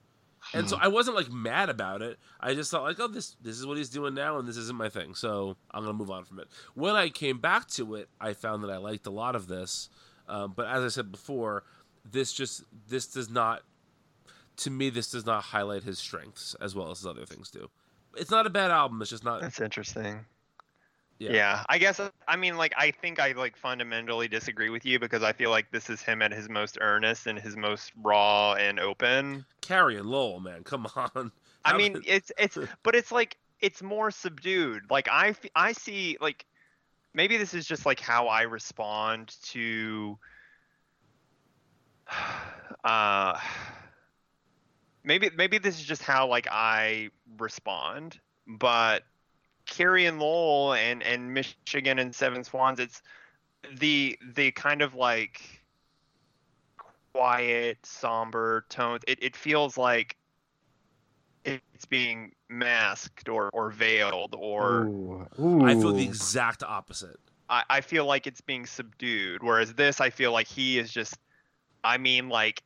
And 0.52 0.68
so 0.68 0.76
I 0.80 0.88
wasn't 0.88 1.16
like 1.16 1.30
mad 1.30 1.70
about 1.70 2.02
it. 2.02 2.18
I 2.38 2.54
just 2.54 2.70
thought 2.70 2.82
like, 2.82 3.00
oh, 3.00 3.08
this 3.08 3.36
this 3.40 3.58
is 3.58 3.66
what 3.66 3.78
he's 3.78 3.88
doing 3.88 4.14
now, 4.14 4.38
and 4.38 4.46
this 4.46 4.56
isn't 4.56 4.76
my 4.76 4.88
thing. 4.88 5.14
So 5.14 5.56
I'm 5.70 5.82
gonna 5.82 5.94
move 5.94 6.10
on 6.10 6.24
from 6.24 6.38
it. 6.38 6.48
When 6.74 6.94
I 6.94 7.08
came 7.08 7.38
back 7.38 7.68
to 7.70 7.94
it, 7.94 8.08
I 8.20 8.34
found 8.34 8.62
that 8.62 8.70
I 8.70 8.76
liked 8.76 9.06
a 9.06 9.10
lot 9.10 9.34
of 9.36 9.46
this. 9.48 9.88
Um, 10.28 10.52
but 10.54 10.66
as 10.66 10.84
I 10.84 10.88
said 10.88 11.10
before, 11.10 11.64
this 12.04 12.32
just 12.32 12.64
this 12.88 13.06
does 13.06 13.30
not 13.30 13.62
to 14.56 14.70
me 14.70 14.90
this 14.90 15.10
does 15.10 15.26
not 15.26 15.44
highlight 15.44 15.82
his 15.82 15.98
strengths 15.98 16.54
as 16.60 16.74
well 16.74 16.90
as 16.90 16.98
his 16.98 17.06
other 17.06 17.24
things 17.24 17.50
do. 17.50 17.70
It's 18.16 18.30
not 18.30 18.46
a 18.46 18.50
bad 18.50 18.70
album. 18.70 19.00
It's 19.02 19.10
just 19.10 19.24
not. 19.24 19.40
that's 19.40 19.60
interesting. 19.60 20.24
Yeah. 21.18 21.32
Yeah. 21.32 21.64
I 21.68 21.78
guess 21.78 22.00
I 22.26 22.36
mean 22.36 22.56
like 22.56 22.74
I 22.76 22.90
think 22.90 23.20
I 23.20 23.32
like 23.32 23.56
fundamentally 23.56 24.28
disagree 24.28 24.70
with 24.70 24.84
you 24.84 24.98
because 24.98 25.22
I 25.22 25.32
feel 25.32 25.50
like 25.50 25.70
this 25.70 25.88
is 25.88 26.02
him 26.02 26.22
at 26.22 26.32
his 26.32 26.48
most 26.48 26.78
earnest 26.80 27.26
and 27.26 27.38
his 27.38 27.56
most 27.56 27.92
raw 28.02 28.54
and 28.54 28.80
open. 28.80 29.44
Carrie 29.60 29.96
and 29.96 30.06
Lowell, 30.06 30.40
man, 30.40 30.64
come 30.64 30.86
on. 30.96 31.30
I 31.64 31.76
mean, 31.76 32.02
it's 32.06 32.32
it's 32.38 32.58
but 32.82 32.94
it's 32.94 33.12
like 33.12 33.36
it's 33.60 33.82
more 33.82 34.10
subdued. 34.10 34.90
Like 34.90 35.08
I 35.10 35.34
I 35.54 35.72
see 35.72 36.18
like 36.20 36.44
maybe 37.14 37.36
this 37.36 37.54
is 37.54 37.66
just 37.66 37.86
like 37.86 38.00
how 38.00 38.26
I 38.26 38.42
respond 38.42 39.36
to 39.44 40.18
uh 42.84 43.38
maybe 45.04 45.30
maybe 45.36 45.58
this 45.58 45.78
is 45.78 45.84
just 45.84 46.02
how 46.02 46.26
like 46.26 46.48
I 46.50 47.10
respond, 47.38 48.18
but 48.46 49.04
Carrie 49.66 50.06
and 50.06 50.18
Lowell 50.18 50.74
and 50.74 51.02
and 51.02 51.32
Michigan 51.32 51.98
and 51.98 52.14
Seven 52.14 52.44
Swans, 52.44 52.80
it's 52.80 53.02
the 53.78 54.18
the 54.34 54.50
kind 54.52 54.82
of 54.82 54.94
like 54.94 55.62
quiet, 57.12 57.78
somber 57.84 58.64
tones. 58.68 59.02
It 59.06 59.22
it 59.22 59.36
feels 59.36 59.78
like 59.78 60.16
it's 61.44 61.84
being 61.88 62.32
masked 62.48 63.28
or 63.28 63.50
or 63.52 63.70
veiled 63.70 64.34
or 64.38 64.86
Ooh. 64.86 65.64
I 65.64 65.74
feel 65.74 65.92
the 65.92 66.04
exact 66.04 66.62
opposite. 66.62 67.18
I, 67.48 67.64
I 67.68 67.80
feel 67.80 68.06
like 68.06 68.26
it's 68.26 68.40
being 68.40 68.66
subdued. 68.66 69.42
Whereas 69.42 69.74
this, 69.74 70.00
I 70.00 70.10
feel 70.10 70.32
like 70.32 70.46
he 70.46 70.78
is 70.78 70.90
just, 70.90 71.18
I 71.82 71.98
mean, 71.98 72.28
like, 72.28 72.62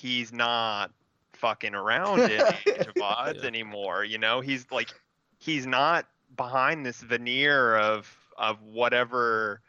he's 0.00 0.32
not 0.32 0.90
fucking 1.34 1.74
around 1.74 2.20
in 2.20 2.30
Age 2.66 2.86
of 2.86 2.94
Adz 3.02 3.40
Yeah. 3.42 3.46
anymore. 3.46 4.04
You 4.04 4.18
know, 4.18 4.40
he's 4.40 4.66
like, 4.70 4.88
he's 5.38 5.66
not 5.66 6.06
behind 6.36 6.84
this 6.86 7.00
veneer 7.02 7.76
of 7.76 8.10
of 8.38 8.62
whatever. 8.62 9.60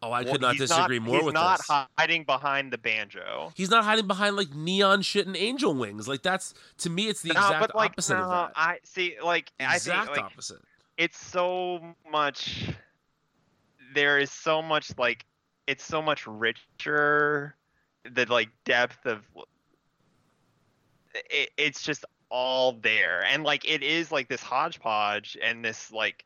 Oh, 0.00 0.12
I 0.12 0.22
Well, 0.22 0.32
could 0.32 0.40
not 0.40 0.52
he's 0.52 0.60
disagree 0.68 0.98
more 1.00 1.24
with 1.24 1.34
that. 1.34 1.58
he's 1.58 1.68
not 1.68 1.86
this. 1.88 1.88
hiding 1.98 2.24
behind 2.24 2.72
the 2.72 2.78
banjo. 2.78 3.52
He's 3.56 3.70
not 3.70 3.84
hiding 3.84 4.06
behind 4.06 4.36
like 4.36 4.54
neon 4.54 5.02
shit 5.02 5.26
and 5.26 5.36
angel 5.36 5.74
wings. 5.74 6.06
Like 6.08 6.22
that's 6.22 6.54
to 6.78 6.90
me, 6.90 7.08
it's 7.08 7.22
the 7.22 7.30
No, 7.32 7.40
exact 7.40 7.60
but 7.60 7.74
like, 7.74 7.90
opposite 7.92 8.14
no, 8.14 8.22
of 8.22 8.28
that. 8.30 8.52
I 8.56 8.78
see. 8.84 9.16
Like, 9.22 9.52
The 9.58 9.64
I 9.68 9.74
exact 9.74 10.06
think 10.06 10.16
like 10.18 10.26
opposite. 10.26 10.58
it's 10.96 11.18
so 11.18 11.80
much 12.10 12.68
there 13.94 14.18
is 14.18 14.30
so 14.30 14.60
much 14.62 14.96
like 14.98 15.24
it's 15.66 15.84
so 15.84 16.00
much 16.02 16.26
richer 16.26 17.56
the 18.10 18.26
like 18.26 18.48
depth 18.64 19.06
of 19.06 19.22
it, 21.14 21.50
it's 21.56 21.82
just 21.82 22.04
all 22.30 22.72
there 22.72 23.24
and 23.24 23.42
like 23.42 23.68
it 23.68 23.82
is 23.82 24.12
like 24.12 24.28
this 24.28 24.42
hodgepodge 24.42 25.36
and 25.42 25.64
this 25.64 25.90
like 25.90 26.24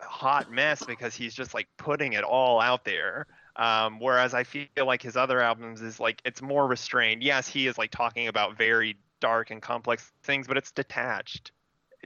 hot 0.00 0.50
mess 0.50 0.84
because 0.84 1.14
he's 1.14 1.34
just 1.34 1.54
like 1.54 1.66
putting 1.76 2.12
it 2.12 2.22
all 2.22 2.60
out 2.60 2.84
there 2.84 3.26
um, 3.56 3.98
whereas 3.98 4.32
i 4.32 4.44
feel 4.44 4.66
like 4.86 5.02
his 5.02 5.16
other 5.16 5.40
albums 5.40 5.82
is 5.82 5.98
like 5.98 6.22
it's 6.24 6.40
more 6.40 6.68
restrained 6.68 7.22
yes 7.22 7.48
he 7.48 7.66
is 7.66 7.76
like 7.76 7.90
talking 7.90 8.28
about 8.28 8.56
very 8.56 8.96
dark 9.20 9.50
and 9.50 9.60
complex 9.60 10.12
things 10.22 10.46
but 10.46 10.56
it's 10.56 10.70
detached 10.70 11.50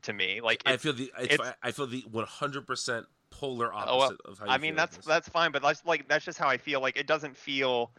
to 0.01 0.15
me 0.15 0.41
like 0.41 0.62
I 0.65 0.77
feel 0.78 0.94
the 0.94 1.12
I, 1.17 1.52
I 1.62 1.70
feel 1.70 1.86
the 1.86 2.05
100 2.11 2.67
percent 2.67 3.07
polar 3.31 3.73
Oh, 3.75 3.99
well, 3.99 4.02
opposite 4.02 4.20
of 4.25 4.39
how 4.39 4.47
you 4.47 4.51
I 4.52 4.59
mean 4.59 4.77
that's 4.77 4.97
this. 4.97 5.07
that's 5.07 5.28
fine, 5.28 5.52
but 5.52 5.62
that's 5.62 5.85
like 5.85 6.09
that's 6.09 6.25
just 6.25 6.39
how 6.39 6.49
I 6.49 6.59
feel. 6.59 6.81
Like 6.81 6.97
it 6.97 7.07
doesn't 7.07 7.36
feel. 7.36 7.91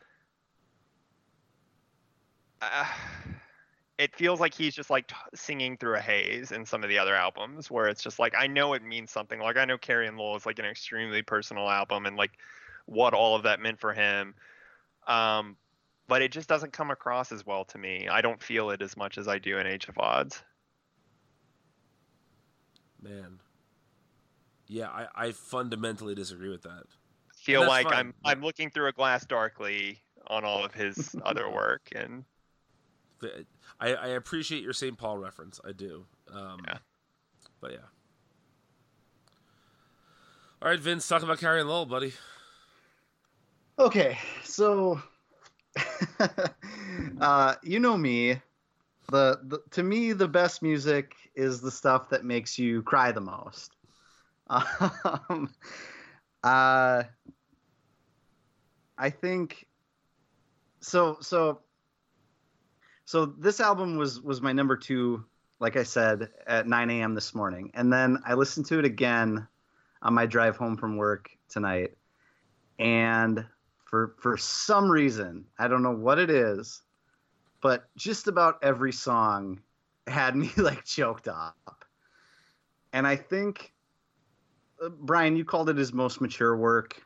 Uh, 2.72 2.86
it 3.98 4.16
feels 4.16 4.40
like 4.40 4.54
he's 4.54 4.74
just 4.74 4.90
like 4.90 5.08
t- 5.08 5.16
singing 5.36 5.78
through 5.78 5.96
a 5.96 6.02
haze 6.02 6.52
in 6.52 6.66
some 6.66 6.84
of 6.84 6.90
the 6.90 6.98
other 6.98 7.16
albums, 7.16 7.70
where 7.70 7.88
it's 7.88 8.02
just 8.02 8.20
like 8.20 8.34
I 8.38 8.48
know 8.48 8.74
it 8.74 8.84
means 8.84 9.12
something. 9.12 9.40
Like 9.40 9.58
I 9.58 9.66
know 9.66 9.78
Carrie 9.78 10.08
and 10.08 10.18
Lowell 10.18 10.36
is 10.36 10.46
like 10.46 10.60
an 10.60 10.66
extremely 10.66 11.22
personal 11.22 11.70
album, 11.70 12.06
and 12.06 12.18
like 12.18 12.32
what 12.86 13.14
all 13.14 13.36
of 13.36 13.44
that 13.44 13.60
meant 13.60 13.80
for 13.80 13.94
him. 13.94 14.34
Um, 15.08 15.58
but 16.08 16.22
it 16.22 16.32
just 16.32 16.50
doesn't 16.50 16.74
come 16.74 16.92
across 16.92 17.32
as 17.32 17.46
well 17.46 17.66
to 17.66 17.78
me. 17.78 18.08
I 18.08 18.22
don't 18.22 18.42
feel 18.42 18.72
it 18.72 18.82
as 18.82 18.98
much 18.98 19.18
as 19.18 19.28
I 19.28 19.40
do 19.40 19.58
in 19.58 19.68
Age 19.68 19.88
of 19.88 19.96
Adz. 19.96 20.42
man. 23.02 23.40
Yeah, 24.68 24.90
I, 24.90 25.08
I 25.16 25.32
fundamentally 25.34 26.16
disagree 26.16 26.50
with 26.50 26.64
that. 26.64 26.84
Feel 27.36 27.68
like 27.68 27.90
fine, 27.90 27.94
I'm. 27.94 28.14
I'm 28.24 28.42
looking 28.42 28.70
through 28.70 28.88
a 28.88 28.94
glass 28.94 29.26
darkly 29.26 30.02
on 30.28 30.46
all 30.46 30.64
of 30.64 30.74
his 30.74 31.16
other 31.26 31.50
work, 31.50 31.90
and 31.94 32.24
The- 33.24 33.46
I, 33.80 33.94
I 33.94 34.08
appreciate 34.10 34.64
your 34.64 34.74
St. 34.74 34.98
Paul 34.98 35.18
reference. 35.18 35.60
I 35.68 35.72
do. 35.72 36.06
Um, 36.32 36.62
Yeah. 36.68 36.78
But 37.60 37.72
yeah. 37.72 37.78
All 40.62 40.70
right, 40.70 40.80
Vince, 40.80 41.08
talk 41.08 41.24
about 41.24 41.40
Carrie 41.40 41.60
and 41.60 41.70
Lowell, 41.70 41.86
buddy. 41.86 42.14
Okay, 43.80 44.18
so 44.44 45.02
uh, 47.22 47.56
you 47.64 47.80
know 47.80 47.98
me. 47.98 48.40
The, 49.12 49.40
the 49.44 49.60
to 49.72 49.84
me 49.84 50.14
the 50.14 50.28
best 50.28 50.62
music 50.62 51.16
is 51.36 51.60
the 51.60 51.72
stuff 51.72 52.10
that 52.10 52.24
makes 52.24 52.58
you 52.58 52.82
cry 52.84 53.12
the 53.12 53.22
most. 53.22 53.76
Um, 55.30 55.50
uh, 56.44 57.04
I 58.98 59.10
think 59.10 59.66
so. 60.82 61.18
So 61.22 61.62
so 63.06 63.26
this 63.26 63.60
album 63.60 63.98
was 63.98 64.22
was 64.22 64.42
my 64.42 64.54
number 64.54 64.78
two, 64.78 65.26
like 65.60 65.76
I 65.76 65.84
said, 65.84 66.30
at 66.48 66.68
9 66.68 66.90
a.m. 66.90 67.16
this 67.16 67.36
morning, 67.36 67.72
and 67.74 67.92
then 67.92 68.20
I 68.26 68.34
listened 68.34 68.66
to 68.68 68.80
it 68.80 68.86
again 68.86 69.48
on 70.02 70.14
my 70.14 70.26
drive 70.26 70.58
home 70.58 70.78
from 70.78 70.98
work 70.98 71.30
tonight, 71.50 71.98
and 72.80 73.46
for 73.86 74.16
for 74.20 74.38
some 74.38 74.90
reason 74.90 75.46
I 75.60 75.68
don't 75.68 75.84
know 75.84 75.96
what 75.96 76.20
it 76.20 76.30
is, 76.30 76.82
but 77.62 77.86
just 77.96 78.28
about 78.28 78.64
every 78.64 78.94
song 78.94 79.62
had 80.08 80.36
me 80.36 80.52
like 80.58 80.86
choked 80.86 81.28
up, 81.28 81.86
and 82.94 83.06
I 83.06 83.16
think 83.16 83.74
uh, 84.82 84.90
Brian, 84.90 85.36
you 85.36 85.46
called 85.46 85.70
it 85.70 85.78
his 85.78 85.94
most 85.94 86.22
mature 86.22 86.56
work. 86.56 87.02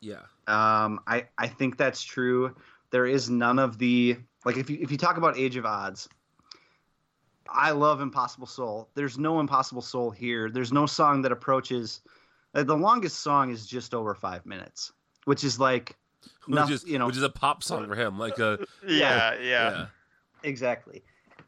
Yeah. 0.00 0.22
Um, 0.46 1.00
I 1.06 1.26
I 1.38 1.48
think 1.48 1.76
that's 1.76 2.02
true. 2.02 2.54
There 2.90 3.06
is 3.06 3.30
none 3.30 3.58
of 3.58 3.78
the 3.78 4.18
like 4.44 4.56
if 4.56 4.70
you 4.70 4.78
if 4.80 4.90
you 4.90 4.98
talk 4.98 5.16
about 5.16 5.38
Age 5.38 5.56
of 5.56 5.64
Adz, 5.64 6.08
I 7.48 7.70
love 7.72 8.00
Impossible 8.00 8.46
Soul. 8.46 8.88
There's 8.94 9.18
no 9.18 9.40
Impossible 9.40 9.82
Soul 9.82 10.10
here. 10.10 10.50
There's 10.50 10.72
no 10.72 10.86
song 10.86 11.22
that 11.22 11.32
approaches. 11.32 12.00
Uh, 12.54 12.62
the 12.62 12.76
longest 12.76 13.20
song 13.20 13.50
is 13.50 13.66
just 13.66 13.94
over 13.94 14.14
five 14.14 14.46
minutes, 14.46 14.92
which 15.24 15.44
is 15.44 15.58
like, 15.58 15.96
Which 16.46 16.56
no, 16.56 16.68
is 16.68 16.84
you 16.84 16.98
know, 16.98 17.06
which 17.06 17.16
is 17.16 17.22
a 17.22 17.30
pop 17.30 17.62
song 17.62 17.86
for 17.86 17.94
him, 17.94 18.18
like 18.18 18.38
a 18.38 18.58
yeah, 18.86 19.34
yeah. 19.34 19.40
yeah. 19.40 19.86
exactly. 20.42 21.02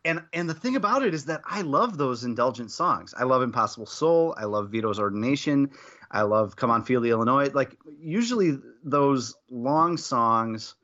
And 0.05 0.23
and 0.33 0.49
the 0.49 0.55
thing 0.55 0.77
about 0.77 1.03
it 1.03 1.15
is 1.15 1.25
that 1.27 1.43
I 1.45 1.63
love 1.63 1.99
those 1.99 2.25
indulgent 2.25 2.71
songs. 2.71 3.15
I 3.17 3.25
love 3.25 3.43
Impossible 3.43 3.87
Soul. 3.87 4.35
I 4.39 4.45
love 4.45 4.71
Vito's 4.71 5.01
Ordination. 5.01 5.71
I 6.11 6.23
love 6.23 6.57
Come 6.57 6.71
On 6.71 6.85
Feel 6.85 7.01
the 7.01 7.11
Illinois. 7.11 7.51
Like 7.53 7.77
usually 8.01 8.59
those 8.85 9.35
long 9.51 9.97
songs 9.97 10.75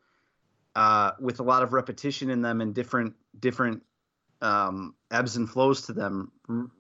uh, 0.74 1.12
with 1.20 1.40
a 1.40 1.42
lot 1.42 1.62
of 1.62 1.72
repetition 1.72 2.30
in 2.30 2.42
them 2.42 2.60
and 2.60 2.74
different 2.74 3.14
different 3.38 3.82
um, 4.40 4.94
ebbs 5.10 5.36
and 5.36 5.48
flows 5.48 5.82
to 5.82 5.92
them. 5.92 6.32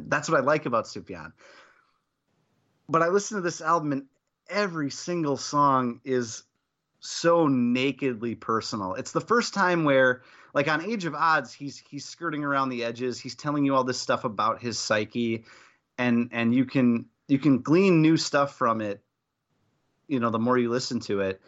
That's 0.00 0.28
what 0.28 0.40
I 0.40 0.44
like 0.44 0.66
about 0.66 0.86
Sufjan. 0.86 1.32
But 2.88 3.02
I 3.02 3.08
listen 3.08 3.36
to 3.36 3.42
this 3.42 3.60
album 3.60 3.92
and 3.92 4.06
every 4.48 4.90
single 4.90 5.36
song 5.36 6.00
is 6.04 6.42
so 7.00 7.46
nakedly 7.46 8.34
personal. 8.34 8.94
It's 8.94 9.12
the 9.12 9.20
first 9.20 9.54
time 9.54 9.84
where 9.84 10.22
like 10.54 10.68
on 10.68 10.84
Age 10.84 11.04
of 11.04 11.14
Adz, 11.14 11.52
he's 11.52 11.82
he's 11.88 12.04
skirting 12.04 12.44
around 12.44 12.70
the 12.70 12.84
edges. 12.84 13.20
He's 13.20 13.34
telling 13.34 13.64
you 13.64 13.74
all 13.74 13.84
this 13.84 14.00
stuff 14.00 14.24
about 14.24 14.60
his 14.60 14.78
psyche, 14.78 15.44
and 15.98 16.30
and 16.32 16.54
you 16.54 16.64
can 16.64 17.06
you 17.28 17.38
can 17.38 17.60
glean 17.60 18.02
new 18.02 18.16
stuff 18.16 18.56
from 18.56 18.80
it. 18.80 19.02
You 20.08 20.20
know, 20.20 20.30
the 20.30 20.38
more 20.38 20.56
you 20.56 20.70
listen 20.70 21.00
to 21.00 21.20
it. 21.20 21.40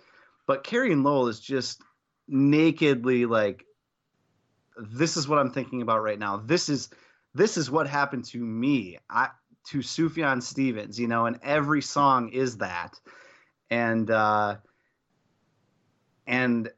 But 0.50 0.64
Carrie 0.64 0.92
and 0.92 1.04
Lowell 1.04 1.28
is 1.28 1.38
just 1.38 1.80
nakedly 2.26 3.24
like, 3.24 3.64
this 4.76 5.16
is 5.16 5.28
what 5.28 5.38
I'm 5.38 5.52
thinking 5.52 5.80
about 5.80 6.02
right 6.02 6.18
now. 6.18 6.38
This 6.38 6.68
is 6.68 6.88
this 7.32 7.56
is 7.56 7.70
what 7.70 7.86
happened 7.86 8.24
to 8.30 8.38
me. 8.38 8.98
I 9.08 9.28
to 9.68 9.78
Sufjan 9.78 10.42
Stevens. 10.42 10.98
You 10.98 11.06
know, 11.06 11.26
and 11.26 11.38
every 11.44 11.82
song 11.82 12.30
is 12.30 12.56
that, 12.56 12.98
and. 13.70 14.10
uh 14.10 14.56
and 16.26 16.68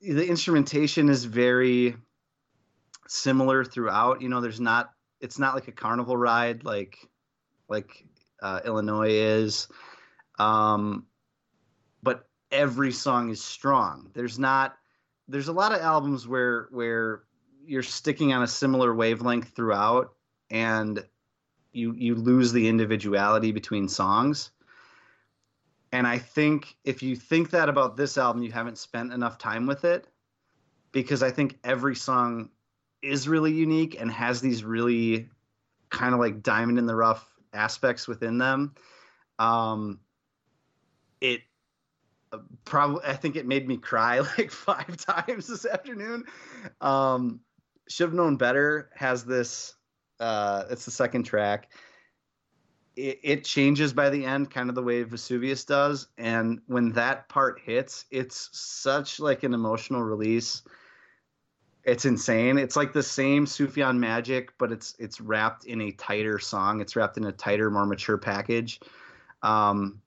the 0.00 0.26
instrumentation 0.26 1.10
is 1.10 1.26
very 1.26 1.96
similar 3.06 3.66
throughout 3.66 4.22
you 4.22 4.30
know 4.30 4.40
there's 4.40 4.60
not 4.60 4.90
it's 5.20 5.38
not 5.38 5.54
like 5.54 5.68
a 5.68 5.72
carnival 5.72 6.16
ride 6.16 6.64
like 6.64 6.96
like 7.68 8.06
uh, 8.42 8.60
illinois 8.64 9.10
is 9.10 9.68
um 10.38 11.06
every 12.54 12.92
song 12.92 13.28
is 13.28 13.42
strong 13.42 14.08
there's 14.14 14.38
not 14.38 14.76
there's 15.28 15.48
a 15.48 15.52
lot 15.52 15.72
of 15.72 15.80
albums 15.80 16.26
where 16.26 16.68
where 16.70 17.24
you're 17.66 17.82
sticking 17.82 18.32
on 18.32 18.42
a 18.42 18.46
similar 18.46 18.94
wavelength 18.94 19.48
throughout 19.48 20.14
and 20.50 21.04
you 21.72 21.94
you 21.94 22.14
lose 22.14 22.52
the 22.52 22.68
individuality 22.68 23.52
between 23.52 23.88
songs. 23.88 24.50
And 25.92 26.06
I 26.06 26.18
think 26.18 26.76
if 26.84 27.02
you 27.02 27.14
think 27.14 27.50
that 27.50 27.68
about 27.68 27.96
this 27.96 28.18
album, 28.18 28.42
you 28.42 28.50
haven't 28.50 28.78
spent 28.78 29.12
enough 29.12 29.38
time 29.38 29.66
with 29.66 29.84
it 29.84 30.08
because 30.92 31.22
I 31.22 31.30
think 31.30 31.58
every 31.62 31.94
song 31.94 32.50
is 33.00 33.28
really 33.28 33.52
unique 33.52 34.00
and 34.00 34.10
has 34.10 34.40
these 34.40 34.64
really 34.64 35.28
kind 35.90 36.14
of 36.14 36.20
like 36.20 36.42
diamond 36.42 36.78
in 36.78 36.86
the 36.86 36.96
rough 36.96 37.28
aspects 37.52 38.08
within 38.08 38.38
them. 38.38 38.74
Um, 39.38 40.00
it 41.20 41.42
probably 42.64 43.02
I 43.06 43.14
think 43.14 43.36
it 43.36 43.46
made 43.46 43.66
me 43.66 43.76
cry 43.76 44.18
like 44.38 44.50
five 44.50 44.96
times 44.96 45.46
this 45.46 45.66
afternoon. 45.66 46.24
Um, 46.80 47.40
Should 47.88 48.08
have 48.08 48.14
known 48.14 48.36
better 48.36 48.90
has 48.94 49.24
this. 49.24 49.74
Uh, 50.20 50.64
it's 50.70 50.84
the 50.84 50.90
second 50.90 51.24
track. 51.24 51.70
It, 52.96 53.18
it 53.22 53.44
changes 53.44 53.92
by 53.92 54.10
the 54.10 54.24
end, 54.24 54.50
kind 54.50 54.68
of 54.68 54.76
the 54.76 54.82
way 54.82 55.02
Vesuvius 55.02 55.64
does, 55.64 56.06
and 56.16 56.60
when 56.66 56.92
that 56.92 57.28
part 57.28 57.60
hits, 57.60 58.04
it's 58.10 58.50
such 58.52 59.18
like 59.18 59.42
an 59.42 59.52
emotional 59.52 60.02
release. 60.02 60.62
It's 61.82 62.04
insane. 62.04 62.56
It's 62.56 62.76
like 62.76 62.92
the 62.92 63.02
same 63.02 63.44
Sufjan 63.44 63.98
magic, 63.98 64.56
but 64.58 64.72
it's 64.72 64.94
it's 64.98 65.20
wrapped 65.20 65.66
in 65.66 65.80
a 65.82 65.92
tighter 65.92 66.38
song. 66.38 66.80
It's 66.80 66.96
wrapped 66.96 67.18
in 67.18 67.24
a 67.24 67.32
tighter, 67.32 67.70
more 67.70 67.84
mature 67.84 68.16
package. 68.16 68.80
Um, 69.42 70.00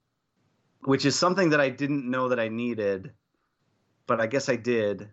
which 0.88 1.04
is 1.04 1.20
something 1.20 1.50
that 1.50 1.60
I 1.60 1.68
didn't 1.68 2.10
know 2.10 2.30
that 2.30 2.40
I 2.40 2.48
needed, 2.48 3.12
but 4.06 4.22
I 4.22 4.26
guess 4.26 4.48
I 4.48 4.56
did. 4.56 5.10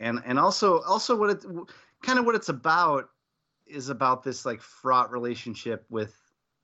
And 0.00 0.22
and 0.24 0.38
also 0.38 0.80
also 0.80 1.14
what 1.14 1.28
it 1.28 1.44
kind 2.02 2.18
of 2.18 2.24
what 2.24 2.34
it's 2.34 2.48
about 2.48 3.10
is 3.66 3.90
about 3.90 4.22
this 4.22 4.46
like 4.46 4.62
fraught 4.62 5.12
relationship 5.12 5.84
with 5.90 6.16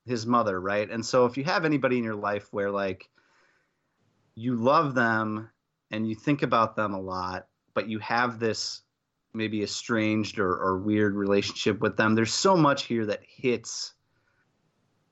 his 0.07 0.27
mother, 0.27 0.63
right? 0.63 0.91
And 0.91 1.05
so 1.05 1.27
if 1.27 1.37
you 1.37 1.45
have 1.45 1.67
anybody 1.67 1.99
in 1.99 2.05
your 2.05 2.15
life 2.15 2.49
where 2.51 2.71
like 2.71 3.11
you 4.35 4.55
love 4.55 4.95
them 4.95 5.51
and 5.91 6.09
you 6.09 6.15
think 6.15 6.43
about 6.43 6.75
them 6.75 6.95
a 6.95 7.01
lot, 7.01 7.49
but 7.75 7.87
you 7.87 7.99
have 7.99 8.39
this 8.39 8.81
maybe 9.35 9.63
estranged 9.63 10.39
or, 10.39 10.57
or 10.57 10.79
weird 10.79 11.15
relationship 11.15 11.81
with 11.81 11.99
them, 11.99 12.15
there's 12.15 12.33
so 12.33 12.57
much 12.57 12.85
here 12.85 13.05
that 13.05 13.21
hits 13.27 13.93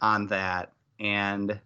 on 0.01 0.27
that 0.29 0.73
and 0.99 1.61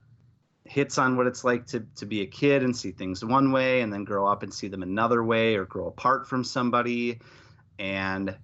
hits 0.70 0.99
on 0.99 1.16
what 1.16 1.26
it's 1.26 1.42
like 1.42 1.66
to 1.66 1.81
to 1.97 2.07
be 2.07 2.20
a 2.20 2.26
kid 2.26 2.62
and 2.62 2.76
see 2.76 2.92
things 2.92 3.24
one 3.24 3.50
way 3.50 3.81
and 3.81 3.92
then 3.92 4.05
grow 4.05 4.24
up 4.24 4.44
and 4.44 4.55
see 4.55 4.68
them 4.68 4.84
another 4.84 5.24
way 5.24 5.57
or 5.57 5.65
grow 5.65 5.89
apart 5.89 6.28
from 6.28 6.44
somebody 6.44 7.18
and 7.81 8.36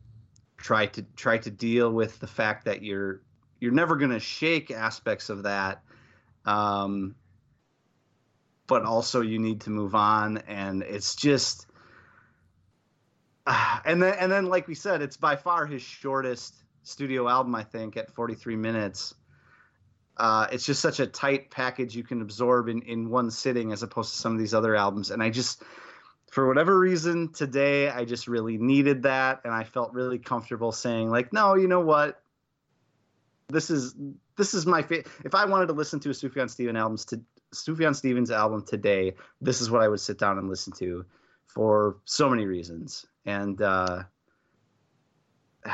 try 0.57 0.87
to 0.87 1.03
try 1.15 1.39
to 1.39 1.53
deal 1.53 1.93
with 1.93 2.19
the 2.19 2.27
fact 2.27 2.65
that 2.65 2.83
you're 2.83 3.23
you're 3.61 3.71
never 3.71 3.95
going 3.95 4.11
to 4.11 4.19
shake 4.19 4.73
aspects 4.73 5.31
of 5.31 5.45
that 5.45 5.85
um, 6.47 7.15
but 8.67 8.83
also 8.83 9.21
you 9.21 9.39
need 9.39 9.61
to 9.61 9.71
move 9.71 9.95
on 9.95 10.39
and 10.49 10.83
it's 10.83 11.15
just 11.15 11.69
and 13.47 14.03
then 14.03 14.15
and 14.15 14.33
then 14.33 14.47
like 14.47 14.67
we 14.67 14.75
said 14.75 15.01
it's 15.01 15.17
by 15.17 15.37
far 15.37 15.65
his 15.65 15.81
shortest 15.81 16.57
studio 16.83 17.29
album 17.29 17.55
i 17.55 17.63
think 17.63 17.97
at 17.97 18.11
43 18.11 18.57
minutes 18.57 19.15
uh, 20.17 20.47
it's 20.51 20.65
just 20.65 20.81
such 20.81 21.01
a 21.01 21.07
tight 21.07 21.51
package 21.51 21.95
you 21.95 22.03
can 22.03 22.23
absorb 22.23 22.69
in, 22.69 22.83
in 22.83 23.11
one 23.11 23.31
sitting 23.31 23.73
as 23.73 23.83
opposed 23.83 24.13
to 24.13 24.19
some 24.19 24.33
of 24.33 24.39
these 24.39 24.55
other 24.55 24.75
albums. 24.75 25.11
And 25.11 25.23
I 25.23 25.31
just, 25.31 25.63
for 26.31 26.47
whatever 26.47 26.79
reason, 26.79 27.33
today 27.33 27.91
I 27.91 28.05
just 28.05 28.27
really 28.27 28.57
needed 28.57 29.03
that, 29.03 29.43
and 29.45 29.53
I 29.53 29.65
felt 29.65 29.93
really 29.93 30.19
comfortable 30.19 30.73
saying 30.73 31.11
like, 31.11 31.33
no, 31.33 31.55
you 31.55 31.69
know 31.69 31.81
what, 31.81 32.23
this 33.49 33.71
is 33.71 33.95
this 34.37 34.55
is 34.55 34.67
my 34.67 34.83
favorite. 34.83 35.07
If 35.25 35.35
I 35.35 35.45
wanted 35.45 35.67
to 35.67 35.73
listen 35.73 36.01
to 36.01 36.11
a 36.11 36.13
Sufjan 36.13 36.51
Stevens 36.51 36.77
albums 36.77 37.05
to 37.07 37.21
Sufjan 37.55 37.95
Stevens 37.95 38.31
album 38.31 38.65
today, 38.67 39.15
this 39.41 39.61
is 39.61 39.71
what 39.71 39.83
I 39.83 39.89
would 39.89 40.01
sit 40.01 40.19
down 40.19 40.39
and 40.39 40.49
listen 40.49 40.73
to 40.75 41.05
for 41.47 41.97
so 42.05 42.29
many 42.29 42.45
reasons. 42.45 43.07
And 43.25 43.61
uh, 43.63 44.03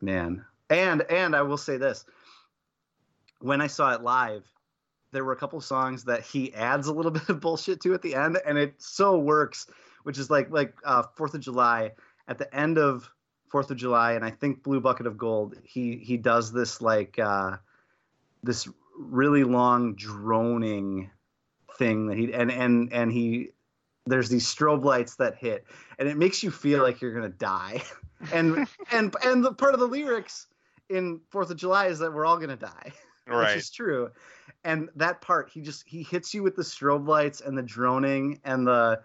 man, 0.00 0.44
and 0.70 1.02
and 1.02 1.36
I 1.36 1.42
will 1.42 1.58
say 1.58 1.76
this 1.76 2.04
when 3.40 3.60
I 3.60 3.66
saw 3.66 3.94
it 3.94 4.02
live, 4.02 4.44
there 5.12 5.24
were 5.24 5.32
a 5.32 5.36
couple 5.36 5.60
songs 5.60 6.04
that 6.04 6.22
he 6.22 6.54
adds 6.54 6.86
a 6.86 6.92
little 6.92 7.10
bit 7.10 7.28
of 7.28 7.40
bullshit 7.40 7.80
to 7.82 7.94
at 7.94 8.02
the 8.02 8.14
end, 8.14 8.38
and 8.46 8.58
it 8.58 8.74
so 8.78 9.18
works. 9.18 9.66
Which 10.02 10.16
is 10.16 10.30
like 10.30 10.50
like 10.50 10.74
uh, 10.82 11.02
Fourth 11.16 11.34
of 11.34 11.40
July 11.40 11.92
at 12.26 12.38
the 12.38 12.54
end 12.54 12.78
of 12.78 13.10
Fourth 13.50 13.70
of 13.70 13.76
July, 13.76 14.12
and 14.12 14.24
I 14.24 14.30
think 14.30 14.62
Blue 14.62 14.80
Bucket 14.80 15.06
of 15.06 15.18
Gold. 15.18 15.56
He 15.62 15.96
he 15.96 16.16
does 16.16 16.52
this 16.52 16.80
like 16.80 17.18
uh, 17.18 17.58
this 18.42 18.66
really 18.98 19.44
long 19.44 19.94
droning 19.94 21.10
thing 21.78 22.06
that 22.06 22.18
he 22.18 22.32
and 22.32 22.50
and 22.50 22.92
and 22.92 23.10
he 23.10 23.50
there's 24.06 24.28
these 24.28 24.46
strobe 24.46 24.84
lights 24.84 25.16
that 25.16 25.36
hit 25.36 25.64
and 25.98 26.08
it 26.08 26.16
makes 26.16 26.42
you 26.42 26.50
feel 26.50 26.82
like 26.82 27.00
you're 27.00 27.14
gonna 27.14 27.28
die 27.28 27.82
and 28.32 28.66
and 28.92 29.14
and 29.24 29.44
the 29.44 29.52
part 29.52 29.72
of 29.72 29.80
the 29.80 29.86
lyrics 29.86 30.46
in 30.90 31.20
fourth 31.30 31.50
of 31.50 31.56
july 31.56 31.86
is 31.86 31.98
that 31.98 32.12
we're 32.12 32.26
all 32.26 32.36
gonna 32.36 32.56
die 32.56 32.92
Right. 33.30 33.54
which 33.54 33.62
is 33.62 33.70
true. 33.70 34.10
And 34.64 34.88
that 34.96 35.20
part, 35.20 35.50
he 35.52 35.60
just 35.60 35.84
he 35.86 36.02
hits 36.02 36.34
you 36.34 36.42
with 36.42 36.56
the 36.56 36.62
strobe 36.62 37.06
lights 37.06 37.40
and 37.40 37.56
the 37.56 37.62
droning 37.62 38.40
and 38.44 38.66
the 38.66 39.00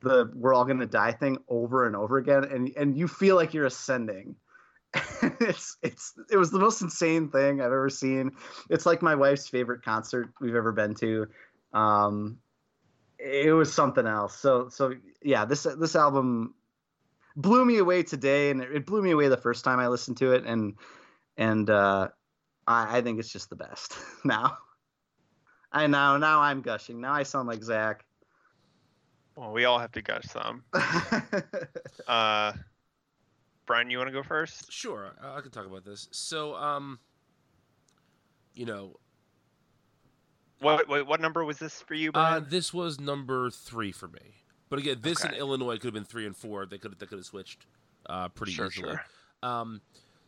the 0.00 0.30
we're 0.34 0.54
all 0.54 0.64
gonna 0.64 0.86
die 0.86 1.12
thing 1.12 1.38
over 1.48 1.86
and 1.86 1.96
over 1.96 2.18
again, 2.18 2.44
and 2.44 2.70
and 2.76 2.96
you 2.96 3.08
feel 3.08 3.36
like 3.36 3.52
you're 3.52 3.66
ascending. 3.66 4.36
it's 5.40 5.76
it's 5.82 6.14
it 6.30 6.36
was 6.36 6.50
the 6.50 6.58
most 6.58 6.80
insane 6.80 7.28
thing 7.28 7.60
I've 7.60 7.66
ever 7.66 7.90
seen. 7.90 8.32
It's 8.70 8.86
like 8.86 9.02
my 9.02 9.14
wife's 9.14 9.48
favorite 9.48 9.82
concert 9.82 10.32
we've 10.40 10.54
ever 10.54 10.72
been 10.72 10.94
to. 10.96 11.26
Um, 11.74 12.38
it 13.18 13.52
was 13.52 13.72
something 13.72 14.06
else. 14.06 14.38
So 14.38 14.68
so 14.68 14.94
yeah, 15.22 15.44
this 15.44 15.64
this 15.78 15.96
album 15.96 16.54
blew 17.36 17.64
me 17.64 17.78
away 17.78 18.02
today, 18.02 18.50
and 18.50 18.62
it, 18.62 18.72
it 18.72 18.86
blew 18.86 19.02
me 19.02 19.10
away 19.10 19.28
the 19.28 19.36
first 19.36 19.64
time 19.64 19.80
I 19.80 19.88
listened 19.88 20.16
to 20.18 20.32
it, 20.32 20.44
and 20.44 20.74
and 21.36 21.68
uh, 21.68 22.08
I, 22.68 22.98
I 22.98 23.00
think 23.02 23.18
it's 23.18 23.32
just 23.32 23.48
the 23.50 23.56
best 23.56 23.96
now. 24.24 24.58
I 25.72 25.86
know 25.86 26.16
now 26.18 26.40
I'm 26.40 26.60
gushing. 26.60 27.00
Now 27.00 27.12
I 27.14 27.22
sound 27.24 27.48
like 27.48 27.62
Zach. 27.64 28.04
Well, 29.36 29.52
we 29.52 29.64
all 29.64 29.78
have 29.78 29.92
to 29.92 30.02
gush 30.02 30.24
some. 30.26 30.64
Uh, 32.06 32.52
Brian, 33.66 33.90
you 33.90 33.98
want 33.98 34.08
to 34.08 34.12
go 34.12 34.22
first? 34.22 34.72
Sure, 34.72 35.12
I 35.22 35.36
I 35.36 35.40
can 35.42 35.50
talk 35.50 35.66
about 35.66 35.84
this. 35.84 36.08
So, 36.10 36.54
um, 36.54 36.98
you 38.54 38.64
know, 38.66 38.96
What 40.60 40.88
what, 40.88 41.06
what 41.06 41.20
number 41.20 41.44
was 41.44 41.58
this 41.58 41.80
for 41.82 41.94
you, 41.94 42.08
uh, 42.10 42.12
Brian? 42.40 42.46
this 42.48 42.72
was 42.72 42.98
number 42.98 43.50
three 43.50 43.92
for 43.92 44.08
me. 44.08 44.36
But 44.70 44.78
again, 44.78 44.98
this 45.02 45.22
in 45.24 45.34
Illinois 45.34 45.74
could 45.74 45.84
have 45.84 45.94
been 45.94 46.04
three 46.04 46.26
and 46.26 46.36
four. 46.36 46.64
They 46.66 46.78
could 46.78 46.98
they 46.98 47.06
could 47.06 47.18
have 47.18 47.26
switched 47.26 47.66
uh, 48.06 48.28
pretty 48.30 48.52
Sure, 48.52 48.66
easily. 48.66 48.88
sure. 48.90 49.04
Um, 49.42 49.80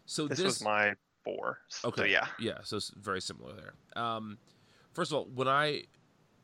so 0.07 0.29
this, 0.29 0.39
this, 0.39 0.45
was 0.45 0.63
my 0.63 0.95
four. 1.25 1.59
So 1.69 1.89
Okay. 1.89 2.11
yeah. 2.11 2.27
Yeah, 2.39 2.59
so 2.63 2.77
it's 2.77 2.91
very 2.91 3.21
similar 3.21 3.53
there. 3.55 4.03
Um, 4.03 4.39
first 4.93 5.13
of 5.13 5.19
all, 5.19 5.25
when 5.27 5.49
I 5.49 5.85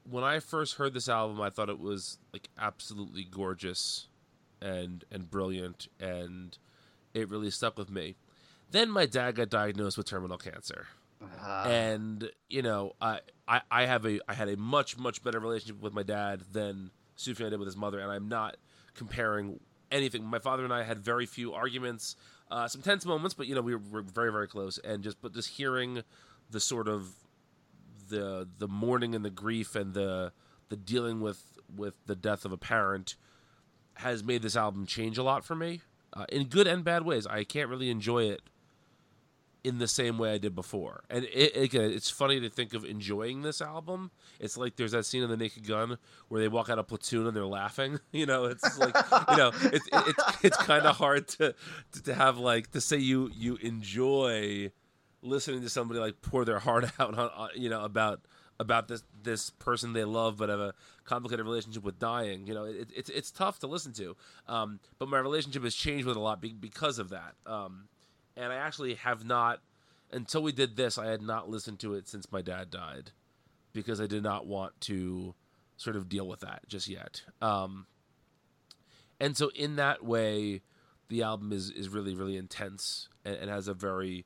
when 0.09 0.23
I 0.25 0.39
first 0.41 0.75
heard 0.75 0.95
this 0.95 1.09
album, 1.09 1.41
I 1.41 1.51
thought 1.51 1.69
it 1.69 1.81
was 1.81 2.19
like 2.33 2.49
absolutely 2.59 3.25
gorgeous 3.25 4.09
and 4.61 5.05
and 5.11 5.31
brilliant, 5.31 5.89
and 6.01 6.57
it 7.15 7.29
really 7.29 7.51
stuck 7.51 7.77
with 7.79 7.91
me. 7.91 8.17
Then 8.71 8.91
my 8.91 9.07
dad 9.07 9.37
got 9.37 9.49
diagnosed 9.49 9.97
with 9.97 10.07
terminal 10.07 10.39
cancer, 10.39 10.87
Uh, 11.23 11.65
and 11.69 12.31
you 12.49 12.63
know, 12.63 12.95
I, 13.01 13.21
I 13.49 13.61
I 13.71 13.87
have 13.87 14.05
a 14.07 14.21
I 14.29 14.35
had 14.35 14.49
a 14.49 14.57
much 14.57 14.97
much 14.99 15.23
better 15.23 15.41
relationship 15.41 15.81
with 15.81 15.93
my 15.93 16.03
dad 16.03 16.43
than 16.53 16.91
Sufjan 17.17 17.51
did 17.51 17.59
with 17.59 17.67
his 17.67 17.77
mother, 17.77 17.99
and 18.01 18.11
I'm 18.11 18.29
not 18.29 18.57
comparing 18.95 19.61
anything. 19.91 20.25
My 20.25 20.39
father 20.39 20.65
and 20.65 20.73
I 20.73 20.83
had 20.83 20.99
very 20.99 21.27
few 21.27 21.53
arguments, 21.53 22.17
uh, 22.51 22.69
some 22.69 22.83
tense 22.83 23.05
moments, 23.05 23.35
but 23.35 23.47
you 23.47 23.55
know 23.55 23.61
we 23.61 23.75
were, 23.75 23.83
were 23.91 24.03
very 24.03 24.33
very 24.33 24.49
close, 24.49 24.79
and 24.79 25.03
just 25.03 25.21
but 25.21 25.33
just 25.33 25.51
hearing 25.51 26.03
the 26.51 26.61
sort 26.61 26.89
of 26.89 27.09
the 28.09 28.49
the 28.59 28.69
mourning 28.69 29.15
and 29.15 29.25
the 29.25 29.31
grief 29.31 29.75
and 29.75 29.95
the 29.95 30.33
the 30.69 30.77
dealing 30.77 31.21
with 31.21 31.59
with 31.75 31.95
the 32.07 32.15
death 32.15 32.45
of 32.45 32.53
a 32.53 32.57
parent 32.57 33.17
has 33.95 34.23
made 34.23 34.43
this 34.43 34.57
album 34.57 34.87
change 34.87 35.19
a 35.19 35.23
lot 35.23 35.45
for 35.45 35.55
me 35.55 35.81
uh, 36.13 36.27
in 36.29 36.45
good 36.45 36.67
and 36.67 36.85
bad 36.85 37.05
ways. 37.05 37.27
I 37.27 37.45
can't 37.45 37.69
really 37.69 37.91
enjoy 37.91 38.25
it 38.25 38.43
in 39.67 39.79
the 39.79 39.89
same 39.89 40.17
way 40.17 40.33
I 40.33 40.39
did 40.39 40.55
before. 40.55 41.03
And 41.11 41.25
it, 41.25 41.75
it's 41.75 42.09
funny 42.09 42.39
to 42.39 42.49
think 42.49 42.73
of 42.73 42.85
enjoying 42.85 43.43
this 43.43 43.61
album. 43.61 44.13
It's 44.39 44.57
like 44.57 44.77
there's 44.77 44.93
that 44.93 45.05
scene 45.05 45.25
in 45.25 45.29
The 45.29 45.37
Naked 45.37 45.67
Gun 45.67 45.99
where 46.29 46.41
they 46.41 46.47
walk 46.47 46.71
out 46.71 46.79
of 46.79 46.87
platoon 46.87 47.27
and 47.27 47.37
they're 47.37 47.45
laughing. 47.45 47.99
You 48.13 48.25
know, 48.25 48.45
it's 48.45 48.79
like 48.79 48.95
you 49.31 49.37
know, 49.37 49.53
it's 49.65 49.87
it's 49.93 50.45
it's 50.45 50.57
kind 50.57 50.87
of 50.87 50.97
hard 50.97 51.29
to, 51.29 51.55
to 51.93 52.03
to 52.05 52.15
have 52.15 52.39
like 52.39 52.71
to 52.71 52.81
say 52.81 52.97
you 52.97 53.31
you 53.35 53.57
enjoy 53.57 54.71
listening 55.21 55.61
to 55.63 55.69
somebody 55.69 56.01
like 56.01 56.23
pour 56.23 56.47
their 56.47 56.61
heart 56.61 56.85
out 56.99 57.19
on, 57.19 57.29
on 57.29 57.49
you 57.55 57.69
know 57.69 57.85
about 57.85 58.21
about 58.59 58.89
this 58.89 59.03
this 59.23 59.51
person 59.51 59.93
they 59.93 60.05
love 60.05 60.39
but 60.39 60.49
have 60.49 60.61
a 60.61 60.73
complicated 61.05 61.45
relationship 61.45 61.83
with 61.83 61.99
dying 61.99 62.47
you 62.47 62.55
know 62.55 62.65
it, 62.65 62.91
it's 62.97 63.11
it's 63.11 63.31
tough 63.31 63.59
to 63.59 63.67
listen 63.67 63.93
to 63.93 64.17
um, 64.49 64.81
but 64.99 65.09
my 65.09 65.19
relationship 65.19 65.63
has 65.63 65.75
changed 65.75 66.07
with 66.07 66.17
it 66.17 66.21
a 66.21 66.23
lot 66.23 66.41
be, 66.41 66.55
because 66.55 66.99
of 66.99 67.11
that 67.11 67.35
um, 67.45 67.89
and 68.37 68.53
I 68.53 68.57
actually 68.57 68.95
have 68.95 69.25
not 69.25 69.61
until 70.13 70.43
we 70.43 70.53
did 70.53 70.77
this, 70.77 70.99
I 70.99 71.07
had 71.07 71.23
not 71.23 71.49
listened 71.49 71.81
to 71.81 71.95
it 71.95 72.09
since 72.09 72.31
my 72.31 72.41
dad 72.41 72.71
died 72.71 73.11
because 73.73 74.01
I 74.01 74.07
did 74.07 74.23
not 74.23 74.47
want 74.47 74.81
to 74.83 75.35
sort 75.77 75.97
of 75.97 76.09
deal 76.09 76.27
with 76.29 76.41
that 76.41 76.63
just 76.69 76.89
yet. 76.89 77.23
Um, 77.43 77.87
and 79.21 79.37
so 79.37 79.51
in 79.55 79.77
that 79.77 80.05
way, 80.05 80.63
the 81.09 81.23
album 81.23 81.53
is 81.53 81.71
is 81.71 81.89
really 81.89 82.15
really 82.15 82.37
intense 82.37 83.09
and, 83.25 83.37
and 83.37 83.51
has 83.51 83.69
a 83.69 83.75
very 83.75 84.25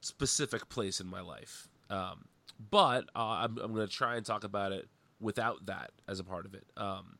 specific 0.00 0.68
place 0.68 1.00
in 1.00 1.06
my 1.06 1.20
life. 1.20 1.68
Um, 1.90 2.26
but 2.70 3.04
uh, 3.14 3.44
I'm 3.44 3.58
I'm 3.58 3.74
going 3.74 3.86
to 3.86 3.92
try 3.92 4.16
and 4.16 4.24
talk 4.24 4.44
about 4.44 4.72
it 4.72 4.88
without 5.20 5.66
that 5.66 5.90
as 6.08 6.18
a 6.18 6.24
part 6.24 6.46
of 6.46 6.54
it. 6.54 6.66
Um, 6.76 7.18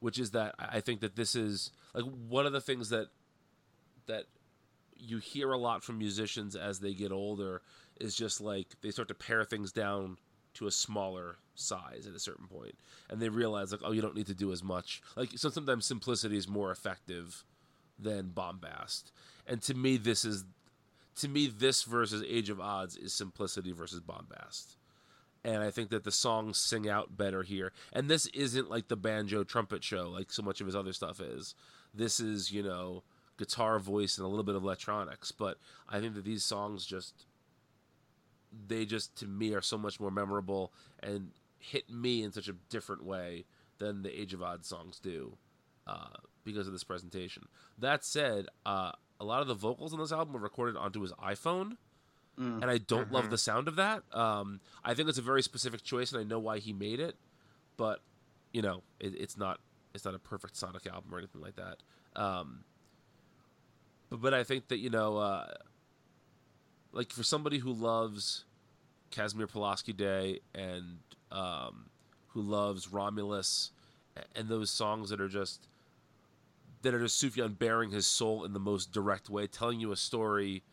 which 0.00 0.18
is 0.18 0.32
that 0.32 0.54
I 0.58 0.80
think 0.80 1.00
that 1.00 1.14
this 1.14 1.36
is 1.36 1.70
like 1.94 2.04
one 2.04 2.44
of 2.44 2.52
the 2.52 2.60
things 2.60 2.88
that 2.88 3.08
that 4.06 4.24
you 5.02 5.18
hear 5.18 5.50
a 5.52 5.58
lot 5.58 5.82
from 5.82 5.98
musicians 5.98 6.54
as 6.54 6.78
they 6.78 6.94
get 6.94 7.12
older 7.12 7.60
is 8.00 8.14
just 8.14 8.40
like 8.40 8.68
they 8.82 8.90
start 8.90 9.08
to 9.08 9.14
pare 9.14 9.44
things 9.44 9.72
down 9.72 10.16
to 10.54 10.66
a 10.66 10.70
smaller 10.70 11.36
size 11.54 12.06
at 12.06 12.14
a 12.14 12.20
certain 12.20 12.46
point 12.46 12.74
and 13.10 13.20
they 13.20 13.28
realize 13.28 13.72
like 13.72 13.80
oh 13.84 13.92
you 13.92 14.00
don't 14.00 14.14
need 14.14 14.26
to 14.26 14.34
do 14.34 14.52
as 14.52 14.62
much. 14.62 15.02
Like 15.16 15.30
so 15.36 15.50
sometimes 15.50 15.86
simplicity 15.86 16.36
is 16.36 16.48
more 16.48 16.70
effective 16.70 17.44
than 17.98 18.28
bombast. 18.28 19.12
And 19.46 19.60
to 19.62 19.74
me 19.74 19.96
this 19.96 20.24
is 20.24 20.44
to 21.16 21.28
me 21.28 21.46
this 21.46 21.82
versus 21.82 22.24
Age 22.26 22.48
of 22.48 22.58
Adz 22.58 22.96
is 22.96 23.12
simplicity 23.12 23.72
versus 23.72 24.00
bombast. 24.00 24.76
And 25.44 25.56
i 25.56 25.72
think 25.72 25.90
that 25.90 26.04
the 26.04 26.12
songs 26.12 26.58
sing 26.58 26.88
out 26.88 27.16
better 27.16 27.42
here. 27.42 27.72
And 27.92 28.08
this 28.08 28.26
isn't 28.26 28.70
like 28.70 28.86
the 28.86 28.96
banjo 28.96 29.42
trumpet 29.42 29.82
show 29.82 30.08
like 30.08 30.30
so 30.30 30.42
much 30.42 30.60
of 30.60 30.66
his 30.66 30.76
other 30.76 30.92
stuff 30.92 31.20
is. 31.20 31.56
This 31.92 32.20
is 32.20 32.52
you 32.52 32.62
know 32.62 33.02
guitar 33.38 33.78
voice 33.78 34.18
and 34.18 34.24
a 34.24 34.28
little 34.28 34.44
bit 34.44 34.54
of 34.54 34.62
electronics 34.62 35.32
but 35.32 35.58
i 35.88 36.00
think 36.00 36.14
that 36.14 36.24
these 36.24 36.44
songs 36.44 36.84
just 36.84 37.26
they 38.66 38.84
just 38.84 39.16
to 39.16 39.26
me 39.26 39.54
are 39.54 39.62
so 39.62 39.78
much 39.78 39.98
more 39.98 40.10
memorable 40.10 40.72
and 41.02 41.30
hit 41.58 41.88
me 41.88 42.22
in 42.22 42.32
such 42.32 42.48
a 42.48 42.52
different 42.68 43.04
way 43.04 43.44
than 43.78 44.02
the 44.02 44.20
Age 44.20 44.34
of 44.34 44.40
Adz 44.40 44.66
songs 44.66 44.98
do 45.00 45.36
uh, 45.86 46.08
because 46.44 46.66
of 46.66 46.72
this 46.72 46.84
presentation. 46.84 47.44
That 47.78 48.04
said 48.04 48.46
uh, 48.66 48.92
a 49.18 49.24
lot 49.24 49.40
of 49.42 49.48
the 49.48 49.54
vocals 49.54 49.92
on 49.92 50.00
this 50.00 50.12
album 50.12 50.34
were 50.34 50.40
recorded 50.40 50.76
onto 50.76 51.00
his 51.00 51.12
iphone 51.12 51.76
and 52.36 52.64
i 52.64 52.78
don't 52.78 53.12
love 53.12 53.30
the 53.30 53.38
sound 53.38 53.68
of 53.68 53.76
that. 53.76 54.02
Um, 54.12 54.60
i 54.84 54.94
think 54.94 55.08
it's 55.08 55.18
a 55.18 55.22
very 55.22 55.42
specific 55.42 55.82
choice 55.82 56.12
and 56.12 56.20
i 56.20 56.24
know 56.24 56.38
why 56.38 56.58
he 56.58 56.72
made 56.72 56.98
it 56.98 57.16
but 57.76 58.00
you 58.52 58.62
know 58.62 58.82
it, 59.00 59.14
it's 59.14 59.36
not 59.36 59.60
it's 59.94 60.04
not 60.04 60.14
a 60.14 60.18
perfect 60.18 60.56
sonic 60.56 60.86
album 60.86 61.14
or 61.14 61.18
anything 61.18 61.40
like 61.40 61.56
that. 61.56 61.76
Um, 62.20 62.64
but 64.20 64.34
I 64.34 64.44
think 64.44 64.68
that 64.68 64.78
you 64.78 64.90
know, 64.90 65.16
uh, 65.16 65.46
like 66.92 67.10
for 67.10 67.22
somebody 67.22 67.58
who 67.58 67.72
loves 67.72 68.44
Casimir 69.10 69.46
Pulaski 69.46 69.92
Day 69.92 70.40
and 70.54 70.98
um, 71.30 71.86
who 72.28 72.42
loves 72.42 72.92
Romulus 72.92 73.70
and 74.34 74.48
those 74.48 74.70
songs 74.70 75.10
that 75.10 75.20
are 75.20 75.28
just 75.28 75.68
that 76.82 76.94
are 76.94 77.00
just 77.00 77.22
Sufjan 77.22 77.58
bearing 77.58 77.90
his 77.90 78.06
soul 78.06 78.44
in 78.44 78.52
the 78.52 78.60
most 78.60 78.92
direct 78.92 79.30
way, 79.30 79.46
telling 79.46 79.80
you 79.80 79.92
a 79.92 79.96
story 79.96 80.64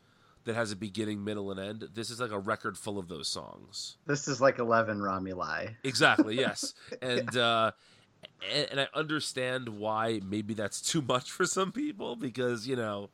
that 0.45 0.56
has 0.56 0.72
a 0.72 0.76
beginning, 0.76 1.24
middle, 1.24 1.51
and 1.51 1.59
end. 1.59 1.90
This 1.93 2.09
is 2.09 2.19
like 2.19 2.32
a 2.32 2.40
record 2.40 2.77
full 2.77 2.98
of 2.98 3.08
those 3.08 3.27
songs. 3.27 3.98
This 4.08 4.27
is 4.27 4.42
like 4.42 4.58
Eleven 4.59 5.00
Romuli. 5.00 5.76
Exactly. 5.84 6.35
Yes, 6.35 6.74
and 7.01 7.35
uh, 7.38 7.72
and, 8.51 8.68
and 8.72 8.80
I 8.82 8.88
understand 8.93 9.69
why 9.69 10.22
maybe 10.26 10.53
that's 10.53 10.82
too 10.82 11.01
much 11.01 11.32
for 11.32 11.45
some 11.45 11.72
people 11.72 12.16
because 12.16 12.68
you 12.68 12.76
know, 12.76 13.09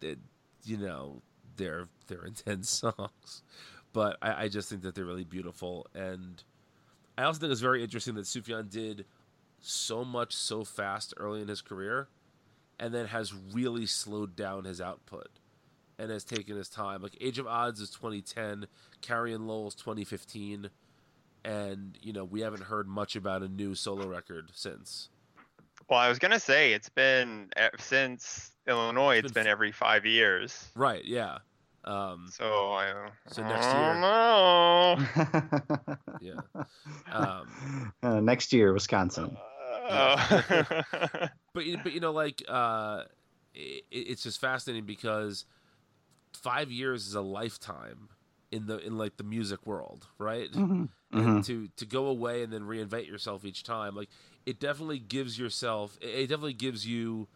it, 0.00 0.18
you 0.64 0.76
know, 0.76 1.22
they're 1.56 1.86
they're 2.06 2.24
intense 2.26 2.70
songs, 2.70 3.42
but 3.92 4.16
I, 4.22 4.44
I 4.44 4.48
just 4.48 4.68
think 4.68 4.82
that 4.82 4.94
they're 4.94 5.04
really 5.04 5.24
beautiful, 5.24 5.86
and 5.94 6.42
I 7.16 7.24
also 7.24 7.40
think 7.40 7.52
it's 7.52 7.60
very 7.60 7.82
interesting 7.82 8.14
that 8.14 8.24
Sufjan 8.24 8.70
did 8.70 9.06
so 9.60 10.04
much 10.04 10.34
so 10.34 10.64
fast 10.64 11.14
early 11.16 11.42
in 11.42 11.48
his 11.48 11.62
career, 11.62 12.08
and 12.78 12.94
then 12.94 13.06
has 13.06 13.34
really 13.34 13.86
slowed 13.86 14.36
down 14.36 14.64
his 14.64 14.80
output. 14.80 15.28
And 16.00 16.12
has 16.12 16.22
taken 16.22 16.56
his 16.56 16.68
time. 16.68 17.02
Like 17.02 17.16
Age 17.20 17.40
of 17.40 17.46
Adz 17.46 17.80
is 17.80 17.90
2010, 17.90 18.68
Carrie 19.00 19.32
and 19.32 19.48
Lowell's 19.48 19.74
2015 19.74 20.70
and 21.44 21.98
you 22.02 22.12
know 22.12 22.24
we 22.24 22.40
haven't 22.40 22.64
heard 22.64 22.86
much 22.86 23.16
about 23.16 23.42
a 23.42 23.48
new 23.48 23.74
solo 23.74 24.06
record 24.06 24.50
since. 24.52 25.08
Well, 25.88 25.98
I 25.98 26.08
was 26.08 26.18
gonna 26.18 26.40
say 26.40 26.72
it's 26.72 26.88
been 26.88 27.50
e- 27.58 27.68
since 27.78 28.52
Illinois. 28.68 29.16
It's 29.16 29.26
It's 29.26 29.32
been 29.34 29.44
been 29.44 29.50
every 29.50 29.72
five 29.72 30.04
years. 30.06 30.68
Right? 30.74 31.04
Yeah. 31.04 31.38
Um, 31.84 32.28
So 32.30 32.72
I. 32.72 33.10
So 33.28 33.42
next 33.42 33.66
don't 33.66 33.82
year- 33.82 34.00
know. 34.00 35.96
yeah. 36.20 37.12
Um, 37.12 37.92
uh, 38.02 38.20
next 38.20 38.52
year, 38.52 38.72
Wisconsin. 38.72 39.36
Uh, 39.88 41.28
but 41.54 41.64
you- 41.64 41.78
but 41.82 41.92
you 41.92 42.00
know 42.00 42.12
like 42.12 42.42
uh, 42.48 43.04
it, 43.54 43.84
it's 43.90 44.22
just 44.22 44.40
fascinating 44.40 44.84
because 44.84 45.44
five 46.34 46.70
years 46.70 47.06
is 47.06 47.14
a 47.14 47.20
lifetime 47.22 48.08
in 48.50 48.66
the 48.66 48.78
in 48.78 48.98
like 48.98 49.16
the 49.16 49.24
music 49.24 49.66
world, 49.66 50.06
right? 50.18 50.50
Mhm. 50.52 50.88
and 51.12 51.22
Mhm. 51.38 51.46
to 51.46 51.68
to 51.76 51.86
go 51.86 52.06
away 52.06 52.42
and 52.42 52.52
then 52.52 52.62
reinvent 52.62 53.06
yourself 53.08 53.42
each 53.46 53.62
time 53.62 53.94
like 53.94 54.10
it 54.44 54.60
definitely 54.60 54.98
gives 54.98 55.38
yourself 55.38 55.96
it 56.02 56.08
it 56.08 56.26
definitely 56.28 56.52
gives 56.52 56.86
you 56.86 57.28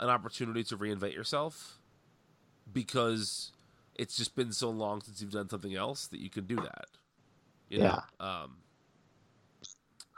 an 0.00 0.08
opportunity 0.08 0.64
to 0.64 0.76
reinvent 0.76 1.14
yourself 1.14 1.78
because 2.72 3.52
it's 3.94 4.16
just 4.16 4.34
been 4.34 4.52
so 4.52 4.70
long 4.70 5.02
since 5.02 5.20
you've 5.20 5.30
done 5.30 5.48
something 5.48 5.76
else 5.76 6.06
that 6.08 6.20
you 6.20 6.30
can 6.30 6.46
do 6.46 6.56
that 6.56 6.86
you 7.68 7.78
know? 7.78 8.00
um 8.18 8.56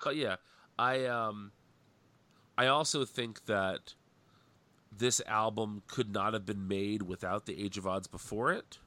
but 0.05 0.17
yeah 0.17 0.37
i 0.79 1.05
um 1.05 1.51
i 2.57 2.67
also 2.67 3.05
think 3.05 3.45
that 3.47 3.95
this 4.97 5.21
album 5.27 5.83
could 5.89 6.13
not 6.13 6.33
have 6.33 6.47
been 6.47 6.69
made 6.69 7.03
without 7.03 7.47
the 7.47 7.65
Age 7.65 7.79
of 7.79 7.85
Adz 7.85 8.07
before 8.07 8.53
it 8.53 8.79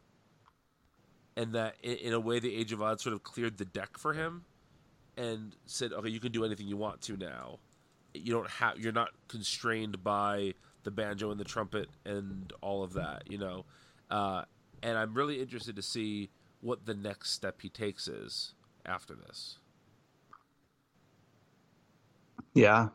and 1.35 1.53
that 1.53 1.75
in, 1.81 1.95
in 1.97 2.13
a 2.13 2.19
way 2.19 2.39
the 2.39 2.55
Age 2.55 2.71
of 2.71 2.79
Adz 2.79 3.03
sort 3.03 3.13
of 3.13 3.23
cleared 3.23 3.57
the 3.57 3.65
deck 3.65 3.97
for 3.97 4.13
him 4.13 4.45
and 5.17 5.55
said 5.65 5.91
okay 5.93 6.09
you 6.09 6.19
can 6.19 6.31
do 6.31 6.45
anything 6.45 6.67
you 6.67 6.77
want 6.77 7.01
to 7.01 7.17
now 7.17 7.59
you 8.13 8.31
don't 8.31 8.49
have 8.49 8.77
you're 8.77 8.93
not 8.93 9.09
constrained 9.27 10.03
by 10.03 10.53
the 10.85 10.91
banjo 10.91 11.31
and 11.31 11.39
the 11.39 11.45
trumpet 11.45 11.89
and 12.05 12.53
all 12.61 12.83
of 12.83 12.93
that 12.93 13.23
you 13.29 13.37
know 13.37 13.65
uh, 14.11 14.43
and 14.83 14.97
i'm 14.97 15.13
really 15.13 15.41
interested 15.41 15.75
to 15.75 15.81
see 15.81 16.29
what 16.61 16.85
the 16.85 16.93
next 16.93 17.31
step 17.31 17.61
he 17.61 17.69
takes 17.69 18.07
is 18.07 18.53
after 18.85 19.15
this 19.15 19.59
Yeah. 22.55 22.89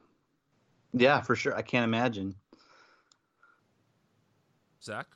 Yeah, 0.92 1.20
for 1.20 1.36
sure. 1.36 1.54
I 1.54 1.62
can't 1.62 1.84
imagine. 1.84 2.34
zach 4.82 5.06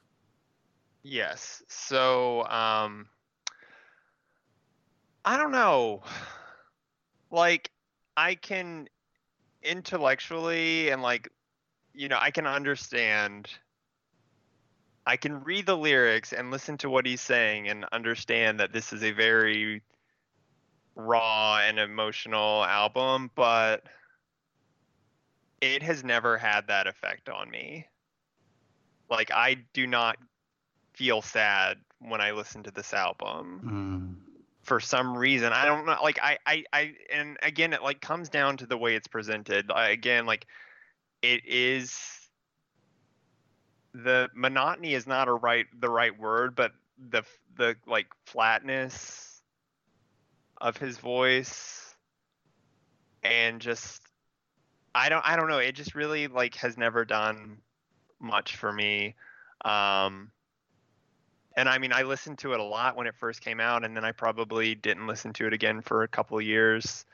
yes. 1.02 1.62
So 1.68 2.44
um, 2.46 3.08
I 5.24 5.36
don't 5.36 5.52
know. 5.52 6.02
Like 7.30 7.70
I 8.16 8.36
can 8.36 8.88
intellectually 9.62 10.90
and 10.90 11.02
like 11.02 11.28
you 11.94 12.08
know 12.08 12.18
I 12.20 12.30
can 12.30 12.46
understand. 12.46 13.48
I 15.06 15.16
can 15.16 15.44
read 15.44 15.66
the 15.66 15.76
lyrics 15.76 16.32
and 16.32 16.50
listen 16.50 16.78
to 16.78 16.88
what 16.88 17.04
he's 17.04 17.20
saying 17.20 17.68
and 17.68 17.84
understand 17.92 18.60
that 18.60 18.72
this 18.72 18.92
is 18.92 19.02
a 19.02 19.10
very 19.12 19.82
raw 20.96 21.58
and 21.58 21.78
emotional 21.78 22.64
album, 22.64 23.30
but 23.34 23.82
it 25.60 25.82
has 25.82 26.04
never 26.04 26.38
had 26.38 26.68
that 26.68 26.86
effect 26.86 27.28
on 27.28 27.50
me. 27.50 27.86
Like 29.10 29.30
I 29.30 29.58
do 29.74 29.86
not 29.86 30.16
feel 30.94 31.20
sad 31.20 31.78
when 31.98 32.20
I 32.20 32.30
listen 32.32 32.62
to 32.62 32.70
this 32.70 32.92
album 32.94 34.18
Mm. 34.24 34.32
for 34.62 34.80
some 34.80 35.16
reason. 35.16 35.52
I 35.52 35.64
don't 35.66 35.84
know. 35.86 35.98
Like 36.02 36.18
I, 36.22 36.38
I, 36.46 36.64
I, 36.72 36.94
and 37.12 37.36
again, 37.42 37.72
it 37.72 37.82
like 37.82 38.00
comes 38.00 38.28
down 38.28 38.56
to 38.58 38.66
the 38.66 38.78
way 38.78 38.94
it's 38.94 39.08
presented. 39.08 39.70
I, 39.70 39.88
again, 39.90 40.24
like 40.26 40.46
it 41.24 41.46
is 41.46 41.98
the 43.94 44.28
monotony 44.34 44.92
is 44.92 45.06
not 45.06 45.26
a 45.26 45.32
right 45.32 45.66
the 45.80 45.88
right 45.88 46.18
word, 46.18 46.54
but 46.54 46.72
the 47.10 47.22
the 47.56 47.76
like 47.86 48.08
flatness 48.26 49.42
of 50.60 50.76
his 50.76 50.98
voice 50.98 51.94
and 53.22 53.60
just 53.60 54.02
I 54.94 55.08
don't 55.08 55.26
I 55.26 55.36
don't 55.36 55.48
know. 55.48 55.58
It 55.58 55.74
just 55.74 55.94
really 55.94 56.26
like 56.26 56.56
has 56.56 56.76
never 56.76 57.04
done 57.06 57.58
much 58.20 58.56
for 58.56 58.72
me. 58.72 59.14
Um, 59.64 60.30
and 61.56 61.68
I 61.68 61.78
mean, 61.78 61.92
I 61.92 62.02
listened 62.02 62.38
to 62.38 62.52
it 62.52 62.60
a 62.60 62.64
lot 62.64 62.96
when 62.96 63.06
it 63.06 63.14
first 63.18 63.40
came 63.40 63.60
out, 63.60 63.84
and 63.84 63.96
then 63.96 64.04
I 64.04 64.12
probably 64.12 64.74
didn't 64.74 65.06
listen 65.06 65.32
to 65.34 65.46
it 65.46 65.54
again 65.54 65.80
for 65.80 66.02
a 66.02 66.08
couple 66.08 66.38
years. 66.40 67.06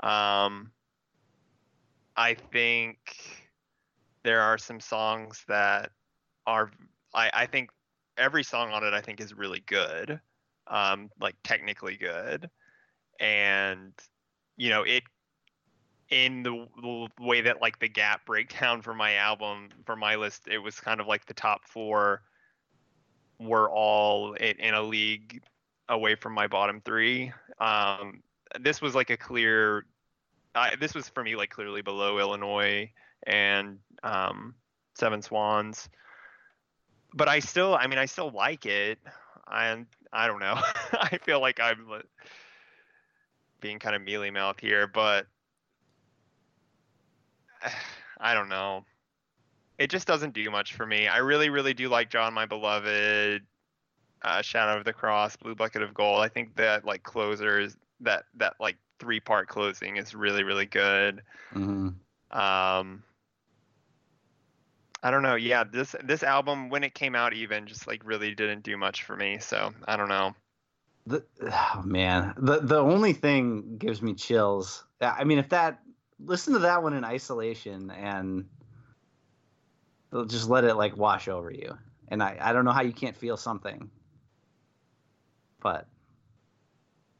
Um, 0.00 0.72
I 2.16 2.34
think 2.34 3.43
there 4.24 4.40
are 4.40 4.58
some 4.58 4.80
songs 4.80 5.44
that 5.48 5.90
are, 6.46 6.70
I, 7.14 7.30
I 7.32 7.46
think 7.46 7.70
every 8.16 8.42
song 8.42 8.70
on 8.72 8.84
it 8.84 8.94
I 8.94 9.00
think 9.00 9.20
is 9.20 9.34
really 9.34 9.62
good, 9.66 10.20
um, 10.66 11.10
like 11.20 11.36
technically 11.44 11.96
good, 11.96 12.50
and 13.20 13.92
you 14.56 14.70
know 14.70 14.82
it 14.82 15.02
in 16.10 16.42
the, 16.42 16.66
the 16.80 17.08
way 17.20 17.40
that 17.40 17.60
like 17.60 17.78
the 17.78 17.88
gap 17.88 18.26
breakdown 18.26 18.82
for 18.82 18.94
my 18.94 19.14
album 19.14 19.68
for 19.86 19.96
my 19.96 20.14
list 20.16 20.42
it 20.48 20.58
was 20.58 20.78
kind 20.78 21.00
of 21.00 21.06
like 21.06 21.24
the 21.26 21.34
top 21.34 21.64
four 21.64 22.22
were 23.40 23.70
all 23.70 24.34
in, 24.34 24.56
in 24.60 24.74
a 24.74 24.82
league 24.82 25.42
away 25.88 26.14
from 26.14 26.32
my 26.32 26.46
bottom 26.46 26.80
three. 26.84 27.32
Um 27.58 28.22
this 28.60 28.80
was 28.80 28.94
like 28.94 29.10
a 29.10 29.16
clear 29.16 29.86
I, 30.54 30.76
this 30.76 30.94
was 30.94 31.08
for 31.08 31.24
me 31.24 31.34
like 31.34 31.50
clearly 31.50 31.82
below 31.82 32.18
illinois 32.18 32.90
and 33.26 33.78
um 34.04 34.54
seven 34.94 35.20
swans 35.20 35.88
but 37.14 37.28
i 37.28 37.40
still 37.40 37.74
i 37.74 37.86
mean 37.88 37.98
i 37.98 38.06
still 38.06 38.30
like 38.30 38.64
it 38.66 38.98
i 39.48 39.76
i 40.12 40.28
don't 40.28 40.40
know 40.40 40.54
i 40.92 41.18
feel 41.24 41.40
like 41.40 41.58
i'm 41.58 41.86
being 43.60 43.80
kind 43.80 43.96
of 43.96 44.02
mealy 44.02 44.30
mouth 44.30 44.60
here 44.60 44.86
but 44.86 45.26
I 48.20 48.34
don't 48.34 48.48
know. 48.48 48.84
It 49.78 49.90
just 49.90 50.06
doesn't 50.06 50.34
do 50.34 50.50
much 50.50 50.74
for 50.74 50.86
me. 50.86 51.08
I 51.08 51.18
really, 51.18 51.48
really 51.48 51.74
do 51.74 51.88
like 51.88 52.10
John, 52.10 52.32
my 52.32 52.46
beloved, 52.46 53.42
uh, 54.22 54.42
Shadow 54.42 54.78
of 54.78 54.84
the 54.84 54.92
Cross, 54.92 55.36
Blue 55.36 55.54
Bucket 55.54 55.82
of 55.82 55.92
Gold. 55.94 56.20
I 56.20 56.28
think 56.28 56.54
that 56.56 56.84
like 56.84 57.02
closers, 57.02 57.76
that 58.00 58.24
that 58.36 58.54
like 58.60 58.76
three 59.00 59.20
part 59.20 59.48
closing 59.48 59.96
is 59.96 60.14
really, 60.14 60.44
really 60.44 60.66
good. 60.66 61.22
Mm-hmm. 61.54 62.38
Um, 62.38 63.02
I 65.04 65.10
don't 65.10 65.22
know. 65.22 65.34
Yeah, 65.34 65.64
this 65.64 65.94
this 66.02 66.22
album 66.22 66.70
when 66.70 66.82
it 66.82 66.94
came 66.94 67.14
out, 67.14 67.34
even 67.34 67.66
just 67.66 67.86
like 67.86 68.04
really 68.06 68.34
didn't 68.34 68.62
do 68.62 68.78
much 68.78 69.04
for 69.04 69.14
me. 69.14 69.36
So 69.38 69.72
I 69.86 69.98
don't 69.98 70.08
know. 70.08 70.34
The, 71.06 71.22
oh 71.42 71.82
man, 71.84 72.32
the 72.38 72.60
the 72.60 72.78
only 72.78 73.12
thing 73.12 73.76
gives 73.76 74.00
me 74.00 74.14
chills. 74.14 74.82
Uh, 75.02 75.14
I 75.16 75.24
mean, 75.24 75.38
if 75.38 75.50
that 75.50 75.80
listen 76.18 76.54
to 76.54 76.60
that 76.60 76.82
one 76.82 76.94
in 76.94 77.04
isolation 77.04 77.90
and 77.90 78.46
just 80.26 80.48
let 80.48 80.64
it 80.64 80.74
like 80.74 80.96
wash 80.96 81.28
over 81.28 81.50
you. 81.50 81.76
And 82.08 82.22
I, 82.22 82.38
I 82.40 82.52
don't 82.54 82.64
know 82.64 82.72
how 82.72 82.82
you 82.82 82.92
can't 82.92 83.16
feel 83.16 83.36
something. 83.36 83.90
But 85.60 85.86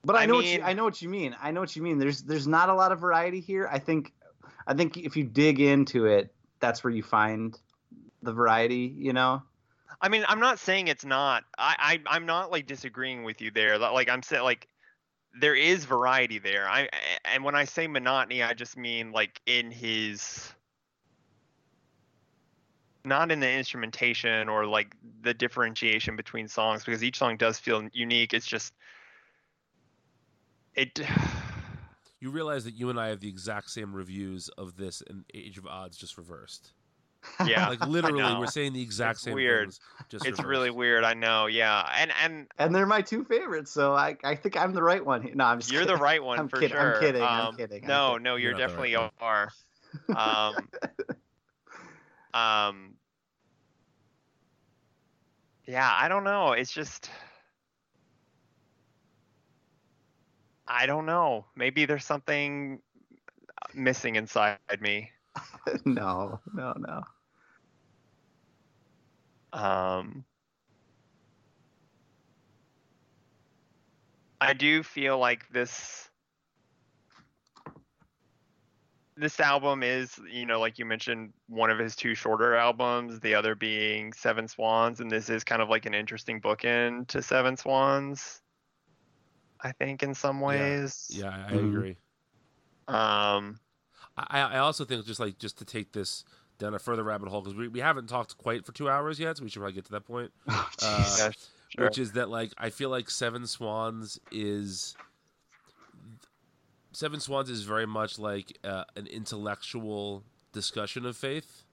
but 0.04 0.16
I, 0.16 0.22
I 0.22 0.26
know 0.26 0.36
what 0.36 0.46
you 0.46 0.62
I 0.62 0.72
know 0.72 0.84
what 0.84 1.02
you 1.02 1.10
mean. 1.10 1.36
I 1.38 1.50
know 1.50 1.60
what 1.60 1.76
you 1.76 1.82
mean. 1.82 1.98
There's 1.98 2.22
there's 2.22 2.46
not 2.46 2.70
a 2.70 2.74
lot 2.74 2.92
of 2.92 3.00
variety 3.00 3.40
here. 3.40 3.68
I 3.70 3.78
think 3.78 4.12
I 4.66 4.72
think 4.72 4.96
if 4.96 5.18
you 5.18 5.24
dig 5.24 5.60
into 5.60 6.06
it, 6.06 6.34
that's 6.60 6.82
where 6.82 6.92
you 6.92 7.02
find 7.02 7.58
the 8.25 8.33
variety, 8.33 8.94
you 8.97 9.12
know? 9.12 9.43
I 10.01 10.09
mean, 10.09 10.25
I'm 10.28 10.41
not 10.41 10.59
saying 10.59 10.89
it's 10.89 11.05
not. 11.05 11.44
I, 11.57 12.01
I 12.07 12.17
I'm 12.17 12.27
not 12.27 12.51
like 12.51 12.67
disagreeing 12.67 13.25
with 13.25 13.41
you 13.41 13.51
there. 13.51 13.78
Li- 13.78 13.89
Like 13.89 14.09
I'm 14.09 14.23
saying, 14.23 14.43
like 14.43 14.69
there 15.41 15.55
is 15.55 15.85
variety 15.85 16.39
there. 16.39 16.69
I 16.69 16.89
and 17.25 17.44
when 17.44 17.55
I 17.55 17.65
say 17.65 17.86
monotony, 17.86 18.43
I 18.43 18.55
just 18.55 18.77
mean 18.77 19.12
like 19.12 19.41
in 19.47 19.70
his, 19.70 20.53
not 23.05 23.31
in 23.31 23.41
the 23.41 23.51
instrumentation 23.51 24.49
or 24.49 24.67
like 24.67 24.94
the 25.23 25.35
differentiation 25.35 26.17
between 26.17 26.49
songs 26.49 26.85
because 26.85 27.03
each 27.03 27.19
song 27.19 27.36
does 27.36 27.59
feel 27.59 27.89
unique. 27.93 28.35
It's 28.35 28.47
just 28.47 28.75
it. 30.75 31.01
You 32.20 32.31
realize 32.31 32.65
that 32.65 32.73
you 32.73 32.89
and 32.89 32.99
I 32.99 33.09
have 33.09 33.20
the 33.20 33.28
exact 33.28 33.69
same 33.69 33.93
reviews 33.93 34.49
of 34.57 34.78
this 34.78 35.03
in 35.03 35.27
Age 35.35 35.59
of 35.59 35.65
Adz, 35.67 35.99
just 35.99 36.17
reversed. 36.17 36.73
Yeah, 37.47 37.69
Like 37.69 37.81
literally, 37.83 38.35
we're 38.35 38.47
saying 38.47 38.73
the 38.73 38.83
exact 38.83 39.17
It's 39.17 39.25
same 39.25 39.35
weird. 39.35 39.69
things. 39.69 39.81
Just 40.09 40.27
it's 40.27 40.39
reversed. 40.39 40.49
really 40.49 40.70
weird. 40.70 41.05
I 41.05 41.15
know. 41.15 41.47
Yeah, 41.47 41.89
and 41.97 42.12
and 42.23 42.49
And 42.59 42.75
they're 42.75 42.86
my 42.86 43.03
two 43.03 43.25
favorites, 43.25 43.70
so 43.70 43.94
I, 43.94 44.17
I 44.25 44.35
think 44.36 44.57
I'm 44.57 44.73
the 44.73 44.83
right 44.83 45.05
one. 45.05 45.31
No, 45.35 45.44
I'm 45.44 45.59
just 45.61 45.70
You're 45.73 45.86
the 45.86 45.97
right 45.97 46.23
one 46.23 46.39
I'm 46.39 46.49
for 46.49 46.61
kidding, 46.61 46.77
I'm 46.78 46.93
sure. 46.93 46.94
kidding, 46.94 47.23
I'm 47.23 47.49
Um, 47.49 47.57
kidding, 47.57 47.85
I'm 47.85 47.89
No, 47.89 48.07
kidding. 48.07 48.23
no, 48.23 48.36
you're, 48.36 48.51
You're 48.51 48.55
definitely 48.55 48.94
right 48.94 49.11
are. 49.20 49.51
Um, 50.12 50.69
um, 52.35 52.94
yeah, 55.67 55.91
I 55.93 56.09
don't 56.09 56.25
know. 56.25 56.53
It's 56.53 56.73
just, 56.73 57.11
I 60.67 60.86
don't 60.86 61.07
know. 61.07 61.47
Maybe 61.57 61.86
there's 61.86 62.05
something 62.05 62.81
missing 63.75 64.17
inside 64.17 64.59
me. 64.81 65.11
no, 65.85 66.41
no, 66.53 66.75
no. 66.78 67.03
Um, 69.55 70.24
I 74.41 74.52
do 74.52 74.83
feel 74.83 75.18
like 75.18 75.49
this 75.49 76.10
this 79.16 79.39
album 79.39 79.84
is, 79.84 80.18
you 80.28 80.44
know, 80.44 80.58
like 80.58 80.76
you 80.78 80.84
mentioned, 80.84 81.33
one 81.49 81.70
of 81.70 81.78
his 81.78 81.94
two 81.94 82.16
shorter 82.16 82.57
albums, 82.57 83.20
the 83.20 83.36
other 83.36 83.55
being 83.55 84.12
Seven 84.12 84.49
Swans, 84.49 84.99
and 84.99 85.08
this 85.08 85.31
is 85.31 85.44
kind 85.44 85.62
of 85.62 85.68
like 85.68 85.86
an 85.86 85.94
interesting 85.94 86.41
bookend 86.41 87.07
to 87.08 87.23
Seven 87.23 87.57
Swans. 87.57 88.42
I 89.62 89.70
think 89.70 90.02
in 90.02 90.15
some 90.15 90.41
ways. 90.41 91.07
Yeah, 91.10 91.24
yeah 91.31 91.47
I 91.47 91.52
Mhm. 91.52 91.68
agree. 91.68 91.97
Um, 92.89 93.60
I, 94.16 94.41
I 94.41 94.58
also 94.58 94.84
think 94.84 95.07
just 95.07 95.20
like 95.20 95.39
just 95.39 95.58
to 95.58 95.65
take 95.65 95.92
this 95.92 96.24
down 96.58 96.74
a 96.74 96.78
further 96.78 97.02
rabbit 97.02 97.28
hole 97.28 97.41
because 97.42 97.57
we, 97.57 97.68
we 97.68 97.81
haven't 97.81 98.08
talked 98.08 98.36
quite 98.39 98.65
for 98.65 98.73
two 98.73 98.89
hours 98.89 99.18
yet, 99.18 99.36
so 99.36 99.42
we 99.44 99.50
should 99.50 99.60
probably 99.60 99.74
get 99.74 99.84
to 99.86 99.92
that 99.92 100.05
point. 100.07 100.31
Oh, 100.49 100.70
Uh, 100.83 101.31
sure. 101.70 101.84
which 101.86 101.99
is 101.99 102.12
that 102.12 102.28
like 102.31 102.52
I 102.58 102.70
feel 102.70 102.91
like 102.91 103.10
Seven 103.10 103.47
Swans 103.47 104.18
is 104.31 104.97
Seven 106.92 107.18
Swans 107.20 107.50
is 107.50 107.62
very 107.62 107.86
much 107.86 108.18
like 108.18 108.57
uh, 108.62 108.84
an 108.97 109.07
intellectual 109.08 110.23
discussion 110.52 111.05
of 111.07 111.16
faith, 111.16 111.65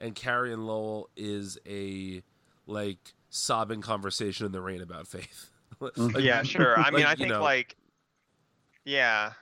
and 0.00 0.14
Carrie 0.14 0.52
and 0.52 0.64
Lowell 0.66 1.08
is 1.16 1.58
a 1.66 2.22
like 2.66 3.14
sobbing 3.30 3.80
conversation 3.80 4.46
in 4.46 4.52
the 4.52 4.60
rain 4.60 4.80
about 4.82 5.06
faith. 5.08 5.48
Like, 5.96 6.22
yeah, 6.22 6.44
sure. 6.44 6.78
I 6.78 6.90
mean, 6.92 7.00
like, 7.02 7.06
I 7.06 7.10
you 7.12 7.16
think 7.16 7.28
know, 7.30 7.42
like, 7.42 7.74
yeah, 8.84 9.32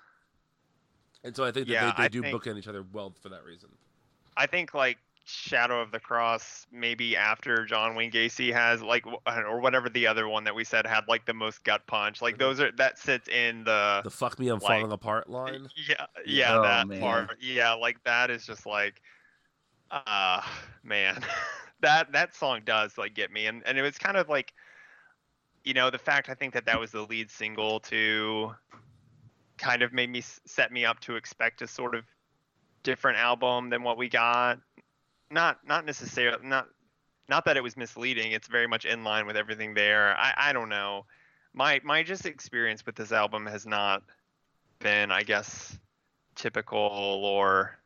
and 1.23 1.37
so 1.37 1.45
I 1.45 1.51
think 1.53 1.67
that 1.67 1.73
Yeah, 1.73 1.93
they, 1.99 2.05
they 2.05 2.09
do 2.09 2.23
think- 2.23 2.43
bookend 2.43 2.57
each 2.57 2.69
other 2.69 2.83
well 2.93 3.13
for 3.21 3.29
that 3.29 3.45
reason. 3.45 3.69
I 4.41 4.47
think 4.47 4.73
like 4.73 4.97
Shadow 5.27 5.81
of 5.83 5.93
the 5.93 6.01
Cross, 6.01 6.67
maybe 6.73 7.15
after 7.17 7.67
John 7.67 7.95
Wayne 7.95 8.11
Gacy 8.11 8.53
has 8.53 8.81
like, 8.83 9.05
or 9.07 9.61
whatever 9.61 9.89
the 9.91 10.07
other 10.07 10.27
one 10.29 10.45
that 10.45 10.55
we 10.55 10.65
said 10.65 10.87
had 10.87 11.05
like 11.09 11.27
the 11.27 11.35
most 11.35 11.63
gut 11.63 11.87
punch. 11.87 12.23
Like 12.23 12.37
Mhm. 12.37 12.39
those 12.39 12.61
are 12.61 12.73
that 12.73 12.99
sits 12.99 13.29
in 13.29 13.63
the, 13.65 14.01
The 14.03 14.11
"fuck 14.11 14.39
me, 14.39 14.49
I'm 14.49 14.59
like- 14.59 14.81
falling 14.81 14.93
apart" 14.93 15.29
line. 15.29 15.69
yeah, 15.77 16.07
yeah, 16.25 16.57
Oh, 16.59 16.63
that 16.63 16.87
man. 16.89 17.01
part, 17.01 17.37
yeah, 17.41 17.73
like 17.75 18.03
that 18.05 18.31
is 18.31 18.47
just 18.47 18.65
like, 18.65 19.03
uh, 19.91 20.43
man, 20.83 21.15
that 21.81 22.11
that 22.13 22.35
song 22.35 22.63
does 22.65 22.97
like 22.99 23.15
get 23.15 23.31
me, 23.31 23.47
and 23.47 23.63
and 23.67 23.77
it 23.79 23.83
was 23.83 23.99
kind 23.99 24.17
of 24.17 24.29
like, 24.31 24.55
you 25.65 25.75
know, 25.75 25.91
the 25.91 25.99
fact 25.99 26.29
I 26.31 26.35
think 26.35 26.55
that 26.55 26.65
that 26.65 26.81
was 26.81 26.91
the 26.93 27.03
lead 27.03 27.31
single 27.31 27.79
to, 27.81 28.55
kind 29.59 29.83
of 29.83 29.93
made 29.93 30.09
me 30.09 30.23
set 30.23 30.73
me 30.73 30.87
up 30.87 30.99
to 31.01 31.17
expect 31.17 31.61
a 31.61 31.67
sort 31.67 31.95
of 31.95 32.05
different 32.83 33.19
album 33.19 33.71
than 33.71 33.83
what 33.83 33.97
we 33.99 34.09
got. 34.09 34.59
Not 35.31 35.59
not 35.67 35.85
necessarily 35.85 36.47
not 36.47 36.69
not 37.29 37.45
that 37.45 37.57
it 37.57 37.63
was 37.63 37.77
misleading. 37.77 38.33
It's 38.33 38.49
very 38.49 38.67
much 38.67 38.85
in 38.85 39.05
line 39.05 39.27
with 39.27 39.37
everything 39.37 39.75
there. 39.75 40.17
I 40.17 40.35
I 40.37 40.53
don't 40.53 40.69
know. 40.69 41.07
My 41.55 41.81
my 41.85 42.03
just 42.03 42.27
experience 42.27 42.85
with 42.85 42.97
this 42.97 43.13
album 43.13 43.47
has 43.47 43.67
not 43.67 44.03
been, 44.81 45.11
I 45.11 45.23
guess, 45.23 45.79
typical 46.35 46.81
or 47.25 47.79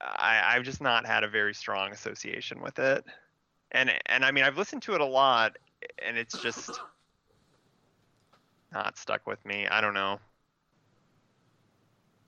I, 0.00 0.42
I've 0.44 0.64
just 0.64 0.80
not 0.80 1.06
had 1.06 1.24
a 1.24 1.28
very 1.28 1.54
strong 1.54 1.92
association 1.92 2.60
with 2.60 2.78
it. 2.78 3.04
And 3.72 3.92
and 4.06 4.24
I 4.24 4.30
mean 4.32 4.44
I've 4.44 4.58
listened 4.58 4.82
to 4.82 4.94
it 4.94 5.00
a 5.00 5.06
lot 5.06 5.56
and 6.04 6.18
it's 6.18 6.40
just 6.40 6.70
not 8.72 8.98
stuck 8.98 9.26
with 9.26 9.44
me. 9.44 9.66
I 9.68 9.80
don't 9.80 9.94
know. 9.94 10.18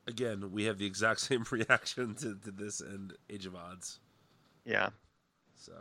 Again, 0.07 0.53
we 0.53 0.65
have 0.65 0.79
the 0.79 0.87
exact 0.87 1.21
same 1.29 1.45
reaction 1.51 2.15
to, 2.17 2.37
to 2.45 2.51
this 2.51 2.81
and 2.81 3.13
Age 3.31 3.47
of 3.47 3.55
Adz. 3.55 3.99
Yeah. 4.65 4.91
So 5.57 5.73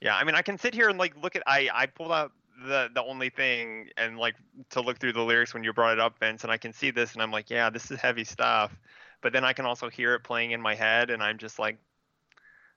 Yeah, 0.00 0.16
I 0.16 0.24
mean, 0.24 0.34
I 0.34 0.42
can 0.42 0.58
sit 0.58 0.74
here 0.74 0.88
and 0.88 0.98
like 0.98 1.14
look 1.22 1.36
at. 1.36 1.42
I 1.46 1.68
I 1.72 1.86
pulled 1.86 2.12
out 2.12 2.32
the 2.66 2.88
the 2.94 3.02
only 3.02 3.30
thing 3.30 3.88
and 3.96 4.18
like 4.18 4.34
to 4.70 4.80
look 4.80 4.98
through 4.98 5.12
the 5.12 5.22
lyrics 5.22 5.54
when 5.54 5.64
you 5.64 5.72
brought 5.72 5.92
it 5.92 6.00
up, 6.00 6.18
Vince, 6.18 6.42
and 6.42 6.52
I 6.52 6.56
can 6.56 6.72
see 6.72 6.90
this, 6.90 7.12
and 7.12 7.22
I'm 7.22 7.30
like, 7.30 7.50
yeah, 7.50 7.70
this 7.70 7.90
is 7.90 8.00
heavy 8.00 8.24
stuff. 8.24 8.76
But 9.22 9.32
then 9.32 9.44
I 9.44 9.52
can 9.52 9.66
also 9.66 9.88
hear 9.88 10.14
it 10.14 10.20
playing 10.20 10.52
in 10.52 10.60
my 10.60 10.74
head, 10.74 11.10
and 11.10 11.22
I'm 11.22 11.38
just 11.38 11.58
like, 11.58 11.78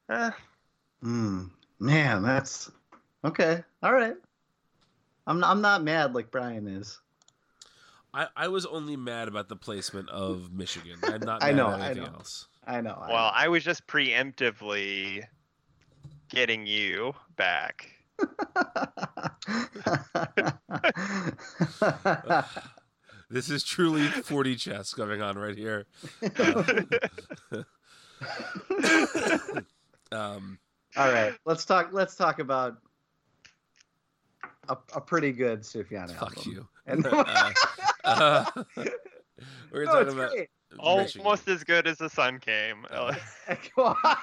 eh, 0.09 0.31
Hmm. 1.01 1.45
Man, 1.79 2.23
that's 2.23 2.71
okay. 3.23 3.63
All 3.81 3.93
right. 3.93 4.15
I'm 5.27 5.43
I'm 5.43 5.61
not 5.61 5.83
mad 5.83 6.13
like 6.13 6.31
Brian 6.31 6.67
is. 6.67 6.99
I, 8.19 8.27
I 8.35 8.47
was 8.49 8.65
only 8.65 8.97
mad 8.97 9.29
about 9.29 9.47
the 9.47 9.55
placement 9.55 10.09
of 10.09 10.51
Michigan. 10.51 10.97
I'm 11.03 11.21
not 11.21 11.41
I 11.43 11.47
mad 11.47 11.55
know, 11.55 11.67
about 11.69 11.79
I 11.81 11.85
anything 11.85 12.03
know. 12.03 12.09
else. 12.17 12.47
I 12.67 12.81
know. 12.81 12.99
I 13.01 13.07
well, 13.13 13.31
I 13.33 13.47
was 13.47 13.63
just 13.63 13.87
preemptively 13.87 15.23
getting 16.29 16.67
you 16.67 17.13
back. 17.37 17.89
This 23.31 23.51
is 23.51 23.63
truly 23.63 24.07
40 24.07 24.55
chess 24.55 24.91
going 24.95 25.21
on 25.21 25.37
right 25.37 25.55
here. 25.55 25.85
Um, 30.11 30.57
All 30.97 31.11
right, 31.11 31.33
let's 31.45 31.63
talk. 31.63 31.89
Let's 31.91 32.15
talk 32.15 32.39
about 32.39 32.77
a, 34.67 34.77
a 34.95 35.01
pretty 35.01 35.31
good 35.31 35.61
Sufjan 35.61 36.09
fuck 36.09 36.35
album. 36.37 36.51
you. 36.53 36.67
And 36.87 37.05
Uh, 37.05 37.51
uh, 38.03 38.45
we're 39.71 39.85
no, 39.85 39.91
talking 39.91 40.13
about 40.13 40.31
great. 40.31 40.49
Almost 40.77 41.47
as 41.47 41.63
good 41.63 41.87
as 41.87 41.97
the 41.97 42.09
sun 42.09 42.39
came. 42.39 42.85
Oh. 42.91 43.11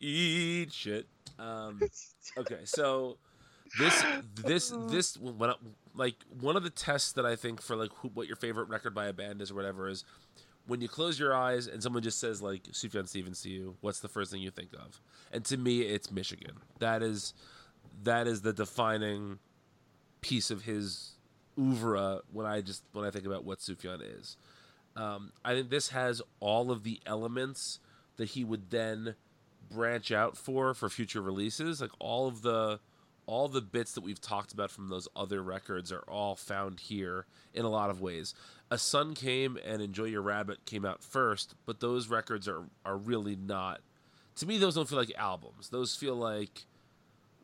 Eat 0.00 0.72
shit. 0.72 1.06
Um, 1.38 1.80
okay, 2.36 2.60
so 2.64 3.16
this 3.78 4.04
this 4.44 4.72
this 4.88 5.16
when 5.16 5.50
I, 5.50 5.54
like 5.94 6.16
one 6.40 6.56
of 6.56 6.62
the 6.62 6.70
tests 6.70 7.12
that 7.12 7.26
I 7.26 7.36
think 7.36 7.60
for 7.62 7.76
like 7.76 7.90
who, 7.96 8.08
what 8.08 8.26
your 8.26 8.36
favorite 8.36 8.68
record 8.68 8.94
by 8.94 9.06
a 9.06 9.12
band 9.12 9.40
is 9.40 9.50
or 9.50 9.54
whatever 9.54 9.88
is 9.88 10.04
when 10.68 10.80
you 10.82 10.88
close 10.88 11.18
your 11.18 11.34
eyes 11.34 11.66
and 11.66 11.82
someone 11.82 12.02
just 12.02 12.20
says 12.20 12.40
like 12.42 12.64
Sufjan 12.64 13.08
Stevens 13.08 13.40
to 13.42 13.48
you, 13.48 13.76
what's 13.80 14.00
the 14.00 14.08
first 14.08 14.30
thing 14.30 14.42
you 14.42 14.50
think 14.50 14.72
of? 14.74 15.00
And 15.32 15.44
to 15.46 15.56
me, 15.56 15.80
it's 15.80 16.12
Michigan. 16.12 16.56
That 16.78 17.02
is 17.02 17.34
that 18.04 18.26
is 18.26 18.42
the 18.42 18.52
defining 18.52 19.38
piece 20.20 20.50
of 20.50 20.62
his 20.62 21.12
oeuvre 21.58 22.20
when 22.32 22.46
I 22.46 22.60
just 22.60 22.82
when 22.92 23.04
I 23.04 23.10
think 23.10 23.26
about 23.26 23.44
what 23.44 23.58
Sufjan 23.58 24.00
is. 24.18 24.36
Um, 24.96 25.32
I 25.44 25.54
think 25.54 25.70
this 25.70 25.88
has 25.88 26.22
all 26.40 26.70
of 26.70 26.82
the 26.82 27.00
elements 27.06 27.78
that 28.16 28.30
he 28.30 28.44
would 28.44 28.70
then 28.70 29.14
branch 29.70 30.10
out 30.10 30.36
for 30.36 30.74
for 30.74 30.88
future 30.88 31.22
releases. 31.22 31.80
Like 31.80 31.90
all 31.98 32.26
of 32.26 32.42
the 32.42 32.80
all 33.26 33.46
the 33.46 33.60
bits 33.60 33.92
that 33.92 34.00
we've 34.00 34.20
talked 34.20 34.52
about 34.52 34.70
from 34.70 34.88
those 34.88 35.06
other 35.14 35.42
records 35.42 35.92
are 35.92 36.04
all 36.08 36.34
found 36.34 36.80
here 36.80 37.26
in 37.52 37.64
a 37.64 37.68
lot 37.68 37.90
of 37.90 38.00
ways. 38.00 38.34
A 38.70 38.78
Sun 38.78 39.14
Came 39.14 39.58
and 39.64 39.82
Enjoy 39.82 40.04
Your 40.04 40.22
Rabbit 40.22 40.64
came 40.64 40.86
out 40.86 41.02
first, 41.02 41.54
but 41.66 41.80
those 41.80 42.08
records 42.08 42.48
are 42.48 42.64
are 42.84 42.96
really 42.96 43.36
not. 43.36 43.80
To 44.36 44.46
me, 44.46 44.56
those 44.56 44.76
don't 44.76 44.88
feel 44.88 44.98
like 44.98 45.12
albums. 45.16 45.68
Those 45.68 45.94
feel 45.94 46.14
like 46.14 46.66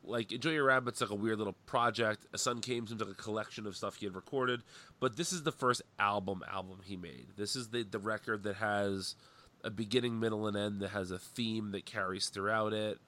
like 0.07 0.31
Enjoy 0.31 0.51
Your 0.51 0.65
Rabbit's 0.65 1.01
like 1.01 1.09
a 1.09 1.15
weird 1.15 1.37
little 1.37 1.55
project. 1.65 2.25
A 2.33 2.37
Sun 2.37 2.61
Came 2.61 2.87
seems 2.87 3.01
like 3.01 3.09
a 3.09 3.15
collection 3.15 3.65
of 3.65 3.75
stuff 3.75 3.97
he 3.97 4.05
had 4.05 4.15
recorded, 4.15 4.61
but 4.99 5.17
this 5.17 5.31
is 5.33 5.43
the 5.43 5.51
first 5.51 5.81
album 5.99 6.43
album 6.51 6.79
he 6.83 6.95
made. 6.95 7.27
This 7.37 7.55
is 7.55 7.69
the 7.69 7.83
the 7.83 7.99
record 7.99 8.43
that 8.43 8.57
has 8.57 9.15
a 9.63 9.69
beginning, 9.69 10.19
middle, 10.19 10.47
and 10.47 10.55
end 10.55 10.79
that 10.81 10.89
has 10.89 11.11
a 11.11 11.17
theme 11.17 11.71
that 11.71 11.85
carries 11.85 12.29
throughout 12.29 12.71
it. 12.73 12.99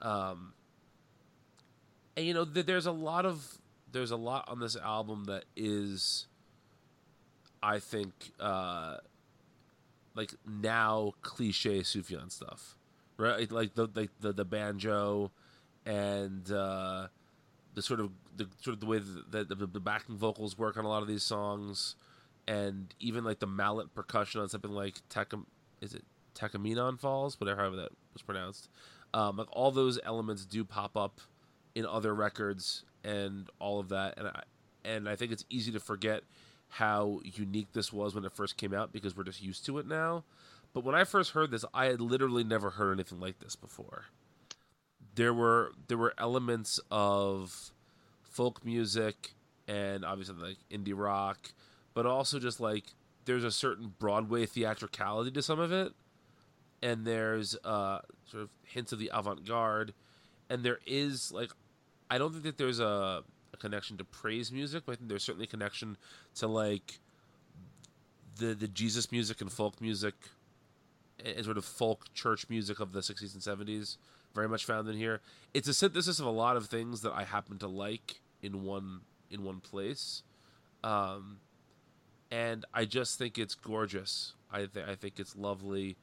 Um, 0.00 0.54
and 2.16 2.26
you 2.26 2.34
know, 2.34 2.44
th- 2.44 2.66
there's 2.66 2.86
a 2.86 2.92
lot 2.92 3.26
of 3.26 3.58
there's 3.92 4.10
a 4.10 4.16
lot 4.16 4.44
on 4.48 4.60
this 4.60 4.76
album 4.76 5.24
that 5.24 5.44
is, 5.56 6.26
I 7.62 7.78
think, 7.78 8.32
uh, 8.38 8.98
like 10.14 10.34
now 10.46 11.12
cliche 11.22 11.80
Sufjan 11.80 12.30
stuff, 12.30 12.76
right? 13.16 13.50
Like 13.50 13.74
the 13.74 13.88
like 13.94 14.10
the 14.20 14.32
the 14.32 14.44
banjo 14.44 15.30
and 15.86 16.50
uh, 16.50 17.08
the 17.74 17.82
sort 17.82 18.00
of 18.00 18.10
the 18.36 18.46
sort 18.60 18.74
of 18.74 18.80
the 18.80 18.86
way 18.86 19.00
that 19.30 19.48
the, 19.48 19.54
the 19.66 19.80
backing 19.80 20.16
vocals 20.16 20.58
work 20.58 20.76
on 20.76 20.84
a 20.84 20.88
lot 20.88 21.02
of 21.02 21.08
these 21.08 21.22
songs, 21.22 21.96
and 22.46 22.94
even 23.00 23.24
like 23.24 23.38
the 23.38 23.46
mallet 23.46 23.94
percussion 23.94 24.40
on 24.40 24.48
something 24.48 24.70
like 24.70 25.00
Tekam, 25.08 25.44
is 25.80 25.94
it 25.94 26.04
Tahquamenon 26.34 26.98
Falls, 26.98 27.38
whatever 27.40 27.60
however 27.60 27.76
that 27.76 27.90
was 28.12 28.22
pronounced. 28.22 28.68
Um, 29.12 29.36
like 29.36 29.48
all 29.52 29.70
those 29.70 29.98
elements 30.04 30.44
do 30.44 30.64
pop 30.64 30.96
up 30.96 31.20
in 31.74 31.84
other 31.86 32.14
records 32.14 32.84
and 33.04 33.48
all 33.58 33.80
of 33.80 33.88
that, 33.88 34.18
and 34.18 34.28
I 34.28 34.42
and 34.84 35.08
I 35.08 35.16
think 35.16 35.32
it's 35.32 35.44
easy 35.50 35.72
to 35.72 35.80
forget 35.80 36.22
how 36.74 37.20
unique 37.24 37.72
this 37.72 37.92
was 37.92 38.14
when 38.14 38.24
it 38.24 38.32
first 38.32 38.56
came 38.56 38.72
out 38.72 38.92
because 38.92 39.16
we're 39.16 39.24
just 39.24 39.42
used 39.42 39.66
to 39.66 39.78
it 39.78 39.86
now. 39.86 40.24
But 40.72 40.84
when 40.84 40.94
I 40.94 41.02
first 41.02 41.32
heard 41.32 41.50
this, 41.50 41.64
I 41.74 41.86
had 41.86 42.00
literally 42.00 42.44
never 42.44 42.70
heard 42.70 42.92
anything 42.92 43.18
like 43.18 43.40
this 43.40 43.56
before 43.56 44.04
there 45.20 45.34
were 45.34 45.72
there 45.88 45.98
were 45.98 46.14
elements 46.16 46.80
of 46.90 47.72
folk 48.22 48.64
music 48.64 49.34
and 49.68 50.02
obviously 50.02 50.34
like 50.36 50.56
indie 50.70 50.96
rock, 50.96 51.52
but 51.92 52.06
also 52.06 52.38
just 52.38 52.58
like 52.58 52.84
there's 53.26 53.44
a 53.44 53.50
certain 53.50 53.92
Broadway 53.98 54.46
theatricality 54.46 55.30
to 55.32 55.42
some 55.42 55.60
of 55.60 55.72
it, 55.72 55.92
and 56.80 57.04
there's 57.04 57.54
uh 57.66 57.98
sort 58.30 58.44
of 58.44 58.48
hints 58.64 58.92
of 58.92 58.98
the 58.98 59.10
avant-garde, 59.12 59.92
and 60.48 60.64
there 60.64 60.78
is 60.86 61.30
like 61.32 61.50
I 62.10 62.16
don't 62.16 62.32
think 62.32 62.44
that 62.44 62.56
there's 62.56 62.80
a, 62.80 63.22
a 63.52 63.56
connection 63.58 63.98
to 63.98 64.04
praise 64.04 64.50
music, 64.50 64.84
but 64.86 64.92
I 64.92 64.96
think 64.96 65.10
there's 65.10 65.22
certainly 65.22 65.44
a 65.44 65.48
connection 65.48 65.98
to 66.36 66.46
like 66.46 66.98
the 68.38 68.54
the 68.54 68.68
Jesus 68.68 69.12
music 69.12 69.42
and 69.42 69.52
folk 69.52 69.82
music 69.82 70.14
and 71.22 71.44
sort 71.44 71.58
of 71.58 71.66
folk 71.66 72.06
church 72.14 72.46
music 72.48 72.80
of 72.80 72.92
the 72.92 73.00
60s 73.00 73.34
and 73.34 73.42
70s 73.42 73.98
very 74.34 74.48
much 74.48 74.64
found 74.64 74.88
in 74.88 74.96
here. 74.96 75.20
It's 75.54 75.68
a 75.68 75.74
synthesis 75.74 76.20
of 76.20 76.26
a 76.26 76.30
lot 76.30 76.56
of 76.56 76.66
things 76.66 77.02
that 77.02 77.12
I 77.12 77.24
happen 77.24 77.58
to 77.58 77.66
like 77.66 78.20
in 78.42 78.64
one 78.64 79.00
in 79.30 79.44
one 79.44 79.60
place, 79.60 80.22
um, 80.82 81.38
and 82.30 82.64
I 82.74 82.84
just 82.84 83.18
think 83.18 83.38
it's 83.38 83.54
gorgeous. 83.54 84.34
I 84.52 84.66
th- 84.66 84.86
I 84.86 84.94
think 84.94 85.18
it's 85.18 85.36
lovely, 85.36 85.96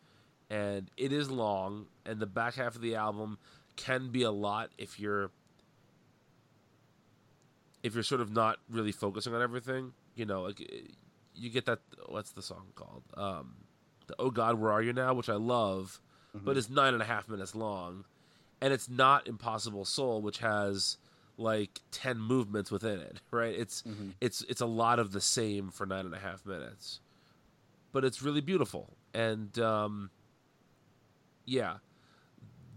and 0.49 0.89
it 0.97 1.11
is 1.11 1.29
long. 1.29 1.87
And 2.05 2.19
the 2.19 2.25
back 2.25 2.55
half 2.55 2.75
of 2.75 2.81
the 2.81 2.95
album 2.95 3.37
can 3.75 4.09
be 4.09 4.23
a 4.23 4.31
lot 4.31 4.69
if 4.77 4.99
you're 4.99 5.31
if 7.83 7.93
you're 7.93 8.03
sort 8.03 8.21
of 8.21 8.31
not 8.31 8.57
really 8.69 8.91
focusing 8.91 9.33
on 9.33 9.41
everything. 9.41 9.93
You 10.15 10.25
know, 10.25 10.41
like 10.43 10.59
you 11.35 11.49
get 11.49 11.65
that. 11.65 11.79
What's 12.07 12.31
the 12.31 12.41
song 12.41 12.67
called? 12.75 13.03
Um, 13.15 13.55
the 14.07 14.15
Oh 14.19 14.31
God, 14.31 14.59
Where 14.59 14.71
Are 14.71 14.81
You 14.81 14.93
Now, 14.93 15.13
which 15.13 15.29
I 15.29 15.35
love, 15.35 16.01
but 16.33 16.57
it's 16.57 16.69
nine 16.69 16.93
and 16.93 17.01
a 17.01 17.05
half 17.05 17.29
minutes 17.29 17.55
long 17.55 18.05
and 18.61 18.73
it's 18.73 18.89
not 18.89 19.27
Impossible 19.27 19.85
Soul, 19.85 20.21
which 20.21 20.39
has 20.39 20.97
like 21.37 21.81
ten 21.91 22.17
movements 22.19 22.71
within 22.71 22.99
it. 22.99 23.21
Right? 23.31 23.53
It's 23.55 23.83
Mhm. 23.83 24.13
it's 24.21 24.41
it's 24.43 24.61
a 24.61 24.65
lot 24.65 24.99
of 24.99 25.11
the 25.11 25.21
same 25.21 25.69
for 25.71 25.85
nine 25.85 26.05
and 26.05 26.13
a 26.15 26.19
half 26.19 26.45
minutes, 26.45 26.99
but 27.91 28.03
it's 28.03 28.21
really 28.21 28.41
beautiful. 28.41 28.95
And 29.13 29.57
um, 29.59 30.09
yeah, 31.45 31.77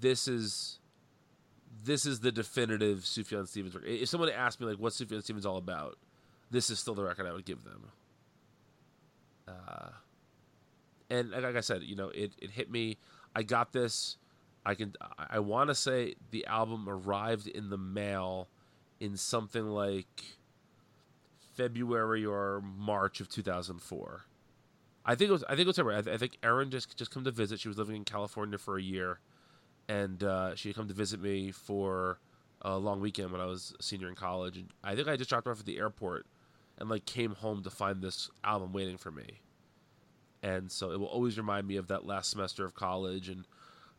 this 0.00 0.28
is 0.28 0.78
this 1.82 2.04
is 2.04 2.20
the 2.20 2.30
definitive 2.32 3.00
Sufjan 3.00 3.48
Stevens 3.48 3.74
record. 3.74 3.88
If 3.90 4.08
someone 4.10 4.28
asked 4.30 4.60
me 4.60 4.66
like 4.66 4.76
what's 4.76 5.00
Sufjan 5.00 5.22
Stevens 5.22 5.46
all 5.46 5.56
about, 5.56 5.96
this 6.50 6.68
is 6.68 6.78
still 6.78 6.94
the 6.94 7.02
record 7.02 7.26
I 7.26 7.32
would 7.32 7.46
give 7.46 7.64
them. 7.64 7.90
Uh, 9.48 9.88
and 11.08 11.30
like 11.30 11.56
I 11.56 11.60
said, 11.60 11.82
you 11.82 11.96
know, 11.96 12.08
it, 12.10 12.32
it 12.40 12.50
hit 12.50 12.70
me. 12.70 12.98
I 13.34 13.42
got 13.42 13.72
this. 13.72 14.16
I 14.64 14.74
can. 14.74 14.94
I 15.18 15.38
want 15.38 15.68
to 15.68 15.74
say 15.74 16.14
the 16.30 16.46
album 16.46 16.88
arrived 16.88 17.46
in 17.46 17.70
the 17.70 17.78
mail 17.78 18.48
in 19.00 19.16
something 19.16 19.66
like 19.66 20.22
February 21.54 22.24
or 22.24 22.62
March 22.76 23.20
of 23.20 23.28
2004. 23.28 24.22
I 25.04 25.14
think 25.14 25.30
it 25.30 25.32
was. 25.32 25.44
I 25.44 25.50
think 25.50 25.60
it 25.60 25.66
was 25.66 25.76
February. 25.76 26.02
I, 26.06 26.16
think 26.16 26.36
Erin 26.42 26.70
just 26.70 26.96
just 26.96 27.10
come 27.10 27.24
to 27.24 27.30
visit. 27.30 27.60
She 27.60 27.68
was 27.68 27.78
living 27.78 27.96
in 27.96 28.04
California 28.04 28.58
for 28.58 28.76
a 28.76 28.82
year, 28.82 29.20
and 29.88 30.22
uh, 30.22 30.54
she 30.54 30.68
had 30.68 30.76
come 30.76 30.88
to 30.88 30.94
visit 30.94 31.20
me 31.22 31.52
for 31.52 32.18
a 32.62 32.76
long 32.76 33.00
weekend 33.00 33.32
when 33.32 33.40
I 33.40 33.46
was 33.46 33.72
a 33.80 33.82
senior 33.82 34.08
in 34.08 34.14
college. 34.14 34.58
And 34.58 34.68
I 34.84 34.94
think 34.94 35.08
I 35.08 35.16
just 35.16 35.30
dropped 35.30 35.46
her 35.46 35.52
off 35.52 35.60
at 35.60 35.66
the 35.66 35.78
airport, 35.78 36.26
and 36.78 36.90
like 36.90 37.06
came 37.06 37.34
home 37.34 37.62
to 37.62 37.70
find 37.70 38.02
this 38.02 38.30
album 38.44 38.72
waiting 38.72 38.98
for 38.98 39.10
me. 39.10 39.40
And 40.42 40.70
so 40.70 40.92
it 40.92 41.00
will 41.00 41.06
always 41.06 41.36
remind 41.38 41.66
me 41.66 41.76
of 41.76 41.88
that 41.88 42.06
last 42.06 42.30
semester 42.30 42.64
of 42.64 42.74
college 42.74 43.28
and 43.28 43.46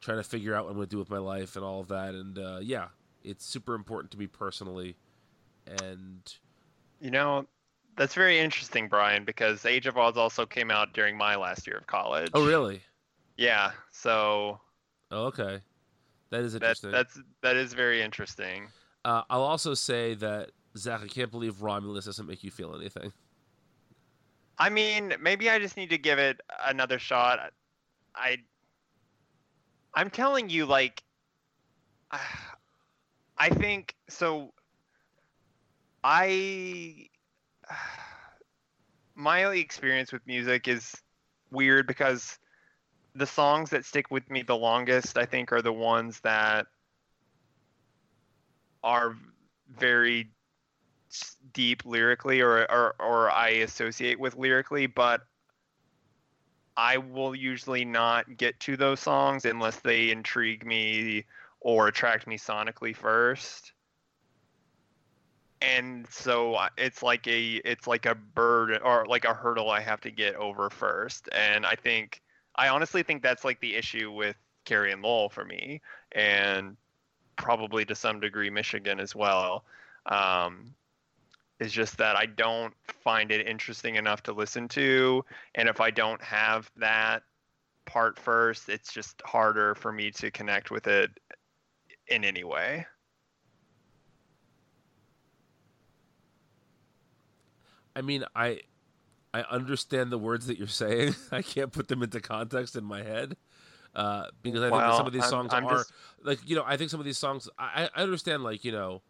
trying 0.01 0.17
to 0.17 0.23
figure 0.23 0.53
out 0.55 0.65
what 0.65 0.71
I'm 0.71 0.75
going 0.77 0.87
to 0.87 0.91
do 0.91 0.97
with 0.97 1.09
my 1.09 1.19
life 1.19 1.55
and 1.55 1.63
all 1.63 1.79
of 1.79 1.87
that. 1.89 2.13
And 2.13 2.37
uh, 2.37 2.59
yeah, 2.61 2.87
it's 3.23 3.45
super 3.45 3.75
important 3.75 4.11
to 4.11 4.17
me 4.17 4.27
personally. 4.27 4.95
And 5.67 6.21
You 6.99 7.11
know, 7.11 7.45
that's 7.95 8.15
very 8.15 8.39
interesting, 8.39 8.87
Brian, 8.87 9.23
because 9.23 9.65
Age 9.65 9.87
of 9.87 9.95
Adz 9.95 10.17
also 10.17 10.45
came 10.45 10.71
out 10.71 10.93
during 10.93 11.15
my 11.15 11.35
last 11.35 11.67
year 11.67 11.77
of 11.77 11.87
college. 11.87 12.31
oh, 12.33 12.45
really? 12.45 12.81
Yeah. 13.37 13.71
So 13.91 14.59
Oh, 15.11 15.25
okay. 15.25 15.61
That 16.31 16.41
is 16.41 16.53
that 16.53 16.63
interesting. 16.63 16.91
that's 16.91 17.19
that 17.41 17.55
is 17.55 17.73
very 17.73 18.01
interesting. 18.01 18.67
Uh, 19.03 19.23
I'll 19.29 19.41
also 19.43 19.73
say 19.73 20.13
that 20.15 20.51
Zach, 20.77 21.01
I 21.03 21.07
can't 21.07 21.29
believe 21.29 21.61
Romulus 21.61 22.05
doesn't 22.05 22.27
make 22.27 22.43
you 22.43 22.51
feel 22.51 22.75
anything. 22.75 23.11
I 24.57 24.69
mean, 24.69 25.15
maybe 25.19 25.49
I 25.49 25.59
just 25.59 25.75
need 25.75 25.89
to 25.89 25.97
give 25.97 26.19
it 26.19 26.39
another 26.65 26.99
shot. 26.99 27.51
I 28.15 28.37
I'm 29.93 30.09
telling 30.09 30.49
you 30.49 30.65
like 30.65 31.03
I 33.37 33.49
think 33.49 33.95
so 34.09 34.53
I 36.03 37.07
my 39.15 39.45
experience 39.45 40.11
with 40.11 40.25
music 40.25 40.67
is 40.67 40.95
weird 41.51 41.87
because 41.87 42.39
the 43.15 43.25
songs 43.25 43.69
that 43.71 43.85
stick 43.85 44.09
with 44.09 44.29
me 44.29 44.41
the 44.41 44.55
longest, 44.55 45.17
I 45.17 45.25
think, 45.25 45.51
are 45.51 45.61
the 45.61 45.73
ones 45.73 46.19
that 46.21 46.67
are 48.83 49.15
very 49.77 50.29
deep 51.53 51.83
lyrically 51.85 52.41
or, 52.41 52.59
or 52.71 52.95
or 52.99 53.29
I 53.29 53.49
associate 53.49 54.19
with 54.19 54.35
lyrically, 54.37 54.87
but 54.87 55.21
I 56.77 56.97
will 56.97 57.35
usually 57.35 57.85
not 57.85 58.37
get 58.37 58.59
to 58.61 58.77
those 58.77 58.99
songs 58.99 59.45
unless 59.45 59.79
they 59.79 60.09
intrigue 60.09 60.65
me 60.65 61.25
or 61.59 61.87
attract 61.87 62.27
me 62.27 62.37
sonically 62.37 62.95
first. 62.95 63.73
And 65.61 66.07
so 66.09 66.57
it's 66.77 67.03
like 67.03 67.27
a 67.27 67.61
it's 67.63 67.85
like 67.85 68.05
a 68.07 68.15
bird 68.15 68.79
or 68.83 69.05
like 69.05 69.25
a 69.25 69.33
hurdle 69.33 69.69
I 69.69 69.81
have 69.81 70.01
to 70.01 70.11
get 70.11 70.35
over 70.35 70.69
first. 70.69 71.29
And 71.33 71.65
I 71.65 71.75
think 71.75 72.21
I 72.55 72.69
honestly 72.69 73.03
think 73.03 73.21
that's 73.21 73.45
like 73.45 73.59
the 73.59 73.75
issue 73.75 74.11
with 74.11 74.35
Carrie 74.65 74.91
and 74.91 75.01
Lowell 75.01 75.29
for 75.29 75.45
me, 75.45 75.81
and 76.13 76.77
probably 77.35 77.85
to 77.85 77.95
some 77.95 78.19
degree 78.19 78.49
Michigan 78.49 78.99
as 78.99 79.15
well. 79.15 79.65
Um, 80.07 80.73
is 81.61 81.71
just 81.71 81.95
that 81.97 82.15
I 82.17 82.25
don't 82.25 82.73
find 83.03 83.31
it 83.31 83.47
interesting 83.47 83.95
enough 83.95 84.21
to 84.23 84.33
listen 84.33 84.67
to, 84.69 85.23
and 85.55 85.69
if 85.69 85.79
I 85.79 85.91
don't 85.91 86.21
have 86.21 86.69
that 86.75 87.23
part 87.85 88.17
first, 88.19 88.67
it's 88.67 88.91
just 88.91 89.21
harder 89.23 89.75
for 89.75 89.91
me 89.91 90.11
to 90.11 90.31
connect 90.31 90.71
with 90.71 90.87
it 90.87 91.11
in 92.07 92.25
any 92.25 92.43
way. 92.43 92.85
I 97.95 98.01
mean, 98.01 98.23
I 98.35 98.61
I 99.33 99.41
understand 99.41 100.11
the 100.11 100.17
words 100.17 100.47
that 100.47 100.57
you're 100.57 100.67
saying. 100.67 101.15
I 101.31 101.41
can't 101.41 101.71
put 101.71 101.87
them 101.87 102.03
into 102.03 102.19
context 102.21 102.75
in 102.75 102.83
my 102.83 103.03
head 103.03 103.35
uh, 103.95 104.25
because 104.41 104.61
I 104.61 104.65
think 104.65 104.73
Well, 104.77 104.97
some 104.97 105.07
of 105.07 105.13
these 105.13 105.23
I'm- 105.23 105.29
songs 105.31 105.53
I'm 105.53 105.65
are 105.67 105.75
just- 105.77 105.93
like 106.23 106.39
you 106.45 106.55
know 106.55 106.63
I 106.65 106.77
think 106.77 106.89
some 106.89 106.99
of 106.99 107.05
these 107.05 107.17
songs 107.17 107.49
I, 107.57 107.89
I 107.95 108.01
understand 108.01 108.43
like 108.43 108.63
you 108.65 108.71
know. 108.71 109.01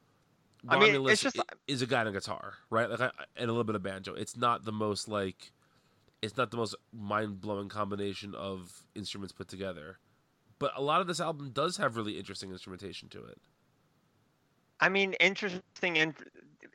I 0.67 0.80
mean, 0.80 1.07
it's 1.07 1.22
just- 1.22 1.40
is 1.67 1.81
a 1.81 1.88
guy 1.88 2.01
on 2.01 2.07
a 2.07 2.11
guitar, 2.11 2.53
right? 2.69 2.90
Like, 2.90 3.01
I, 3.01 3.11
and 3.35 3.49
a 3.49 3.51
little 3.53 3.64
bit 3.64 3.75
of 3.75 3.83
banjo. 3.83 4.14
It's 4.14 4.38
not 4.38 4.64
the 4.64 4.72
most 4.72 5.07
like, 5.07 5.51
it's 6.22 6.38
not 6.38 6.51
the 6.51 6.57
most 6.57 6.75
mind 6.93 7.41
blowing 7.41 7.69
combination 7.69 8.35
of 8.35 8.83
instruments 8.93 9.33
put 9.33 9.48
together, 9.48 9.98
but 10.59 10.72
a 10.75 10.81
lot 10.81 11.01
of 11.01 11.07
this 11.07 11.19
album 11.19 11.51
does 11.51 11.77
have 11.77 11.98
really 11.98 12.19
interesting 12.19 12.51
instrumentation 12.51 13.09
to 13.09 13.25
it. 13.25 13.40
I 14.80 14.90
mean, 14.90 15.14
interesting 15.14 15.95
in, 15.95 16.15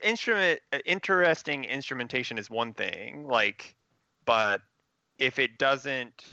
instrument, 0.02 0.60
interesting 0.84 1.64
instrumentation 1.64 2.38
is 2.38 2.50
one 2.50 2.72
thing, 2.72 3.26
like, 3.26 3.76
but 4.24 4.62
if 5.18 5.38
it 5.38 5.58
doesn't 5.58 6.24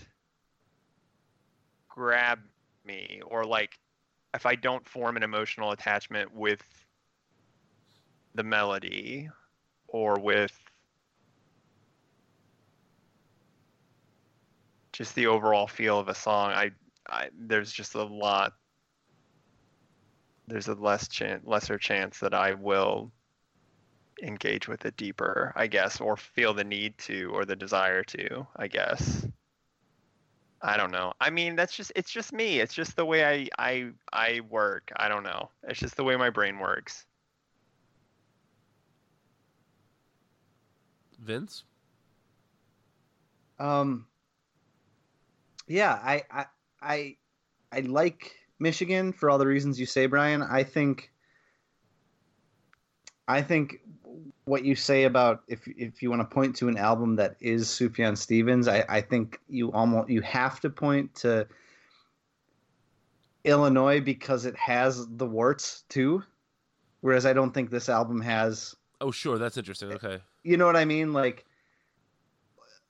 grab 1.88 2.40
me, 2.86 3.22
or 3.26 3.46
like, 3.46 3.80
if 4.34 4.46
I 4.48 4.56
don't 4.56 4.88
form 4.88 5.18
an 5.18 5.24
emotional 5.24 5.72
attachment 5.72 6.34
with 6.34 6.64
the 8.36 8.44
melody, 8.44 9.30
or 9.88 10.20
with 10.20 10.58
just 14.92 15.16
the 15.16 15.28
overall 15.28 15.68
feel 15.68 16.00
of 16.00 16.08
a 16.08 16.16
song, 16.16 16.52
I, 16.52 16.72
I 17.10 17.30
there's 17.38 17.72
just 17.72 17.96
a 17.96 18.04
lot 18.04 18.54
there's 20.48 20.68
a 20.68 20.76
less 20.76 21.08
chance, 21.08 21.44
lesser 21.46 21.78
chance 21.78 22.20
that 22.20 22.34
I 22.34 22.54
will 22.54 23.12
engage 24.22 24.68
with 24.68 24.86
it 24.86 24.98
deeper, 24.98 25.54
I 25.56 25.68
guess, 25.68 26.00
or 26.00 26.18
feel 26.18 26.54
the 26.54 26.64
need 26.64 26.98
to 27.00 27.32
or 27.34 27.46
the 27.46 27.56
desire 27.56 28.04
to, 28.04 28.48
I 28.56 28.68
guess. 28.68 29.26
I 30.62 30.78
don't 30.78 30.92
know. 30.92 31.14
I 31.20 31.30
mean, 31.30 31.56
that's 31.56 31.76
just 31.76 31.92
it's 31.96 32.12
just 32.12 32.32
me. 32.32 32.60
It's 32.60 32.74
just 32.74 32.96
the 32.96 33.06
way 33.06 33.26
I 33.26 33.48
I 33.60 33.90
I 34.14 34.40
work. 34.50 34.92
I 34.96 35.10
don't 35.10 35.24
know. 35.24 35.50
It's 35.64 35.80
just 35.80 35.98
the 35.98 36.06
way 36.06 36.16
my 36.16 36.30
brain 36.30 36.58
works. 36.58 37.06
Vince, 41.24 41.64
Um, 43.60 44.08
yeah, 45.68 45.94
I, 45.94 46.24
I, 46.30 46.46
I, 46.82 47.16
I 47.72 47.80
like 47.82 48.36
Michigan 48.60 49.14
for 49.14 49.30
all 49.30 49.38
the 49.38 49.48
reasons 49.48 49.80
you 49.80 49.86
say, 49.86 50.06
Brian. 50.06 50.42
I 50.42 50.64
think, 50.64 51.12
I 53.28 53.42
think 53.42 53.80
what 54.46 54.66
you 54.66 54.76
say 54.76 55.06
about 55.06 55.44
if 55.48 55.66
if 55.68 56.02
you 56.02 56.10
want 56.10 56.22
to 56.22 56.36
point 56.36 56.56
to 56.58 56.68
an 56.68 56.78
album 56.78 57.16
that 57.16 57.36
is 57.40 57.68
Sufjan 57.70 58.18
Stevens, 58.18 58.68
I, 58.68 58.84
I 58.90 59.02
think 59.02 59.40
you 59.48 59.72
almost 59.72 60.10
you 60.10 60.22
have 60.22 60.60
to 60.62 60.70
point 60.70 61.16
to 61.16 61.48
Illinois 63.46 64.02
because 64.02 64.46
it 64.46 64.56
has 64.58 65.08
the 65.08 65.26
warts 65.26 65.84
too, 65.90 66.24
whereas 67.02 67.26
I 67.26 67.34
don't 67.34 67.54
think 67.54 67.70
this 67.70 67.90
album 67.90 68.22
has 68.22 68.76
oh 69.02 69.12
sure, 69.12 69.38
that's 69.38 69.58
interesting. 69.58 69.92
Eh, 69.92 69.96
okay, 69.96 70.20
you 70.44 70.58
know 70.58 70.66
what 70.66 70.76
I 70.76 70.86
mean? 70.86 71.14
Like, 71.14 71.46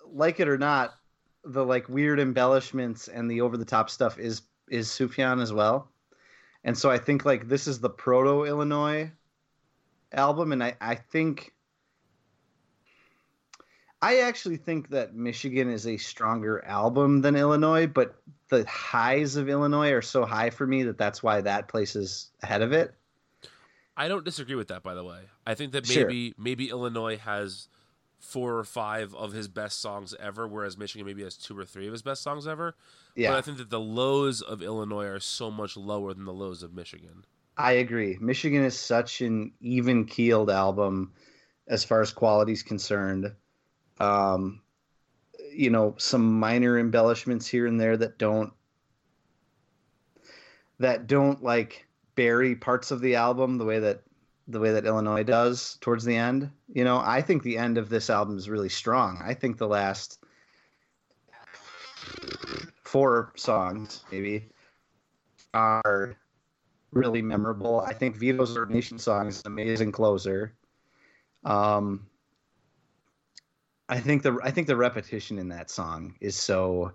like 0.05 0.39
it 0.39 0.47
or 0.47 0.57
not, 0.57 0.95
the 1.43 1.65
like 1.65 1.89
weird 1.89 2.19
embellishments 2.19 3.07
and 3.07 3.29
the 3.29 3.41
over 3.41 3.57
the 3.57 3.65
top 3.65 3.89
stuff 3.89 4.19
is 4.19 4.43
is 4.69 4.87
Sufjan 4.87 5.41
as 5.41 5.53
well. 5.53 5.89
And 6.63 6.77
so 6.77 6.89
I 6.89 6.97
think 6.97 7.25
like 7.25 7.47
this 7.47 7.67
is 7.67 7.79
the 7.79 7.89
proto 7.89 8.45
Illinois 8.45 9.11
album, 10.13 10.51
and 10.51 10.63
I 10.63 10.75
I 10.79 10.95
think 10.95 11.53
I 14.01 14.19
actually 14.19 14.57
think 14.57 14.89
that 14.89 15.15
Michigan 15.15 15.69
is 15.69 15.87
a 15.87 15.95
stronger 15.95 16.63
album 16.65 17.21
than 17.21 17.37
Illinois, 17.37 17.87
but 17.87 18.15
the 18.49 18.65
highs 18.65 19.37
of 19.37 19.47
Illinois 19.47 19.91
are 19.91 20.01
so 20.01 20.25
high 20.25 20.49
for 20.49 20.67
me 20.67 20.83
that 20.83 20.97
that's 20.97 21.23
why 21.23 21.39
that 21.39 21.69
place 21.69 21.95
is 21.95 22.31
ahead 22.41 22.61
of 22.61 22.73
it. 22.73 22.93
I 23.95 24.07
don't 24.07 24.25
disagree 24.25 24.55
with 24.55 24.69
that. 24.69 24.83
By 24.83 24.93
the 24.95 25.03
way, 25.03 25.21
I 25.45 25.53
think 25.53 25.71
that 25.73 25.85
Sure. 25.85 26.05
maybe 26.07 26.33
maybe 26.37 26.69
Illinois 26.69 27.17
has 27.17 27.67
four 28.19 28.57
or 28.57 28.63
five 28.63 29.13
of 29.15 29.33
his 29.33 29.47
best 29.47 29.79
songs 29.81 30.15
ever, 30.19 30.47
whereas 30.47 30.77
Michigan 30.77 31.05
maybe 31.05 31.23
has 31.23 31.35
two 31.35 31.57
or 31.57 31.65
three 31.65 31.87
of 31.87 31.91
his 31.91 32.01
best 32.01 32.23
songs 32.23 32.47
ever. 32.47 32.75
Yeah. 33.15 33.31
But 33.31 33.37
I 33.37 33.41
think 33.41 33.57
that 33.57 33.69
the 33.69 33.79
lows 33.79 34.41
of 34.41 34.61
Illinois 34.61 35.05
are 35.05 35.19
so 35.19 35.51
much 35.51 35.75
lower 35.75 36.13
than 36.13 36.25
the 36.25 36.33
lows 36.33 36.63
of 36.63 36.73
Michigan. 36.73 37.25
I 37.57 37.73
agree. 37.73 38.17
Michigan 38.19 38.63
is 38.63 38.79
such 38.79 39.21
an 39.21 39.53
even 39.59 40.05
keeled 40.05 40.49
album 40.49 41.11
as 41.67 41.83
far 41.83 42.01
as 42.01 42.11
quality 42.11 42.53
is 42.53 42.63
concerned. 42.63 43.31
Um, 43.99 44.61
you 45.51 45.69
know, 45.69 45.93
some 45.97 46.39
minor 46.39 46.79
embellishments 46.79 47.45
here 47.45 47.67
and 47.67 47.79
there 47.79 47.97
that 47.97 48.17
don't 48.17 48.53
that 50.79 51.07
don't 51.07 51.43
like 51.43 51.85
bury 52.15 52.55
parts 52.55 52.91
of 52.91 53.01
the 53.01 53.15
album 53.15 53.57
the 53.57 53.65
way 53.65 53.79
that 53.79 54.03
the 54.47 54.59
way 54.59 54.71
that 54.73 54.85
Illinois 54.85 55.23
does 55.23 55.77
towards 55.79 56.03
the 56.03 56.15
end. 56.15 56.51
You 56.73 56.83
know, 56.83 57.01
I 57.03 57.21
think 57.21 57.43
the 57.43 57.57
end 57.57 57.77
of 57.77 57.89
this 57.89 58.09
album 58.09 58.37
is 58.37 58.49
really 58.49 58.69
strong. 58.69 59.21
I 59.23 59.33
think 59.33 59.57
the 59.57 59.67
last 59.67 60.19
four 62.83 63.31
songs 63.35 64.03
maybe 64.11 64.49
are 65.53 66.15
really 66.91 67.21
memorable. 67.21 67.79
I 67.79 67.93
think 67.93 68.17
Vito's 68.17 68.57
Ordination 68.57 68.99
song 68.99 69.27
is 69.27 69.41
an 69.45 69.51
amazing 69.51 69.91
closer. 69.91 70.53
Um, 71.45 72.07
I 73.89 73.99
think 73.99 74.23
the 74.23 74.37
I 74.43 74.51
think 74.51 74.67
the 74.67 74.75
repetition 74.75 75.39
in 75.39 75.49
that 75.49 75.69
song 75.69 76.15
is 76.19 76.35
so 76.35 76.93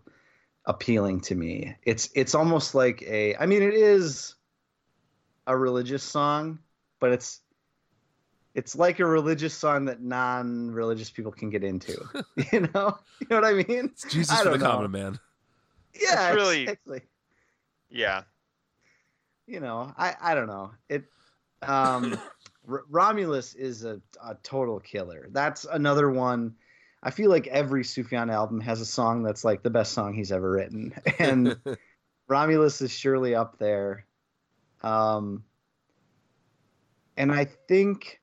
appealing 0.64 1.20
to 1.22 1.34
me. 1.34 1.76
It's 1.82 2.10
it's 2.14 2.34
almost 2.34 2.74
like 2.74 3.02
a 3.02 3.36
I 3.36 3.47
mean 3.47 3.62
it 3.62 3.74
is 3.74 4.34
a 5.49 5.57
religious 5.57 6.05
song, 6.05 6.60
but 7.01 7.10
it's 7.10 7.41
it's 8.55 8.77
like 8.77 8.99
a 9.01 9.05
religious 9.07 9.55
song 9.55 9.86
that 9.86 10.01
non-religious 10.02 11.10
people 11.10 11.33
can 11.33 11.51
get 11.51 11.65
into. 11.65 11.94
you 12.52 12.60
know? 12.75 12.99
You 13.20 13.27
know 13.31 13.36
what 13.41 13.44
I 13.44 13.52
mean? 13.55 13.86
It's 13.93 14.05
Jesus 14.12 14.39
I 14.39 14.43
for 14.44 14.51
the 14.51 14.59
know. 14.59 14.70
common 14.70 14.91
man. 14.91 15.18
Yeah, 16.01 16.28
It's 16.28 16.36
really- 16.36 16.62
exactly. 16.62 17.01
Yeah. 17.91 18.23
you 19.47 19.60
know, 19.60 19.93
I 19.97 20.15
I 20.20 20.35
don't 20.35 20.47
know. 20.47 20.73
It 20.89 21.05
um 21.62 22.18
R- 22.68 22.85
Romulus 22.91 23.55
is 23.55 23.85
a, 23.85 24.01
a 24.23 24.35
total 24.43 24.78
killer. 24.81 25.28
That's 25.31 25.65
another 25.65 26.10
one. 26.10 26.55
I 27.02 27.10
feel 27.12 27.31
like 27.31 27.47
every 27.47 27.83
Sufjan 27.85 28.31
album 28.31 28.60
has 28.60 28.81
a 28.81 28.86
song 28.86 29.23
that's 29.23 29.44
like 29.44 29.62
the 29.62 29.70
best 29.70 29.93
song 29.93 30.12
he's 30.15 30.33
ever 30.33 30.51
written. 30.51 30.93
And 31.18 31.57
Romulus 32.28 32.83
is 32.83 32.91
surely 32.93 33.35
up 33.35 33.59
there. 33.59 34.05
Um 34.82 35.44
and 37.16 37.32
I 37.32 37.44
think 37.44 38.20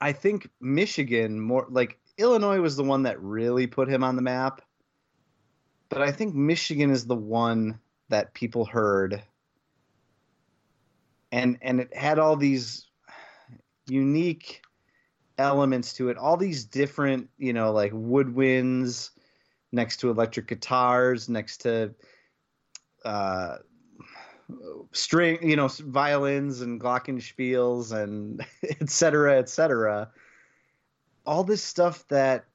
I 0.00 0.12
think 0.12 0.48
Michigan 0.60 1.40
more 1.40 1.66
like 1.70 1.98
Illinois 2.18 2.60
was 2.60 2.76
the 2.76 2.84
one 2.84 3.04
that 3.04 3.20
really 3.20 3.66
put 3.66 3.88
him 3.88 4.04
on 4.04 4.16
the 4.16 4.22
map. 4.22 4.62
But 5.88 6.02
I 6.02 6.12
think 6.12 6.34
Michigan 6.34 6.90
is 6.90 7.06
the 7.06 7.16
one 7.16 7.80
that 8.08 8.34
people 8.34 8.64
heard 8.64 9.22
and 11.32 11.58
and 11.62 11.80
it 11.80 11.94
had 11.94 12.18
all 12.18 12.36
these 12.36 12.86
unique 13.86 14.62
elements 15.38 15.94
to 15.94 16.10
it 16.10 16.18
all 16.18 16.36
these 16.36 16.64
different 16.64 17.30
you 17.38 17.52
know 17.52 17.72
like 17.72 17.92
woodwinds 17.92 19.10
next 19.72 19.98
to 19.98 20.10
electric 20.10 20.48
guitars, 20.48 21.28
next 21.28 21.58
to 21.58 21.94
uh, 23.04 23.56
string, 24.92 25.38
you 25.48 25.56
know, 25.56 25.68
violins 25.68 26.60
and 26.60 26.80
glockenspiels 26.80 27.92
and 27.92 28.44
et 28.80 28.88
cetera, 28.90 29.38
et 29.38 29.48
cetera. 29.48 30.10
All 31.26 31.44
this 31.44 31.62
stuff 31.62 32.06
that 32.08 32.46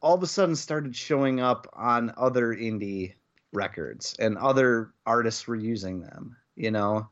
all 0.00 0.14
of 0.14 0.22
a 0.22 0.26
sudden 0.26 0.56
started 0.56 0.96
showing 0.96 1.40
up 1.40 1.66
on 1.74 2.12
other 2.16 2.54
indie 2.54 3.14
records 3.52 4.14
and 4.18 4.38
other 4.38 4.92
artists 5.04 5.46
were 5.46 5.56
using 5.56 6.00
them, 6.00 6.36
you 6.56 6.70
know. 6.70 7.08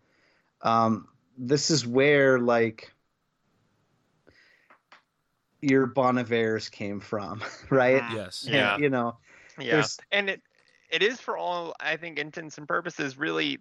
Um, 0.63 1.09
this 1.37 1.71
is 1.71 1.87
where 1.87 2.39
like 2.39 2.93
your 5.61 5.87
Bon 5.87 6.17
Ivers 6.17 6.71
came 6.71 7.01
from, 7.01 7.43
right? 7.71 8.03
Yes. 8.13 8.45
And, 8.45 8.55
Yeah. 8.55 8.79
you 8.79 8.91
know, 8.91 9.19
Yeah, 9.59 9.73
There's- 9.73 9.99
and 10.13 10.31
it 10.31 10.43
it 10.91 11.03
is 11.03 11.21
for 11.21 11.37
all 11.37 11.75
I 11.81 11.97
think 11.97 12.19
intents 12.19 12.57
and 12.59 12.67
purposes. 12.67 13.19
Really, 13.19 13.55
it 13.55 13.61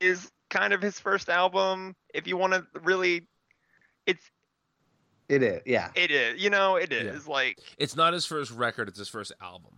is 0.00 0.30
kind 0.50 0.72
of 0.72 0.82
his 0.82 0.98
first 0.98 1.28
album. 1.28 1.94
If 2.12 2.26
you 2.26 2.36
want 2.36 2.52
to 2.52 2.66
really, 2.80 3.26
it's 4.06 4.30
it 5.28 5.42
is, 5.42 5.62
yeah. 5.64 5.90
it 5.94 6.10
is. 6.10 6.42
You 6.42 6.50
know, 6.50 6.76
it 6.76 6.92
is 6.92 7.26
Yeah. 7.26 7.32
like 7.32 7.58
It's 7.78 7.94
not 7.96 8.12
his 8.12 8.26
first 8.26 8.50
record; 8.50 8.88
it's 8.88 8.98
his 8.98 9.08
first 9.08 9.32
album. 9.40 9.72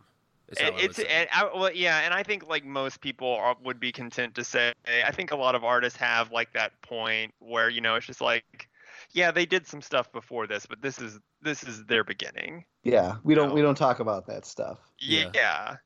Is 0.49 0.59
it, 0.59 0.65
I 0.75 0.79
it's 0.79 0.97
say. 0.97 1.07
and 1.07 1.29
I, 1.33 1.45
well, 1.55 1.73
yeah, 1.73 2.01
and 2.01 2.13
I 2.15 2.23
think 2.23 2.47
like 2.49 2.65
most 2.65 3.01
people 3.01 3.29
are, 3.29 3.57
would 3.63 3.79
be 3.81 3.93
content 3.93 4.35
to 4.37 4.45
say. 4.45 4.73
I 5.05 5.11
think 5.13 5.31
a 5.31 5.37
lot 5.37 5.55
of 5.55 5.65
artists 5.65 5.99
have 5.99 6.33
like 6.33 6.53
that 6.55 6.73
point 6.83 7.33
where 7.39 7.69
you 7.69 7.81
know 7.81 7.95
it's 7.97 8.07
just 8.07 8.21
like, 8.21 8.69
yeah, 9.13 9.31
they 9.31 9.45
did 9.47 9.67
some 9.67 9.83
stuff 9.83 10.11
before 10.13 10.47
this, 10.47 10.65
but 10.67 10.81
this 10.81 10.99
is 11.01 11.19
this 11.43 11.63
is 11.65 11.85
their 11.85 12.05
beginning. 12.05 12.65
Yeah, 12.83 13.17
we 13.25 13.35
don't 13.35 13.51
No. 13.51 13.55
we 13.55 13.63
don't 13.63 13.77
talk 13.77 14.01
about 14.01 14.27
that 14.29 14.47
stuff. 14.47 14.79
Yeah. 14.99 15.31
Yeah, 15.35 15.77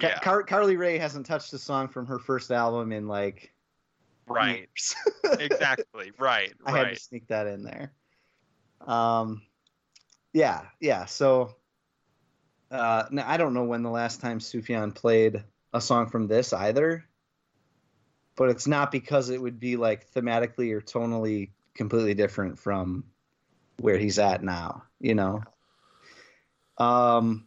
Ca- 0.00 0.08
yeah, 0.08 0.18
Car- 0.20 0.42
Carly 0.42 0.76
Rae 0.76 0.98
hasn't 0.98 1.24
touched 1.24 1.52
a 1.54 1.58
song 1.58 1.88
from 1.88 2.06
her 2.06 2.18
first 2.18 2.50
album 2.50 2.92
in 2.92 3.08
like 3.08 3.53
right, 4.28 4.68
exactly, 5.38 6.12
right, 6.18 6.52
I 6.64 6.76
had 6.76 6.94
to 6.94 6.96
sneak 6.96 7.28
that 7.28 7.46
in 7.46 7.62
there. 7.62 7.92
Um, 8.86 9.42
yeah, 10.32 10.62
yeah. 10.80 11.06
So, 11.06 11.54
uh, 12.70 13.04
now, 13.10 13.24
I 13.26 13.36
don't 13.36 13.54
know 13.54 13.64
when 13.64 13.82
the 13.82 13.90
last 13.90 14.20
time 14.20 14.40
Sufjan 14.40 14.94
played 14.94 15.42
a 15.72 15.80
song 15.80 16.08
from 16.08 16.26
this 16.26 16.52
either, 16.52 17.04
but 18.36 18.50
it's 18.50 18.66
not 18.66 18.90
because 18.90 19.30
it 19.30 19.40
would 19.40 19.60
be 19.60 19.76
like 19.76 20.10
thematically 20.12 20.72
or 20.72 20.80
tonally 20.80 21.50
completely 21.74 22.14
different 22.14 22.58
from 22.58 23.04
where 23.78 23.96
he's 23.96 24.18
at 24.18 24.42
now. 24.42 24.82
You 25.00 25.14
know. 25.14 25.42
Um, 26.78 27.46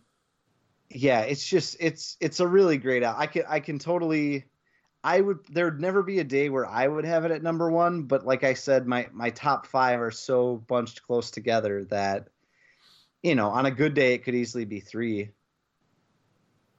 yeah, 0.89 1.22
it's 1.22 1.45
just 1.45 1.77
it's 1.80 2.17
it's 2.19 2.39
a 2.39 2.47
really 2.47 2.77
great 2.77 3.03
out. 3.03 3.17
I 3.17 3.27
can 3.27 3.43
I 3.47 3.59
can 3.59 3.80
totally. 3.80 4.45
I 5.03 5.22
would 5.22 5.40
there'd 5.50 5.80
never 5.80 6.03
be 6.03 6.19
a 6.19 6.24
day 6.24 6.50
where 6.50 6.66
I 6.66 6.88
would 6.88 7.06
have 7.06 7.24
it 7.26 7.32
at 7.32 7.43
number 7.43 7.69
one, 7.72 8.03
but 8.03 8.26
like 8.26 8.43
I 8.43 8.53
said, 8.53 8.88
my 8.88 9.08
my 9.11 9.30
top 9.30 9.66
five 9.67 10.01
are 10.01 10.11
so 10.11 10.58
bunched 10.67 11.03
close 11.03 11.32
together 11.32 11.85
that 11.85 12.27
you 13.24 13.35
know, 13.35 13.50
on 13.50 13.66
a 13.66 13.72
good 13.72 13.93
day 13.93 14.14
it 14.14 14.24
could 14.24 14.35
easily 14.35 14.66
be 14.66 14.80
three. 14.80 15.30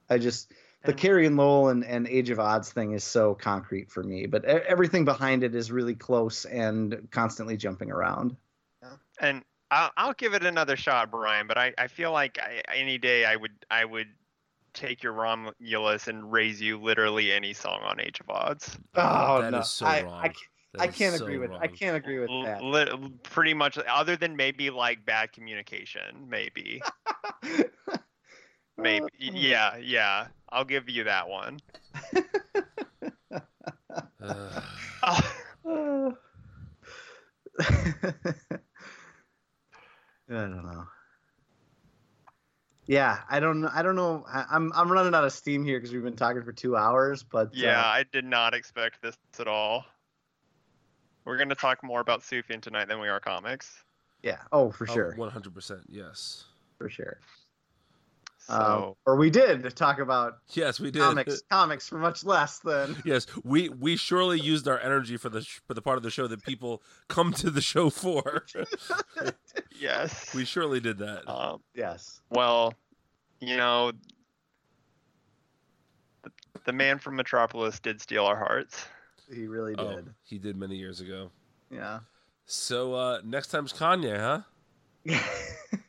I 0.09 0.17
just 0.17 0.51
the 0.83 0.91
And- 0.91 0.99
Carrie 0.99 1.25
and 1.27 1.37
Lowell 1.37 1.69
and, 1.69 1.83
and 1.83 2.07
Age 2.07 2.29
of 2.29 2.39
Adz 2.39 2.71
thing 2.71 2.93
is 2.93 3.03
so 3.03 3.35
concrete 3.35 3.91
for 3.91 4.01
me, 4.03 4.25
but 4.25 4.43
e- 4.45 4.63
everything 4.67 5.03
behind 5.05 5.43
it 5.43 5.53
is 5.53 5.71
really 5.71 5.95
close 5.95 6.45
and 6.45 7.07
constantly 7.11 7.57
jumping 7.57 7.91
around. 7.91 8.35
and 9.19 9.43
I'll, 9.71 9.91
I'll 9.97 10.13
give 10.13 10.33
it 10.33 10.43
another 10.45 10.75
shot, 10.77 11.11
Brian. 11.11 11.45
But 11.45 11.57
I, 11.57 11.73
I 11.77 11.87
feel 11.87 12.11
like 12.11 12.39
I, 12.41 12.61
any 12.73 12.97
day 12.97 13.25
I 13.25 13.35
would 13.35 13.51
I 13.69 13.85
would 13.85 14.07
take 14.73 15.03
your 15.03 15.13
Romulus 15.13 16.07
and 16.07 16.31
raise 16.31 16.61
you 16.61 16.77
literally 16.79 17.31
any 17.31 17.53
song 17.53 17.81
on 17.83 17.99
Age 17.99 18.19
of 18.19 18.27
Adz. 18.27 18.77
Oh 18.95 19.41
That 19.41 19.51
no, 19.51 19.59
is 19.59 19.69
so 19.71 19.85
I, 19.85 20.03
wrong. 20.03 20.21
I, 20.23 20.27
ca- 20.29 20.35
That 20.73 20.81
I 20.81 20.87
can't 20.87 21.15
so 21.15 21.25
agree 21.25 21.37
with 21.37 21.51
I 21.59 21.67
can't 21.67 21.95
agree 21.95 22.19
with 22.19 22.29
L- 22.29 22.43
that. 22.43 22.63
lit- 22.63 23.23
pretty 23.23 23.53
much, 23.53 23.77
other 23.77 24.15
than 24.15 24.35
maybe 24.35 24.69
like 24.69 25.05
bad 25.05 25.31
communication, 25.31 26.27
maybe, 26.29 26.81
maybe. 28.77 29.05
Yeah, 29.19 29.77
yeah. 29.77 30.27
I'll 30.49 30.65
give 30.65 30.89
you 30.89 31.03
that 31.05 31.27
one. 31.29 31.59
Ugh. 34.21 34.63
Oh, 35.65 36.13
I 37.59 38.01
don't 40.27 40.63
know. 40.65 40.87
Yeah, 42.89 43.19
I 43.29 43.39
don't. 43.39 43.61
know. 43.61 43.69
I 43.71 43.83
don't 43.83 43.95
know. 43.95 44.25
I, 44.27 44.45
I'm 44.49 44.73
I'm 44.73 44.91
running 44.91 45.13
out 45.13 45.23
of 45.23 45.31
steam 45.31 45.63
here 45.63 45.77
because 45.77 45.93
we've 45.93 46.01
been 46.01 46.15
talking 46.15 46.41
for 46.41 46.51
two 46.51 46.75
hours. 46.75 47.21
But 47.21 47.53
yeah, 47.53 47.79
uh, 47.79 47.83
I 47.85 48.03
did 48.11 48.25
not 48.25 48.55
expect 48.55 49.03
this 49.03 49.15
at 49.39 49.47
all. 49.47 49.85
We're 51.23 51.37
gonna 51.37 51.53
talk 51.53 51.83
more 51.83 51.99
about 51.99 52.21
Sufjan 52.21 52.61
tonight 52.61 52.87
than 52.87 52.99
we 52.99 53.07
are 53.07 53.19
comics. 53.19 53.83
yeah. 54.23 54.39
Oh, 54.51 54.71
for 54.71 54.87
Oh, 54.89 54.93
sure, 54.95 55.15
100%. 55.19 55.83
Yes. 55.87 56.45
for 56.79 56.89
sure. 56.89 57.19
So 58.49 58.55
Um, 58.55 58.93
or 59.05 59.15
we 59.15 59.29
did 59.29 59.75
talk 59.75 59.99
about 59.99 60.39
Yes, 60.53 60.79
we 60.79 60.89
did. 60.89 61.01
comics, 61.03 61.41
comics 61.51 61.87
for 61.87 61.99
much 61.99 62.23
less 62.23 62.57
than. 62.59 62.95
Yes, 63.05 63.27
we 63.43 63.69
we 63.69 63.95
surely 63.95 64.39
used 64.39 64.67
our 64.67 64.79
energy 64.79 65.17
for 65.17 65.29
the 65.29 65.41
sh- 65.43 65.59
for 65.67 65.75
the 65.75 65.81
part 65.83 65.97
of 65.97 66.03
the 66.03 66.09
show 66.09 66.25
that 66.27 66.43
people 66.43 66.81
come 67.09 67.31
to 67.33 67.51
the 67.51 67.61
show 67.61 67.89
for. 67.91 68.45
yes. 69.79 70.33
we 70.33 70.45
surely 70.45 70.79
did 70.79 70.97
that. 70.97 71.29
um, 71.29 71.61
Yes. 71.75 72.21
Well, 72.31 72.73
you 73.39 73.55
know, 73.55 73.91
the, 76.23 76.31
the 76.65 76.73
man 76.73 76.97
from 76.99 77.15
Metropolis 77.15 77.79
did 77.79 78.01
steal 78.01 78.25
our 78.25 78.35
hearts. 78.37 78.85
He 79.31 79.47
really 79.47 79.75
Oh, 79.77 79.95
did. 79.97 80.09
he 80.23 80.37
did 80.39 80.57
many 80.57 80.75
years 80.75 81.01
ago. 81.01 81.29
Yeah. 81.69 81.99
So 82.45 82.95
uh 82.95 83.21
next 83.23 83.49
time's 83.49 83.71
Kanye, 83.73 84.17
huh? 84.17 84.41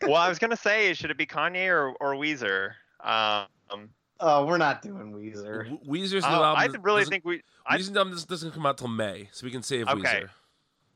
Well, 0.02 0.16
I 0.16 0.28
was 0.28 0.38
gonna 0.38 0.56
say, 0.56 0.92
should 0.94 1.10
it 1.10 1.16
be 1.16 1.26
Kanye 1.26 1.68
or, 1.68 1.90
or 2.00 2.14
Weezer? 2.14 2.72
Um, 3.02 3.88
oh, 4.20 4.44
we're 4.44 4.58
not 4.58 4.82
doing 4.82 5.12
Weezer. 5.12 5.70
W- 5.70 5.78
Weezer's 6.04 6.24
new 6.24 6.28
oh, 6.30 6.44
album. 6.44 6.74
I 6.76 6.78
really 6.82 7.04
think 7.06 7.24
we 7.24 7.42
I, 7.66 7.78
Weezer's 7.78 7.96
album 7.96 8.12
doesn't- 8.12 8.28
doesn't 8.28 8.50
come 8.52 8.66
out 8.66 8.76
till 8.78 8.88
May, 8.88 9.28
so 9.32 9.46
we 9.46 9.50
can 9.50 9.62
save 9.62 9.88
Okay. 9.88 10.00
Weezer. 10.24 10.30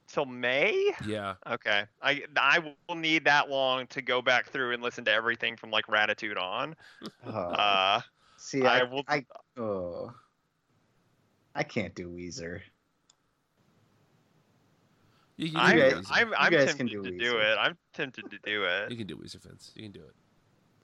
till 0.09 0.27
May. 0.27 0.93
Yeah, 1.07 1.35
Okay, 1.47 1.85
I 2.03 2.23
I 2.37 2.59
will 2.89 2.97
need 2.97 3.25
that 3.25 3.49
long 3.49 3.87
to 3.89 4.03
go 4.03 4.21
back 4.21 4.51
through 4.51 4.73
and 4.73 4.83
listen 4.83 5.05
to 5.07 5.13
everything 5.13 5.57
from 5.57 5.71
like 5.71 5.87
Raditude 5.87 6.37
on. 6.39 6.77
Oh, 7.27 7.31
Uh, 7.33 8.01
see, 8.37 8.65
I, 8.67 8.81
I 8.81 8.83
will- 8.85 9.05
I, 9.09 9.25
oh, 9.57 10.13
I 11.55 11.63
can't 11.63 11.95
do 11.95 12.09
Weezer. 12.11 12.61
You, 15.37 15.49
you 15.49 15.53
I'm, 15.57 15.79
can 15.79 15.79
guys- 15.79 15.93
do 15.93 15.99
Weezer. 16.01 16.11
I'm, 16.13 16.35
I'm 16.39 16.53
guys 16.53 16.65
tempted 16.67 16.77
can 16.79 16.87
do 16.87 17.03
to 17.11 17.19
do 17.19 17.39
it. 17.39 17.57
I'm 17.59 17.77
tempted 17.95 18.31
to 18.31 18.39
do 18.45 18.65
it. 18.65 18.91
You 18.91 18.97
can 18.97 19.07
do 19.07 19.17
Weezer, 19.17 19.43
Vince. 19.43 19.73
You 19.75 19.83
can 19.83 19.93
do 19.93 20.01
it. 20.01 20.15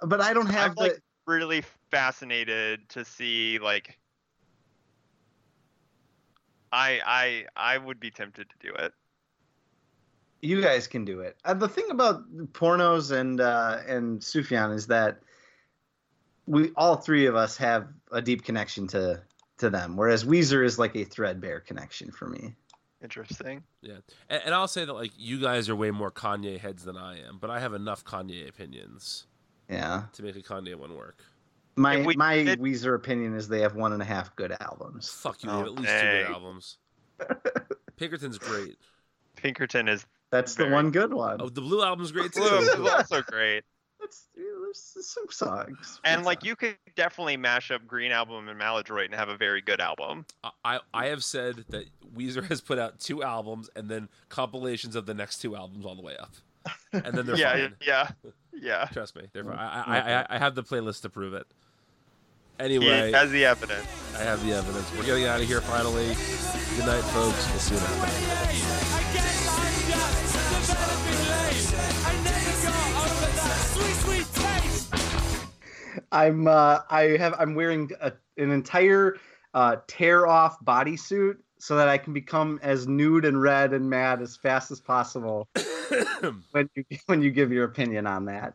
But 0.03 0.21
I 0.21 0.33
don't 0.33 0.47
have 0.47 0.71
I'm 0.71 0.75
the. 0.77 0.81
like 0.83 1.01
really 1.27 1.63
fascinated 1.91 2.89
to 2.91 3.05
see 3.05 3.59
like. 3.59 3.99
I 6.73 7.01
I 7.05 7.75
I 7.75 7.79
would 7.79 7.99
be 8.01 8.11
tempted 8.11 8.49
to 8.49 8.57
do 8.67 8.75
it. 8.75 8.93
You 10.43 10.63
guys 10.63 10.87
can 10.87 11.05
do 11.05 11.21
it. 11.21 11.37
Uh, 11.45 11.53
the 11.55 11.69
thing 11.69 11.85
about 11.91 12.23
pornos 12.53 13.11
and 13.11 13.41
uh, 13.41 13.79
and 13.87 14.21
Sufjan 14.21 14.75
is 14.75 14.87
that 14.87 15.21
we 16.47 16.71
all 16.77 16.97
three 16.97 17.27
of 17.27 17.35
us 17.37 17.57
have 17.59 17.89
a 18.11 18.23
deep 18.23 18.45
connection 18.45 18.87
to 18.89 19.23
to 19.59 19.69
them, 19.69 19.97
whereas 19.97 20.25
Weezer 20.25 20.65
is 20.65 20.79
like 20.79 20.97
a 20.97 21.05
threadbare 21.05 21.61
connection 21.61 22.11
for 22.11 22.27
me. 22.29 22.55
Interesting. 23.03 23.63
Yeah, 23.83 23.95
and, 24.29 24.43
and 24.47 24.55
I'll 24.55 24.69
say 24.69 24.85
that 24.85 24.93
like 24.93 25.13
you 25.17 25.41
guys 25.41 25.69
are 25.69 25.77
way 25.77 25.91
more 25.91 26.11
Kanye 26.11 26.59
heads 26.59 26.85
than 26.85 26.97
I 26.97 27.19
am, 27.27 27.39
but 27.41 27.49
I 27.51 27.59
have 27.61 27.73
enough 27.75 28.05
Kanye 28.05 28.49
opinions 28.49 29.27
Yeah, 29.69 30.03
to 30.13 30.23
make 30.23 30.37
a 30.37 30.43
Kanye 30.43 30.75
one 30.75 30.95
work. 30.97 31.23
my 31.77 32.05
we 32.05 32.15
my 32.17 32.43
did- 32.43 32.61
Weezer 32.61 32.95
opinion 32.95 33.35
is 33.35 33.49
they 33.49 33.61
have 33.63 33.75
one 33.75 33.93
and 33.95 34.03
a 34.03 34.05
half 34.05 34.35
good 34.37 34.55
albums. 34.61 35.09
Fuck 35.09 35.43
you, 35.43 35.51
Oh, 35.51 35.59
have 35.59 35.67
at 35.67 35.73
least 35.73 35.89
two 35.93 36.01
good 36.01 36.27
albums. 36.27 36.77
Pinkerton's 37.97 38.39
great. 38.39 38.77
Pinkerton 39.37 39.89
is 39.89 40.05
That's 40.31 40.55
the 40.55 40.69
one 40.69 40.91
good 40.91 41.13
one. 41.13 41.39
Oh, 41.41 41.49
the 41.49 41.61
Blue 41.61 41.83
album's 41.83 42.13
great 42.13 42.33
too. 42.33 42.41
Blue 42.41 42.59
is 42.59 42.91
also 42.93 43.23
great. 43.23 43.65
That's 44.01 44.27
there's 44.35 45.07
some 45.07 45.27
songs. 45.31 46.01
And 46.05 46.25
like 46.25 46.45
you 46.45 46.57
could 46.57 46.77
definitely 46.97 47.37
mash 47.37 47.71
up 47.71 47.87
Green 47.87 48.13
Album 48.13 48.49
and 48.49 48.59
Maladroit 48.59 49.07
and 49.07 49.15
have 49.15 49.29
a 49.29 49.37
very 49.37 49.61
good 49.61 49.81
album. 49.81 50.25
I 50.65 50.81
I 50.95 51.07
have 51.07 51.23
said 51.23 51.65
that 51.69 51.85
Weezer 52.17 52.47
has 52.49 52.61
put 52.61 52.79
out 52.79 52.99
two 52.99 53.23
albums 53.23 53.69
and 53.77 53.89
then 53.89 54.09
compilations 54.29 54.97
of 54.97 55.07
the 55.07 55.15
next 55.15 55.39
two 55.39 55.55
albums 55.57 55.85
all 55.85 55.95
the 55.95 56.03
way 56.03 56.17
up, 56.17 56.33
and 56.93 57.15
then 57.17 57.27
they're 57.27 57.37
yeah, 57.37 57.53
fine. 57.53 57.77
yeah, 57.87 58.11
yeah. 58.53 58.85
Trust 58.93 59.17
me, 59.17 59.23
they're 59.33 59.45
fine. 59.45 59.59
I, 59.59 59.83
I, 59.87 60.21
I, 60.21 60.27
I 60.31 60.39
have 60.39 60.55
the 60.55 60.63
playlist 60.63 61.03
to 61.03 61.11
prove 61.11 61.35
it. 61.35 61.47
Anyway, 62.59 63.07
He 63.07 63.13
has 63.13 63.31
the 63.31 63.45
evidence. 63.47 63.87
I 64.19 64.23
have 64.23 64.45
the 64.45 64.53
evidence. 64.53 64.91
We're 64.97 65.05
getting 65.05 65.25
out 65.25 65.41
of 65.41 65.47
here 65.47 65.63
finally. 65.63 66.09
Good 66.77 66.87
night, 66.87 67.05
folks. 67.05 67.49
We'll 67.51 67.59
see 67.59 67.75
you 67.75 67.81
next 67.81 68.21
time. 68.23 69.00
I'm 76.13 76.47
uh, 76.47 76.81
I 76.91 77.17
have 77.19 77.35
I'm 77.39 77.55
wearing 77.55 77.91
a, 78.01 78.13
an 78.37 78.51
entire 78.51 79.17
uh, 79.55 79.77
tear 79.87 80.27
off 80.27 80.59
bodysuit 80.65 81.37
so 81.59 81.77
that 81.77 81.89
I 81.89 81.99
can 81.99 82.13
become 82.13 82.59
as 82.63 82.87
nude 82.87 83.25
and 83.25 83.41
red 83.41 83.73
and 83.73 83.89
mad 83.89 84.23
as 84.23 84.37
fast 84.37 84.71
as 84.71 84.81
possible 84.81 85.49
when 86.53 86.69
you 86.75 86.85
when 87.07 87.23
you 87.23 87.31
give 87.31 87.53
your 87.53 87.65
opinion 87.65 88.07
on 88.07 88.25
that. 88.27 88.55